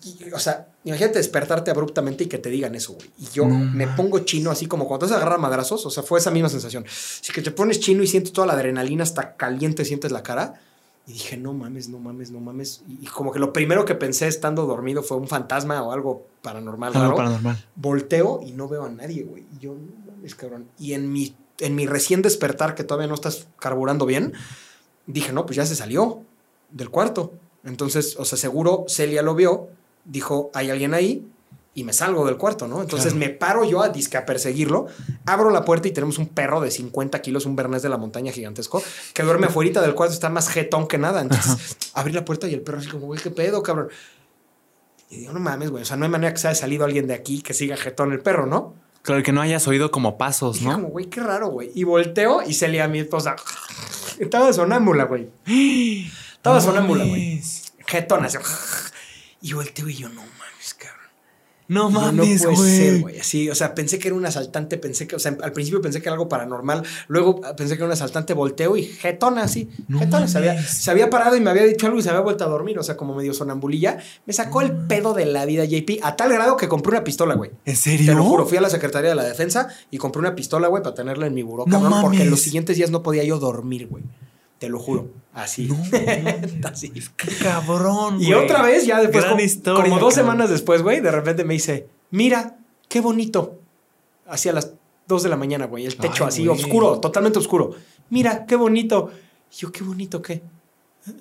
Y- 0.03 0.26
y, 0.26 0.31
o 0.34 0.39
sea, 0.39 0.68
imagínate 0.84 1.18
despertarte 1.19 1.72
abruptamente 1.72 2.26
y 2.26 2.27
que 2.27 2.38
te 2.39 2.49
digan 2.49 2.76
eso, 2.76 2.93
güey. 2.93 3.09
Y 3.19 3.27
yo 3.34 3.45
No 3.45 3.55
me 3.57 3.85
mames. 3.85 3.95
pongo 3.95 4.19
chino, 4.19 4.51
así 4.51 4.65
como 4.68 4.85
cuando 4.85 5.06
te 5.06 5.11
vas 5.11 5.14
a 5.14 5.22
agarrar 5.22 5.40
a 5.40 5.41
madrazos. 5.41 5.85
O 5.85 5.90
sea, 5.90 6.03
fue 6.03 6.19
esa 6.19 6.30
misma 6.30 6.49
sensación. 6.49 6.83
Así 6.85 7.32
que 7.32 7.41
te 7.41 7.51
pones 7.51 7.80
chino 7.80 8.03
y 8.03 8.07
sientes 8.07 8.33
toda 8.33 8.45
la 8.48 8.53
adrenalina 8.53 9.03
hasta 9.03 9.38
caliente, 9.38 9.85
sientes 9.85 10.11
la 10.11 10.24
cara. 10.24 10.61
Y 11.08 11.14
dije, 11.14 11.38
no 11.38 11.53
mames, 11.53 11.88
no 11.88 12.00
mames, 12.00 12.32
no 12.32 12.42
mames. 12.42 12.84
Y, 12.88 13.06
y 13.06 13.08
como 13.08 13.32
que 13.32 13.40
lo 13.40 13.53
primero 13.53 13.86
que 13.86 13.95
pensé 13.95 14.27
estando 14.27 14.66
dormido 14.66 15.02
fue 15.03 15.16
un 15.18 15.27
fantasma 15.27 15.82
o 15.82 15.94
algo 15.94 16.27
paranormal. 16.42 16.90
Algo 16.94 17.02
raro. 17.03 17.16
paranormal. 17.16 17.66
Volteo 17.76 18.42
y 18.45 18.52
no 18.52 18.68
veo 18.68 18.84
a 18.84 18.90
nadie, 18.90 19.24
güey. 19.24 19.45
Y 19.56 19.60
yo, 19.60 19.74
no 19.74 20.11
mames, 20.11 20.36
cabrón. 20.36 20.68
Y 20.77 20.94
en 20.94 21.11
mi, 21.11 21.34
en 21.60 21.76
mi 21.76 21.88
recién 21.88 22.22
despertar, 22.22 22.76
que 22.76 22.84
todavía 22.84 23.08
no 23.08 23.16
estás 23.16 23.48
carburando 23.58 24.06
bien, 24.06 24.34
dije, 25.06 25.32
no, 25.32 25.45
pues 25.45 25.56
ya 25.56 25.66
se 25.66 25.76
salió 25.76 26.24
del 26.72 26.90
cuarto. 26.90 27.32
Entonces, 27.64 28.18
o 28.19 28.26
sea, 28.26 28.38
seguro 28.38 28.86
Celia 28.88 29.22
lo 29.22 29.34
vio, 29.34 29.69
dijo, 30.03 30.52
hay 30.53 30.69
alguien 30.69 30.94
ahí, 30.94 31.26
y 31.77 31.83
me 31.83 31.93
salgo 31.93 32.25
del 32.25 32.38
cuarto, 32.38 32.67
¿no? 32.67 32.81
Entonces 32.81 33.14
Claro. 33.14 33.19
me 33.27 33.30
paro 33.30 33.64
yo 33.64 33.83
a 33.83 33.89
disque 33.89 34.17
a 34.17 34.25
perseguirlo, 34.25 34.88
abro 35.27 35.51
la 35.51 35.64
puerta 35.64 35.88
y 35.88 35.91
tenemos 35.91 36.17
un 36.17 36.25
perro 36.27 36.59
de 36.59 36.72
50 36.72 37.22
kilos, 37.22 37.45
un 37.45 37.56
bernés 37.56 37.83
de 37.83 37.89
la 37.89 37.97
montaña 37.97 38.31
gigantesco, 38.31 38.81
que 39.14 39.22
duerme 39.22 39.45
afuera 39.49 39.80
del 39.83 39.93
cuarto, 39.93 40.15
está 40.15 40.30
más 40.31 40.49
jetón 40.49 40.88
que 40.88 40.97
nada. 40.97 41.22
Entonces 41.22 41.77
abrí 41.93 42.14
la 42.14 42.25
puerta 42.25 42.47
y 42.47 42.56
el 42.56 42.61
perro 42.61 42.80
así 42.80 42.89
como, 42.89 43.06
güey, 43.06 43.22
¿qué 43.22 43.30
pedo, 43.30 43.61
cabrón? 43.61 43.89
Y 45.11 45.17
digo, 45.17 45.33
no 45.33 45.39
mames, 45.39 45.69
güey, 45.69 45.83
o 45.83 45.85
sea, 45.85 45.97
no 45.97 46.06
hay 46.06 46.09
manera 46.11 46.33
que 46.33 46.39
se 46.39 46.47
haya 46.47 46.56
salido 46.59 46.83
alguien 46.83 47.06
de 47.06 47.14
aquí 47.14 47.43
que 47.43 47.53
siga 47.53 47.77
jetón 47.77 48.11
el 48.11 48.22
perro, 48.22 48.47
¿no? 48.47 48.73
Claro 49.03 49.22
que 49.22 49.31
no 49.31 49.41
hayas 49.41 49.67
oído 49.67 49.91
como 49.91 50.17
pasos, 50.17 50.56
Dije 50.56 50.65
¿no? 50.67 50.73
como, 50.73 50.88
güey, 50.89 51.06
qué 51.06 51.22
raro, 51.22 51.49
güey. 51.49 51.72
Y 51.75 51.83
volteo 51.83 52.41
y 52.41 52.56
Celia, 52.56 52.88
mi 52.88 52.99
esposa, 52.99 53.35
estaba 54.17 54.51
sonámbula, 54.51 55.03
güey. 55.03 55.30
Estaba 56.38 56.59
sonámbula, 56.59 57.03
güey. 57.06 57.39
Jetona, 57.85 58.25
así. 58.27 58.38
Y 59.41 59.53
volteo 59.53 59.88
y 59.89 59.93
yo, 59.95 60.09
no 60.09 60.22
mames. 60.22 60.47
No 61.68 61.90
mames, 61.90 62.44
no 62.44 62.52
puede 62.54 62.78
ser, 62.78 63.02
güey. 63.02 63.20
Así, 63.20 63.50
o 63.50 63.56
sea, 63.56 63.76
pensé 63.76 64.00
que 64.00 64.08
era 64.08 64.16
un 64.16 64.26
asaltante, 64.26 64.78
pensé 64.78 65.06
que, 65.08 65.16
o 65.16 65.20
sea, 65.20 65.36
al 65.42 65.52
principio 65.52 65.82
pensé 65.82 66.02
que 66.02 66.08
era 66.08 66.14
algo 66.14 66.30
paranormal, 66.30 66.84
luego 67.10 67.42
pensé 67.58 67.76
que 67.76 67.80
era 67.80 67.86
un 67.88 67.92
asaltante, 67.92 68.34
volteo 68.34 68.78
y 68.78 68.84
jetona, 68.84 69.44
así. 69.44 69.70
No 69.88 70.00
jetona, 70.00 70.28
se 70.28 70.38
había, 70.38 70.54
mames. 70.54 70.70
se 70.70 70.92
había 70.92 71.10
parado 71.10 71.36
y 71.36 71.42
me 71.42 71.50
había 71.50 71.64
dicho 71.64 71.86
algo 71.88 72.00
y 72.00 72.04
se 72.04 72.10
había 72.10 72.22
vuelto 72.22 72.46
a 72.46 72.48
dormir, 72.48 72.80
o 72.80 72.84
sea, 72.84 72.96
como 72.96 73.16
medio 73.16 73.34
sonambulilla. 73.34 73.98
Me 74.26 74.34
sacó 74.34 74.62
el 74.62 74.72
pedo 74.72 75.14
de 75.14 75.26
la 75.26 75.46
vida, 75.46 75.66
JP, 75.66 76.00
a 76.04 76.16
tal 76.16 76.32
grado 76.32 76.56
que 76.58 76.68
compré 76.68 76.92
una 76.92 77.04
pistola, 77.04 77.36
güey. 77.36 77.52
¿En 77.66 77.74
Te 77.74 77.76
serio? 77.76 78.14
lo 78.14 78.24
juro, 78.24 78.46
fui 78.46 78.58
a 78.58 78.62
la 78.62 78.70
Secretaría 78.70 79.10
de 79.10 79.16
la 79.16 79.24
Defensa 79.24 79.68
y 79.92 79.98
compré 79.98 80.20
una 80.22 80.36
pistola, 80.36 80.68
güey, 80.70 80.84
para 80.84 80.96
tenerla 80.96 81.28
en 81.28 81.34
mi 81.34 81.44
buró, 81.44 81.66
No 81.68 81.82
cabrón, 81.82 82.02
porque 82.02 82.22
en 82.24 82.30
los 82.30 82.42
siguientes 82.42 82.78
días 82.78 82.92
no 82.92 83.04
podía 83.04 83.24
yo 83.24 83.40
dormir, 83.40 83.88
güey. 83.88 84.04
Te 84.60 84.69
lo 84.69 84.80
juro. 84.80 85.10
Así. 85.34 85.68
No 85.68 85.77
Así. 86.69 86.92
Qué 87.16 87.27
cabrón, 87.44 88.22
Y 88.22 88.34
otra 88.34 88.64
vez, 88.64 88.86
ya 88.86 89.00
después, 89.00 89.24
Gran 89.24 89.36
como, 89.36 89.44
historia, 89.45 89.84
como 89.84 90.00
dos 90.00 90.16
cabrón. 90.16 90.32
semanas 90.32 90.50
después, 90.50 90.82
güey, 90.82 91.00
de 91.00 91.11
repente 91.11 91.44
me 91.44 91.53
dice, 91.53 91.88
mira, 92.10 92.58
qué 92.90 93.02
bonito. 93.02 93.60
Hacia 94.26 94.52
las 94.52 94.74
dos 95.08 95.24
de 95.24 95.30
la 95.30 95.38
mañana, 95.38 95.66
güey, 95.68 95.86
el 95.86 95.95
techo 95.95 96.24
Ay, 96.26 96.30
así, 96.30 96.48
oscuro, 96.48 97.00
totalmente 97.00 97.40
oscuro. 97.40 97.72
Mira, 98.10 98.45
qué 98.45 98.56
bonito. 98.56 99.11
Y 99.52 99.58
yo, 99.58 99.72
qué 99.72 99.84
bonito, 99.84 100.22
¿qué? 100.22 100.42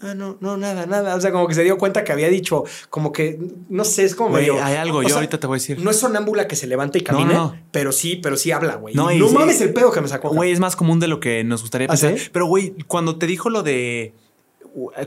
Ah, 0.03 0.15
no, 0.15 0.37
no, 0.41 0.57
nada, 0.57 0.87
nada. 0.87 1.15
O 1.15 1.21
sea, 1.21 1.31
como 1.33 1.47
que 1.47 1.55
se 1.55 1.63
dio 1.63 1.79
cuenta 1.79 2.03
que 2.05 2.13
había 2.13 2.29
dicho, 2.29 2.65
como 2.91 3.13
que, 3.13 3.39
no 3.69 3.85
sé, 3.85 4.05
es 4.05 4.15
como 4.15 4.31
Güey, 4.31 4.49
medio- 4.51 4.63
hay 4.65 4.75
algo, 4.77 5.03
yo 5.03 5.09
sea, 5.09 5.17
ahorita 5.19 5.39
te 5.39 5.47
voy 5.47 5.57
a 5.57 5.59
decir. 5.61 5.79
No 5.81 5.91
es 5.91 5.99
sonámbula 5.99 6.49
que 6.49 6.57
se 6.57 6.67
levanta 6.67 6.99
y 6.99 7.03
camina, 7.03 7.33
no. 7.35 7.57
pero 7.71 7.93
sí, 7.93 8.17
pero 8.17 8.37
sí 8.37 8.51
habla, 8.53 8.75
güey. 8.77 8.95
No, 8.95 9.09
mames 9.31 9.61
el 9.61 9.73
pedo 9.73 9.93
que 9.93 10.01
me 10.01 10.09
sacó. 10.09 10.31
Güey, 10.31 10.51
es 10.53 10.61
más 10.61 10.77
común 10.77 10.99
de 11.01 11.09
lo 11.09 11.21
que 11.21 11.45
nos 11.45 11.63
gustaría 11.63 11.87
¿Ah, 11.87 11.91
pensar. 11.91 12.19
sí? 12.19 12.29
Pero, 12.33 12.47
güey, 12.47 12.75
cuando 12.87 13.17
te 13.17 13.27
dijo 13.27 13.49
lo 13.51 13.63
de. 13.63 14.15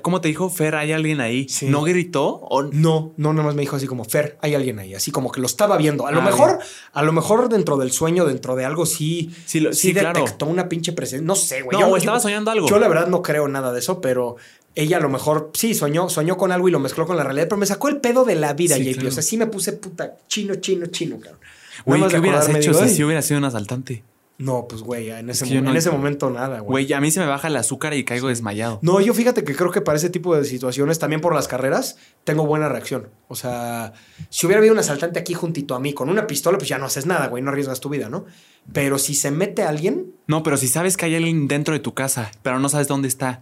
¿Cómo 0.01 0.19
te 0.19 0.27
dijo 0.29 0.49
Fer? 0.49 0.73
¿Hay 0.73 0.91
alguien 0.93 1.21
ahí? 1.21 1.47
Sí. 1.47 1.67
¿No 1.67 1.83
gritó? 1.83 2.25
¿O 2.49 2.63
No, 2.63 3.13
no, 3.17 3.33
nada 3.33 3.45
más 3.45 3.53
me 3.55 3.61
dijo 3.61 3.75
así 3.75 3.85
como, 3.85 4.03
Fer, 4.03 4.35
hay 4.41 4.55
alguien 4.55 4.79
ahí, 4.79 4.95
así 4.95 5.11
como 5.11 5.31
que 5.31 5.39
lo 5.41 5.45
estaba 5.45 5.77
viendo. 5.77 6.07
A 6.07 6.11
lo 6.11 6.21
Ah, 6.21 6.25
mejor, 6.25 6.47
bien. 6.57 6.59
a 6.91 7.03
lo 7.03 7.11
mejor 7.11 7.49
dentro 7.49 7.77
del 7.77 7.91
sueño, 7.91 8.25
dentro 8.25 8.55
de 8.55 8.65
algo, 8.65 8.87
sí, 8.87 9.29
Sí, 9.45 9.59
lo- 9.59 9.71
sí, 9.73 9.93
claro. 9.93 10.21
detectó 10.21 10.47
una 10.47 10.69
pinche 10.69 10.91
presencia. 10.93 11.23
No 11.23 11.35
sé, 11.35 11.61
güey. 11.61 11.77
No, 11.79 11.87
Yo- 11.89 11.97
estaba 11.97 12.17
yo- 12.17 12.21
soñando 12.23 12.49
algo. 12.49 12.67
Yo 12.67 12.79
la 12.79 12.87
verdad 12.87 13.07
no 13.09 13.21
creo 13.21 13.47
nada 13.47 13.71
de 13.71 13.77
eso, 13.77 14.01
pero 14.01 14.37
ella 14.75 14.97
a 14.97 14.99
lo 14.99 15.09
mejor 15.09 15.51
sí 15.53 15.73
soñó, 15.73 16.09
soñó 16.09 16.37
con 16.37 16.51
algo 16.51 16.67
y 16.69 16.71
lo 16.71 16.79
mezcló 16.79 17.05
con 17.07 17.17
la 17.17 17.23
realidad, 17.23 17.47
pero 17.49 17.57
me 17.57 17.65
sacó 17.65 17.89
el 17.89 17.97
pedo 17.97 18.23
de 18.25 18.35
la 18.35 18.53
vida, 18.53 18.75
Sí, 18.75 18.83
JP. 18.83 18.93
claro. 18.95 19.09
O 19.09 19.11
sea, 19.11 19.23
sí 19.23 19.37
me 19.37 19.47
puse 19.47 19.73
puta 19.73 20.15
chino, 20.27 20.55
chino, 20.55 20.85
chino, 20.87 21.19
cabrón. 21.19 21.39
Güey, 21.85 22.07
¿qué 22.07 22.19
hubieras 22.19 22.47
hecho 22.49 22.71
digo, 22.73 22.87
si 22.87 23.03
hubiera 23.03 23.21
sido 23.21 23.37
un 23.39 23.45
asaltante? 23.45 24.03
No, 24.37 24.67
pues 24.69 24.83
güey, 24.83 25.09
en 25.09 25.29
ese, 25.29 25.43
que 25.45 25.59
no- 25.59 25.69
en 25.69 25.75
ese 25.75 25.91
momento 25.91 26.29
nada, 26.29 26.59
güey. 26.61 26.85
Güey, 26.85 26.93
a 26.93 27.01
mí 27.01 27.11
se 27.11 27.19
me 27.19 27.25
baja 27.25 27.49
el 27.49 27.57
azúcar 27.57 27.93
y 27.93 28.05
caigo 28.05 28.29
desmayado. 28.29 28.79
No, 28.81 29.01
yo 29.01 29.13
fíjate 29.13 29.43
que 29.43 29.53
creo 29.53 29.69
que 29.71 29.81
para 29.81 29.97
ese 29.97 30.09
tipo 30.09 30.33
de 30.33 30.45
situaciones, 30.45 30.97
también 30.97 31.19
por 31.19 31.35
las 31.35 31.49
carreras, 31.49 31.97
tengo 32.23 32.45
buena 32.45 32.69
reacción. 32.69 33.09
O 33.27 33.35
sea, 33.35 33.91
si 34.29 34.45
hubiera 34.45 34.59
habido 34.59 34.73
un 34.73 34.79
asaltante 34.79 35.19
aquí 35.19 35.33
juntito 35.33 35.75
a 35.75 35.79
mí 35.81 35.93
con 35.93 36.09
una 36.09 36.25
pistola, 36.25 36.57
pues 36.57 36.69
ya 36.69 36.77
no 36.77 36.85
haces 36.85 37.05
nada, 37.05 37.27
güey, 37.27 37.43
no 37.43 37.49
arriesgas 37.49 37.81
tu 37.81 37.89
vida, 37.89 38.07
¿no? 38.07 38.25
Pero 38.71 38.97
si 38.97 39.13
se 39.13 39.29
mete 39.29 39.63
alguien, 39.63 40.13
No, 40.27 40.41
pero 40.41 40.55
si 40.55 40.69
sabes 40.69 40.95
que 40.95 41.05
hay 41.07 41.15
alguien 41.15 41.49
dentro 41.49 41.73
de 41.73 41.81
tu 41.81 41.93
casa, 41.93 42.31
pero 42.41 42.59
no 42.59 42.69
sabes 42.69 42.87
dónde 42.87 43.09
está. 43.09 43.41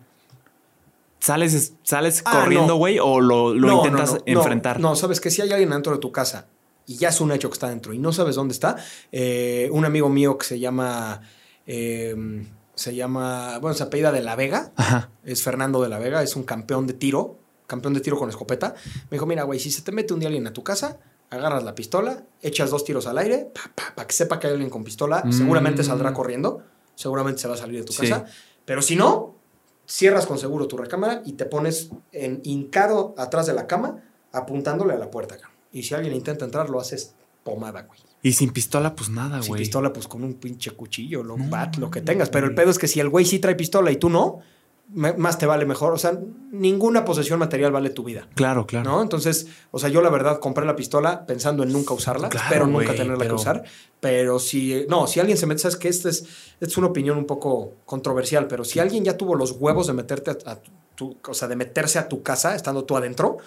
¿Sales, 1.20 1.74
sales 1.84 2.22
Ah, 2.26 2.40
corriendo, 2.42 2.68
no. 2.74 2.76
güey, 2.78 3.00
o 3.00 3.20
lo, 3.20 3.54
lo 3.54 3.68
no, 3.68 3.78
intentas 3.78 4.14
no, 4.14 4.20
enfrentar? 4.26 4.80
No, 4.80 4.96
sabes 4.96 5.20
que 5.20 5.32
si 5.32 5.42
hay 5.42 5.52
alguien 5.52 5.70
dentro 5.72 5.94
de 5.94 6.00
tu 6.00 6.12
casa 6.12 6.48
y 6.86 6.96
ya 6.98 7.10
es 7.10 7.20
un 7.22 7.32
hecho 7.32 7.50
que 7.50 7.54
está 7.54 7.70
dentro 7.70 7.94
y 7.94 7.98
no 8.00 8.14
sabes 8.14 8.36
dónde 8.36 8.54
está, 8.54 8.78
eh, 9.12 9.68
un 9.72 9.84
amigo 9.86 10.10
mío 10.10 10.38
que 10.38 10.46
se 10.46 10.60
llama, 10.60 11.22
eh, 11.66 12.16
se 12.76 12.96
llama, 12.96 13.58
bueno, 13.60 13.74
se 13.76 13.84
apellida 13.84 14.12
de 14.12 14.22
La 14.22 14.36
Vega, 14.36 14.72
Ajá. 14.76 15.10
es 15.24 15.42
Fernando 15.44 15.82
de 15.82 15.90
la 15.90 16.00
Vega, 16.00 16.22
es 16.24 16.36
un 16.36 16.44
campeón 16.44 16.86
de 16.88 16.94
tiro, 16.94 17.40
campeón 17.66 17.94
de 17.94 18.00
tiro 18.02 18.18
con 18.18 18.30
escopeta. 18.30 18.76
Me 19.10 19.16
dijo, 19.16 19.26
mira, 19.26 19.44
güey, 19.44 19.60
si 19.60 19.72
se 19.72 19.82
te 19.82 19.92
mete 19.92 20.14
un 20.14 20.20
día 20.20 20.28
alguien 20.30 20.48
a 20.48 20.54
tu 20.54 20.64
casa, 20.64 21.00
agarras 21.30 21.64
la 21.64 21.76
pistola, 21.76 22.24
echas 22.42 22.70
dos 22.70 22.86
tiros 22.86 23.08
al 23.08 23.18
aire, 23.18 23.52
para 23.96 24.08
que 24.08 24.14
sepa 24.14 24.40
que 24.40 24.48
hay 24.48 24.54
alguien 24.54 24.70
con 24.70 24.84
pistola, 24.84 25.24
Mm. 25.26 25.34
seguramente 25.34 25.84
saldrá 25.84 26.14
corriendo, 26.14 26.62
seguramente 26.96 27.42
se 27.42 27.48
va 27.48 27.56
a 27.56 27.58
salir 27.58 27.80
de 27.80 27.86
tu 27.86 27.92
Sí. 27.94 28.04
casa, 28.04 28.26
pero 28.64 28.82
si 28.82 28.96
no, 28.96 29.36
cierras 29.88 30.28
con 30.28 30.38
seguro 30.38 30.68
tu 30.68 30.78
recámara 30.78 31.22
y 31.26 31.34
te 31.34 31.46
pones 31.46 31.90
en 32.12 32.42
hincado 32.44 33.16
atrás 33.18 33.48
de 33.48 33.54
la 33.54 33.66
cama, 33.66 34.04
apuntándole 34.32 34.94
a 34.94 34.98
la 34.98 35.10
puerta. 35.10 35.36
cabrón. 35.38 35.56
Y 35.72 35.84
si 35.84 35.96
alguien 35.96 36.14
intenta 36.14 36.46
entrar, 36.46 36.70
lo 36.70 36.80
haces 36.80 37.16
pomada, 37.44 37.84
güey. 37.84 38.00
Y 38.22 38.34
sin 38.34 38.52
pistola, 38.52 38.96
pues 38.96 39.10
nada, 39.10 39.42
Sin 39.42 39.50
güey. 39.50 39.62
pistola, 39.62 39.94
pues 39.94 40.08
con 40.08 40.24
un 40.24 40.34
pinche 40.34 40.72
cuchillo, 40.72 41.24
lo, 41.24 41.38
No, 41.38 41.50
bat, 41.50 41.78
lo 41.78 41.90
que 41.90 42.02
tengas. 42.02 42.30
Pero 42.30 42.48
el 42.48 42.56
pedo 42.56 42.70
es 42.72 42.78
que 42.78 42.88
si 42.88 43.00
el 43.00 43.10
güey 43.10 43.26
sí 43.26 43.40
trae 43.40 43.56
pistola 43.56 43.92
y 43.92 43.98
tú 43.98 44.10
no, 44.10 44.40
más 44.90 45.38
te 45.38 45.46
vale 45.46 45.66
mejor. 45.66 45.94
O 45.94 45.98
sea, 45.98 46.18
ninguna 46.52 47.04
posesión 47.06 47.40
material 47.40 47.72
vale 47.72 47.90
tu 47.90 48.04
vida. 48.04 48.28
Claro, 48.36 48.66
claro. 48.66 48.90
¿No? 48.90 49.02
Entonces, 49.02 49.48
o 49.72 49.80
sea, 49.80 49.90
yo 49.90 50.02
la 50.02 50.10
verdad 50.10 50.40
compré 50.40 50.66
la 50.66 50.76
pistola 50.76 51.26
pensando 51.26 51.64
en 51.64 51.74
nunca 51.74 51.94
usarla. 51.94 52.30
Claro, 52.30 52.46
espero 52.46 52.68
nunca 52.68 52.92
tenerla 52.94 53.18
pero- 53.18 53.36
que 53.36 53.42
usar. 53.42 53.64
Pero 54.00 54.40
si, 54.40 54.86
no, 54.90 55.08
si 55.08 55.20
alguien 55.20 55.38
se 55.38 55.46
mete, 55.48 55.60
sabes 55.62 55.76
que 55.78 55.90
esta 55.90 56.10
es, 56.10 56.22
esta 56.22 56.66
es 56.66 56.78
una 56.78 56.88
opinión 56.88 57.18
un 57.18 57.26
poco 57.26 57.74
controversial, 57.86 58.48
pero 58.48 58.64
si 58.64 58.80
alguien 58.80 59.04
ya 59.04 59.18
tuvo 59.18 59.36
los 59.36 59.52
huevos 59.54 59.88
de 59.88 59.94
meterte 59.94 60.32
a, 60.32 60.38
a 60.52 60.60
tu, 60.96 61.18
o 61.28 61.34
sea, 61.34 61.48
de 61.48 61.56
meterse 61.56 61.98
a 62.00 62.08
tu 62.08 62.22
casa 62.24 62.56
estando 62.56 62.84
tú 62.84 62.96
adentro, 62.96 63.38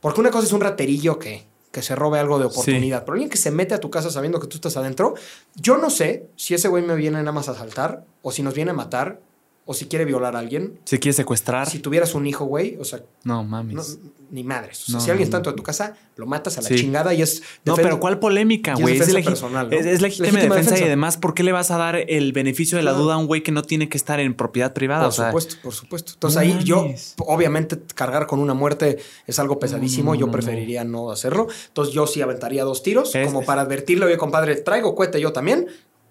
porque 0.00 0.20
una 0.20 0.30
cosa 0.30 0.46
es 0.46 0.52
un 0.52 0.60
raterillo 0.62 1.18
que, 1.18 1.46
que 1.70 1.82
se 1.82 1.94
robe 1.94 2.18
algo 2.18 2.38
de 2.38 2.46
oportunidad, 2.46 3.04
pero 3.04 3.12
alguien 3.14 3.28
que 3.30 3.36
se 3.36 3.50
mete 3.50 3.74
a 3.74 3.78
tu 3.80 3.90
casa 3.90 4.10
sabiendo 4.10 4.40
que 4.40 4.46
tú 4.46 4.56
estás 4.56 4.76
adentro, 4.78 5.14
yo 5.54 5.76
no 5.76 5.90
sé 5.90 6.26
si 6.36 6.54
ese 6.54 6.68
güey 6.68 6.82
me 6.82 6.94
viene 6.96 7.18
nada 7.18 7.32
más 7.32 7.48
a 7.48 7.52
asaltar 7.52 8.04
o 8.22 8.32
si 8.32 8.42
nos 8.42 8.54
viene 8.54 8.70
a 8.70 8.74
matar 8.74 9.20
o 9.68 9.74
si 9.74 9.86
quiere 9.86 10.04
violar 10.04 10.36
a 10.36 10.38
alguien. 10.38 10.78
¿Se 10.84 10.98
quiere 10.98 11.12
secuestrar? 11.12 11.68
Si 11.68 11.80
tuvieras 11.80 12.14
un 12.14 12.26
hijo, 12.26 12.44
güey, 12.46 12.76
o 12.80 12.84
sea, 12.84 13.00
No 13.24 13.34
no, 13.42 13.44
mames. 13.44 13.98
ni 14.30 14.42
madres. 14.44 14.82
O 14.84 14.86
sea, 14.86 14.94
No, 14.94 15.00
si 15.00 15.10
alguien 15.10 15.24
no, 15.24 15.28
está 15.28 15.36
no. 15.36 15.40
dentro 15.40 15.52
de 15.52 15.56
tu 15.56 15.62
casa, 15.62 15.96
lo 16.16 16.26
matas 16.26 16.56
a 16.58 16.62
la 16.62 16.68
Sí. 16.68 16.76
chingada 16.76 17.12
y 17.14 17.22
es. 17.22 17.42
No, 17.64 17.74
pero 17.76 18.00
¿cuál 18.00 18.18
polémica, 18.18 18.72
es 18.74 18.80
güey? 18.80 18.96
Es, 18.98 19.12
legi- 19.14 19.24
personal, 19.24 19.68
¿no? 19.70 19.76
es- 19.76 19.84
es 19.86 20.00
legítima, 20.00 20.28
Legítima 20.32 20.54
defensa, 20.56 20.78
y 20.80 20.82
además, 20.84 21.16
¿por 21.16 21.34
qué 21.34 21.42
le 21.42 21.52
vas 21.52 21.70
a 21.70 21.76
dar 21.78 21.96
el 21.96 22.32
beneficio 22.32 22.78
de 22.78 22.84
la 22.84 22.92
duda 22.92 23.14
a 23.14 23.16
un 23.18 23.26
güey 23.26 23.42
que 23.42 23.52
no 23.52 23.62
tiene 23.62 23.88
que 23.88 23.96
estar 23.98 24.18
en 24.20 24.34
propiedad 24.34 24.72
privada? 24.72 25.02
Por 25.02 25.08
o 25.08 25.12
sea, 25.12 25.26
supuesto, 25.28 25.56
por 25.62 25.74
supuesto. 25.74 26.12
Entonces 26.14 26.36
No 26.36 26.40
ahí 26.42 26.64
yo, 26.64 26.86
obviamente, 27.18 27.78
cargar 27.94 28.26
con 28.26 28.38
una 28.40 28.54
muerte 28.54 28.98
es 29.26 29.38
algo 29.38 29.58
pesadísimo. 29.58 30.10
No, 30.10 30.14
no, 30.14 30.20
yo 30.20 30.26
no, 30.26 30.32
preferiría 30.32 30.84
no. 30.84 31.10
hacerlo. 31.10 31.48
Entonces 31.68 31.92
yo 31.94 32.06
sí 32.06 32.22
aventaría 32.22 32.64
dos 32.64 32.82
tiros, 32.82 33.14
Es- 33.14 33.26
como 33.26 33.44
para 33.44 33.62
advertirle, 33.62 34.06
oye, 34.06 34.16
compadre, 34.16 34.56
traigo 34.56 34.94
cohete 34.94 35.20
yo 35.20 35.32
también. 35.32 35.66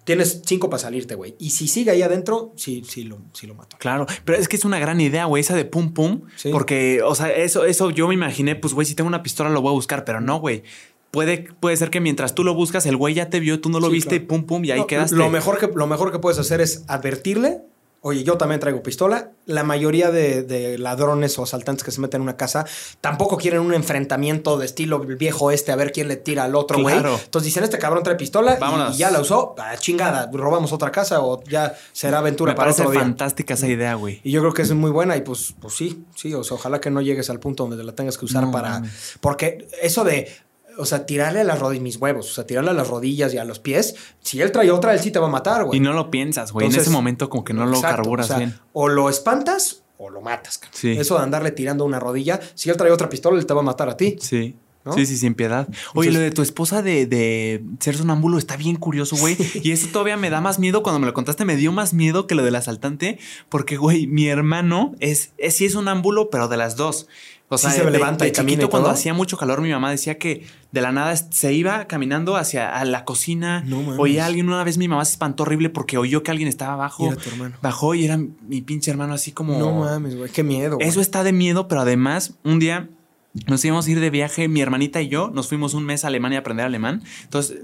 Tienes 0.06 0.42
cinco 0.46 0.70
para 0.70 0.80
salirte, 0.80 1.16
güey. 1.16 1.34
Y 1.40 1.50
si 1.50 1.66
sigue 1.66 1.90
ahí 1.90 2.00
adentro, 2.00 2.52
sí, 2.56 2.84
sí 2.88 3.02
lo, 3.02 3.18
sí 3.32 3.48
lo 3.48 3.56
mato. 3.56 3.76
Claro, 3.78 4.06
pero 4.24 4.38
es 4.38 4.46
que 4.46 4.54
es 4.54 4.64
una 4.64 4.78
gran 4.78 5.00
idea, 5.00 5.24
güey, 5.24 5.40
esa 5.40 5.56
de 5.56 5.64
pum 5.64 5.92
pum. 5.92 6.22
Sí. 6.36 6.50
Porque, 6.52 7.02
o 7.02 7.16
sea, 7.16 7.28
eso, 7.34 7.64
eso 7.64 7.90
yo 7.90 8.06
me 8.06 8.14
imaginé, 8.14 8.54
pues, 8.54 8.72
güey, 8.72 8.86
si 8.86 8.94
tengo 8.94 9.08
una 9.08 9.24
pistola 9.24 9.50
lo 9.50 9.60
voy 9.62 9.70
a 9.70 9.74
buscar, 9.74 10.04
pero 10.04 10.20
no, 10.20 10.38
güey. 10.38 10.62
Puede, 11.10 11.48
puede 11.58 11.76
ser 11.76 11.90
que 11.90 12.00
mientras 12.00 12.34
tú 12.36 12.44
lo 12.44 12.54
buscas, 12.54 12.86
el 12.86 12.96
güey 12.96 13.14
ya 13.14 13.30
te 13.30 13.40
vio, 13.40 13.60
tú 13.60 13.68
no 13.68 13.80
lo 13.80 13.88
Sí, 13.88 13.94
viste 13.94 14.08
claro. 14.10 14.24
y 14.24 14.26
pum 14.26 14.44
pum, 14.44 14.64
y 14.64 14.70
ahí 14.70 14.78
No, 14.80 14.86
quedaste. 14.86 15.16
Lo 15.16 15.28
mejor, 15.28 15.58
que, 15.58 15.68
lo 15.74 15.86
mejor 15.88 16.12
que 16.12 16.20
puedes 16.20 16.38
hacer 16.38 16.60
es 16.60 16.84
advertirle, 16.88 17.62
Oye, 18.08 18.22
yo 18.22 18.36
también 18.38 18.60
traigo 18.60 18.84
pistola. 18.84 19.32
La 19.46 19.64
mayoría 19.64 20.12
de, 20.12 20.44
de 20.44 20.78
ladrones 20.78 21.36
o 21.40 21.42
asaltantes 21.42 21.82
que 21.82 21.90
se 21.90 22.00
meten 22.00 22.18
en 22.18 22.22
una 22.22 22.36
casa 22.36 22.64
tampoco 23.00 23.36
quieren 23.36 23.58
un 23.60 23.74
enfrentamiento 23.74 24.58
de 24.58 24.66
estilo 24.66 25.00
viejo 25.00 25.50
este 25.50 25.72
a 25.72 25.76
ver 25.76 25.90
quién 25.90 26.06
le 26.06 26.14
tira 26.14 26.44
al 26.44 26.54
otro, 26.54 26.78
güey. 26.80 26.94
Claro. 27.00 27.18
Entonces 27.24 27.46
dicen, 27.46 27.64
este 27.64 27.78
cabrón 27.78 28.04
trae 28.04 28.14
pistola 28.14 28.54
y- 28.56 28.60
Vámonos. 28.60 28.94
y 28.94 28.98
ya 28.98 29.10
la 29.10 29.20
usó, 29.20 29.56
ah, 29.58 29.74
chingada, 29.76 30.30
robamos 30.32 30.72
otra 30.72 30.92
casa 30.92 31.20
o 31.20 31.42
ya 31.44 31.74
será 31.92 32.18
aventura 32.18 32.52
Me 32.52 32.56
para 32.56 32.66
parece 32.66 32.82
otro 32.82 32.92
día. 32.92 33.00
fantástica 33.00 33.54
esa 33.54 33.66
idea, 33.66 33.94
güey. 33.94 34.20
Y 34.22 34.30
yo 34.30 34.40
creo 34.40 34.54
que 34.54 34.62
es 34.62 34.72
muy 34.72 34.92
buena 34.92 35.16
y 35.16 35.22
pues, 35.22 35.54
pues 35.60 35.74
sí, 35.74 36.04
sí, 36.14 36.32
o 36.32 36.44
sea, 36.44 36.54
ojalá 36.56 36.80
que 36.80 36.90
no 36.90 37.00
llegues 37.00 37.28
al 37.28 37.40
punto 37.40 37.66
donde 37.66 37.82
la 37.82 37.92
tengas 37.92 38.16
que 38.18 38.24
usar 38.26 38.44
No, 38.44 38.52
para... 38.52 38.82
Porque 39.20 39.66
eso 39.82 40.04
de, 40.04 40.30
o 40.78 40.84
sea, 40.84 41.06
tirarle 41.06 41.40
a 41.40 41.44
las 41.44 41.58
rodillas, 41.58 41.82
mis 41.82 41.96
huevos, 41.96 42.30
o 42.30 42.34
sea, 42.34 42.46
tirarle 42.46 42.70
a 42.70 42.74
las 42.74 42.88
rodillas 42.88 43.32
y 43.34 43.38
a 43.38 43.44
los 43.44 43.58
pies, 43.58 43.94
si 44.20 44.40
él 44.40 44.52
trae 44.52 44.70
otra, 44.70 44.92
él 44.94 45.00
sí 45.00 45.10
te 45.10 45.18
va 45.18 45.26
a 45.26 45.30
matar, 45.30 45.64
güey. 45.64 45.78
Y 45.78 45.80
no 45.80 45.92
lo 45.92 46.10
piensas, 46.10 46.52
güey. 46.52 46.66
En 46.66 46.74
ese 46.74 46.90
momento 46.90 47.28
como 47.28 47.44
que 47.44 47.52
no 47.52 47.66
lo 47.66 47.80
carburas 47.80 48.26
o 48.26 48.28
sea, 48.28 48.38
bien. 48.38 48.58
O 48.72 48.88
lo 48.88 49.08
espantas 49.08 49.82
o 49.98 50.10
lo 50.10 50.20
matas. 50.20 50.60
Sí. 50.72 50.92
Eso 50.92 51.16
de 51.16 51.22
andarle 51.24 51.50
tirando 51.50 51.84
una 51.84 51.98
rodilla, 51.98 52.40
si 52.54 52.70
él 52.70 52.76
trae 52.76 52.90
otra 52.90 53.08
pistola, 53.08 53.38
él 53.38 53.46
te 53.46 53.54
va 53.54 53.60
a 53.60 53.64
matar 53.64 53.88
a 53.88 53.96
ti. 53.96 54.16
Sí. 54.20 54.56
¿no? 54.84 54.92
Sí, 54.92 55.04
sí, 55.04 55.16
sin 55.16 55.34
piedad. 55.34 55.66
Oye, 55.94 56.10
Entonces- 56.10 56.14
lo 56.14 56.20
de 56.20 56.30
tu 56.30 56.42
esposa 56.42 56.80
de, 56.80 57.06
de 57.06 57.64
ser 57.80 57.96
sonámbulo 57.96 58.38
está 58.38 58.56
bien 58.56 58.76
curioso, 58.76 59.16
güey. 59.16 59.36
Y 59.64 59.72
eso 59.72 59.88
todavía 59.90 60.16
me 60.16 60.30
da 60.30 60.40
más 60.40 60.60
miedo. 60.60 60.84
Cuando 60.84 61.00
me 61.00 61.06
lo 61.06 61.12
contaste, 61.12 61.44
me 61.44 61.56
dio 61.56 61.72
más 61.72 61.92
miedo 61.92 62.28
que 62.28 62.36
lo 62.36 62.44
del 62.44 62.54
asaltante. 62.54 63.18
Porque, 63.48 63.76
güey, 63.76 64.06
mi 64.06 64.28
hermano 64.28 64.94
es, 65.00 65.32
es 65.38 65.56
sí 65.56 65.64
es 65.64 65.72
sonámbulo, 65.72 66.30
pero 66.30 66.46
de 66.46 66.56
las 66.56 66.76
dos. 66.76 67.08
O 67.48 67.58
Sí 67.58 67.62
sea, 67.68 67.70
se 67.72 67.84
de- 67.84 67.90
levanta 67.92 68.24
de 68.24 68.30
y 68.30 68.32
camina 68.32 68.50
chiquito, 68.54 68.66
y 68.66 68.70
cuando 68.70 68.90
hacía 68.90 69.14
mucho 69.14 69.36
calor, 69.36 69.60
mi 69.60 69.70
mamá 69.70 69.90
decía 69.90 70.18
que 70.18 70.44
de 70.72 70.80
la 70.80 70.90
nada 70.90 71.14
se 71.16 71.52
iba 71.52 71.86
caminando 71.86 72.34
hacia 72.36 72.76
a 72.76 72.84
la 72.84 73.04
cocina. 73.04 73.62
No 73.64 73.82
mames. 73.82 74.00
Oía 74.00 74.24
a 74.24 74.26
alguien. 74.26 74.48
Una 74.48 74.64
vez 74.64 74.78
mi 74.78 74.88
mamá 74.88 75.04
se 75.04 75.12
espantó 75.12 75.44
horrible 75.44 75.70
porque 75.70 75.96
oyó 75.96 76.24
que 76.24 76.32
alguien 76.32 76.48
estaba 76.48 76.72
abajo. 76.72 77.04
Y 77.04 77.08
era 77.08 77.16
tu 77.16 77.28
hermano. 77.30 77.56
Bajó 77.62 77.94
y 77.94 78.04
era 78.04 78.16
mi 78.18 78.62
pinche 78.62 78.90
hermano 78.90 79.14
así 79.14 79.30
como... 79.30 79.58
No 79.58 79.72
mames, 79.78 80.16
güey, 80.16 80.30
qué 80.30 80.42
miedo. 80.42 80.78
Eso 80.80 81.00
está 81.00 81.22
de 81.22 81.32
miedo, 81.32 81.68
pero 81.68 81.82
además, 81.82 82.34
un 82.42 82.58
día 82.58 82.88
nos 83.46 83.64
íbamos 83.64 83.86
a 83.86 83.90
ir 83.90 84.00
de 84.00 84.10
viaje, 84.10 84.48
mi 84.48 84.60
hermanita 84.60 85.02
y 85.02 85.08
yo, 85.08 85.30
nos 85.32 85.48
fuimos 85.48 85.74
un 85.74 85.84
mes 85.84 86.04
a 86.04 86.08
Alemania 86.08 86.38
a 86.38 86.40
aprender 86.40 86.64
alemán. 86.64 87.02
Entonces, 87.22 87.58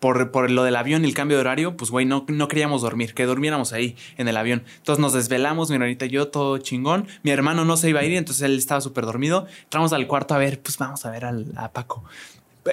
por, 0.00 0.30
por 0.30 0.50
lo 0.50 0.64
del 0.64 0.76
avión 0.76 1.04
y 1.04 1.08
el 1.08 1.14
cambio 1.14 1.36
de 1.36 1.42
horario, 1.42 1.76
pues, 1.76 1.90
güey, 1.90 2.06
no, 2.06 2.24
no 2.28 2.48
queríamos 2.48 2.82
dormir, 2.82 3.14
que 3.14 3.24
durmiéramos 3.24 3.72
ahí 3.72 3.96
en 4.16 4.28
el 4.28 4.36
avión. 4.36 4.64
Entonces 4.78 5.00
nos 5.00 5.12
desvelamos, 5.12 5.68
mi 5.70 5.76
hermanita 5.76 6.06
y 6.06 6.10
yo, 6.10 6.28
todo 6.28 6.58
chingón. 6.58 7.06
Mi 7.22 7.30
hermano 7.30 7.64
no 7.64 7.76
se 7.76 7.88
iba 7.88 8.00
a 8.00 8.04
ir, 8.04 8.16
entonces 8.16 8.42
él 8.42 8.58
estaba 8.58 8.80
súper 8.80 9.04
dormido. 9.04 9.46
Entramos 9.64 9.92
al 9.92 10.06
cuarto 10.06 10.34
a 10.34 10.38
ver, 10.38 10.60
pues 10.60 10.76
vamos 10.78 11.06
a 11.06 11.10
ver 11.10 11.24
al, 11.24 11.52
a 11.56 11.70
Paco. 11.72 12.04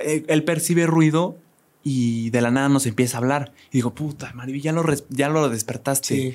Eh, 0.02 0.26
Él 0.28 0.44
percibe 0.44 0.88
ruido 0.88 1.38
y 1.84 2.30
de 2.30 2.42
la 2.42 2.52
nada 2.52 2.70
nos 2.70 2.86
empieza 2.86 3.18
a 3.18 3.20
hablar. 3.20 3.52
Y 3.70 3.78
digo, 3.78 3.94
puta, 3.94 4.32
Mariby, 4.34 4.62
ya 4.62 4.72
lo, 4.72 4.84
ya 5.10 5.30
lo 5.30 5.50
despertaste. 5.50 6.16
Sí, 6.16 6.34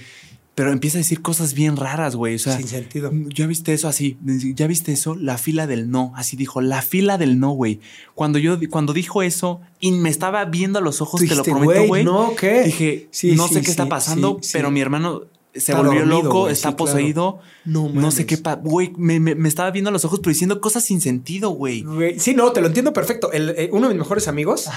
Pero 0.59 0.73
empieza 0.73 0.99
a 0.99 1.01
decir 1.01 1.23
cosas 1.23 1.55
bien 1.55 1.77
raras, 1.77 2.17
güey. 2.17 2.35
O 2.35 2.39
sea, 2.41 2.57
sin 2.57 2.67
sentido. 2.67 3.11
¿Ya 3.29 3.47
viste 3.47 3.73
eso 3.73 3.87
así? 3.87 4.19
¿Ya 4.55 4.67
viste 4.67 4.93
eso? 4.93 5.15
La 5.15 5.39
fila 5.39 5.69
del 5.69 5.89
no. 5.91 6.13
Así 6.17 6.37
dijo, 6.37 6.61
la 6.61 6.83
fila 6.83 7.17
del 7.17 7.39
no, 7.39 7.53
güey. 7.53 7.79
Cuando 8.17 8.39
yo, 8.41 8.59
cuando 8.69 8.93
dijo 8.93 9.23
eso 9.23 9.61
y 9.79 9.93
me 9.93 10.09
estaba 10.11 10.45
viendo 10.47 10.81
a 10.81 10.83
los 10.83 11.01
ojos, 11.01 11.21
te 11.21 11.33
lo 11.35 11.45
prometo, 11.45 11.87
güey, 11.87 12.05
no, 12.05 12.35
¿qué? 12.37 12.65
Dije, 12.65 13.09
Sí, 13.13 13.37
no 13.37 13.47
sí, 13.47 13.55
sé 13.55 13.63
qué 13.63 13.71
está 13.71 13.87
pasando, 13.89 14.41
pero 14.53 14.71
mi 14.73 14.81
hermano 14.81 15.23
se 15.55 15.73
Está 15.73 15.77
volvió 15.83 16.01
dormido, 16.01 16.23
loco, 16.25 16.49
está 16.49 16.71
sí, 16.71 16.75
claro. 16.75 16.93
poseído. 16.93 17.39
No 17.65 17.89
No 17.89 18.11
sé 18.11 18.27
qué 18.27 18.37
pa- 18.37 18.57
Güey, 18.57 18.93
me, 18.97 19.19
me- 19.21 19.35
me 19.35 19.49
estaba 19.49 19.71
viendo 19.71 19.89
a 19.91 19.93
los 19.93 20.05
ojos, 20.05 20.19
pero 20.21 20.31
diciendo 20.33 20.61
cosas 20.61 20.85
sin 20.85 21.01
sentido, 21.01 21.51
güey. 21.51 21.85
Sí, 22.19 22.35
no, 22.35 22.53
te 22.53 22.61
lo 22.61 22.67
entiendo 22.67 22.93
perfecto. 22.93 23.33
El, 23.33 23.51
eh, 23.51 23.71
uno 23.73 23.89
de 23.89 23.95
mis 23.95 24.01
mejores 24.03 24.29
amigos, 24.29 24.69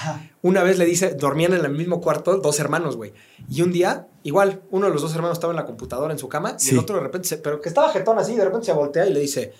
una 0.43 0.63
vez 0.63 0.77
le 0.77 0.85
dice, 0.85 1.15
dormían 1.19 1.53
en 1.53 1.65
el 1.65 1.71
mismo 1.71 2.01
cuarto 2.01 2.37
dos 2.37 2.59
hermanos, 2.59 2.95
güey. 2.97 3.13
Y 3.49 3.61
un 3.63 3.71
día, 3.71 4.07
igual, 4.23 4.61
uno 4.71 4.87
de 4.87 4.93
los 4.93 5.01
dos 5.01 5.13
hermanos 5.15 5.37
estaba 5.37 5.53
en 5.53 5.57
la 5.57 5.65
computadora 5.65 6.13
en 6.13 6.19
su 6.19 6.29
cama 6.29 6.57
y 6.59 6.69
el 6.69 6.79
otro 6.79 6.97
de 6.97 7.03
repente, 7.03 7.27
se, 7.27 7.37
pero 7.37 7.61
que 7.61 7.69
estaba 7.69 7.91
jetón 7.91 8.19
así, 8.19 8.35
de 8.35 8.45
repente 8.45 8.65
se 8.67 8.73
voltea 8.73 9.05
y 9.05 9.13
le 9.13 9.19
dice, 9.19 9.53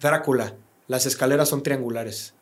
Drácula, 0.00 0.54
las 0.86 1.06
escaleras 1.06 1.48
son 1.48 1.62
triangulares. 1.62 2.34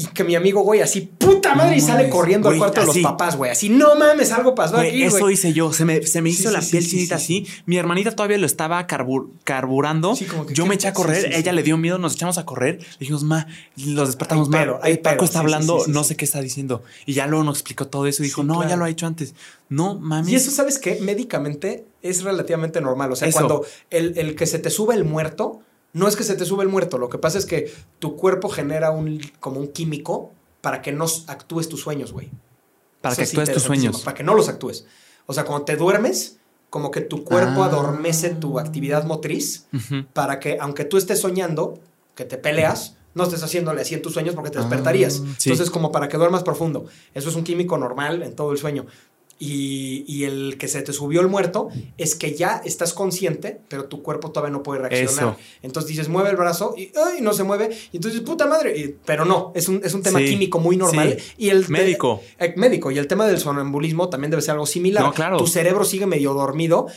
Y 0.00 0.06
que 0.14 0.24
mi 0.24 0.34
amigo, 0.34 0.62
güey, 0.62 0.80
así, 0.80 1.02
puta 1.18 1.54
madre, 1.54 1.72
No 1.72 1.76
y 1.76 1.80
sale 1.80 1.94
mames, 2.04 2.10
corriendo 2.12 2.48
al 2.48 2.56
cuarto 2.56 2.80
de 2.80 2.86
los 2.86 2.98
papás, 2.98 3.36
güey. 3.36 3.50
Así, 3.50 3.68
no 3.68 3.96
mames, 3.96 4.32
algo 4.32 4.54
pasó 4.54 4.76
Güey, 4.76 4.88
aquí, 4.88 5.02
eso 5.02 5.18
güey. 5.18 5.34
hice 5.34 5.52
yo. 5.52 5.72
Se 5.74 5.84
me, 5.84 6.06
se 6.06 6.22
me 6.22 6.30
hizo 6.30 6.48
sí, 6.48 6.54
la 6.54 6.62
sí, 6.62 6.70
piel 6.70 6.84
sí, 6.84 6.90
chinita 6.90 7.18
sí, 7.18 7.44
así. 7.46 7.62
Mi 7.66 7.76
hermanita 7.76 8.12
todavía 8.12 8.38
lo 8.38 8.46
estaba 8.46 8.86
carbur- 8.86 9.28
carburando. 9.44 10.16
Sí, 10.16 10.24
como 10.24 10.46
que, 10.46 10.54
yo 10.54 10.64
¿qué 10.64 10.68
me 10.70 10.74
eché 10.76 10.88
a 10.88 10.94
correr. 10.94 11.32
Ella 11.34 11.52
le 11.52 11.62
dio 11.62 11.76
miedo. 11.76 11.98
Nos 11.98 12.14
echamos 12.14 12.38
a 12.38 12.46
correr. 12.46 12.78
Le 12.80 12.86
dijimos, 13.00 13.24
ma, 13.24 13.46
los 13.76 14.08
despertamos, 14.08 14.48
ma. 14.48 14.78
hay 14.82 14.94
eh, 14.94 14.98
Paco 14.98 15.24
está 15.26 15.40
hablando, 15.40 15.84
no 15.86 16.02
sé 16.04 16.16
qué 16.16 16.24
está 16.24 16.40
diciendo. 16.40 16.82
Y 17.04 17.12
ya 17.12 17.26
luego 17.26 17.44
nos 17.44 17.58
explicó 17.58 17.86
todo 17.88 18.06
eso. 18.06 18.22
Y 18.22 18.26
dijo, 18.26 18.42
no, 18.42 18.54
claro. 18.54 18.70
ya 18.70 18.76
lo 18.76 18.84
ha 18.86 18.90
hecho 18.90 19.06
antes. 19.06 19.34
No, 19.68 19.98
mami. 19.98 20.32
Y 20.32 20.34
eso, 20.34 20.50
¿sabes 20.50 20.78
qué? 20.78 20.98
Médicamente 21.00 21.84
es 22.02 22.22
relativamente 22.22 22.80
normal. 22.80 23.12
O 23.12 23.16
sea, 23.16 23.28
Eso. 23.28 23.38
cuando 23.38 23.66
el, 23.90 24.16
el 24.18 24.34
que 24.34 24.46
se 24.46 24.58
te 24.58 24.70
sube 24.70 24.94
el 24.94 25.04
muerto, 25.04 25.60
no 25.92 26.06
es 26.08 26.16
que 26.16 26.24
se 26.24 26.34
te 26.36 26.44
sube 26.44 26.62
el 26.62 26.68
muerto. 26.68 26.98
Lo 26.98 27.08
que 27.08 27.18
pasa 27.18 27.38
es 27.38 27.46
que 27.46 27.72
tu 27.98 28.16
cuerpo 28.16 28.48
genera 28.48 28.90
un, 28.90 29.20
como 29.40 29.60
un 29.60 29.68
químico 29.68 30.32
para 30.60 30.82
que 30.82 30.92
no 30.92 31.06
actúes 31.26 31.68
tus 31.68 31.80
sueños, 31.80 32.12
güey. 32.12 32.30
para 33.00 33.12
Eso 33.14 33.20
que 33.20 33.24
es 33.24 33.30
actúes 33.30 33.52
tus 33.52 33.62
sueños. 33.62 34.00
Para 34.02 34.14
que 34.16 34.22
no 34.22 34.34
los 34.34 34.48
actúes. 34.48 34.86
O 35.26 35.32
sea, 35.32 35.44
cuando 35.44 35.64
te 35.64 35.76
duermes, 35.76 36.36
como 36.68 36.90
que 36.90 37.00
tu 37.00 37.24
cuerpo 37.24 37.62
Ah. 37.62 37.66
adormece 37.66 38.30
tu 38.30 38.58
actividad 38.60 39.04
motriz 39.04 39.66
para 40.12 40.38
que, 40.38 40.58
aunque 40.60 40.84
tú 40.84 40.96
estés 40.98 41.20
soñando, 41.20 41.80
que 42.14 42.24
te 42.24 42.36
peleas, 42.36 42.96
no 43.14 43.24
estés 43.24 43.42
haciéndole 43.42 43.80
así 43.80 43.94
en 43.94 44.02
tus 44.02 44.12
sueños 44.12 44.34
porque 44.34 44.50
te 44.50 44.58
Ah, 44.58 44.62
despertarías. 44.62 45.14
sí. 45.38 45.50
Entonces, 45.50 45.70
como 45.70 45.90
para 45.90 46.08
que 46.08 46.16
duermas 46.16 46.42
profundo. 46.44 46.84
Eso 47.14 47.28
es 47.30 47.34
un 47.36 47.42
químico 47.42 47.76
normal 47.78 48.22
en 48.22 48.36
todo 48.36 48.52
el 48.52 48.58
sueño. 48.58 48.86
Y, 49.42 50.04
y 50.06 50.24
el 50.24 50.58
que 50.58 50.68
se 50.68 50.82
te 50.82 50.92
subió 50.92 51.22
el 51.22 51.28
muerto 51.28 51.70
es 51.96 52.14
que 52.14 52.34
ya 52.34 52.60
estás 52.62 52.92
consciente, 52.92 53.62
pero 53.68 53.86
tu 53.86 54.02
cuerpo 54.02 54.30
todavía 54.32 54.52
no 54.52 54.62
puede 54.62 54.82
reaccionar. 54.82 55.32
Eso. 55.34 55.36
Entonces 55.62 55.88
dices, 55.88 56.10
mueve 56.10 56.28
el 56.28 56.36
brazo 56.36 56.74
y 56.76 56.92
¡ay! 56.94 57.22
no 57.22 57.32
se 57.32 57.42
mueve. 57.42 57.70
Y 57.90 57.96
entonces, 57.96 58.20
puta 58.20 58.46
madre. 58.46 58.78
Y- 58.78 58.94
pero 59.06 59.24
no, 59.24 59.50
es 59.54 59.66
un, 59.68 59.80
es 59.82 59.94
un 59.94 60.02
tema 60.02 60.18
Sí, 60.18 60.26
químico 60.26 60.58
muy 60.58 60.76
normal. 60.76 61.16
sí. 61.18 61.32
Y 61.38 61.48
el 61.48 61.66
Médico. 61.70 62.20
eh, 62.38 62.52
médico. 62.58 62.90
Y 62.90 62.98
el 62.98 63.06
tema 63.06 63.26
del 63.26 63.38
sonambulismo 63.38 64.10
también 64.10 64.30
debe 64.30 64.42
ser 64.42 64.52
algo 64.52 64.66
similar. 64.66 65.02
No, 65.04 65.12
claro. 65.14 65.38
Tu 65.38 65.46
cerebro 65.46 65.84
sigue 65.86 66.04
medio 66.04 66.34
dormido. 66.34 66.88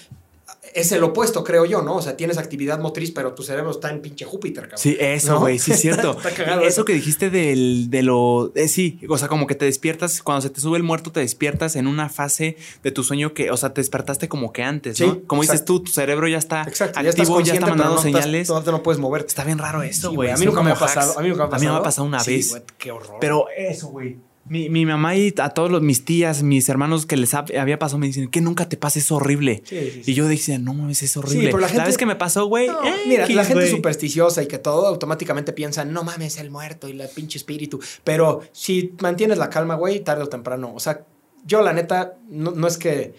Es 0.75 0.91
el 0.91 1.03
opuesto, 1.03 1.43
creo 1.43 1.65
yo, 1.65 1.81
¿no? 1.83 1.95
O 1.97 2.01
sea, 2.01 2.17
tienes 2.17 2.37
actividad 2.37 2.79
motriz, 2.79 3.11
pero 3.11 3.33
tu 3.33 3.43
cerebro 3.43 3.71
está 3.71 3.91
en 3.91 4.01
pinche 4.01 4.25
Júpiter, 4.25 4.63
cabrón. 4.63 4.79
Sí, 4.79 4.97
eso, 4.99 5.33
¿No? 5.33 5.39
güey, 5.41 5.59
sí 5.59 5.71
es 5.71 5.79
cierto. 5.81 6.11
Está 6.17 6.31
cagado 6.31 6.61
eso, 6.61 6.69
eso. 6.69 6.85
que 6.85 6.93
dijiste 6.93 7.29
del, 7.29 7.89
de 7.91 8.01
lo. 8.01 8.51
eh, 8.55 8.67
sí, 8.67 8.99
o 9.07 9.17
sea, 9.17 9.27
como 9.27 9.45
que 9.47 9.55
te 9.55 9.65
despiertas, 9.65 10.21
cuando 10.23 10.41
se 10.41 10.49
te 10.49 10.59
sube 10.61 10.77
el 10.77 10.83
muerto, 10.83 11.11
te 11.11 11.19
despiertas 11.19 11.75
en 11.75 11.85
una 11.87 12.09
fase 12.09 12.57
de 12.81 12.91
tu 12.91 13.03
sueño 13.03 13.33
que, 13.33 13.51
o 13.51 13.57
sea, 13.57 13.73
te 13.73 13.81
despertaste 13.81 14.27
como 14.27 14.51
que 14.51 14.63
antes, 14.63 14.99
¿no? 14.99 15.13
Sí, 15.13 15.21
Como 15.27 15.41
dices 15.43 15.63
tú, 15.63 15.81
tu 15.81 15.91
cerebro 15.91 16.27
ya 16.27 16.37
está 16.39 16.63
Exacto, 16.63 16.99
activo, 16.99 17.39
ya 17.39 17.43
estás 17.43 17.47
ya 17.47 17.53
está 17.53 17.67
mandando 17.67 17.93
no 17.95 17.99
estás- 18.01 18.23
señales. 18.23 18.47
todavía 18.47 18.71
no 18.71 18.83
puedes 18.83 18.99
moverte. 18.99 19.27
Está 19.27 19.43
bien 19.43 19.59
raro 19.59 19.83
eso, 19.83 20.09
Sí, 20.09 20.15
güey. 20.15 20.31
A 20.31 20.37
mí 20.37 20.45
nunca 20.45 20.63
me 20.63 20.71
ha 20.71 20.75
pasado. 20.75 21.17
A 21.17 21.21
mí 21.21 21.29
nunca 21.29 21.43
me 21.47 21.67
ha 21.67 21.81
pasado. 21.83 22.05
A 22.05 22.07
una 22.07 22.19
Sí, 22.19 22.35
vez. 22.37 22.49
güey, 22.49 22.63
qué 22.79 22.91
horror. 22.91 23.17
Pero 23.21 23.45
eso, 23.55 23.87
güey. 23.89 24.17
Mi, 24.45 24.69
mi 24.69 24.85
mamá 24.85 25.15
y 25.15 25.33
a 25.41 25.49
todos 25.51 25.71
los, 25.71 25.81
mis 25.81 26.03
tías, 26.03 26.43
mis 26.43 26.67
hermanos 26.67 27.05
que 27.05 27.15
les 27.15 27.33
hab- 27.33 27.57
había 27.57 27.79
pasado 27.79 27.97
me 27.99 28.07
dicen 28.07 28.27
que 28.29 28.41
nunca 28.41 28.67
te 28.67 28.75
pasa, 28.75 28.99
es 28.99 29.09
horrible. 29.09 29.63
Sí, 29.65 29.77
sí, 29.93 30.01
sí. 30.03 30.11
Y 30.11 30.13
yo 30.15 30.27
decía, 30.27 30.59
no 30.59 30.73
mames, 30.73 31.01
es 31.01 31.15
horrible. 31.15 31.45
pero 31.47 31.59
la 31.59 31.69
gente- 31.69 31.85
vez 31.85 31.97
que 31.97 32.05
me 32.05 32.15
pasó, 32.17 32.45
güey. 32.47 32.67
No, 32.67 32.83
eh, 32.83 32.93
mira, 33.07 33.25
la 33.29 33.45
gente 33.45 33.69
supersticiosa 33.71 34.43
y 34.43 34.47
que 34.47 34.57
todo 34.57 34.87
automáticamente 34.87 35.53
piensa, 35.53 35.85
no 35.85 36.03
mames, 36.03 36.37
el 36.39 36.51
muerto 36.51 36.89
y 36.89 36.93
la 36.93 37.07
pinche 37.07 37.37
espíritu. 37.37 37.79
Pero 38.03 38.41
si 38.51 38.93
mantienes 39.01 39.37
la 39.37 39.49
calma, 39.49 39.75
güey, 39.75 40.01
tarde 40.03 40.23
o 40.23 40.27
temprano. 40.27 40.73
O 40.75 40.79
sea, 40.81 41.05
yo 41.45 41.61
la 41.61 41.71
neta, 41.71 42.17
no, 42.29 42.51
no 42.51 42.67
es 42.67 42.77
que. 42.77 43.13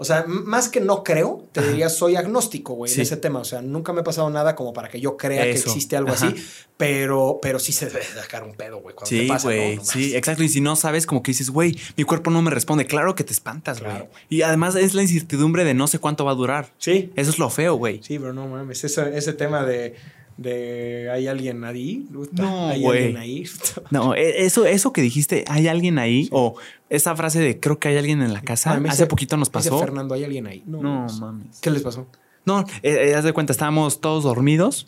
O 0.00 0.04
sea, 0.04 0.24
más 0.26 0.70
que 0.70 0.80
no 0.80 1.04
creo, 1.04 1.44
te 1.52 1.60
Ajá. 1.60 1.68
diría 1.68 1.90
soy 1.90 2.16
agnóstico, 2.16 2.72
güey, 2.72 2.90
Sí. 2.90 2.96
en 3.00 3.02
ese 3.02 3.18
tema. 3.18 3.40
O 3.40 3.44
sea, 3.44 3.60
nunca 3.60 3.92
me 3.92 4.00
ha 4.00 4.04
pasado 4.04 4.30
nada 4.30 4.56
como 4.56 4.72
para 4.72 4.88
que 4.88 4.98
yo 4.98 5.18
crea 5.18 5.44
que 5.44 5.50
existe 5.50 5.94
algo 5.94 6.10
Ajá. 6.12 6.26
así, 6.28 6.34
pero, 6.78 7.38
pero 7.42 7.58
sí 7.58 7.72
se 7.72 7.86
debe 7.86 8.02
sacar 8.02 8.42
un 8.44 8.54
pedo, 8.54 8.80
güey. 8.80 8.94
cuando 8.96 9.10
te 9.10 9.20
Sí, 9.20 9.26
pasa, 9.28 9.48
¿no? 9.48 9.54
güey. 9.54 9.76
No 9.76 9.84
sí, 9.84 10.16
exacto. 10.16 10.42
Y 10.42 10.48
si 10.48 10.60
no 10.62 10.74
sabes, 10.76 11.04
como 11.06 11.22
que 11.22 11.32
dices, 11.32 11.50
güey, 11.50 11.78
mi 11.96 12.04
cuerpo 12.04 12.30
no 12.30 12.40
me 12.40 12.50
responde. 12.50 12.86
Claro 12.86 13.14
que 13.14 13.24
te 13.24 13.32
espantas, 13.32 13.80
güey. 13.80 13.90
Claro. 13.92 14.08
Y 14.30 14.42
además 14.42 14.74
es 14.76 14.94
la 14.94 15.02
incertidumbre 15.02 15.64
de 15.64 15.74
no 15.74 15.86
sé 15.86 15.98
cuánto 15.98 16.24
va 16.24 16.32
a 16.32 16.34
durar. 16.34 16.72
Sí, 16.78 17.12
Eso 17.16 17.30
es 17.30 17.38
lo 17.38 17.50
feo, 17.50 17.74
güey. 17.74 18.00
sí, 18.02 18.18
pero 18.18 18.32
no 18.32 18.46
mames. 18.48 18.82
Ese, 18.84 19.16
ese 19.16 19.34
tema 19.34 19.64
de, 19.64 19.94
de 20.40 21.10
¿hay 21.12 21.28
alguien 21.28 21.64
ahí? 21.64 22.06
No, 22.32 22.68
¿Hay 22.68 22.84
alguien 22.86 23.16
ahí? 23.18 23.44
No, 23.90 24.14
e- 24.14 24.46
eso, 24.46 24.64
eso 24.64 24.90
que 24.92 25.02
dijiste, 25.02 25.44
¿hay 25.48 25.68
alguien 25.68 25.98
ahí? 25.98 26.28
O 26.32 26.54
esa 26.88 27.14
frase 27.14 27.40
de 27.40 27.60
creo 27.60 27.78
que 27.78 27.88
hay 27.88 27.98
alguien 27.98 28.22
en 28.22 28.32
la 28.32 28.40
casa. 28.40 28.72
Ah, 28.72 28.80
Hace 28.88 29.06
poquito 29.06 29.36
nos 29.36 29.48
Dice 29.52 29.68
pasó. 29.68 29.78
Fernando, 29.78 30.14
¿hay 30.14 30.24
alguien 30.24 30.46
ahí? 30.46 30.62
No, 30.66 30.80
mames. 30.80 31.20
mames. 31.20 31.60
¿Qué 31.60 31.70
les 31.70 31.82
pasó? 31.82 32.06
No, 32.46 32.60
eh, 32.82 33.10
eh, 33.10 33.14
haz 33.14 33.24
de 33.24 33.34
cuenta, 33.34 33.52
estábamos 33.52 34.00
todos 34.00 34.24
dormidos 34.24 34.86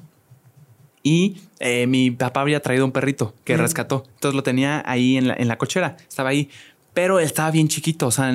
y 1.03 1.37
eh, 1.61 1.87
mi 1.87 2.11
papá 2.11 2.41
había 2.41 2.61
traído 2.61 2.87
un 2.87 2.93
perrito 2.93 3.35
que 3.45 3.57
rescató. 3.59 4.05
Entonces 4.15 4.35
lo 4.35 4.43
tenía 4.43 4.83
ahí 4.87 5.19
en 5.19 5.29
la, 5.29 5.35
en 5.35 5.49
la 5.49 5.59
cochera, 5.59 5.99
estaba 6.09 6.31
ahí, 6.31 6.49
pero 6.95 7.21
estaba 7.21 7.51
bien 7.51 7.69
chiquito. 7.69 8.07
O 8.07 8.11
sea, 8.11 8.33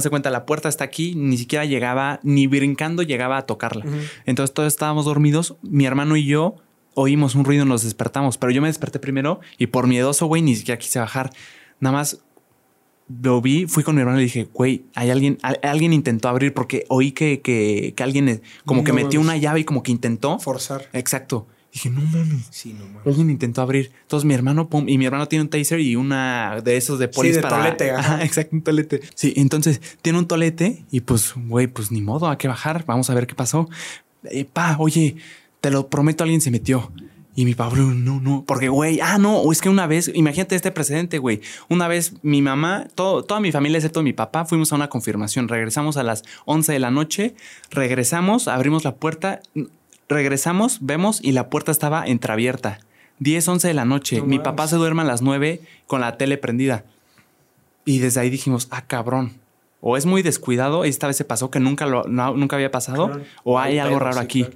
de 0.00 0.10
cuenta, 0.10 0.30
la 0.30 0.46
puerta 0.46 0.68
está 0.68 0.84
aquí, 0.84 1.14
ni 1.14 1.36
siquiera 1.36 1.64
llegaba, 1.64 2.20
ni 2.22 2.46
brincando 2.46 3.02
llegaba 3.02 3.36
a 3.36 3.46
tocarla. 3.46 3.84
Entonces 4.26 4.54
todos 4.54 4.68
estábamos 4.68 5.04
dormidos, 5.04 5.56
mi 5.62 5.86
hermano 5.86 6.16
y 6.16 6.24
yo 6.24 6.56
oímos 6.94 7.34
un 7.34 7.44
ruido 7.44 7.64
y 7.64 7.68
nos 7.68 7.82
despertamos, 7.82 8.38
pero 8.38 8.52
yo 8.52 8.60
me 8.60 8.68
desperté 8.68 8.98
primero 8.98 9.40
y 9.58 9.68
por 9.68 9.86
miedoso, 9.86 10.26
güey, 10.26 10.42
ni 10.42 10.56
siquiera 10.56 10.78
quise 10.78 10.98
bajar. 10.98 11.30
Nada 11.80 11.96
más 11.96 12.20
lo 13.22 13.40
vi, 13.40 13.66
fui 13.66 13.82
con 13.82 13.94
mi 13.94 14.00
hermano 14.00 14.20
y 14.20 14.24
dije, 14.24 14.48
güey, 14.52 14.84
hay 14.94 15.10
alguien, 15.10 15.38
alguien 15.62 15.92
intentó 15.92 16.28
abrir 16.28 16.54
porque 16.54 16.84
oí 16.88 17.12
que, 17.12 17.40
que, 17.40 17.94
que 17.96 18.02
alguien 18.02 18.28
eh, 18.28 18.42
como 18.64 18.84
que 18.84 18.92
metió 18.92 19.20
una 19.20 19.36
llave 19.36 19.60
y 19.60 19.64
como 19.64 19.82
que 19.82 19.92
intentó. 19.92 20.38
Forzar. 20.38 20.88
Exacto. 20.92 21.46
Dije, 21.72 21.88
no 21.88 22.02
mames. 22.02 22.46
Sí, 22.50 22.74
no 22.78 22.84
mames. 22.86 23.06
Alguien 23.06 23.30
intentó 23.30 23.62
abrir. 23.62 23.92
Entonces 24.02 24.26
mi 24.26 24.34
hermano, 24.34 24.68
pum, 24.68 24.88
y 24.88 24.98
mi 24.98 25.06
hermano 25.06 25.26
tiene 25.26 25.44
un 25.44 25.48
taser 25.48 25.80
y 25.80 25.96
una 25.96 26.60
de 26.62 26.76
esos 26.76 26.98
de 26.98 27.08
polis 27.08 27.36
de 27.36 27.42
para. 27.42 27.56
tolete, 27.56 27.90
ajá. 27.90 28.14
Ajá, 28.14 28.24
exacto, 28.24 28.56
un 28.56 28.62
tolete. 28.62 29.00
Sí, 29.14 29.32
entonces 29.36 29.80
tiene 30.02 30.18
un 30.18 30.26
tolete 30.26 30.84
y 30.90 31.00
pues, 31.00 31.32
güey, 31.34 31.68
pues 31.68 31.90
ni 31.90 32.02
modo, 32.02 32.28
hay 32.28 32.36
que 32.36 32.48
bajar. 32.48 32.84
Vamos 32.86 33.08
a 33.08 33.14
ver 33.14 33.26
qué 33.26 33.34
pasó. 33.34 33.70
Eh, 34.24 34.44
pa, 34.44 34.76
oye, 34.78 35.16
te 35.62 35.70
lo 35.70 35.88
prometo, 35.88 36.24
alguien 36.24 36.40
se 36.42 36.50
metió. 36.50 36.92
Y 37.34 37.46
mi 37.46 37.54
Pablo, 37.54 37.84
no, 37.84 38.20
no, 38.20 38.44
porque, 38.46 38.68
güey, 38.68 39.00
ah, 39.00 39.16
no, 39.16 39.50
es 39.50 39.62
que 39.62 39.70
una 39.70 39.86
vez, 39.86 40.10
imagínate 40.14 40.54
este 40.54 40.70
precedente, 40.70 41.16
güey. 41.16 41.40
Una 41.70 41.88
vez 41.88 42.12
mi 42.22 42.42
mamá, 42.42 42.86
todo, 42.94 43.22
toda 43.22 43.40
mi 43.40 43.50
familia, 43.50 43.78
excepto 43.78 44.02
mi 44.02 44.12
papá, 44.12 44.44
fuimos 44.44 44.70
a 44.72 44.74
una 44.74 44.90
confirmación. 44.90 45.48
Regresamos 45.48 45.96
a 45.96 46.02
las 46.02 46.24
11 46.44 46.74
de 46.74 46.78
la 46.78 46.90
noche, 46.90 47.34
regresamos, 47.70 48.48
abrimos 48.48 48.84
la 48.84 48.96
puerta, 48.96 49.40
regresamos, 50.12 50.78
vemos 50.80 51.20
y 51.22 51.32
la 51.32 51.48
puerta 51.50 51.72
estaba 51.72 52.06
entreabierta. 52.06 52.80
10, 53.18 53.46
11 53.48 53.68
de 53.68 53.74
la 53.74 53.84
noche. 53.84 54.18
No 54.18 54.26
mi 54.26 54.38
papá 54.38 54.66
se 54.68 54.76
duerme 54.76 55.02
a 55.02 55.04
las 55.04 55.22
9 55.22 55.60
con 55.86 56.00
la 56.00 56.16
tele 56.18 56.38
prendida. 56.38 56.84
Y 57.84 57.98
desde 57.98 58.20
ahí 58.20 58.30
dijimos, 58.30 58.68
ah, 58.70 58.86
cabrón. 58.86 59.38
O 59.80 59.96
es 59.96 60.06
muy 60.06 60.22
descuidado, 60.22 60.84
esta 60.84 61.08
vez 61.08 61.16
se 61.16 61.24
pasó 61.24 61.50
que 61.50 61.58
nunca, 61.60 61.86
lo, 61.86 62.04
no- 62.04 62.34
nunca 62.36 62.54
había 62.56 62.70
pasado, 62.70 63.06
Claro. 63.08 63.24
o 63.44 63.58
hay 63.58 63.78
algo 63.78 63.98
raro 63.98 64.20
aquí. 64.20 64.46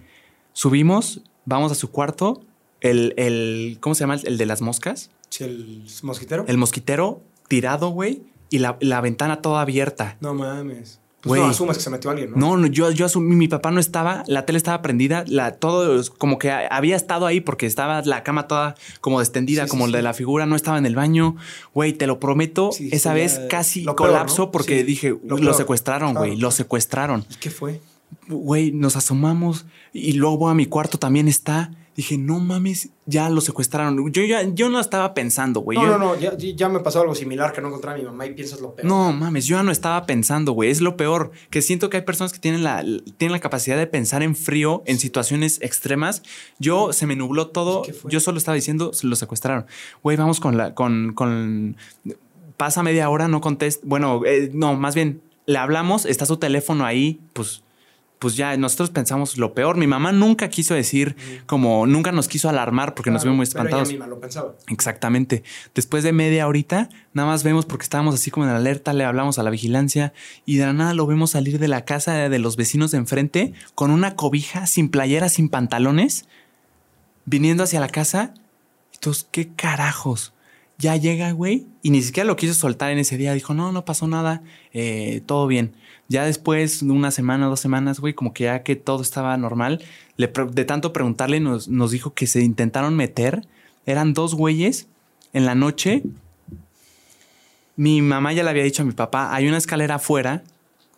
Subimos, 0.53 1.21
vamos 1.45 1.73
a 1.73 1.75
su 1.75 1.91
cuarto, 1.91 2.43
el, 2.81 3.13
el, 3.17 3.79
¿cómo 3.81 3.95
se 3.95 4.01
llama? 4.01 4.17
El 4.23 4.39
de 4.39 4.47
las 4.47 4.63
moscas. 4.63 5.11
Sí, 5.29 5.45
el 5.45 5.85
mosquitero. 6.03 6.45
El 6.47 6.57
mosquitero 6.59 7.21
tirado, 7.49 7.89
güey, 7.91 8.23
y 8.51 8.59
la, 8.61 8.77
la 8.81 9.01
ventana 9.01 9.43
toda 9.43 9.61
abierta. 9.63 10.17
No 10.21 10.33
mames. 10.35 11.01
Pues 11.27 11.41
no 11.41 11.47
asumas 11.49 11.77
que 11.77 11.83
se 11.83 11.91
metió 11.91 12.11
alguien, 12.11 12.31
¿no? 12.31 12.37
No, 12.37 12.57
no, 12.57 12.67
yo, 12.67 12.91
yo 12.91 13.07
asumí, 13.07 13.35
mi 13.35 13.49
papá 13.49 13.71
no 13.71 13.81
estaba, 13.81 14.23
la 14.27 14.47
tele 14.47 14.57
estaba 14.57 14.83
prendida, 14.83 15.25
la, 15.27 15.53
todo 15.53 16.03
como 16.19 16.39
que 16.39 16.51
había 16.51 16.97
estado 16.97 17.27
ahí 17.27 17.41
porque 17.41 17.67
estaba 17.67 18.03
la 18.03 18.23
cama 18.23 18.47
toda 18.49 18.75
como 19.01 19.21
Sí, 19.65 19.67
sí, 19.67 19.71
como 19.71 19.87
sí. 19.87 19.93
de 19.93 20.03
la 20.03 20.15
figura, 20.15 20.47
no 20.47 20.57
estaba 20.57 20.79
en 20.79 20.87
el 20.87 20.95
baño. 20.95 21.37
Güey, 21.75 21.93
te 21.93 22.07
lo 22.07 22.21
prometo, 22.21 22.71
esa 22.91 23.13
vez 23.13 23.41
casi 23.49 23.85
peor, 23.85 23.97
colapso 23.97 24.43
¿no? 24.47 24.51
porque 24.51 24.85
dije, 24.85 25.17
lo 25.25 25.55
secuestraron, 25.55 26.15
güey, 26.15 26.31
Claro, 26.31 26.43
lo 26.43 26.51
secuestraron. 26.51 27.25
¿Y 27.31 27.35
¿Qué 27.37 27.51
fue? 27.51 27.81
Güey, 28.29 28.73
nos 28.73 28.97
asomamos 28.97 29.67
y 29.93 30.13
luego 30.13 30.49
a 30.49 30.55
mi 30.55 30.67
cuarto 30.67 30.99
también 30.99 31.29
está. 31.29 31.71
Dije, 31.97 32.19
no 32.19 32.39
mames, 32.41 32.91
ya 33.07 33.31
lo 33.31 33.41
secuestraron. 33.41 34.13
Yo, 34.13 34.23
ya, 34.25 34.43
yo 34.43 34.69
no 34.69 34.79
estaba 34.79 35.15
pensando, 35.15 35.61
güey. 35.61 35.79
no, 35.79 35.85
Yo- 35.85 35.91
no, 35.93 35.99
no. 35.99 36.21
Ya, 36.21 36.37
ya 36.37 36.69
me 36.69 36.81
pasó 36.81 37.01
algo 37.01 37.15
similar 37.15 37.53
que 37.55 37.63
no 37.63 37.69
encontré 37.69 37.91
a 37.93 37.95
mi 37.95 38.03
mamá 38.03 38.27
y 38.27 38.35
piensas 38.35 38.61
lo 38.61 38.75
peor. 38.75 38.87
No 38.87 39.13
mames, 39.13 39.47
yo 39.47 39.57
ya 39.57 39.63
no 39.63 39.73
estaba 39.73 40.05
pensando, 40.05 40.53
güey. 40.53 40.71
Es 40.71 40.83
lo 40.83 40.97
peor. 40.99 41.31
Que 41.49 41.63
siento 41.63 41.89
que 41.89 41.97
hay 41.97 42.03
personas 42.03 42.35
que 42.35 42.39
tienen 42.39 42.63
la, 42.63 42.85
tienen 43.17 43.33
la 43.33 43.41
capacidad 43.41 43.79
de 43.79 43.87
pensar 43.87 44.23
en 44.23 44.37
frío 44.37 44.83
en 44.85 44.99
situaciones 44.99 45.59
extremas. 45.63 46.23
Yo 46.59 46.93
se 46.93 47.07
me 47.07 47.17
nubló 47.17 47.49
todo. 47.49 47.81
¿Qué 47.83 47.95
fue? 47.95 48.11
Yo 48.11 48.21
solo 48.21 48.37
estaba 48.37 48.55
diciendo, 48.57 48.93
se 48.93 49.07
lo 49.07 49.17
secuestraron. 49.17 49.65
Güey, 50.03 50.19
vamos 50.19 50.39
con 50.39 50.59
la, 50.59 50.75
con, 50.75 51.13
con. 51.15 51.77
Pasa 52.59 52.83
media 52.83 53.09
hora, 53.09 53.27
no 53.29 53.41
contesta. 53.41 53.83
Bueno, 53.87 54.21
eh, 54.27 54.51
no, 54.53 54.75
más 54.75 54.95
bien, 54.95 55.23
le 55.47 55.59
hablamos, 55.59 56.05
está 56.07 56.27
su 56.27 56.37
teléfono 56.37 56.85
ahí, 56.85 57.21
pues. 57.33 57.63
Pues 58.19 58.35
ya 58.35 58.57
nosotros 58.57 58.91
pensamos 58.91 59.37
lo 59.37 59.53
peor. 59.53 59.77
Mi 59.77 59.87
mamá 59.87 60.11
nunca 60.11 60.49
quiso 60.49 60.75
decir, 60.75 61.17
como 61.45 61.87
nunca 61.87 62.13
nos 62.13 62.29
quiso 62.29 62.49
alarmar 62.49 62.95
porque 62.95 63.11
nos 63.11 63.25
vimos 63.25 63.37
muy 63.37 63.47
pero 63.47 63.61
ella 63.61 63.69
espantados. 63.69 63.89
misma 63.91 64.07
lo 64.07 64.21
pensaba. 64.21 64.55
Exactamente. 64.69 65.43
Después 65.75 66.03
de 66.03 66.13
media 66.13 66.49
horita, 66.49 66.89
nada 67.13 67.29
más 67.29 67.43
vemos 67.45 67.67
porque 67.67 67.83
estábamos 67.83 68.15
así 68.15 68.31
como 68.31 68.47
en 68.47 68.53
alerta, 68.53 68.95
le 68.95 69.05
hablamos 69.05 69.39
a 69.39 69.43
la 69.43 69.51
vigilancia 69.51 70.15
y 70.47 70.57
de 70.57 70.67
la 70.67 70.73
nada 70.73 70.95
lo 70.95 71.07
vemos 71.07 71.33
salir 71.33 71.59
de 71.59 71.69
la 71.69 71.85
casa 71.85 72.29
de 72.31 72.39
los 72.39 72.57
vecinos 72.57 72.91
de 72.91 72.99
enfrente 72.99 73.53
con 73.75 73.91
una 73.91 74.17
cobija, 74.17 74.67
sin 74.67 74.89
playera, 74.89 75.29
sin 75.29 75.51
pantalones, 75.51 76.27
viniendo 77.27 77.65
hacia 77.65 77.81
la 77.81 77.89
casa. 77.89 78.33
Y 78.95 78.99
todos, 78.99 79.27
¿qué 79.31 79.49
carajos? 79.55 80.33
Ya 80.79 80.97
llega, 80.97 81.33
güey, 81.33 81.67
y 81.83 81.91
ni 81.91 82.03
siquiera 82.03 82.27
lo 82.27 82.37
quiso 82.37 82.53
soltar 82.53 82.91
en 82.91 82.99
ese 82.99 83.17
día. 83.17 83.33
Dijo, 83.33 83.55
no, 83.55 83.73
no 83.73 83.85
pasó 83.85 84.07
nada, 84.07 84.43
eh, 84.75 85.23
todo 85.25 85.47
bien. 85.47 85.73
Ya 86.09 86.25
después 86.25 86.87
de 86.87 86.93
una 86.93 87.11
semana, 87.11 87.47
dos 87.47 87.61
semanas, 87.61 87.99
güey, 87.99 88.13
como 88.13 88.35
que 88.35 88.45
ya 88.45 88.63
que 88.63 88.77
todo 88.77 89.03
estaba 89.03 89.37
normal, 89.39 89.83
le 90.17 90.29
de 90.29 90.65
tanto 90.65 90.93
preguntarle, 90.93 91.41
nos, 91.41 91.69
nos 91.69 91.91
dijo 91.91 92.13
que 92.13 92.27
se 92.27 92.43
intentaron 92.43 92.95
meter. 92.95 93.47
Eran 93.87 94.13
dos 94.13 94.35
güeyes 94.35 94.87
en 95.33 95.47
la 95.47 95.55
noche. 95.55 96.03
Mi 97.77 98.03
mamá 98.03 98.33
ya 98.33 98.43
le 98.43 98.51
había 98.51 98.65
dicho 98.65 98.83
a 98.83 98.87
mi 98.87 98.93
papá, 98.93 99.35
hay 99.35 99.49
una 99.49 99.59
escalera 99.59 99.97
afuera 99.97 100.43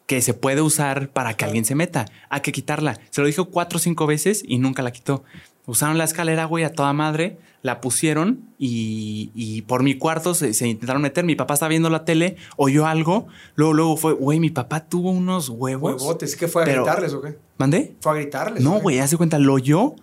que 0.08 0.22
se 0.22 0.32
puede 0.32 0.62
usar 0.62 1.10
para 1.10 1.34
que 1.34 1.44
alguien 1.44 1.66
se 1.66 1.74
meta. 1.74 2.06
Hay 2.30 2.40
que 2.40 2.50
quitarla. 2.50 2.98
Se 3.10 3.20
lo 3.20 3.26
dijo 3.26 3.44
cuatro 3.44 3.76
o 3.76 3.80
cinco 3.80 4.06
veces 4.06 4.42
y 4.46 4.58
nunca 4.58 4.82
la 4.82 4.90
quitó. 4.90 5.22
Usaron 5.68 5.98
la 5.98 6.04
escalera, 6.04 6.46
güey, 6.46 6.64
a 6.64 6.72
toda 6.72 6.92
madre, 6.92 7.38
la 7.62 7.80
pusieron 7.80 8.40
y, 8.58 9.30
y 9.34 9.62
por 9.62 9.82
mi 9.82 9.96
cuarto 9.98 10.34
se, 10.34 10.54
se 10.54 10.66
intentaron 10.66 11.02
meter. 11.02 11.24
Mi 11.24 11.36
papá 11.36 11.54
estaba 11.54 11.68
viendo 11.68 11.90
la 11.90 12.04
tele, 12.04 12.36
oyó 12.56 12.86
algo, 12.86 13.26
luego, 13.54 13.74
luego 13.74 13.96
fue, 13.98 14.14
güey, 14.14 14.40
mi 14.40 14.50
papá 14.50 14.80
tuvo 14.88 15.10
unos 15.10 15.50
huevos. 15.50 16.00
Huevotes. 16.02 16.34
¿Qué 16.36 16.48
fue 16.48 16.62
a 16.62 16.64
Pero- 16.64 16.84
gritarles 16.84 17.12
o 17.12 17.20
qué? 17.20 17.36
¿Mandé? 17.58 17.94
¿Fue 18.00 18.12
a 18.12 18.14
gritarles? 18.16 18.64
No, 18.64 18.80
güey, 18.80 18.98
hace 18.98 19.16
cuenta, 19.16 19.38
lo 19.38 19.52
oyó. 19.54 19.94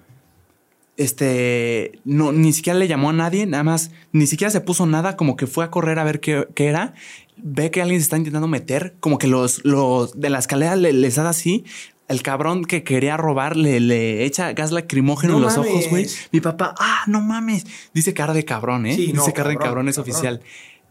Este, 0.98 2.00
no, 2.06 2.32
ni 2.32 2.53
siquiera 2.53 2.80
le 2.80 2.88
llamó 2.88 3.10
a 3.10 3.14
nadie, 3.14 3.45
nada 3.45 3.64
más, 3.64 3.92
ni 4.14 4.27
siquiera 4.27 4.50
se 4.50 4.61
puso 4.61 4.85
nada, 4.85 5.18
como 5.18 5.35
que 5.35 5.45
fue 5.45 5.66
a 5.66 5.69
correr 5.72 6.00
a 6.00 6.06
ver 6.06 6.22
qué, 6.22 6.48
qué 6.56 6.68
era. 6.68 6.94
Ve 7.38 7.69
que 7.69 7.82
alguien 7.82 8.00
se 8.00 8.03
está 8.03 8.18
intentando 8.18 8.48
meter, 8.48 8.95
como 9.02 9.18
que 9.18 9.27
los, 9.27 9.66
los 9.66 10.18
de 10.18 10.30
la 10.30 10.40
escalera 10.40 10.77
le- 10.77 10.94
les 10.94 11.16
da 11.16 11.27
así. 11.27 11.66
El 12.08 12.22
cabrón 12.22 12.66
que 12.66 12.84
quería 12.84 13.17
robar 13.17 13.58
le, 13.58 13.80
le 13.80 14.25
echa 14.25 14.53
gas 14.53 14.72
lacrimógeno 14.72 15.34
No 15.34 15.38
en 15.40 15.43
los 15.45 15.58
ojos, 15.58 15.90
güey. 15.90 16.06
Mi 16.32 16.40
papá, 16.40 16.75
ah, 16.80 17.03
no 17.08 17.22
mames. 17.22 17.66
Dice 17.93 18.14
cara 18.14 18.34
de 18.34 18.45
cabrón, 18.45 18.85
¿eh? 18.85 18.95
Sí, 18.95 19.11
no, 19.11 19.22
Dice 19.22 19.34
cara 19.34 19.50
de 19.50 19.56
cabrón, 19.56 19.88
cabrón, 19.88 19.90
es 19.90 19.95
cabrón. 19.95 20.11
oficial. 20.11 20.42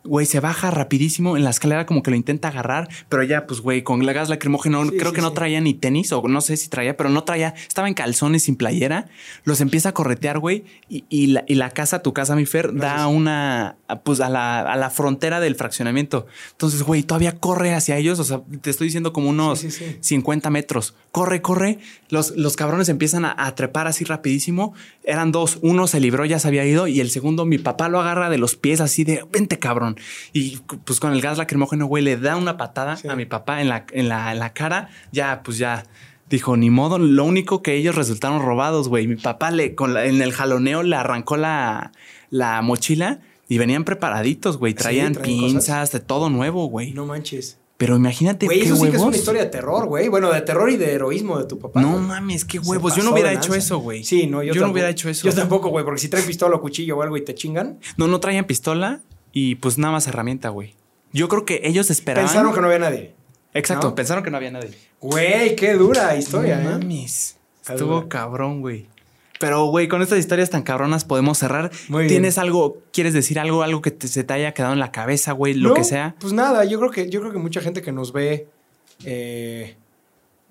Güey, 0.04 0.26
se 0.26 0.38
baja 0.40 0.70
rapidísimo 0.70 1.36
en 1.36 1.44
la 1.44 1.50
escalera, 1.50 1.86
como 1.86 2.02
que 2.02 2.10
lo 2.10 2.16
intenta 2.16 2.48
agarrar, 2.48 2.88
pero 3.08 3.22
ya, 3.22 3.46
pues, 3.46 3.60
güey, 3.60 3.82
con 3.82 4.04
la 4.04 4.12
gas 4.12 4.28
lacrimógeno, 4.28 4.84
Sí, 4.84 4.96
creo 4.98 5.10
sí, 5.10 5.16
que 5.16 5.22
no 5.22 5.30
sí. 5.30 5.34
traía 5.34 5.60
ni 5.62 5.72
tenis, 5.72 6.12
o 6.12 6.22
no 6.28 6.40
sé 6.42 6.56
si 6.58 6.68
traía, 6.68 6.96
pero 6.96 7.08
no 7.08 7.24
traía, 7.24 7.54
estaba 7.66 7.88
en 7.88 7.94
calzones 7.94 8.42
sin 8.44 8.56
playera. 8.56 9.06
Los 9.44 9.60
empieza 9.62 9.88
a 9.88 9.92
corretear, 9.94 10.38
güey, 10.38 10.64
y, 10.90 11.04
y 11.08 11.28
la, 11.28 11.44
y 11.46 11.54
la 11.54 11.70
casa, 11.70 12.02
tu 12.02 12.12
casa, 12.12 12.36
mi 12.36 12.44
Fer, 12.44 12.74
da 12.74 13.06
una, 13.06 13.76
pues, 14.04 14.20
a 14.20 14.28
la, 14.28 14.60
a 14.60 14.76
la 14.76 14.90
frontera 14.90 15.40
del 15.40 15.54
fraccionamiento. 15.54 16.26
Entonces, 16.52 16.82
güey, 16.82 17.02
todavía 17.02 17.38
corre 17.38 17.72
hacia 17.74 17.96
ellos, 17.96 18.18
o 18.18 18.24
sea, 18.24 18.42
te 18.60 18.68
estoy 18.70 18.88
diciendo 18.88 19.12
como 19.14 19.30
unos 19.30 19.60
Sí, 19.60 19.70
sí, 19.70 19.84
sí. 19.86 19.96
50 20.00 20.50
metros. 20.50 20.94
Corre, 21.12 21.40
corre. 21.40 21.78
Los, 22.10 22.32
los 22.36 22.56
cabrones 22.56 22.88
empiezan 22.90 23.24
a, 23.24 23.34
a 23.38 23.54
trepar 23.54 23.86
así 23.86 24.04
rapidísimo. 24.04 24.74
Eran 25.04 25.32
dos. 25.32 25.58
Uno 25.62 25.86
se 25.86 26.00
libró, 26.00 26.24
ya 26.24 26.38
se 26.38 26.48
había 26.48 26.66
ido. 26.66 26.86
Y 26.88 27.00
el 27.00 27.10
segundo, 27.10 27.44
mi 27.46 27.58
papá 27.58 27.88
lo 27.88 28.00
agarra 28.00 28.28
de 28.30 28.38
los 28.38 28.56
pies 28.56 28.80
así 28.80 29.04
de, 29.04 29.24
vente 29.32 29.58
cabrón. 29.58 29.93
Y 30.32 30.58
pues 30.84 31.00
con 31.00 31.12
el 31.12 31.20
gas 31.20 31.38
lacrimógeno, 31.38 31.86
güey, 31.86 32.02
le 32.04 32.16
da 32.16 32.36
una 32.36 32.56
patada 32.56 32.96
Sí. 32.96 33.08
a 33.08 33.16
mi 33.16 33.26
papá 33.26 33.60
en 33.60 33.68
la, 33.68 33.84
en, 33.92 34.08
la, 34.08 34.32
en 34.32 34.38
la 34.38 34.52
cara. 34.52 34.88
Ya, 35.12 35.42
pues 35.42 35.58
ya. 35.58 35.84
Dijo, 36.30 36.56
ni 36.56 36.70
modo, 36.70 36.98
lo 36.98 37.24
único 37.24 37.62
que 37.62 37.74
ellos 37.74 37.94
resultaron 37.94 38.40
robados, 38.42 38.88
güey. 38.88 39.06
Mi 39.06 39.16
papá 39.16 39.50
le, 39.50 39.74
con 39.74 39.92
la- 39.94 40.06
en 40.06 40.22
el 40.22 40.32
jaloneo 40.32 40.82
le 40.82 40.96
arrancó 40.96 41.36
la, 41.36 41.92
la 42.30 42.62
mochila 42.62 43.20
y 43.46 43.58
venían 43.58 43.84
preparaditos, 43.84 44.56
güey. 44.56 44.72
Sí, 44.72 44.78
Traían 44.78 45.14
pinzas, 45.14 45.92
de 45.92 46.00
todo 46.00 46.30
nuevo, 46.30 46.66
güey. 46.66 46.92
No 46.92 47.04
manches. 47.04 47.58
Pero 47.76 47.96
imagínate 47.96 48.46
Güey, 48.46 48.60
qué 48.60 48.66
eso 48.66 48.76
sí 48.76 48.82
que 48.82 48.88
es 48.88 48.92
huevos. 48.94 49.08
una 49.08 49.16
historia 49.16 49.42
de 49.42 49.50
terror, 49.50 49.86
güey. 49.86 50.08
Bueno, 50.08 50.32
de 50.32 50.40
terror 50.40 50.70
y 50.70 50.76
de 50.76 50.92
heroísmo 50.92 51.38
de 51.38 51.44
tu 51.44 51.58
papá. 51.58 51.82
No 51.82 51.92
güey. 51.94 52.02
mames, 52.04 52.44
qué 52.44 52.58
huevos. 52.60 52.94
Yo 52.96 53.02
no 53.02 53.10
hubiera 53.10 53.32
hecho 53.32 53.52
eso, 53.54 53.78
güey. 53.78 54.04
Sí, 54.04 54.26
no, 54.28 54.42
yo, 54.44 54.54
Yo 54.54 54.54
no 54.54 54.60
tampoco. 54.60 54.72
hubiera 54.72 54.88
hecho 54.90 55.08
eso. 55.10 55.28
Yo 55.28 55.34
tampoco, 55.34 55.68
güey, 55.70 55.84
porque 55.84 56.00
si 56.00 56.08
traen 56.08 56.24
pistola 56.24 56.56
o 56.56 56.60
cuchillo 56.60 56.96
o 56.96 57.02
algo 57.02 57.16
y 57.16 57.24
te 57.24 57.34
chingan, 57.34 57.80
No, 57.96 58.06
no 58.06 58.20
traían 58.20 58.44
pistola 58.46 59.00
y 59.34 59.56
pues 59.56 59.76
nada 59.76 59.92
más 59.92 60.06
herramienta, 60.06 60.48
güey. 60.48 60.72
Yo 61.12 61.28
creo 61.28 61.44
que 61.44 61.60
ellos 61.64 61.90
esperaban. 61.90 62.26
pensaron 62.26 62.54
que 62.54 62.60
no 62.60 62.66
había 62.68 62.78
nadie. 62.78 63.12
Exacto, 63.52 63.88
¿no? 63.88 63.94
pensaron 63.94 64.24
que 64.24 64.30
no 64.30 64.38
había 64.38 64.50
nadie. 64.50 64.70
Güey, 65.00 65.54
qué 65.54 65.74
dura 65.74 66.16
historia, 66.16 66.56
no 66.58 66.70
¿eh? 66.70 66.78
mames. 66.78 67.36
Estuvo 67.68 67.96
dura. 67.96 68.08
cabrón, 68.08 68.62
güey. 68.62 68.86
Pero, 69.38 69.66
güey, 69.66 69.86
con 69.88 70.00
estas 70.00 70.18
historias 70.18 70.48
tan 70.50 70.62
cabronas 70.62 71.04
podemos 71.04 71.36
cerrar. 71.38 71.70
Muy 71.88 72.04
bien. 72.04 72.08
¿Tienes 72.08 72.38
algo, 72.38 72.78
quieres 72.92 73.12
decir 73.12 73.38
algo, 73.38 73.62
algo 73.62 73.82
que 73.82 73.90
te- 73.90 74.08
se 74.08 74.24
te 74.24 74.32
haya 74.32 74.54
quedado 74.54 74.72
en 74.72 74.78
la 74.78 74.90
cabeza, 74.92 75.32
güey, 75.32 75.54
lo 75.54 75.70
No, 75.70 75.74
que 75.74 75.84
sea? 75.84 76.14
Pues 76.20 76.32
nada, 76.32 76.64
yo 76.64 76.78
creo 76.78 76.90
que, 76.90 77.10
yo 77.10 77.20
creo 77.20 77.32
que 77.32 77.38
mucha 77.38 77.60
gente 77.60 77.82
que 77.82 77.92
nos 77.92 78.12
ve, 78.12 78.48
eh, 79.04 79.76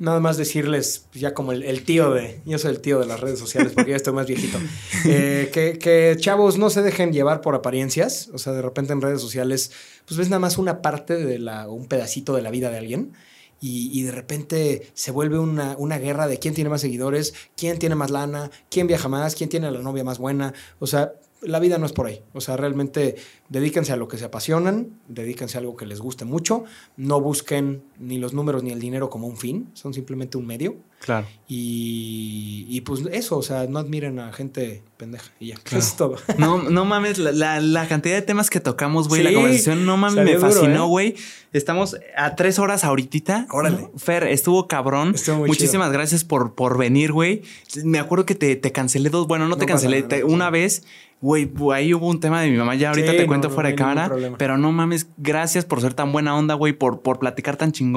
nada 0.04 0.20
más 0.20 0.36
decirles, 0.36 1.08
ya 1.14 1.34
como 1.34 1.54
el, 1.54 1.64
el 1.64 1.84
tío 1.84 2.12
de, 2.12 2.42
yo 2.46 2.58
soy 2.58 2.72
el 2.72 2.82
tío 2.82 3.00
de 3.00 3.06
las 3.06 3.22
redes 3.22 3.40
sociales 3.40 3.72
porque 3.74 3.92
ya 3.92 3.96
estoy 3.96 4.12
más 4.12 4.28
viejito, 4.28 4.60
eh, 5.06 5.50
que, 5.54 5.80
que 5.80 6.18
chavos 6.20 6.58
no 6.58 6.70
se 6.70 6.82
dejen 6.82 7.14
llevar 7.14 7.40
por 7.40 7.56
apariencias, 7.56 8.30
o 8.34 8.38
sea, 8.38 8.52
de 8.52 8.62
repente 8.62 8.92
en 8.92 9.02
redes 9.02 9.22
sociales, 9.22 9.72
pues 10.06 10.18
ves 10.18 10.28
nada 10.28 10.42
más 10.42 10.58
una 10.58 10.82
parte 10.82 11.16
de 11.16 11.40
la, 11.40 11.70
un 11.70 11.88
pedacito 11.88 12.36
de 12.36 12.42
la 12.42 12.52
vida 12.52 12.70
de 12.70 12.78
alguien. 12.78 13.14
Y, 13.62 13.98
y 13.98 14.04
de 14.04 14.12
repente 14.12 14.92
se 14.94 15.12
vuelve 15.12 15.40
una, 15.40 15.78
una 15.78 15.98
guerra 15.98 16.28
de 16.28 16.38
quién 16.38 16.54
tiene 16.54 16.70
más 16.70 16.82
seguidores, 16.82 17.34
quién 17.56 17.80
tiene 17.80 17.96
más 17.96 18.12
lana, 18.12 18.52
quién 18.70 18.88
viaja 18.88 19.08
más, 19.08 19.36
quién 19.36 19.50
tiene 19.50 19.68
a 19.68 19.72
la 19.72 19.80
novia 19.80 20.04
más 20.04 20.18
buena. 20.18 20.54
O 20.80 20.88
sea, 20.88 21.14
la 21.44 21.60
vida 21.60 21.78
no 21.78 21.86
es 21.86 21.94
por 21.94 22.08
ahí. 22.08 22.24
O 22.34 22.42
sea, 22.42 22.58
realmente 22.58 23.16
dedíquense 23.50 23.92
a 23.92 23.96
lo 23.96 24.08
que 24.08 24.18
se 24.18 24.26
apasionan, 24.26 25.00
dedíquense 25.08 25.58
a 25.58 25.62
algo 25.62 25.76
que 25.76 25.86
les 25.86 26.00
guste 26.00 26.26
mucho, 26.26 26.64
no 26.98 27.22
busquen 27.22 27.84
ni 28.04 28.18
los 28.18 28.34
números 28.34 28.64
ni 28.64 28.72
el 28.72 28.80
dinero 28.80 29.10
como 29.10 29.28
un 29.28 29.38
fin, 29.38 29.70
son 29.74 29.94
simplemente 29.94 30.38
un 30.38 30.46
medio. 30.46 30.76
Claro. 31.00 31.28
Y, 31.48 32.66
y 32.70 32.82
pues 32.82 33.02
eso, 33.12 33.38
o 33.38 33.42
sea, 33.42 33.66
no 33.68 33.80
admiren 33.80 34.20
a 34.20 34.32
gente 34.32 34.84
pendeja 34.98 35.32
y 35.40 35.48
ya. 35.48 35.56
Eso 35.66 35.78
es 35.78 35.96
todo. 35.96 36.16
No, 36.38 36.62
no 36.70 36.86
mames, 36.86 37.18
la, 37.18 37.32
la- 37.32 37.60
la 37.60 37.88
cantidad 37.88 38.16
de 38.16 38.22
temas 38.22 38.50
que 38.50 38.60
tocamos, 38.60 39.08
güey, 39.08 39.22
Sí, 39.22 39.28
la 39.28 39.34
conversación, 39.34 39.86
no 39.86 39.98
mames, 39.98 40.24
me 40.26 40.38
fascinó, 40.38 40.86
¿eh? 40.86 40.88
güey. 40.88 41.16
Estamos 41.52 41.98
a 42.18 42.36
tres 42.36 42.58
horas 42.60 42.84
ahorita. 42.84 43.48
Órale. 43.52 43.90
Fer, 43.98 44.24
estuvo 44.24 44.68
cabrón. 44.68 45.14
Estuvo 45.16 45.38
muy 45.40 45.48
Muchísimas 45.48 45.88
chido. 45.88 45.94
gracias 45.94 46.24
por, 46.24 46.56
por 46.56 46.78
venir, 46.78 47.12
güey. 47.12 47.42
Me 47.84 48.00
acuerdo 48.00 48.26
que 48.26 48.36
te, 48.36 48.56
te 48.56 48.72
cancelé 48.72 49.10
dos, 49.10 49.28
bueno, 49.28 49.48
no 49.48 49.56
te 49.58 49.66
No 49.66 49.68
cancelé, 49.68 49.98
nada, 49.98 50.08
te- 50.10 50.20
no 50.20 50.26
pasa 50.26 50.36
una 50.36 50.50
vez. 50.50 50.84
Güey, 51.22 51.50
ahí 51.74 51.94
hubo 51.94 52.10
un 52.10 52.20
tema 52.20 52.42
de 52.42 52.50
mi 52.52 52.58
mamá, 52.58 52.76
ya 52.76 52.90
ahorita 52.90 53.12
Sí, 53.12 53.18
te 53.18 53.28
cuento 53.28 53.50
fuera 53.50 53.70
no 53.70 53.72
de 53.72 53.76
cámara, 53.78 54.12
pero 54.38 54.58
no 54.58 54.74
mames, 54.74 55.08
gracias 55.16 55.64
por 55.64 55.80
ser 55.80 55.94
tan 55.94 56.12
buena 56.12 56.36
onda, 56.36 56.54
güey, 56.56 56.74
por, 56.74 57.00
por 57.02 57.18
platicar 57.18 57.56
tan 57.56 57.72
chingón. 57.72 57.93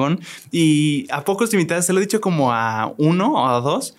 Y 0.51 1.07
a 1.11 1.23
pocos 1.25 1.53
invitados, 1.53 1.85
se 1.85 1.93
lo 1.93 1.99
he 1.99 2.01
dicho 2.01 2.21
como 2.21 2.51
a 2.53 2.93
uno 2.97 3.33
o 3.33 3.47
a 3.47 3.59
dos, 3.61 3.95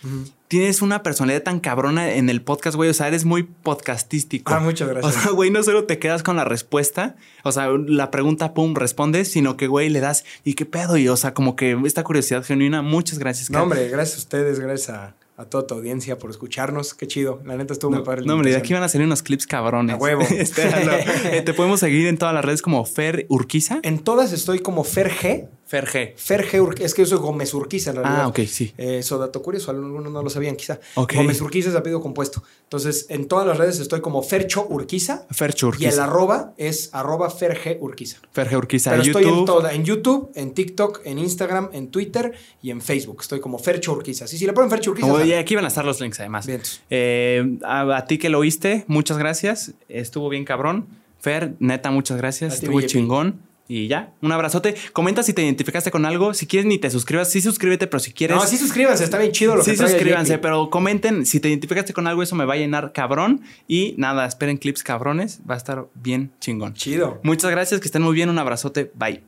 tienes 0.48 0.80
una 0.82 1.02
personalidad 1.02 1.42
tan 1.42 1.60
cabrona 1.60 2.12
en 2.14 2.30
el 2.30 2.40
podcast, 2.42 2.76
güey, 2.76 2.88
o 2.90 2.94
sea, 2.94 3.08
eres 3.08 3.24
muy 3.24 3.42
podcastístico. 3.42 4.52
Ah, 4.54 4.60
muchas 4.60 4.88
gracias. 4.88 5.16
O 5.16 5.20
sea, 5.20 5.30
güey, 5.32 5.50
no 5.50 5.62
solo 5.62 5.84
te 5.84 5.98
quedas 5.98 6.22
con 6.22 6.36
la 6.36 6.44
respuesta, 6.44 7.16
o 7.44 7.52
sea, 7.52 7.68
la 7.86 8.10
pregunta, 8.10 8.54
pum, 8.54 8.74
respondes, 8.74 9.30
sino 9.30 9.56
que, 9.56 9.66
güey, 9.66 9.88
le 9.90 10.00
das, 10.00 10.24
¿y 10.44 10.54
qué 10.54 10.64
pedo? 10.66 10.96
Y, 10.96 11.08
o 11.08 11.16
sea, 11.16 11.34
como 11.34 11.56
que 11.56 11.76
esta 11.84 12.04
curiosidad 12.04 12.44
genuina, 12.44 12.82
muchas 12.82 13.18
gracias. 13.18 13.50
No, 13.50 13.58
Kat. 13.58 13.62
hombre, 13.64 13.88
gracias 13.88 14.16
a 14.16 14.20
ustedes, 14.20 14.58
gracias 14.60 14.90
a, 14.90 15.14
a 15.36 15.44
toda 15.44 15.66
tu 15.66 15.74
audiencia 15.74 16.18
por 16.18 16.30
escucharnos. 16.30 16.94
Qué 16.94 17.06
chido. 17.06 17.40
La 17.44 17.56
neta 17.56 17.72
estuvo 17.72 17.90
No, 17.92 17.98
muy 17.98 18.06
padre. 18.06 18.22
no, 18.26 18.34
hombre, 18.34 18.50
de 18.50 18.56
aquí 18.56 18.72
van 18.72 18.82
a 18.82 18.88
salir 18.88 19.06
unos 19.06 19.22
clips 19.22 19.46
cabrones. 19.46 19.94
A 19.94 19.98
huevo. 19.98 20.22
Espéralo. 20.30 20.92
Eh, 21.30 21.42
te 21.42 21.52
podemos 21.54 21.80
seguir 21.80 22.06
en 22.08 22.16
todas 22.18 22.34
las 22.34 22.44
redes 22.44 22.62
como 22.62 22.84
Fer 22.84 23.26
Urquiza. 23.28 23.80
En 23.82 23.98
todas 23.98 24.32
estoy 24.32 24.58
como 24.60 24.82
Fer 24.82 25.10
G. 25.10 25.46
Fer 25.68 25.86
G. 25.86 26.14
Fer 26.16 26.46
G. 26.50 26.60
Ur- 26.62 26.80
Es 26.80 26.94
que 26.94 27.02
yo 27.02 27.06
soy 27.06 27.18
Gómez 27.18 27.52
Urquiza, 27.52 27.90
en 27.90 27.96
realidad. 27.96 28.22
Ah, 28.22 28.28
ok, 28.28 28.38
sí. 28.46 28.72
Eh, 28.78 28.98
Eso 29.00 29.18
dato 29.18 29.42
curioso, 29.42 29.70
algunos 29.70 30.10
no 30.10 30.22
lo 30.22 30.30
sabían 30.30 30.56
quizá. 30.56 30.80
Ok. 30.94 31.12
Gómez 31.14 31.40
Urquiza 31.42 31.68
es 31.68 31.74
apellido 31.76 32.00
compuesto. 32.00 32.42
Entonces, 32.64 33.04
en 33.10 33.28
todas 33.28 33.46
las 33.46 33.58
redes 33.58 33.78
estoy 33.78 34.00
como 34.00 34.22
Fercho 34.22 34.66
Urquiza. 34.66 35.26
Fercho 35.30 35.66
Y 35.66 35.68
el 35.68 35.74
Urquiza. 35.90 36.04
arroba 36.04 36.54
es 36.56 36.88
arroba 36.94 37.28
Fer 37.28 37.58
G. 37.62 37.76
Urquiza. 37.80 38.16
Fer 38.32 38.48
G 38.48 38.56
Urquiza. 38.56 38.90
Pero 38.92 39.02
estoy 39.02 39.24
en 39.24 39.28
YouTube. 39.28 39.46
toda, 39.46 39.72
en 39.74 39.84
YouTube, 39.84 40.30
en 40.34 40.54
TikTok, 40.54 41.00
en 41.04 41.18
Instagram, 41.18 41.68
en 41.74 41.88
Twitter 41.90 42.32
y 42.62 42.70
en 42.70 42.80
Facebook. 42.80 43.18
Estoy 43.20 43.40
como 43.40 43.58
Fercho 43.58 43.92
Urquiza. 43.92 44.26
Sí, 44.26 44.38
si 44.38 44.46
le 44.46 44.54
ponen 44.54 44.70
Fercho 44.70 44.90
Urquiza. 44.92 45.06
Como- 45.06 45.18
sale. 45.20 45.28
y 45.30 45.34
aquí 45.34 45.54
van 45.54 45.66
a 45.66 45.68
estar 45.68 45.84
los 45.84 46.00
links 46.00 46.18
además. 46.20 46.46
Bien. 46.46 46.62
Eh, 46.88 47.58
a, 47.62 47.94
a 47.94 48.06
ti 48.06 48.16
que 48.16 48.30
lo 48.30 48.38
oíste, 48.38 48.84
muchas 48.86 49.18
gracias. 49.18 49.72
Estuvo 49.90 50.30
bien 50.30 50.46
cabrón. 50.46 50.86
Fer, 51.20 51.56
neta, 51.58 51.90
muchas 51.90 52.16
gracias. 52.16 52.54
Estuvo 52.54 52.80
chingón. 52.80 53.40
Y 53.70 53.86
ya, 53.86 54.14
un 54.22 54.32
abrazote. 54.32 54.74
Comenta 54.94 55.22
si 55.22 55.34
te 55.34 55.42
identificaste 55.42 55.90
con 55.90 56.06
algo. 56.06 56.32
Si 56.32 56.46
quieres, 56.46 56.64
ni 56.66 56.78
te 56.78 56.88
suscribas. 56.90 57.30
Sí, 57.30 57.42
suscríbete, 57.42 57.86
pero 57.86 58.00
si 58.00 58.12
quieres. 58.12 58.34
No, 58.34 58.46
sí 58.46 58.56
suscríbanse, 58.56 59.04
está 59.04 59.18
bien 59.18 59.30
chido 59.30 59.56
lo 59.56 59.62
Sí, 59.62 59.76
que 59.76 59.82
el 59.82 59.88
suscríbanse, 59.90 60.38
pero 60.38 60.70
comenten 60.70 61.26
si 61.26 61.38
te 61.38 61.50
identificaste 61.50 61.92
con 61.92 62.06
algo, 62.06 62.22
eso 62.22 62.34
me 62.34 62.46
va 62.46 62.54
a 62.54 62.56
llenar 62.56 62.92
cabrón. 62.94 63.42
Y 63.68 63.94
nada, 63.98 64.24
esperen 64.24 64.56
clips 64.56 64.82
cabrones, 64.82 65.40
va 65.48 65.52
a 65.52 65.58
estar 65.58 65.86
bien 65.94 66.32
chingón. 66.40 66.72
Chido. 66.72 67.20
Muchas 67.22 67.50
gracias, 67.50 67.80
que 67.80 67.88
estén 67.88 68.00
muy 68.00 68.14
bien, 68.14 68.30
un 68.30 68.38
abrazote, 68.38 68.90
bye. 68.94 69.22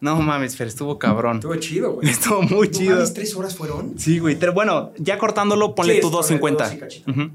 No 0.00 0.16
mames, 0.22 0.56
Fer, 0.56 0.68
estuvo 0.68 0.98
cabrón. 0.98 1.36
Estuvo 1.36 1.56
chido, 1.56 1.92
güey. 1.94 2.08
Estuvo 2.10 2.42
muy 2.42 2.68
No 2.68 2.72
chido. 2.72 3.12
¿Tres 3.12 3.36
horas 3.36 3.54
fueron? 3.54 3.98
Sí, 3.98 4.18
güey, 4.18 4.38
pero 4.38 4.54
bueno, 4.54 4.92
ya 4.96 5.18
cortándolo, 5.18 5.74
ponle 5.74 5.96
Sí, 5.96 6.00
tu 6.00 6.06
es 6.06 6.12
correcto, 6.12 6.56
250. 6.56 7.32